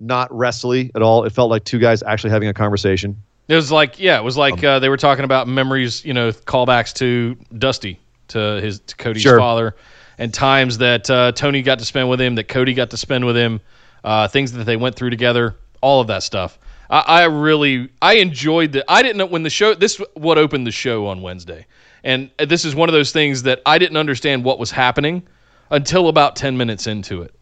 not 0.00 0.34
wrestly 0.34 0.90
at 0.94 1.02
all. 1.02 1.24
It 1.24 1.32
felt 1.32 1.50
like 1.50 1.64
two 1.64 1.78
guys 1.78 2.02
actually 2.02 2.30
having 2.30 2.48
a 2.48 2.54
conversation. 2.54 3.16
It 3.50 3.56
was 3.56 3.72
like, 3.72 3.98
yeah, 3.98 4.16
it 4.16 4.22
was 4.22 4.36
Um, 4.36 4.42
like 4.42 4.62
uh, 4.62 4.78
they 4.78 4.88
were 4.88 4.96
talking 4.96 5.24
about 5.24 5.48
memories, 5.48 6.04
you 6.04 6.14
know, 6.14 6.30
callbacks 6.30 6.94
to 6.94 7.36
Dusty, 7.58 7.98
to 8.28 8.38
his 8.60 8.78
to 8.78 8.94
Cody's 8.94 9.22
Sure. 9.22 9.40
father, 9.40 9.74
and 10.18 10.32
times 10.32 10.78
that 10.78 11.10
uh, 11.10 11.32
Tony 11.32 11.60
got 11.60 11.80
to 11.80 11.84
spend 11.84 12.08
with 12.08 12.20
him, 12.20 12.36
that 12.36 12.44
Cody 12.44 12.74
got 12.74 12.90
to 12.90 12.96
spend 12.96 13.24
with 13.26 13.36
him, 13.36 13.60
uh, 14.04 14.28
things 14.28 14.52
that 14.52 14.62
they 14.66 14.76
went 14.76 14.94
through 14.94 15.10
together, 15.10 15.56
all 15.80 16.00
of 16.00 16.06
that 16.06 16.22
stuff. 16.22 16.60
I, 16.88 17.00
I 17.00 17.24
really, 17.24 17.88
I 18.00 18.14
enjoyed 18.18 18.70
the. 18.70 18.84
I 18.88 19.02
didn't 19.02 19.16
know 19.16 19.26
when 19.26 19.42
the 19.42 19.50
show. 19.50 19.74
This 19.74 20.00
what 20.14 20.38
opened 20.38 20.64
the 20.64 20.70
show 20.70 21.08
on 21.08 21.20
Wednesday, 21.20 21.66
and 22.04 22.30
this 22.38 22.64
is 22.64 22.76
one 22.76 22.88
of 22.88 22.92
those 22.92 23.10
things 23.10 23.42
that 23.42 23.62
I 23.66 23.78
didn't 23.78 23.96
understand 23.96 24.44
what 24.44 24.60
was 24.60 24.70
happening 24.70 25.24
until 25.70 26.06
about 26.06 26.36
ten 26.36 26.56
minutes 26.56 26.86
into 26.86 27.22
it 27.22 27.34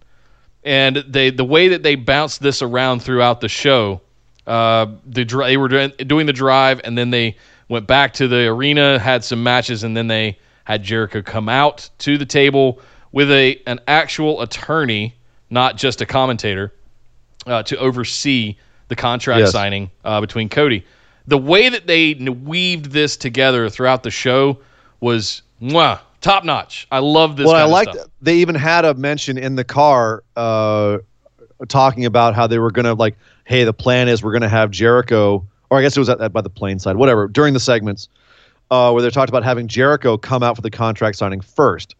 and 0.64 0.96
they 0.96 1.30
the 1.30 1.44
way 1.44 1.68
that 1.68 1.82
they 1.82 1.94
bounced 1.94 2.42
this 2.42 2.62
around 2.62 3.00
throughout 3.02 3.40
the 3.40 3.48
show, 3.48 4.00
uh, 4.48 4.86
the 5.06 5.24
they 5.24 5.56
were 5.56 5.68
doing, 5.68 5.92
the 6.26 6.32
drive, 6.32 6.80
and 6.82 6.96
then 6.96 7.10
they 7.10 7.36
went 7.68 7.86
back 7.86 8.14
to 8.14 8.26
the 8.26 8.46
arena, 8.46 8.98
had 8.98 9.22
some 9.22 9.42
matches, 9.42 9.84
and 9.84 9.96
then 9.96 10.06
they 10.06 10.38
had 10.64 10.82
Jericho 10.82 11.22
come 11.22 11.48
out 11.48 11.88
to 11.98 12.18
the 12.18 12.26
table 12.26 12.80
with 13.12 13.30
a 13.30 13.60
an 13.66 13.78
actual 13.86 14.40
attorney, 14.40 15.14
not 15.50 15.76
just 15.76 16.00
a 16.00 16.06
commentator, 16.06 16.72
uh, 17.46 17.62
to 17.64 17.76
oversee 17.76 18.56
the 18.88 18.96
contract 18.96 19.40
Yes. 19.40 19.52
signing 19.52 19.90
uh, 20.04 20.20
between 20.20 20.48
Cody. 20.48 20.84
The 21.26 21.38
way 21.38 21.68
that 21.68 21.86
they 21.86 22.14
weaved 22.14 22.86
this 22.86 23.18
together 23.18 23.68
throughout 23.68 24.02
the 24.02 24.10
show 24.10 24.58
was 25.00 25.42
mwah, 25.60 26.00
top 26.22 26.44
notch. 26.44 26.88
I 26.90 27.00
love 27.00 27.36
this. 27.36 27.46
well, 27.46 27.56
I 27.56 27.64
liked. 27.64 27.96
They 28.22 28.36
even 28.36 28.54
had 28.54 28.86
a 28.86 28.94
mention 28.94 29.36
in 29.36 29.56
the 29.56 29.64
car, 29.64 30.24
uh, 30.36 30.98
talking 31.68 32.06
about 32.06 32.34
how 32.34 32.46
they 32.46 32.58
were 32.58 32.70
gonna 32.70 32.94
like, 32.94 33.16
hey, 33.48 33.64
the 33.64 33.72
plan 33.72 34.08
is 34.08 34.22
we're 34.22 34.32
gonna 34.32 34.48
have 34.48 34.70
Jericho, 34.70 35.44
or 35.70 35.78
I 35.78 35.82
guess 35.82 35.96
it 35.96 36.00
was 36.00 36.10
at, 36.10 36.20
at 36.20 36.32
by 36.34 36.42
the 36.42 36.50
plane 36.50 36.78
side, 36.78 36.96
whatever. 36.96 37.26
During 37.26 37.54
the 37.54 37.60
segments, 37.60 38.08
uh, 38.70 38.92
where 38.92 39.02
they 39.02 39.08
talked 39.08 39.30
about 39.30 39.42
having 39.42 39.66
Jericho 39.66 40.18
come 40.18 40.42
out 40.42 40.54
for 40.54 40.62
the 40.62 40.70
contract 40.70 41.16
signing 41.16 41.40
first, 41.40 41.96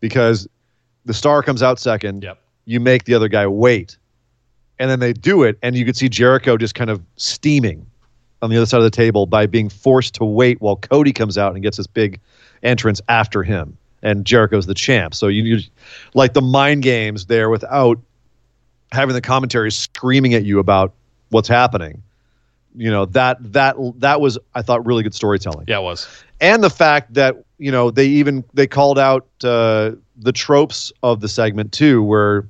because 0.00 0.48
the 1.06 1.14
star 1.14 1.42
comes 1.44 1.62
out 1.62 1.78
second. 1.78 2.24
Yep. 2.24 2.38
You 2.66 2.80
make 2.80 3.04
the 3.04 3.14
other 3.14 3.28
guy 3.28 3.46
wait, 3.46 3.96
and 4.80 4.90
then 4.90 4.98
they 4.98 5.12
do 5.12 5.44
it, 5.44 5.58
and 5.62 5.76
you 5.76 5.84
could 5.84 5.96
see 5.96 6.08
Jericho 6.08 6.56
just 6.56 6.74
kind 6.74 6.90
of 6.90 7.00
steaming 7.16 7.86
on 8.42 8.50
the 8.50 8.56
other 8.56 8.66
side 8.66 8.78
of 8.78 8.84
the 8.84 8.90
table 8.90 9.26
by 9.26 9.46
being 9.46 9.68
forced 9.68 10.14
to 10.14 10.24
wait 10.24 10.60
while 10.60 10.74
Cody 10.74 11.12
comes 11.12 11.38
out 11.38 11.54
and 11.54 11.62
gets 11.62 11.76
this 11.76 11.86
big 11.86 12.18
entrance 12.64 13.00
after 13.08 13.44
him, 13.44 13.76
and 14.02 14.24
Jericho's 14.24 14.66
the 14.66 14.74
champ. 14.74 15.14
So 15.14 15.28
you, 15.28 15.42
you 15.44 15.60
like 16.14 16.32
the 16.32 16.42
mind 16.42 16.82
games 16.82 17.26
there 17.26 17.48
without 17.48 17.98
having 18.92 19.14
the 19.14 19.20
commentary 19.20 19.70
screaming 19.72 20.34
at 20.34 20.44
you 20.44 20.58
about 20.58 20.92
what's 21.30 21.48
happening. 21.48 22.02
You 22.76 22.90
know 22.90 23.04
that 23.06 23.38
that 23.52 23.76
that 23.96 24.20
was 24.20 24.38
I 24.54 24.62
thought 24.62 24.86
really 24.86 25.02
good 25.02 25.14
storytelling 25.14 25.64
Yeah, 25.66 25.78
it 25.78 25.82
was. 25.82 26.06
and 26.40 26.62
the 26.62 26.70
fact 26.70 27.14
that 27.14 27.42
you 27.58 27.72
know 27.72 27.90
they 27.90 28.06
even 28.06 28.44
they 28.54 28.68
called 28.68 28.96
out 28.98 29.26
uh, 29.42 29.92
the 30.16 30.32
tropes 30.32 30.92
of 31.02 31.20
the 31.20 31.28
segment 31.28 31.72
too, 31.72 32.00
where 32.02 32.46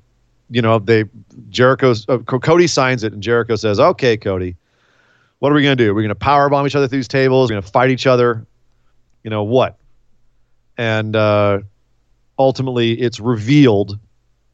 you 0.51 0.61
know 0.61 0.79
they 0.79 1.05
Jericho 1.49 1.95
uh, 2.09 2.19
Cody 2.19 2.67
signs 2.67 3.03
it 3.03 3.15
and 3.15 3.23
Jericho 3.23 3.57
says, 3.57 3.81
"Okay, 3.81 4.19
Cody, 4.19 4.57
what 5.39 5.53
are 5.53 5.55
we 5.55 5.63
gonna 5.63 5.75
do? 5.75 5.95
We're 5.95 6.03
gonna 6.03 6.15
power 6.15 6.51
bomb 6.51 6.67
each 6.67 6.77
other 6.77 6.87
through 6.87 6.99
these 6.99 7.09
tables. 7.09 7.49
We're 7.51 7.57
gonna 7.57 7.73
fight 7.73 7.91
each 7.91 8.07
other. 8.07 8.45
You 9.25 9.31
know 9.31 9.43
what?" 9.43 9.79
And 10.77 11.17
uh, 11.17 11.61
ultimately, 12.39 12.93
it's 13.01 13.21
revealed 13.21 13.99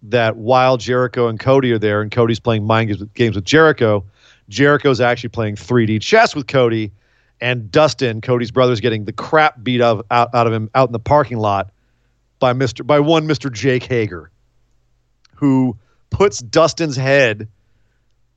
that 0.03 0.37
while 0.37 0.77
Jericho 0.77 1.29
and 1.29 1.39
Cody 1.39 1.73
are 1.73 1.79
there, 1.79 2.03
and 2.03 2.11
Cody's 2.11 2.41
playing 2.41 2.65
mind 2.65 2.89
games 2.89 3.01
with, 3.01 3.15
games 3.15 3.37
with 3.37 3.45
Jericho, 3.45 4.05
Jericho's 4.49 5.01
actually 5.01 5.31
playing 5.31 5.57
3D 5.57 6.01
chess 6.01 6.35
with 6.35 6.47
Cody 6.47 6.93
and 7.41 7.71
Dustin, 7.71 8.21
Cody's 8.21 8.51
brother, 8.51 8.73
is 8.73 8.81
getting 8.81 9.05
the 9.05 9.13
crap 9.13 9.63
beat 9.63 9.81
of, 9.81 10.03
out, 10.11 10.35
out 10.35 10.47
of 10.47 10.53
him 10.53 10.71
out 10.75 10.89
in 10.89 10.93
the 10.93 10.99
parking 10.99 11.39
lot 11.39 11.71
by 12.39 12.53
Mr. 12.53 12.87
by 12.87 13.01
one 13.01 13.27
Mr. 13.27 13.53
Jake 13.53 13.85
Hager, 13.85 14.31
who 15.35 15.77
puts 16.11 16.39
Dustin's 16.39 16.97
head 16.97 17.49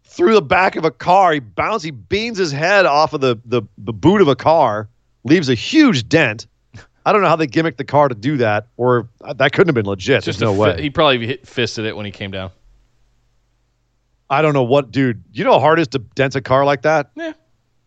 through 0.04 0.34
the 0.34 0.42
back 0.42 0.76
of 0.76 0.86
a 0.86 0.92
car. 0.92 1.34
He 1.34 1.40
bounces, 1.40 1.84
he 1.84 1.92
beans 1.92 2.38
his 2.38 2.52
head 2.52 2.86
off 2.86 3.14
of 3.14 3.22
the, 3.22 3.40
the, 3.46 3.62
the 3.78 3.94
boot 3.94 4.22
of 4.22 4.28
a 4.28 4.36
car, 4.36 4.90
leaves 5.24 5.50
a 5.50 5.54
huge 5.54 6.10
dent. 6.10 6.48
I 7.06 7.12
don't 7.14 7.22
know 7.22 7.28
how 7.28 7.36
they 7.36 7.48
gimmicked 7.48 7.78
the 7.78 7.84
car 7.86 8.08
to 8.10 8.16
do 8.16 8.38
that, 8.38 8.68
or 8.78 9.08
that 9.36 9.52
couldn't 9.54 9.70
have 9.70 9.76
been 9.76 9.86
legit. 9.86 10.24
Just 10.24 10.40
There's 10.40 10.42
no 10.42 10.54
fi- 10.54 10.76
way. 10.76 10.82
He 10.82 10.90
probably 10.90 11.26
hit, 11.26 11.48
fisted 11.48 11.86
it 11.86 11.96
when 11.96 12.06
he 12.06 12.12
came 12.12 12.32
down. 12.32 12.52
I 14.30 14.42
don't 14.42 14.54
know 14.54 14.64
what, 14.64 14.92
dude. 14.92 15.24
You 15.32 15.44
know 15.44 15.54
how 15.54 15.60
hard 15.60 15.80
it 15.80 15.84
is 15.84 15.88
to 15.90 16.00
dent 16.00 16.36
a 16.36 16.42
car 16.42 16.64
like 16.66 16.84
that? 16.84 17.10
Yeah, 17.16 17.34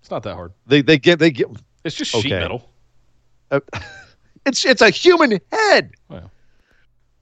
it's 0.00 0.10
not 0.10 0.22
that 0.24 0.34
hard. 0.34 0.52
They 0.66 0.82
they 0.82 0.98
get 0.98 1.18
they 1.18 1.30
get 1.30 1.46
It's 1.84 1.94
just 1.94 2.10
sheet 2.10 2.32
Okay. 2.32 2.40
metal. 2.40 2.68
Uh, 3.50 3.60
it's 4.46 4.64
it's 4.64 4.82
a 4.82 4.90
human 4.90 5.38
head. 5.52 5.92
Wow. 6.08 6.30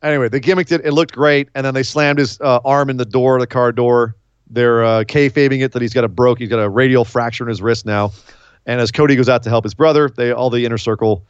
Anyway, 0.02 0.30
they 0.30 0.40
gimmicked 0.40 0.72
it. 0.72 0.80
It 0.84 0.92
looked 0.92 1.12
great, 1.12 1.50
and 1.54 1.66
then 1.66 1.74
they 1.74 1.82
slammed 1.82 2.18
his 2.18 2.40
uh, 2.40 2.60
arm 2.64 2.88
in 2.88 2.96
the 2.96 3.04
door, 3.04 3.38
the 3.38 3.46
car 3.46 3.72
door. 3.72 4.16
They're 4.48 4.82
uh, 4.82 5.04
kayfabing 5.04 5.62
it 5.62 5.72
that 5.72 5.82
he's 5.82 5.92
got 5.92 6.04
a 6.04 6.08
broke, 6.08 6.38
he's 6.38 6.48
got 6.48 6.58
a 6.58 6.68
radial 6.68 7.04
fracture 7.04 7.44
in 7.44 7.48
his 7.48 7.60
wrist 7.60 7.84
now. 7.84 8.12
And 8.66 8.80
as 8.80 8.90
Cody 8.90 9.14
goes 9.16 9.28
out 9.28 9.42
to 9.42 9.50
help 9.50 9.64
his 9.64 9.74
brother, 9.74 10.08
they 10.08 10.32
all 10.32 10.48
the 10.50 10.64
inner 10.64 10.78
circle 10.78 11.24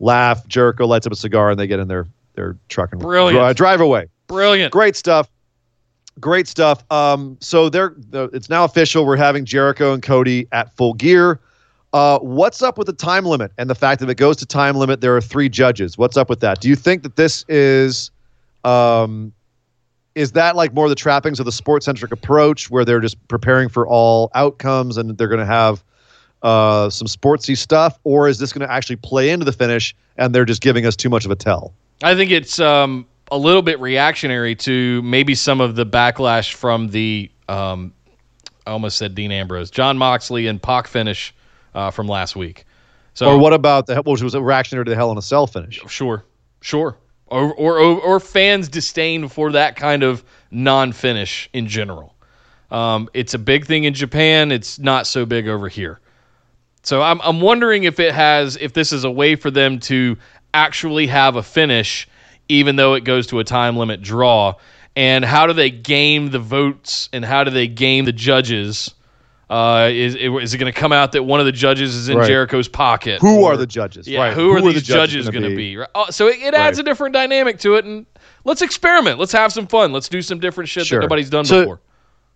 laugh. 0.00 0.46
Jericho 0.48 0.86
lights 0.86 1.06
up 1.06 1.12
a 1.12 1.16
cigar, 1.16 1.50
and 1.50 1.58
they 1.58 1.66
get 1.66 1.80
in 1.80 1.88
their 1.88 2.06
their 2.34 2.56
truck 2.68 2.92
and 2.92 3.00
Brilliant. 3.00 3.46
dri- 3.46 3.54
drive 3.54 3.80
away. 3.80 4.08
Brilliant. 4.26 4.72
Great 4.72 4.96
stuff. 4.96 5.28
Great 6.20 6.48
stuff. 6.48 6.84
Um, 6.90 7.36
so 7.40 7.68
they're 7.68 7.94
the, 7.96 8.24
it's 8.32 8.48
now 8.48 8.64
official. 8.64 9.04
We're 9.06 9.16
having 9.16 9.44
Jericho 9.44 9.92
and 9.92 10.02
Cody 10.02 10.46
at 10.52 10.74
full 10.76 10.94
gear. 10.94 11.40
Uh, 11.92 12.18
what's 12.18 12.60
up 12.60 12.76
with 12.76 12.88
the 12.88 12.92
time 12.92 13.24
limit 13.24 13.52
and 13.56 13.70
the 13.70 13.74
fact 13.74 14.00
that 14.00 14.06
if 14.06 14.10
it 14.10 14.16
goes 14.16 14.36
to 14.38 14.46
time 14.46 14.74
limit, 14.76 15.00
there 15.00 15.16
are 15.16 15.20
three 15.20 15.48
judges? 15.48 15.96
What's 15.96 16.16
up 16.16 16.28
with 16.28 16.40
that? 16.40 16.60
Do 16.60 16.68
you 16.68 16.74
think 16.74 17.04
that 17.04 17.14
this 17.14 17.44
is, 17.48 18.10
um, 18.64 19.32
is 20.16 20.32
that 20.32 20.56
like 20.56 20.74
more 20.74 20.88
the 20.88 20.96
trappings 20.96 21.38
of 21.38 21.46
the 21.46 21.52
sports 21.52 21.86
centric 21.86 22.10
approach 22.10 22.68
where 22.68 22.84
they're 22.84 23.00
just 23.00 23.16
preparing 23.28 23.68
for 23.68 23.86
all 23.86 24.30
outcomes 24.34 24.96
and 24.96 25.16
they're 25.16 25.28
going 25.28 25.38
to 25.38 25.46
have 25.46 25.84
uh, 26.44 26.90
some 26.90 27.08
sportsy 27.08 27.56
stuff, 27.56 27.98
or 28.04 28.28
is 28.28 28.38
this 28.38 28.52
going 28.52 28.66
to 28.66 28.72
actually 28.72 28.96
play 28.96 29.30
into 29.30 29.44
the 29.44 29.52
finish 29.52 29.96
and 30.16 30.34
they're 30.34 30.44
just 30.44 30.60
giving 30.60 30.86
us 30.86 30.94
too 30.94 31.08
much 31.08 31.24
of 31.24 31.30
a 31.30 31.34
tell? 31.34 31.72
I 32.02 32.14
think 32.14 32.30
it's 32.30 32.60
um, 32.60 33.06
a 33.32 33.38
little 33.38 33.62
bit 33.62 33.80
reactionary 33.80 34.54
to 34.56 35.02
maybe 35.02 35.34
some 35.34 35.60
of 35.60 35.74
the 35.74 35.86
backlash 35.86 36.52
from 36.52 36.88
the 36.88 37.30
um, 37.48 37.92
I 38.66 38.70
almost 38.70 38.98
said 38.98 39.14
Dean 39.14 39.32
Ambrose, 39.32 39.70
Jon 39.70 39.98
Moxley, 39.98 40.46
and 40.46 40.62
Pac 40.62 40.86
finish 40.86 41.34
uh, 41.74 41.90
from 41.90 42.08
last 42.08 42.36
week. 42.36 42.64
So 43.14 43.30
Or 43.30 43.38
what 43.38 43.52
about 43.52 43.86
the 43.86 44.02
which 44.02 44.22
was 44.22 44.34
a 44.34 44.42
reactionary 44.42 44.84
to 44.84 44.90
the 44.90 44.96
Hell 44.96 45.12
in 45.12 45.18
a 45.18 45.22
Cell 45.22 45.46
finish? 45.46 45.80
Sure, 45.88 46.24
sure. 46.60 46.96
Or, 47.26 47.54
or 47.54 47.78
or 47.78 48.00
or 48.00 48.20
fans' 48.20 48.68
disdain 48.68 49.28
for 49.28 49.52
that 49.52 49.76
kind 49.76 50.02
of 50.02 50.22
non-finish 50.50 51.48
in 51.54 51.68
general. 51.68 52.14
Um, 52.70 53.08
it's 53.14 53.32
a 53.32 53.38
big 53.38 53.66
thing 53.66 53.84
in 53.84 53.94
Japan. 53.94 54.52
It's 54.52 54.78
not 54.78 55.06
so 55.06 55.24
big 55.24 55.48
over 55.48 55.68
here. 55.68 56.00
So 56.84 57.02
I'm 57.02 57.20
I'm 57.22 57.40
wondering 57.40 57.84
if 57.84 57.98
it 57.98 58.14
has 58.14 58.56
if 58.60 58.72
this 58.72 58.92
is 58.92 59.04
a 59.04 59.10
way 59.10 59.36
for 59.36 59.50
them 59.50 59.78
to 59.80 60.16
actually 60.52 61.06
have 61.08 61.36
a 61.36 61.42
finish, 61.42 62.06
even 62.48 62.76
though 62.76 62.94
it 62.94 63.04
goes 63.04 63.26
to 63.28 63.40
a 63.40 63.44
time 63.44 63.76
limit 63.76 64.00
draw. 64.02 64.54
And 64.96 65.24
how 65.24 65.48
do 65.48 65.52
they 65.54 65.70
game 65.70 66.30
the 66.30 66.38
votes 66.38 67.08
and 67.12 67.24
how 67.24 67.42
do 67.42 67.50
they 67.50 67.66
game 67.66 68.04
the 68.04 68.12
judges? 68.12 68.94
Uh, 69.50 69.90
is 69.92 70.14
is 70.14 70.54
it 70.54 70.58
going 70.58 70.72
to 70.72 70.78
come 70.78 70.92
out 70.92 71.12
that 71.12 71.22
one 71.24 71.40
of 71.40 71.46
the 71.46 71.52
judges 71.52 71.94
is 71.94 72.08
in 72.08 72.16
Right. 72.18 72.26
Jericho's 72.26 72.68
pocket? 72.68 73.20
Who 73.20 73.42
Or- 73.44 73.52
are 73.54 73.56
the 73.56 73.66
judges? 73.66 74.06
yeah, 74.08 74.20
right. 74.20 74.32
who, 74.32 74.50
are 74.52 74.60
these 74.60 74.74
the 74.74 74.80
judges, 74.80 75.28
going 75.28 75.42
to 75.42 75.54
be? 75.56 75.76
Right? 75.76 75.88
Oh, 75.94 76.06
so 76.10 76.28
it, 76.28 76.38
it 76.40 76.54
adds 76.54 76.78
Right. 76.78 76.82
a 76.86 76.90
different 76.90 77.12
dynamic 77.12 77.58
to 77.60 77.74
it, 77.74 77.84
and 77.84 78.06
let's 78.44 78.62
experiment. 78.62 79.18
Let's 79.18 79.32
have 79.32 79.52
some 79.52 79.66
fun. 79.66 79.92
Let's 79.92 80.08
do 80.08 80.22
some 80.22 80.38
different 80.38 80.70
shit 80.70 80.86
Sure. 80.86 80.98
that 81.00 81.04
nobody's 81.04 81.28
done 81.30 81.44
So- 81.44 81.60
before. 81.60 81.80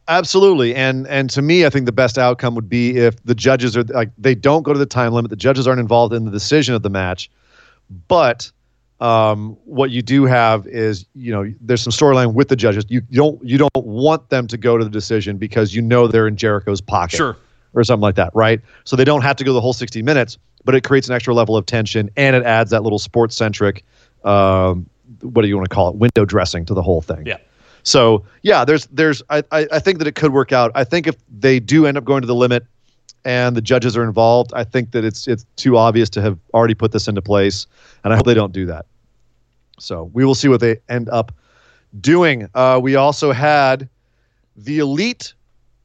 Absolutely, 0.08 0.74
and 0.74 1.06
and 1.06 1.28
to 1.30 1.42
me, 1.42 1.66
I 1.66 1.70
think 1.70 1.84
the 1.84 1.92
best 1.92 2.16
outcome 2.16 2.54
would 2.54 2.68
be 2.68 2.96
if 2.96 3.22
the 3.24 3.34
judges 3.34 3.76
are 3.76 3.84
like 3.84 4.10
they 4.16 4.34
don't 4.34 4.62
go 4.62 4.72
to 4.72 4.78
the 4.78 4.86
time 4.86 5.12
limit. 5.12 5.28
The 5.30 5.36
judges 5.36 5.66
aren't 5.68 5.80
involved 5.80 6.14
in 6.14 6.24
the 6.24 6.30
decision 6.30 6.74
of 6.74 6.82
the 6.82 6.88
match, 6.88 7.30
but 8.08 8.50
um, 9.00 9.56
what 9.64 9.90
you 9.90 10.00
do 10.00 10.24
have 10.24 10.66
is 10.66 11.04
you 11.14 11.30
know 11.30 11.52
there's 11.60 11.82
some 11.82 11.92
storyline 11.92 12.32
with 12.32 12.48
the 12.48 12.56
judges. 12.56 12.86
You, 12.88 13.02
you 13.10 13.16
don't 13.18 13.44
you 13.44 13.58
don't 13.58 13.70
want 13.76 14.30
them 14.30 14.46
to 14.46 14.56
go 14.56 14.78
to 14.78 14.84
the 14.84 14.90
decision 14.90 15.36
because 15.36 15.74
you 15.74 15.82
know 15.82 16.06
they're 16.08 16.26
in 16.26 16.36
Jericho's 16.36 16.80
pocket, 16.80 17.16
Sure. 17.16 17.36
or 17.74 17.84
something 17.84 18.00
like 18.02 18.14
that, 18.16 18.34
right? 18.34 18.62
So 18.84 18.96
they 18.96 19.04
don't 19.04 19.22
have 19.22 19.36
to 19.36 19.44
go 19.44 19.52
the 19.52 19.60
whole 19.60 19.74
60 19.74 20.00
minutes, 20.00 20.38
but 20.64 20.74
it 20.74 20.84
creates 20.84 21.08
an 21.08 21.14
extra 21.14 21.34
level 21.34 21.54
of 21.54 21.66
tension 21.66 22.08
and 22.16 22.34
it 22.34 22.44
adds 22.44 22.70
that 22.70 22.82
little 22.82 22.98
sports 22.98 23.36
centric, 23.36 23.84
um, 24.24 24.88
what 25.20 25.42
do 25.42 25.48
you 25.48 25.56
want 25.56 25.68
to 25.68 25.74
call 25.74 25.90
it, 25.90 25.96
window 25.96 26.24
dressing 26.24 26.64
to 26.64 26.72
the 26.72 26.82
whole 26.82 27.02
thing. 27.02 27.26
Yeah. 27.26 27.36
So 27.82 28.24
yeah, 28.42 28.64
there's 28.64 28.86
there's 28.86 29.22
I, 29.30 29.42
I 29.52 29.78
think 29.78 29.98
that 29.98 30.06
it 30.06 30.14
could 30.14 30.32
work 30.32 30.52
out. 30.52 30.72
I 30.74 30.84
think 30.84 31.06
if 31.06 31.16
they 31.28 31.60
do 31.60 31.86
end 31.86 31.96
up 31.96 32.04
going 32.04 32.20
to 32.20 32.26
the 32.26 32.34
limit 32.34 32.66
and 33.24 33.56
the 33.56 33.62
judges 33.62 33.96
are 33.96 34.04
involved, 34.04 34.52
I 34.54 34.64
think 34.64 34.92
that 34.92 35.04
it's 35.04 35.26
it's 35.26 35.44
too 35.56 35.76
obvious 35.76 36.08
to 36.10 36.22
have 36.22 36.38
already 36.54 36.74
put 36.74 36.92
this 36.92 37.08
into 37.08 37.22
place, 37.22 37.66
and 38.04 38.12
I 38.12 38.16
hope 38.16 38.26
they 38.26 38.34
don't 38.34 38.52
do 38.52 38.66
that. 38.66 38.86
So 39.78 40.10
we 40.12 40.24
will 40.24 40.34
see 40.34 40.48
what 40.48 40.60
they 40.60 40.78
end 40.88 41.08
up 41.08 41.32
doing. 42.00 42.48
Uh, 42.54 42.80
we 42.82 42.96
also 42.96 43.32
had 43.32 43.88
the 44.56 44.78
Elite 44.80 45.34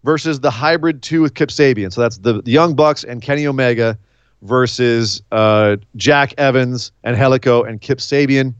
versus 0.03 0.39
the 0.39 0.51
Hybrid 0.51 1.01
Two 1.01 1.21
with 1.21 1.35
Kip 1.35 1.49
Sabian. 1.49 1.93
So 1.93 2.01
that's 2.01 2.17
the, 2.17 2.41
the 2.41 2.51
Young 2.51 2.75
Bucks 2.75 3.03
and 3.03 3.21
Kenny 3.21 3.47
Omega 3.47 3.97
versus 4.41 5.21
uh, 5.31 5.77
Jack 5.95 6.33
Evans 6.37 6.91
and 7.03 7.15
Helico 7.15 7.67
and 7.67 7.79
Kip 7.79 7.99
Sabian. 7.99 8.53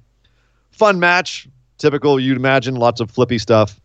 Fun 0.72 0.99
match, 0.99 1.47
typical. 1.84 2.19
You'd 2.19 2.38
imagine 2.38 2.76
lots 2.76 3.01
of 3.01 3.11
flippy 3.11 3.38
stuff. 3.38 3.80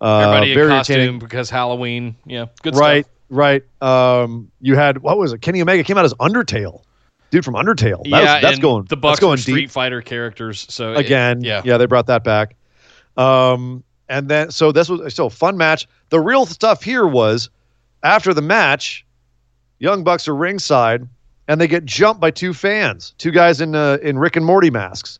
Uh, 0.00 0.18
Everybody 0.20 0.52
in 0.52 0.68
costume 0.68 1.18
because 1.18 1.50
Halloween. 1.50 2.14
Yeah, 2.24 2.46
good 2.62 2.76
right, 2.76 3.04
stuff. 3.04 3.14
right. 3.30 3.62
Um, 3.82 4.50
you 4.60 4.76
had 4.76 4.98
what 4.98 5.18
was 5.18 5.32
it? 5.32 5.40
Kenny 5.40 5.60
Omega 5.60 5.82
came 5.82 5.98
out 5.98 6.04
as 6.04 6.14
Undertale, 6.14 6.82
dude 7.30 7.44
from 7.44 7.54
Undertale. 7.54 8.02
That 8.04 8.08
yeah, 8.22 8.34
was, 8.34 8.42
that's 8.42 8.58
going. 8.58 8.84
The 8.88 8.96
Bucks 8.96 9.12
that's 9.12 9.20
going 9.20 9.30
were 9.32 9.36
deep. 9.36 9.42
Street 9.44 9.70
Fighter 9.70 10.00
characters. 10.02 10.66
So 10.68 10.92
it- 10.92 10.98
again. 11.00 11.42
yeah, 11.42 11.62
yeah, 11.64 11.76
they 11.76 11.86
brought 11.86 12.06
that 12.06 12.22
back. 12.24 12.56
Um, 13.16 13.82
and 14.08 14.28
then 14.28 14.50
so 14.50 14.72
this 14.72 14.88
was 14.88 15.14
so 15.14 15.28
fun 15.28 15.56
match. 15.56 15.88
The 16.10 16.20
real 16.20 16.46
stuff 16.46 16.82
here 16.82 17.06
was 17.06 17.50
after 18.02 18.32
the 18.32 18.42
match, 18.42 19.04
Young 19.78 20.04
Bucks 20.04 20.28
are 20.28 20.34
ringside, 20.34 21.06
and 21.48 21.60
they 21.60 21.68
get 21.68 21.84
jumped 21.84 22.20
by 22.20 22.30
two 22.30 22.54
fans, 22.54 23.14
two 23.18 23.30
guys 23.30 23.60
in 23.60 23.74
uh, 23.74 23.98
in 24.02 24.18
Rick 24.18 24.36
and 24.36 24.46
Morty 24.46 24.70
masks, 24.70 25.18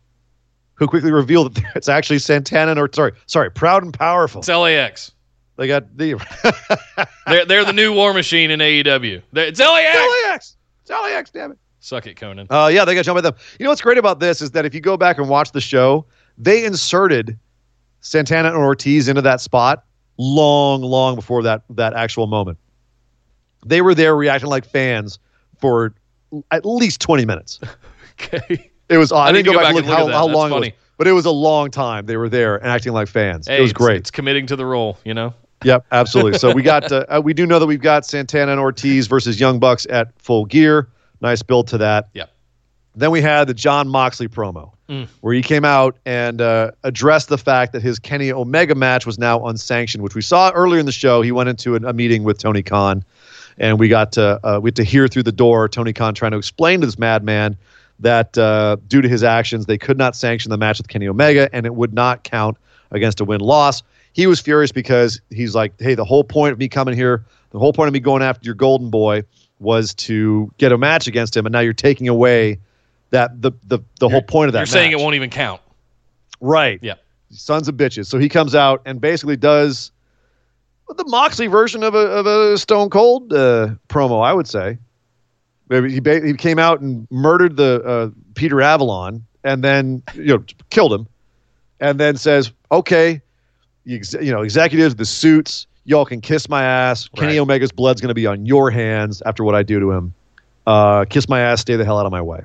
who 0.80 0.88
quickly 0.88 1.12
reveal 1.12 1.48
that 1.48 1.62
it's 1.76 1.88
actually 1.88 2.18
Santana 2.18 2.74
or 2.82 2.88
sorry, 2.92 3.12
sorry, 3.26 3.50
Proud 3.50 3.84
and 3.84 3.94
Powerful. 3.96 4.40
It's 4.40 4.48
LAX. 4.48 5.12
They 5.56 5.68
got 5.68 5.96
the 5.96 6.14
They're 7.26 7.44
they're 7.44 7.64
the 7.66 7.72
new 7.74 7.92
War 7.92 8.12
Machine 8.14 8.50
in 8.50 8.58
AEW. 8.60 9.22
They're- 9.32 9.46
It's 9.46 9.60
LAX. 9.60 9.98
LAX. 10.26 10.56
It's 10.80 10.90
LAX, 10.90 11.30
damn 11.30 11.52
it. 11.52 11.58
Suck 11.80 12.06
it, 12.06 12.16
Konnan. 12.16 12.46
Uh, 12.50 12.68
yeah, 12.68 12.84
they 12.84 12.94
got 12.94 13.04
jumped 13.04 13.22
by 13.22 13.30
them. 13.30 13.38
You 13.58 13.64
know 13.64 13.70
what's 13.70 13.80
great 13.82 13.98
about 13.98 14.20
this 14.20 14.42
is 14.42 14.50
that 14.52 14.64
if 14.66 14.74
you 14.74 14.80
go 14.80 14.96
back 14.96 15.18
and 15.18 15.28
watch 15.28 15.52
the 15.52 15.60
show, 15.60 16.04
they 16.36 16.64
inserted 16.64 17.38
Santana 18.00 18.48
and 18.48 18.56
Ortiz 18.58 19.06
into 19.08 19.22
that 19.22 19.40
spot 19.40 19.84
long, 20.18 20.82
long 20.82 21.14
before 21.14 21.42
that 21.42 21.62
that 21.70 21.92
actual 21.94 22.26
moment. 22.26 22.58
They 23.66 23.82
were 23.82 23.94
there 23.94 24.16
reacting 24.16 24.48
like 24.48 24.64
fans 24.64 25.18
for 25.58 25.94
at 26.50 26.64
least 26.64 27.00
twenty 27.02 27.26
minutes. 27.26 27.60
Okay. 28.22 28.69
It 28.90 28.98
was 28.98 29.12
odd. 29.12 29.26
I 29.26 29.28
I, 29.28 29.32
didn't 29.32 29.46
go 29.46 29.52
go 29.52 29.58
back, 29.58 29.74
back 29.74 29.76
and 29.76 29.86
look 29.86 29.96
how, 29.96 30.08
how 30.08 30.26
long 30.26 30.52
it 30.52 30.60
was, 30.60 30.70
but 30.98 31.06
it 31.06 31.12
was 31.12 31.24
a 31.24 31.30
long 31.30 31.70
time. 31.70 32.06
They 32.06 32.16
were 32.16 32.28
there 32.28 32.56
and 32.56 32.66
acting 32.66 32.92
like 32.92 33.08
fans. 33.08 33.48
Hey, 33.48 33.58
it 33.58 33.62
was 33.62 33.72
great. 33.72 33.96
It's 33.98 34.10
committing 34.10 34.46
to 34.48 34.56
the 34.56 34.66
role, 34.66 34.98
you 35.04 35.14
know. 35.14 35.32
Yep, 35.64 35.86
absolutely. 35.92 36.38
So 36.38 36.52
we 36.52 36.62
got 36.62 36.90
uh, 36.90 37.04
uh, 37.08 37.20
we 37.22 37.32
do 37.34 37.46
know 37.46 37.58
that 37.58 37.66
we've 37.66 37.80
got 37.80 38.04
Santana 38.04 38.52
and 38.52 38.60
Ortiz 38.60 39.06
versus 39.06 39.38
Young 39.38 39.58
Bucks 39.58 39.86
at 39.90 40.12
Full 40.20 40.44
Gear. 40.46 40.88
Nice 41.20 41.42
build 41.42 41.68
to 41.68 41.78
that. 41.78 42.08
Yep. 42.14 42.30
Then 42.96 43.10
we 43.10 43.20
had 43.20 43.46
the 43.46 43.54
Jon 43.54 43.88
Moxley 43.88 44.28
promo 44.28 44.72
Mm. 44.90 45.06
where 45.20 45.32
he 45.32 45.40
came 45.40 45.64
out 45.64 45.96
and 46.04 46.40
uh, 46.40 46.72
addressed 46.82 47.28
the 47.28 47.38
fact 47.38 47.72
that 47.74 47.80
his 47.80 48.00
Kenny 48.00 48.32
Omega 48.32 48.74
match 48.74 49.06
was 49.06 49.20
now 49.20 49.46
unsanctioned, 49.46 50.02
which 50.02 50.16
we 50.16 50.20
saw 50.20 50.50
earlier 50.50 50.80
in 50.80 50.86
the 50.86 50.90
show. 50.90 51.22
He 51.22 51.30
went 51.30 51.48
into 51.48 51.76
a, 51.76 51.78
a 51.88 51.92
meeting 51.92 52.24
with 52.24 52.38
Tony 52.38 52.64
Khan, 52.64 53.04
and 53.56 53.78
we 53.78 53.86
got 53.86 54.10
to 54.12 54.40
uh, 54.44 54.58
we 54.60 54.66
had 54.66 54.76
to 54.76 54.84
hear 54.84 55.06
through 55.06 55.22
the 55.22 55.32
door 55.32 55.68
Tony 55.68 55.92
Khan 55.92 56.12
trying 56.12 56.32
to 56.32 56.38
explain 56.38 56.80
to 56.80 56.86
this 56.86 56.98
madman 56.98 57.56
that 58.00 58.36
uh, 58.36 58.76
due 58.88 59.02
to 59.02 59.08
his 59.08 59.22
actions, 59.22 59.66
they 59.66 59.78
could 59.78 59.98
not 59.98 60.16
sanction 60.16 60.50
the 60.50 60.56
match 60.58 60.78
with 60.78 60.88
Kenny 60.88 61.08
Omega, 61.08 61.48
and 61.52 61.66
it 61.66 61.74
would 61.74 61.92
not 61.94 62.24
count 62.24 62.56
against 62.90 63.20
a 63.20 63.24
win 63.24 63.40
loss. 63.40 63.82
He 64.12 64.26
was 64.26 64.40
furious 64.40 64.72
because 64.72 65.20
he's 65.30 65.54
like, 65.54 65.72
"Hey, 65.78 65.94
the 65.94 66.04
whole 66.04 66.24
point 66.24 66.52
of 66.52 66.58
me 66.58 66.68
coming 66.68 66.96
here, 66.96 67.24
the 67.50 67.58
whole 67.58 67.72
point 67.72 67.88
of 67.88 67.94
me 67.94 68.00
going 68.00 68.22
after 68.22 68.44
your 68.44 68.54
golden 68.54 68.90
boy, 68.90 69.22
was 69.60 69.94
to 69.94 70.52
get 70.58 70.72
a 70.72 70.78
match 70.78 71.06
against 71.06 71.36
him, 71.36 71.46
and 71.46 71.52
now 71.52 71.60
you're 71.60 71.72
taking 71.72 72.08
away 72.08 72.58
that 73.10 73.40
the 73.42 73.52
the 73.68 73.78
the 74.00 74.08
whole 74.08 74.22
point 74.22 74.48
of 74.48 74.52
that. 74.54 74.60
You're 74.60 74.66
saying 74.66 74.92
it 74.92 74.98
won't 74.98 75.14
even 75.14 75.30
count. 75.30 75.60
right? 76.40 76.78
Yeah. 76.82 76.94
sons 77.30 77.68
of 77.68 77.76
bitches. 77.76 78.06
So 78.06 78.18
he 78.18 78.28
comes 78.28 78.54
out 78.54 78.82
and 78.86 79.00
basically 79.00 79.36
does 79.36 79.92
the 80.96 81.04
Moxley 81.06 81.46
version 81.46 81.84
of 81.84 81.94
a 81.94 81.98
of 81.98 82.26
a 82.26 82.58
Stone 82.58 82.90
Cold 82.90 83.32
uh, 83.32 83.70
promo, 83.88 84.24
I 84.24 84.32
would 84.32 84.48
say. 84.48 84.78
Maybe 85.70 85.92
He 85.92 86.00
ba- 86.00 86.20
he 86.26 86.34
came 86.34 86.58
out 86.58 86.80
and 86.80 87.06
murdered 87.10 87.56
the 87.56 87.82
uh, 87.84 88.10
Peter 88.34 88.60
Avalon 88.60 89.24
and 89.44 89.64
then 89.64 90.02
you 90.14 90.36
know 90.36 90.44
killed 90.68 90.92
him, 90.92 91.06
and 91.80 91.98
then 91.98 92.16
says, 92.16 92.52
"Okay, 92.70 93.22
you, 93.84 93.96
ex- 93.96 94.14
you 94.14 94.32
know 94.32 94.42
executives, 94.42 94.96
the 94.96 95.06
suits, 95.06 95.66
y'all 95.84 96.04
can 96.04 96.20
kiss 96.20 96.48
my 96.48 96.62
ass. 96.64 97.08
Kenny 97.16 97.38
Omega's 97.38 97.72
blood's 97.72 98.00
going 98.00 98.08
to 98.08 98.14
be 98.14 98.26
on 98.26 98.44
your 98.44 98.70
hands 98.70 99.22
after 99.24 99.44
what 99.44 99.54
I 99.54 99.62
do 99.62 99.80
to 99.80 99.92
him. 99.92 100.12
Uh, 100.66 101.04
kiss 101.06 101.28
my 101.28 101.40
ass, 101.40 101.62
stay 101.62 101.76
the 101.76 101.84
hell 101.84 101.98
out 101.98 102.04
of 102.04 102.12
my 102.12 102.20
way." 102.20 102.42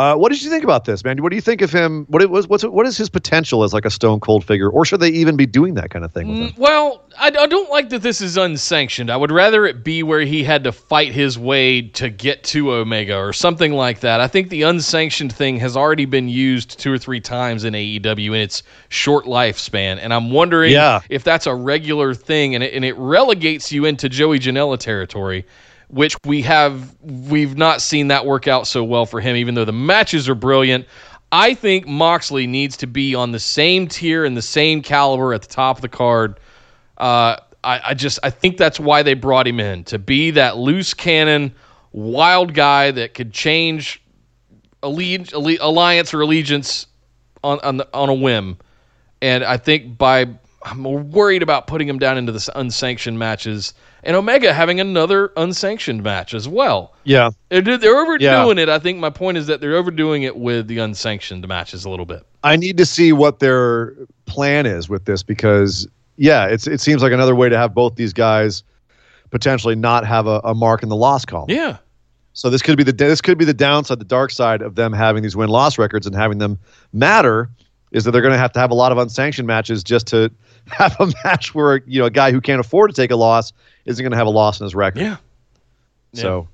Uh, 0.00 0.16
what 0.16 0.32
did 0.32 0.40
you 0.40 0.48
think 0.48 0.64
about 0.64 0.86
this, 0.86 1.04
man? 1.04 1.22
What 1.22 1.28
do 1.28 1.36
you 1.36 1.42
think 1.42 1.60
of 1.60 1.70
him? 1.70 2.06
What 2.08 2.22
it 2.22 2.30
was? 2.30 2.48
What's 2.48 2.64
what 2.64 2.86
is 2.86 2.96
his 2.96 3.10
potential 3.10 3.64
as 3.64 3.74
like 3.74 3.84
a 3.84 3.90
Stone 3.90 4.20
Cold 4.20 4.46
figure, 4.46 4.70
or 4.70 4.86
should 4.86 5.00
they 5.00 5.10
even 5.10 5.36
be 5.36 5.44
doing 5.44 5.74
that 5.74 5.90
kind 5.90 6.06
of 6.06 6.12
thing 6.12 6.26
with 6.28 6.38
him? 6.38 6.48
Mm, 6.52 6.58
Well, 6.58 7.04
I, 7.18 7.26
I 7.26 7.46
don't 7.46 7.68
like 7.68 7.90
that 7.90 8.00
this 8.00 8.22
is 8.22 8.38
unsanctioned. 8.38 9.10
I 9.10 9.16
would 9.18 9.30
rather 9.30 9.66
it 9.66 9.84
be 9.84 10.02
where 10.02 10.22
he 10.22 10.42
had 10.42 10.64
to 10.64 10.72
fight 10.72 11.12
his 11.12 11.38
way 11.38 11.82
to 11.82 12.08
get 12.08 12.44
to 12.44 12.72
Omega 12.72 13.18
or 13.18 13.34
something 13.34 13.72
like 13.74 14.00
that. 14.00 14.22
I 14.22 14.26
think 14.26 14.48
the 14.48 14.62
unsanctioned 14.62 15.34
thing 15.34 15.58
has 15.58 15.76
already 15.76 16.06
been 16.06 16.30
used 16.30 16.78
two 16.78 16.90
or 16.90 16.96
three 16.96 17.20
times 17.20 17.64
in 17.64 17.74
AEW 17.74 18.28
in 18.28 18.40
its 18.40 18.62
short 18.88 19.26
lifespan, 19.26 19.98
and 20.00 20.14
I'm 20.14 20.30
wondering 20.30 20.72
Yeah. 20.72 21.00
if 21.10 21.24
that's 21.24 21.46
a 21.46 21.54
regular 21.54 22.14
thing, 22.14 22.54
and 22.54 22.64
it, 22.64 22.72
and 22.72 22.86
it 22.86 22.96
relegates 22.96 23.70
you 23.70 23.84
into 23.84 24.08
Joey 24.08 24.38
Janela 24.38 24.78
territory. 24.78 25.44
Which 25.90 26.16
we 26.24 26.42
have, 26.42 26.94
we've 27.02 27.56
not 27.56 27.82
seen 27.82 28.08
that 28.08 28.24
work 28.24 28.46
out 28.46 28.66
so 28.66 28.84
well 28.84 29.06
for 29.06 29.20
him, 29.20 29.36
even 29.36 29.54
though 29.54 29.64
the 29.64 29.72
matches 29.72 30.28
are 30.28 30.36
brilliant. 30.36 30.86
I 31.32 31.54
think 31.54 31.86
Moxley 31.86 32.46
needs 32.46 32.76
to 32.78 32.86
be 32.86 33.14
on 33.14 33.32
the 33.32 33.40
same 33.40 33.88
tier 33.88 34.24
and 34.24 34.36
the 34.36 34.42
same 34.42 34.82
caliber 34.82 35.34
at 35.34 35.42
the 35.42 35.48
top 35.48 35.76
of 35.76 35.82
the 35.82 35.88
card. 35.88 36.38
Uh, 36.98 37.36
I, 37.62 37.80
I 37.86 37.94
just 37.94 38.18
I 38.22 38.30
think 38.30 38.56
that's 38.56 38.80
why 38.80 39.02
they 39.02 39.14
brought 39.14 39.46
him 39.46 39.60
in 39.60 39.84
to 39.84 39.98
be 39.98 40.30
that 40.32 40.56
loose 40.56 40.94
cannon, 40.94 41.54
wild 41.92 42.54
guy 42.54 42.90
that 42.90 43.14
could 43.14 43.32
change 43.32 44.02
alliance 44.82 46.14
or 46.14 46.20
allegiance 46.20 46.86
on 47.44 47.60
on, 47.60 47.76
the, 47.78 47.88
on 47.92 48.08
a 48.08 48.14
whim. 48.14 48.58
And 49.22 49.44
I 49.44 49.56
think 49.56 49.98
by 49.98 50.26
I'm 50.62 51.10
worried 51.10 51.42
about 51.42 51.66
putting 51.66 51.88
him 51.88 51.98
down 51.98 52.18
into 52.18 52.32
the 52.32 52.50
unsanctioned 52.54 53.18
matches 53.18 53.72
and 54.02 54.14
Omega 54.16 54.52
having 54.52 54.78
another 54.80 55.32
unsanctioned 55.36 56.02
match 56.02 56.34
as 56.34 56.46
well. 56.48 56.94
Yeah, 57.04 57.30
They're, 57.48 57.62
they're 57.62 57.98
overdoing 57.98 58.56
Yeah. 58.58 58.62
it. 58.64 58.68
I 58.68 58.78
think 58.78 58.98
my 58.98 59.10
point 59.10 59.38
is 59.38 59.46
that 59.46 59.60
they're 59.60 59.76
overdoing 59.76 60.22
it 60.22 60.36
with 60.36 60.68
the 60.68 60.78
unsanctioned 60.78 61.46
matches 61.48 61.84
a 61.84 61.90
little 61.90 62.06
bit. 62.06 62.24
I 62.44 62.56
need 62.56 62.76
to 62.78 62.86
see 62.86 63.12
what 63.12 63.38
their 63.40 63.94
plan 64.26 64.66
is 64.66 64.88
with 64.88 65.04
this 65.06 65.22
because 65.22 65.86
yeah, 66.16 66.46
it's 66.46 66.66
it 66.66 66.80
seems 66.80 67.02
like 67.02 67.12
another 67.12 67.34
way 67.34 67.48
to 67.48 67.56
have 67.56 67.74
both 67.74 67.96
these 67.96 68.12
guys 68.12 68.62
potentially 69.30 69.74
not 69.74 70.06
have 70.06 70.26
a, 70.26 70.40
a 70.44 70.54
mark 70.54 70.82
in 70.82 70.88
the 70.88 70.96
loss 70.96 71.24
column. 71.24 71.50
Yeah. 71.50 71.78
So 72.32 72.48
this 72.50 72.62
could 72.62 72.76
be 72.76 72.84
the 72.84 72.92
this 72.92 73.20
could 73.20 73.38
be 73.38 73.44
the 73.44 73.54
downside, 73.54 73.98
the 73.98 74.04
dark 74.04 74.30
side 74.30 74.60
of 74.62 74.74
them 74.74 74.92
having 74.92 75.22
these 75.22 75.36
win 75.36 75.48
loss 75.48 75.78
records 75.78 76.06
and 76.06 76.14
having 76.14 76.38
them 76.38 76.58
matter 76.92 77.48
is 77.92 78.04
that 78.04 78.12
they're 78.12 78.22
going 78.22 78.32
to 78.32 78.38
have 78.38 78.52
to 78.52 78.60
have 78.60 78.70
a 78.70 78.74
lot 78.74 78.92
of 78.92 78.98
unsanctioned 78.98 79.46
matches 79.48 79.82
just 79.82 80.06
to 80.08 80.30
have 80.68 80.96
a 81.00 81.12
match 81.24 81.54
where 81.54 81.82
you 81.86 82.00
know 82.00 82.06
a 82.06 82.10
guy 82.10 82.30
who 82.32 82.40
can't 82.40 82.60
afford 82.60 82.90
to 82.90 82.96
take 82.96 83.10
a 83.10 83.16
loss 83.16 83.52
isn't 83.86 84.02
going 84.02 84.12
to 84.12 84.16
have 84.18 84.26
a 84.26 84.30
loss 84.30 84.60
in 84.60 84.64
his 84.64 84.74
record. 84.74 85.00
Yeah. 85.02 85.16
So, 86.12 86.48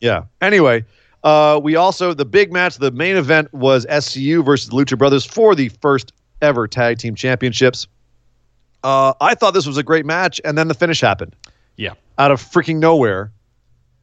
yeah. 0.00 0.24
Anyway, 0.40 0.84
uh, 1.24 1.60
we 1.62 1.76
also 1.76 2.14
the 2.14 2.24
big 2.24 2.52
match, 2.52 2.76
the 2.78 2.90
main 2.92 3.16
event 3.16 3.52
was 3.52 3.86
SCU 3.86 4.44
versus 4.44 4.68
the 4.68 4.76
Lucha 4.76 4.96
Brothers 4.96 5.24
for 5.24 5.54
the 5.54 5.68
first 5.68 6.12
ever 6.42 6.68
tag 6.68 6.98
team 6.98 7.14
championships. 7.14 7.86
Uh, 8.82 9.14
I 9.20 9.34
thought 9.34 9.52
this 9.54 9.66
was 9.66 9.76
a 9.78 9.82
great 9.82 10.04
match, 10.06 10.40
and 10.44 10.56
then 10.58 10.68
the 10.68 10.74
finish 10.74 11.00
happened 11.00 11.34
Yeah. 11.76 11.94
out 12.18 12.30
of 12.30 12.40
freaking 12.42 12.76
nowhere, 12.76 13.32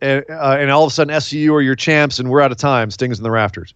and, 0.01 0.25
uh, 0.29 0.57
and 0.59 0.71
all 0.71 0.83
of 0.83 0.91
a 0.91 0.93
sudden 0.93 1.13
SCU 1.13 1.53
are 1.53 1.61
your 1.61 1.75
champs, 1.75 2.17
and 2.19 2.29
we're 2.29 2.41
out 2.41 2.51
of 2.51 2.57
time. 2.57 2.89
Stings 2.89 3.17
in 3.19 3.23
the 3.23 3.31
rafters. 3.31 3.73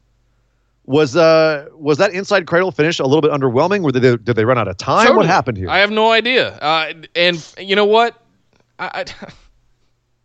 Was 0.88 1.16
uh 1.16 1.68
was 1.74 1.98
that 1.98 2.14
inside 2.14 2.46
cradle 2.46 2.72
finish 2.72 3.00
a 3.00 3.06
little 3.06 3.22
bit 3.22 3.32
underwhelming? 3.32 3.82
Were 3.82 3.92
they 3.92 4.00
did 4.00 4.36
they 4.36 4.46
run 4.46 4.58
out 4.58 4.68
of 4.68 4.78
time? 4.78 5.08
Totally. 5.08 5.18
What 5.18 5.26
happened 5.26 5.58
here? 5.58 5.70
I 5.70 5.80
have 5.80 5.90
no 5.90 6.12
idea. 6.12 6.56
Uh, 6.58 6.94
and 7.16 7.54
you 7.58 7.76
know 7.76 7.86
what? 7.86 8.22
I, 8.78 9.06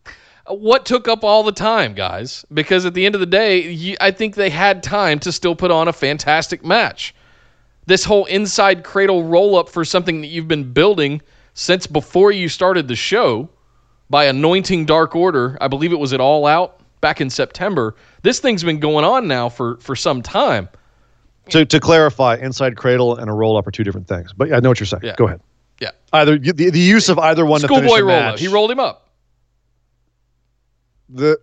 I, 0.05 0.11
what 0.53 0.85
took 0.85 1.07
up 1.07 1.23
all 1.23 1.41
the 1.41 1.51
time, 1.51 1.93
guys? 1.95 2.45
Because 2.53 2.85
at 2.85 2.93
the 2.93 3.07
end 3.07 3.15
of 3.15 3.21
the 3.21 3.27
day, 3.27 3.71
you, 3.71 3.97
I 3.99 4.11
think 4.11 4.35
they 4.35 4.51
had 4.51 4.83
time 4.83 5.17
to 5.19 5.31
still 5.31 5.55
put 5.55 5.71
on 5.71 5.87
a 5.87 5.93
fantastic 5.93 6.63
match. 6.63 7.15
This 7.87 8.03
whole 8.03 8.25
inside 8.25 8.83
cradle 8.83 9.23
roll 9.23 9.55
up 9.55 9.67
for 9.67 9.83
something 9.83 10.21
that 10.21 10.27
you've 10.27 10.47
been 10.47 10.71
building 10.71 11.21
since 11.55 11.87
before 11.87 12.31
you 12.31 12.47
started 12.47 12.87
the 12.87 12.95
show 12.95 13.49
by 14.11 14.25
anointing 14.25 14.85
Dark 14.85 15.15
Order. 15.15 15.57
I 15.59 15.67
believe 15.67 15.91
it 15.91 15.99
was 15.99 16.13
at 16.13 16.21
All 16.21 16.45
Out 16.45 16.80
back 17.01 17.19
in 17.19 17.29
September. 17.29 17.95
This 18.21 18.39
thing's 18.39 18.63
been 18.63 18.79
going 18.79 19.03
on 19.03 19.27
now 19.27 19.49
for 19.49 19.77
for 19.77 19.95
some 19.95 20.21
time. 20.21 20.69
to 21.49 21.65
to 21.65 21.79
clarify, 21.79 22.35
inside 22.35 22.77
cradle 22.77 23.17
and 23.17 23.29
a 23.29 23.33
roll 23.33 23.57
up 23.57 23.67
are 23.67 23.71
two 23.71 23.83
different 23.83 24.07
things. 24.07 24.31
But 24.33 24.53
I 24.53 24.59
know 24.59 24.69
what 24.69 24.79
you're 24.79 24.87
saying. 24.87 25.01
Yeah. 25.03 25.15
Go 25.17 25.27
ahead. 25.27 25.41
Yeah. 25.79 25.91
Either 26.13 26.37
the, 26.37 26.69
the 26.69 26.79
use 26.79 27.09
of 27.09 27.17
either 27.19 27.45
one 27.45 27.59
Schoolboy 27.59 28.01
roll 28.01 28.11
up. 28.11 28.39
He 28.39 28.47
rolled 28.47 28.69
him 28.71 28.79
up, 28.79 29.09
The 31.09 31.39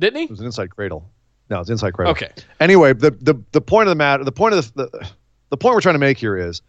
didn't 0.00 0.18
he? 0.18 0.24
it 0.24 0.30
was 0.30 0.40
an 0.40 0.46
inside 0.46 0.70
cradle. 0.70 1.08
No, 1.48 1.60
it's 1.60 1.70
inside 1.70 1.92
cradle. 1.92 2.10
Okay. 2.12 2.30
Anyway, 2.58 2.92
the 2.92 3.10
the 3.12 3.34
the 3.52 3.60
point 3.60 3.86
of 3.88 3.90
the 3.90 3.96
matter, 3.96 4.24
the 4.24 4.32
point 4.32 4.54
of 4.54 4.74
the, 4.74 4.88
the 4.88 5.08
the 5.50 5.56
point 5.56 5.74
we're 5.74 5.80
trying 5.80 5.94
to 5.94 6.00
make 6.00 6.18
here 6.18 6.36
is 6.36 6.62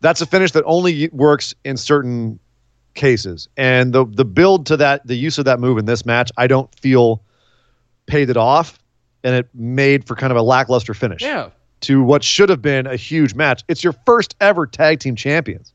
that's 0.00 0.20
a 0.20 0.26
finish 0.26 0.52
that 0.52 0.64
only 0.64 1.08
works 1.08 1.54
in 1.64 1.76
certain 1.76 2.38
cases, 2.94 3.48
and 3.56 3.92
the 3.92 4.06
the 4.06 4.24
build 4.24 4.66
to 4.66 4.76
that, 4.78 5.06
the 5.06 5.16
use 5.16 5.38
of 5.38 5.44
that 5.44 5.60
move 5.60 5.78
in 5.78 5.84
this 5.84 6.06
match, 6.06 6.30
I 6.36 6.46
don't 6.46 6.72
feel 6.78 7.22
paid 8.12 8.28
it 8.28 8.36
off, 8.36 8.78
and 9.24 9.34
it 9.34 9.48
made 9.54 10.06
for 10.06 10.14
kind 10.14 10.30
of 10.30 10.36
a 10.36 10.42
lackluster 10.42 10.92
finish. 10.92 11.22
Yeah. 11.22 11.48
to 11.80 12.02
what 12.02 12.22
should 12.22 12.50
have 12.50 12.60
been 12.60 12.86
a 12.86 12.94
huge 12.94 13.34
match. 13.34 13.64
It's 13.68 13.82
your 13.82 13.94
first 14.04 14.36
ever 14.38 14.66
tag 14.66 15.00
team 15.00 15.16
champions, 15.16 15.72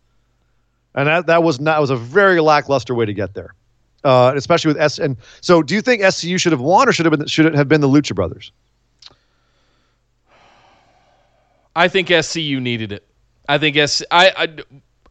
and 0.93 1.07
that 1.07 1.25
that 1.25 1.41
was 1.41 1.59
not 1.59 1.81
was 1.81 1.89
a 1.89 1.95
very 1.95 2.39
lackluster 2.39 2.93
way 2.93 3.05
to 3.05 3.13
get 3.13 3.33
there, 3.33 3.55
uh, 4.03 4.33
especially 4.35 4.69
with 4.69 4.79
S. 4.79 4.99
And 4.99 5.17
so, 5.41 5.63
do 5.63 5.73
you 5.73 5.81
think 5.81 6.03
SCU 6.03 6.39
should 6.39 6.51
have 6.51 6.61
won, 6.61 6.87
or 6.87 6.91
should 6.91 7.07
have 7.07 7.17
been 7.17 7.27
should 7.27 7.47
it 7.47 7.55
have 7.55 7.67
been 7.67 7.81
the 7.81 7.89
Lucha 7.89 8.13
Brothers? 8.13 8.51
I 11.75 11.87
think 11.87 12.09
SCU 12.09 12.61
needed 12.61 12.91
it. 12.91 13.03
I 13.49 13.57
think 13.57 13.75
S. 13.77 14.03
I, 14.11 14.31
I 14.37 14.47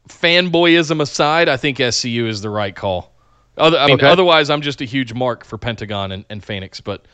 fanboyism 0.08 1.00
aside, 1.00 1.48
I 1.48 1.56
think 1.56 1.78
SCU 1.78 2.28
is 2.28 2.40
the 2.40 2.50
right 2.50 2.74
call. 2.74 3.12
Other, 3.56 3.78
I 3.78 3.86
mean, 3.86 3.96
Okay. 3.96 4.06
otherwise, 4.06 4.50
I'm 4.50 4.62
just 4.62 4.80
a 4.80 4.84
huge 4.84 5.14
mark 5.14 5.44
for 5.44 5.56
Pentagon 5.58 6.12
and, 6.12 6.24
and 6.28 6.44
Phoenix. 6.44 6.80
But 6.80 7.04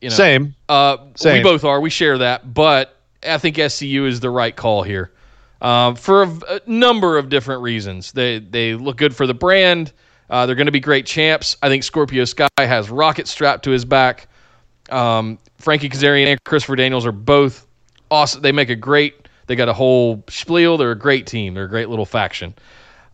you 0.00 0.10
know, 0.10 0.14
Same. 0.14 0.54
Uh, 0.68 0.98
we 1.24 1.42
both 1.42 1.64
are. 1.64 1.80
We 1.80 1.90
share 1.90 2.18
that. 2.18 2.52
But 2.52 2.96
I 3.26 3.38
think 3.38 3.56
SCU 3.56 4.06
is 4.06 4.20
the 4.20 4.30
right 4.30 4.54
call 4.54 4.82
here 4.82 5.12
um, 5.60 5.96
for 5.96 6.22
a, 6.22 6.28
a 6.48 6.60
number 6.66 7.18
of 7.18 7.28
different 7.28 7.62
reasons. 7.62 8.12
They 8.12 8.38
they 8.38 8.74
look 8.74 8.96
good 8.96 9.14
for 9.14 9.26
the 9.26 9.34
brand. 9.34 9.92
Uh, 10.30 10.44
they're 10.46 10.54
going 10.54 10.66
to 10.66 10.72
be 10.72 10.80
great 10.80 11.06
champs. 11.06 11.56
I 11.62 11.68
think 11.68 11.82
Scorpio 11.82 12.24
Sky 12.26 12.48
has 12.58 12.90
rocket 12.90 13.26
strapped 13.26 13.64
to 13.64 13.70
his 13.70 13.84
back. 13.84 14.28
Um, 14.90 15.38
Frankie 15.56 15.88
Kazarian 15.88 16.26
and 16.26 16.44
Christopher 16.44 16.76
Daniels 16.76 17.06
are 17.06 17.12
both 17.12 17.66
awesome. 18.10 18.42
They 18.42 18.52
make 18.52 18.68
a 18.68 18.76
great. 18.76 19.28
They 19.46 19.56
got 19.56 19.68
a 19.68 19.72
whole 19.72 20.22
spiel. 20.28 20.76
They're 20.76 20.92
a 20.92 20.98
great 20.98 21.26
team. 21.26 21.54
They're 21.54 21.64
a 21.64 21.68
great 21.68 21.88
little 21.88 22.04
faction. 22.04 22.54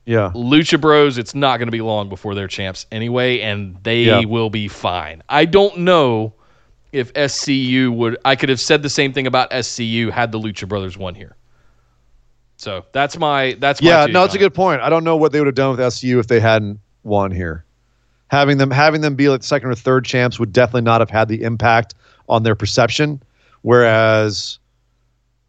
Yeah. 0.07 0.31
Lucha 0.35 0.81
Bros, 0.81 1.17
it's 1.19 1.35
not 1.35 1.57
going 1.59 1.67
to 1.69 1.73
be 1.73 1.81
long 1.81 2.09
before 2.09 2.35
they're 2.35 2.49
champs 2.49 2.87
anyway, 2.93 3.41
and 3.41 3.77
they 3.83 4.03
Yeah. 4.03 4.25
will 4.25 4.51
be 4.51 4.69
fine. 4.69 5.23
I 5.29 5.45
don't 5.47 5.79
know 5.79 6.35
if 6.93 7.13
SCU 7.15 7.91
would. 7.93 8.19
I 8.25 8.37
could 8.37 8.49
have 8.51 8.61
said 8.61 8.83
the 8.83 8.91
same 8.91 9.13
thing 9.13 9.27
about 9.27 9.51
SCU 9.51 10.11
had 10.11 10.31
the 10.31 10.39
Lucha 10.39 10.69
Brothers 10.69 10.99
won 10.99 11.15
here. 11.15 11.37
So 12.57 12.85
that's 12.93 13.19
my 13.19 13.57
that's 13.59 13.83
my 13.83 13.89
Yeah. 13.89 14.07
No, 14.07 14.25
it's 14.25 14.35
a 14.35 14.39
good 14.39 14.55
point. 14.55 14.81
I 14.81 14.89
don't 14.91 15.05
know 15.05 15.17
what 15.17 15.33
they 15.33 15.41
would 15.41 15.47
have 15.49 15.55
done 15.55 15.71
with 15.71 15.81
SCU 15.81 16.19
if 16.21 16.29
they 16.29 16.41
hadn't 16.41 16.79
won 17.03 17.31
here. 17.31 17.65
Having 18.29 18.59
them 18.59 18.71
having 18.71 19.01
them 19.01 19.15
be 19.17 19.29
like 19.29 19.43
second 19.43 19.71
or 19.71 19.75
third 19.75 20.05
champs 20.05 20.39
would 20.39 20.53
definitely 20.53 20.83
not 20.83 21.01
have 21.01 21.11
had 21.11 21.29
the 21.29 21.43
impact 21.43 21.95
on 22.29 22.43
their 22.43 22.55
perception, 22.55 23.23
whereas. 23.63 24.59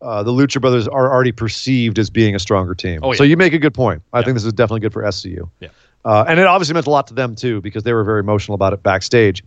Uh, 0.05 0.23
the 0.23 0.31
Lucha 0.31 0.61
Brothers 0.61 0.87
are 0.87 1.11
already 1.11 1.31
perceived 1.31 1.97
as 1.99 2.09
being 2.09 2.35
a 2.35 2.39
stronger 2.39 2.75
team. 2.75 2.99
Oh, 3.03 3.11
yeah. 3.11 3.17
So 3.17 3.23
you 3.23 3.35
make 3.35 3.53
a 3.53 3.57
good 3.59 3.73
point. 3.73 4.01
I 4.13 4.19
Yeah. 4.19 4.25
think 4.25 4.35
this 4.35 4.45
is 4.45 4.53
definitely 4.53 4.81
good 4.81 4.93
for 4.93 5.03
SCU. 5.03 5.49
Yeah. 5.59 5.69
Uh, 6.05 6.23
and 6.27 6.39
it 6.39 6.45
obviously 6.45 6.73
meant 6.75 6.85
a 6.85 6.91
lot 6.91 7.07
to 7.07 7.13
them 7.15 7.33
too 7.35 7.59
because 7.61 7.83
they 7.83 7.91
were 7.93 8.03
very 8.03 8.19
emotional 8.19 8.53
about 8.53 8.73
it 8.73 8.83
backstage. 8.83 9.43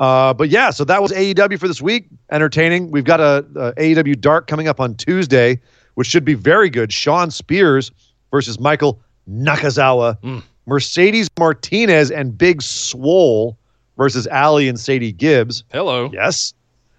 Uh, 0.00 0.32
but 0.32 0.48
yeah, 0.48 0.70
so 0.70 0.84
that 0.84 1.02
was 1.02 1.12
AEW 1.12 1.58
for 1.60 1.68
this 1.68 1.82
week. 1.82 2.06
Entertaining. 2.30 2.90
We've 2.90 3.04
got 3.04 3.20
a, 3.20 3.44
a 3.54 3.72
AEW 3.74 4.18
Dark 4.20 4.46
coming 4.46 4.66
up 4.66 4.80
on 4.80 4.94
Tuesday, 4.94 5.60
which 5.94 6.06
should 6.08 6.24
be 6.24 6.34
very 6.34 6.70
good. 6.70 6.92
Shawn 6.92 7.30
Spears 7.30 7.92
versus 8.30 8.58
Michael 8.58 9.00
Nakazawa. 9.30 10.18
Mm. 10.22 10.42
Mercedes 10.66 11.28
Martinez 11.38 12.10
and 12.10 12.36
Big 12.38 12.62
Swole 12.62 13.58
versus 13.98 14.26
Allie 14.28 14.68
and 14.68 14.80
Sadie 14.80 15.12
Gibbs. 15.12 15.64
Hello. 15.72 16.10
Yes. 16.12 16.54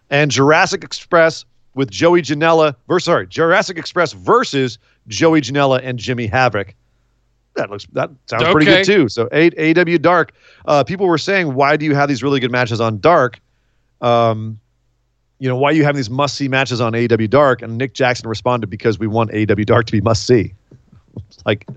And 0.10 0.30
Jurassic 0.30 0.84
Express 0.84 1.46
with 1.76 1.90
Joey 1.90 2.22
Janela 2.22 2.76
versus 2.88 3.06
sorry, 3.06 3.28
Jurassic 3.28 3.78
Express 3.78 4.14
versus 4.14 4.78
Joey 5.08 5.42
Janela 5.42 5.80
and 5.84 5.98
Jimmy 5.98 6.28
Havoc. 6.28 6.74
That 7.56 7.70
looks 7.70 7.86
that 7.94 8.10
sounds 8.26 8.44
pretty 8.46 8.66
good 8.66 8.84
too. 8.84 9.10
So 9.10 9.30
A- 9.32 9.80
AW 9.80 9.98
Dark. 9.98 10.34
Uh, 10.66 10.84
people 10.84 11.08
were 11.08 11.18
saying, 11.18 11.54
why 11.54 11.78
do 11.78 11.86
you 11.86 11.94
have 11.94 12.10
these 12.10 12.24
really 12.24 12.40
good 12.40 12.52
matches 12.52 12.82
on 12.82 13.00
Dark? 13.00 13.40
Um, 14.02 14.60
you 15.40 15.50
know, 15.50 15.58
why 15.58 15.72
you 15.72 15.84
have 15.84 15.96
these 15.96 16.10
must 16.10 16.36
see 16.36 16.48
matches 16.48 16.82
on 16.82 16.96
AW 16.96 17.28
Dark? 17.28 17.62
And 17.62 17.78
Nick 17.78 17.94
Jackson 17.94 18.28
responded 18.28 18.68
because 18.68 18.98
we 18.98 19.08
want 19.08 19.32
AW 19.34 19.64
Dark 19.66 19.86
to 19.88 19.92
be 19.92 20.02
must 20.02 20.26
see. 20.26 20.54
like, 21.46 21.68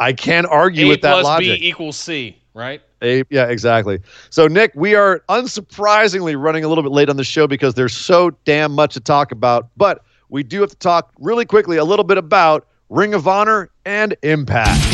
I 0.00 0.12
can't 0.12 0.46
argue 0.46 0.86
A 0.86 0.88
with 0.88 1.02
that 1.02 1.12
plus 1.12 1.24
logic. 1.24 1.60
B 1.60 1.68
equals 1.68 1.96
C, 1.96 2.38
right? 2.54 2.82
A, 3.02 3.22
yeah, 3.30 3.46
exactly. 3.46 4.00
So, 4.30 4.48
Nick, 4.48 4.72
we 4.74 4.94
are 4.94 5.22
unsurprisingly 5.28 6.40
running 6.40 6.64
a 6.64 6.68
little 6.68 6.82
bit 6.82 6.92
late 6.92 7.08
on 7.08 7.16
the 7.16 7.24
show 7.24 7.46
because 7.46 7.74
there's 7.74 7.94
so 7.94 8.30
damn 8.44 8.72
much 8.72 8.94
to 8.94 9.00
talk 9.00 9.32
about. 9.32 9.68
But 9.76 10.02
we 10.28 10.42
do 10.42 10.60
have 10.60 10.70
to 10.70 10.76
talk 10.76 11.12
really 11.18 11.44
quickly 11.44 11.76
a 11.76 11.84
little 11.84 12.04
bit 12.04 12.18
about 12.18 12.66
Ring 12.88 13.14
of 13.14 13.28
Honor 13.28 13.70
and 13.84 14.16
Impact. 14.22 14.84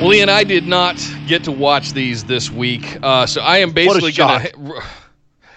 Well, 0.00 0.12
Ian, 0.12 0.28
I 0.28 0.44
did 0.44 0.66
not 0.66 1.02
get 1.26 1.44
to 1.44 1.52
watch 1.52 1.92
these 1.92 2.24
this 2.24 2.50
week, 2.50 2.98
uh, 3.02 3.24
so 3.24 3.40
I 3.40 3.58
am 3.58 3.72
basically 3.72 4.12
gonna. 4.12 4.46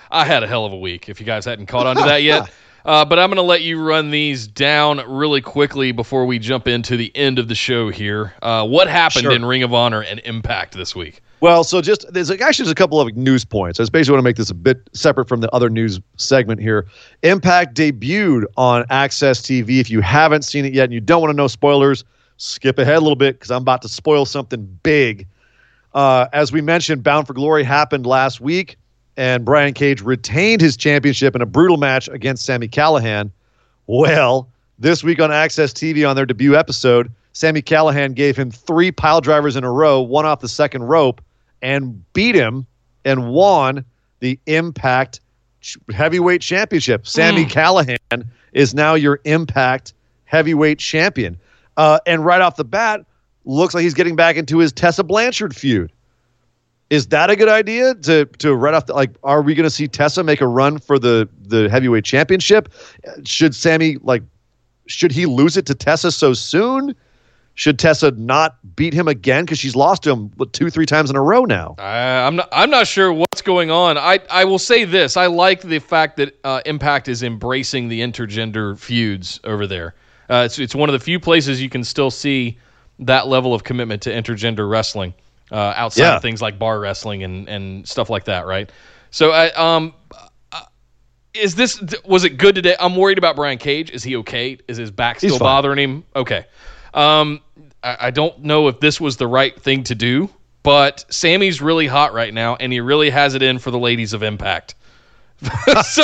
I 0.09 0.23
had 0.23 0.43
a 0.43 0.47
hell 0.47 0.65
of 0.65 0.71
a 0.71 0.77
week. 0.77 1.09
If 1.09 1.19
you 1.19 1.25
guys 1.25 1.43
hadn't 1.43 1.65
caught 1.65 1.85
on 1.85 1.97
to 1.97 2.03
that 2.03 2.23
yet, 2.23 2.49
uh, 2.85 3.05
but 3.05 3.19
I'm 3.19 3.29
gonna 3.29 3.41
let 3.41 3.61
you 3.61 3.81
run 3.81 4.11
these 4.11 4.47
down 4.47 5.01
really 5.07 5.41
quickly 5.41 5.91
before 5.91 6.25
we 6.25 6.39
jump 6.39 6.67
into 6.67 6.97
the 6.97 7.15
end 7.15 7.39
of 7.39 7.47
the 7.47 7.55
show 7.55 7.89
here. 7.89 8.33
Uh, 8.41 8.65
what 8.67 8.87
happened 8.87 9.23
Sure. 9.23 9.31
in 9.33 9.45
Ring 9.45 9.63
of 9.63 9.73
Honor 9.73 10.01
and 10.01 10.19
Impact 10.25 10.75
this 10.75 10.95
week? 10.95 11.21
Well, 11.41 11.63
so 11.63 11.81
just 11.81 12.05
there's 12.11 12.29
actually 12.29 12.49
just 12.65 12.71
a 12.71 12.75
couple 12.75 12.99
of 12.99 13.15
news 13.15 13.45
points. 13.45 13.79
I 13.79 13.83
just 13.83 13.91
basically 13.93 14.13
want 14.13 14.23
to 14.23 14.29
make 14.29 14.35
this 14.35 14.49
a 14.49 14.53
bit 14.55 14.89
separate 14.93 15.29
from 15.29 15.39
the 15.39 15.49
other 15.55 15.69
news 15.69 15.99
segment 16.17 16.59
here. 16.61 16.85
Impact 17.23 17.75
debuted 17.77 18.43
on 18.57 18.83
AXS 18.87 19.41
TV. 19.41 19.79
If 19.79 19.89
you 19.89 20.01
haven't 20.01 20.41
seen 20.43 20.65
it 20.65 20.73
yet 20.73 20.85
and 20.85 20.93
you 20.93 20.99
don't 20.99 21.21
want 21.21 21.31
to 21.31 21.37
know 21.37 21.47
spoilers, 21.47 22.03
skip 22.37 22.77
ahead 22.77 22.95
a 22.97 22.99
little 22.99 23.15
bit 23.15 23.35
because 23.35 23.51
I'm 23.51 23.61
about 23.61 23.81
to 23.83 23.89
spoil 23.89 24.25
something 24.25 24.65
big. 24.83 25.27
Uh, 25.93 26.27
as 26.33 26.51
we 26.51 26.61
mentioned, 26.61 27.03
Bound 27.03 27.25
for 27.25 27.33
Glory 27.33 27.63
happened 27.63 28.05
last 28.05 28.41
week, 28.41 28.77
and 29.19 29.43
Brian 29.43 29.73
Cage 29.73 30.01
retained 30.01 30.61
his 30.61 30.77
championship 30.77 31.35
in 31.35 31.41
a 31.41 31.45
brutal 31.45 31.75
match 31.75 32.07
against 32.07 32.45
Sami 32.45 32.69
Callihan. 32.69 33.29
Well, 33.85 34.47
this 34.79 35.03
week 35.03 35.19
on 35.19 35.29
AXS 35.29 35.73
TV 35.73 36.09
on 36.09 36.15
their 36.15 36.25
debut 36.25 36.55
episode, 36.55 37.11
Sami 37.33 37.61
Callihan 37.61 38.15
gave 38.15 38.37
him 38.37 38.49
three 38.49 38.93
pile 38.93 39.19
drivers 39.19 39.57
in 39.57 39.65
a 39.65 39.71
row, 39.71 39.99
one 39.99 40.25
off 40.25 40.39
the 40.39 40.47
second 40.47 40.83
rope, 40.83 41.19
and 41.61 42.01
beat 42.13 42.33
him 42.33 42.65
and 43.03 43.29
won 43.29 43.83
the 44.21 44.39
Impact 44.45 45.19
Heavyweight 45.93 46.39
Championship. 46.39 47.05
Sami 47.05 47.43
Callihan 47.43 48.25
is 48.53 48.73
now 48.73 48.93
your 48.93 49.19
Impact 49.25 49.93
Heavyweight 50.23 50.79
Champion. 50.79 51.37
Uh, 51.75 51.99
and 52.07 52.23
right 52.23 52.39
off 52.39 52.55
the 52.55 52.63
bat, 52.63 53.05
looks 53.43 53.73
like 53.73 53.83
he's 53.83 53.93
getting 53.93 54.15
back 54.15 54.37
into 54.37 54.59
his 54.59 54.71
Tessa 54.71 55.03
Blanchard 55.03 55.53
feud. 55.53 55.91
Is 56.89 57.07
that 57.07 57.29
a 57.29 57.35
good 57.35 57.49
idea 57.49 57.93
to 57.95 58.25
to 58.25 58.55
right 58.55 58.73
off 58.73 58.87
the 58.87 58.93
like? 58.93 59.11
Are 59.23 59.41
we 59.41 59.53
going 59.53 59.65
to 59.65 59.69
see 59.69 59.87
Tessa 59.87 60.23
make 60.23 60.41
a 60.41 60.47
run 60.47 60.79
for 60.79 60.97
the 60.97 61.29
the 61.39 61.69
heavyweight 61.69 62.03
championship? 62.03 62.73
Should 63.25 63.53
Sami 63.53 63.97
like? 63.97 64.23
Should 64.87 65.11
he 65.11 65.27
lose 65.27 65.55
it 65.55 65.67
to 65.67 65.75
Tessa 65.75 66.11
so 66.11 66.33
soon? 66.33 66.95
Should 67.53 67.77
Tessa 67.77 68.11
not 68.11 68.57
beat 68.75 68.93
him 68.93 69.07
again 69.07 69.45
because 69.45 69.59
she's 69.59 69.75
lost 69.75 70.03
to 70.03 70.11
him 70.11 70.31
two 70.51 70.71
three 70.71 70.87
times 70.87 71.11
in 71.11 71.15
a 71.15 71.21
row 71.21 71.45
now? 71.45 71.75
Uh, 71.77 71.83
I'm 71.83 72.37
not. 72.37 72.49
I'm 72.51 72.71
not 72.71 72.87
sure 72.87 73.13
what's 73.13 73.43
going 73.43 73.69
on. 73.69 73.99
I 73.99 74.19
I 74.31 74.45
will 74.45 74.57
say 74.57 74.83
this. 74.83 75.15
I 75.15 75.27
like 75.27 75.61
the 75.61 75.79
fact 75.79 76.17
that 76.17 76.39
uh, 76.43 76.61
Impact 76.65 77.07
is 77.07 77.21
embracing 77.21 77.89
the 77.89 78.01
intergender 78.01 78.79
feuds 78.79 79.39
over 79.43 79.67
there. 79.67 79.93
Uh, 80.27 80.43
it's 80.45 80.57
it's 80.57 80.73
one 80.73 80.89
of 80.89 80.93
the 80.93 80.99
few 80.99 81.19
places 81.19 81.61
you 81.61 81.69
can 81.69 81.83
still 81.83 82.09
see 82.09 82.57
that 82.97 83.27
level 83.27 83.53
of 83.53 83.63
commitment 83.63 84.01
to 84.01 84.09
intergender 84.09 84.67
wrestling 84.67 85.13
uh, 85.51 85.73
outside 85.75 86.03
Yeah. 86.03 86.15
of 86.17 86.21
things 86.21 86.41
like 86.41 86.57
bar 86.59 86.79
wrestling 86.79 87.23
and 87.23 87.47
and 87.49 87.87
stuff 87.87 88.09
like 88.09 88.25
that. 88.25 88.45
Right. 88.45 88.71
So 89.11 89.31
I 89.31 89.49
um. 89.51 89.93
uh, 90.51 90.61
Is 91.33 91.55
this 91.55 91.81
was 92.05 92.23
it 92.23 92.37
good 92.37 92.55
today? 92.55 92.75
I'm 92.79 92.95
worried 92.95 93.17
about 93.17 93.35
Brian 93.35 93.57
Cage. 93.57 93.91
Is 93.91 94.03
he 94.03 94.15
okay? 94.17 94.57
Is 94.67 94.77
his 94.77 94.91
back 94.91 95.17
still 95.19 95.39
bothering 95.39 95.77
him? 95.79 96.03
Okay. 96.15 96.45
Um, 96.93 97.39
I, 97.83 97.97
I 98.07 98.11
don't 98.11 98.39
know 98.43 98.67
if 98.67 98.79
this 98.79 98.99
was 98.99 99.17
the 99.17 99.27
right 99.27 99.59
thing 99.61 99.83
to 99.85 99.95
do, 99.95 100.29
but 100.63 101.05
Sami's 101.09 101.61
really 101.61 101.85
hot 101.87 102.13
right 102.13 102.33
now, 102.33 102.55
and 102.55 102.73
he 102.73 102.79
really 102.81 103.09
has 103.11 103.35
it 103.35 103.43
in 103.43 103.59
for 103.59 103.69
the 103.71 103.77
ladies 103.79 104.13
of 104.13 104.23
Impact. 104.23 104.73
so 105.85 106.03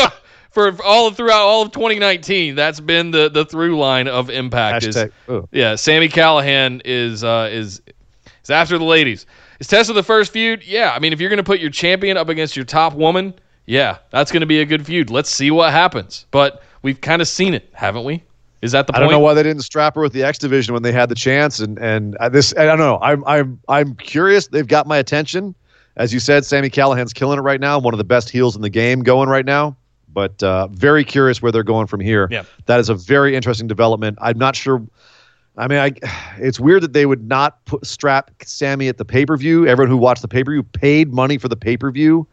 for 0.51 0.81
all 0.83 1.11
throughout 1.11 1.41
all 1.41 1.63
of 1.63 1.71
2019, 1.71 2.55
that's 2.55 2.79
been 2.79 3.11
the 3.11 3.29
the 3.29 3.45
through 3.45 3.77
line 3.77 4.07
of 4.07 4.29
Impact. 4.29 4.85
Is 4.85 4.95
Hashtag- 4.95 5.11
oh. 5.27 5.49
yeah, 5.51 5.75
Sami 5.75 6.07
Callihan 6.07 6.81
is 6.85 7.23
uh, 7.23 7.49
is 7.51 7.81
is 8.45 8.49
after 8.51 8.77
the 8.77 8.83
ladies. 8.85 9.25
Is 9.59 9.67
Tessa 9.67 9.93
the 9.93 10.03
first 10.03 10.31
feud? 10.31 10.63
Yeah, 10.63 10.93
I 10.95 10.99
mean 10.99 11.11
if 11.11 11.19
you're 11.19 11.29
going 11.29 11.37
to 11.37 11.43
put 11.43 11.59
your 11.59 11.69
champion 11.69 12.15
up 12.15 12.29
against 12.29 12.55
your 12.55 12.65
top 12.65 12.93
woman, 12.93 13.33
yeah, 13.65 13.97
that's 14.11 14.31
going 14.31 14.41
to 14.41 14.47
be 14.47 14.61
a 14.61 14.65
good 14.65 14.85
feud. 14.85 15.09
Let's 15.09 15.29
see 15.29 15.51
what 15.51 15.71
happens. 15.71 16.25
But 16.31 16.63
we've 16.81 17.01
kind 17.01 17.21
of 17.21 17.27
seen 17.27 17.53
it, 17.53 17.69
haven't 17.73 18.03
we? 18.05 18.23
Is 18.61 18.71
that 18.71 18.87
the 18.87 18.93
point? 18.93 19.01
I 19.01 19.05
don't 19.05 19.11
know 19.11 19.19
why 19.19 19.33
they 19.33 19.43
didn't 19.43 19.63
strap 19.63 19.95
her 19.95 20.01
with 20.01 20.13
the 20.13 20.23
X 20.23 20.37
division 20.37 20.73
when 20.73 20.83
they 20.83 20.91
had 20.91 21.09
the 21.09 21.15
chance, 21.15 21.59
and 21.59 21.77
and 21.79 22.15
this 22.31 22.53
I 22.57 22.65
don't 22.65 22.79
know. 22.79 22.99
I'm 23.01 23.23
I'm 23.25 23.59
I'm 23.67 23.95
curious. 23.95 24.47
They've 24.47 24.67
got 24.67 24.87
my 24.87 24.97
attention, 24.97 25.53
as 25.97 26.13
you 26.13 26.19
said. 26.19 26.45
Sami 26.45 26.69
Callihan's 26.69 27.13
killing 27.13 27.37
it 27.37 27.41
right 27.41 27.59
now. 27.59 27.79
One 27.79 27.93
of 27.93 27.97
the 27.97 28.03
best 28.03 28.29
heels 28.29 28.55
in 28.55 28.61
the 28.61 28.69
game 28.69 29.01
going 29.01 29.29
right 29.29 29.45
now. 29.45 29.75
But 30.11 30.41
uh, 30.41 30.67
very 30.67 31.03
curious 31.03 31.41
where 31.41 31.51
they're 31.51 31.63
going 31.63 31.87
from 31.87 31.99
here. 31.99 32.29
Yeah. 32.31 32.43
that 32.67 32.79
is 32.79 32.87
a 32.87 32.95
very 32.95 33.35
interesting 33.35 33.67
development. 33.67 34.17
I'm 34.21 34.37
not 34.37 34.55
sure. 34.55 34.81
I 35.57 35.67
mean, 35.67 35.79
I, 35.79 35.91
it's 36.37 36.59
weird 36.59 36.83
that 36.83 36.93
they 36.93 37.05
would 37.05 37.27
not 37.27 37.63
put 37.65 37.85
strap 37.85 38.31
Sami 38.43 38.87
at 38.87 38.97
the 38.97 39.05
pay 39.05 39.25
per 39.25 39.37
view. 39.37 39.67
Everyone 39.67 39.89
who 39.89 39.97
watched 39.97 40.21
the 40.21 40.27
pay 40.27 40.43
per 40.43 40.51
view 40.51 40.63
paid 40.63 41.13
money 41.13 41.37
for 41.37 41.47
the 41.47 41.55
pay 41.55 41.77
per 41.77 41.91
view. 41.91 42.27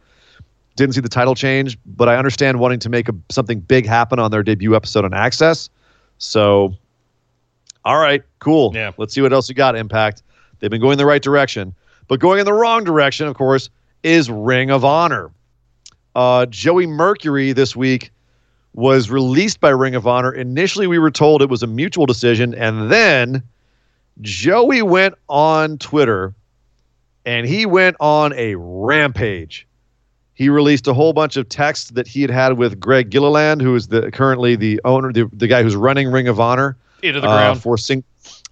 Didn't 0.75 0.95
see 0.95 1.01
the 1.01 1.09
title 1.09 1.35
change, 1.35 1.77
but 1.85 2.09
I 2.09 2.17
understand 2.17 2.59
wanting 2.59 2.79
to 2.79 2.89
make 2.89 3.07
a, 3.07 3.13
something 3.29 3.59
big 3.59 3.85
happen 3.85 4.17
on 4.17 4.31
their 4.31 4.41
debut 4.41 4.75
episode 4.75 5.05
on 5.05 5.11
AXS. 5.11 5.69
So, 6.17 6.73
all 7.85 7.99
right, 7.99 8.23
cool. 8.39 8.71
Yeah. 8.73 8.91
Let's 8.97 9.13
see 9.13 9.21
what 9.21 9.33
else 9.33 9.47
you 9.49 9.55
got, 9.55 9.75
Impact. 9.75 10.23
They've 10.59 10.71
been 10.71 10.81
going 10.81 10.97
the 10.97 11.05
right 11.05 11.21
direction. 11.21 11.75
But 12.07 12.19
going 12.19 12.39
in 12.39 12.45
the 12.45 12.53
wrong 12.53 12.83
direction, 12.83 13.27
of 13.27 13.35
course, 13.35 13.69
is 14.01 14.31
Ring 14.31 14.71
of 14.71 14.83
Honor. 14.83 15.31
Uh, 16.15 16.45
Joey 16.47 16.87
Mercury 16.87 17.53
this 17.53 17.75
week 17.75 18.11
was 18.73 19.09
released 19.09 19.59
by 19.59 19.69
Ring 19.69 19.95
of 19.95 20.07
Honor. 20.07 20.31
Initially, 20.31 20.87
we 20.87 20.99
were 20.99 21.11
told 21.11 21.41
it 21.41 21.49
was 21.49 21.63
a 21.63 21.67
mutual 21.67 22.05
decision. 22.05 22.53
And 22.55 22.91
then 22.91 23.43
Joey 24.21 24.81
went 24.81 25.15
on 25.29 25.77
Twitter 25.77 26.33
and 27.25 27.47
he 27.47 27.65
went 27.65 27.95
on 27.99 28.33
a 28.33 28.55
rampage. 28.55 29.67
He 30.35 30.49
released 30.49 30.87
a 30.87 30.93
whole 30.93 31.13
bunch 31.13 31.37
of 31.37 31.47
texts 31.47 31.91
that 31.91 32.07
he 32.07 32.21
had 32.21 32.31
had 32.31 32.57
with 32.57 32.79
Greg 32.79 33.11
Gilliland, 33.11 33.61
who 33.61 33.75
is 33.75 33.87
the 33.87 34.11
currently 34.11 34.55
the 34.55 34.81
owner, 34.83 35.13
the, 35.13 35.29
the 35.31 35.47
guy 35.47 35.61
who's 35.61 35.75
running 35.75 36.11
Ring 36.11 36.27
of 36.27 36.39
Honor 36.39 36.75
Into 37.03 37.21
the 37.21 37.27
uh, 37.27 37.37
ground. 37.37 37.61
for 37.61 37.77
Sin- 37.77 38.03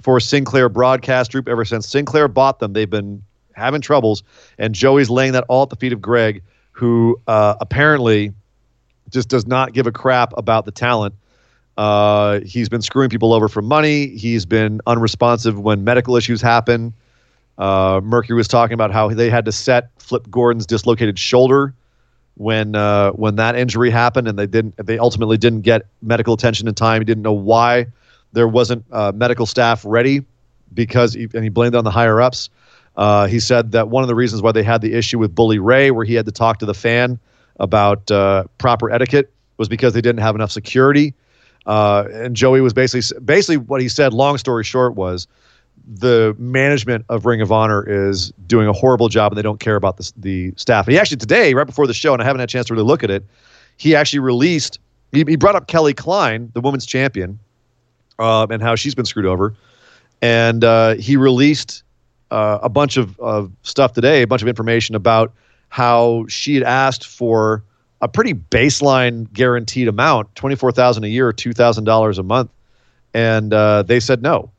for 0.01 0.19
Sinclair 0.19 0.69
Broadcast 0.69 1.31
Group. 1.31 1.47
Ever 1.47 1.65
since 1.65 1.87
Sinclair 1.87 2.27
bought 2.27 2.59
them, 2.59 2.73
they've 2.73 2.89
been 2.89 3.23
having 3.53 3.81
troubles, 3.81 4.23
and 4.59 4.75
Joey's 4.75 5.09
laying 5.09 5.33
that 5.33 5.43
all 5.47 5.63
at 5.63 5.69
the 5.69 5.75
feet 5.75 5.91
of 5.91 6.01
Greg, 6.01 6.43
who 6.71 7.19
uh, 7.27 7.55
apparently 7.59 8.31
just 9.11 9.29
does 9.29 9.47
not 9.47 9.73
give 9.73 9.87
a 9.87 9.91
crap 9.91 10.33
about 10.37 10.65
the 10.65 10.71
talent. 10.71 11.15
Uh, 11.77 12.41
he's 12.41 12.69
been 12.69 12.81
screwing 12.81 13.09
people 13.09 13.33
over 13.33 13.47
for 13.47 13.61
money. 13.61 14.07
He's 14.07 14.45
been 14.45 14.81
unresponsive 14.85 15.59
when 15.59 15.83
medical 15.83 16.15
issues 16.15 16.41
happen. 16.41 16.93
Uh, 17.57 18.01
Mercury 18.03 18.35
was 18.35 18.47
talking 18.47 18.73
about 18.73 18.91
how 18.91 19.09
they 19.09 19.29
had 19.29 19.45
to 19.45 19.51
set 19.51 19.89
Flip 19.97 20.29
Gordon's 20.29 20.65
dislocated 20.65 21.17
shoulder 21.17 21.73
when 22.35 22.75
uh, 22.75 23.11
when 23.11 23.35
that 23.35 23.55
injury 23.55 23.89
happened, 23.89 24.27
and 24.27 24.37
they 24.37 24.47
didn't. 24.47 24.75
They 24.77 24.97
ultimately 24.97 25.37
didn't 25.37 25.61
get 25.61 25.85
medical 26.01 26.33
attention 26.33 26.67
in 26.67 26.73
time. 26.73 27.01
He 27.01 27.05
didn't 27.05 27.23
know 27.23 27.33
why 27.33 27.87
there 28.33 28.47
wasn't 28.47 28.85
uh, 28.91 29.11
medical 29.13 29.45
staff 29.45 29.83
ready 29.85 30.25
because, 30.73 31.13
he, 31.13 31.27
and 31.33 31.43
he 31.43 31.49
blamed 31.49 31.75
it 31.75 31.77
on 31.77 31.83
the 31.83 31.91
higher 31.91 32.21
ups. 32.21 32.49
Uh, 32.95 33.27
he 33.27 33.39
said 33.39 33.71
that 33.73 33.89
one 33.89 34.03
of 34.03 34.07
the 34.07 34.15
reasons 34.15 34.41
why 34.41 34.51
they 34.51 34.63
had 34.63 34.81
the 34.81 34.93
issue 34.93 35.19
with 35.19 35.33
Bully 35.33 35.59
Ray, 35.59 35.91
where 35.91 36.05
he 36.05 36.13
had 36.13 36.25
to 36.25 36.31
talk 36.31 36.59
to 36.59 36.65
the 36.65 36.73
fan 36.73 37.19
about 37.59 38.09
uh, 38.11 38.45
proper 38.57 38.91
etiquette, 38.91 39.31
was 39.57 39.69
because 39.69 39.93
they 39.93 40.01
didn't 40.01 40.21
have 40.21 40.35
enough 40.35 40.51
security. 40.51 41.13
Uh, 41.65 42.05
and 42.11 42.35
Joey 42.35 42.61
was 42.61 42.73
basically 42.73 43.19
basically 43.21 43.57
what 43.57 43.81
he 43.81 43.89
said. 43.89 44.13
Long 44.13 44.37
story 44.37 44.63
short 44.63 44.95
was 44.95 45.27
the 45.87 46.35
management 46.37 47.05
of 47.09 47.25
Ring 47.25 47.41
of 47.41 47.51
Honor 47.51 47.83
is 47.87 48.31
doing 48.47 48.67
a 48.67 48.73
horrible 48.73 49.09
job 49.09 49.31
and 49.31 49.37
they 49.37 49.41
don't 49.41 49.59
care 49.59 49.75
about 49.75 49.97
the, 49.97 50.11
the 50.17 50.53
staff. 50.55 50.87
And 50.87 50.93
he 50.93 50.99
actually 50.99 51.17
today, 51.17 51.53
right 51.53 51.65
before 51.65 51.87
the 51.87 51.93
show, 51.93 52.13
and 52.13 52.21
I 52.21 52.25
haven't 52.25 52.39
had 52.39 52.49
a 52.49 52.51
chance 52.51 52.67
to 52.67 52.73
really 52.73 52.85
look 52.85 53.03
at 53.03 53.11
it, 53.11 53.23
he 53.77 53.95
actually 53.95 54.19
released. 54.19 54.79
He, 55.11 55.23
he 55.27 55.35
brought 55.35 55.55
up 55.55 55.67
Kelly 55.67 55.93
Klein, 55.93 56.51
the 56.53 56.61
women's 56.61 56.85
champion, 56.85 57.39
uh, 58.19 58.47
and 58.49 58.61
how 58.61 58.75
she's 58.75 58.95
been 58.95 59.05
screwed 59.05 59.25
over, 59.25 59.53
and 60.21 60.63
uh, 60.63 60.95
he 60.95 61.17
released 61.17 61.83
uh, 62.29 62.59
a 62.61 62.69
bunch 62.69 62.95
of, 62.97 63.19
of 63.19 63.51
stuff 63.63 63.93
today, 63.93 64.21
a 64.21 64.27
bunch 64.27 64.41
of 64.41 64.47
information 64.47 64.95
about 64.95 65.33
how 65.71 66.25
she 66.27 66.53
had 66.53 66.63
asked 66.63 67.07
for 67.07 67.63
a 68.01 68.07
pretty 68.09 68.33
baseline 68.33 69.31
guaranteed 69.31 69.87
amount, 69.87 70.35
twenty 70.35 70.55
four 70.55 70.71
thousand 70.71 71.05
a 71.05 71.07
year 71.07 71.25
or 71.25 71.31
two 71.31 71.53
thousand 71.53 71.85
dollars 71.85 72.19
a 72.19 72.23
month, 72.23 72.51
and 73.13 73.53
uh, 73.53 73.81
they 73.81 74.01
said 74.01 74.21
no, 74.21 74.51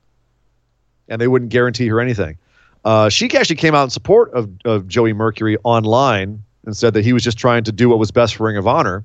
and 1.08 1.20
they 1.20 1.28
wouldn't 1.28 1.50
guarantee 1.50 1.86
her 1.88 2.00
anything. 2.00 2.38
Uh, 2.86 3.10
she 3.10 3.30
actually 3.36 3.56
came 3.56 3.74
out 3.74 3.84
in 3.84 3.90
support 3.90 4.32
of, 4.32 4.48
of 4.64 4.88
Joey 4.88 5.12
Mercury 5.12 5.58
online 5.64 6.42
and 6.64 6.74
said 6.74 6.94
that 6.94 7.04
he 7.04 7.12
was 7.12 7.22
just 7.22 7.36
trying 7.36 7.62
to 7.64 7.72
do 7.72 7.90
what 7.90 7.98
was 7.98 8.10
best 8.10 8.36
for 8.36 8.46
Ring 8.46 8.56
of 8.56 8.66
Honor. 8.66 9.04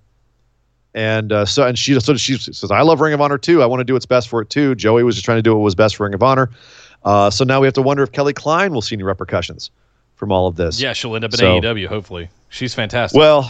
And 0.93 1.34
uh, 1.34 1.45
so, 1.45 1.67
and 1.67 1.77
she 1.77 1.99
so 1.99 2.15
she 2.15 2.38
says, 2.38 2.71
"I 2.71 2.84
love 2.84 3.01
Ring 3.01 3.13
of 3.13 3.19
Honor 3.19 3.38
too. 3.38 3.61
I 3.61 3.65
want 3.65 3.81
to 3.81 3.84
do 3.84 3.93
what's 3.93 4.05
best 4.05 4.29
for 4.29 4.41
it 4.41 4.49
too." 4.49 4.75
Joey 4.75 5.03
was 5.03 5.15
just 5.15 5.25
trying 5.25 5.39
to 5.39 5.43
do 5.43 5.53
what 5.53 5.61
was 5.61 5.75
best 5.75 5.97
for 5.97 6.05
Ring 6.05 6.13
of 6.13 6.23
Honor. 6.23 6.49
Uh, 7.03 7.29
so 7.29 7.43
now 7.43 7.59
we 7.59 7.67
have 7.67 7.73
to 7.73 7.81
wonder 7.81 8.01
if 8.01 8.13
Kelly 8.13 8.34
Klein 8.34 8.73
will 8.73 8.81
see 8.81 8.95
any 8.95 9.03
repercussions 9.03 9.71
from 10.18 10.31
all 10.34 10.48
of 10.48 10.56
this. 10.57 10.81
yeah, 10.81 10.91
she'll 10.94 11.15
end 11.15 11.23
up 11.23 11.31
in 11.31 11.38
So- 11.38 11.61
AEW. 11.61 11.88
Hopefully, 11.88 12.30
she's 12.49 12.73
fantastic. 12.76 13.18
Well, 13.18 13.49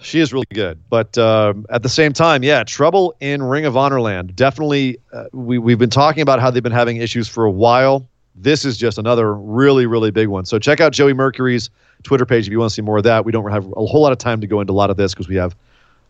she 0.00 0.18
is 0.20 0.32
really 0.32 0.46
good, 0.52 0.80
but 0.90 1.16
um, 1.18 1.66
at 1.70 1.82
the 1.82 1.88
same 1.88 2.12
time, 2.12 2.42
yeah, 2.42 2.64
trouble 2.64 3.14
in 3.20 3.42
Ring 3.42 3.64
of 3.66 3.76
Honor 3.76 4.00
land. 4.00 4.34
Definitely, 4.34 4.98
uh, 5.12 5.24
we 5.32 5.58
we've 5.58 5.78
been 5.78 5.90
talking 5.90 6.22
about 6.22 6.40
how 6.40 6.50
they've 6.50 6.62
been 6.62 6.72
having 6.72 6.96
issues 6.96 7.28
for 7.28 7.44
a 7.44 7.50
while. 7.50 8.06
This 8.34 8.64
is 8.64 8.76
just 8.76 8.98
another 8.98 9.34
really 9.34 9.86
really 9.86 10.10
big 10.10 10.28
one. 10.28 10.44
So 10.44 10.58
check 10.58 10.80
out 10.80 10.92
Joey 10.92 11.12
Mercury's 11.12 11.70
Twitter 12.04 12.24
page 12.24 12.46
if 12.46 12.52
you 12.52 12.58
want 12.60 12.70
to 12.70 12.74
see 12.74 12.82
more 12.82 12.96
of 12.98 13.02
that. 13.04 13.24
We 13.24 13.32
don't 13.32 13.50
have 13.50 13.66
a 13.66 13.86
whole 13.86 14.00
lot 14.00 14.12
of 14.12 14.18
time 14.18 14.40
to 14.40 14.46
go 14.46 14.60
into 14.60 14.72
a 14.72 14.74
lot 14.74 14.90
of 14.90 14.96
this 14.96 15.12
because 15.14 15.28
we 15.28 15.36
have 15.36 15.56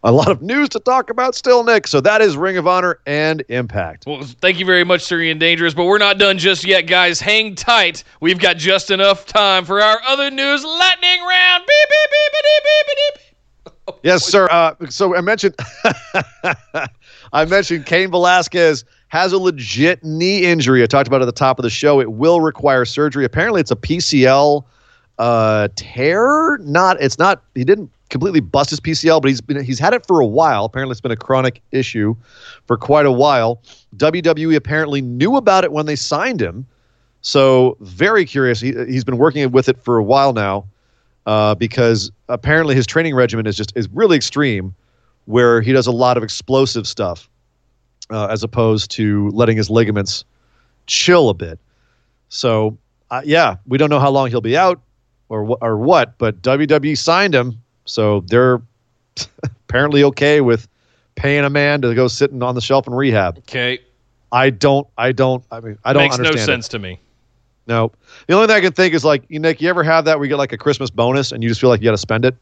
a 0.05 0.13
lot 0.13 0.29
of 0.29 0.43
news 0.43 0.69
to 0.71 0.81
talk 0.81 1.11
about 1.11 1.35
still, 1.35 1.65
Nick. 1.65 1.87
So 1.87 2.01
that 2.01 2.21
is 2.21 2.37
Ring 2.37 2.57
of 2.57 2.67
Honor 2.67 3.01
and 3.07 3.43
Impact. 3.49 4.05
Well, 4.07 4.23
thank 4.23 4.59
you 4.59 4.67
very 4.67 4.85
much, 4.85 5.03
Sir 5.03 5.21
Ian 5.21 5.39
Dangerous, 5.39 5.75
but 5.75 5.85
we're 5.87 5.99
not 5.99 6.19
done 6.19 6.39
just 6.39 6.65
yet, 6.65 6.83
guys. 6.83 7.21
Hang 7.21 7.55
tight. 7.55 8.05
We've 8.21 8.39
got 8.39 8.57
just 8.57 8.91
enough 8.91 9.27
time 9.27 9.65
for 9.65 9.81
our 9.81 10.01
other 10.07 10.31
news 10.31 10.65
lightning 10.65 11.21
round. 11.23 11.65
Beep, 11.67 11.89
beep, 11.89 12.11
beep, 12.11 12.33
beep, 12.33 12.65
beep, 12.65 12.87
beep, 12.87 12.97
beep. 13.15 13.25
Yes, 14.03 14.23
sir. 14.23 14.49
Uh, 14.51 14.75
so 14.91 15.17
I 15.17 15.23
mentioned, 15.23 15.55
I 17.33 17.45
mentioned 17.47 17.87
Cain 17.87 18.11
Velasquez 18.11 18.85
has 19.09 19.33
a 19.33 19.39
legit 19.39 20.05
knee 20.05 20.45
injury. 20.45 20.83
I 20.83 20.87
talked 20.87 21.09
about 21.09 21.21
it 21.21 21.23
at 21.23 21.27
the 21.27 21.33
top 21.33 21.59
of 21.59 21.63
the 21.63 21.71
show. 21.71 21.99
It 21.99 22.13
will 22.13 22.43
require 22.43 22.85
surgery. 22.85 23.25
Apparently, 23.25 23.63
it's 23.63 23.71
a 23.71 23.77
PCL 23.77 24.63
uh, 25.19 25.69
tear. 25.77 26.59
Not. 26.59 27.01
It's 27.01 27.19
not. 27.19 27.43
He 27.55 27.65
didn't 27.65 27.91
completely 28.11 28.41
bust 28.41 28.71
his 28.71 28.81
PCL, 28.81 29.21
but 29.21 29.29
he's 29.29 29.41
been 29.41 29.63
he's 29.65 29.79
had 29.79 29.95
it 29.95 30.07
for 30.07 30.21
a 30.21 30.27
while. 30.27 30.65
Apparently, 30.65 30.93
it's 30.93 31.01
been 31.01 31.13
a 31.13 31.17
chronic 31.17 31.61
issue 31.73 32.15
for 32.67 32.77
quite 32.77 33.07
a 33.07 33.13
while. 33.13 33.63
WWE 33.97 34.57
apparently 34.57 35.03
knew 35.03 35.37
about 35.37 35.65
it 35.65 35.73
when 35.73 35.87
they 35.87 35.97
signed 35.97 36.41
him. 36.41 36.67
So 37.21 37.77
very 37.81 38.25
curious. 38.25 38.61
He, 38.61 38.73
he's 38.73 39.05
been 39.05 39.19
working 39.19 39.51
with 39.51 39.69
it 39.69 39.83
for 39.83 39.99
a 39.99 40.05
while 40.05 40.33
now 40.33 40.67
uh, 41.27 41.55
because 41.55 42.11
apparently 42.29 42.75
his 42.75 42.87
training 42.87 43.15
regimen 43.15 43.47
is 43.47 43.57
just 43.57 43.73
is 43.77 43.89
really 43.91 44.17
extreme, 44.17 44.75
where 45.27 45.61
he 45.61 45.73
does 45.73 45.87
a 45.87 45.93
lot 45.93 46.17
of 46.17 46.23
explosive 46.23 46.87
stuff, 46.87 47.29
uh, 48.11 48.27
as 48.27 48.43
opposed 48.43 48.91
to 48.93 49.31
letting 49.31 49.57
his 49.57 49.69
ligaments 49.69 50.25
chill 50.87 51.29
a 51.29 51.35
bit. 51.35 51.59
So 52.29 52.79
uh, 53.11 53.23
yeah, 53.25 53.57
we 53.67 53.79
don't 53.79 53.91
know 53.91 54.01
how 54.01 54.11
long 54.11 54.31
he'll 54.31 54.41
be 54.41 54.57
out 54.57 54.81
or 55.29 55.57
or 55.61 55.77
what, 55.77 56.17
but 56.19 56.41
WWE 56.43 56.97
signed 56.97 57.35
him, 57.35 57.61
so 57.85 58.21
they're 58.29 58.61
apparently 59.45 60.03
okay 60.05 60.41
with 60.41 60.69
paying 61.17 61.45
a 61.45 61.51
man 61.51 61.83
to 61.83 61.95
go 61.95 62.09
sitting 62.09 62.43
on 62.43 62.55
the 62.55 62.61
shelf 62.61 62.87
in 62.87 62.95
rehab. 62.95 63.39
Okay. 63.39 63.81
I 64.31 64.51
don't, 64.51 64.87
I 64.99 65.13
don't, 65.13 65.43
I 65.51 65.61
mean, 65.61 65.79
I 65.85 65.93
don't 65.93 66.03
Makes 66.05 66.19
no 66.19 66.27
understand. 66.27 66.43
it. 66.43 66.53
sense 66.53 66.69
to 66.69 66.79
me. 66.79 67.01
No. 67.67 67.91
The 68.27 68.35
only 68.35 68.47
thing 68.47 68.57
I 68.57 68.61
can 68.61 68.73
think 68.73 68.95
is 68.95 69.05
like, 69.05 69.25
you 69.29 69.39
Nick, 69.39 69.61
you 69.61 69.69
ever 69.69 69.83
have 69.83 70.05
that 70.05 70.19
where 70.19 70.25
you 70.27 70.29
get 70.29 70.37
like 70.39 70.53
a 70.53 70.59
Christmas 70.59 70.91
bonus 70.91 71.33
and 71.33 71.43
you 71.43 71.49
just 71.49 71.61
feel 71.61 71.71
like 71.71 71.81
you 71.81 71.87
got 71.87 71.93
to 71.93 71.99
spend 71.99 72.25
it? 72.25 72.37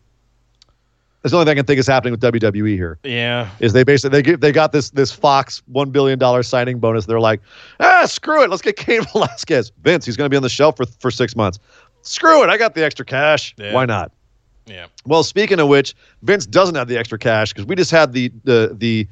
That's 1.23 1.33
the 1.33 1.39
only 1.39 1.47
thing 1.47 1.53
I 1.53 1.61
can 1.61 1.67
think 1.67 1.81
is 1.81 1.87
happening 1.89 2.13
with 2.13 2.21
WWE 2.21 2.75
here. 2.75 2.99
Yeah. 3.03 3.51
Is 3.59 3.73
they 3.73 3.83
basically 3.83 4.19
they 4.19 4.23
give, 4.23 4.41
they 4.41 4.53
got 4.53 4.71
this 4.71 4.91
this 4.91 5.11
Fox 5.11 5.63
one 5.67 5.91
billion 5.91 6.19
dollar 6.19 6.45
signing 6.45 6.79
bonus. 6.79 7.07
They're 7.07 7.19
like, 7.19 7.41
ah, 7.81 8.05
screw 8.07 8.45
it, 8.45 8.51
let's 8.51 8.63
get 8.63 8.77
Cain 8.77 9.03
Velasquez. 9.13 9.73
Vince, 9.83 10.05
he's 10.07 10.17
going 10.17 10.27
to 10.27 10.31
be 10.31 10.37
on 10.37 10.45
the 10.45 10.49
shelf 10.49 10.77
for 10.77 10.87
for 10.87 11.11
six 11.11 11.35
months. 11.35 11.59
Screw 12.07 12.43
it, 12.45 12.49
I 12.51 12.57
got 12.57 12.75
the 12.75 12.85
extra 12.85 13.05
cash. 13.05 13.55
Yeah. 13.59 13.73
Why 13.73 13.85
not? 13.87 14.13
Yeah. 14.67 14.87
Well, 15.05 15.23
speaking 15.23 15.61
of 15.61 15.69
which, 15.69 15.95
Vince 16.23 16.47
doesn't 16.47 16.75
have 16.75 16.89
the 16.89 16.97
extra 16.97 17.19
cash 17.19 17.53
because 17.53 17.67
we 17.67 17.75
just 17.77 17.91
had 17.91 18.13
the 18.13 18.33
the 18.45 18.75
the 18.77 19.09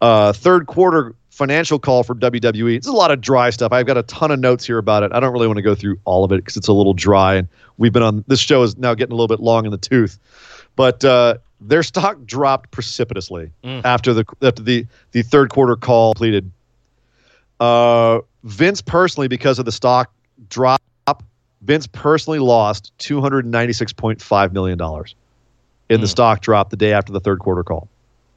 uh, 0.00 0.32
third 0.32 0.66
quarter 0.66 1.14
financial 1.30 1.78
call 1.78 2.02
for 2.02 2.14
WWE. 2.14 2.76
It's 2.76 2.86
a 2.86 2.92
lot 2.92 3.10
of 3.10 3.20
dry 3.20 3.50
stuff. 3.50 3.72
I've 3.72 3.86
got 3.86 3.96
a 3.96 4.02
ton 4.04 4.30
of 4.30 4.38
notes 4.38 4.66
here 4.66 4.78
about 4.78 5.02
it. 5.02 5.12
I 5.12 5.18
don't 5.20 5.32
really 5.32 5.46
want 5.46 5.56
to 5.56 5.62
go 5.62 5.74
through 5.74 5.98
all 6.04 6.24
of 6.24 6.30
it 6.32 6.36
because 6.36 6.56
it's 6.56 6.68
a 6.68 6.72
little 6.72 6.94
dry, 6.94 7.34
and 7.34 7.48
we've 7.78 7.92
been 7.92 8.02
on 8.02 8.24
this 8.28 8.38
show 8.40 8.62
is 8.62 8.76
now 8.76 8.94
getting 8.94 9.12
a 9.12 9.16
little 9.16 9.28
bit 9.34 9.40
long 9.40 9.64
in 9.64 9.70
the 9.70 9.78
tooth. 9.78 10.18
But 10.76 11.04
uh, 11.04 11.36
their 11.60 11.82
stock 11.82 12.24
dropped 12.24 12.70
precipitously 12.70 13.50
Mm. 13.64 13.82
after 13.84 14.12
the 14.14 14.24
after 14.42 14.62
the 14.62 14.86
the 15.12 15.22
third 15.22 15.50
quarter 15.50 15.74
call 15.76 16.12
completed. 16.14 16.50
Uh, 17.60 18.20
Vince 18.44 18.82
personally, 18.82 19.28
because 19.28 19.58
of 19.58 19.64
the 19.64 19.72
stock 19.72 20.12
drop, 20.48 20.82
Vince 21.62 21.86
personally 21.86 22.38
lost 22.40 22.92
two 22.98 23.20
hundred 23.20 23.46
ninety 23.46 23.72
six 23.72 23.92
point 23.92 24.20
five 24.20 24.52
million 24.52 24.76
dollars 24.78 25.14
in 25.88 26.00
the 26.00 26.06
Mm. 26.06 26.10
stock 26.10 26.40
drop 26.40 26.70
the 26.70 26.76
day 26.76 26.92
after 26.92 27.12
the 27.12 27.20
third 27.20 27.38
quarter 27.38 27.62
call. 27.62 27.88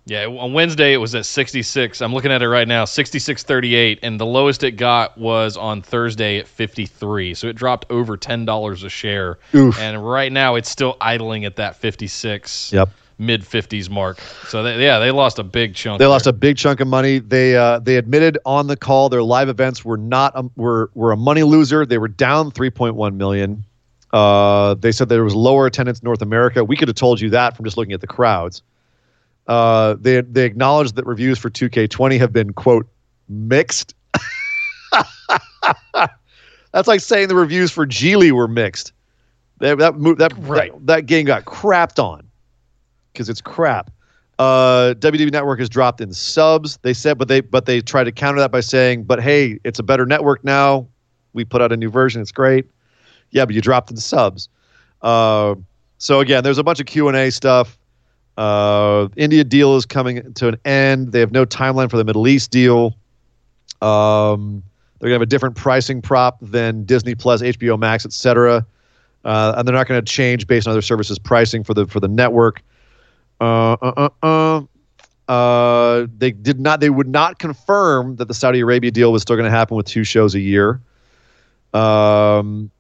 Yeah, 0.08 0.28
on 0.28 0.54
Wednesday 0.54 0.94
it 0.94 0.98
was 0.98 1.16
at 1.16 1.26
66. 1.26 2.00
I'm 2.00 2.14
looking 2.14 2.32
at 2.32 2.44
it 2.44 2.48
right 2.48 2.68
now, 2.68 2.86
66.38, 2.86 3.98
and 4.04 4.20
the 4.20 4.26
lowest 4.26 4.64
it 4.64 4.74
got 4.74 5.18
was 5.18 5.58
on 5.58 5.82
Thursday 5.82 6.38
at 6.38 6.48
53. 6.48 7.34
So 7.34 7.48
it 7.48 7.54
dropped 7.54 7.90
over 7.90 8.16
$10 8.16 8.84
a 8.84 8.90
share. 8.90 9.40
Oof. 9.56 9.80
And 9.80 10.08
right 10.08 10.32
now 10.32 10.56
it's 10.56 10.70
still 10.70 10.96
idling 11.02 11.46
at 11.46 11.56
that 11.56 11.78
56 11.78 12.72
Yep. 12.72 12.90
Mid 13.18 13.42
50s 13.44 13.90
mark. 13.90 14.20
So 14.48 14.64
they, 14.64 14.82
yeah, 14.84 15.00
they 15.00 15.12
lost 15.12 15.40
a 15.40 15.44
big 15.44 15.74
chunk. 15.76 16.00
They 16.00 16.06
lost 16.06 16.28
a 16.28 16.34
big 16.34 16.58
chunk 16.58 16.80
of 16.80 16.88
money. 16.88 17.20
They 17.20 17.56
uh, 17.56 17.80
they 17.80 17.96
admitted 17.98 18.38
on 18.46 18.68
the 18.68 18.76
call 18.78 19.10
their 19.10 19.24
live 19.24 19.50
events 19.50 19.86
were 19.86 19.98
not 19.98 20.34
a, 20.36 20.44
were 20.56 20.90
were 20.94 21.12
a 21.12 21.18
money 21.18 21.44
loser. 21.44 21.86
They 21.86 21.98
were 21.98 22.08
down 22.08 22.52
3.1 22.52 23.16
million. 23.16 23.66
Uh, 24.14 24.76
they 24.76 24.92
said 24.92 25.10
there 25.10 25.24
was 25.24 25.36
lower 25.36 25.66
attendance 25.66 26.00
in 26.00 26.06
North 26.06 26.22
America. 26.22 26.64
We 26.64 26.76
could 26.78 26.88
have 26.88 26.96
told 26.96 27.20
you 27.20 27.30
that 27.32 27.56
from 27.56 27.66
just 27.66 27.78
looking 27.78 27.94
at 27.94 28.02
the 28.02 28.08
crowds. 28.08 28.62
Uh, 29.48 29.96
they 30.00 30.22
they 30.22 30.46
acknowledged 30.46 30.96
that 30.96 31.06
reviews 31.06 31.38
for 31.38 31.50
2K20 31.50 32.18
have 32.20 32.34
been 32.34 32.54
quote 32.54 32.88
mixed. 33.30 33.94
That's 36.72 36.88
like 36.88 37.00
saying 37.00 37.30
the 37.30 37.36
reviews 37.36 37.72
for 37.72 37.86
Geely 37.88 38.32
were 38.32 38.48
mixed. 38.48 38.92
That 39.60 39.78
that 39.78 39.94
that, 40.18 40.34
Right. 40.38 40.72
that 40.74 40.86
that 40.88 41.06
game 41.06 41.26
got 41.26 41.46
crapped 41.46 42.04
on 42.04 42.28
because 43.16 43.30
it's 43.30 43.42
crap. 43.42 43.90
Uh, 44.38 44.94
WWE 45.00 45.32
Network 45.32 45.60
has 45.60 45.70
dropped 45.70 46.02
in 46.02 46.14
subs. 46.14 46.78
They 46.82 46.94
said, 46.94 47.18
but 47.18 47.30
they 47.30 47.40
but 47.40 47.66
they 47.66 47.82
tried 47.82 48.04
to 48.04 48.12
counter 48.12 48.40
that 48.42 48.52
by 48.52 48.60
saying, 48.60 49.04
"But 49.04 49.22
hey, 49.22 49.60
it's 49.64 49.80
a 49.80 49.84
better 49.84 50.06
network 50.06 50.44
now. 50.44 50.88
We 51.34 51.46
put 51.46 51.62
out 51.62 51.72
a 51.72 51.78
new 51.78 51.90
version. 51.90 52.22
It's 52.22 52.34
great." 52.34 52.66
Yeah, 53.32 53.46
but 53.46 53.56
you 53.56 53.62
dropped 53.62 53.90
in 53.90 53.98
subs. 53.98 54.50
Uh, 55.02 55.56
so 55.98 56.20
again, 56.20 56.44
there's 56.44 56.58
a 56.58 56.64
bunch 56.64 56.80
of 56.82 56.86
Q 56.86 57.08
and 57.08 57.16
A 57.16 57.32
stuff. 57.32 57.78
Uh, 58.38 59.08
India 59.16 59.46
deal 59.46 59.78
is 59.78 59.86
coming 59.86 60.34
to 60.34 60.50
an 60.50 60.58
end. 60.66 61.14
They 61.14 61.22
have 61.22 61.32
no 61.32 61.46
timeline 61.46 61.90
for 61.90 61.98
the 61.98 62.04
Middle 62.04 62.28
East 62.28 62.52
deal. 62.52 62.98
Um, 63.82 64.62
they're 65.00 65.08
gonna 65.08 65.16
have 65.16 65.22
a 65.22 65.28
different 65.28 65.56
pricing 65.56 66.02
prop 66.02 66.38
than 66.42 66.84
Disney 66.84 67.16
Plus, 67.16 67.42
HBO 67.42 67.80
Max, 67.80 68.06
etc. 68.06 68.66
Uh, 69.26 69.56
and 69.58 69.68
they're 69.68 69.76
not 69.76 69.88
going 69.88 70.00
to 70.00 70.12
change 70.12 70.46
based 70.46 70.68
on 70.68 70.72
other 70.72 70.84
services 70.84 71.18
pricing 71.18 71.64
for 71.64 71.74
the 71.74 71.88
for 71.88 72.00
the 72.00 72.08
network. 72.08 72.62
Uh, 73.40 73.74
uh, 73.82 74.10
uh, 74.24 74.62
uh. 75.32 76.08
They 76.18 76.32
did 76.32 76.60
not. 76.60 76.80
They 76.80 76.90
would 76.90 77.08
not 77.08 77.40
confirm 77.40 78.16
that 78.18 78.28
the 78.28 78.34
Saudi 78.34 78.60
Arabia 78.60 78.92
deal 78.92 79.12
was 79.12 79.22
still 79.22 79.36
going 79.36 79.46
to 79.46 79.56
happen 79.56 79.76
with 79.78 79.86
two 79.86 80.04
shows 80.04 80.36
a 80.36 80.40
year. 80.40 80.80
Um, 81.74 82.72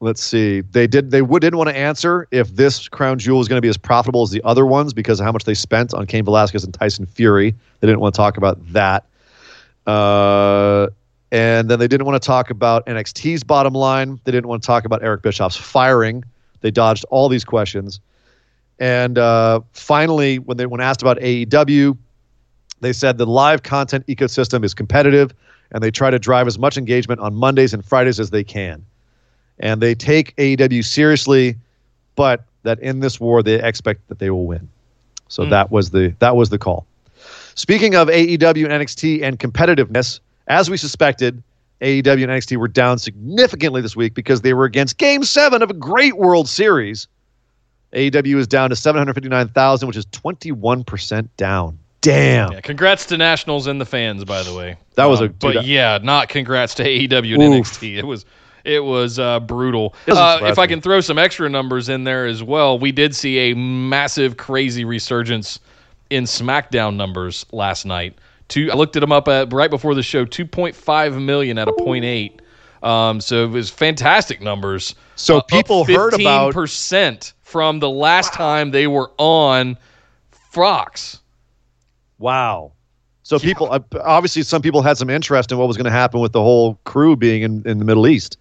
let's 0.00 0.22
see. 0.22 0.60
They 0.60 0.86
did. 0.86 1.10
They 1.10 1.22
would 1.22 1.40
didn't 1.40 1.58
want 1.58 1.68
to 1.70 1.76
answer 1.76 2.26
if 2.30 2.54
this 2.56 2.88
crown 2.88 3.18
jewel 3.18 3.38
was 3.38 3.48
going 3.48 3.58
to 3.58 3.62
be 3.62 3.68
as 3.68 3.76
profitable 3.76 4.22
as 4.22 4.30
the 4.30 4.42
other 4.44 4.66
ones 4.66 4.92
because 4.92 5.20
of 5.20 5.26
how 5.26 5.32
much 5.32 5.44
they 5.44 5.54
spent 5.54 5.94
on 5.94 6.06
Cain 6.06 6.24
Velasquez 6.24 6.64
and 6.64 6.74
Tyson 6.74 7.06
Fury. 7.06 7.54
They 7.80 7.86
didn't 7.86 8.00
want 8.00 8.14
to 8.14 8.16
talk 8.16 8.36
about 8.36 8.58
that. 8.72 9.04
Uh, 9.86 10.88
and 11.32 11.68
then 11.68 11.78
they 11.78 11.88
didn't 11.88 12.06
want 12.06 12.20
to 12.20 12.26
talk 12.26 12.50
about 12.50 12.84
NXT's 12.86 13.44
bottom 13.44 13.72
line. 13.72 14.20
They 14.24 14.32
didn't 14.32 14.48
want 14.48 14.62
to 14.62 14.66
talk 14.66 14.84
about 14.84 15.02
Eric 15.02 15.22
Bischoff's 15.22 15.56
firing. 15.56 16.24
They 16.60 16.70
dodged 16.70 17.04
all 17.10 17.28
these 17.28 17.44
questions. 17.44 18.00
And 18.80 19.18
uh, 19.18 19.60
finally, 19.72 20.38
when 20.38 20.56
they 20.56 20.66
when 20.66 20.80
asked 20.80 21.02
about 21.02 21.18
AEW, 21.18 21.96
they 22.80 22.92
said 22.94 23.18
the 23.18 23.26
live 23.26 23.62
content 23.62 24.06
ecosystem 24.06 24.64
is 24.64 24.72
competitive, 24.74 25.32
and 25.70 25.82
they 25.82 25.90
try 25.90 26.10
to 26.10 26.18
drive 26.18 26.46
as 26.46 26.58
much 26.58 26.78
engagement 26.78 27.20
on 27.20 27.34
Mondays 27.34 27.74
and 27.74 27.84
Fridays 27.84 28.18
as 28.18 28.30
they 28.30 28.42
can. 28.42 28.84
And 29.58 29.82
they 29.82 29.94
take 29.94 30.34
AEW 30.36 30.82
seriously, 30.82 31.56
but 32.16 32.44
that 32.62 32.80
in 32.80 33.00
this 33.00 33.20
war 33.20 33.42
they 33.42 33.62
expect 33.62 34.08
that 34.08 34.18
they 34.18 34.30
will 34.30 34.46
win. 34.46 34.66
So 35.28 35.44
Hmm. 35.44 35.50
that 35.50 35.70
was 35.70 35.90
the 35.90 36.14
that 36.18 36.34
was 36.34 36.48
the 36.48 36.58
call. 36.58 36.86
Speaking 37.54 37.94
of 37.94 38.08
AEW 38.08 38.64
and 38.64 38.72
NXT 38.72 39.22
and 39.22 39.38
competitiveness, 39.38 40.20
as 40.48 40.70
we 40.70 40.78
suspected, 40.78 41.42
AEW 41.82 42.22
and 42.22 42.32
NXT 42.32 42.56
were 42.56 42.68
down 42.68 42.98
significantly 42.98 43.82
this 43.82 43.94
week 43.94 44.14
because 44.14 44.40
they 44.40 44.54
were 44.54 44.64
against 44.64 44.96
Game 44.96 45.22
Seven 45.22 45.60
of 45.62 45.68
a 45.70 45.74
great 45.74 46.16
World 46.16 46.48
Series. 46.48 47.06
AEW 47.92 48.36
is 48.36 48.46
down 48.46 48.70
to 48.70 48.76
seven 48.76 48.98
hundred 49.00 49.14
fifty 49.14 49.28
nine 49.28 49.48
thousand, 49.48 49.88
which 49.88 49.96
is 49.96 50.06
twenty 50.12 50.52
one 50.52 50.84
percent 50.84 51.34
down. 51.36 51.78
Damn. 52.02 52.52
Yeah, 52.52 52.60
congrats 52.60 53.04
to 53.06 53.16
Nationals 53.18 53.66
and 53.66 53.78
the 53.80 53.84
fans, 53.84 54.24
by 54.24 54.42
the 54.42 54.54
way. 54.54 54.76
That 54.94 55.04
was 55.06 55.20
a- 55.20 55.24
Um, 55.24 55.34
but 55.38 55.64
yeah, 55.66 55.98
not 56.02 56.28
congrats 56.30 56.74
to 56.76 56.84
AEW 56.84 57.34
and 57.34 57.42
Oof. 57.54 57.66
NXT. 57.66 57.96
It 57.98 58.06
was 58.06 58.24
it 58.64 58.80
was 58.84 59.18
uh, 59.18 59.40
brutal. 59.40 59.94
Uh, 60.08 60.38
if 60.42 60.58
I 60.58 60.66
can 60.66 60.80
throw 60.80 61.00
some 61.00 61.18
extra 61.18 61.48
numbers 61.48 61.88
in 61.88 62.04
there 62.04 62.26
as 62.26 62.42
well, 62.42 62.78
we 62.78 62.92
did 62.92 63.14
see 63.16 63.50
a 63.50 63.54
massive, 63.54 64.36
crazy 64.36 64.84
resurgence 64.84 65.60
in 66.10 66.24
SmackDown 66.24 66.96
numbers 66.96 67.44
last 67.52 67.84
night. 67.86 68.16
Two, 68.48 68.70
I 68.70 68.74
looked 68.76 68.96
at 68.96 69.00
them 69.00 69.12
up 69.12 69.28
at 69.28 69.52
right 69.52 69.70
before 69.70 69.94
the 69.94 70.02
show, 70.02 70.24
two 70.24 70.44
point 70.46 70.74
five 70.76 71.14
million 71.20 71.58
at 71.58 71.68
a 71.68 71.72
point 71.72 72.04
eight. 72.04 72.40
Um, 72.82 73.20
so 73.20 73.44
it 73.44 73.50
was 73.50 73.68
fantastic 73.68 74.40
numbers. 74.40 74.94
So 75.16 75.38
up 75.38 75.48
people 75.48 75.84
heard 75.84 76.14
about- 76.14 76.54
percent 76.54 77.34
from 77.50 77.80
the 77.80 77.90
last 77.90 78.32
time 78.32 78.70
they 78.70 78.86
were 78.86 79.10
on 79.18 79.76
Fox. 80.30 81.20
Wow. 82.18 82.72
So 83.22 83.38
people, 83.38 83.70
uh, 83.70 83.80
obviously, 84.02 84.42
some 84.42 84.62
people 84.62 84.82
had 84.82 84.96
some 84.98 85.10
interest 85.10 85.52
in 85.52 85.58
what 85.58 85.68
was 85.68 85.76
going 85.76 85.84
to 85.84 85.90
happen 85.90 86.20
with 86.20 86.32
the 86.32 86.40
whole 86.42 86.74
crew 86.84 87.16
being 87.16 87.42
in, 87.42 87.62
in 87.66 87.78
the 87.78 87.84
Middle 87.84 88.06
East. 88.08 88.38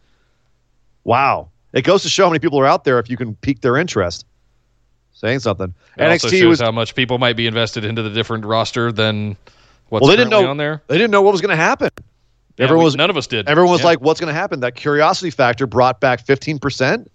Wow. 1.04 1.50
It 1.74 1.84
goes 1.84 2.02
to 2.04 2.10
show 2.10 2.24
how 2.24 2.30
many 2.30 2.40
people 2.40 2.60
are 2.60 2.66
out 2.66 2.84
there 2.84 2.98
if 3.00 3.10
you 3.10 3.18
can 3.18 3.36
pique 3.36 3.62
their 3.62 3.78
interest. 3.78 4.26
Saying 5.14 5.40
something. 5.40 5.74
It 5.98 6.04
also 6.04 6.28
NXT 6.28 6.40
shows 6.40 6.48
was. 6.48 6.62
how 6.62 6.72
much 6.72 6.96
people 6.96 7.18
might 7.20 7.36
be 7.36 7.46
invested 7.46 7.84
into 7.86 8.02
the 8.02 8.10
different 8.10 8.46
roster 8.46 8.92
than 8.92 9.36
what's 9.90 10.02
Well, 10.02 10.10
they 10.10 10.16
didn't 10.16 10.30
know 10.30 10.48
on 10.48 10.58
there. 10.58 10.82
They 10.88 10.98
didn't 10.98 11.12
know 11.12 11.22
what 11.22 11.32
was 11.34 11.42
going 11.42 11.50
to 11.50 11.56
happen. 11.62 11.90
Yeah, 12.58 12.64
everyone 12.66 12.84
we- 12.84 12.86
was. 12.86 12.96
none 12.96 13.10
of 13.10 13.18
us 13.18 13.28
did. 13.28 13.48
Everyone 13.48 13.72
was 13.72 13.82
Yeah. 13.82 13.88
like, 13.88 14.02
"What's 14.02 14.20
going 14.20 14.34
to 14.34 14.40
happen?" 14.40 14.62
That 14.62 14.76
curiosity 14.76 15.30
factor 15.30 15.68
brought 15.68 16.00
back 16.00 16.26
fifteen 16.26 16.58
percent. 16.58 17.12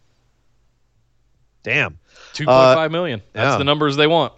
Damn. 1.64 1.98
two 2.32 2.44
point 2.44 2.56
five 2.56 2.92
million. 2.92 3.20
That's 3.32 3.54
yeah. 3.54 3.58
the 3.58 3.64
numbers 3.64 3.96
they 3.96 4.06
want. 4.06 4.32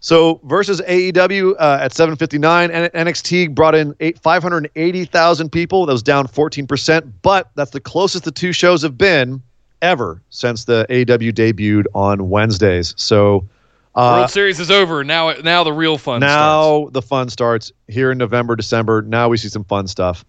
So 0.00 0.40
versus 0.44 0.80
AEW 0.82 1.54
uh, 1.58 1.78
at 1.80 1.92
759, 1.92 2.70
and 2.70 2.92
NXT 2.92 3.52
brought 3.54 3.74
in 3.74 3.94
eight, 3.98 4.18
580,000 4.20 5.50
people. 5.50 5.86
That 5.86 5.92
was 5.92 6.04
down 6.04 6.28
14%, 6.28 7.12
but 7.22 7.50
that's 7.56 7.72
the 7.72 7.80
closest 7.80 8.22
the 8.22 8.30
two 8.30 8.52
shows 8.52 8.82
have 8.82 8.96
been 8.96 9.42
ever 9.82 10.22
since 10.30 10.64
the 10.64 10.86
AEW 10.88 11.32
debuted 11.32 11.86
on 11.94 12.30
Wednesdays. 12.30 12.94
So 12.96 13.48
uh, 13.94 14.18
World 14.18 14.30
Series 14.30 14.60
is 14.60 14.70
over. 14.70 15.02
Now, 15.02 15.32
now 15.32 15.64
the 15.64 15.72
real 15.72 15.98
fun 15.98 16.20
starts. 16.20 16.32
now 16.32 16.88
the 16.92 17.02
fun 17.02 17.28
starts 17.28 17.72
here 17.88 18.12
in 18.12 18.18
November, 18.18 18.54
December. 18.54 19.02
Now 19.02 19.28
we 19.28 19.36
see 19.36 19.48
some 19.48 19.64
fun 19.64 19.88
stuff. 19.88 20.24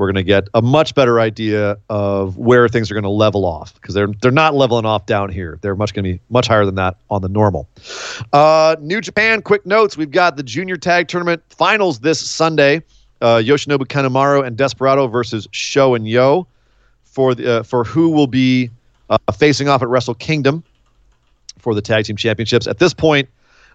We're 0.00 0.06
going 0.06 0.14
to 0.14 0.22
get 0.22 0.48
a 0.54 0.62
much 0.62 0.94
better 0.94 1.20
idea 1.20 1.76
of 1.90 2.38
where 2.38 2.70
things 2.70 2.90
are 2.90 2.94
going 2.94 3.04
to 3.04 3.10
level 3.10 3.44
off 3.44 3.74
because 3.74 3.94
they're 3.94 4.06
they're 4.22 4.30
not 4.30 4.54
leveling 4.54 4.86
off 4.86 5.04
down 5.04 5.28
here. 5.28 5.58
They're 5.60 5.76
much 5.76 5.92
going 5.92 6.04
to 6.06 6.12
be 6.14 6.20
much 6.30 6.48
higher 6.48 6.64
than 6.64 6.76
that 6.76 6.96
on 7.10 7.20
the 7.20 7.28
normal. 7.28 7.68
Uh, 8.32 8.76
New 8.80 9.02
Japan, 9.02 9.42
quick 9.42 9.66
notes. 9.66 9.98
We've 9.98 10.10
got 10.10 10.38
the 10.38 10.42
junior 10.42 10.78
tag 10.78 11.08
tournament 11.08 11.42
finals 11.50 11.98
this 12.00 12.18
Sunday. 12.18 12.82
Uh, 13.20 13.42
Yoshinobu 13.44 13.80
Kanemaru 13.80 14.42
and 14.42 14.56
Desperado 14.56 15.06
versus 15.06 15.46
Sho 15.50 15.94
and 15.94 16.08
Yoh 16.08 16.46
for 17.04 17.34
the 17.34 17.58
uh, 17.58 17.62
for 17.62 17.84
who 17.84 18.08
will 18.08 18.26
be 18.26 18.70
uh, 19.10 19.18
facing 19.36 19.68
off 19.68 19.82
at 19.82 19.88
Wrestle 19.88 20.14
Kingdom 20.14 20.64
for 21.58 21.74
the 21.74 21.82
tag 21.82 22.06
team 22.06 22.16
championships. 22.16 22.66
At 22.66 22.78
this 22.78 22.94
point, 22.94 23.28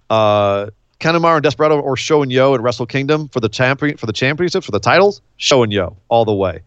uh, 0.09 0.71
Kanemaru 1.05 1.35
and 1.35 1.43
Desperado 1.43 1.79
or 1.79 1.95
Sho 1.95 2.23
and 2.23 2.31
Yoh 2.31 2.55
at 2.55 2.61
Wrestle 2.61 2.87
Kingdom 2.87 3.27
for 3.27 3.39
the 3.39 3.49
champion 3.49 3.95
for 3.95 4.07
the 4.07 4.13
championships 4.13 4.65
for 4.65 4.71
the 4.71 4.79
titles. 4.79 5.21
Sho 5.37 5.61
and 5.61 5.71
Yoh 5.71 5.95
all 6.09 6.25
the 6.25 6.33
way. 6.33 6.61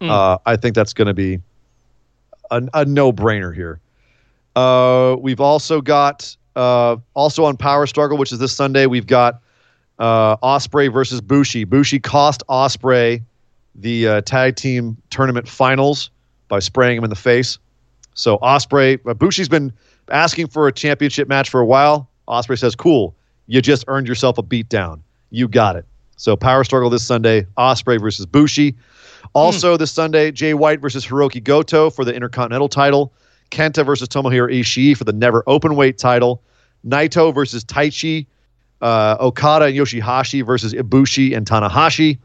Mm. 0.00 0.10
Uh, 0.10 0.38
I 0.46 0.54
think 0.54 0.76
that's 0.76 0.92
going 0.92 1.08
to 1.08 1.14
be 1.14 1.40
a, 2.52 2.62
a 2.72 2.84
no 2.84 3.12
brainer 3.12 3.52
here. 3.52 3.80
Uh, 4.54 5.16
we've 5.18 5.40
also 5.40 5.80
got 5.80 6.36
uh, 6.54 6.98
also 7.14 7.44
on 7.44 7.56
Power 7.56 7.84
Struggle, 7.86 8.16
which 8.16 8.30
is 8.30 8.38
this 8.38 8.52
Sunday. 8.52 8.86
We've 8.86 9.08
got 9.08 9.40
uh, 9.98 10.36
Osprey 10.40 10.86
versus 10.86 11.20
Bushi. 11.20 11.64
Bushi 11.64 11.98
cost 11.98 12.44
Osprey 12.48 13.24
the 13.74 14.06
uh, 14.06 14.20
tag 14.20 14.54
team 14.54 14.96
tournament 15.10 15.48
finals 15.48 16.10
by 16.46 16.60
spraying 16.60 16.98
him 16.98 17.04
in 17.04 17.10
the 17.10 17.16
face. 17.16 17.58
So 18.14 18.36
Osprey, 18.36 19.00
uh, 19.06 19.14
Bushi's 19.14 19.48
been 19.48 19.72
asking 20.10 20.46
for 20.46 20.68
a 20.68 20.72
championship 20.72 21.26
match 21.26 21.50
for 21.50 21.58
a 21.58 21.66
while. 21.66 22.08
Osprey 22.28 22.56
says, 22.56 22.76
"Cool, 22.76 23.14
you 23.50 23.60
just 23.60 23.84
earned 23.88 24.08
yourself 24.08 24.38
a 24.38 24.42
beatdown. 24.42 25.00
You 25.30 25.48
got 25.48 25.76
it." 25.76 25.84
So 26.16 26.36
power 26.36 26.64
struggle 26.64 26.90
this 26.90 27.04
Sunday: 27.04 27.46
Osprey 27.56 27.98
versus 27.98 28.26
Bushi. 28.26 28.74
Also 29.34 29.76
this 29.76 29.92
Sunday, 29.92 30.32
Jay 30.32 30.54
White 30.54 30.80
versus 30.80 31.06
Hiroki 31.06 31.42
Goto 31.42 31.90
for 31.90 32.04
the 32.04 32.14
Intercontinental 32.14 32.68
title. 32.68 33.12
Kenta 33.50 33.84
versus 33.84 34.08
Tomohiro 34.08 34.48
Ishii 34.52 34.96
for 34.96 35.04
the 35.04 35.12
Never 35.12 35.42
Openweight 35.42 35.98
title. 35.98 36.42
Naito 36.86 37.34
versus 37.34 37.64
Taichi. 37.64 38.26
Uh, 38.80 39.16
Okada 39.20 39.66
and 39.66 39.76
Yoshihashi 39.76 40.44
versus 40.44 40.72
Ibushi 40.72 41.36
and 41.36 41.46
Tanahashi, 41.46 42.18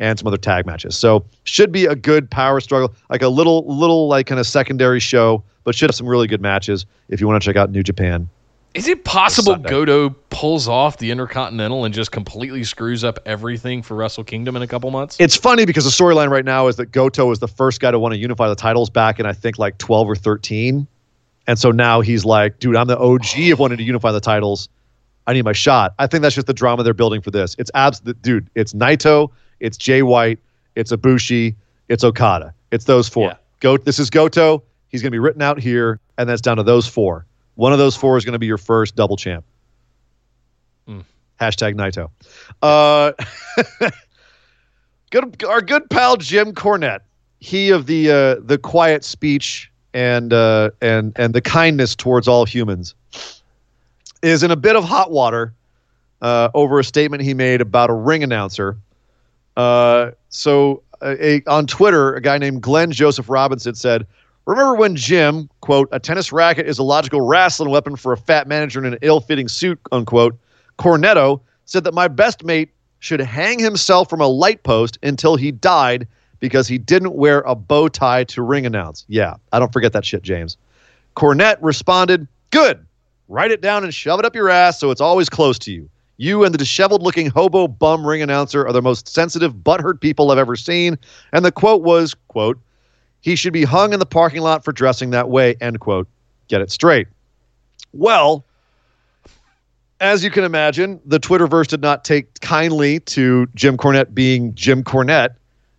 and 0.00 0.18
some 0.18 0.26
other 0.26 0.36
tag 0.36 0.66
matches. 0.66 0.96
So 0.96 1.24
should 1.44 1.70
be 1.70 1.86
a 1.86 1.94
good 1.94 2.28
power 2.28 2.58
struggle, 2.58 2.92
like 3.10 3.22
a 3.22 3.28
little, 3.28 3.64
little 3.66 4.08
like 4.08 4.26
kind 4.26 4.40
of 4.40 4.46
secondary 4.48 4.98
show, 4.98 5.44
but 5.62 5.76
should 5.76 5.88
have 5.88 5.94
some 5.94 6.08
really 6.08 6.26
good 6.26 6.40
matches 6.40 6.84
if 7.10 7.20
you 7.20 7.28
want 7.28 7.40
to 7.40 7.46
check 7.46 7.54
out 7.54 7.70
New 7.70 7.84
Japan. 7.84 8.28
Is 8.74 8.86
it 8.86 9.04
possible. 9.04 9.56
Goto 9.56 10.10
pulls 10.30 10.68
off 10.68 10.98
the 10.98 11.10
Intercontinental 11.10 11.84
and 11.84 11.92
just 11.92 12.12
completely 12.12 12.62
screws 12.62 13.02
up 13.02 13.18
everything 13.26 13.82
for 13.82 13.96
Wrestle 13.96 14.22
Kingdom 14.22 14.54
in 14.54 14.62
a 14.62 14.66
couple 14.66 14.90
months? 14.90 15.16
It's 15.18 15.36
funny 15.36 15.64
because 15.64 15.84
the 15.84 15.90
storyline 15.90 16.30
right 16.30 16.44
now 16.44 16.68
is 16.68 16.76
that 16.76 16.92
Goto 16.92 17.26
was 17.26 17.40
the 17.40 17.48
first 17.48 17.80
guy 17.80 17.90
to 17.90 17.98
want 17.98 18.14
to 18.14 18.18
unify 18.18 18.48
the 18.48 18.54
titles 18.54 18.88
back 18.88 19.18
in 19.18 19.26
I 19.26 19.32
think 19.32 19.58
like 19.58 19.78
12 19.78 20.08
or 20.08 20.16
13. 20.16 20.86
And 21.48 21.58
so 21.58 21.72
now 21.72 22.00
he's 22.00 22.24
like, 22.24 22.60
dude, 22.60 22.76
I'm 22.76 22.86
the 22.86 22.98
OG 22.98 23.50
of 23.52 23.58
wanting 23.58 23.78
to 23.78 23.84
unify 23.84 24.12
the 24.12 24.20
titles. 24.20 24.68
I 25.26 25.32
need 25.32 25.44
my 25.44 25.52
shot. 25.52 25.94
I 25.98 26.06
think 26.06 26.22
that's 26.22 26.34
just 26.34 26.46
the 26.46 26.54
drama 26.54 26.84
they're 26.84 26.94
building 26.94 27.20
for 27.22 27.30
this. 27.32 27.56
It's 27.58 27.70
absolute, 27.74 28.22
dude. 28.22 28.48
It's 28.54 28.72
Naito, 28.72 29.30
it's 29.58 29.76
Jay 29.76 30.02
White, 30.02 30.38
it's 30.76 30.92
Ibushi, 30.92 31.56
it's 31.88 32.04
Okada. 32.04 32.54
It's 32.70 32.84
those 32.84 33.08
four. 33.08 33.28
Yeah. 33.28 33.36
Go. 33.58 33.76
This 33.76 33.98
is 33.98 34.10
Goto. 34.10 34.62
He's 34.88 35.02
going 35.02 35.10
to 35.10 35.14
be 35.14 35.18
written 35.18 35.42
out 35.42 35.58
here, 35.58 36.00
and 36.18 36.28
that's 36.28 36.40
down 36.40 36.56
to 36.56 36.62
those 36.62 36.86
four. 36.86 37.26
One 37.60 37.74
of 37.74 37.78
those 37.78 37.94
four 37.94 38.16
is 38.16 38.24
going 38.24 38.32
to 38.32 38.38
be 38.38 38.46
your 38.46 38.56
first 38.56 38.96
double 38.96 39.18
champ. 39.18 39.44
Mm. 40.88 41.04
Hashtag 41.38 41.74
Naito. 41.74 42.08
Uh, 42.62 43.12
good, 45.10 45.44
our 45.44 45.60
good 45.60 45.90
pal 45.90 46.16
Jim 46.16 46.54
Cornette. 46.54 47.00
He 47.40 47.68
of 47.68 47.84
the 47.84 48.10
uh, 48.10 48.36
the 48.42 48.56
quiet 48.56 49.04
speech 49.04 49.70
and 49.92 50.32
uh, 50.32 50.70
and 50.80 51.12
and 51.16 51.34
the 51.34 51.42
kindness 51.42 51.94
towards 51.94 52.26
all 52.26 52.46
humans 52.46 52.94
is 54.22 54.42
in 54.42 54.50
a 54.50 54.56
bit 54.56 54.74
of 54.74 54.84
hot 54.84 55.10
water 55.10 55.52
uh, 56.22 56.48
over 56.54 56.78
a 56.78 56.84
statement 56.84 57.22
he 57.22 57.34
made 57.34 57.60
about 57.60 57.90
a 57.90 57.94
ring 57.94 58.22
announcer. 58.22 58.78
Uh, 59.58 60.12
so, 60.30 60.82
a, 61.02 61.26
a, 61.26 61.42
on 61.46 61.66
Twitter, 61.66 62.14
a 62.14 62.22
guy 62.22 62.38
named 62.38 62.62
Glenn 62.62 62.90
Joseph 62.90 63.28
Robinson 63.28 63.74
said, 63.74 64.06
"Remember 64.50 64.74
when 64.74 64.96
Jim 64.96 65.48
quote 65.60 65.88
a 65.92 66.00
tennis 66.00 66.32
racket 66.32 66.66
is 66.66 66.80
a 66.80 66.82
logical 66.82 67.20
wrestling 67.20 67.70
weapon 67.70 67.94
for 67.94 68.12
a 68.12 68.16
fat 68.16 68.48
manager 68.48 68.84
in 68.84 68.92
an 68.92 68.98
ill-fitting 69.00 69.46
suit 69.46 69.78
unquote." 69.92 70.36
Cornetto 70.76 71.40
said 71.66 71.84
that 71.84 71.94
my 71.94 72.08
best 72.08 72.42
mate 72.42 72.70
should 72.98 73.20
hang 73.20 73.60
himself 73.60 74.10
from 74.10 74.20
a 74.20 74.26
light 74.26 74.64
post 74.64 74.98
until 75.04 75.36
he 75.36 75.52
died 75.52 76.08
because 76.40 76.66
he 76.66 76.78
didn't 76.78 77.14
wear 77.14 77.42
a 77.42 77.54
bow 77.54 77.86
tie 77.86 78.24
to 78.24 78.42
ring 78.42 78.66
announce. 78.66 79.04
Yeah, 79.06 79.34
I 79.52 79.60
don't 79.60 79.72
forget 79.72 79.92
that 79.92 80.04
shit, 80.04 80.22
James. 80.22 80.56
Cornette 81.14 81.58
responded, 81.60 82.26
Good. 82.50 82.84
Write 83.28 83.52
it 83.52 83.60
down 83.60 83.84
and 83.84 83.94
shove 83.94 84.18
it 84.18 84.26
up 84.26 84.34
your 84.34 84.48
ass 84.48 84.80
so 84.80 84.90
it's 84.90 85.00
always 85.00 85.28
close 85.28 85.60
to 85.60 85.70
you. 85.70 85.88
You 86.16 86.42
and 86.44 86.52
the 86.52 86.58
disheveled 86.58 87.02
looking 87.02 87.30
hobo 87.30 87.68
bum 87.68 88.04
ring 88.04 88.20
announcer 88.20 88.66
are 88.66 88.72
the 88.72 88.82
most 88.82 89.06
sensitive, 89.06 89.54
butthurt 89.54 90.00
people 90.00 90.32
I've 90.32 90.38
ever 90.38 90.56
seen. 90.56 90.98
And 91.32 91.44
the 91.44 91.52
quote 91.52 91.82
was, 91.82 92.14
quote, 92.26 92.58
he 93.20 93.36
should 93.36 93.52
be 93.52 93.64
hung 93.64 93.92
in 93.92 93.98
the 94.00 94.06
parking 94.06 94.42
lot 94.42 94.64
for 94.64 94.72
dressing 94.72 95.10
that 95.10 95.28
way, 95.28 95.54
end 95.60 95.80
quote. 95.80 96.08
Get 96.48 96.60
it 96.60 96.70
straight. 96.70 97.06
Well, 97.92 98.44
as 100.00 100.24
you 100.24 100.30
can 100.30 100.44
imagine, 100.44 101.00
the 101.04 101.20
Twitterverse 101.20 101.68
did 101.68 101.82
not 101.82 102.04
take 102.04 102.40
kindly 102.40 103.00
to 103.00 103.46
Jim 103.54 103.76
Cornette 103.76 104.14
being 104.14 104.54
Jim 104.54 104.82
Cornette. 104.82 105.36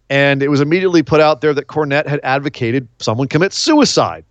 And 0.09 0.43
it 0.43 0.49
was 0.49 0.61
immediately 0.61 1.03
put 1.03 1.21
out 1.21 1.41
there 1.41 1.53
that 1.53 1.67
Cornette 1.67 2.05
had 2.05 2.19
advocated 2.23 2.87
someone 2.99 3.27
commit 3.27 3.53
suicide, 3.53 4.25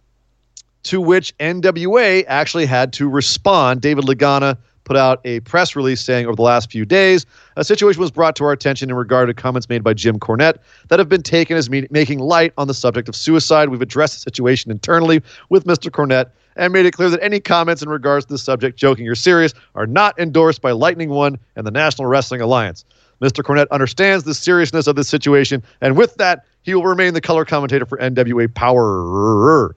to 0.85 1.01
which 1.01 1.37
NWA 1.39 2.25
actually 2.29 2.67
had 2.67 2.93
to 2.95 3.09
respond. 3.09 3.81
David 3.81 4.05
Lagana 4.05 4.59
put 4.91 4.97
out 4.97 5.21
a 5.25 5.39
press 5.41 5.77
release 5.77 6.01
saying 6.01 6.27
over 6.27 6.35
the 6.35 6.43
last 6.43 6.69
few 6.69 6.85
days, 6.85 7.25
a 7.57 7.63
situation 7.63 8.01
was 8.01 8.11
brought 8.11 8.35
to 8.35 8.43
our 8.43 8.51
attention 8.51 8.91
in 8.91 8.97
regard 8.97 9.29
to 9.29 9.35
comments 9.35 9.69
made 9.69 9.85
by 9.85 9.95
Jim 9.95 10.19
Cornette 10.19 10.57
that 10.89 10.99
have 10.99 11.09
been 11.09 11.23
taken 11.23 11.57
as 11.57 11.71
me- 11.71 11.87
making 11.93 12.19
light 12.19 12.53
on 12.59 12.67
the 12.67 12.75
subject 12.75 13.09
of 13.09 13.15
suicide. 13.15 13.69
We've 13.69 13.81
addressed 13.81 14.15
the 14.15 14.21
situation 14.21 14.69
internally 14.69 15.23
with 15.49 15.65
Mr. 15.65 15.93
Cornette 15.93 16.31
and 16.57 16.73
made 16.73 16.87
it 16.87 16.91
clear 16.91 17.09
that 17.09 17.23
any 17.23 17.39
comments 17.39 17.83
in 17.83 17.89
regards 17.89 18.27
to 18.27 18.33
the 18.33 18.39
subject, 18.39 18.77
joking 18.77 19.07
or 19.07 19.15
serious, 19.15 19.55
are 19.77 19.87
not 19.87 20.19
endorsed 20.19 20.61
by 20.61 20.73
Lightning 20.73 21.11
One 21.11 21.39
and 21.55 21.65
the 21.65 21.71
National 21.71 22.09
Wrestling 22.09 22.41
Alliance. 22.41 22.85
Mr. 23.23 23.45
Cornette 23.45 23.69
understands 23.71 24.25
the 24.25 24.35
seriousness 24.35 24.89
of 24.89 24.97
this 24.97 25.09
situation, 25.09 25.63
and 25.81 25.97
with 25.97 26.17
that, 26.17 26.45
he 26.63 26.75
will 26.75 26.83
remain 26.83 27.15
the 27.15 27.21
color 27.21 27.45
commentator 27.45 27.87
for 27.87 27.97
NWA 27.99 28.53
Power. 28.53 29.77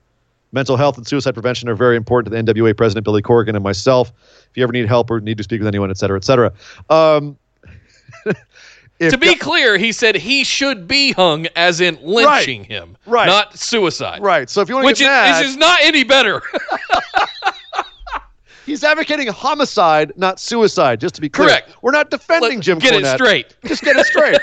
Mental 0.54 0.76
health 0.76 0.96
and 0.96 1.04
suicide 1.04 1.34
prevention 1.34 1.68
are 1.68 1.74
very 1.74 1.96
important 1.96 2.32
to 2.32 2.42
the 2.42 2.52
NWA 2.52 2.76
president, 2.76 3.02
Billy 3.02 3.22
Corgan, 3.22 3.56
and 3.56 3.64
myself. 3.64 4.12
If 4.54 4.58
you 4.58 4.62
ever 4.62 4.72
need 4.72 4.86
help 4.86 5.10
or 5.10 5.20
need 5.20 5.36
to 5.38 5.42
speak 5.42 5.60
with 5.60 5.66
anyone, 5.66 5.90
et 5.90 5.98
cetera, 5.98 6.16
et 6.16 6.22
cetera. 6.22 6.52
Um, 6.88 7.36
to 9.00 9.18
be 9.18 9.34
clear, 9.34 9.76
he 9.76 9.90
said 9.90 10.14
he 10.14 10.44
should 10.44 10.86
be 10.86 11.10
hung, 11.10 11.48
as 11.56 11.80
in 11.80 11.98
lynching 12.00 12.62
him, 12.62 12.96
Right. 13.04 13.26
not 13.26 13.58
suicide. 13.58 14.22
right, 14.22 14.48
so 14.48 14.60
if 14.60 14.68
you 14.68 14.76
want 14.76 14.84
to 14.84 14.86
Which 14.86 14.98
get 15.00 15.06
is, 15.06 15.08
mad, 15.08 15.40
which 15.40 15.48
is 15.48 15.56
not 15.56 15.80
any 15.82 16.04
better. 16.04 16.40
he's 18.64 18.84
advocating 18.84 19.26
homicide, 19.26 20.12
not 20.16 20.38
suicide. 20.38 21.00
Just 21.00 21.16
to 21.16 21.20
be 21.20 21.28
clear, 21.28 21.48
Correct. 21.48 21.74
We're 21.82 21.90
not 21.90 22.10
defending 22.10 22.58
Let- 22.58 22.62
Jim 22.62 22.78
get 22.78 22.92
Cornette. 22.94 23.14
it 23.14 23.18
straight. 23.18 23.56
Just 23.64 23.82
get 23.82 23.96
it 23.96 24.06
straight. 24.06 24.38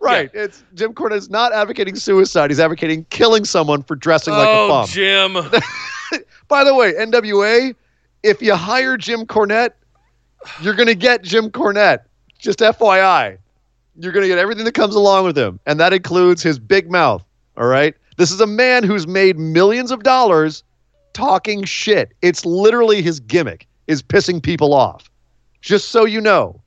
right. 0.00 0.30
It's 0.32 0.64
Jim 0.72 0.94
Cornette 0.94 1.18
is 1.18 1.28
not 1.28 1.52
advocating 1.52 1.94
suicide. 1.94 2.48
He's 2.50 2.58
advocating 2.58 3.04
killing 3.10 3.44
someone 3.44 3.82
for 3.82 3.96
dressing 3.96 4.32
like 4.32 4.48
a 4.48 4.50
oh, 4.50 4.68
bum. 4.68 4.86
Jim. 4.86 5.34
By 6.48 6.64
the 6.64 6.74
way, 6.74 6.94
NWA, 6.94 7.74
if 8.22 8.42
you 8.42 8.54
hire 8.54 8.96
Jim 8.96 9.26
Cornette, 9.26 9.72
you're 10.60 10.74
going 10.74 10.88
to 10.88 10.94
get 10.94 11.22
Jim 11.22 11.50
Cornette. 11.50 12.00
Just 12.38 12.58
FYI. 12.58 13.38
You're 13.96 14.12
going 14.12 14.22
to 14.22 14.28
get 14.28 14.38
everything 14.38 14.64
that 14.64 14.74
comes 14.74 14.94
along 14.94 15.24
with 15.24 15.36
him, 15.36 15.60
and 15.66 15.78
that 15.78 15.92
includes 15.92 16.42
his 16.42 16.58
big 16.58 16.90
mouth. 16.90 17.24
All 17.56 17.66
right? 17.66 17.94
This 18.16 18.30
is 18.30 18.40
a 18.40 18.46
man 18.46 18.82
who's 18.82 19.06
made 19.06 19.38
millions 19.38 19.90
of 19.90 20.02
dollars 20.02 20.64
talking 21.12 21.64
shit. 21.64 22.12
It's 22.22 22.44
literally 22.44 23.02
his 23.02 23.20
gimmick 23.20 23.66
is 23.86 24.02
pissing 24.02 24.42
people 24.42 24.74
off. 24.74 25.10
Just 25.60 25.90
so 25.90 26.04
you 26.04 26.20
know. 26.20 26.60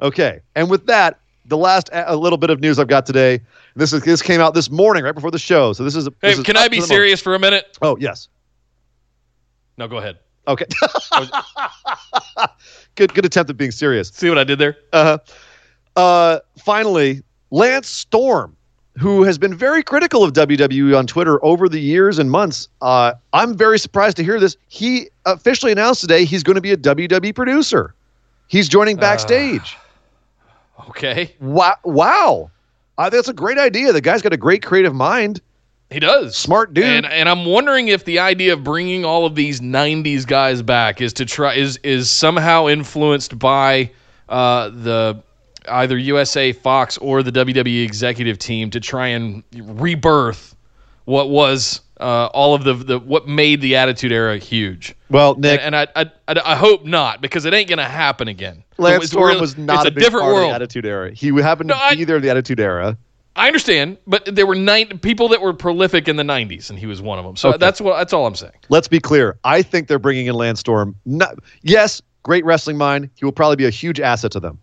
Okay. 0.00 0.40
And 0.54 0.68
with 0.68 0.86
that, 0.86 1.20
the 1.44 1.56
last 1.56 1.88
a 1.92 2.16
little 2.16 2.38
bit 2.38 2.50
of 2.50 2.60
news 2.60 2.78
I've 2.78 2.88
got 2.88 3.06
today. 3.06 3.40
This 3.76 3.92
is 3.92 4.02
this 4.02 4.20
came 4.20 4.40
out 4.40 4.54
this 4.54 4.70
morning 4.70 5.04
right 5.04 5.14
before 5.14 5.30
the 5.30 5.38
show. 5.38 5.72
So 5.72 5.84
this 5.84 5.94
is 5.94 6.06
Hey, 6.06 6.30
this 6.30 6.38
is 6.38 6.44
can 6.44 6.56
I 6.56 6.68
be 6.68 6.76
the 6.76 6.80
moment. 6.80 6.88
serious 6.88 7.20
for 7.20 7.34
a 7.34 7.38
minute? 7.38 7.78
Oh, 7.82 7.96
yes. 8.00 8.28
No, 9.78 9.86
go 9.86 9.98
ahead. 9.98 10.18
Okay. 10.48 10.66
good 12.94 13.14
good 13.14 13.24
attempt 13.24 13.50
at 13.50 13.56
being 13.56 13.70
serious. 13.70 14.08
See 14.10 14.28
what 14.28 14.38
I 14.38 14.44
did 14.44 14.58
there? 14.58 14.76
Uh, 14.92 15.18
uh, 15.96 16.40
finally, 16.58 17.22
Lance 17.50 17.88
Storm, 17.88 18.56
who 18.98 19.22
has 19.22 19.38
been 19.38 19.54
very 19.54 19.82
critical 19.82 20.22
of 20.22 20.32
WWE 20.32 20.96
on 20.96 21.06
Twitter 21.06 21.44
over 21.44 21.68
the 21.68 21.80
years 21.80 22.18
and 22.18 22.30
months. 22.30 22.68
Uh, 22.80 23.12
I'm 23.32 23.56
very 23.56 23.78
surprised 23.78 24.16
to 24.18 24.24
hear 24.24 24.38
this. 24.38 24.56
He 24.68 25.08
officially 25.24 25.72
announced 25.72 26.00
today 26.00 26.24
he's 26.24 26.42
going 26.42 26.56
to 26.56 26.60
be 26.60 26.72
a 26.72 26.76
WWE 26.76 27.34
producer. 27.34 27.94
He's 28.48 28.68
joining 28.68 28.96
backstage. 28.96 29.76
Okay. 30.88 31.34
wow. 31.40 31.74
Wow. 31.84 32.50
I 32.98 33.04
think 33.04 33.14
that's 33.14 33.28
a 33.28 33.34
great 33.34 33.58
idea. 33.58 33.92
The 33.92 34.00
guy's 34.00 34.22
got 34.22 34.32
a 34.32 34.38
great 34.38 34.64
creative 34.64 34.94
mind. 34.94 35.40
He 35.90 36.00
does. 36.00 36.36
Smart 36.36 36.74
dude. 36.74 36.84
And 36.84 37.06
and 37.06 37.28
I'm 37.28 37.44
wondering 37.44 37.88
if 37.88 38.04
the 38.04 38.18
idea 38.18 38.52
of 38.54 38.64
bringing 38.64 39.04
all 39.04 39.24
of 39.24 39.34
these 39.34 39.60
'90s 39.60 40.26
guys 40.26 40.60
back 40.62 41.00
is 41.00 41.12
to 41.14 41.24
try 41.24 41.54
is 41.54 41.78
is 41.84 42.10
somehow 42.10 42.66
influenced 42.66 43.38
by 43.38 43.90
uh, 44.28 44.70
the 44.70 45.22
either 45.68 45.96
USA, 45.96 46.52
Fox, 46.52 46.98
or 46.98 47.22
the 47.22 47.30
WWE 47.32 47.84
executive 47.84 48.38
team 48.38 48.70
to 48.70 48.80
try 48.80 49.08
and 49.08 49.42
rebirth 49.54 50.54
what 51.04 51.30
was 51.30 51.80
uh, 52.00 52.26
all 52.34 52.54
of 52.54 52.64
the, 52.64 52.74
the 52.74 52.98
what 52.98 53.28
made 53.28 53.60
the 53.60 53.76
Attitude 53.76 54.10
Era 54.10 54.38
huge. 54.38 54.92
well, 55.08 55.36
Nick, 55.36 55.60
And, 55.62 55.74
and 55.74 55.88
I, 55.94 56.02
I 56.02 56.10
I 56.26 56.52
I 56.52 56.56
hope 56.56 56.84
not 56.84 57.20
because 57.20 57.44
it 57.44 57.54
ain't 57.54 57.68
gonna 57.70 57.84
happen 57.84 58.26
again. 58.26 58.64
Lance 58.76 59.06
Storm 59.06 59.28
really- 59.28 59.40
was 59.40 59.56
not 59.56 59.84
a, 59.86 59.88
a 59.88 59.90
different 59.92 60.26
world. 60.26 60.52
Attitude 60.52 60.84
Era. 60.84 61.12
He 61.12 61.28
happened 61.40 61.68
No, 61.68 61.74
to 61.76 61.80
I- 61.80 61.94
be 61.94 62.04
there 62.04 62.16
in 62.16 62.22
the 62.22 62.30
Attitude 62.30 62.58
Era. 62.58 62.98
I 63.36 63.46
understand, 63.46 63.98
but 64.06 64.24
there 64.34 64.46
were 64.46 64.54
nine 64.54 64.98
people 64.98 65.28
that 65.28 65.40
were 65.42 65.52
prolific 65.52 66.08
in 66.08 66.16
the 66.16 66.22
'90s, 66.22 66.70
and 66.70 66.78
he 66.78 66.86
was 66.86 67.00
one 67.02 67.18
of 67.18 67.24
them. 67.24 67.36
So 67.36 67.50
Okay. 67.50 67.58
that's 67.58 67.80
what 67.80 67.96
that's 67.96 68.12
all 68.12 68.26
I'm 68.26 68.34
saying. 68.34 68.54
let's 68.70 68.88
be 68.88 68.98
clear. 68.98 69.38
I 69.44 69.62
think 69.62 69.88
they're 69.88 69.98
bringing 69.98 70.26
in 70.26 70.34
Lance 70.34 70.60
Storm. 70.60 70.96
Not, 71.04 71.36
yes, 71.62 72.00
great 72.22 72.44
wrestling 72.44 72.76
mind. 72.78 73.10
He 73.16 73.24
will 73.24 73.32
probably 73.32 73.56
be 73.56 73.66
a 73.66 73.70
huge 73.70 74.00
asset 74.00 74.32
to 74.32 74.40
them. 74.40 74.58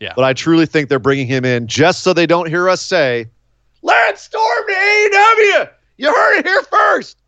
Yeah. 0.00 0.12
But 0.16 0.24
I 0.24 0.32
truly 0.32 0.64
think 0.66 0.88
they're 0.88 0.98
bringing 0.98 1.26
him 1.26 1.44
in 1.44 1.66
just 1.66 2.02
so 2.02 2.12
they 2.12 2.26
don't 2.26 2.48
hear 2.48 2.68
us 2.68 2.80
say, 2.80 3.26
"Lance 3.82 4.22
Storm 4.22 4.64
to 4.68 4.72
AEW. 4.74 5.68
You 5.98 6.14
heard 6.14 6.38
it 6.38 6.46
here 6.46 6.62
first. 6.62 7.18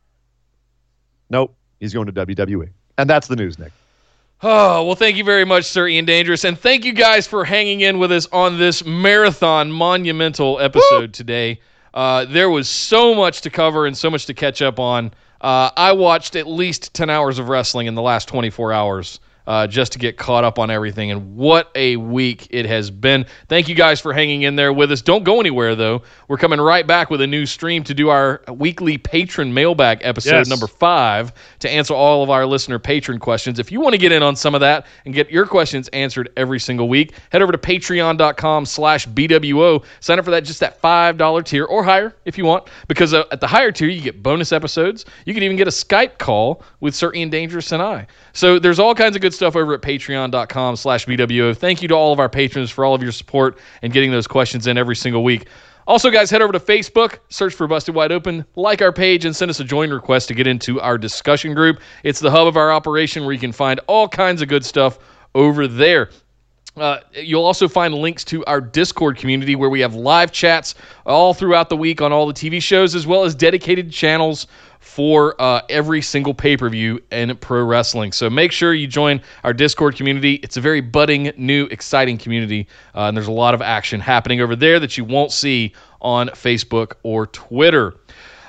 Nope. 1.28 1.54
He's 1.80 1.92
going 1.92 2.06
to 2.06 2.12
WWE. 2.12 2.70
And 2.98 3.08
that's 3.08 3.26
the 3.28 3.36
news, 3.36 3.58
Nick. 3.58 3.72
Oh, 4.42 4.84
well, 4.86 4.94
thank 4.94 5.18
you 5.18 5.24
very 5.24 5.44
much, 5.44 5.66
Sir 5.66 5.86
Ian 5.86 6.06
Dangerous. 6.06 6.44
And 6.44 6.58
thank 6.58 6.86
you 6.86 6.94
guys 6.94 7.26
for 7.26 7.44
hanging 7.44 7.82
in 7.82 7.98
with 7.98 8.10
us 8.10 8.26
on 8.32 8.58
this 8.58 8.84
marathon 8.86 9.70
monumental 9.70 10.58
episode 10.60 11.00
Woo! 11.00 11.08
today. 11.08 11.60
Uh, 11.92 12.24
there 12.24 12.48
was 12.48 12.66
so 12.66 13.14
much 13.14 13.42
to 13.42 13.50
cover 13.50 13.84
and 13.84 13.96
so 13.96 14.08
much 14.08 14.24
to 14.26 14.34
catch 14.34 14.62
up 14.62 14.78
on. 14.78 15.12
Uh, 15.42 15.70
I 15.76 15.92
watched 15.92 16.36
at 16.36 16.46
least 16.46 16.94
10 16.94 17.10
hours 17.10 17.38
of 17.38 17.50
wrestling 17.50 17.86
in 17.86 17.94
the 17.94 18.02
last 18.02 18.28
24 18.28 18.72
hours 18.72 19.20
uh, 19.50 19.66
just 19.66 19.90
to 19.90 19.98
get 19.98 20.16
caught 20.16 20.44
up 20.44 20.60
on 20.60 20.70
everything. 20.70 21.10
And 21.10 21.34
what 21.34 21.72
a 21.74 21.96
week 21.96 22.46
it 22.50 22.66
has 22.66 22.88
been. 22.88 23.26
Thank 23.48 23.68
you 23.68 23.74
guys 23.74 24.00
for 24.00 24.12
hanging 24.12 24.42
in 24.42 24.54
there 24.54 24.72
with 24.72 24.92
us. 24.92 25.02
Don't 25.02 25.24
go 25.24 25.40
anywhere, 25.40 25.74
though. 25.74 26.02
We're 26.28 26.36
coming 26.36 26.60
right 26.60 26.86
back 26.86 27.10
with 27.10 27.20
a 27.20 27.26
new 27.26 27.44
stream 27.46 27.82
to 27.82 27.92
do 27.92 28.10
our 28.10 28.42
weekly 28.48 28.96
patron 28.96 29.52
mailbag 29.52 30.02
episode 30.02 30.36
yes. 30.36 30.48
number 30.48 30.68
five 30.68 31.32
to 31.58 31.68
answer 31.68 31.94
all 31.94 32.22
of 32.22 32.30
our 32.30 32.46
listener 32.46 32.78
patron 32.78 33.18
questions. 33.18 33.58
If 33.58 33.72
you 33.72 33.80
want 33.80 33.92
to 33.94 33.98
get 33.98 34.12
in 34.12 34.22
on 34.22 34.36
some 34.36 34.54
of 34.54 34.60
that 34.60 34.86
and 35.04 35.12
get 35.12 35.32
your 35.32 35.46
questions 35.46 35.88
answered 35.88 36.30
every 36.36 36.60
single 36.60 36.88
week, 36.88 37.14
head 37.32 37.42
over 37.42 37.50
to 37.50 37.58
patreon.com 37.58 38.64
slash 38.66 39.08
BWO. 39.08 39.84
Sign 39.98 40.20
up 40.20 40.24
for 40.24 40.30
that, 40.30 40.44
just 40.44 40.60
that 40.60 40.80
$5 40.80 41.44
tier 41.44 41.64
or 41.64 41.82
higher 41.82 42.14
if 42.24 42.38
you 42.38 42.44
want, 42.44 42.68
because 42.86 43.14
uh, 43.14 43.24
at 43.32 43.40
the 43.40 43.48
higher 43.48 43.72
tier, 43.72 43.88
you 43.88 44.00
get 44.00 44.22
bonus 44.22 44.52
episodes. 44.52 45.06
You 45.24 45.34
can 45.34 45.42
even 45.42 45.56
get 45.56 45.66
a 45.66 45.72
Skype 45.72 46.18
call 46.18 46.62
with 46.78 46.94
Sir 46.94 47.12
Ian 47.14 47.30
Dangerous 47.30 47.72
and 47.72 47.82
I. 47.82 48.06
So 48.32 48.60
there's 48.60 48.78
all 48.78 48.94
kinds 48.94 49.16
of 49.16 49.22
good 49.22 49.34
stuff 49.34 49.39
over 49.42 49.74
at 49.74 49.82
patreon.com 49.82 50.76
slash 50.76 51.06
BWO. 51.06 51.56
Thank 51.56 51.82
you 51.82 51.88
to 51.88 51.94
all 51.94 52.12
of 52.12 52.20
our 52.20 52.28
patrons 52.28 52.70
for 52.70 52.84
all 52.84 52.94
of 52.94 53.02
your 53.02 53.12
support 53.12 53.58
and 53.82 53.92
getting 53.92 54.10
those 54.10 54.26
questions 54.26 54.66
in 54.66 54.78
every 54.78 54.96
single 54.96 55.24
week. 55.24 55.48
Also, 55.86 56.10
guys, 56.10 56.30
head 56.30 56.42
over 56.42 56.52
to 56.52 56.60
Facebook, 56.60 57.18
search 57.30 57.54
for 57.54 57.66
Busted 57.66 57.94
Wide 57.94 58.12
Open, 58.12 58.44
like 58.54 58.80
our 58.80 58.92
page, 58.92 59.24
and 59.24 59.34
send 59.34 59.50
us 59.50 59.58
a 59.58 59.64
join 59.64 59.90
request 59.90 60.28
to 60.28 60.34
get 60.34 60.46
into 60.46 60.80
our 60.80 60.96
discussion 60.96 61.54
group. 61.54 61.80
It's 62.04 62.20
the 62.20 62.30
hub 62.30 62.46
of 62.46 62.56
our 62.56 62.70
operation 62.70 63.24
where 63.24 63.32
you 63.32 63.40
can 63.40 63.52
find 63.52 63.80
all 63.88 64.06
kinds 64.06 64.40
of 64.40 64.48
good 64.48 64.64
stuff 64.64 64.98
over 65.34 65.66
there. 65.66 66.10
Uh, 66.76 66.98
you'll 67.12 67.44
also 67.44 67.66
find 67.66 67.94
links 67.94 68.22
to 68.24 68.44
our 68.44 68.60
Discord 68.60 69.16
community 69.16 69.56
where 69.56 69.68
we 69.68 69.80
have 69.80 69.94
live 69.94 70.30
chats 70.30 70.76
all 71.04 71.34
throughout 71.34 71.68
the 71.68 71.76
week 71.76 72.00
on 72.00 72.12
all 72.12 72.26
the 72.26 72.32
TV 72.32 72.62
shows, 72.62 72.94
as 72.94 73.06
well 73.06 73.24
as 73.24 73.34
dedicated 73.34 73.90
channels 73.90 74.46
for 74.80 75.40
uh, 75.40 75.60
every 75.68 76.02
single 76.02 76.34
pay 76.34 76.56
per 76.56 76.68
view 76.68 77.00
in 77.12 77.36
pro 77.36 77.64
wrestling. 77.64 78.12
So 78.12 78.28
make 78.28 78.50
sure 78.50 78.74
you 78.74 78.86
join 78.86 79.20
our 79.44 79.52
Discord 79.52 79.94
community. 79.94 80.34
It's 80.42 80.56
a 80.56 80.60
very 80.60 80.80
budding, 80.80 81.32
new, 81.36 81.66
exciting 81.66 82.18
community, 82.18 82.66
uh, 82.94 83.02
and 83.02 83.16
there's 83.16 83.28
a 83.28 83.32
lot 83.32 83.54
of 83.54 83.62
action 83.62 84.00
happening 84.00 84.40
over 84.40 84.56
there 84.56 84.80
that 84.80 84.98
you 84.98 85.04
won't 85.04 85.32
see 85.32 85.74
on 86.00 86.28
Facebook 86.30 86.94
or 87.02 87.26
Twitter. 87.26 87.94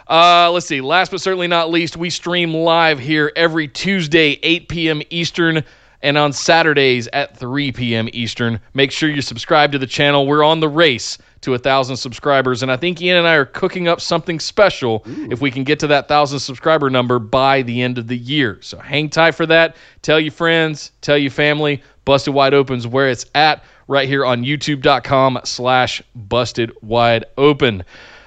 Uh, 0.08 0.50
let's 0.52 0.66
see. 0.66 0.82
Last 0.82 1.12
but 1.12 1.22
certainly 1.22 1.48
not 1.48 1.70
least, 1.70 1.96
we 1.96 2.10
stream 2.10 2.54
live 2.54 3.00
here 3.00 3.32
every 3.36 3.68
Tuesday, 3.68 4.40
8 4.42 4.68
p.m. 4.68 5.02
Eastern 5.10 5.64
and 6.02 6.18
on 6.18 6.34
Saturdays 6.34 7.08
at 7.14 7.38
3 7.38 7.72
p.m. 7.72 8.10
Eastern. 8.12 8.60
Make 8.74 8.92
sure 8.92 9.10
you 9.10 9.22
subscribe 9.22 9.72
to 9.72 9.78
the 9.78 9.88
channel. 9.88 10.26
We're 10.28 10.44
on 10.44 10.60
the 10.60 10.70
race 10.70 11.18
to 11.42 11.54
a 11.54 11.58
thousand 11.58 11.98
subscribers, 11.98 12.62
and 12.64 12.72
I 12.72 12.78
think 12.78 13.02
Ian 13.02 13.18
and 13.18 13.28
I 13.28 13.36
are 13.36 13.46
cooking 13.46 13.88
up 13.88 14.00
something 14.00 14.40
special 14.40 15.04
Ooh. 15.08 15.28
if 15.32 15.42
we 15.42 15.52
can 15.52 15.64
get 15.64 15.80
to 15.80 15.88
that 15.88 16.08
thousand 16.08 16.40
subscriber 16.40 16.90
number 16.90 17.20
by 17.20 17.62
the 17.64 17.82
end 17.82 17.98
of 17.98 18.08
the 18.08 18.18
year. 18.18 18.58
So 18.62 18.78
hang 18.78 19.10
tight 19.10 19.32
for 19.32 19.46
that. 19.48 19.76
Tell 20.02 20.20
your 20.20 20.32
friends, 20.32 20.92
tell 21.02 21.18
your 21.18 21.32
family. 21.32 21.82
Busted 22.06 22.34
Wide 22.34 22.54
Open's 22.54 22.88
where 22.88 23.10
it's 23.10 23.26
at 23.36 23.64
right 23.88 24.08
here 24.08 24.26
on 24.26 24.44
youtube.com 24.44 25.40
slash 25.44 26.02
busted 26.16 26.72
wide 26.82 27.26
open. 27.38 27.84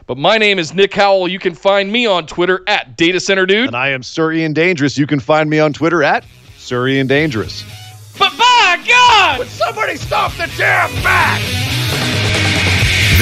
But 0.06 0.18
my 0.18 0.36
name 0.36 0.58
is 0.58 0.74
Nick 0.74 0.92
Howell. 0.92 1.28
You 1.28 1.38
can 1.38 1.54
find 1.54 1.90
me 1.90 2.06
on 2.06 2.26
Twitter 2.26 2.62
at 2.66 2.96
Data 2.96 3.18
Center 3.18 3.46
Dude. 3.46 3.68
And 3.68 3.76
I 3.76 3.88
am 3.88 4.02
Sir 4.02 4.32
Ian 4.32 4.52
Dangerous. 4.52 4.98
You 4.98 5.06
can 5.06 5.18
find 5.18 5.48
me 5.48 5.58
on 5.58 5.72
Twitter 5.72 6.02
at 6.02 6.24
Sir 6.58 6.88
Ian 6.88 7.06
Dangerous. 7.06 7.64
But 8.18 8.36
by 8.36 8.84
God! 8.86 9.38
Would 9.38 9.48
somebody 9.48 9.96
stop 9.96 10.32
the 10.32 10.52
damn 10.56 10.92
match? 11.02 12.23